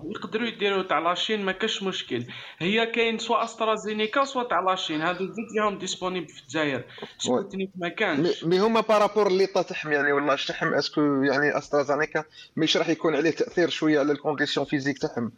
يقدروا 0.04 0.46
يديروا 0.46 0.82
تاع 0.82 0.98
la 0.98 1.12
Chine 1.12 1.44
ما 1.44 1.52
كاش 1.52 1.82
مشكل. 1.82 2.24
هي 2.58 2.86
كاين 2.86 3.18
soit 3.18 3.44
أسترازينيكا 3.44 4.24
soit 4.24 4.42
تاع 4.42 4.60
la 4.60 4.70
Chine. 4.70 5.00
هادو 5.00 5.26
زوج 5.26 5.44
ليهم 5.54 5.78
disponibles 5.78 6.28
في 6.28 6.42
الجزائر. 6.42 6.84
سبوتنيك 7.18 7.70
ما 7.76 7.88
كانش. 7.88 8.44
mais 8.44 8.60
هما 8.60 8.80
par 8.80 8.94
rapport 8.94 9.26
اللي 9.26 9.46
تحم 9.46 9.92
يعني 9.92 10.12
ولا 10.12 10.36
تحم؟ 10.36 10.74
est-ce 10.74 10.92
que 10.92 11.00
يعني 11.00 11.58
أسترازينيكا 11.58 12.24
مش 12.56 12.76
راح 12.76 12.88
يكون 12.88 13.16
عليه 13.16 13.30
تأثير 13.30 13.68
شوية 13.68 13.98
على 13.98 14.12
ال 14.12 14.18
condition 14.18 14.66
physique 14.66 14.98
تاعهم. 14.98 15.32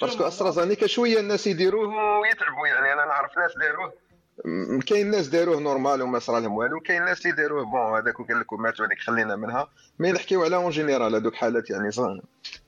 parce 0.00 0.15
que 0.15 0.24
أسترازينيكا 0.24 0.86
شوية 0.86 1.20
الناس 1.20 1.46
يديروه 1.46 2.18
ويتعبوا 2.18 2.66
يعني. 2.66 2.92
أنا 2.92 3.04
نعرف 3.04 3.38
ناس 3.38 3.52
داروه 3.60 3.92
كاين 4.86 5.10
ناس 5.10 5.28
داروه 5.28 5.60
normal 5.60 6.02
وما 6.02 6.18
صرا 6.18 6.40
لهم 6.40 6.52
والو 6.52 6.80
كاين 6.80 7.04
ناس 7.04 7.26
اللي 7.26 7.36
داروه 7.36 7.64
bon 7.64 7.98
هذاك 7.98 8.20
وقال 8.20 8.40
لك 8.40 8.52
وماتوا 8.52 8.86
هذيك 8.86 8.98
خلينا 8.98 9.36
منها. 9.36 9.68
mais 9.98 10.12
نحكيو 10.12 10.44
على 10.44 10.56
en 10.56 10.70
général 10.70 11.14
هذوك 11.14 11.34
حالات 11.34 11.70
يعني 11.70 11.90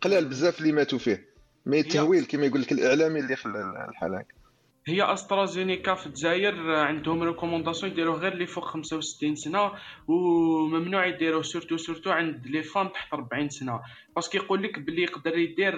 قلال 0.01 0.25
بزاف 0.25 0.59
اللي 0.59 0.73
ماتوا 0.73 0.99
فيه. 0.99 1.29
mais 1.67 1.81
التهويل 1.81 2.25
كما 2.25 2.47
يقول 2.47 2.61
لك 2.61 2.73
الإعلامي 2.73 3.21
اللي 3.21 3.37
خلى 3.37 3.87
الحاله 3.89 4.19
هكا. 4.19 4.35
هي 4.87 5.13
أسترازينيكا 5.13 5.95
في 5.95 6.07
الجزائر 6.07 6.71
عندهم 6.75 7.23
recommandation 7.23 7.93
يديروه 7.93 8.17
غير 8.17 8.33
اللي 8.33 8.47
فوق 8.47 8.65
65 8.65 9.35
سنة 9.35 9.73
وممنوع 10.09 11.07
يديروه 11.07 11.43
surtout 11.43 11.77
surtout 11.77 12.11
عند 12.11 12.47
les 12.47 12.63
femmes 12.63 12.89
تحت 12.89 13.15
40 13.15 13.49
سنة. 13.49 13.81
parce 14.17 14.29
que 14.29 14.37
يقول 14.37 14.63
لك 14.63 14.79
بلي 14.79 15.03
يقدر 15.03 15.39
يدير 15.39 15.75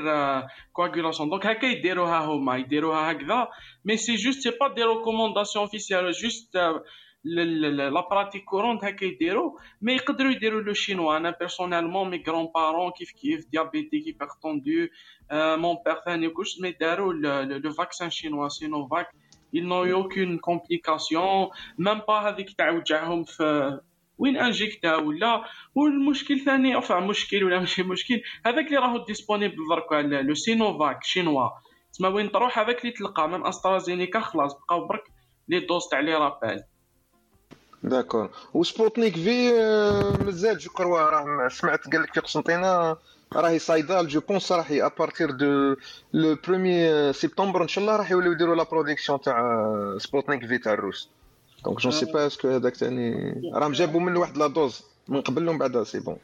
coagulation 0.73 1.31
donc 1.31 1.47
هكا 1.47 1.67
يديروها 1.67 2.25
هما 2.25 2.57
يديروها 2.57 3.13
هكذا. 3.13 3.49
mais 3.85 3.97
c'est 3.97 4.15
juste 4.15 4.41
c'est 4.41 4.51
pas 4.61 4.75
des 4.75 4.83
recommandations 4.83 5.65
officielles 5.65 6.13
juste 6.13 6.57
la 7.25 8.09
pratique 8.11 8.45
courante 8.45 8.85
هكا 8.85 9.05
يديروا. 9.05 9.59
mais 9.83 9.93
يقدروا 9.93 10.31
يديروا 10.31 10.61
le 10.61 10.73
chinois 10.73 11.17
أنا 11.17 11.37
personnellement 11.41 12.11
mes 12.11 12.23
grands-parents 12.29 12.91
كيف 12.99 13.11
كيف 13.11 13.51
diabétiques 13.51 14.07
hypertendus 14.07 14.89
mon 15.33 15.77
père 15.87 15.97
ثاني 16.05 16.29
كلش 16.29 16.61
mais 16.61 16.71
داروا 16.71 17.13
le 17.45 17.73
vaccin 17.73 18.11
chinois 18.11 18.49
سينوفاك 18.49 19.09
ils 19.55 19.65
n'ont 19.65 19.85
eu 19.85 19.95
aucune 19.95 20.41
complication 20.41 21.51
même 21.79 22.03
pas 22.07 22.27
هذيك 22.27 22.57
تاع 22.59 22.71
وجعهم 22.71 23.25
في 23.25 23.81
وين 24.19 24.37
injecté 24.37 24.97
ولا 24.97 25.45
والمشكل 25.75 26.41
ثاني 26.41 26.79
افا 26.79 27.01
مشكل 27.01 27.45
ولا 27.45 27.59
ماشي 27.59 27.83
مشكل 27.83 28.21
هذاك 28.47 28.67
اللي 28.67 28.77
راهو 28.77 29.05
ديسپونيبل 29.05 29.57
دركا 29.71 29.95
le 29.95 30.35
سينوفاك 30.35 31.05
chinois 31.05 31.49
تسمى 31.93 32.09
وين 32.09 32.33
تروح 32.33 32.59
هذاك 32.59 32.81
اللي 32.81 32.93
تلقى 32.93 33.29
même 33.29 33.47
استرازينيكا 33.47 34.21
خلاص 34.21 34.55
بقاو 34.55 34.87
برك 34.87 35.05
les 35.49 35.61
doses 35.61 35.89
تاع 35.91 36.01
les 36.01 36.15
rappels 36.15 36.65
d'accord 37.83 38.31
وسبوتنيك 38.55 39.15
في 39.15 39.53
مازال 40.25 40.59
je 40.59 40.71
crois 40.71 41.01
راه 41.01 41.49
سمعت 41.49 41.89
قال 41.93 42.03
لك 42.03 42.15
في 42.15 42.21
قسنطينه 42.21 42.97
راهي 43.33 43.59
صايده 43.59 44.03
je 44.03 44.21
pense 44.21 44.53
راهي 44.53 44.87
à 44.87 44.93
partir 44.93 45.31
de 45.31 45.77
le 46.13 46.37
premier 46.47 47.13
سبتمبر 47.13 47.63
ان 47.63 47.69
شاء 47.69 47.85
الله 47.85 47.97
راح 47.97 48.11
يوليو 48.11 48.33
يديروا 48.33 48.57
la 48.57 48.63
production 48.63 49.21
تاع 49.21 49.97
سبوتنيك 49.99 50.47
في 50.47 50.59
تاع 50.59 50.73
الروس 50.73 51.09
donc 51.65 51.81
je 51.81 51.91
sais 51.91 52.07
pas 52.07 52.27
est-ce 52.27 52.42
que 52.42 52.49
هذاك 52.49 52.75
ثاني 52.75 53.35
راهم 53.55 53.73
جابوا 53.73 54.01
من 54.01 54.17
واحد 54.17 54.37
la 54.37 54.47
dose 54.47 54.83
من 55.09 55.21
قبل 55.21 55.49
ومن 55.49 55.59
بعد 55.59 55.83
c'est 55.83 56.01
bon 56.01 56.17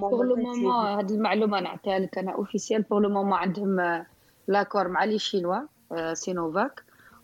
pour 0.00 0.24
le 0.24 0.36
moment 0.36 0.72
هاد 0.72 1.10
المعلومة 1.10 1.60
نعطيها 1.60 1.98
لك 1.98 2.18
أنا 2.18 2.32
officiel 2.32 2.82
pour 2.82 3.00
le 3.00 3.08
moment 3.08 3.32
عندهم 3.32 4.04
l'accord 4.48 4.88
مع 4.88 5.04
les 5.04 5.18
chinois 5.18 5.60
سينوفاك 6.12 6.82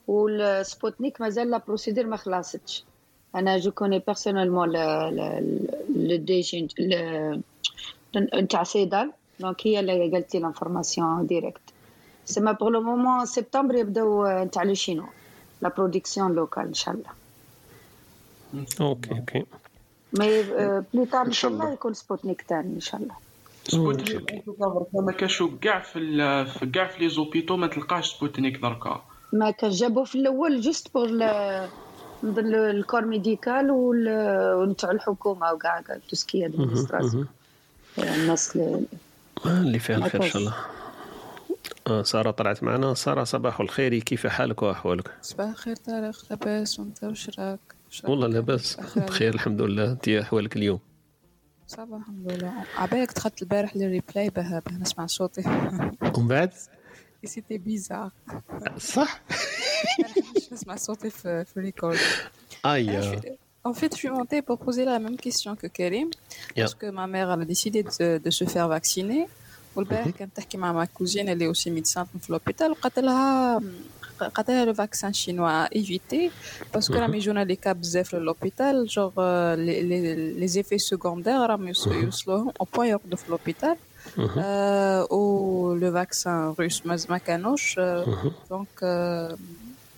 والسبوتنيك 0.09 1.21
مازال 1.21 1.51
la 1.51 1.59
procédure 1.67 2.07
ما 2.07 2.17
خلصتش. 2.17 2.85
أنا 3.35 3.59
je 3.59 3.71
connais 3.71 3.99
personnellement 3.99 4.73
le 5.89 6.17
DG 6.17 6.69
نتاع 8.17 8.63
سيدال 8.63 9.13
donc 9.41 9.67
هي 9.67 9.81
اللي 9.81 10.11
قالت 10.11 10.35
لي 10.35 10.41
l'information 10.41 11.27
directe 11.27 11.61
سما 12.25 12.53
pour 12.53 12.71
le 12.71 12.81
moment 12.81 13.27
سبتمبر 13.27 13.75
يبداو 13.75 14.27
نتاع 14.45 14.63
le 14.63 14.75
chinois 14.75 15.07
la 15.63 15.69
production 15.69 16.33
locale 16.33 16.63
ان 16.63 16.75
شاء 16.75 16.95
الله 16.95 17.11
OK 18.81 19.11
OK 19.11 19.45
mais 20.13 20.43
plus 20.95 21.05
tard 21.05 21.27
ان 21.27 21.33
شاء 21.33 21.51
الله 21.51 21.73
يكون 21.73 21.95
سبوتنيك 21.95 22.45
ثاني 22.49 22.75
ان 22.75 22.81
شاء 22.81 23.01
الله 23.01 23.15
سبوتنيك 23.65 24.45
ما 24.95 25.13
كاشو 25.13 25.59
كاع 25.59 25.81
في 25.81 26.71
كاع 26.75 26.87
في 26.87 27.01
les 27.01 27.09
hôpitaux 27.09 27.57
ما 27.57 27.67
تلقاش 27.67 28.15
سبوتنيك 28.15 28.57
دركا 28.57 29.03
ما 29.33 29.51
كان 29.51 29.71
جابوه 29.71 30.05
في 30.05 30.15
الأول 30.15 30.61
juste 30.61 30.95
pour 30.95 31.09
نظن 32.23 32.55
ال 32.55 32.63
corps 32.63 33.05
médical 33.05 33.71
ونتاع 33.71 34.91
الحكومة 34.91 35.53
وكاع 35.53 35.81
tout 35.81 36.17
ce 36.17 36.29
qui 36.29 36.47
est 36.47 36.61
administration 36.61 37.27
الناس 37.99 38.59
اللي 39.47 39.79
فيها 39.79 39.97
الخير 39.97 40.23
إن 40.25 40.29
شاء 40.31 40.43
الله. 40.43 40.55
آه 41.87 42.03
سارة 42.03 42.31
طلعت 42.31 42.63
معنا. 42.63 42.95
سارة 42.95 43.25
صباح 43.25 43.61
الخير. 43.61 43.99
كيف 43.99 44.27
حالك 44.27 44.63
وأحوالك؟ 44.63 45.11
صباح 45.23 45.49
الخير 45.49 45.77
طارق. 45.77 46.25
لاباس. 46.31 46.81
وأنت؟ 46.81 47.05
وش 47.05 47.31
راك؟ 47.39 47.59
والله 48.05 48.27
لاباس. 48.27 48.77
بخير 48.97 49.35
الحمد 49.35 49.63
لله. 49.63 49.91
أنت 49.91 50.09
أحوالك 50.09 50.57
اليوم؟ 50.57 50.79
صباح 51.67 52.01
الحمد 52.01 52.33
لله. 52.33 52.53
عبالك 52.77 53.13
دخلت 53.13 53.43
البارح 53.43 53.77
لل 53.77 53.90
replay 53.90 54.31
بها 54.31 54.63
بها 54.67 54.79
نسمع 54.79 55.07
صوتي. 55.07 55.43
ومن 56.17 56.29
بعد؟ 56.29 56.53
c'était 57.25 57.59
bizarre 57.59 58.11
صح؟ 58.79 59.21
نسمع 60.53 60.77
صوتي 60.77 61.11
في 61.11 61.45
في 61.45 61.57
ال 61.57 61.63
record 61.63 61.99
اي 62.67 63.38
En 63.65 63.75
fait, 63.75 63.93
je 63.95 63.99
suis 63.99 64.09
montée 64.09 64.41
pour 64.43 64.59
poser 64.59 64.85
la 64.85 64.99
même 64.99 65.17
question 65.17 65.57
que 65.57 65.67
Karim, 65.67 66.09
parce 66.57 66.75
que 66.75 66.87
ma 66.91 67.07
mère 67.07 67.31
elle 67.33 67.43
a 67.43 67.45
décidé 67.45 67.83
de, 67.83 68.19
de 68.19 68.31
se 68.31 68.45
faire 68.45 68.69
vacciner. 68.69 69.29
والبارح 69.77 70.09
كانت 70.09 70.37
تحكي 70.37 70.59
مع 70.59 70.73
ma 70.73 70.85
cousine 70.85 71.29
اللي 71.29 71.47
aussi 71.47 71.71
médecin 71.71 72.07
في 72.21 72.33
l'hôpital 72.33 72.71
وقالت 72.71 72.99
لها 72.99 73.61
قالت 74.35 74.51
لها 74.51 74.65
le 74.65 74.75
vaccin 74.75 75.13
chinois 75.13 75.75
évitez 75.77 76.31
parce 76.75 76.87
que 76.87 76.95
راهم 76.95 77.15
يجونا 77.15 77.45
les 77.45 77.57
cas 77.57 77.81
بزاف 77.81 78.15
l'hôpital 78.15 78.87
genre 78.87 79.13
les 79.55 80.49
effets 80.49 80.79
secondaires 80.79 81.35
راهم 81.47 81.69
يوصلوهم 81.69 82.53
au 82.61 82.67
point 82.75 82.89
يرقدوا 82.89 83.17
في 83.17 83.31
l'hôpital 83.31 83.77
و 85.11 85.75
le 85.75 85.93
vaccin 85.93 86.55
russe 86.61 86.83
ما 86.87 87.19
كانوش 87.19 87.81
donc 88.51 88.85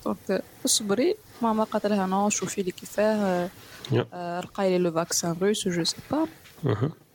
donc 0.05 0.43
اصبري. 0.65 1.15
ماما 1.41 1.63
قالت 1.63 1.85
لها 1.85 2.07
non 2.07 2.29
شوفي 2.29 2.63
لي 2.63 2.71
كيفاه. 2.71 3.49
لقاي 4.39 4.69
لي 4.69 4.77
le 4.77 4.91
vaccin 4.91 5.35
russe 5.41 5.67
je 5.67 5.83
sais 5.83 5.95
pas 6.11 6.27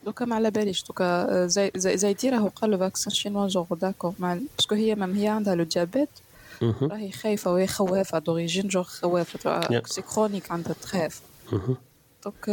دوكا 0.05 0.25
ما 0.25 0.37
على 0.37 0.51
باليش. 0.51 0.85
دوكا 0.85 1.47
زي 1.47 1.71
زي 1.77 1.97
زيتي 1.97 2.31
راهو 2.31 2.49
قال 2.49 2.71
le 2.71 2.79
vaccin 2.79 3.15
chinois 3.15 3.49
genre 3.49 3.75
d'accord 3.75 4.15
مع 4.19 4.39
parce 4.57 4.68
que 4.68 4.75
هي 4.75 4.95
même 4.95 5.15
هي 5.15 5.29
عندها 5.29 5.55
le 5.55 5.65
diabète 5.65 6.09
راهي 6.63 7.13
خايفة 7.13 7.53
وهي 7.53 7.67
خوافة 7.67 8.19
d'origine 8.19 8.69
genre 8.69 8.85
خوافة. 8.85 9.83
c'est 9.85 10.03
chronique 10.03 10.53
عندها 10.53 10.73
تخاف. 10.73 11.21
donc 12.27 12.49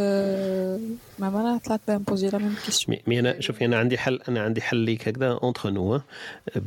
ما 1.18 1.28
أنا 1.28 1.60
طلعت 1.64 1.80
بها 1.88 1.98
ن 1.98 2.03
poser 2.03 2.28
la 2.28 2.38
même 2.38 2.54
question 2.64 2.98
mais 3.06 3.20
أنا 3.20 3.40
شوفي 3.40 3.64
أنا 3.64 3.78
عندي 3.78 3.98
حل 3.98 4.20
أنا 4.28 4.40
عندي 4.40 4.62
حل 4.62 4.76
ليك 4.76 5.08
هكذا 5.08 5.38
entre 5.42 5.66
nous 5.66 6.00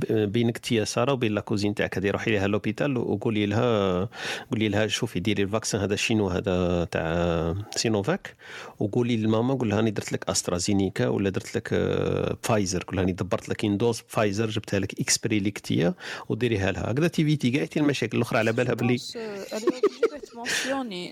بينك 0.10 0.56
انت 0.56 0.72
يا 0.72 0.86
سارة 0.86 1.14
وبين 1.14 1.34
la 1.34 1.42
cousine 1.42 1.76
تاعك. 1.76 1.98
هذه 1.98 2.12
روحي 2.12 2.32
لها 2.32 2.48
l'hôpital 2.48 2.98
وقولي 2.98 3.46
لها 3.46 4.10
قولي 4.52 4.70
لها 4.70 4.88
شوفي 4.88 5.20
ديري 5.20 5.44
ال 5.44 5.49
vaccin 5.49 5.82
هذا 5.82 5.96
شينو؟ 5.96 6.28
هذا 6.28 6.88
تاع 6.92 7.56
سينوفاك 7.76 8.36
وقولي 8.80 9.18
لماما 9.18 9.54
قول 9.54 9.70
لها 9.70 9.78
راني 9.78 9.92
درت 9.92 10.12
لك 10.12 10.30
أسترازينيكا 10.30 11.08
ولا 11.08 11.30
درت 11.30 11.56
لك 11.56 11.68
فايزر 12.42 12.84
قول 12.84 12.96
لها 12.96 13.02
راني 13.02 13.12
دبرت 13.12 13.50
لك 13.50 13.66
dose 13.66 14.04
فايزر 14.08 14.50
جبتها 14.50 14.80
لك 14.80 15.00
exprès 15.00 15.40
ليك 15.40 15.60
تيا 15.60 15.94
وديريها 16.30 16.72
لها. 16.72 16.92
هكذا 16.92 17.08
t'évites 17.08 17.52
كاع 17.52 17.68
المشاكل 17.78 18.18
الأخرى 18.18 18.40
على 18.40 18.52
بالها 18.52 18.74
بلي 18.74 18.98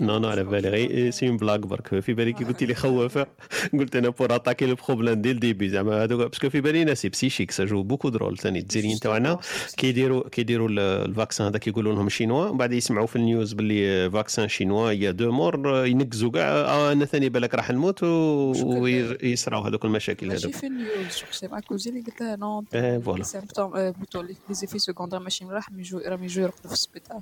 non 0.01 0.19
non 0.19 0.27
على 0.27 0.43
بالي. 0.43 0.69
غير 0.69 1.11
c'est 1.11 1.27
une 1.27 1.37
blague 1.37 1.59
برك. 1.59 1.84
في 1.89 2.13
بالي 2.13 2.33
كي 2.33 2.43
قلت 2.43 2.63
لي 2.63 2.75
خوافه 2.75 3.27
قلت 3.73 3.95
أنا 3.95 4.09
pour 4.09 4.35
attaquer 4.35 4.65
le 4.65 4.75
problème 4.87 5.21
dès 5.21 5.32
le 5.32 5.39
début 5.39 5.69
زعما 5.69 6.03
هذوك 6.03 6.29
parce 6.29 6.42
que 6.42 6.49
في 6.49 6.61
بالي 6.61 6.83
ناس 6.83 7.07
c'est 7.07 7.29
ça 7.49 7.65
genre 7.65 7.83
beaucoup 7.83 8.09
drôle 8.09 8.37
ثاني 8.37 8.59
الجزائريين 8.59 8.99
تاعنا 8.99 9.39
كيديروا 9.77 10.29
كيديروا 10.29 10.69
ال 10.69 10.80
vaccin 10.80 11.47
هذا 11.47 11.57
كيقولوا 11.57 11.93
لهم 11.93 12.09
chinois. 12.09 12.47
وبعد 12.47 12.73
يسمعوا 12.73 13.07
في 13.07 13.15
ال 13.15 13.23
news 13.23 13.53
باللي 13.53 14.11
vaccin 14.11 14.47
chinois 14.47 14.91
y 14.91 15.11
a 15.11 15.15
deux 15.15 15.31
morts 15.31 15.85
ينقزوا 15.85 16.31
كاع. 16.31 16.47
آه 16.47 16.91
أنا 16.91 17.05
ثاني 17.05 17.29
بالك 17.29 17.55
راح 17.55 17.71
نموت 17.71 18.03
ويصراو 18.03 19.61
هذوك 19.61 19.85
المشاكل 19.85 20.27
ماشي 20.27 20.51
في 20.51 20.67
ال 20.67 20.78
news 20.78 21.23
c'est 21.31 21.47
مع 21.47 21.59
كوزيني 21.59 22.01
قلت 22.01 22.21
لها 22.21 22.35
non 22.35 22.63
voilà. 23.01 23.23
symptômes 23.23 23.71
plutôt 23.71 24.21
les 24.21 24.35
effets 24.49 24.79
secondaires 24.79 25.19
ماشي 25.19 25.45
راح 25.45 25.69
راهم 26.05 26.23
يجوا 26.23 26.43
يرقدوا 26.43 26.67
في 26.67 26.73
السبيطار. 26.73 27.21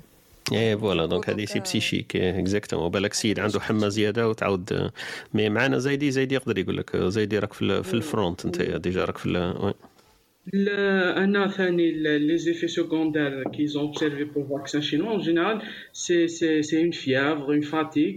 إيه 0.52 0.76
voilà. 0.76 1.06
Donc 1.06 1.30
هذه 1.30 1.44
c'est 1.44 1.60
psychique 1.60 2.16
exactement 2.16 2.88
بالك 2.90 3.14
سيد 3.14 3.40
عنده 3.40 3.60
حمى 3.60 3.90
زيادة 3.90 4.28
وتعاود 4.28 4.90
mais 5.34 5.48
معنا 5.48 5.78
زايدي 5.78 6.10
زايدي 6.10 6.34
يقدر 6.34 6.58
يقول 6.58 6.76
لك 6.76 6.96
زايدي 6.96 7.38
راك 7.38 7.52
في, 7.52 7.94
ال 7.94 8.02
front 8.02 8.44
أنت 8.44 8.62
déjà 8.62 9.04
راك 9.04 9.18
في 9.18 9.28
la 9.28 9.74
أنا 10.52 11.48
ثاني 11.48 11.90
les 12.18 12.38
effets 12.38 12.68
secondaires 12.68 13.44
qu'ils 13.50 13.66
ont 13.66 13.82
observés 13.82 14.24
pour 14.24 14.58
vaccin 14.58 14.82
chinois 14.82 15.10
en 15.10 15.18
général 15.20 15.62
c'est 15.92 16.28
c'est 16.28 16.62
c'est 16.62 16.80
une 16.82 16.90
fièvre 16.90 17.44
une 17.44 17.60
fatigue 17.60 18.14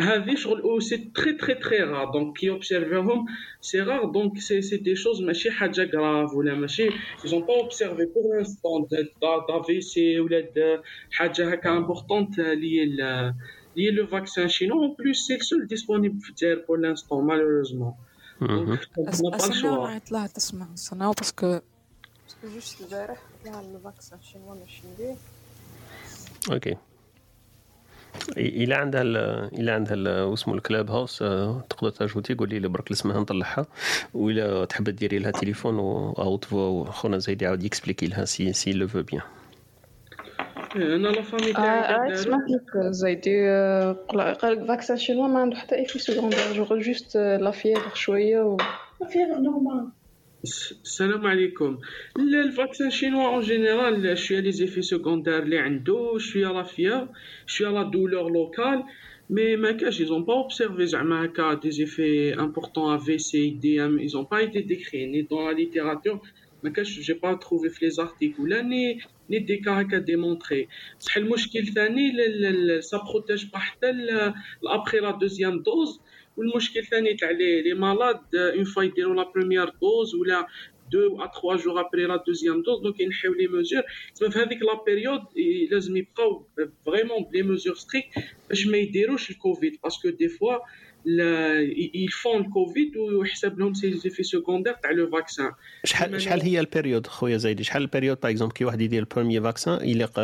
هذه 0.00 0.34
شغل 0.34 0.60
أو 0.60 0.80
c'est 0.80 0.96
très 0.96 1.32
très 1.32 1.54
très 1.54 1.78
rare 1.78 2.10
donc 2.12 2.36
كي 2.36 2.50
observer 2.50 3.11
هم 3.11 3.26
c'est 3.60 3.80
rare 3.80 4.04
donc 4.04 4.38
c'est 4.38 4.62
c'est 4.62 4.96
des 4.96 5.05
choses 5.05 5.22
ماشي 5.22 5.50
حاجة 5.50 5.90
grave 5.94 6.34
ولا 6.34 6.54
ماشي 6.54 6.88
ils 7.24 7.32
ont 7.32 7.40
pas 7.46 7.54
observé 7.54 8.04
pour 8.14 8.34
l'instant 8.36 8.86
d'AVC 9.48 10.20
ولا 10.20 10.82
حاجة 11.10 11.50
هكا 11.52 11.70
importante 11.70 12.38
les 12.38 12.84
les 13.76 13.90
le 13.90 14.06
vaccin 14.06 14.48
chinois 14.48 14.96
en 17.10 17.94
malheureusement 18.40 19.34
استناو 19.34 19.82
معايا 19.82 19.98
طلعت 19.98 20.30
تسمع. 20.30 20.66
استناو 20.74 21.12
parce 21.12 21.33
que 21.33 21.46
parce 21.46 22.14
que 22.14 22.54
juste 22.54 22.80
البارح 22.80 23.18
طلع 23.44 23.60
le 23.60 23.78
vaccin 23.84 24.18
chinois 24.22 24.54
ماشي 24.54 24.82
ندير 24.94 25.16
أوكي. 26.52 26.76
إلى 28.36 28.74
عندها 28.74 29.02
إلى 29.46 29.70
عندها 29.70 30.22
واسمه 30.24 30.54
ال 30.54 30.90
Clubhouse 30.90 31.18
تقدر 31.68 31.90
ت 31.90 31.95
ajouter 31.95 32.34
قولي 32.34 32.58
لي 32.58 32.68
برك 32.68 32.90
اسمها 32.90 33.20
نطلعها. 33.20 33.66
ولا 34.14 34.64
تحب 34.64 34.88
ديري 34.88 35.18
لها 35.18 35.30
تليفون 35.30 35.78
autre 35.78 36.44
fois 36.44 36.90
خونا 36.90 37.18
زيد 37.18 37.42
يعاود 37.42 37.62
ي 37.62 37.66
expliquer 37.66 38.06
لها 38.06 38.24
si 38.24 38.52
si 38.52 38.72
le 38.72 38.88
faut 38.88 39.02
bien 39.02 39.22
أنا 40.76 41.08
la 41.08 41.22
famille 41.22 41.52
تاعي 41.52 42.16
سمعت 42.16 42.50
لك 42.50 42.90
زيدي 42.90 43.48
قال 44.08 44.52
لك 44.52 44.64
vaccin 44.68 44.96
chinois 44.96 45.28
ما 45.28 45.38
عنده 45.38 45.56
حتى 45.56 45.74
effet 45.74 45.98
secondaire 45.98 46.52
genre 46.54 46.78
juste 46.78 47.16
la 47.16 47.50
fièvre 47.50 47.94
شوية 47.94 48.40
و 48.40 48.56
la 49.00 49.06
fièvre 49.06 49.40
normale 49.40 49.88
السلام 50.84 51.26
عليكم 51.26 51.78
ال 52.18 52.28
vaccin 52.28 52.90
chinois 52.90 53.28
en 53.28 53.40
général 53.40 54.18
شوية 54.18 54.40
les 54.40 54.52
effets 54.52 54.82
secondaires 54.82 55.42
اللي 55.42 55.58
عنده 55.58 56.18
شوية 56.18 56.52
la 56.52 56.62
fièvre 56.62 57.08
شوية 57.46 57.68
la 57.68 57.82
douleur 57.82 58.30
locale 58.30 58.84
mais 59.30 59.56
ما 59.56 59.72
كاش 59.72 60.02
ils 60.02 60.12
ont 60.12 60.24
pas 60.24 60.34
observé 60.34 60.82
زعما 60.82 61.24
هكا 61.24 61.54
des 61.54 61.70
effets 61.70 62.34
importants 62.40 62.94
AVC 62.94 63.50
IDM 63.50 63.98
ils 64.08 64.16
ont 64.16 64.24
pas 64.24 64.42
été 64.42 64.62
décrits 64.62 65.06
ni 65.06 65.22
dans 65.22 65.48
la 65.48 65.52
littérature. 65.52 66.20
ما 66.64 66.70
كاش 66.70 67.00
j'ai 67.00 67.12
pas 67.12 67.34
trouvé 67.34 67.68
في 67.68 67.84
les 67.84 67.90
articles 67.90 68.42
ولا 68.42 68.62
ni 69.30 69.38
des 69.38 69.56
cas 69.56 69.80
هكا 69.80 69.98
démontrés 69.98 70.68
بصح 71.00 71.16
المشكل 71.16 71.66
ثاني 71.66 72.12
ça 72.80 72.98
protège 72.98 73.44
pas 73.44 73.58
حتى 73.58 73.90
après 74.64 74.98
la 74.98 75.10
deuxième 75.10 75.62
dose 75.62 76.00
والمشكل 76.36 76.84
ثاني 76.84 77.14
تاع 77.14 77.30
les 77.30 77.74
malades 77.74 78.34
une 78.34 78.64
fois 78.64 78.82
يديروا 78.82 79.14
la 79.14 79.32
première 79.34 79.68
dose 79.68 80.14
ولا 80.14 80.46
deux 80.92 81.22
à 81.22 81.26
trois 81.26 81.56
jours 81.56 81.80
après 81.80 82.06
la 82.06 82.16
deuxième 82.26 82.62
dose 82.62 82.80
donc 82.82 83.00
ينحيو 83.00 83.32
les 83.32 83.46
mesures 83.46 83.82
تسمى 84.14 84.30
في 84.30 84.38
هذيك 84.38 84.62
la 84.62 84.84
période 84.86 85.20
لازم 85.70 85.96
يبقاو 85.96 86.46
vraiment 86.86 87.24
ب 87.32 87.34
les 87.34 87.42
mesures 87.42 87.74
strictes 87.74 88.04
باش 88.48 88.66
ما 88.66 88.76
يديروش 88.78 89.30
الكوفيد. 89.30 89.78
parce 89.82 89.98
que 89.98 90.08
des 90.08 90.28
fois 90.28 90.56
ils 91.94 92.14
font 92.14 92.40
الكوفيد 92.40 92.96
ويحسب 92.96 93.58
لهم 93.58 93.74
ces 93.74 93.92
effets 93.92 94.22
secondaires 94.22 94.72
تاع 94.72 94.90
le 94.90 95.10
vaccin 95.10 95.52
شحال 95.84 96.22
شحال 96.22 96.42
هي 96.42 96.60
ال 96.60 96.66
période 96.66 97.06
خويا 97.06 97.36
زايدي 97.36 97.64
شحال 97.64 97.82
ال 97.82 97.86
période 97.86 98.18
par 98.22 98.30
exemple 98.30 98.54
كي 98.54 98.64
واحد 98.64 98.80
يدير 98.80 99.00
ال 99.00 99.05
premier 99.05 99.40
vaccin 99.40 99.88
يليق 99.88 100.20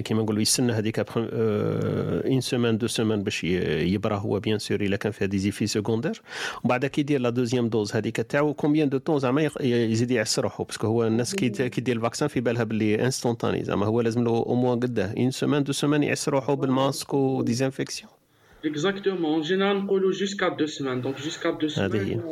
كيما 0.00 0.22
نقولوا 0.22 0.42
يستنى 0.42 0.72
هذيك 0.72 1.04
une 1.08 2.40
semaine 2.40 2.78
deux 2.78 2.86
semaines 2.86 3.22
باش 3.22 3.44
يبرا 3.44 4.16
هو 4.16 4.40
bien 4.40 4.58
sûr 4.58 4.80
إلا 4.80 4.96
كان 4.96 5.12
فيها 5.12 5.26
des 5.26 5.38
effets 5.38 5.66
secondaires 5.66 6.22
ومن 6.64 6.68
بعد 6.68 6.86
كي 6.86 7.00
يدير 7.00 7.20
la 7.20 7.30
deuxième 7.30 7.68
dose 7.68 7.96
هذيك 7.96 8.16
تاعو 8.16 8.54
combien 8.54 8.88
de 8.88 8.98
temps 8.98 9.18
زعما 9.18 9.50
يزيد 9.60 10.10
يعس 10.10 10.38
روحو 10.38 10.64
parce 10.64 10.78
que 10.78 10.86
هو 10.86 11.06
الناس 11.06 11.34
كي 11.34 11.48
كيدير 11.48 11.96
ال 11.96 12.01
vaccin 12.01 12.28
في 12.28 12.40
بالها 12.40 12.64
باللي 12.64 13.04
instantané 13.04 13.64
زعما 13.64 13.86
هو 13.86 14.00
لازم 14.00 14.24
له 14.24 14.30
au 14.30 14.54
moins 14.54 14.80
قداه 14.80 15.14
une 15.18 15.30
semaine 15.30 15.62
deux 15.62 15.72
semaines 15.72 16.02
يعس 16.02 16.28
روحو 16.28 16.56
بال 16.56 16.70
masque 16.70 17.14
و 17.14 17.22
désinfection 17.22 18.17
Exactement. 18.64 19.34
En 19.36 19.42
général, 19.42 19.78
on 19.78 19.86
colle 19.86 20.12
jusqu'à 20.12 20.50
deux 20.50 20.66
semaines. 20.66 21.00
Donc, 21.00 21.16
jusqu'à 21.18 21.52
deux 21.52 21.68
semaines, 21.68 22.22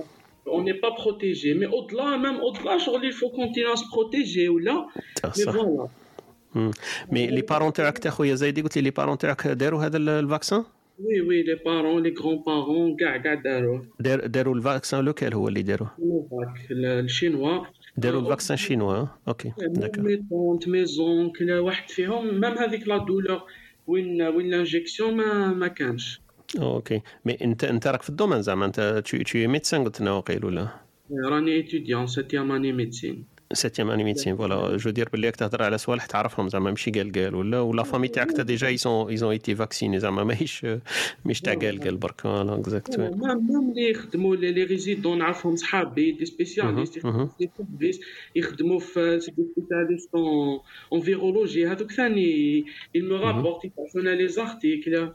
on 0.46 0.62
n'est 0.62 0.74
pas 0.74 0.92
protégé. 0.92 1.54
Mais 1.54 1.66
au-delà, 1.66 2.18
même 2.18 2.38
au-delà, 2.40 2.76
il 3.02 3.12
faut 3.12 3.30
continuer 3.30 3.70
à 3.70 3.76
se 3.76 3.86
protéger. 3.86 4.48
Ou 4.48 4.58
là, 4.58 4.86
mais 5.36 5.44
voilà. 5.44 5.88
mais 7.12 7.26
les 7.26 7.42
parents 7.42 7.72
تاعك 7.72 7.98
تا 7.98 8.10
خويا 8.10 8.34
زايدي 8.34 8.62
قلت 8.62 8.76
لي 8.76 8.82
les 8.82 8.90
parents 8.90 9.18
تاعك 9.18 9.46
داروا 9.46 9.84
هذا 9.84 9.96
ال 9.96 10.06
vaccin 10.06 10.64
oui 10.98 11.20
oui 11.20 11.42
les 11.42 11.54
parents 11.54 12.02
les 12.02 12.14
grands-parents 12.20 12.96
كاع 12.96 13.16
كاع 13.16 13.34
داروه 13.34 13.86
دار 14.00 14.26
داروا 14.26 14.54
ال 14.54 14.61
vaccin 14.61 15.04
local 15.04 15.34
هو 15.34 15.48
اللي 15.48 15.62
داروه 15.62 15.90
ال 16.70 16.82
chinois 16.82 17.64
داروا 17.96 18.20
ال 18.20 18.25
vaccin 18.25 18.56
chinois 18.56 19.06
أوكي 19.28 19.52
d'accord 19.58 20.04
mes 20.04 20.16
tantes 20.30 20.68
mes 20.68 20.84
oncles 20.84 21.52
واحد 21.52 21.90
فيهم 21.90 22.40
même 22.40 22.44
هذيك 22.44 22.88
la 22.88 22.98
douleur 22.98 23.42
وين 23.86 24.22
وين 24.22 24.50
l'injection 24.50 25.16
ما 25.16 25.46
ما 25.54 25.68
كانش 25.68 26.20
أوكي 26.58 27.02
mais 27.24 27.38
انت 27.42 27.64
انت 27.64 27.86
راك 27.86 28.02
في 28.02 28.08
ال 28.08 28.12
domaine 28.13 28.42
زعما 28.42 28.66
انت 28.66 29.02
t'es 29.04 29.18
t'es 29.18 29.46
médecin 29.46 29.84
قلت 29.84 30.00
لنا 30.00 30.12
وقيل 30.12 30.44
ولا 30.44 30.68
راني 31.30 31.52
étudiant 31.52 32.06
septième 32.06 32.52
année 32.52 32.72
médecine 32.72 33.35
septième 33.52 33.90
année 33.90 34.04
médecine 34.04 34.36
voilà 34.36 34.76
je 34.76 34.90
veux 34.90 34.99
dire 34.99 35.08
باللي 35.08 35.26
راك 35.26 35.36
تهضر 35.36 35.62
على 35.62 35.78
صوالح 35.78 36.06
تعرفهم 36.06 36.48
زعما 36.48 36.70
ماشي 36.70 36.90
قال 36.90 37.12
قال 37.12 37.34
ولا 37.34 37.60
و 37.60 37.68
la 37.68 37.82
famille 37.82 38.08
تاعك 38.08 38.32
تا 38.32 38.42
déjà 38.42 38.66
ils 38.66 38.87
ont 38.87 39.08
ils 39.08 39.19
ont 39.19 39.30
été 39.30 39.54
vaccinés 39.54 40.00
زعما 40.00 40.24
ماهيش 40.24 40.66
ماهيش 41.24 41.40
تاع 41.40 41.54
قال 41.54 41.80
قال 41.80 41.96
برك 41.96 42.20
voilà 42.20 42.54
exactement 42.54 43.06
اللي 43.70 43.90
يخدموا 43.90 44.36
les 44.36 44.64
résidents 44.64 45.18
نعرفهم 45.18 45.56
صحابي 45.56 46.12
des 46.12 46.26
spécialistes. 46.26 46.98
يخدموا 48.36 48.78
في 48.78 49.16
des 49.16 49.20
spécialistes 49.20 50.14
اون 50.92 51.00
فيرولوجي 51.00 51.66
هذوك 51.66 51.92
ثاني 51.92 52.64
il 52.98 53.00
me 53.00 53.22
rapporte 53.24 53.64
يبعثونا 53.64 54.10
لي 54.10 54.28
زارتيكل 54.28 55.12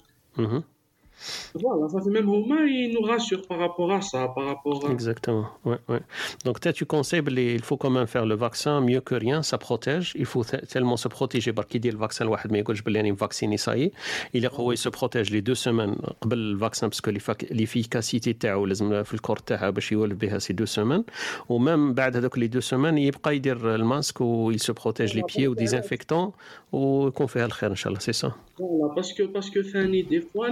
Voilà, 1.64 1.88
ça 1.88 1.98
fait 2.04 2.10
même 2.18 2.28
Homa, 2.28 2.60
il 2.66 2.92
nous 2.94 3.00
rassure 3.12 3.42
par 3.50 3.58
rapport 3.64 3.90
à 3.98 4.00
ça, 4.10 4.20
par 4.36 4.44
rapport 4.52 4.86
à... 4.86 4.92
Exactement. 4.92 5.46
Ouais, 5.64 5.78
ouais. 5.88 6.02
Donc, 6.44 6.60
toi, 6.60 6.72
tu 6.78 6.84
conseilles, 6.94 7.22
les- 7.38 7.54
il 7.54 7.64
faut 7.68 7.78
quand 7.82 7.90
même 7.98 8.06
faire 8.14 8.26
le 8.32 8.36
vaccin 8.46 8.74
mieux 8.90 9.00
que 9.08 9.14
rien, 9.26 9.38
ça 9.50 9.56
protège. 9.68 10.06
Il 10.22 10.26
faut 10.32 10.44
th- 10.50 10.64
tellement 10.72 10.98
se 11.04 11.08
protéger. 11.08 11.50
Parce 11.56 11.68
qu'il 11.68 11.80
dit 11.80 11.90
le 11.90 11.98
vaccin, 11.98 12.22
الواحد 12.24 12.52
ما 12.52 12.58
يقولش 12.58 12.80
باللي 12.80 12.98
راني 13.00 13.16
vacciné, 13.16 13.56
ça 13.56 13.76
y 13.78 13.84
est. 13.84 13.92
Il 14.34 14.44
est 14.44 14.54
هو 14.54 14.74
se 14.74 14.88
protège 14.90 15.30
les 15.30 15.40
deux 15.42 15.54
semaines 15.54 15.96
قبل 16.20 16.38
الفاكسان 16.38 16.88
باسكو 16.88 17.10
l'efficacité 17.12 18.32
تاعو 18.40 18.66
لازم 18.66 19.02
في 19.02 19.14
الكور 19.14 19.36
تاعها 19.38 19.70
باش 19.70 19.92
يولف 19.92 20.16
بها 20.18 20.38
سي 20.38 20.52
دو 20.52 20.64
سيمين 20.64 21.04
ومام 21.48 21.94
بعد 21.94 22.16
هذوك 22.16 22.38
لي 22.38 22.46
دو 22.46 22.60
سيمين 22.60 22.98
يبقى 22.98 23.36
يدير 23.36 23.74
الماسك 23.74 24.20
و 24.20 24.52
il 24.52 24.60
se 24.60 24.72
protège 24.72 25.14
les 25.14 25.22
pieds 25.32 25.46
وديزانفيكتون 25.48 26.32
ويكون 26.72 27.26
فيها 27.26 27.46
الخير 27.46 27.70
ان 27.70 27.76
شاء 27.76 27.88
الله 27.88 28.00
سي 28.00 28.12
سا 28.12 28.32
Voilà, 28.58 28.88
parce 28.96 29.12
que, 29.12 29.22
parce 29.34 29.50
que 29.50 29.60
ثاني 29.72 30.02
دي 30.02 30.20
فوا 30.20 30.48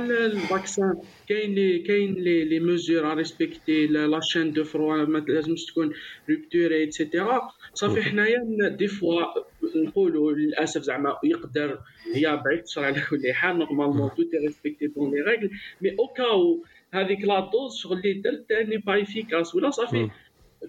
vaccin 0.59 0.97
كاين 1.27 1.55
les 1.55 1.79
كاين 1.79 2.13
les 2.13 2.45
les 2.45 2.59
mesures 2.59 3.11
à 3.11 3.13
respecter 3.13 3.87
la 3.87 4.19
chaîne 4.21 4.53
de 4.53 4.63
froid 4.63 5.05
ما 5.05 5.19
لازمش 5.19 5.65
تكون 5.65 5.93
rupturée 6.29 6.75
et 6.75 6.92
cetera 6.92 7.41
ça 7.73 7.82
fait 7.82 8.01
حنايا 8.03 8.69
des 8.79 8.87
fois 8.87 9.23
نقولوا 9.75 10.31
للاسف 10.31 10.81
زعما 10.81 11.17
يقدر 11.23 11.79
هي 12.15 12.41
بعيد 12.45 12.63
تشرع 12.63 12.85
على 12.85 13.01
كل 13.09 13.33
حال 13.33 13.57
normalement 13.59 14.09
tout 14.17 14.23
est 14.23 14.37
respecté 14.37 14.87
dans 14.87 15.11
les 15.11 15.21
règles 15.21 15.49
mais 15.81 15.89
au 15.99 16.07
cas 16.07 16.41
où 16.41 16.63
هذيك 16.93 17.21
la 17.21 17.39
dose 17.39 17.77
شغل 17.77 17.97
اللي 17.97 18.13
درت 18.13 18.51
n'est 18.51 18.77
pas 18.77 19.01
efficace 19.01 19.55
ولا 19.55 19.69
ça 19.69 19.82
fait 19.82 20.09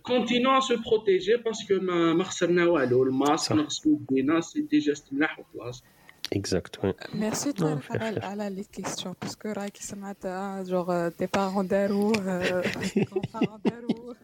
continuer 0.02 0.50
à 0.50 0.60
se 0.60 0.76
protéger 0.76 1.36
parce 1.36 1.60
que 1.60 1.74
ما 2.18 2.24
خسرنا 2.24 2.66
والو 2.66 3.02
الماسك 3.02 3.52
نغسلو 3.52 4.00
يدينا 4.10 4.40
c'est 4.40 4.60
des 4.60 4.78
gestes 4.78 5.12
ملاح 5.12 5.38
وخلاص 5.38 5.84
exact 6.32 6.94
merci 7.14 7.52
طارق 7.52 7.82
على 7.90 8.20
على 8.20 8.50
les 8.54 8.64
questions 8.72 9.14
parce 9.22 9.39
que 9.39 9.48
راكي 9.48 9.82
سمعت 9.82 10.26
genre 10.66 11.08
des 11.08 11.28
parents 11.34 11.68
داروه 11.68 12.12
quand 12.12 13.22
parents 13.34 13.60
داروه 13.64 14.16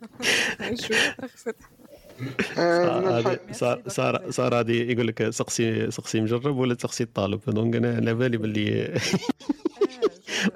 شوية 0.74 1.10
تخفت 1.18 1.56
صار 3.52 3.82
صار 3.86 4.30
صار 4.30 4.60
هذه 4.60 4.72
يقول 4.72 5.06
لك 5.06 5.30
سقسي 5.30 5.90
سقسي 5.90 6.20
مجرب 6.20 6.56
ولا 6.56 6.74
تسقسي 6.74 7.04
الطالب 7.04 7.40
donc 7.46 7.76
أنا 7.76 7.96
على 7.96 8.14
بالي 8.14 8.36
باللي 8.36 9.00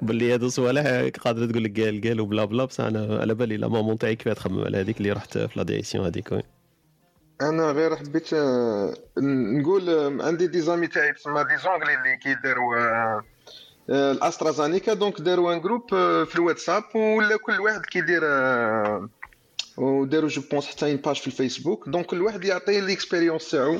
باللي 0.01 0.33
هادو 0.33 0.49
صوالح 0.49 1.09
قادره 1.19 1.45
تقول 1.45 1.63
لك 1.63 1.79
قال 1.79 2.01
قال 2.01 2.21
وبلا 2.21 2.45
بلا 2.45 2.65
بصح 2.65 2.83
أنا 2.83 3.19
على 3.19 3.33
بالي 3.33 3.57
la 3.57 3.67
maman 3.67 3.97
تاعي 3.97 4.15
كيف 4.15 4.33
تخمم 4.33 4.63
على 4.63 4.77
هذيك 4.77 4.97
اللي 4.97 5.11
رحت 5.11 5.37
في 5.37 5.59
la 5.59 5.63
direction 5.63 6.05
هذيك 6.05 6.31
oui 6.31 6.43
أنا 7.41 7.71
غير 7.71 7.95
حبيت 7.95 8.33
آه، 8.33 8.93
نقول 9.57 9.89
عندي 10.21 10.47
des 10.47 10.61
amis 10.61 10.87
تاعي 10.87 11.13
تسمى 11.13 11.43
des 11.43 11.57
Anglais 11.57 11.93
اللي 11.93 12.17
كيداروا 12.17 12.77
آه، 12.77 13.23
آه، 13.89 14.11
الأسترازانيكا. 14.11 14.93
donc 14.93 15.21
داروا 15.21 15.53
un 15.53 15.61
groupe 15.61 15.89
في 16.25 16.35
الواتساب 16.35 16.83
ولا 16.95 17.37
كل 17.37 17.59
واحد 17.59 17.81
كيدير 17.85 18.21
وداروا 19.77 20.29
je 20.29 20.41
pense 20.51 20.65
حتى 20.65 20.85
une 20.85 20.95
page 20.95 21.15
في 21.15 21.27
الفيسبوك. 21.27 21.89
donc 21.89 22.05
كل 22.05 22.21
واحد 22.21 22.43
يعطي 22.45 22.81
l'expérience 22.81 23.51
تاعو 23.51 23.77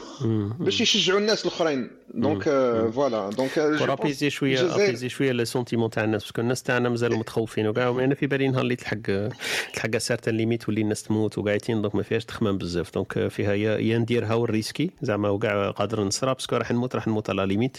باش 0.60 0.82
يشجعوا 0.82 1.20
الناس 1.20 1.46
الاخرين. 1.46 1.90
donc 2.14 2.48
آه، 2.48 2.90
voilà. 2.90 3.30
donc 3.30 3.60
آه، 3.60 3.96
pense 3.96 4.24
apaiser 4.24 4.28
شوية 4.28 4.72
apaiser 4.72 5.06
شوية 5.08 5.32
les 5.32 5.46
sentiments 5.46 5.90
تاع 5.90 6.04
الناس 6.04 6.22
parce 6.24 6.35
que 6.35 6.42
الناس 6.42 6.64
تاعنا 6.64 6.90
مازالوا 6.90 7.18
متخوفين 7.18 7.68
وكاع 7.68 7.90
أنا 7.90 8.16
في 8.16 8.28
بالي 8.28 8.48
نهار 8.48 8.62
اللي 8.62 8.76
تلحق 8.76 8.98
تلحق 9.74 9.98
certaine 9.98 10.38
limite 10.38 10.68
واللي 10.68 10.82
الناس 10.82 11.04
تموت 11.04 11.38
وقاعدين 11.38 11.82
donc 11.82 11.96
ما 11.96 12.04
فيهاش 12.04 12.26
تخمم 12.26 12.58
بزاف. 12.58 12.94
donc 12.94 13.28
فيها 13.28 13.54
يا 13.54 13.98
نديرها 13.98 14.34
وال 14.34 14.47
risquer 14.47 14.92
زعما 15.02 15.30
وكاع 15.30 15.72
قادر 15.72 16.04
نصرى 16.04 16.34
parce 16.34 16.48
que 16.48 16.56
راح 16.56 16.72
نموت 16.72 16.96
راح 16.96 17.08
نموت 17.08 17.30
à 17.30 17.35
la 17.35 17.46
limite. 17.46 17.78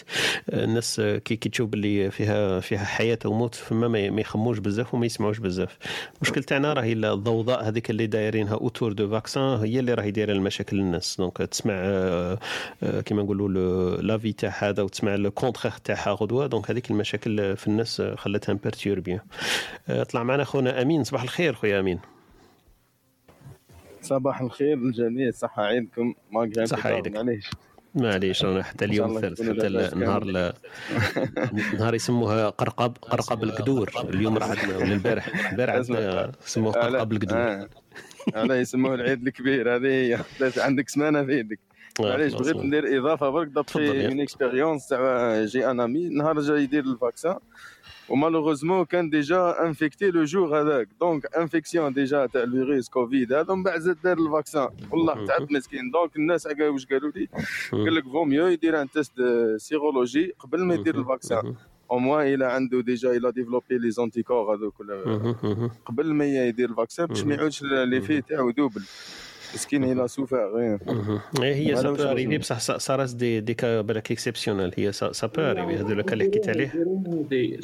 الناس 0.49 1.01
كي 1.25 1.35
كي 1.35 1.49
تشوف 1.49 1.69
باللي 1.69 2.11
فيها 2.11 2.59
فيها 2.59 2.85
حياة 2.85 3.19
وموت 3.25 3.55
فما 3.55 3.87
ما 3.87 4.09
ما 4.09 4.21
يخموش 4.21 4.57
بزاف 4.57 4.93
وما 4.93 5.05
يسمعوش 5.05 5.37
بزاف. 5.39 5.77
المشكل 6.15 6.43
تاعنا 6.43 6.73
راهي 6.73 6.93
الضوضاء 6.93 7.67
هذيك 7.67 7.89
اللي 7.89 8.02
دايرينها 8.05 8.53
autour 8.53 8.93
de 8.93 9.09
vaccin 9.09 9.59
هي 9.59 9.79
اللي 9.79 9.93
راهي 9.93 10.11
دايرة 10.11 10.31
المشاكل 10.31 10.77
للناس. 10.77 11.17
donc 11.17 11.37
تسمع 11.37 11.73
آه، 11.75 12.39
آه، 12.83 13.01
كيما 13.01 13.23
نقولوا 13.23 14.01
l'avis 14.01 14.33
تاع 14.33 14.53
هذا 14.59 14.83
وتسمع 14.83 15.15
ال 15.15 15.24
contre 15.24 15.79
تاعها 15.79 16.11
غدوة. 16.11 16.47
donc 16.47 16.71
هذيك 16.71 16.91
المشاكل 16.91 17.57
في 17.57 17.67
الناس 17.67 18.01
آه، 18.01 18.15
خلتها 18.15 18.53
perturbée 18.53 19.21
طلع 20.11 20.23
معنا 20.23 20.43
خونا 20.43 20.81
أمين. 20.81 21.03
صباح 21.03 21.23
الخير 21.23 21.53
خويا 21.53 21.79
أمين. 21.79 21.99
صباح 24.01 24.41
الخير 24.41 24.77
للجميع 24.77 25.31
صحة 25.31 25.63
عيدكم 25.63 26.13
ما 26.31 26.65
صحة 26.65 26.89
عيدك. 26.89 27.11
معليش. 27.11 27.49
معليش 27.95 28.45
رانا 28.45 28.63
حتى 28.63 28.85
اليوم 28.85 29.17
الثالث 29.17 29.41
حتى 29.41 29.67
النهار. 29.67 30.23
ل- 30.25 30.53
نهار 31.77 31.95
يسموها 31.95 32.49
قرقب 32.49 32.97
قرقب 33.01 33.43
القدور 33.43 33.91
اليوم 34.09 34.37
راح 34.37 34.49
عندنا 34.49 34.77
ولا 34.77 34.93
البارح 34.93 35.49
البارح 35.51 35.73
عندنا 35.75 36.31
يسموه 36.47 36.71
قرقب 36.73 37.11
القدور 37.13 37.37
آه. 37.39 37.67
يسموه 38.35 38.93
العيد 38.95 39.27
الكبير 39.27 39.75
هذه 39.75 39.87
هي 39.87 40.19
عندك 40.57 40.89
سمانة 40.89 41.23
في 41.25 41.31
يدك 41.39 41.59
آه، 41.99 42.03
معليش. 42.03 42.33
بغيت 42.33 42.55
ندير 42.55 42.99
إضافة 42.99 43.29
برك 43.29 43.47
d'après 43.47 44.03
يا. 44.03 44.09
من 44.09 44.21
expérience 44.21 44.87
تاع 44.87 45.43
j'ai 45.45 45.71
un 45.71 45.79
ami 45.79 46.09
نهار 46.09 46.39
جا 46.41 46.55
يدير 46.57 46.83
ال 46.83 46.90
vaccin 46.90 47.35
و 48.09 48.14
malheureusement 48.14 48.85
كان 48.85 49.09
déjà 49.09 49.65
infecté 49.65 50.11
le 50.11 50.23
jour 50.23 50.61
هذاك 50.61 50.87
donc 50.99 51.35
infection 51.37 51.93
déjà 51.93 52.25
تاع 52.25 52.43
الفيروس 52.43 52.89
كوفيد 52.89 53.33
هذا 53.33 53.53
من 53.53 53.63
بعد 53.63 53.79
زاد 53.79 53.97
دار 54.03 54.17
ال 54.17 54.24
vaccin 54.24 54.69
والله 54.91 55.25
تعب 55.25 55.51
مسكين 55.51 55.91
donc 55.91 56.15
الناس 56.15 56.45
واش 56.45 56.85
قالوا 56.85 57.11
لي 57.15 57.27
قال 57.71 57.95
لك 57.95 58.03
vaut 58.03 58.23
mieux 58.23 58.47
يدير 58.47 58.81
un 58.81 58.89
test 58.89 59.13
sérologie 59.57 60.33
قبل 60.39 60.65
ما 60.65 60.73
يدير 60.73 60.99
ال 60.99 61.07
vaccin 61.07 61.55
au 61.91 61.99
moins 61.99 62.33
إلى 62.33 62.45
عنده 62.45 62.81
déjà 62.81 63.11
il 63.11 63.31
a 63.31 63.36
développé 63.36 63.77
les 63.77 63.91
anticorps 63.91 64.55
هذوك 64.55 64.73
قبل 65.85 66.13
ما 66.13 66.25
يدير 66.25 66.69
ال 66.69 66.74
vaccin 66.74 67.05
باش 67.05 67.23
ما 67.23 67.35
يعودش 67.35 67.63
les 67.63 68.01
effets 68.01 68.21
تاعو 68.21 68.51
double 68.51 68.81
مسكين 69.53 69.83
il 69.83 70.07
a 70.07 70.37
souffert 70.55 70.79
إيه 71.43 71.53
هي 71.55 71.73
هذا 71.73 71.81
سا 71.81 71.89
واش 71.89 71.97
بو 71.97 72.03
لازم. 72.03 72.09
arriver 72.11 72.37
بصح 72.37 72.59
ça- 72.59 72.77
ça 72.77 72.95
reste 72.95 73.13
des 73.13 73.39
des 73.39 73.53
cas 73.53 73.81
بالك 73.81 74.11
exceptionnels 74.11 74.71
هي 74.77 74.91
ça 74.91 75.27
peut 75.27 75.41
arriver 75.41 75.75
هذا 75.83 75.93
le 75.93 76.03
اللي 76.13 76.23
حكيت 76.25 76.49
عليه 76.49 76.71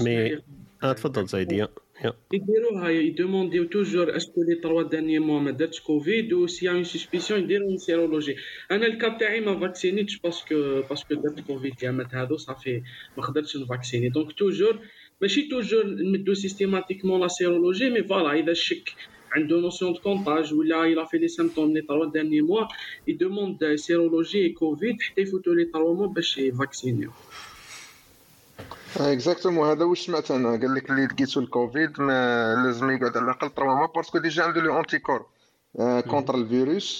mais 0.01 0.41
آه 0.84 0.93
تفضل 0.93 1.26
زايدي 1.27 1.58
يا 1.58 1.68
يا 2.06 2.14
يديروها 2.34 2.90
يدومونديو 2.90 3.64
toujours 3.64 4.16
est-ce 4.16 4.34
que 4.34 4.43
les 4.43 4.56
trois 4.56 4.83
derniers 4.83 5.19
mois 5.19 5.40
ما 5.40 5.51
درتش 5.51 5.80
كوفيد 5.82 6.34
و 6.34 6.48
si 6.48 6.69
une 6.69 6.83
suspicion 6.83 7.40
يديروا 7.43 7.77
sérologie 7.77 8.35
أنا 8.72 8.85
ال 8.85 8.93
cas 8.93 9.17
تاعي 9.18 9.40
ما 9.40 9.59
فاكسينيتش 9.59 10.19
parce 10.19 10.58
que 10.58 10.82
parce 10.90 11.05
que 11.05 11.14
درت 11.16 11.40
كوفيد 11.48 11.74
جامات 11.82 12.16
هادو 12.16 12.38
صافي 12.38 12.82
ما 13.18 13.24
قدرتش 13.24 13.58
نفاكسيني 13.58 14.09
donc 14.09 14.32
toujours 14.32 14.80
ماشي 15.22 15.42
toujours 15.48 15.85
نمدو 15.85 16.34
systématiquement 16.33 17.22
la 17.22 17.27
sérologie 17.27 17.90
mais 17.90 18.03
voilà 18.03 18.33
اذا 18.40 18.53
شك 18.53 18.90
عنده 19.35 19.59
notion 19.59 19.93
de 19.93 19.99
contage 19.99 20.53
ولا 20.53 20.83
il 20.83 21.06
a 21.06 21.08
fait 21.08 21.17
les 21.17 21.27
symptômes 21.27 21.74
les 21.74 21.82
trois 21.82 22.06
derniers 22.06 22.41
mois 22.41 22.66
يدوموند 23.08 23.75
sérologie 23.75 24.49
كوفيد 24.49 25.01
حتى 25.01 25.22
يفوتو 25.22 25.53
les 25.53 25.66
trois 25.66 25.95
mois 25.95 26.08
باش 26.08 26.38
يفاكسينيو 26.38 27.11
exactement 28.98 29.69
هذا 29.69 29.83
واش 29.83 30.06
سمعت 30.06 30.32
أنا 30.32 30.49
قال 30.49 30.75
لك 30.75 30.90
اللي 30.90 31.06
لقيتو 31.06 31.40
الكوفيد 31.40 32.01
ما 32.01 32.56
لازم 32.66 32.90
يقعد 32.91 33.17
على 33.17 33.25
الأقل 33.25 33.49
3 33.49 33.64
mois 33.64 33.88
parce 33.95 34.09
que 34.09 34.17
déjà 34.17 34.43
عنده 34.43 34.61
les 34.61 34.80
anticorps 34.80 35.25
contre 36.09 36.35
الفيروس 36.35 36.99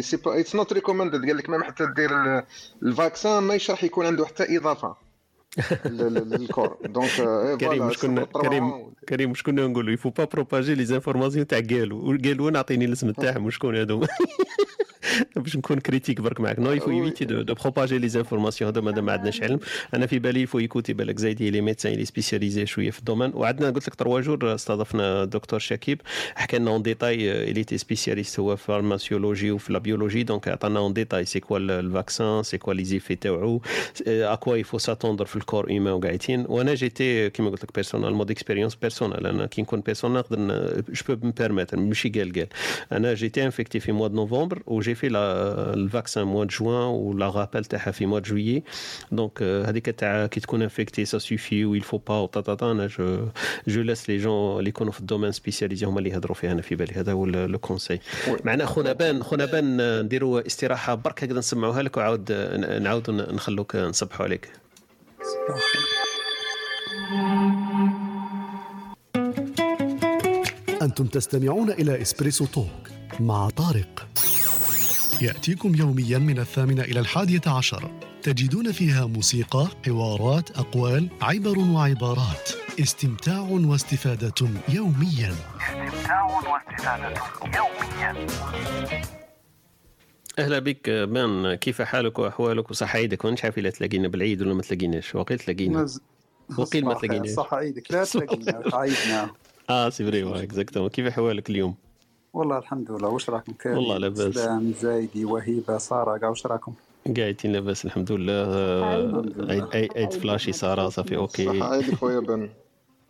c'est 0.00 0.16
pas 0.24 0.40
it's 0.40 0.54
not 0.56 0.72
recommended 0.72 1.26
قال 1.26 1.36
لك 1.36 1.50
même 1.50 1.62
حتى 1.62 1.86
دير 1.96 2.10
ال- 2.22 2.42
ال 2.82 2.91
vaccin 2.91 3.42
ما 3.42 3.54
يشرح 3.54 3.84
يكون 3.84 4.06
عنده 4.06 4.26
حتى 4.26 4.56
إضافة. 4.56 5.07
لل 5.84 6.11
corps 6.11 6.78
donc 6.84 7.10
كريم 7.60 7.90
تروا 7.90 8.24
كريم. 8.24 8.92
كريم 9.08 9.30
واش 9.30 9.42
كنا 9.42 9.66
نقولوا 9.66 9.92
il 9.92 9.98
faut 9.98 10.10
pas 10.10 10.24
propager 10.24 10.84
les 10.84 10.96
informations 10.96 11.46
تاع 11.46 11.58
قالوا 11.58 12.18
قالوا 12.24 12.50
نعطيني 12.50 12.84
الاسم 12.84 13.10
تاعهم 13.10 13.46
وشكون 13.46 13.76
هذو 13.76 14.06
باش 15.42 15.56
نكون 15.56 15.78
critique 15.78 16.20
برك 16.20 16.40
معك 16.40 16.58
non 16.58 16.72
il 16.72 16.90
faut 16.90 17.24
éviter 17.24 17.42
de, 17.42 17.49
de 17.49 17.54
propager 17.54 18.08
les 18.08 18.20
informations 18.20 18.70
هذا 18.70 18.80
مادام 18.80 19.06
ما 19.06 19.12
عندناش 19.12 19.42
علم. 19.42 19.60
أنا 19.94 20.06
في 20.06 20.18
بالي 20.18 20.42
il 20.42 20.47
faut 20.47 20.58
écouter 20.58 20.92
بالك 20.92 21.18
زايدي 21.18 21.50
les 21.50 21.60
médecins 21.60 21.92
les 21.92 22.04
spécialisés 22.04 22.66
شوية 22.66 22.90
في 22.90 22.98
ال 22.98 23.02
domaine. 23.02 23.30
وعندنا 23.34 23.70
قلت 23.70 23.88
لك 23.88 23.94
trois 23.94 24.20
jours 24.20 24.54
استضفنا 24.54 25.22
الدكتور 25.22 25.58
شكيب. 25.58 26.00
حكى 26.34 26.58
لنا 26.58 26.70
en 26.70 26.82
détail 26.82 27.50
اللي 27.50 27.64
est 27.64 27.78
spécialiste 27.78 28.40
هو 28.40 28.56
في 28.56 28.64
pharmacologie 28.64 29.50
وفي 29.50 29.72
la 29.72 29.78
biologie 29.78 30.22
donc 30.22 30.48
عطانا 30.48 30.78
en 30.78 30.92
détail 30.92 31.24
c'est 31.24 31.40
quoi 31.40 31.58
ال 31.58 31.70
vaccin 31.70 32.42
c'est 32.42 32.58
quoi 32.58 32.74
les 32.74 32.84
effets 32.84 33.14
تاعو 33.14 33.60
à 34.06 34.16
quoi 34.16 34.56
il 34.56 34.63
faut 34.63 34.78
s'attendre 34.78 35.24
في 35.24 35.36
ال 35.36 35.42
corps 35.42 35.70
humain 35.70 35.92
وقاعدين. 35.92 36.44
وأنا 36.48 36.74
j'étais 36.74 37.30
كيما 37.30 37.50
قلت 37.50 37.64
لك 37.64 37.74
personnellement 37.74 38.30
d'expérience 38.30 38.74
personnelle 38.74 39.26
أنا 39.26 39.46
كي 39.46 39.62
نكون 39.62 39.80
personnel 39.80 40.18
نقدر 40.18 40.38
je 40.88 41.16
peux 41.16 41.26
me 41.26 41.32
permettre 41.38 41.76
ماشي 41.76 42.08
قال 42.08 42.32
قال. 42.32 42.46
أنا 42.92 43.14
j'étais 43.14 43.44
infecté 43.44 43.80
في 43.80 43.92
mois 43.92 44.08
de 44.08 44.14
novembre 44.14 44.62
و 44.66 44.72
j'ai 44.72 44.94
fait 44.94 45.08
la 45.08 45.27
ال 45.74 45.81
vaccin 45.81 46.24
mois 46.24 46.44
juin 46.44 46.88
و 46.88 47.01
la 47.01 47.28
rappel 47.28 47.64
تاعها 47.64 47.90
في 47.90 48.06
mois 48.06 48.20
juillet 48.20 48.62
donc 49.12 49.42
هذيك 49.42 49.86
تاع 49.86 50.26
كي 50.26 50.40
تكون 50.40 50.62
infecté 50.62 51.04
ça 51.04 51.18
suffit 51.18 51.64
و 51.64 51.69
il 51.69 51.80
faut 51.80 51.98
pas 51.98 52.14
وطاطا 52.14 52.72
أنا 52.72 52.86
je 52.86 53.28
je 53.68 53.82
laisse 53.82 54.10
les 54.10 54.16
gens 54.16 54.58
اللي 54.58 54.68
يكونوا 54.68 54.92
في 54.92 55.00
ال 55.00 55.04
domaine 55.04 55.32
spécialisé 55.32 55.86
هما 55.86 55.98
اللي 55.98 56.10
يهضروا 56.10 56.34
فيها 56.34 56.52
أنا 56.52 56.62
في 56.62 56.74
بالي 56.74 56.94
هذا 56.94 57.12
هو 57.12 57.26
le 57.26 57.58
conseil 57.58 58.00
معنا 58.44 58.66
خونا 58.66 58.92
بان 58.92 59.22
خونا 59.22 59.44
بان 59.44 60.00
نديروا 60.00 60.46
استراحه 60.46 60.94
برك 60.94 61.24
هكذا 61.24 61.38
نسمعوها 61.38 61.82
لك 61.82 61.96
وعاود 61.96 62.32
نعاودوا 62.82 63.32
نخلوك 63.32 63.76
نصبحوا 63.76 64.26
عليك 64.26 64.48
أنتم 70.82 71.06
تستمعون 71.06 71.70
إلى 71.70 72.02
إسبريسو 72.02 72.46
توك 72.46 72.66
مع 73.20 73.50
طارق. 73.50 74.08
يأتيكم 75.22 75.74
يوميا 75.74 76.18
من 76.18 76.38
الثامنة 76.38 76.82
إلى 76.82 77.00
الحادية 77.00 77.40
عشر. 77.46 77.90
تجدون 78.22 78.72
فيها 78.72 79.06
موسيقى، 79.06 79.68
حوارات، 79.86 80.50
أقوال، 80.58 81.08
عبر 81.22 81.58
وعبارات. 81.58 82.50
استمتاع 82.80 83.38
واستفادة 83.40 84.32
يوميا. 84.68 85.34
استمتاع 85.60 86.24
واستفادة 86.24 87.14
يوميا 87.56 88.26
أهلا 90.38 90.58
بك 90.58 90.90
بان 90.90 91.54
كيف 91.54 91.82
حالك 91.82 92.18
وأحوالك؟ 92.18 92.70
وصحايدك 92.70 93.24
مانيش 93.24 93.44
عارف 93.44 93.58
إلا 93.58 93.70
تلاقينا 93.70 94.08
بالعيد 94.08 94.42
ولا 94.42 94.54
ما 94.54 94.62
تلاقيناش؟ 94.62 95.14
وقيل 95.14 95.38
تلاقينا. 95.38 95.86
وقيل 96.58 96.84
ما 96.84 96.94
تلاقيناش. 96.94 97.28
صح 97.30 97.54
عيدك 97.54 97.92
لا 97.92 98.04
تلاقينا 98.04 98.62
عيدنا. 98.76 99.30
آه 99.70 99.90
c'est 99.90 100.04
vrai 100.04 100.42
exactement 100.42 100.88
كيف 100.90 101.06
أحوالك 101.06 101.50
اليوم؟ 101.50 101.74
والله 102.32 102.58
الحمد 102.58 102.90
لله. 102.90 103.08
واش 103.08 103.30
راكم 103.30 103.52
كريم 103.52 103.76
والله 103.76 103.98
لاباس. 103.98 104.34
سلام 104.34 104.72
زايدي 104.72 105.24
وهيبة 105.24 105.78
سارة 105.78 106.16
كاع 106.16 106.28
واش 106.28 106.46
راكم 106.46 106.72
قاعدين 107.16 107.52
لاباس 107.52 107.84
الحمد 107.84 108.12
لله. 108.12 108.46
عيد 109.50 109.64
عيد 109.74 109.92
عيد 109.96 110.12
فلاشي 110.12 110.52
سارة 110.52 110.88
صافي 110.88 111.16
OK. 111.16 111.46
صح 111.46 111.66
عيدك 111.66 111.94
خويا 111.94 112.20
بن. 112.20 112.48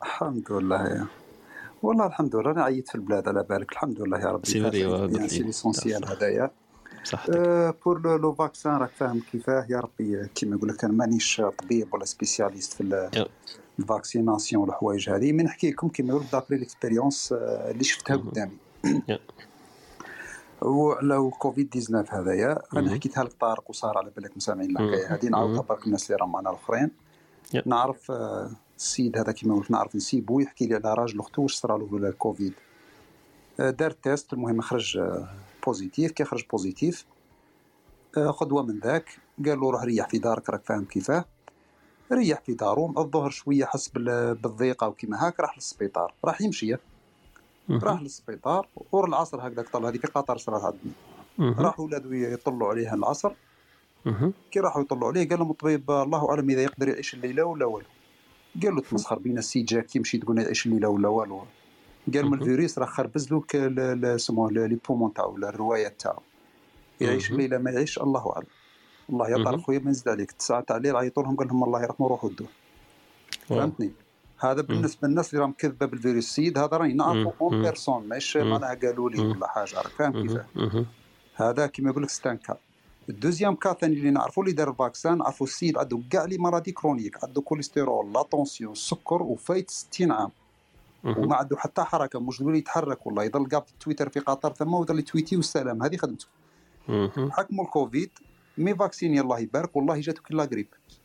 الحمد 0.02 0.52
لله. 0.52 0.82
يا. 0.82 1.06
والله 1.82 2.06
الحمد 2.06 2.36
لله. 2.36 2.50
أنا 2.50 2.62
عييت 2.62 2.88
في 2.88 2.94
البلاد 2.94 3.28
على 3.28 3.42
بالك. 3.42 3.72
الحمد 3.72 4.00
لله 4.00 4.18
يا 4.20 4.26
ربي. 4.32 4.46
c'est 4.46 4.62
vrai،. 4.62 5.28
c'est 5.28 5.42
l'essentiel 5.42 6.04
هذايا 6.08 6.50
صحتك. 7.04 7.36
آه، 7.36 7.74
pour 7.84 8.18
le 8.18 8.32
vaccin 8.32 8.76
راك 8.76 8.90
فاهم 8.90 9.22
كيفاه. 9.32 9.66
يا 9.70 9.80
ربي 9.80 10.28
كيما 10.34 10.56
يقول 10.56 10.68
لك 10.68 10.84
أنا 10.84 10.92
مانيش 10.92 11.42
طبيب 11.58 11.94
ولا 11.94 12.04
spécialiste 12.04 12.72
في 12.72 12.80
ال- 12.80 13.26
ال 13.78 13.85
vaccination 13.85 14.62
والحوايج 14.62 15.10
هذه. 15.10 15.32
من 15.32 15.44
نحكي 15.44 15.70
لكم 15.70 15.88
كيما 15.88 16.08
يقول 16.08 16.24
d'après 16.32 16.58
l'expérience 16.58 17.32
اللي 17.32 17.84
شفتها 17.84 18.16
قدامي. 18.16 18.56
وعلى 20.62 21.30
كوفيد 21.38 21.70
19 21.70 22.20
هذايا 22.20 22.62
أنا. 22.76 22.90
حكيتها 22.94 23.24
لك 23.24 23.32
طارق 23.32 23.70
وسارة 23.70 23.98
على 23.98 24.10
بالك 24.16 24.36
مسامعين. 24.36 24.70
الحكاية 24.70 25.14
هذه 25.14 25.26
نعاودها. 25.28 25.60
برك 25.62 25.86
الناس 25.86 26.06
اللي 26.10 26.16
راهم 26.20 26.32
معنا 26.32 26.50
الآخرين. 26.50 26.90
نعرف 27.66 28.10
آه، 28.10 28.50
السيد 28.76 29.18
هذا 29.18 29.32
كيما 29.32 29.54
قلت 29.54 29.70
نعرف 29.70 29.96
نسيبو 29.96 30.40
يحكي 30.40 30.66
لي 30.66 30.74
على 30.74 30.94
راجل 30.94 31.20
اختو 31.20 31.42
واش 31.42 31.54
صرا 31.54 31.78
له 31.78 32.08
الكوفيد 32.08 32.52
آه، 33.60 33.70
دار 33.70 33.90
test 33.90 34.32
المهم 34.32 34.60
خرج 34.60 34.98
آه، 34.98 35.28
positif. 35.66 36.12
كي 36.12 36.24
خرج 36.24 36.44
positif 36.52 37.04
غدوة 38.16 38.62
من 38.62 38.78
ذاك 38.78 39.18
قال 39.46 39.60
له 39.60 39.70
روح 39.70 39.82
ريح 39.82 40.08
في 40.08 40.18
دارك 40.18 40.50
راك 40.50 40.64
فاهم 40.64 40.84
كيفاه. 40.84 41.24
ريح 42.12 42.40
في 42.40 42.54
دارو 42.54 42.94
الظهر 42.98 43.30
شوية 43.30 43.64
حس 43.64 43.88
بال- 43.88 44.34
بالضيقة 44.34 44.88
وكيما 44.88 45.26
هاك 45.26 45.40
راح 45.40 45.56
للسبيطار. 45.56 46.14
راح 46.24 46.40
يمشي. 46.42 46.76
راح 47.70 48.02
للسبيطار 48.02 48.68
ور 48.92 49.08
العصر 49.08 49.48
هكذاك 49.48 49.68
طلع 49.68 49.88
هذه 49.88 49.98
في 49.98 50.06
قطر 50.06 50.36
صارت 50.36 50.64
عندنا 50.64 50.92
راحوا 51.58 51.84
ولادو 51.84 52.12
يطلعوا 52.12 52.70
عليها 52.70 52.94
العصر. 52.94 53.32
كي 54.50 54.60
راحوا 54.60 54.82
يطلعوا 54.82 55.08
عليه 55.08 55.28
قال 55.28 55.38
لهم 55.38 55.50
الطبيب 55.50 55.90
الله 55.90 56.30
أعلم 56.30 56.50
إذا 56.50 56.62
يقدر 56.62 56.88
يعيش 56.88 57.14
الليلة 57.14 57.44
ولا 57.44 57.66
والو. 57.66 57.86
قال 58.62 58.74
له 58.74 58.80
تمسخر 58.80 59.18
بينا 59.18 59.38
السيد 59.38 59.66
جاك 59.66 59.96
يمشي 59.96 60.18
تقول 60.18 60.38
يعيش 60.38 60.66
الليلة 60.66 60.88
ولا 60.88 61.08
والو. 61.08 61.44
قال 62.14 62.30
من 62.30 62.34
الفيروس 62.34 62.78
راه 62.78 62.86
خربز 62.86 63.32
له 63.54 64.16
سموه 64.16 64.50
les 64.52 64.78
poumons 64.88 65.14
تاعو 65.14 65.34
ولا 65.34 65.48
الريه 65.48 65.88
تاعو. 65.88 66.22
يعيش. 67.00 67.30
الليلة 67.30 67.58
ما 67.58 67.70
يعيش 67.70 67.98
الله 67.98 68.32
أعلم. 68.32 68.46
الله. 69.10 69.44
طارق 69.44 69.60
خويا 69.60 69.78
ما 69.78 69.90
نزل 69.90 70.10
عليك. 70.10 70.32
تسعة 70.32 70.60
تاع 70.60 70.76
الليل 70.76 70.96
عيطوا 70.96 71.22
لهم 71.22 71.36
قال 71.36 71.48
لهم 71.48 71.64
الله 71.64 71.82
يرحمه 71.82 72.08
روحوا 72.08 72.30
دوا 72.30 72.46
فهمتني؟ 73.48 73.92
هذا 74.40 74.62
بالنسبة 74.62 75.08
للناس 75.08 75.30
اللي 75.30 75.40
راهم 75.42 75.52
كذبة 75.52 75.86
بالفيروس 75.86 76.24
السيد 76.24 76.58
هذا 76.58 76.76
راني 76.76 76.94
نعرفه 76.94 77.32
en. 77.40 77.62
personne 77.62 78.08
ماشي 78.08 78.42
مم. 78.42 78.50
معناها 78.50 78.74
قالوا 78.74 79.10
لي 79.10 79.20
ولا 79.20 79.46
حاجة 79.48 79.76
راك 79.76 79.86
فاهم 79.86 80.22
كيفاه. 80.22 80.84
هذا 81.34 81.66
كيما 81.66 81.90
يقول 81.90 82.02
لك 82.02 82.10
c'est 82.10 82.29
un 82.29 82.36
cas 82.36 82.56
ال 83.08 83.13
deuxième 83.13 83.54
cas 83.54 83.72
ثاني 83.72 83.94
اللي 83.94 84.10
نعرفوا 84.10 84.42
اللي 84.42 84.54
دار 84.54 84.70
ال 84.70 84.78
vaccin 84.78 85.22
عرفوا 85.22 85.46
السيد 85.46 85.78
عنده 85.78 86.00
كاع 86.10 86.24
les 86.24 86.38
مرضي 86.38 86.72
chroniques 86.72 87.24
عنده 87.24 87.40
كوليسترول 87.40 88.12
la 88.12 88.22
tension 88.22 88.72
السكر 88.72 89.22
وفايت 89.22 89.70
60 89.70 90.12
عام. 90.12 90.30
وما 91.04 91.36
عنده 91.36 91.56
حتى 91.56 91.82
حركة 91.82 92.20
مش 92.20 92.40
يتحرك 92.40 93.06
والله 93.06 93.24
يضل 93.24 93.46
كاع 93.46 93.60
في 93.60 93.72
تويتر 93.80 94.08
في 94.08 94.20
قطر 94.20 94.52
ثم 94.52 94.74
ويضل 94.74 94.98
يتويتي 94.98 95.36
والسلام 95.36 95.82
هذه 95.82 95.96
خدمته. 95.96 96.26
حكموا 97.30 97.64
الكوفيد 97.64 98.10
mais 98.58 98.74
vacciné 98.74 99.20
الله 99.20 99.38
يبارك 99.38 99.76
والله 99.76 100.00
جاتو 100.00 100.22
كلا 100.22 100.44
قريب. 100.44 100.68
مهم. 100.74 100.97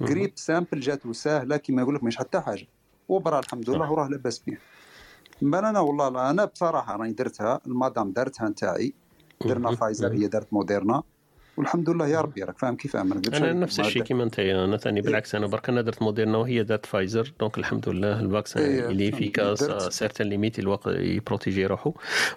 قريب 0.00 0.32
simple 0.36 0.80
جاتو 0.80 1.12
ساهله 1.12 1.56
كيما 1.56 1.82
يقول 1.82 1.94
لك 1.94 2.04
مش 2.04 2.16
حتى 2.16 2.40
حاجة. 2.40 2.66
وبرا 3.08 3.38
الحمد 3.38 3.70
لله 3.70 3.92
وراه 3.92 4.08
لاباس 4.08 4.38
به 4.38 4.58
بل 5.42 5.64
أنا 5.64 5.80
والله 5.80 6.30
أنا 6.30 6.44
بصراحة 6.44 6.96
راني 6.96 7.12
درتها 7.12 7.60
المدام 7.66 8.12
دارتها 8.12 8.48
نتاعي. 8.48 8.94
درنا 9.46 9.74
فايزر 9.74 10.12
هي 10.12 10.26
دارت 10.26 10.52
موديرنا. 10.52 11.02
والحمد 11.60 11.90
لله 11.90 12.06
يا 12.08 12.20
ربي 12.20 12.42
راك 12.44 12.58
فاهم 12.58 12.76
كيف 12.76 12.96
أنا 12.96 13.14
عليك. 13.14 13.56
نفس 13.56 13.80
الشيء 13.80 14.02
كيما 14.02 14.24
أنت 14.24 14.38
أنا 14.38 14.76
ثاني 14.76 15.00
بالعكس 15.00 15.34
أنا 15.34 15.46
برك 15.46 15.68
أنا 15.68 15.80
درت 15.82 16.02
موديرنا 16.02 16.38
وهي 16.38 16.62
دارت 16.62 16.86
فايزر 16.86 17.32
donc 17.40 17.58
الحمد 17.58 17.88
لله 17.88 18.20
ال 18.20 18.26
vaccin 18.26 18.62
إيه، 18.62 18.88
il 18.88 19.08
est 19.08 19.20
efficace. 19.20 19.58
certaines 19.94 20.26
limites 20.26 20.58
الوقت 20.58 20.86
يبروتيجي 20.86 21.66
روحه. 21.66 21.92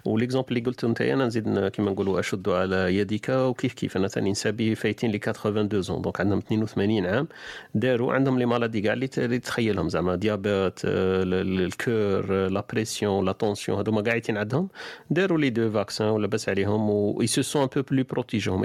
و 0.06 0.10
l'exemple 0.10 0.48
اللي 0.50 0.62
قلت 0.62 0.84
أنت 0.84 1.02
أنا 1.02 1.26
نزيد 1.26 1.68
كيما 1.68 1.92
نقولوا 1.92 2.20
أشد 2.20 2.50
على 2.50 2.98
يدك 2.98 3.30
وكيف 3.30 3.74
كيف. 3.74 3.98
أنا 3.98 4.08
ثاني 4.08 4.32
نسابي 4.32 4.76
فايتين 4.76 5.12
les 5.12 5.18
82 5.18 5.82
ans 5.82 6.02
donc 6.02 6.22
عندهم 6.22 6.38
82 6.40 7.06
عام. 7.06 7.28
داروا 7.76 8.14
عندهم 8.14 8.40
les 8.40 8.46
maladies 8.46 8.82
كاع 8.82 8.94
اللي 8.94 9.40
تخيلهم 9.40 9.90
زعما. 9.90 10.16
diabète 10.16 10.80
آه، 10.86 11.24
ال- 11.24 11.34
ال- 11.34 11.62
le 11.66 11.83
cœur 11.83 12.26
آه، 12.46 12.48
la 12.48 12.66
pression 12.74 13.26
la 13.26 13.32
tension 13.32 13.78
هذوما 13.80 14.02
قاعدين 14.02 14.38
عندهم. 14.38 14.70
داروا 15.10 15.38
les 15.38 15.50
deux 15.50 15.72
vaccins 15.72 16.08
ولاباس 16.08 16.50
عليهم 16.50 16.90
و 16.90 17.22
ce 17.26 17.42
sont 17.42 17.62
un 17.62 17.68
peu 17.76 17.82
plus 17.92 18.04
protégés 18.04 18.50
هم 18.50 18.62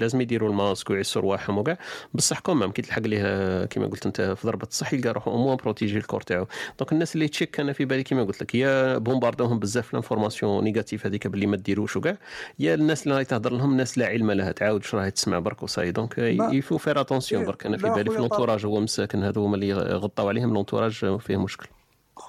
لازم 0.00 0.20
يديروا 0.20 0.48
الماسك 0.48 0.90
ويعسوا 0.90 1.22
رواحهم 1.22 1.58
وكاع. 1.58 1.78
بصح 2.14 2.38
quand 2.38 2.56
même 2.56 2.70
كي 2.70 2.82
تلحق 2.82 3.02
ليه 3.02 3.64
كيما 3.64 3.86
قلت 3.86 4.06
انت 4.06 4.20
في 4.20 4.46
ضربة 4.46 4.66
الصح 4.66 4.92
يلقى 4.92 5.08
روحه 5.08 5.34
au 5.34 5.40
moins 5.40 5.56
protégé 5.56 5.98
ال 5.98 6.02
corps 6.02 6.20
تاعو. 6.20 6.46
donc 6.78 6.92
الناس 6.92 7.14
اللي 7.14 7.28
تشيك 7.28 7.60
أنا 7.60 7.72
في 7.72 7.84
بالي 7.84 8.02
كيما 8.02 8.24
قلت 8.24 8.42
لك 8.42 8.54
يا 8.54 8.98
بومباردوهم 8.98 9.58
بزاف 9.58 9.90
les 9.90 10.05
informations 10.05 10.64
négatives 10.64 11.06
هذيك 11.06 11.26
باللي 11.26 11.46
ما 11.46 11.56
ديروش 11.56 11.96
وكاع 11.96 12.18
يا 12.58 12.74
الناس 12.74 13.02
اللي 13.02 13.14
راهي 13.14 13.24
تهضر 13.24 13.52
لهم 13.52 13.76
ناس 13.76 13.98
لا 13.98 14.06
علم 14.06 14.30
لها 14.30 14.52
تعاود 14.52 14.80
واش 14.80 14.94
راهي 14.94 15.10
تسمع 15.10 15.38
برك 15.38 15.62
وصاي. 15.62 15.90
دونك 15.90 16.18
يفو 16.18 16.78
فير 16.78 17.00
اتونسيون 17.00 17.44
برك 17.44 17.66
أنا 17.66 17.76
في 17.76 17.90
بالي 17.90 18.10
في. 18.10 18.16
l'entourage 18.18 18.66
هو 18.66 18.80
مساكن 18.80 19.24
هذو 19.24 19.44
هما 19.44 19.54
اللي 19.56 19.72
غطاو 19.74 20.28
عليهم 20.28 20.54
l'entourage 20.54 21.18
فيه 21.18 21.36
مشكل. 21.36 21.66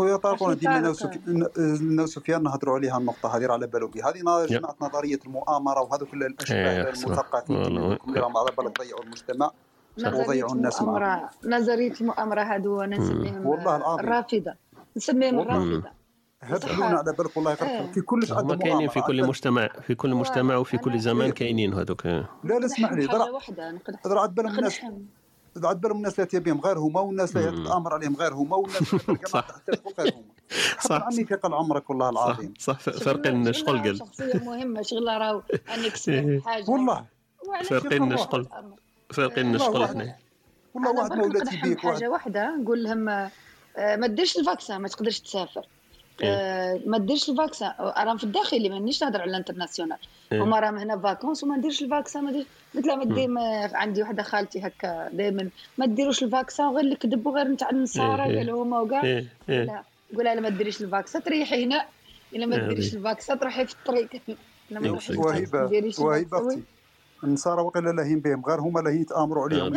خويا 0.01 0.17
طارق 0.17 0.43
أنا 0.43 0.53
ديما. 0.53 0.79
نو 0.79 0.93
نو 1.81 2.05
سفيان 2.05 2.43
نهضروا 2.43 2.75
عليها 2.75 2.97
النقطة 2.97 3.37
هذه 3.37 3.45
راه 3.45 3.53
على 3.53 3.67
بالو 3.67 3.87
بها 3.87 4.09
هذه 4.09 4.45
جماعة 4.45 4.75
نظرية 4.81 5.19
المؤامرة 5.25 5.81
وهذوك 5.81 6.13
إيه، 6.13 6.27
الاشباه 6.27 6.89
أحسن. 6.89 7.07
المثقفين 7.07 7.55
اللي 7.55 8.19
راهم 8.19 8.37
على 8.37 8.51
بالك 8.57 8.81
ضيعوا 8.81 9.03
المجتمع 9.03 9.51
وضيعوا 10.05 10.51
الناس 10.51 10.81
معهم. 10.81 11.29
نظرية 11.45 11.93
المؤامرة 12.01 12.41
هادو 12.41 12.81
أنا 12.81 12.97
نسميهم 12.97 13.45
والله 13.47 13.75
العظيم. 13.75 13.99
الرافضة. 13.99 14.53
نسميهم 14.97 15.37
والله. 15.37 15.55
الرافضة. 15.63 15.89
هبلونا 16.41 16.85
على 16.85 17.13
بالك 17.17 17.37
والله 17.37 17.57
إيه. 17.61 17.91
في 17.91 18.01
كلش 18.01 18.31
هما 18.31 18.55
كاينين 18.55 18.89
في 18.89 19.01
كل 19.01 19.27
مجتمع 19.27 19.67
في 19.67 19.95
كل 19.95 20.15
مجتمع 20.15 20.55
وفي 20.55 20.77
كل 20.77 20.99
زمان 20.99 21.31
كاينين 21.31 21.73
هذوك. 21.73 22.05
لا 22.05 22.25
لا 22.43 22.65
اسمح 22.65 22.91
لي 22.91 23.05
نقدر 23.05 23.31
ضرع 24.07 24.21
عاد 24.21 24.35
بالهم 24.35 24.57
الناس 24.57 24.81
عاد 25.63 25.81
بالهم 25.81 25.97
الناس 25.97 26.19
لا 26.19 26.25
تبيهم 26.25 26.61
غير 26.61 26.79
هما 26.79 27.01
والناس 27.01 27.35
لا 27.35 27.51
تتامر 27.51 27.93
عليهم 27.93 28.15
غير 28.15 28.33
هما 28.33 28.55
والناس 28.55 28.93
اللي 28.93 29.19
جماعة 29.27 29.47
تحت 29.47 29.69
غير 29.99 30.13
هما. 30.15 30.23
صح. 30.89 31.01
عمي 31.03 31.25
في 31.25 31.35
قل 31.35 31.53
عمرك 31.53 31.89
والله 31.89 32.11
صح. 32.11 32.21
العظيم. 32.25 32.53
صح. 32.59 32.79
فرقين 32.79 33.53
شغل 33.53 33.79
قال 33.81 33.97
شخصية 33.97 34.33
مهمة 34.33 34.81
شغلها 34.81 35.17
راهو 35.17 35.41
أن 35.69 35.91
إيه. 36.07 36.39
حاجة. 36.41 36.69
والله. 36.69 37.05
يخرجوا؟ 37.45 38.15
شغل 38.15 38.47
فرقين 39.13 39.45
والله 39.47 39.65
شغل. 39.65 39.83
إحنا. 39.83 40.15
والله 40.73 40.91
واحد 40.91 41.09
برك 41.09 41.17
ما 41.17 41.23
ولات 41.23 41.43
نقدر 41.43 41.53
يبيك 41.53 41.77
نحب 41.77 41.77
حاجة 41.77 41.93
واحد 41.93 42.03
واحدة 42.07 42.55
نقول 42.55 42.83
لهم 42.83 43.09
آه، 43.09 43.31
ما 43.77 44.07
ديرش 44.07 44.37
الفاكسان 44.37 44.81
ما 44.81 44.87
تقدرش 44.87 45.19
تسافر. 45.19 45.65
آه، 46.27 46.79
ما 46.85 46.97
ديرش 46.97 47.29
الفاكسان 47.29 47.73
راهم 47.79 48.17
في 48.17 48.23
الداخلي 48.23 48.69
مانيش 48.69 49.03
نهضر 49.03 49.21
على 49.21 49.29
الانترناسيونال. 49.31 49.97
إيه. 50.31 50.43
هما 50.43 50.59
راهم 50.59 50.77
هنا 50.77 50.97
فاكونس 50.97 51.43
وما 51.43 51.57
نديرش 51.57 51.81
الفاكسان 51.81 52.23
ما 52.23 52.31
ديرش 52.31 52.45
قلت 52.75 52.85
لها 52.87 52.95
ما 52.95 53.05
دير 53.05 53.27
ما- 53.27 53.69
عندي 53.73 54.01
وحدة 54.03 54.23
خالتي 54.23 54.59
هكا 54.67 55.09
دائما 55.13 55.49
ما 55.77 55.85
ديروش 55.85 56.23
الفاكسان 56.23 56.67
غير 56.67 56.79
اللي 56.79 56.95
كذبوا 56.95 57.31
غير 57.31 57.47
نتاع 57.47 57.69
النصارى 57.69 58.23
إيه، 58.23 58.29
إيه. 58.31 58.37
قالوا 58.37 58.63
هما 58.63 58.79
وكاع 58.79 59.03
إيه، 59.03 59.25
إيه. 59.49 59.63
لا 59.63 59.83
قول 60.15 60.25
لها 60.25 60.35
لا 60.35 60.41
ما 60.41 60.49
ديريش 60.49 60.81
الفاكسان 60.81 61.23
تريحي 61.23 61.65
هنا. 61.65 61.85
إلا 62.35 62.45
ما. 62.45 62.57
ديريش 62.67 62.93
الفاكسان 62.95 63.39
تروحي 63.39 63.65
في 63.65 63.73
الطريق. 63.73 64.09
وهبه 65.19 65.67
وهبه 65.99 66.37
وي. 66.37 66.47
أختي. 66.53 66.63
النصارى 67.23 67.61
وقيلا 67.61 67.89
لاهين 67.89 68.19
بهم 68.19 68.45
غير 68.45 68.59
هما 68.59 68.79
لاهين 68.79 69.01
يتآمروا 69.01 69.43
عليهم 69.43 69.73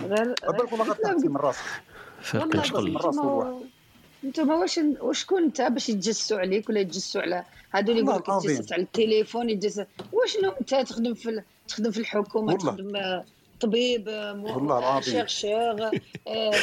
غير 0.00 0.34
بالك 0.52 0.72
والله 0.72 0.84
غتعطي 0.90 1.28
من 1.28 1.36
راسك. 1.36 1.60
فرق 2.22 2.62
شغل. 2.64 3.64
أنتم 4.24 4.50
واش 4.50 4.80
وشكون 5.00 5.42
انت 5.42 5.62
باش 5.62 5.88
يتجسوا 5.88 6.38
عليك 6.38 6.68
ولا 6.68 6.80
يتجسوا 6.80 7.22
على 7.22 7.44
هادو 7.74 7.92
اللي 7.92 8.02
والله 8.02 8.12
يقول 8.14 8.22
لك 8.22 8.28
العظيم. 8.28 8.50
يتجسس 8.50 8.72
على 8.72 8.82
التليفون 8.82 9.50
يتجسس 9.50 9.84
واشنو 10.12 10.50
انت 10.60 10.74
تخدم 10.74 11.14
في 11.14 11.30
ال- 11.30 11.44
تخدم 11.68 11.90
في 11.90 11.98
الحكومة 11.98 12.52
والله. 12.52 12.72
تخدم 12.72 12.96
آه، 12.96 13.24
طبيب. 13.60 14.08
شيرشور 15.00 15.90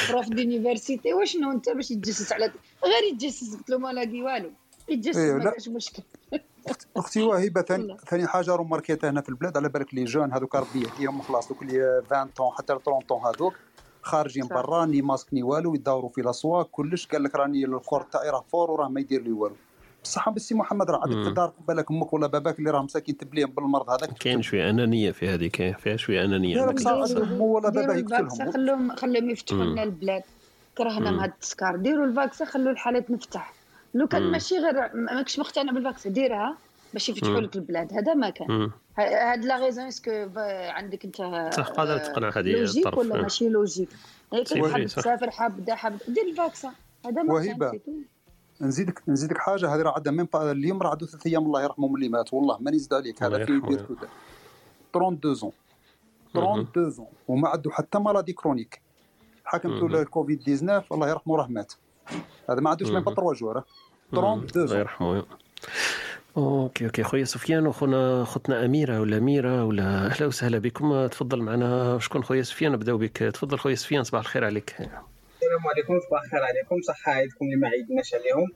prof 0.10 0.30
d'université 0.30 1.14
واشنو 1.14 1.52
انت 1.52 1.70
باش 1.70 1.92
يتجسس 1.92 2.32
على 2.32 2.46
غير 2.84 3.14
يتجسس 3.14 3.56
قلت 3.56 3.70
له 3.70 3.78
ما 3.78 3.94
لاقي 3.94 4.22
والو 4.22 4.52
يتجسس 4.90 5.18
إيه، 5.18 5.34
ما. 5.34 5.50
كاش 5.52 5.68
مشكل 5.70 6.04
أختي 6.98 7.22
وهبه 7.22 7.62
ثاني. 7.70 7.98
ثاني 8.10 8.28
حاجة 8.28 8.56
راهم 8.56 8.70
ماركيتها 8.70 9.10
هنا 9.10 9.22
في 9.22 9.30
البلاد 9.30 9.58
على 9.58 9.70
بالك 9.70 9.94
les 9.94 10.04
jeunes 10.04 10.34
هذوك 10.34 10.56
ربي 10.56 10.82
يهديهم 10.84 11.22
خلاص 11.22 11.48
دوك 11.48 11.62
اللي 11.62 12.02
20 12.12 12.28
طون 12.36 12.52
حتى 12.52 12.68
30 12.68 13.00
طون 13.02 13.22
هذوك 13.26 13.54
خارجين. 14.02 14.48
برا 14.48 14.86
ni 14.86 15.02
masque 15.02 15.34
ni 15.34 15.44
والو 15.44 15.76
يدوروا 15.76 16.10
في 16.10 16.22
الاسواق 16.22 16.70
كلش 16.72 17.08
قال 17.08 17.24
لك 17.24 17.36
راني 17.36 17.66
ال 17.66 17.72
corps 17.72 18.02
تاعي 18.02 18.30
راه 18.30 18.44
fort 18.52 18.72
وراه 18.72 18.88
ما 18.88 19.00
يدير 19.00 19.22
لي 19.22 19.32
والو 19.32 19.56
بصح 20.04 20.30
بالسي 20.30 20.56
محمد 20.56 20.92
راه 20.92 21.02
عندك. 21.04 21.24
في 21.24 21.30
الدار 21.30 21.54
بالك 21.68 21.92
أمك 21.92 22.14
ولا 22.14 22.28
باباك 22.28 22.60
اللي 22.60 22.72
راه 22.72 22.82
مساكين 22.82 23.18
تبليهم 23.18 23.52
بالمرض 23.52 23.90
هذاك 23.90 24.14
كاين 24.14 24.42
شوية 24.42 24.70
أنانية 24.70 25.12
في 25.12 25.28
هذه 25.30 25.48
كاين 25.48 25.74
فيها 25.74 25.96
شوية 25.96 26.26
أنانية 26.26 26.56
لا، 26.56 26.72
بصح 26.72 26.92
مو 27.32 27.46
ولا 27.46 27.70
باباه 27.70 27.96
الفاكسا 27.96 28.44
يقتلهم 28.44 28.52
خلوهم 28.52 28.96
خلوهم 28.96 29.30
يفتحوا. 29.30 29.64
لنا 29.64 29.84
البلاد 29.84 30.24
كرهنا. 30.78 31.12
من 31.12 31.20
هاد 31.20 31.30
التسكار 31.30 31.76
ديروا 31.76 32.06
الفاكسا 32.06 32.46
خلوا 32.46 32.72
الحالات 32.72 33.12
نفتح 33.12 33.54
لو 33.94 34.08
كان. 34.08 34.32
ماشي 34.32 34.56
غير 34.56 34.92
ماكش 34.94 35.40
مقتنع 35.40 35.72
بالفاكسا 35.72 36.10
ديرها 36.10 36.58
باش 36.94 37.10
يفتحوا. 37.10 37.40
لك 37.40 37.56
البلاد. 37.56 37.94
هذا 37.94 38.14
ما 38.14 38.30
كان. 38.30 38.72
هاد 38.98 39.46
لا 39.46 39.66
ريزون 39.66 39.86
اسكو 39.86 40.28
عندك 40.70 41.06
انت 41.06 41.50
صح 41.54 41.68
قادر 41.68 41.98
تقنع 41.98 42.30
هذه 42.30 42.52
لوجيك 42.52 42.86
الطرف. 42.86 43.00
ولا 43.00 43.20
آه. 43.20 43.22
ماشي 43.22 43.50
لوجيك 43.50 43.90
هيك 44.34 44.48
سي 44.48 44.62
حاب. 44.62 44.86
تسافر 44.86 45.32
حاب 45.32 45.66
دا 45.66 45.76
حاب 45.76 45.98
دير 46.08 46.24
الفاكسا 46.30 46.72
هذا 47.06 47.24
ما 47.24 47.42
كان 47.42 47.50
وهبة 47.50 47.72
سي 47.72 47.78
تو. 47.78 47.92
نزيدك 48.62 49.04
نزيدك 49.08 49.38
حاجة 49.38 49.76
هذه 49.76 49.82
راه 49.82 49.94
عندها 49.96 50.14
ميم 50.14 50.28
با 50.34 50.52
اليوم 50.52 50.82
راه 50.82 50.90
عنده 50.90 51.06
ثلاث 51.06 51.28
أيام 51.28 51.46
الله 51.46 51.64
يرحمه 51.64 51.88
من 51.88 51.96
اللي 51.96 52.10
مات. 52.10 52.34
والله 52.34 52.58
ماني 52.60 52.80
زاد 52.80 52.94
عليك 52.94 53.24
الله 53.24 53.38
هذا 53.38 53.46
في 53.46 53.60
كذا 53.62 53.88
32 54.92 55.34
ans 55.34 55.52
32 56.32 56.90
ans 56.90 57.08
وما 57.28 57.50
عنده 57.50 57.72
حتى 57.72 58.00
مرض 58.00 58.30
chronique 58.30 58.82
حكمته 59.46 59.88
مهم. 59.88 59.96
للكوفيد 59.96 60.40
19 60.40 60.86
الله 60.92 61.10
يرحمه 61.10 61.38
راه 61.38 61.48
مات. 61.48 61.74
هذا 62.50 62.60
ما 62.60 62.70
عندوش 62.70 62.90
même 62.90 63.04
pas 63.04 63.12
مهم. 63.12 63.16
3 63.16 63.40
jours. 63.40 63.64
مم. 64.12 64.20
32 64.20 64.62
الله 64.62 64.68
زون 64.68 64.80
يرحمه. 64.80 65.26
أوكي 66.38 66.86
أوكي. 66.86 67.04
خويا 67.04 67.24
سفيان 67.24 67.68
وخونا 67.68 68.24
خوتنا 68.26 68.66
أميرة 68.66 69.02
ولا 69.02 69.20
ميره 69.20 69.64
ولا 69.64 69.84
أهلا 70.12 70.28
وسهلا 70.28 70.58
بكم. 70.60 71.08
تفضل 71.08 71.42
معنا. 71.42 72.00
شكون 72.00 72.24
خويا 72.24 72.44
سفيان 72.44 72.72
نبداو 72.72 72.98
بك. 72.98 73.18
تفضل 73.18 73.60
خويا 73.60 73.76
سفيان 73.76 74.04
صباح 74.04 74.22
الخير 74.22 74.46
عليك. 74.46 74.70
السلام 74.72 75.68
عليكم 75.74 76.00
صباح 76.08 76.24
الخير 76.24 76.44
عليكم. 76.44 76.82
صحة 76.82 77.12
عيدكم 77.12 77.46
اللي 77.46 77.56
ما 77.56 77.68
عيدناش 77.68 78.14
عليهم 78.14 78.52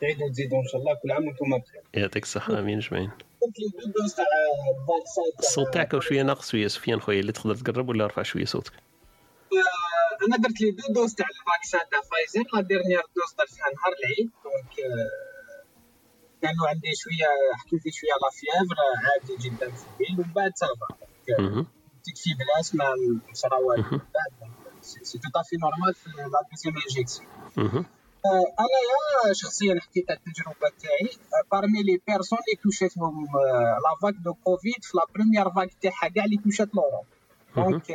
تعيدوا 0.00 0.28
تزيدوا 0.28 0.58
إن 0.58 0.68
شاء 0.68 0.80
الله 0.80 0.94
كل 1.02 1.10
عام 1.10 1.26
وأنتم 1.26 1.58
بخير. 1.58 1.82
يعطيك 1.94 2.22
الصحة 2.22 2.58
آمين 2.58 2.78
أجمعين. 2.78 3.10
الصوت 5.38 5.74
تاعك 5.74 5.98
شوية 5.98 6.22
ناقص 6.22 6.50
شوية 6.50 6.66
سفيان 6.66 7.00
خويا 7.00 7.20
اللي 7.20 7.32
تقدر 7.32 7.54
تقرب 7.54 7.88
ولا 7.88 8.04
أرفع 8.04 8.22
شوية 8.22 8.44
صوتك؟ 8.44 8.72
آه، 8.72 10.26
أنا 10.26 10.36
درت 10.36 10.60
les 10.60 10.70
deux 10.70 10.92
doses 10.94 11.14
تاع 11.14 11.26
ال 11.26 11.34
vaccin 11.34 11.80
تاع 11.90 12.00
فايزر 12.00 12.48
la 12.54 12.60
dernière 12.60 13.00
dose 13.16 13.32
درتها 13.38 13.66
نهار 13.76 13.94
العيد. 14.00 14.30
donc 14.44 14.72
كانوا 16.42 16.68
عندي 16.68 16.90
شوية 17.02 17.28
حكيت 17.60 17.86
لي 17.86 17.92
شوية 17.92 18.16
la 18.22 18.30
fièvre 18.38 18.78
عادي 19.06 19.34
جدا 19.44 19.66
في 19.78 19.84
الليل 19.92 20.20
ومن 20.20 20.32
بعد 20.32 20.52
ça 20.54 20.68
va. 20.68 20.88
جيت 22.06 22.18
في 22.18 22.30
بلاص 22.38 22.74
ما 22.74 22.84
صرا 23.32 23.56
والو 23.56 24.00
c'est 24.80 25.01
tout 25.01 25.18
à 25.18 25.20
fait 25.20 25.29
normal 25.29 25.42
في 25.48 25.56
la 25.56 25.94
deuxième 25.94 26.74
injection 26.76 27.28
انايا 28.62 29.32
شخصيا 29.32 29.80
حكيت 29.80 30.10
على 30.10 30.18
التجربة 30.18 30.68
تاعي. 30.82 31.10
بارمي 31.52 31.82
لي 31.82 32.00
بيرسون 32.06 32.38
اللي 32.38 32.56
توشاتهم 32.62 33.26
لا 33.84 33.92
فاك 34.02 34.14
دو 34.14 34.34
كوفيد 34.34 34.82
في 34.82 34.96
لا 34.96 35.04
بروميير 35.14 35.50
فاك 35.50 35.70
تاعها 35.82 36.08
كاع 36.14 36.24
اللي 36.24 36.36
توشات 36.44 36.68
لوروب 36.74 37.06
دونك 37.56 37.86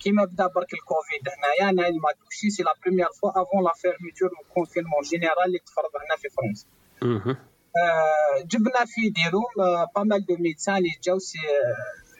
كيما 0.00 0.24
بدا 0.24 0.46
برك 0.46 0.74
الكوفيد 0.74 1.22
هنايا 1.34 1.70
أنا 1.70 1.88
اللي 1.88 2.00
ما 2.00 2.12
توشي 2.24 2.50
سي 2.50 2.62
لا 2.62 2.74
بروميير 2.82 3.08
فوا 3.20 3.30
افون 3.30 3.64
لا 3.64 3.72
فيرميتور 3.82 4.30
والكونفينمون 4.38 5.02
جينيرال 5.02 5.46
اللي 5.46 5.58
تفرض 5.58 5.92
هنا 6.04 6.16
في 6.16 6.28
فرنسا 6.36 6.66
جبنا 8.44 8.84
في 8.86 9.10
ديروم 9.10 9.52
با 9.96 10.02
مال 10.02 10.26
دو 10.26 10.36
ميدسان 10.36 10.76
اللي 10.76 10.90
جاو 11.04 11.18
سي 11.18 11.38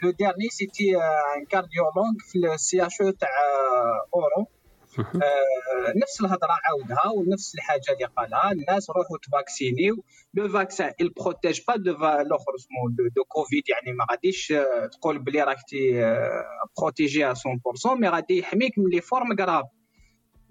لو 0.03 0.11
ديرني 0.11 0.49
سيتي 0.51 0.97
ان 0.97 1.45
كارديولوج 1.51 2.21
في 2.21 2.55
السي 2.55 2.87
اش 2.87 3.01
أو 3.01 3.11
تاع 3.11 3.29
آه، 3.29 4.07
اورو 4.15 4.47
آه، 4.99 5.93
نفس 6.03 6.21
الهضرة 6.21 6.57
عاودها 6.65 7.13
ونفس 7.17 7.55
الحاجة 7.55 7.93
اللي 7.93 8.05
قالها 8.17 8.53
الناس 8.53 8.91
روحوا 8.91 9.19
تفاكسينيو. 9.23 10.05
le 10.35 10.49
vaccin 10.49 10.93
il 11.03 11.07
protège 11.23 11.65
pas 11.69 11.77
de 11.77 11.91
الآخر 11.91 12.55
اسمه 12.57 13.11
du, 13.17 13.25
كوفيد 13.25 13.63
يعني 13.69 13.97
ما 13.97 14.07
غاديش 14.11 14.53
آه، 14.53 14.87
تقول 14.87 15.19
بلي 15.19 15.43
راكتي 15.43 16.01
protégé 16.79 17.35
100% 17.35 17.95
mais 17.95 18.09
غادي 18.09 18.39
يحميك 18.39 18.79
من 18.79 18.91
les 18.91 19.01
formes 19.01 19.37
graves 19.37 19.65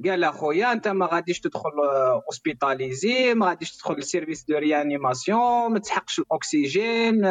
قال 0.05 0.23
أخويا 0.23 0.71
أنت 0.71 0.87
ما 0.87 1.05
غاديش 1.05 1.39
تدخل 1.39 1.71
hospitalisé 2.25 3.33
ما 3.33 3.45
غاديش 3.45 3.77
تدخل 3.77 3.93
ال 3.93 4.00
service 4.00 4.45
de 4.45 4.57
réanimation 4.57 5.71
ما 5.71 5.79
تسحقش 5.79 6.19
الأكسجين. 6.19 7.25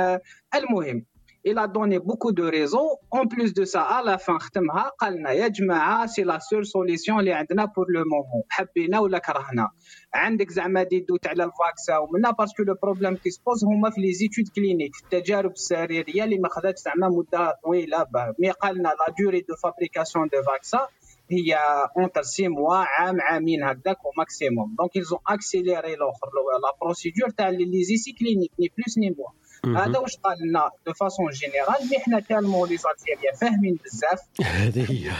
المهم 0.55 1.05
il 1.49 1.59
a 1.59 1.69
donné 1.69 1.99
beaucoup 1.99 2.33
de 2.33 2.43
raisons. 2.43 2.91
En 3.11 3.25
plus 3.27 3.55
de 3.55 3.65
ça, 3.65 3.83
à 3.83 4.03
la 4.03 4.19
fin 4.19 4.39
ختمها 4.39 4.89
قال 5.01 5.15
لنا 5.15 5.31
يا 5.33 5.49
جماعة 5.49 6.07
c'est 6.07 6.23
la 6.23 6.39
seule 6.39 6.67
solution 6.67 7.21
اللي 7.21 7.33
عندنا 7.33 7.65
pour 7.65 7.87
le 7.91 8.05
moment 8.05 8.43
حبينا 8.49 8.99
ولا 8.99 9.19
كرهنا؟ 9.19 9.71
عندك 10.15 10.51
زعما 10.51 10.83
دي 10.83 11.01
دوت 11.01 11.27
على 11.27 11.45
ال 11.45 11.53
vaccin 11.53 11.99
ومنا 11.99 12.31
parce 12.31 12.51
que 12.51 12.63
le 12.63 12.75
problème 12.83 13.17
qui 13.17 13.31
se 13.31 13.42
pose 13.42 13.65
هما 13.65 13.91
في 13.91 14.01
les 14.01 14.13
études 14.13 14.49
cliniques 14.57 14.95
في 14.95 15.03
التجارب 15.03 15.51
السريرية 15.51 16.25
اللي 16.25 16.39
ما 16.39 16.49
خداتش 16.49 16.81
زعما 16.83 17.09
مدة 17.09 17.59
طويلة. 17.65 18.07
mais 18.39 18.51
قال 18.51 18.75
لنا 18.79 18.89
la 18.89 19.15
durée 19.21 19.41
de 19.41 19.55
fabrication 19.63 20.29
de 20.33 20.43
vaccin 20.43 20.89
هي 21.33 21.57
entre 21.97 22.23
six 22.23 22.49
mois 22.49 22.77
عام 22.77 23.21
عامين 23.21 23.65
هكذاك 23.65 23.97
au 24.07 24.13
maximum 24.19 24.77
donc 24.79 24.99
ils 24.99 25.13
ont 25.15 25.35
accéléré 25.35 25.91
الآخر 25.99 26.29
la 26.63 26.79
procédure 26.83 27.31
تاع 27.31 27.49
les 27.49 27.85
essais 27.85 28.13
cliniques 28.13 28.53
ni 28.61 28.73
plus 28.79 28.99
ni 28.99 29.11
moins 29.11 29.31
مهم. 29.31 29.48
هذا 29.67 29.99
واش 29.99 30.17
قال 30.17 30.37
لنا 30.49 30.71
de 30.87 30.93
façon 30.93 31.31
générale 31.31 31.91
mais 31.91 31.99
حنا 31.99 32.21
tellement 32.21 32.69
les 32.69 32.77
Algériens 32.77 33.35
فاهمين 33.41 33.79
بزاف. 33.85 34.21
هذه 34.63 34.93
هي. 34.93 35.11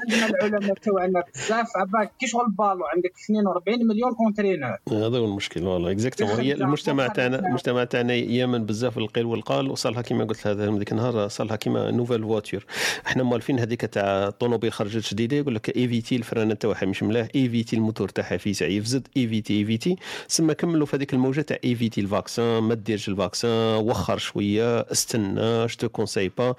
عندنا 0.00 0.26
العلماء 0.26 0.74
تاعنا 0.74 1.22
بزاف. 1.34 1.76
عباك 1.76 2.12
كي 2.20 2.26
شغل 2.26 2.50
بالو؟ 2.50 2.84
عندك 2.94 3.12
42 3.24 3.86
مليون 3.86 4.16
entraîneur 4.20 4.76
هذا 4.88 5.18
هو 5.18 5.24
المشكل 5.24 5.62
والله 5.62 5.90
exactement 5.90 6.40
هي 6.40 6.52
المجتمع 6.52 7.06
تاعنا. 7.06 7.38
المجتمع 7.38 7.84
تاعنا 7.84 8.14
يامن 8.14 8.66
بزاف 8.66 8.98
القيل 8.98 9.26
والقال 9.26 9.70
وصالها 9.70 10.02
كما 10.02 10.24
قلت 10.24 10.46
هذا 10.46 10.78
ديك 10.78 10.92
النهار 10.92 11.28
صالها 11.28 11.56
كما 11.56 11.90
nouvelle 11.90 12.22
voiture 12.22 12.64
إحنا 13.06 13.22
موالفين 13.22 13.58
هذيك 13.58 13.80
تاع 13.80 14.28
الطوموبيل 14.28 14.72
خرجت 14.72 15.14
جديده 15.14 15.36
يقول 15.36 15.54
لك 15.54 15.76
évitez 15.76 16.16
الفرانه 16.16 16.54
تاعها 16.54 16.86
مش 16.86 17.02
ملاح. 17.02 17.28
évitez 17.34 17.76
الموتور 17.76 18.08
تاعها 18.08 18.36
فيسع 18.36 18.66
يفزد 18.66 19.08
évitez 19.16 19.58
évitez 19.58 19.96
سما 20.28 20.52
كملوا 20.52 20.86
في 20.86 20.96
هذيك 20.96 21.14
الموجة 21.14 21.40
تاع 21.40 21.58
évitez 21.64 22.00
ال 22.00 22.09
vaccin 22.09 22.62
ما 22.62 22.74
ديرش 22.74 23.08
ال 23.08 23.11
vaccin. 23.11 23.29
وخر 23.44 24.18
شوية 24.18 24.80
استنى 24.80 25.66
je 25.66 25.88
conseille 25.88 26.30
pas 26.38 26.54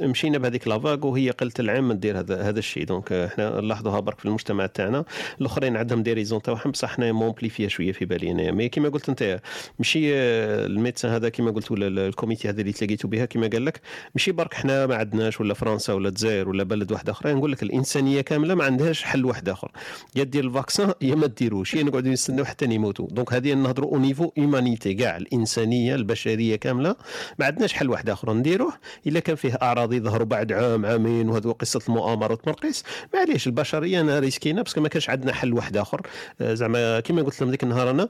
مشينا 0.00 0.38
بهذيك 0.38 0.68
la 0.68 0.79
vague 0.79 1.06
وهي 1.06 1.30
قلت 1.30 1.60
العام 1.60 1.92
دير 1.92 2.18
هذا 2.18 2.42
هذا 2.42 2.58
الشيء. 2.58 2.84
donc 2.84 3.12
إحنا 3.12 3.60
نلاحظوها 3.60 4.00
برك 4.00 4.18
في 4.18 4.24
المجتمع 4.26 4.66
تاعنا. 4.66 5.04
الأخرين 5.40 5.76
عندهم 5.76 6.02
des 6.02 6.12
raisons 6.12 6.42
تاعهم 6.42 6.70
بصح 6.70 6.88
حنا 6.96 7.12
مومبلي 7.12 7.48
فيها 7.48 7.68
شوية 7.68 7.92
في 7.92 8.04
بالي 8.04 8.30
أنا 8.30 8.50
mais 8.50 8.68
كيما 8.68 8.88
قلت 8.88 9.08
أنت 9.08 9.40
ماشي 9.78 10.14
آه، 10.14 10.66
ال 10.66 10.72
médecin 10.72 11.10
هذا 11.12 11.28
كيما 11.28 11.50
قلت 11.50 11.70
ولا 11.72 11.86
ال- 11.86 11.98
ال 11.98 12.05
comité 12.05 12.48
هذا 12.48 12.60
اللي 12.60 12.72
تلاقيتوا 12.72 13.10
بها 13.10 13.24
كيما 13.24 13.46
قال 13.46 13.64
لك 13.64 13.80
ماشي 14.14 14.32
برك 14.32 14.54
حنا 14.54 14.86
ما 14.86 14.96
عندناش 14.96 15.40
ولا 15.40 15.54
فرنسا 15.54 15.92
ولا 15.92 16.08
الجزائر 16.08 16.48
ولا 16.48 16.62
بلد 16.64 16.92
واحد 16.92 17.08
آخر. 17.08 17.34
نقول 17.34 17.52
لك 17.52 17.62
الإنسانية 17.62 18.20
كاملة 18.20 18.54
ما 18.54 18.64
عندهاش 18.64 19.02
حل 19.02 19.24
واحد 19.24 19.48
آخر. 19.48 19.70
يا 20.16 20.24
دير 20.24 20.44
ال 20.44 20.51
vaccin 20.51 20.92
يا 21.02 21.14
ما 21.14 21.26
ديروش 21.26 21.74
يا 21.74 21.82
نقعدوا 21.82 22.12
نستناو 22.12 22.44
حتى 22.44 22.64
يموتوا. 22.64 23.08
donc 23.10 23.32
هذه 23.32 23.52
نهضروا 23.54 23.90
au 23.92 23.98
niveau 23.98 24.32
humanité 24.38 24.94
كاع 24.94 25.16
الإنسانية 25.16 25.91
البشرية 25.94 26.56
كاملة. 26.56 26.96
ما 27.38 27.46
عندناش 27.46 27.72
حل 27.72 27.90
واحد 27.90 28.10
آخر 28.10 28.32
نديروه. 28.32 28.72
إلا 29.06 29.20
كان 29.20 29.36
فيه 29.36 29.58
أعراض 29.62 29.92
يظهروا 29.92 30.26
بعد 30.26 30.52
عام 30.52 30.86
عامين 30.86 31.28
وهذو 31.28 31.52
قصة 31.52 31.80
المؤامرات 31.88 32.48
مرقيس 32.48 32.84
معليش 33.14 33.46
البشرية 33.46 34.00
أنا 34.00 34.18
ريسكينا 34.18 34.62
parce 34.62 34.73
que 34.73 34.80
ما 34.80 34.88
كانش 34.88 35.10
عندنا 35.10 35.32
حل 35.32 35.52
واحد 35.52 35.76
آخر. 35.76 36.00
آه، 36.40 36.54
زعما 36.54 37.00
كيما 37.00 37.22
قلت 37.22 37.40
لهم 37.40 37.50
ذيك 37.50 37.62
النهار 37.62 37.90
أنا 37.90 38.08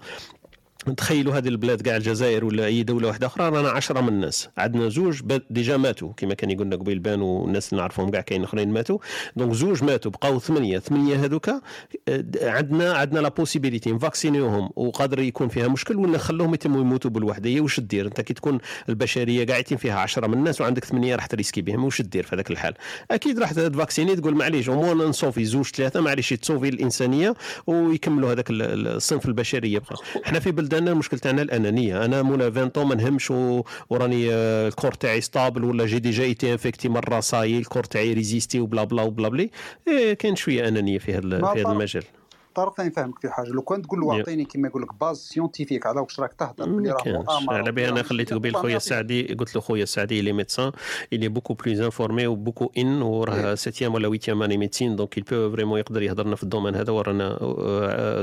تخيلوا 0.91 1.35
هذه 1.35 1.49
البلاد 1.49 1.83
كاع 1.83 1.97
الجزائر 1.97 2.45
ولا 2.45 2.67
أي 2.67 2.83
دولة 2.83 3.09
واحدة 3.09 3.27
أخرى 3.27 3.49
رانا 3.49 3.69
10 3.71 4.01
من 4.01 4.09
الناس. 4.09 4.49
عندنا 4.59 4.89
زوج 4.89 5.21
déjà 5.51 5.77
ماتوا 5.77 6.13
كما 6.17 6.35
كان 6.35 6.51
يقول 6.51 6.67
لنا 6.67 6.77
قبيل 6.77 6.99
بانوا 6.99 7.47
الناس 7.47 7.73
اللي 7.73 7.81
نعرفهم 7.81 8.11
كاع 8.11 8.21
كاين 8.21 8.45
آخرين 8.45 8.69
ماتوا. 8.73 8.99
donc 9.37 9.53
زوج 9.53 9.85
ماتوا 9.85 10.11
بقاو 10.11 10.39
ثمانية. 10.41 10.79
ثمانية 10.79 11.25
هذوك 11.25 11.49
آه، 11.49 11.61
عندنا 12.43 12.93
عندنا 12.93 13.21
la 13.21 13.29
possibilité 13.29 13.93
نفاكسينيوهم 13.93 14.71
وقادر 14.77 15.19
يكون 15.19 15.49
فيها 15.49 15.69
مشكل 15.69 15.97
ولا 15.97 16.13
نخلوهم 16.13 16.55
يتموا 16.55 16.81
يموتوا 16.81 17.11
بالوحدية. 17.11 17.61
واش 17.61 17.81
دير 17.81 18.07
أنت 18.07 18.21
كي 18.21 18.35
تكون 18.35 18.59
البشرية 18.89 19.47
قاعدين 19.47 19.79
فيها 19.79 19.99
10 19.99 20.27
من 20.27 20.35
الناس 20.35 20.61
وعندك 20.61 20.85
ثمانية 20.85 21.17
راح 21.17 21.27
تريسكي 21.27 21.63
بهم. 21.63 21.85
واش 21.85 22.03
دير 22.03 22.23
في 22.23 22.35
هذاك 22.35 22.51
الحال؟ 22.51 22.75
أكيد 23.11 23.39
راح 23.39 23.53
تفاكسيني 23.53 24.17
تقول 24.17 24.35
معليش 24.35 24.69
عموما 24.69 25.05
نصوفي 25.05 25.45
زوج 25.45 25.65
ثلاثة 25.67 26.01
معليش 26.01 26.29
تصوفي 26.31 26.69
الإنسانية 26.69 27.35
ويكملوا 27.67 28.33
هذاك 28.33 28.47
الصنف 28.51 29.27
البشرية. 29.27 29.79
بقى. 29.79 29.97
إحنا 30.27 30.41
في 30.41 30.51
بلداننا 30.73 30.93
المشكل 30.93 31.19
تاعنا 31.19 31.43
الأنانية. 31.43 32.05
أنا 32.05 32.23
مولا 32.23 32.47
20 32.47 32.89
ما 32.89 32.95
نهمش 32.95 33.31
وراني 33.91 34.33
آه، 34.33 34.69
ال 34.69 34.73
corps 34.73 34.93
تاعي 34.93 35.21
stable 35.21 35.65
ولا 35.65 35.87
j'ai 35.87 35.99
déjà 35.99 36.25
été 36.25 36.53
infecté 36.53 36.89
مرة 36.89 37.21
ça 37.21 37.33
y 37.33 37.40
est 37.40 37.59
ال 37.59 37.63
corps 37.63 37.85
تاعي 37.85 38.13
résisté 38.13 38.61
وبلا 38.61 38.85
بلا 38.85 39.03
وبلا 39.03 39.29
بلي. 39.29 39.51
إيه 39.89 40.15
كاين 40.15 40.37
شوية 40.37 40.69
أنانية 40.69 40.99
في 40.99 41.15
هذا 41.15 41.53
في 41.53 41.61
هذا 41.61 41.73
المجال. 41.73 42.05
طرف 42.55 42.77
ثاني 42.77 42.91
فاهمك 42.91 43.19
في 43.19 43.31
حاجة. 43.31 43.49
لو 43.49 43.63
كان 43.63 43.83
تقول 43.83 44.01
له 44.01 44.19
أعطيني 44.19 44.45
كما 44.45 44.69
يقول 44.69 44.83
لك 44.83 44.95
base 45.01 45.17
scientifique 45.17 45.87
على 45.87 46.01
واش 46.01 46.21
راك 46.21 46.33
تهضر 46.33 46.69
بلي 46.69 46.91
راه 46.91 47.25
على 47.49 47.73
بالي 47.73 47.89
أنا 47.89 48.03
خليت 48.03 48.35
قبيل 48.35 48.57
خويا 48.57 48.77
السعدي 48.77 49.35
قلت 49.35 49.55
له 49.55 49.61
خويا 49.61 49.83
السعدي 49.83 50.23
le 50.23 50.33
médecin 50.33 50.73
il 51.15 51.19
est 51.19 51.33
beaucoup 51.39 51.55
plus 51.55 51.79
informé 51.91 52.25
و 52.27 52.45
beaucoup 52.45 52.69
ان 52.79 53.03
وراه 53.03 53.55
septième 53.55 53.95
ولا 53.95 54.09
huitième 54.09 54.43
année 54.43 54.57
médecine 54.57 54.97
donc 54.97 55.19
il 55.19 55.23
peut 55.23 55.53
vraiment 55.53 55.79
يقدر 55.79 56.03
يهضرنا 56.03 56.37
في 56.37 56.43
ال 56.43 56.47
domaine 56.47 56.75
هذا. 56.75 56.93
ورانا 56.93 57.29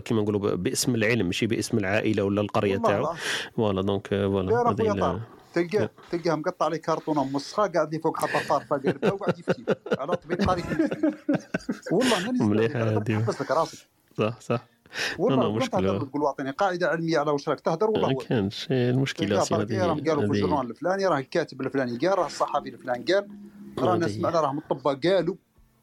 كيما 0.05 0.21
نقولوا 0.21 0.55
باسم 0.55 0.95
العلم 0.95 1.25
ماشي 1.25 1.47
باسم 1.47 1.77
العائلة 1.77 2.23
ولا 2.23 2.41
القرية 2.41 2.77
تاعو. 2.77 3.13
voilà 3.55 3.81
donc 3.81 4.07
voilà 4.07 5.19
تلقاه 5.53 5.89
تلقاه 6.11 6.35
مقطع 6.35 6.65
عليه 6.65 6.77
كرتونه 6.77 7.23
مسخه 7.23 7.67
قاعد 7.67 8.01
فوق 8.03 8.17
حاطه 8.17 8.47
طارفه 8.49 8.75
وقاعد 9.13 9.39
يفتي 9.39 9.65
على 10.01 10.15
طبيب 10.15 10.41
قاري 10.41 10.63
والله 11.91 12.31
مليحه 12.31 12.83
هذه. 12.83 13.25
لك 13.41 13.51
راسك. 13.51 13.98
صح 14.17 14.41
صح. 14.41 14.65
والله 15.19 15.51
مشكلة. 15.51 15.99
تقول 15.99 16.25
اعطيني 16.25 16.51
قاعدة 16.51 16.87
علمية 16.87 17.17
على 17.17 17.31
واش 17.31 17.49
راك 17.49 17.59
تهدر 17.59 17.89
والله 17.89 18.07
ما 18.07 18.13
كانش 18.13 18.67
المشكلة 18.71 19.41
هذه 19.41 19.85
راهم 19.85 20.03
قالوا 20.03 20.23
في 20.23 20.31
الجورنال 20.31 20.69
الفلاني 20.69 21.05
راه 21.05 21.19
الكاتب 21.19 21.61
الفلاني 21.61 21.97
قال 21.97 22.17
راه 22.19 22.25
الصحفي 22.25 22.69
الفلاني 22.69 23.03
قال 23.03 23.27
راه 23.79 23.97
ناس 23.97 24.17
معنا 24.17 24.41
راهم 24.41 24.57
الطباء 24.57 24.95
قالوا 24.95 25.35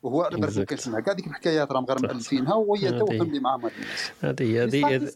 وهو 0.02 0.22
على 0.22 0.36
بالك 0.36 0.58
ما 0.58 0.64
كانش 0.64 0.88
كاع 0.88 1.12
ديك 1.12 1.26
الحكايات 1.26 1.72
راهم 1.72 1.84
غير 1.84 2.02
مالفينها 2.02 2.55
وهي 2.55 2.98
توهم 2.98 3.22
اللي 3.22 3.40
معاهم 3.40 3.60
الناس. 3.60 4.12
هذه 4.20 4.64
هذه 4.64 5.10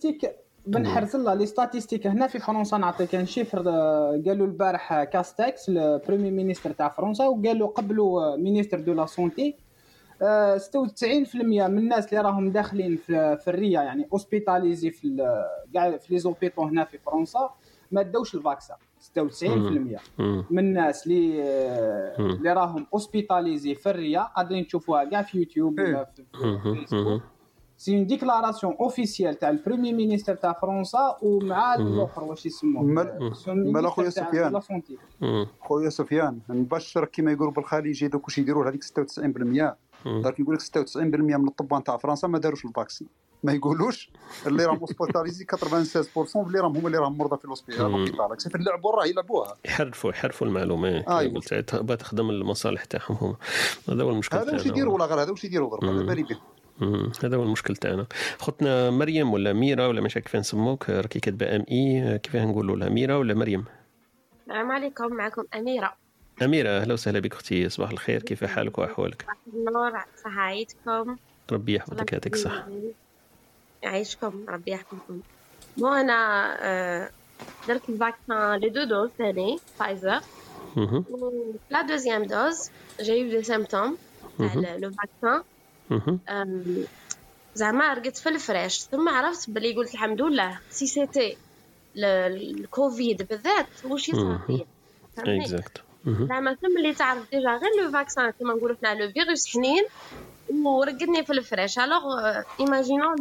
بن 0.66 0.88
حرز 0.88 1.16
الله 1.16 1.34
les 1.34 1.46
statistiques 1.46 2.06
هنا 2.06 2.26
في 2.26 2.38
فرنسا 2.38 2.76
نعطيك 2.76 3.14
un 3.14 3.26
chiffre 3.26 3.58
قالوا 4.26 4.46
البارح 4.46 5.04
كاستكس 5.04 5.68
ال 5.68 5.76
premier 5.76 6.30
ministre 6.30 6.72
تاع 6.72 6.88
فرنسا 6.88 7.26
وقالوا 7.26 7.68
قبلوا 7.68 8.36
ministre 8.36 8.80
de 8.80 8.92
la 8.92 9.06
santé 9.06 9.56
96% 10.20 10.24
من 11.34 11.78
الناس 11.78 12.08
اللي 12.12 12.20
راهم 12.22 12.50
داخلين 12.50 12.96
في, 12.96 13.36
في 13.36 13.48
ال 13.50 13.58
réa 13.58 13.82
يعني 13.82 14.08
hospitalisés 14.12 14.90
في 14.90 15.16
كاع 15.74 15.96
في 15.96 16.12
les 16.14 16.18
hôpitaux 16.18 16.62
هنا 16.62 16.84
في 16.84 16.98
فرنسا 16.98 17.50
ما 17.92 18.02
داوش 18.02 18.34
ال 18.34 18.40
vaccin 18.40 18.76
96% 19.18 19.18
من 20.50 20.58
الناس 20.58 21.06
اللي 21.06 21.42
اللي 22.18 22.52
راهم 22.52 22.86
hospitalisés 22.94 23.74
في 23.74 23.90
ال 23.90 23.98
réa 23.98 24.20
قادرين 24.20 24.66
تشوفوها 24.66 25.04
كاع 25.04 25.22
في 25.22 25.38
يوتيوب 25.38 25.80
ولا 25.80 26.04
في 26.04 26.24
فيسبوك 26.62 27.22
c'est 27.76 27.96
une 27.96 28.06
déclaration 28.06 28.76
officielle 28.80 29.38
تاع 29.38 29.50
ال 29.50 29.56
premier 29.56 29.92
ministre 29.92 30.34
تاع 30.34 30.52
فرنسا 30.52 31.16
ومع 31.22 31.74
الآخر 31.74 32.24
واش 32.24 32.46
يسموه 32.46 32.82
مال 32.82 33.32
خويا 33.90 34.10
سفيان. 34.10 34.52
خويا 35.60 35.90
سفيان 35.90 36.38
نبشرك 36.50 37.10
كما 37.10 37.32
يقولوا 37.32 37.52
بالخليجي 37.52 38.08
دوك 38.08 38.24
واش 38.24 38.38
يديروا 38.38 38.68
هذيك 38.70 38.84
96% 38.84 38.88
درك 40.06 40.40
نقول 40.40 40.54
لك 40.54 40.60
96% 40.60 40.96
من 40.96 41.48
الطبان 41.48 41.84
تاع 41.84 41.96
فرنسا 41.96 42.28
ما 42.28 42.38
داروش 42.38 42.64
ال 42.64 42.70
vaccin. 42.70 43.08
ما 43.44 43.52
يقولوش 43.52 44.10
اللي 44.46 44.64
راهم 44.64 44.78
hospitalisés 44.78 45.44
96% 45.44 46.36
اللي 46.36 46.60
راهم 46.60 46.76
هما 46.76 46.86
اللي 46.86 46.98
راهم 46.98 47.18
مرضى 47.18 47.36
في 47.36 47.44
ال 47.44 47.52
hôpital 47.52 48.06
في 48.38 48.54
اللعبوا 48.54 48.92
راه 48.92 49.06
يلعبوها 49.06 49.56
يحرفوا 49.64 50.10
يحرفوا 50.10 50.46
المعلومات 50.46 51.08
آه 51.08 51.20
قلت 51.20 51.54
تخدم 52.00 52.30
المصالح 52.30 52.84
تاعهم 52.84 53.16
هما. 53.20 53.36
هذا 53.88 54.02
هو 54.02 54.10
المشكل 54.10 54.36
هذا 54.36 54.52
واش 54.52 54.66
يديروا 54.66 54.94
ولا 54.94 55.04
غير؟ 55.04 55.22
هذا 55.22 55.30
واش 55.30 55.44
يديروا 55.44 55.68
ضرب 55.68 55.84
على 55.84 56.04
بالي 56.04 56.22
به. 56.22 56.38
هذا 57.24 57.36
هو 57.36 57.42
المشكل 57.42 57.76
تاعنا. 57.76 58.06
خوتنا 58.38 58.90
مريم 58.90 59.32
ولا 59.32 59.52
ميرا 59.52 59.86
ولا 59.86 60.00
مش 60.00 60.14
كيف 60.14 60.36
نسموك 60.36 60.90
راكي 60.90 61.20
كاتبة 61.20 61.56
ام 61.56 61.64
اي 61.70 62.18
كيف 62.18 62.36
نقولوا 62.36 62.76
لها؟ 62.76 62.88
ميرا 62.88 63.16
ولا 63.16 63.34
مريم؟ 63.34 63.64
السلام 64.42 64.72
عليكم 64.72 65.14
معكم 65.14 65.44
أميرة. 65.54 65.92
أميرة 66.42 66.70
أهلا 66.70 66.92
وسهلا 66.92 67.20
بك 67.20 67.32
أختي 67.32 67.68
صباح 67.68 67.90
الخير 67.90 68.22
كيف 68.22 68.44
حالك 68.44 68.78
وأحوالك؟ 68.78 69.26
النور 69.54 70.04
صحايتكم 70.24 71.16
ربي 71.52 71.74
يحفظك 71.74 72.12
يعطيك 72.12 72.34
الصحه 72.34 72.68
يعيشكم 73.82 74.44
ربي 74.48 74.70
يحفظكم. 74.70 75.20
moi 75.78 75.88
أنا 75.88 76.56
آه، 76.60 77.10
درت 77.68 77.88
ال 77.88 77.98
vaccin 77.98 78.54
les 78.54 78.68
deux 78.68 78.84
doses 78.84 79.10
ثاني 79.18 79.58
فايزر. 79.78 80.20
la 81.70 81.82
deuxième 81.82 82.24
dose 82.24 82.70
j'ai 83.00 83.30
des 83.30 83.42
symptômes 83.42 83.96
تاع 84.38 84.76
le 84.76 84.90
vaccin 84.90 85.42
زعما 87.54 87.94
رقدت 87.94 88.16
في 88.16 88.28
الفراش 88.28 88.80
ثم 88.80 89.08
عرفت 89.08 89.50
بلي 89.50 89.74
قلت 89.74 89.94
الحمد 89.94 90.22
لله 90.22 90.58
si 90.70 90.86
c'était 90.86 91.36
الكوفيد 91.96 93.22
بالذات 93.22 93.66
واش 93.84 94.08
يصرى 94.08 94.40
فيا. 94.46 94.66
exact 95.18 95.82
زعما 96.06 96.54
ثم 96.54 96.76
اللي 96.78 96.94
تعرف 96.94 97.30
déjà 97.30 97.50
غير 97.50 97.84
le 97.84 97.92
vaccin 97.92 98.30
كيما 98.30 98.54
نقولوا 98.54 98.76
حنا 98.82 99.02
le 99.02 99.12
virus 99.12 99.46
حنين 99.46 99.84
ورقدني 100.64 101.24
في 101.24 101.32
الفراش 101.32 101.78
alors 101.78 102.02
imaginons 102.60 103.16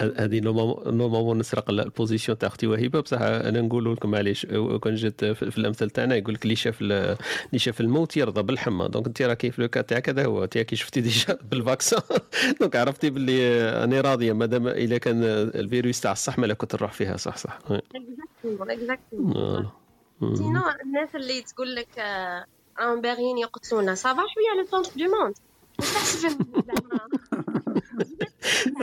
هذه 0.00 0.40
normalement 0.40 1.38
نسرق 1.38 1.70
ال 1.70 1.78
position 1.78 2.38
تاع 2.38 2.48
أختي 2.48 2.66
وهبة. 2.66 3.00
بصح 3.00 3.20
أنا 3.20 3.60
نقول 3.60 3.92
لكم 3.92 4.10
معليش 4.10 4.46
كون 4.80 4.94
جات 4.94 5.24
في 5.24 5.58
الامثال 5.58 5.90
تاعنا 5.90 6.16
يقول 6.16 6.34
لك 6.34 6.42
اللي 6.42 6.56
شاف 6.56 6.80
اللي 6.80 7.16
شاف 7.56 7.80
الموت 7.80 8.16
يرضى 8.16 8.42
بالحمى. 8.42 8.88
donc 8.88 9.06
أنت 9.06 9.22
راه 9.22 9.34
كيف 9.34 9.58
le 9.58 9.68
cas 9.68 9.80
تاعك 9.80 10.08
هذا 10.08 10.24
هو 10.24 10.44
أنت 10.44 10.58
كي 10.58 10.76
شفتي 10.76 11.00
déjà 11.00 11.38
بال 11.50 11.62
vaccin 11.62 12.00
donc 12.60 12.76
عرفتي 12.76 13.10
باللي 13.10 13.70
راني 13.70 14.00
راضية 14.00 14.32
مادام 14.32 14.68
اذا 14.68 14.98
كان 14.98 15.22
الفيروس 15.54 16.00
تاع 16.00 16.12
الصح 16.12 16.38
مالا 16.38 16.54
كنت 16.54 16.74
نروح 16.74 16.92
فيها 16.92 17.16
صح 17.16 17.36
صح. 17.36 17.58
sinon 20.30 20.60
الناس 20.84 21.14
اللي 21.14 21.42
تقول 21.42 21.74
لك 21.74 21.98
راهم 22.80 23.00
باغيين 23.00 23.38
يقتلونا 23.38 23.94
صافا 23.94 24.22
شوية 24.34 24.60
لو 24.62 24.66
طونس 24.72 24.92
du 24.96 25.04
monde 25.04 25.34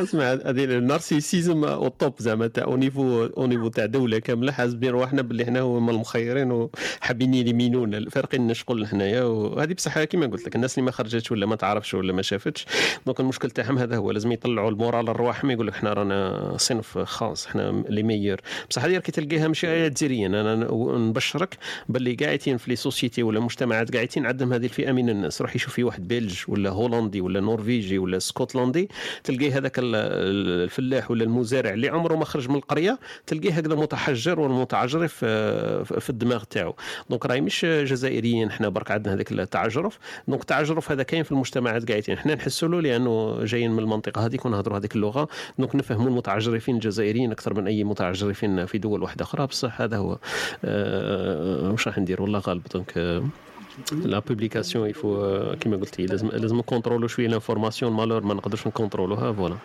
اسمع 0.03 0.24
هذه 0.24 0.64
ال 0.64 0.72
narcissisme 0.72 1.65
أو 1.66 1.93
زعما 2.19 2.48
تاع 2.48 2.64
au 2.64 2.77
niveau 2.77 3.25
au 3.25 3.48
niveau 3.48 3.67
تاع 3.68 3.85
دولة 3.85 4.19
كاملة 4.19 4.51
حاسبين 4.51 4.90
رواحنا 4.90 5.22
باللي 5.22 5.45
حنا 5.45 5.61
هما 5.61 5.92
المخيرين 5.92 6.51
وحابين 6.51 7.34
يليمينونا 7.34 7.98
الفارقين 7.98 8.53
شغل 8.53 8.88
حنايا 8.88 9.24
وهذه 9.24 9.74
بصح 9.74 10.03
كما 10.03 10.27
قلت 10.27 10.45
لك 10.45 10.56
الناس 10.56 10.77
اللي 10.77 10.85
ما 10.85 10.92
خرجتش 10.92 11.32
ولا 11.32 11.45
ما 11.45 11.56
تعرفش 11.56 11.93
ولا 11.93 12.14
ما 12.14 12.22
شافتش 12.22 12.66
donc 13.06 13.19
المشكل 13.19 13.51
تاعهم 13.51 13.77
هذا 13.77 13.98
هو 13.98 14.11
لازم 14.11 14.32
يطلعوا 14.32 14.69
ال 14.69 14.76
moral 14.76 15.09
الرواحهم 15.09 15.51
يقول 15.51 15.68
لك 15.68 15.76
حنا 15.76 15.93
رانا 15.93 16.53
صنف 16.58 16.98
خاص 16.98 17.48
حنا 17.48 17.84
les 17.89 18.03
meilleurs 18.03 18.41
بصح 18.69 18.84
هذه 18.84 18.98
كي 18.98 19.11
تلقاها 19.11 19.48
ماشي 19.48 19.90
جزائريا 19.90 20.27
أنا 20.27 20.56
نبشرك 20.98 21.58
باللي 21.90 22.16
قاعدين 22.16 22.58
في 22.58 22.69
les 22.69 22.75
sociétés 22.75 23.23
ولا 23.24 23.40
مجتمعات 23.40 23.95
قاعدين 23.95 24.26
عندهم 24.26 24.53
هذه 24.53 24.66
الفئة 24.66 24.92
من 24.92 25.09
الناس. 25.09 25.42
روح 25.42 25.56
يشوف 25.56 25.74
في 25.74 25.84
واحد 25.84 26.08
belge 26.07 26.39
ولا 26.48 26.69
هولندي 26.69 26.89
ولا 27.22 27.40
نورفيجي 27.40 27.98
ولا 27.98 28.18
اسكتلندي 28.18 28.90
تلقيه 29.24 29.58
هذاك 29.58 29.76
الفلاح 29.80 31.11
ولا 31.11 31.24
المزارع 31.24 31.74
اللي 31.74 31.90
عمره 31.90 32.16
ما 32.16 32.26
خرج 32.26 32.50
من 32.50 32.56
القرية 32.56 33.00
تلقيه 33.27 33.51
هكذا 33.51 33.76
متحجر 33.76 34.40
والمتعجرف 34.40 35.14
في 35.16 36.09
الدماغ 36.09 36.43
تاعو. 36.43 36.76
donc 37.09 37.25
راهي 37.26 37.42
مش 37.42 37.66
جزائريين 37.66 38.48
إحنا 38.48 38.69
برك 38.69 38.92
عندنا 38.92 39.14
هذاك 39.14 39.32
التعجرف. 39.32 40.00
donc 40.27 40.41
التعجرف 40.42 40.92
هذا 40.92 41.03
كاين 41.03 41.24
في 41.24 41.32
المجتمعات 41.32 41.90
قاعدين. 41.92 42.16
إحنا 42.16 42.35
نحسوا 42.35 42.69
له 42.69 42.82
لأنه 42.82 43.43
جايين 43.43 43.72
من 43.72 43.80
المنطقة 43.80 44.26
هذيك 44.26 44.45
ونهضروا 44.45 44.77
هذيك 44.77 44.95
اللغة. 44.95 45.27
donc 45.59 45.75
نفهموا 45.76 46.08
المتعجرفين 46.08 46.76
الجزائريين 46.76 47.32
أكثر 47.32 47.53
من 47.53 47.68
أي 47.68 47.84
متعجرفين 47.84 48.66
في 48.66 48.77
دول 48.77 49.03
واحدة 49.03 49.24
أخرى. 49.24 49.48
بصح 49.48 49.82
هذا 49.82 49.98
هو 49.98 50.18
أه 50.66 51.72
واش 51.72 51.88
راح 51.88 51.98
ندير؟ 51.98 52.22
والله 52.22 52.40
غالب. 52.40 52.61
donc 52.73 53.22
la 53.91 54.19
publication 54.19 54.79
il 54.79 54.89
faut 54.89 55.41
كيما 55.59 55.77
قلتي 55.77 56.06
لازم 56.06 56.27
لازم 56.27 56.57
نكونترولو 56.57 57.07
شوية 57.07 57.27
l'information 57.27 57.91
malheureusement 57.91 58.23
ما 58.23 58.33
نقدرش 58.33 58.67
نكونترولوها 58.67 59.33
voilà 59.33 59.56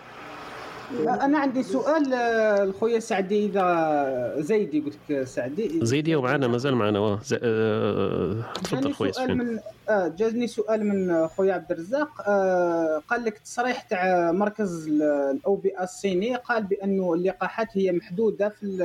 أنا 1.24 1.38
عندي 1.38 1.62
سؤال 1.62 2.14
آه، 2.14 2.62
الخويا 2.62 2.98
سعدي 2.98 3.46
إذا 3.46 4.34
زيدي 4.38 4.80
قلت 4.80 4.98
لك 5.10 5.24
سعدي. 5.24 5.86
زيدي 5.86 6.14
ومعنا 6.16 6.46
مازال 6.46 6.74
معنا 6.74 6.98
واه. 6.98 7.20
آه، 7.42 8.44
تفضل 8.64 8.92
خويا 8.94 9.12
سؤال 9.12 9.36
من 9.38 9.58
آه 9.88 10.08
جازني 10.08 10.46
سؤال 10.46 10.86
من 10.86 11.28
خويا 11.28 11.54
عبد 11.54 11.72
الرزاق. 11.72 12.08
آه 12.28 13.02
قال 13.08 13.24
لك 13.24 13.38
تصريح 13.38 13.80
تاع 13.82 14.32
مركز 14.32 14.88
الأو 14.88 15.56
بي 15.56 15.72
الصيني 15.80 16.36
قال 16.36 16.62
بانه 16.62 17.14
اللقاحات 17.14 17.68
هي 17.72 17.92
محدودة 17.92 18.48
في 18.48 18.76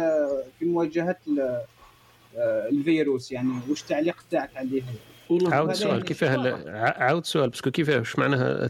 في 0.60 0.66
مواجهة 0.66 1.18
آه، 2.38 2.70
الفيروس 2.70 3.32
يعني 3.32 3.50
واش 3.70 3.82
التعليق 3.82 4.16
تاعك 4.32 4.58
عليه 4.58 4.82
عاود 5.32 5.82
يعني 5.82 6.02
كيفاه 6.02 6.38
عاود 6.98 7.22
السؤال 7.22 7.50
parce 7.50 7.64
que 7.64 7.72
كيفاه 7.72 8.00
واش 8.00 8.20
معناها 8.20 8.70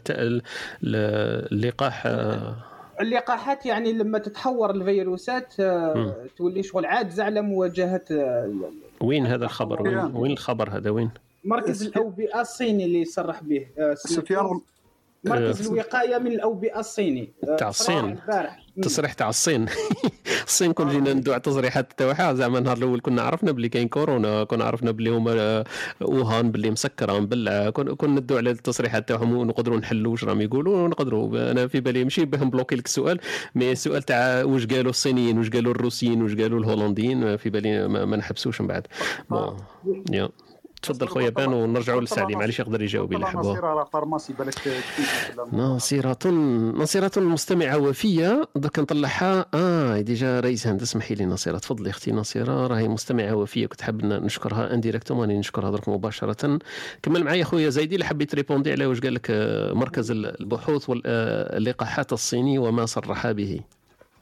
اللقاح؟ 0.84 2.04
آه، 2.06 2.56
اللقاحات 3.02 3.66
يعني 3.66 3.94
لما 3.94 4.20
تتحور 4.20 4.72
الفيروسات 4.72 5.54
آه، 5.60 6.16
تولي 6.38 6.64
شغل 6.64 6.86
عاجزه 6.86 7.24
على 7.24 7.42
مواجهه 7.42 8.06
آه، 8.12 8.54
وين 9.02 9.26
هذا 9.26 9.46
الخبر؟ 9.46 9.82
وين, 9.82 9.98
وين 9.98 10.32
الخبر 10.32 10.70
هذا؟ 10.70 10.90
وين؟ 10.90 11.10
مركز 11.44 11.84
الأوبئة 11.84 12.42
الصيني 12.42 12.86
اللي 12.86 13.06
صرح 13.06 13.44
به 13.44 13.68
سفيان 13.94 14.62
مركز 15.24 15.68
آه. 15.68 15.72
الوقاية 15.72 16.18
من 16.18 16.32
الأوبئة 16.32 16.80
الصيني. 16.80 17.34
آه، 17.44 17.56
تاع 17.56 17.70
الصين. 17.70 18.18
تصريح 18.82 19.14
تاع 19.14 19.30
الصين. 19.30 19.66
الصين 20.48 20.74
كون 20.74 20.90
جينا 20.90 21.14
ندوع 21.14 21.38
تصريحات 21.38 21.94
تاعها. 21.98 22.34
زعما 22.34 22.58
النهار 22.60 22.78
الأول 22.78 23.00
كنا 23.02 23.22
عرفنا 23.22 23.52
بلي 23.52 23.70
كاين 23.70 23.88
كورونا 23.88 24.44
كنا 24.44 24.64
عرفنا 24.64 24.92
بلي 24.92 25.10
هما 25.10 25.32
آه، 25.38 25.64
ووهان 26.02 26.52
بلي 26.52 26.72
مسكره 26.72 27.20
مبلعه 27.20 27.70
كون 27.70 28.16
ندوع 28.16 28.38
على 28.38 28.52
التصريحات 28.52 29.10
تاعهم 29.10 29.38
ونقدروا 29.38 29.78
نحلوا 29.78 30.12
واش 30.12 30.24
راهم 30.24 30.42
يقولوا 30.42 30.78
ونقدروا. 30.78 31.52
أنا 31.52 31.68
في 31.68 31.80
بالي 31.80 32.04
ماشي 32.04 32.26
باه 32.26 32.44
نبلوكي 32.44 32.76
لك 32.76 32.86
السؤال 32.86 33.20
مي 33.56 33.72
السؤال 33.72 34.04
تاع 34.04 34.44
واش 34.44 34.66
قالوا 34.66 34.90
الصينيين 34.90 35.38
واش 35.38 35.50
قالوا 35.50 35.72
الروسيين 35.72 36.22
واش 36.22 36.36
قالوا 36.36 36.60
الهولنديين 36.60 37.38
في 37.38 37.50
بالي 37.50 37.88
ما, 37.88 38.06
ما 38.06 38.18
نحبسوش 38.18 38.62
من 38.62 38.68
بعد. 38.68 38.88
bon 39.30 39.58
تفضل 40.82 41.08
خويا 41.08 41.30
بان 41.30 41.54
ونرجعوا 41.54 42.02
لسعدي. 42.02 42.36
معليش 42.36 42.60
يقدر 42.60 42.82
يجاوب 42.82 43.12
الا 43.14 43.20
طلع 43.20 43.30
حب 43.30 43.40
نصير 43.40 43.64
راه 43.64 43.84
pharmacie 43.84 44.34
بالك 44.34 44.56
ناصرة 45.54 46.30
ناصرة 46.78 47.20
المستمعة 47.20 47.78
وفية. 47.78 48.50
درك 48.56 48.80
نطلعها. 48.80 49.46
آه 49.54 50.02
déjà 50.02 50.40
رئيس 50.40 50.68
هند 50.68 50.82
اسمحي 50.82 51.16
لي 51.16 51.26
ناصرة 51.26 51.58
تفضلي 51.58 51.90
أختي 51.90 52.12
ناصرة 52.12 52.68
راهي 52.68 52.88
مستمعة 52.88 53.36
وفية 53.36 53.66
كنت 53.68 53.82
حاب 53.82 54.06
نشكرها 54.06 54.74
indirectement 54.74 55.20
راني 55.22 55.38
نشكرها 55.40 55.72
درك 55.72 55.90
مباشرة. 55.90 56.60
كمل 57.04 57.24
معايا 57.24 57.44
خويا 57.44 57.70
زايدي 57.70 57.96
اللي 57.96 58.06
حبيت 58.06 58.36
répondre 58.36 58.72
على 58.72 58.86
واش 58.86 59.00
قال 59.00 59.14
لك 59.14 59.28
آه، 59.30 59.74
مركز 59.74 60.12
البحوث 60.12 60.90
واللقاحات 60.90 62.14
الصيني 62.14 62.60
وما 62.60 62.86
صرح 62.86 63.32
به. 63.32 63.60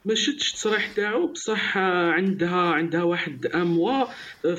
ما 0.04 0.14
شفتش 0.14 0.48
التصريح 0.50 0.94
تاعو 0.96 1.32
بصح 1.32 1.76
آه، 1.76 2.10
عندها 2.10 2.50
عندها 2.72 3.02
واحد 3.02 3.46
اموا 3.46 4.04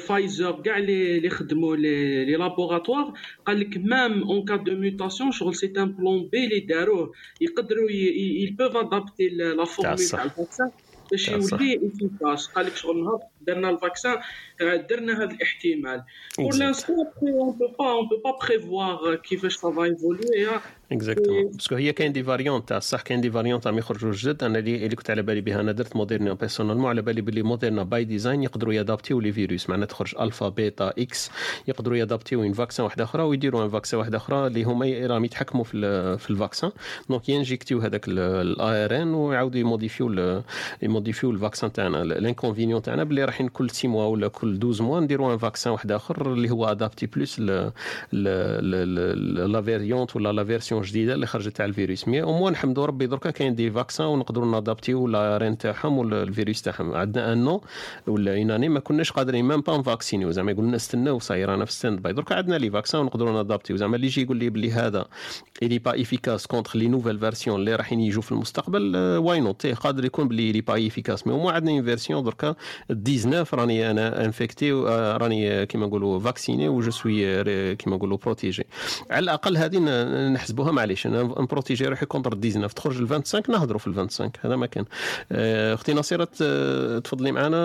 فايزر 0.08 0.61
كاع 0.61 0.77
لي 0.77 1.18
اللي 1.18 1.30
خدموا 1.30 1.76
les 1.75 2.25
les 2.25 2.35
laboratoires 2.35 3.14
قال 3.45 3.59
لك 3.59 3.77
même 3.77 4.23
en 4.23 4.45
cas 4.45 4.56
de 4.56 4.75
mutation 4.75 5.31
شغل 5.32 5.56
c'est 5.56 5.73
un 5.77 5.85
plan 5.95 6.30
B 6.31 6.45
اللي 6.45 6.59
داروه 6.59 7.11
يقدروا 7.42 7.90
ils 7.91 8.56
peuvent 8.56 8.75
adapter 8.75 9.27
la 9.30 9.65
formule. 9.65 9.98
تاع 9.98 10.24
ال 10.23 10.30
vaccin 10.30 10.72
باش. 11.11 11.30
يولي 11.30 11.76
efficace 11.75 12.48
قال 12.48 12.66
لك 12.66 12.76
شغل 12.76 13.03
نهار 13.03 13.19
درنا 13.49 13.69
ال 13.69 13.76
vaccin 13.76 14.17
آه، 14.61 14.75
درنا 14.75 15.23
هذا 15.23 15.31
الاحتمال. 15.31 16.03
pour. 16.38 16.56
l'instant 16.56 16.95
on 17.22 17.57
peut 17.57 17.67
pas 17.80 17.91
on 17.91 18.07
peut 18.07 18.17
pas 18.23 18.38
prévoir 18.48 19.15
كيفاش 19.15 19.55
ça 19.56 19.72
va 19.72 19.83
évoluer 19.83 20.49
exactement 20.91 21.51
parce 21.51 21.66
que 21.66 21.75
هي 21.75 21.93
كاين 21.93 22.13
des 22.14 22.23
variants 22.23 22.69
تاع 22.69 22.79
صح 22.79 23.01
كاين 23.01 23.21
des 23.22 23.31
variants 23.31 23.67
راهم 23.67 23.77
يخرجوا 23.77 24.11
جدد 24.11 24.43
أنا 24.43 24.59
اللي 24.59 24.95
كنت 24.95 25.09
على 25.09 25.21
بالي 25.21 25.41
بها 25.41 25.61
أنا 25.61 25.71
درت 25.71 25.95
موديرنا 25.95 26.33
personnellement 26.33 26.89
على 26.89 27.01
بالي 27.01 27.21
باللي 27.21 27.41
موديرنا 27.41 27.83
by 27.83 28.03
design 28.03 28.43
يقدروا 28.43 28.73
يادابتيو 28.73 29.19
les 29.19 29.31
virus 29.31 29.69
معناتها 29.69 29.89
تخرج 29.89 30.15
الفا 30.19 30.49
بيتا 30.49 30.93
إكس 30.97 31.31
يقدروا 31.67 31.97
يادابتيو 31.97 32.43
un 32.43 32.53
vaccin 32.53 32.85
واحدة 32.85 33.03
أخرى 33.03 33.23
ويديروا 33.23 33.63
un 33.64 33.69
vaccin 33.69 33.99
واحدة 33.99 34.17
أخرى 34.17 34.47
اللي 34.47 34.63
هما 34.63 35.07
راهم 35.07 35.25
يتحكموا 35.25 35.63
في 35.63 36.17
في 36.17 36.29
ال 36.30 36.35
vaccin 36.35 36.72
donc 37.09 37.30
ينجيكتيو 37.29 37.79
هذاك 37.79 38.05
ال 38.07 38.85
ARN 38.85 39.14
ويعاودوا 39.13 39.59
يموديفيو 39.59 40.41
يموديفيو 40.81 41.31
ال 41.31 41.37
vaccin 41.37 41.72
تاعنا 41.71 42.01
ال 42.01 42.08
inconvénient 42.08 42.81
تاعنا 42.81 43.03
باللي 43.03 43.23
رايحين 43.40 43.58
كل 43.58 43.69
6 43.69 43.90
mois 43.89 44.06
ولا 44.06 44.27
كل 44.27 44.56
12 44.56 44.84
mois 44.83 44.99
نديروا 45.00 45.34
un 45.33 45.38
vaccin 45.38 45.73
واحد 45.74 45.92
آخر 45.92 46.34
اللي 46.34 46.50
هو 46.50 46.66
adapté 46.65 47.06
plus 47.06 47.39
la 47.39 47.72
variante 49.61 50.15
ولا 50.16 50.32
la 50.31 50.43
version 50.43 50.81
جديدة 50.82 51.14
اللي 51.14 51.26
خرجت 51.26 51.56
تاع 51.56 51.66
الفيروس. 51.66 52.08
mais 52.07 52.22
au 52.22 52.38
moins 52.38 52.53
نحمدوا 52.53 52.85
ربي 52.85 53.08
دركا 53.08 53.32
كاين 53.32 53.56
des 53.56 53.72
vaccins 53.72 54.07
ونقدروا 54.08 54.51
نادابتيو 54.51 55.08
l'ARN 55.07 55.57
تاعهم 55.58 55.98
ولا 55.98 56.24
الفيروس 56.24 56.61
تاعهم. 56.61 56.93
عندنا 56.93 57.34
ان 57.34 57.43
نو 57.43 57.61
ولا 58.08 58.38
une 58.38 58.51
année 58.51 58.69
ما 58.69 58.80
كناش 58.80 59.11
قادرين 59.11 59.45
même 59.45 59.61
pas 59.61 59.77
نفاكسينيو 59.77 60.32
زعما 60.32 60.51
يقول 60.51 60.66
لنا 60.66 60.76
استناو 60.76 61.19
صاير 61.19 61.53
أنا 61.53 61.66
في 61.66 61.72
stand-by 61.72 62.14
دركا 62.14 62.35
عندنا 62.35 62.56
les 62.56 62.72
vaccins 62.72 63.01
ونقدروا 63.01 63.32
نادابتيو 63.32 63.77
زعما 63.77 63.95
اللي 63.95 64.08
يجي 64.08 64.22
يقول 64.22 64.38
لي 64.38 64.50
بلي 64.50 64.72
هذا 64.72 65.06
اللي 65.64 65.80
pas 65.80 66.01
efficace 66.01 66.48
contre 66.48 66.80
les 66.80 66.88
nouvelles 66.88 67.19
versions 67.19 67.59
اللي 67.59 67.76
رايحين 67.76 68.00
يجوا 68.00 68.22
في 68.22 68.32
المستقبل 68.32 68.98
why 69.17 69.39
not 69.39 69.67
قادر 69.68 70.06
يكون 70.06 70.27
بلي 70.27 70.51
لي 70.51 70.61
pas 70.61 70.88
efficace 70.88 71.27
mais 71.27 71.33
هما 71.34 71.51
عندنا 71.51 71.72
une 71.72 71.83
version 71.83 72.23
دركا 72.24 72.56
19 73.06 73.28
راني 73.53 73.91
أنا 73.91 74.25
infecté 74.25 74.72
آه، 74.74 75.17
راني 75.17 75.66
كيما 75.66 75.85
نقولوا 75.85 76.19
vacciné 76.19 76.69
و 76.69 76.77
je 76.77 76.91
suis 76.91 77.43
كيما 77.75 77.95
نقولوا 77.95 78.17
protégé 78.17 78.65
على 79.11 79.24
الأقل 79.24 79.58
هذه 79.58 79.80
نحسبوها 80.30 80.72
معليش 80.72 81.08
أنا 81.08 81.24
نبروتيجي 81.24 81.85
روحي 81.85 82.06
contre 82.06 82.33
19 82.33 82.69
تخرج 82.69 82.98
ال 83.01 83.09
25 83.09 83.43
نهضروا 83.58 83.80
في 83.80 83.88
ال 83.88 83.95
25 83.95 84.32
هذا 84.41 84.56
ما 84.56 84.66
كان. 84.66 84.85
آه، 85.32 85.74
أختي 85.74 85.93
نصيرة 85.93 86.24
تفضلي 87.03 87.32
معنا. 87.32 87.58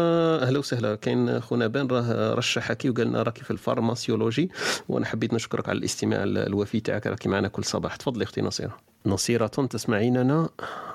أهلا 0.43 0.59
وسهلا. 0.59 0.95
كاين 0.95 1.41
خونا 1.41 1.67
بان 1.67 1.87
راه 1.87 2.35
رشح 2.35 2.71
هكي 2.71 2.91
وقال 2.91 3.07
لنا 3.07 3.23
راكي 3.23 3.45
في 3.45 3.51
ال 3.51 3.58
pharmacologie 3.58 4.51
وأنا 4.89 5.07
حبيت 5.07 5.35
نشكرك 5.35 5.69
على 5.69 5.79
الاستماع 5.79 6.23
ال- 6.23 6.39
الوفي 6.39 6.81
تاعك. 6.81 7.07
راكي 7.07 7.29
معنا 7.29 7.49
كل 7.49 7.65
صباح. 7.65 7.97
تفضلي 7.97 8.25
أختي 8.25 8.41
نصيرة. 8.43 8.94
نصيرة 9.07 9.47
تسمعيننا؟ 9.47 10.49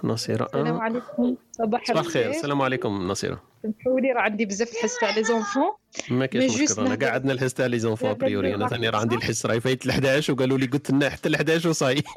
نصيرة 0.04 0.46
السلام 0.46 0.82
عليكم. 0.82 1.36
صباح 1.52 1.86
صباح 1.86 2.00
الخير. 2.00 2.30
السلام 2.30 2.62
عليكم 2.62 3.08
نصيرة. 3.08 3.42
سمحوا 3.64 4.00
لي 4.00 4.12
راه 4.12 4.22
عندي 4.22 4.46
بزاف 4.46 4.72
الحس 4.72 5.00
تاع 5.00 5.16
les 5.16 5.24
enfants. 5.24 5.72
ما 6.10 6.26
كاينش 6.26 6.62
مشكل 6.62 6.86
أنا 6.86 6.96
قاعد 6.96 7.14
عندنا 7.14 7.34
الحس 7.34 7.54
تاع 7.54 7.66
les 7.66 7.80
enfants 7.80 8.10
لا، 8.10 8.14
لا، 8.14 8.20
a 8.20 8.25
priori 8.25 8.56
أنا 8.56 8.68
ثاني 8.68 8.90
راه 8.90 9.00
عندي 9.00 9.16
الحس 9.16 9.46
راهي 9.46 9.62
فايت 9.62 9.86
ال 9.86 9.92
11 9.92 10.34
وقالوا 10.34 10.58
لي 10.58 10.66
قلت 10.66 10.92
لنا 10.92 11.10
حتى 11.10 11.30
ال 11.30 11.36
11 11.36 11.70
وصاي. 11.70 12.04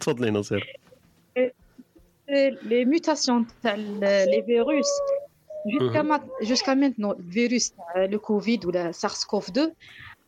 تفضلي 0.00 0.30
نصير 0.30 0.76
les 2.62 2.84
mutations 2.84 3.46
تاع 3.62 3.74
les 3.74 4.42
virus 4.46 4.86
jusqu'à 5.80 6.20
jusqu'à 6.42 6.74
maintenant 6.74 7.16
الفيروس 7.18 7.70
تاع 7.70 8.04
le 8.04 8.18
Covid 8.18 8.66
ولا 8.66 8.92
SARS-CoV 8.92 9.48
2 9.48 9.72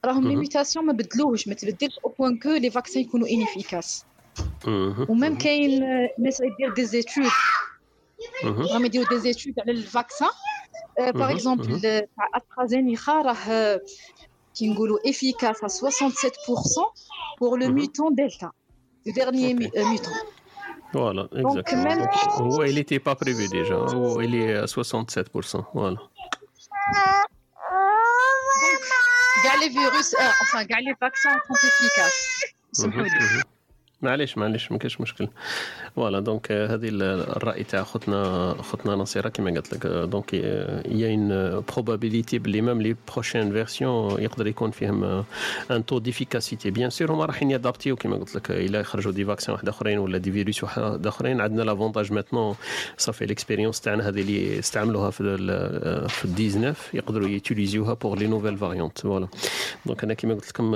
راهم 0.05 0.29
les 0.29 0.35
Mhm. 0.35 0.39
mutations 0.39 0.87
ما 0.87 0.93
بدلوهش 0.93 1.49
ما 1.49 1.55
تبدلش 1.55 1.99
au 2.05 2.15
point 2.19 2.39
que 2.39 2.49
les 2.49 2.71
vaccins 2.71 3.03
يكونوا 3.03 3.29
inefficaces 3.29 4.05
مهم. 4.67 5.07
و 5.09 5.15
même 5.15 5.39
كاين 5.39 5.83
آه، 5.83 6.09
ناس 6.19 6.41
يدير 6.41 6.75
des 6.75 6.85
études 6.85 7.25
مهم. 8.45 8.63
راهم 8.63 8.85
يديروا 8.85 9.09
des 9.09 9.19
études 9.19 9.55
على 9.61 9.73
ال 9.73 9.81
vaccin 9.81 10.29
par 10.99 11.15
مهم. 11.15 11.23
exemple 11.31 11.69
مهم. 11.71 11.81
تاع 11.81 12.07
أسترازينيكا 12.37 13.13
راه 13.13 13.81
كي 14.55 14.69
نقولوا 14.69 14.99
efficace 15.09 15.57
à 15.65 15.69
67% 15.69 16.87
pour 17.41 17.57
le 17.57 17.67
Mhm. 17.69 17.75
mutant 17.79 18.11
delta 18.21 18.49
le 19.07 19.13
dernier 19.13 19.55
mu- 19.55 19.71
euh, 19.77 19.85
mutant 19.93 20.19
Voilà, 21.01 21.23
Donc, 21.33 21.41
exactement. 21.43 21.85
même- 21.89 22.07
Donc, 22.39 22.59
ouais, 22.59 22.69
il 22.71 22.77
n'était 22.81 23.03
pas 23.09 23.17
prévu 23.23 23.45
déjà. 23.59 23.77
Oh, 23.97 24.21
il 24.27 24.33
est 24.43 24.53
à 24.65 24.67
67%. 24.67 25.63
Voilà. 25.81 25.99
كاع 29.45 29.55
les 29.55 29.71
virus 29.71 30.15
آه، 30.15 30.31
enfin 30.31 30.63
كاع 30.63 30.79
les 30.79 30.97
vaccins 31.01 31.39
sont 31.39 31.55
efficaces 31.69 32.53
سمحوا 32.73 33.03
لي 33.03 33.11
مهم. 33.11 33.43
معليش 34.03 34.39
معليش 34.39 34.73
ما 34.73 34.79
كاينش 34.79 35.01
مشكل. 35.01 35.29
voilà 35.97 36.21
donc 36.21 36.53
هذه 36.53 36.89
ال- 36.89 37.03
الرأي 37.37 37.65
تاع 37.65 37.83
خوتنا 37.83 38.55
خوتنا 38.63 38.95
نصيرة 38.97 39.29
كما 39.29 39.51
قلت 39.51 39.75
لك. 39.75 39.87
donc 39.87 40.35
y 40.35 41.15
a 41.15 41.27
une 41.27 41.63
probabilité 41.73 42.39
بلي 42.39 42.61
même 42.61 42.83
les 42.83 42.97
prochaines 43.13 43.53
versions 43.53 44.23
يقدر 44.23 44.47
يكون 44.47 44.71
فيهم 44.71 45.25
un 45.71 45.87
taux 45.87 45.99
d'efficacité 45.99 46.71
bien 46.71 46.91
sûr 46.91 47.13
هما 47.13 47.25
رايحين 47.25 47.51
يادابتيو 47.51 47.97
كما 47.97 48.17
قلت 48.17 48.35
لك. 48.37 48.51
إلا 48.51 48.81
يخرجوا 48.81 49.13
des 49.13 49.25
vaccins 49.25 49.53
واحد 49.55 49.69
آخرين 49.69 49.99
ولا 49.99 50.19
des 50.19 50.33
virus 50.33 50.63
واحد 50.65 51.07
آخرين 51.07 51.41
عندنا 51.41 51.63
l'avantage 51.63 52.13
maintenant 52.13 52.55
صافي 52.99 53.27
l'expérience 53.27 53.81
تاعنا 53.81 54.09
هذه 54.09 54.21
اللي 54.21 54.59
استعملوها 54.59 55.11
في 55.11 55.23
في 56.09 56.25
ال 56.25 56.35
19 56.35 56.75
يقدروا 56.95 57.29
يوتيليزيوها 57.29 57.95
pour 57.95 58.19
les 58.19 58.27
nouveaux 58.27 58.57
variants 58.59 58.99
voilà 59.01 59.29
donc 59.87 60.05
أنا 60.05 60.15
كما 60.15 60.35
قلت 60.35 60.49
لكم 60.49 60.75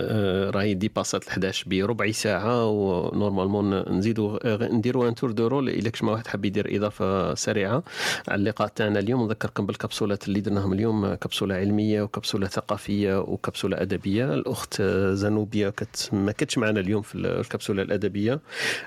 راهي 0.00 0.50
راهي 0.50 0.74
ديباسات 0.74 1.24
ل 1.26 1.28
11 1.28 1.64
بربع 1.68 2.10
ساعة 2.10 2.66
و 2.66 2.77
normalement 2.77 3.98
نزيدو 3.98 4.38
نديرو 4.44 5.08
un 5.08 5.14
tour 5.14 5.30
de 5.30 5.46
rôle 5.46 5.68
إلا 5.68 5.90
كش 5.90 6.02
ما 6.02 6.12
واحد 6.12 6.26
حاب 6.26 6.44
يدير 6.44 6.76
إضافة 6.76 7.34
سريعة 7.34 7.82
على 8.28 8.38
اللقاء 8.38 8.68
تاعنا 8.68 8.98
اليوم. 8.98 9.24
نذكركم 9.26 9.66
بالكبسولات 9.66 10.28
اللي 10.28 10.40
درناهم 10.40 10.72
اليوم 10.72 11.14
كبسولة 11.14 11.54
علمية 11.54 12.02
وكبسولة 12.02 12.46
ثقافية 12.46 13.20
وكبسولة 13.20 13.82
أدبية. 13.82 14.34
الأخت 14.34 14.82
زنوبيا 15.12 15.70
كت 15.70 16.08
ما 16.12 16.32
كانتش 16.32 16.58
معنا 16.58 16.80
اليوم 16.80 17.02
في 17.02 17.14
الكبسولة 17.14 17.82
الأدبية 17.82 18.40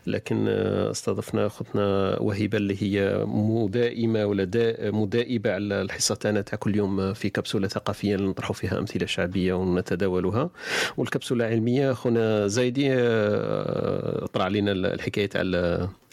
لكن 0.08 0.48
استضفنا 0.48 1.46
أختنا 1.46 2.18
وهبه 2.20 2.58
اللي 2.58 2.84
هي 2.84 3.24
مدائمة 3.28 4.26
ولا 4.26 4.48
مدائبة 4.92 5.52
على 5.54 5.82
الحصة 5.82 6.16
تاعنا 6.16 6.42
تاع 6.42 6.58
كل 6.58 6.76
يوم 6.76 7.14
في 7.14 7.30
كبسولة 7.30 7.68
ثقافية 7.68 8.16
نطرحوا 8.16 8.56
فيها 8.56 8.80
أمثلة 8.80 9.06
شعبية 9.06 9.54
ونتداولها 9.54 10.50
والكبسولة 11.04 11.48
العلميه 11.48 11.94
خونا 11.94 12.48
زايدي 12.48 12.94
آه، 12.94 14.26
طرح 14.26 14.46
علينا 14.46 14.72
الحكاية 14.72 15.26
تاع 15.26 15.42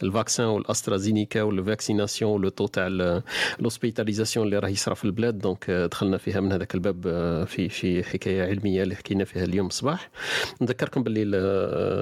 ال 0.02 0.08
vaccin 0.08 0.46
والاسترازينيكا 0.46 1.42
وال 1.42 1.56
vaccination 1.56 2.32
و 2.32 2.37
le 2.37 2.48
taux 2.48 2.66
تاع 2.66 3.20
l'hospitalisation 3.58 4.46
اللي 4.46 4.58
راه 4.58 4.68
يصرى 4.68 4.94
في 4.94 5.04
البلاد 5.04 5.38
donc 5.38 5.70
دخلنا 5.70 6.18
فيها 6.18 6.40
من 6.40 6.52
هذاك 6.52 6.74
الباب 6.74 7.06
آه، 7.06 7.44
في 7.44 7.68
في 7.68 8.04
حكاية 8.04 8.42
علمية 8.42 8.82
اللي 8.82 8.96
حكينا 8.96 9.24
فيها 9.24 9.44
اليوم 9.44 9.66
الصباح 9.66 10.10
نذكركم 10.60 11.02
باللي 11.02 11.24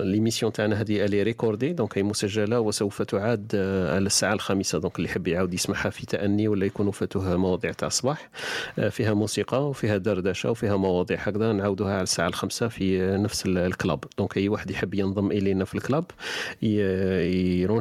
l'émission 0.04 0.52
تاعنا 0.52 0.80
هذه 0.80 1.04
elle 1.04 1.22
est 1.22 1.36
recordée 1.36 1.72
donc 1.72 1.98
هي 1.98 2.02
مسجلة 2.02 2.60
وسوف 2.60 3.02
تعاد 3.02 3.52
آه، 3.54 3.94
على 3.94 4.06
الساعة 4.06 4.32
الخامسة. 4.32 4.78
donc 4.78 4.96
اللي 4.96 5.08
يحب 5.08 5.28
يعاود 5.28 5.54
يسمعها 5.54 5.90
في 5.90 6.06
تأني 6.06 6.48
ولا 6.48 6.66
يكونوا 6.66 6.92
فاتوها 6.92 7.36
مواضيع 7.36 7.72
تاع 7.72 7.88
الصباح 7.88 8.30
آه، 8.78 8.88
فيها 8.88 9.14
موسيقى 9.14 9.68
وفيها 9.68 9.96
دردشة 9.96 10.50
وفيها 10.50 10.76
مواضيع 10.76 11.18
هكذا. 11.20 11.52
نعاودوها 11.52 11.92
على 11.92 12.02
الساعة 12.02 12.28
الخامسة 12.28 12.68
في 12.68 13.16
نفس 13.16 13.42
ال 13.46 13.56
club. 13.56 14.04
donc 14.18 14.36
أي 14.36 14.48
واحد 14.48 14.70
يحب 14.70 14.94
ينضم 14.94 15.30
إلينا 15.30 15.64
في 15.64 15.74
ال 15.74 15.80
club 15.80 16.04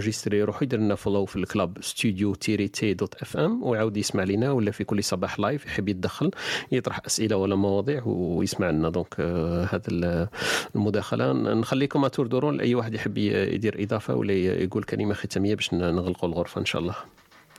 ي 0.08 0.11
enregistrer 0.11 0.40
يروح 0.40 0.64
يدير 0.64 0.80
لنا 0.80 0.96
follow 0.96 1.26
في 1.26 1.36
ال 1.36 1.44
club 1.44 1.78
studio 1.82 2.36
تيري 2.36 2.68
تي 2.68 2.94
dot 2.94 3.16
FM 3.16 3.64
ويعاود 3.64 3.98
يسمع 3.98 4.24
لنا 4.24 4.52
ولا 4.52 4.72
في 4.72 4.84
كل 4.84 5.04
صباح 5.04 5.40
live 5.40 5.66
يحب 5.66 5.90
يتدخل 5.90 6.32
يطرح 6.72 7.02
أسئلة 7.06 7.38
ولا 7.38 7.56
مواضيع 7.56 8.04
ويسمع 8.06 8.70
لنا 8.70 8.90
donc 8.90 9.16
آه، 9.20 9.64
هذا 9.72 10.30
المداخلة. 10.76 11.34
نخليكم 11.34 12.08
tour 12.08 12.28
de 12.28 12.39
rôle 12.39 12.60
أي 12.60 12.76
واحد 12.76 12.94
يحب 12.94 13.18
يدير 13.18 13.84
إضافة 13.84 14.16
ولا 14.16 14.34
يقول 14.34 14.84
كلمة 14.84 15.14
ختامية 15.14 15.56
باش 15.56 15.74
نغلقوا 15.74 16.30
الغرفة 16.30 16.62
إن 16.62 16.66
شاء 16.66 16.82
الله. 16.82 16.96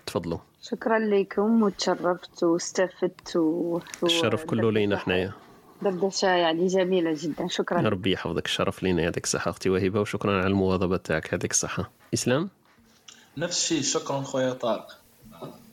تفضلوا. 0.06 0.38
شكرا 0.62 0.98
لكم 0.98 1.62
وتشرفت 1.62 2.42
واستفدت 2.42 3.36
و... 3.36 3.80
الشرف 4.02 4.44
كله 4.44 4.72
لينا 4.72 4.96
حنايا. 4.96 5.32
دردشة 5.82 6.28
يعني 6.28 6.66
جميلة 6.66 7.16
جدا. 7.18 7.48
شكرا. 7.48 7.80
ربي 7.80 8.12
يحفظك. 8.12 8.44
الشرف 8.44 8.82
لينا. 8.82 9.02
يعطيك 9.02 9.24
الصحة 9.24 9.50
أختي 9.50 9.70
وهبة 9.70 10.00
وشكرا 10.00 10.38
على 10.38 10.46
المواظبة 10.46 10.96
تاعك 10.96 11.32
يعطيك 11.32 11.50
الصحة. 11.50 11.90
إسلام؟ 12.14 12.48
نفس 13.36 13.58
الشيء. 13.58 13.82
شكرا 13.82 14.20
خويا 14.20 14.52
طارق. 14.52 14.98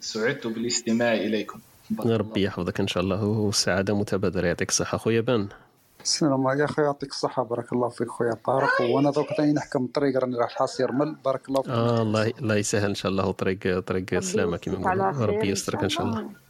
سعدت 0.02 0.48
بالاستماع 0.48 1.14
إليكم. 1.14 1.60
ربي 2.06 2.44
يحفظك 2.44 2.80
إن 2.80 2.88
شاء 2.88 3.04
الله. 3.04 3.24
والسعادة 3.24 3.96
متبادلة. 3.96 4.48
يعطيك 4.48 4.70
الصحة. 4.70 4.98
خويا 4.98 5.22
بان 5.22 5.48
السلام 6.04 6.48
عليكم 6.48 6.74
خويا. 6.74 6.86
يعطيك 6.86 7.10
الصحة. 7.10 7.44
بارك 7.44 7.74
الله 7.74 7.90
فيك 7.90 8.08
خويا 8.08 8.34
طارق. 8.46 8.82
وأنا 8.82 9.12
دوك 9.12 9.28
ثاني 9.38 9.54
نحكم 9.54 9.86
الطريق 9.86 10.18
راني 10.18 10.38
راح 10.38 10.50
حاس 10.50 10.80
يرمل 10.80 11.16
بارك 11.26 11.50
الله 11.50 11.62
فيك. 11.62 11.72
آه 11.72 12.02
الله 12.02 12.34
الله 12.42 12.56
يسهل 12.56 12.90
إن 12.90 12.96
شاء 12.96 13.12
الله. 13.12 13.32
طريق 13.32 13.80
طريق 13.80 14.20
سلامة 14.20 14.58
كما 14.58 14.96
نقولوا 14.96 15.26
ربي 15.26 15.50
يسترك 15.50 15.84
إن 15.84 15.90
شاء 15.90 16.06
الله. 16.06 16.45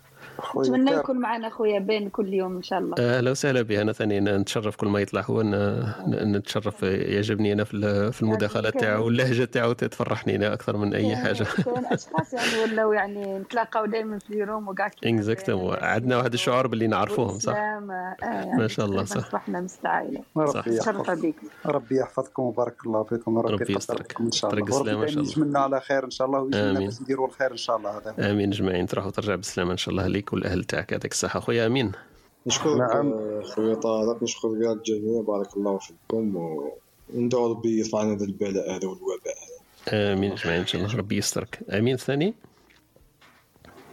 نتمنى 0.59 0.91
يكون 0.91 1.19
معنا 1.19 1.49
خويا 1.49 1.79
بين 1.79 2.09
كل 2.09 2.33
يوم 2.33 2.55
إن 2.55 2.63
شاء 2.63 2.79
الله. 2.79 2.95
أهلا 2.99 3.31
وسهلا 3.31 3.61
به 3.61 3.81
أنا 3.81 3.93
ثاني 3.93 4.19
نتشرف 4.19 4.75
كل 4.75 4.87
ما 4.87 4.99
يطلع 4.99 5.21
هو 5.21 5.41
نتشرف 6.07 6.83
يعجبني 6.83 7.53
أنا 7.53 7.63
في 7.63 8.21
المداخلات 8.21 8.79
تاعو 8.79 9.05
واللهجة 9.05 9.45
تاعو 9.45 9.73
تفرحني 9.73 10.35
أنا 10.35 10.53
أكثر 10.53 10.77
من 10.77 10.93
أي 10.93 11.15
حاجة. 11.15 11.43
كاين 11.43 11.85
أشخاص 11.91 12.33
يعني 12.33 12.71
ولاو 12.71 12.93
يعني 12.93 13.39
نتلاقاو 13.39 13.85
دائما 13.85 14.19
في 14.19 14.29
اليوم 14.29 14.67
وكاع 14.67 14.91
اكزاكتومون 15.03 15.75
عندنا 15.81 16.17
واحد 16.17 16.33
الشعور 16.33 16.67
باللي 16.67 16.87
نعرفوهم 16.87 17.39
صح؟ 17.39 17.53
آه 17.55 18.15
يعني 18.21 18.57
ما 18.57 18.67
شاء 18.67 18.85
الله 18.85 19.03
صح. 19.03 19.17
اصبحنا 19.17 19.61
مستعائله 19.61 20.21
ربي 20.37 20.77
يحفظ 20.77 21.33
ربي 21.65 21.97
يحفظكم 21.99 22.43
وبارك 22.43 22.85
الله 22.85 23.03
فيكم 23.03 23.37
وربي 23.37 23.53
ربي 23.53 23.73
يسترك. 23.73 24.15
إن 24.21 24.31
شاء 24.31 24.53
الله. 24.53 24.81
الله. 24.81 25.21
نتمنى 25.21 25.57
على 25.59 25.81
خير 25.81 26.05
إن 26.05 26.09
شاء 26.09 26.27
الله 26.27 26.39
ويجمعنا 26.39 26.79
باش 26.79 27.01
نديروا 27.01 27.27
الخير 27.27 27.51
إن 27.51 27.57
شاء 27.57 27.77
الله 27.77 27.97
هذا. 27.97 28.31
آمين 28.31 28.49
اجمعين 28.49 28.85
تروح 28.85 29.05
وترجع 29.05 29.35
بالسلامه 29.35 29.71
إن 29.71 29.77
شاء 29.77 29.91
الله 29.91 30.07
ليك 30.07 30.24
والاهل 30.33 30.63
تاعك 30.63 30.91
يعطيك 30.91 31.11
الصحة. 31.11 31.39
خويا 31.39 31.65
أمين. 31.65 31.91
نشكرك 32.47 32.79
نعم. 32.79 33.41
خويا 33.43 33.75
طارق 33.75 34.23
نشكر 34.23 34.61
كاع 34.61 34.71
الجميع 34.71 35.21
بارك 35.21 35.57
الله 35.57 35.77
فيكم. 35.77 36.35
وندعو 37.13 37.51
ربي 37.51 37.79
يرفع 37.79 37.99
عنا 37.99 38.13
هذا 38.13 38.25
البلاء 38.25 38.71
هذا 38.71 38.87
والوباء 38.87 39.35
هذا 39.87 40.13
آمين. 40.13 40.31
أجمعين 40.31 40.59
إن 40.59 40.67
شاء 40.67 40.81
الله 40.81 40.95
ربي 40.95 41.17
يسترك. 41.17 41.59
أمين 41.69 41.97
ثاني؟ 41.97 42.33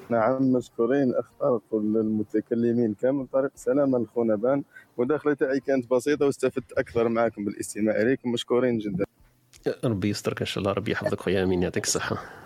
نعم. 0.09 0.53
مشكورين 0.53 1.15
اختار 1.15 1.61
كل 1.71 1.97
المتكلمين. 1.97 2.95
كامل 2.95 3.27
طريق 3.33 3.51
سلامة 3.55 3.99
لخونا 3.99 4.37
بان. 4.37 4.63
مداخلة 4.99 5.35
تاعي 5.35 5.61
كانت 5.61 5.91
بسيطة 5.91 6.27
واستفدت 6.27 6.73
أكثر 6.73 7.09
معكم 7.09 7.45
بالإستماع 7.45 8.03
إليكم. 8.03 8.33
مشكورين 8.33 8.79
جدا. 8.79 9.05
ربي 9.85 10.09
يسترك 10.09 10.41
إن 10.41 10.47
شاء 10.47 10.63
الله. 10.63 10.73
ربي 10.73 10.91
يحفظك 10.93 11.21
خويا 11.21 11.43
أمين. 11.43 11.63
يعطيك 11.63 11.85
الصحة. 11.85 12.42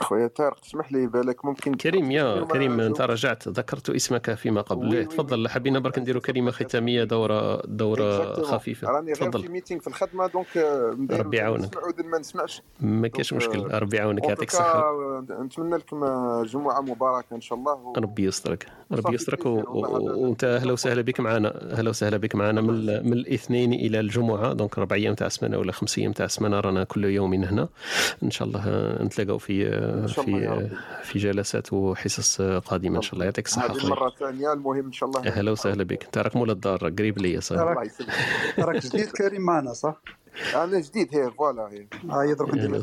خويا 0.00 0.26
طارق 0.26 0.60
تسمح 0.60 0.92
لي 0.92 1.06
بالك 1.06 1.44
ممكن 1.44 1.74
كريم 1.74 2.10
يا 2.10 2.44
كريم 2.44 2.80
أنت 2.80 3.00
رجعت 3.00 3.48
ذكرت 3.48 3.90
اسمك 3.90 4.34
فيما 4.34 4.60
قبل. 4.60 5.06
تفضل 5.06 5.48
حبينا 5.48 5.78
برك 5.78 5.98
نديروا 5.98 6.22
كلمة 6.22 6.50
ختامية 6.50 7.04
دورة 7.04 7.62
دورة 7.66 8.42
خفيفة. 8.42 8.88
راني 8.88 9.12
غير 9.12 9.30
في 9.30 9.48
meeting 9.48 9.80
في 9.80 9.86
الخدمة 9.86 10.26
donc 10.26 10.56
ربي 11.10 11.36
يعاونك. 11.36 11.78
ما 12.04 12.18
نسمعش. 12.18 12.62
ما 12.80 13.08
كاينش 13.08 13.32
مشكل. 13.32 13.70
ربي 13.70 13.96
يعاونك 13.96 14.24
يعطيك 14.24 14.48
الصحة. 14.48 14.92
نتمنى 15.44 15.76
لكم 15.76 16.04
جمعة 16.42 16.80
مباركة 16.80 17.34
إن 17.34 17.40
شاء 17.40 17.58
الله. 17.58 17.92
ربي 17.96 18.24
يسترك. 18.24 18.66
ربي 18.92 19.14
يسترك 19.14 19.46
وأنت 19.46 20.44
أهلا 20.44 20.72
وسهلا 20.72 21.02
بك 21.02 21.20
معنا. 21.20 21.72
أهلا 21.72 21.90
وسهلا 21.90 22.16
بك 22.16 22.34
معنا 22.34 22.60
من, 22.60 23.06
من 23.06 23.12
الاثنين 23.12 23.72
إلى 23.72 24.00
الجمعة. 24.00 24.52
donc 24.52 24.78
ربع 24.78 24.96
أيام 24.96 25.14
تاع 25.14 25.26
السمانة 25.26 25.58
ولا 25.58 25.72
خمس 25.72 25.98
أيام 25.98 26.12
تاع 26.12 26.26
السمانة 26.26 26.60
رانا 26.60 26.84
كل 26.84 27.04
يوم 27.04 27.34
هنا. 27.34 27.68
إن 28.22 28.30
شاء 28.30 28.48
الله 28.48 28.62
نتلاقاو 29.02 29.38
في 29.38 29.89
في 30.06 30.70
في 31.02 31.18
جلسات 31.18 31.72
وحصص 31.72 32.42
قادمة 32.42 32.96
إن 32.96 33.02
شاء 33.02 33.14
الله. 33.14 33.24
يعطيك 33.24 33.46
الصحة 33.46 33.72
هذه 33.72 33.84
المرة 33.84 34.08
الثانية 34.08 34.52
المهم 34.52 34.86
إن 34.86 34.92
شاء 34.92 35.08
الله 35.08 35.26
أهلا 35.26 35.50
وسهلا 35.50 35.84
بك. 35.84 36.04
انت 36.04 36.18
راك 36.18 36.36
مول 36.36 36.50
الدار 36.50 36.78
قريب 36.78 37.18
ليا 37.18 37.40
صح 37.40 37.56
راك 38.58 38.86
جديد 38.86 39.10
كريم 39.10 39.42
معنا 39.42 39.72
صح؟ 39.72 40.02
أنا 40.54 40.80
جديد 40.80 41.08
هي 41.14 41.30
فوالا 41.30 41.62
هي. 41.62 41.86
هاي 42.10 42.34
درك 42.34 42.54
ندير 42.54 42.82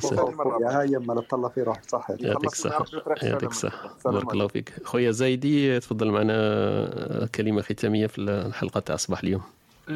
هاي 0.65 0.89
ما 0.89 1.21
تطلع 1.21 1.49
في 1.49 1.61
روحك 1.61 1.89
صح؟ 1.89 2.07
يعطيك 2.09 2.51
الصحة. 2.51 2.85
يعطيك 3.23 3.49
الصحة. 3.49 3.97
بارك 4.05 4.33
الله 4.33 4.47
فيك. 4.47 4.73
خويا 4.83 5.11
زايدي 5.11 5.79
تفضل 5.79 6.11
معنا. 6.11 7.27
كلمة 7.35 7.61
ختامية 7.61 8.07
في 8.07 8.21
الحلقة 8.21 8.79
تاع 8.79 8.95
صباح 8.95 9.23
اليوم. 9.23 9.41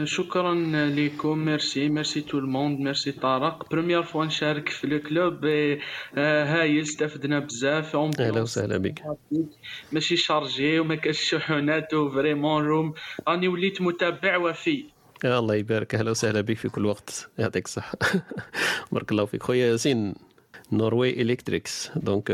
شكرا 0.03 0.53
لكم 0.89 1.37
merci 1.45 1.89
merci 1.89 2.21
tout 2.21 2.37
le 2.39 2.51
monde 2.51 2.79
merci 2.79 3.11
طارق 3.11 3.69
première 3.71 4.03
fois 4.03 4.25
نشارك 4.25 4.69
في 4.69 4.87
le 4.87 4.99
club 4.99 5.45
هايل 6.17 6.81
استفدنا 6.81 7.39
بزاف 7.39 7.95
أهلا 7.95 8.41
وسهلا 8.41 8.77
بك 8.77 9.03
ماشي 9.91 10.17
chargé 10.17 10.79
وما 10.79 10.95
كاش 10.95 11.21
شحونات 11.21 11.93
و 11.93 12.01
vraiment 12.01 12.63
room 12.63 12.93
راني 13.27 13.47
وليت 13.47 13.81
متابع 13.81 14.37
وفي 14.37 14.85
الله 15.25 15.55
يبارك 15.55 15.95
أهلا 15.95 16.11
وسهلا 16.11 16.41
بك 16.41 16.57
في 16.57 16.69
كل 16.69 16.85
وقت 16.85 17.29
يعطيك 17.37 17.65
الصحه 17.65 17.97
بارك 18.91 19.11
الله 19.11 19.25
فيك 19.25 19.43
خويا 19.43 19.71
ياسين 19.71 20.15
نوروي 20.71 21.21
الكتريكس 21.21 21.91
donc 21.95 22.31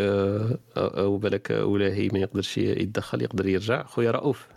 أو 0.77 1.18
بالك 1.18 1.50
ولاهي 1.61 2.08
ما 2.14 2.19
يقدرش 2.19 2.58
يتدخل 2.58 3.22
يقدر 3.22 3.48
يرجع 3.48 3.84
خويا 3.84 4.11
رؤوف 4.11 4.48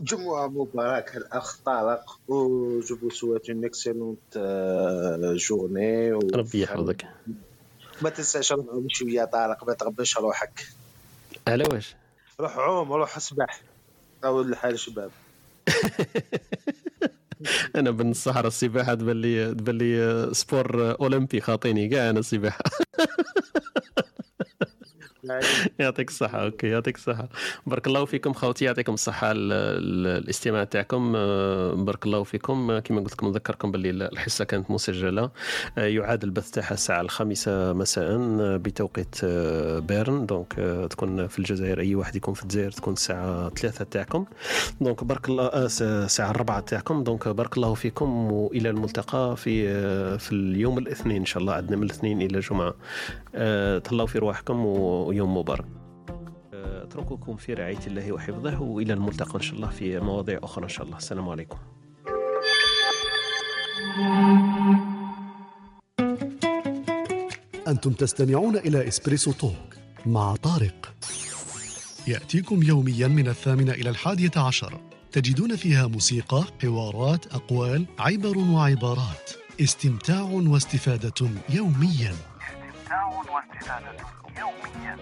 جمعة 0.00 0.48
مباركة 0.48 1.16
الأخ 1.16 1.58
طارق 1.64 2.18
و 2.28 2.80
je 2.80 2.96
vous 2.96 3.10
souhaite 3.10 3.50
une 3.50 3.64
excellente 3.64 4.38
journée؟ 5.36 6.12
ربي 6.12 6.62
يحفظك. 6.62 7.06
ما 8.02 8.10
تنساش 8.10 8.52
عوم 8.52 8.86
شوية 8.88 9.24
طارق 9.24 9.64
ما 9.64 9.74
تغبش 9.74 10.18
روحك 10.18 10.66
على 11.48 11.64
واش؟ 11.64 11.96
روح 12.40 12.58
عوم 12.58 12.92
روح 12.92 13.16
اسبح 13.16 13.60
أو 14.24 14.40
الحال 14.40 14.78
شباب. 14.78 15.10
أنا 17.76 17.90
بن 17.90 18.10
الصحراء 18.10 18.46
السباحة 18.46 18.94
تبان 18.94 19.20
لي 19.20 19.54
تبان 19.54 19.78
لي 19.78 20.28
sport 20.32 20.96
أولمبي 21.00 21.40
خاطيني 21.40 21.88
كاع 21.88 22.10
أنا 22.10 22.18
السباحة. 22.18 22.64
يعطيك 25.78 26.08
الصحة. 26.08 26.44
OK 26.44 26.66
يعطيك 26.66 26.96
الصحة. 26.96 27.28
بارك 27.66 27.86
الله 27.86 28.04
فيكم 28.04 28.32
خوتي 28.32 28.64
يعطيكم 28.64 28.94
الصحة 28.94 29.32
ال- 29.32 29.52
ال- 29.52 30.22
الاستماع 30.24 30.64
تاعكم. 30.64 31.12
آه، 31.16 31.72
بارك 31.74 32.06
الله 32.06 32.22
فيكم. 32.24 32.70
آه، 32.70 32.78
كما 32.80 33.00
قلت 33.00 33.12
لكم 33.12 33.28
نذكركم 33.28 33.70
باللي 33.70 33.90
الحصة 33.90 34.44
كانت 34.44 34.70
مسجلة. 34.70 35.30
آه، 35.78 35.86
يعاد 35.86 36.24
البث 36.24 36.50
تاعها 36.50 36.74
الساعة 36.74 37.00
الخامسة 37.00 37.72
مساء 37.72 38.16
بتوقيت 38.56 39.24
بيرن. 39.88 40.26
donc 40.26 40.52
تكون 40.90 41.26
في 41.26 41.38
الجزائر 41.38 41.80
أي 41.80 41.94
واحد 41.94 42.16
يكون 42.16 42.34
في 42.34 42.42
الجزائر 42.42 42.70
تكون 42.70 42.92
الساعة 42.92 43.50
ثلاثة 43.50 43.84
تاعكم. 43.84 44.24
donc 44.80 45.04
بارك 45.04 45.28
الله 45.28 45.50
الساعة 45.54 46.30
الرابعة 46.30 46.60
تاعكم. 46.60 47.04
donc 47.04 47.28
بارك 47.28 47.56
الله 47.56 47.74
فيكم. 47.74 48.32
وإلى 48.32 48.70
الملتقى 48.70 49.36
في 49.36 49.66
في 50.18 50.32
اليوم 50.32 50.78
الاثنين 50.78 51.16
إن 51.16 51.24
شاء 51.26 51.40
الله 51.40 51.52
عندنا 51.54 51.76
من 51.76 51.82
الاثنين 51.82 52.22
إلى 52.22 52.36
الجمعة. 52.38 52.74
تهلاو 53.84 54.06
في 54.06 54.18
رواحكم 54.18 54.66
ويوم 55.16 55.36
مبارك. 55.36 55.66
آه، 56.54 56.84
أترككم 56.84 57.36
في 57.36 57.54
رعاية 57.54 57.86
الله 57.86 58.12
وحفظه 58.12 58.60
وإلى 58.62 58.92
الملتقى 58.92 59.34
إن 59.34 59.40
شاء 59.40 59.56
الله 59.56 59.68
في 59.68 60.00
مواضيع 60.00 60.40
أخرى 60.42 60.64
إن 60.64 60.68
شاء 60.68 60.86
الله. 60.86 60.96
السلام 60.96 61.28
عليكم. 61.28 61.58
أنتم 67.68 67.92
تستمعون 67.92 68.56
إلى 68.56 68.88
إسبريسو 68.88 69.32
توك 69.32 69.76
مع 70.06 70.36
طارق. 70.36 70.94
يأتيكم 72.08 72.62
يوميا 72.62 73.08
من 73.08 73.28
الثامنة 73.28 73.72
إلى 73.72 73.90
الحادية 73.90 74.30
عشر. 74.36 74.80
تجدون 75.12 75.56
فيها 75.56 75.86
موسيقى 75.86 76.44
حوارات 76.62 77.26
أقوال 77.26 77.86
عبر 77.98 78.38
وعبارات. 78.38 79.30
استمتاع 79.60 80.22
واستفادة 80.22 81.30
يوميا. 81.50 82.14
استمتاع 83.20 83.34
واستفادة 83.34 83.96
يوميا 84.38 84.96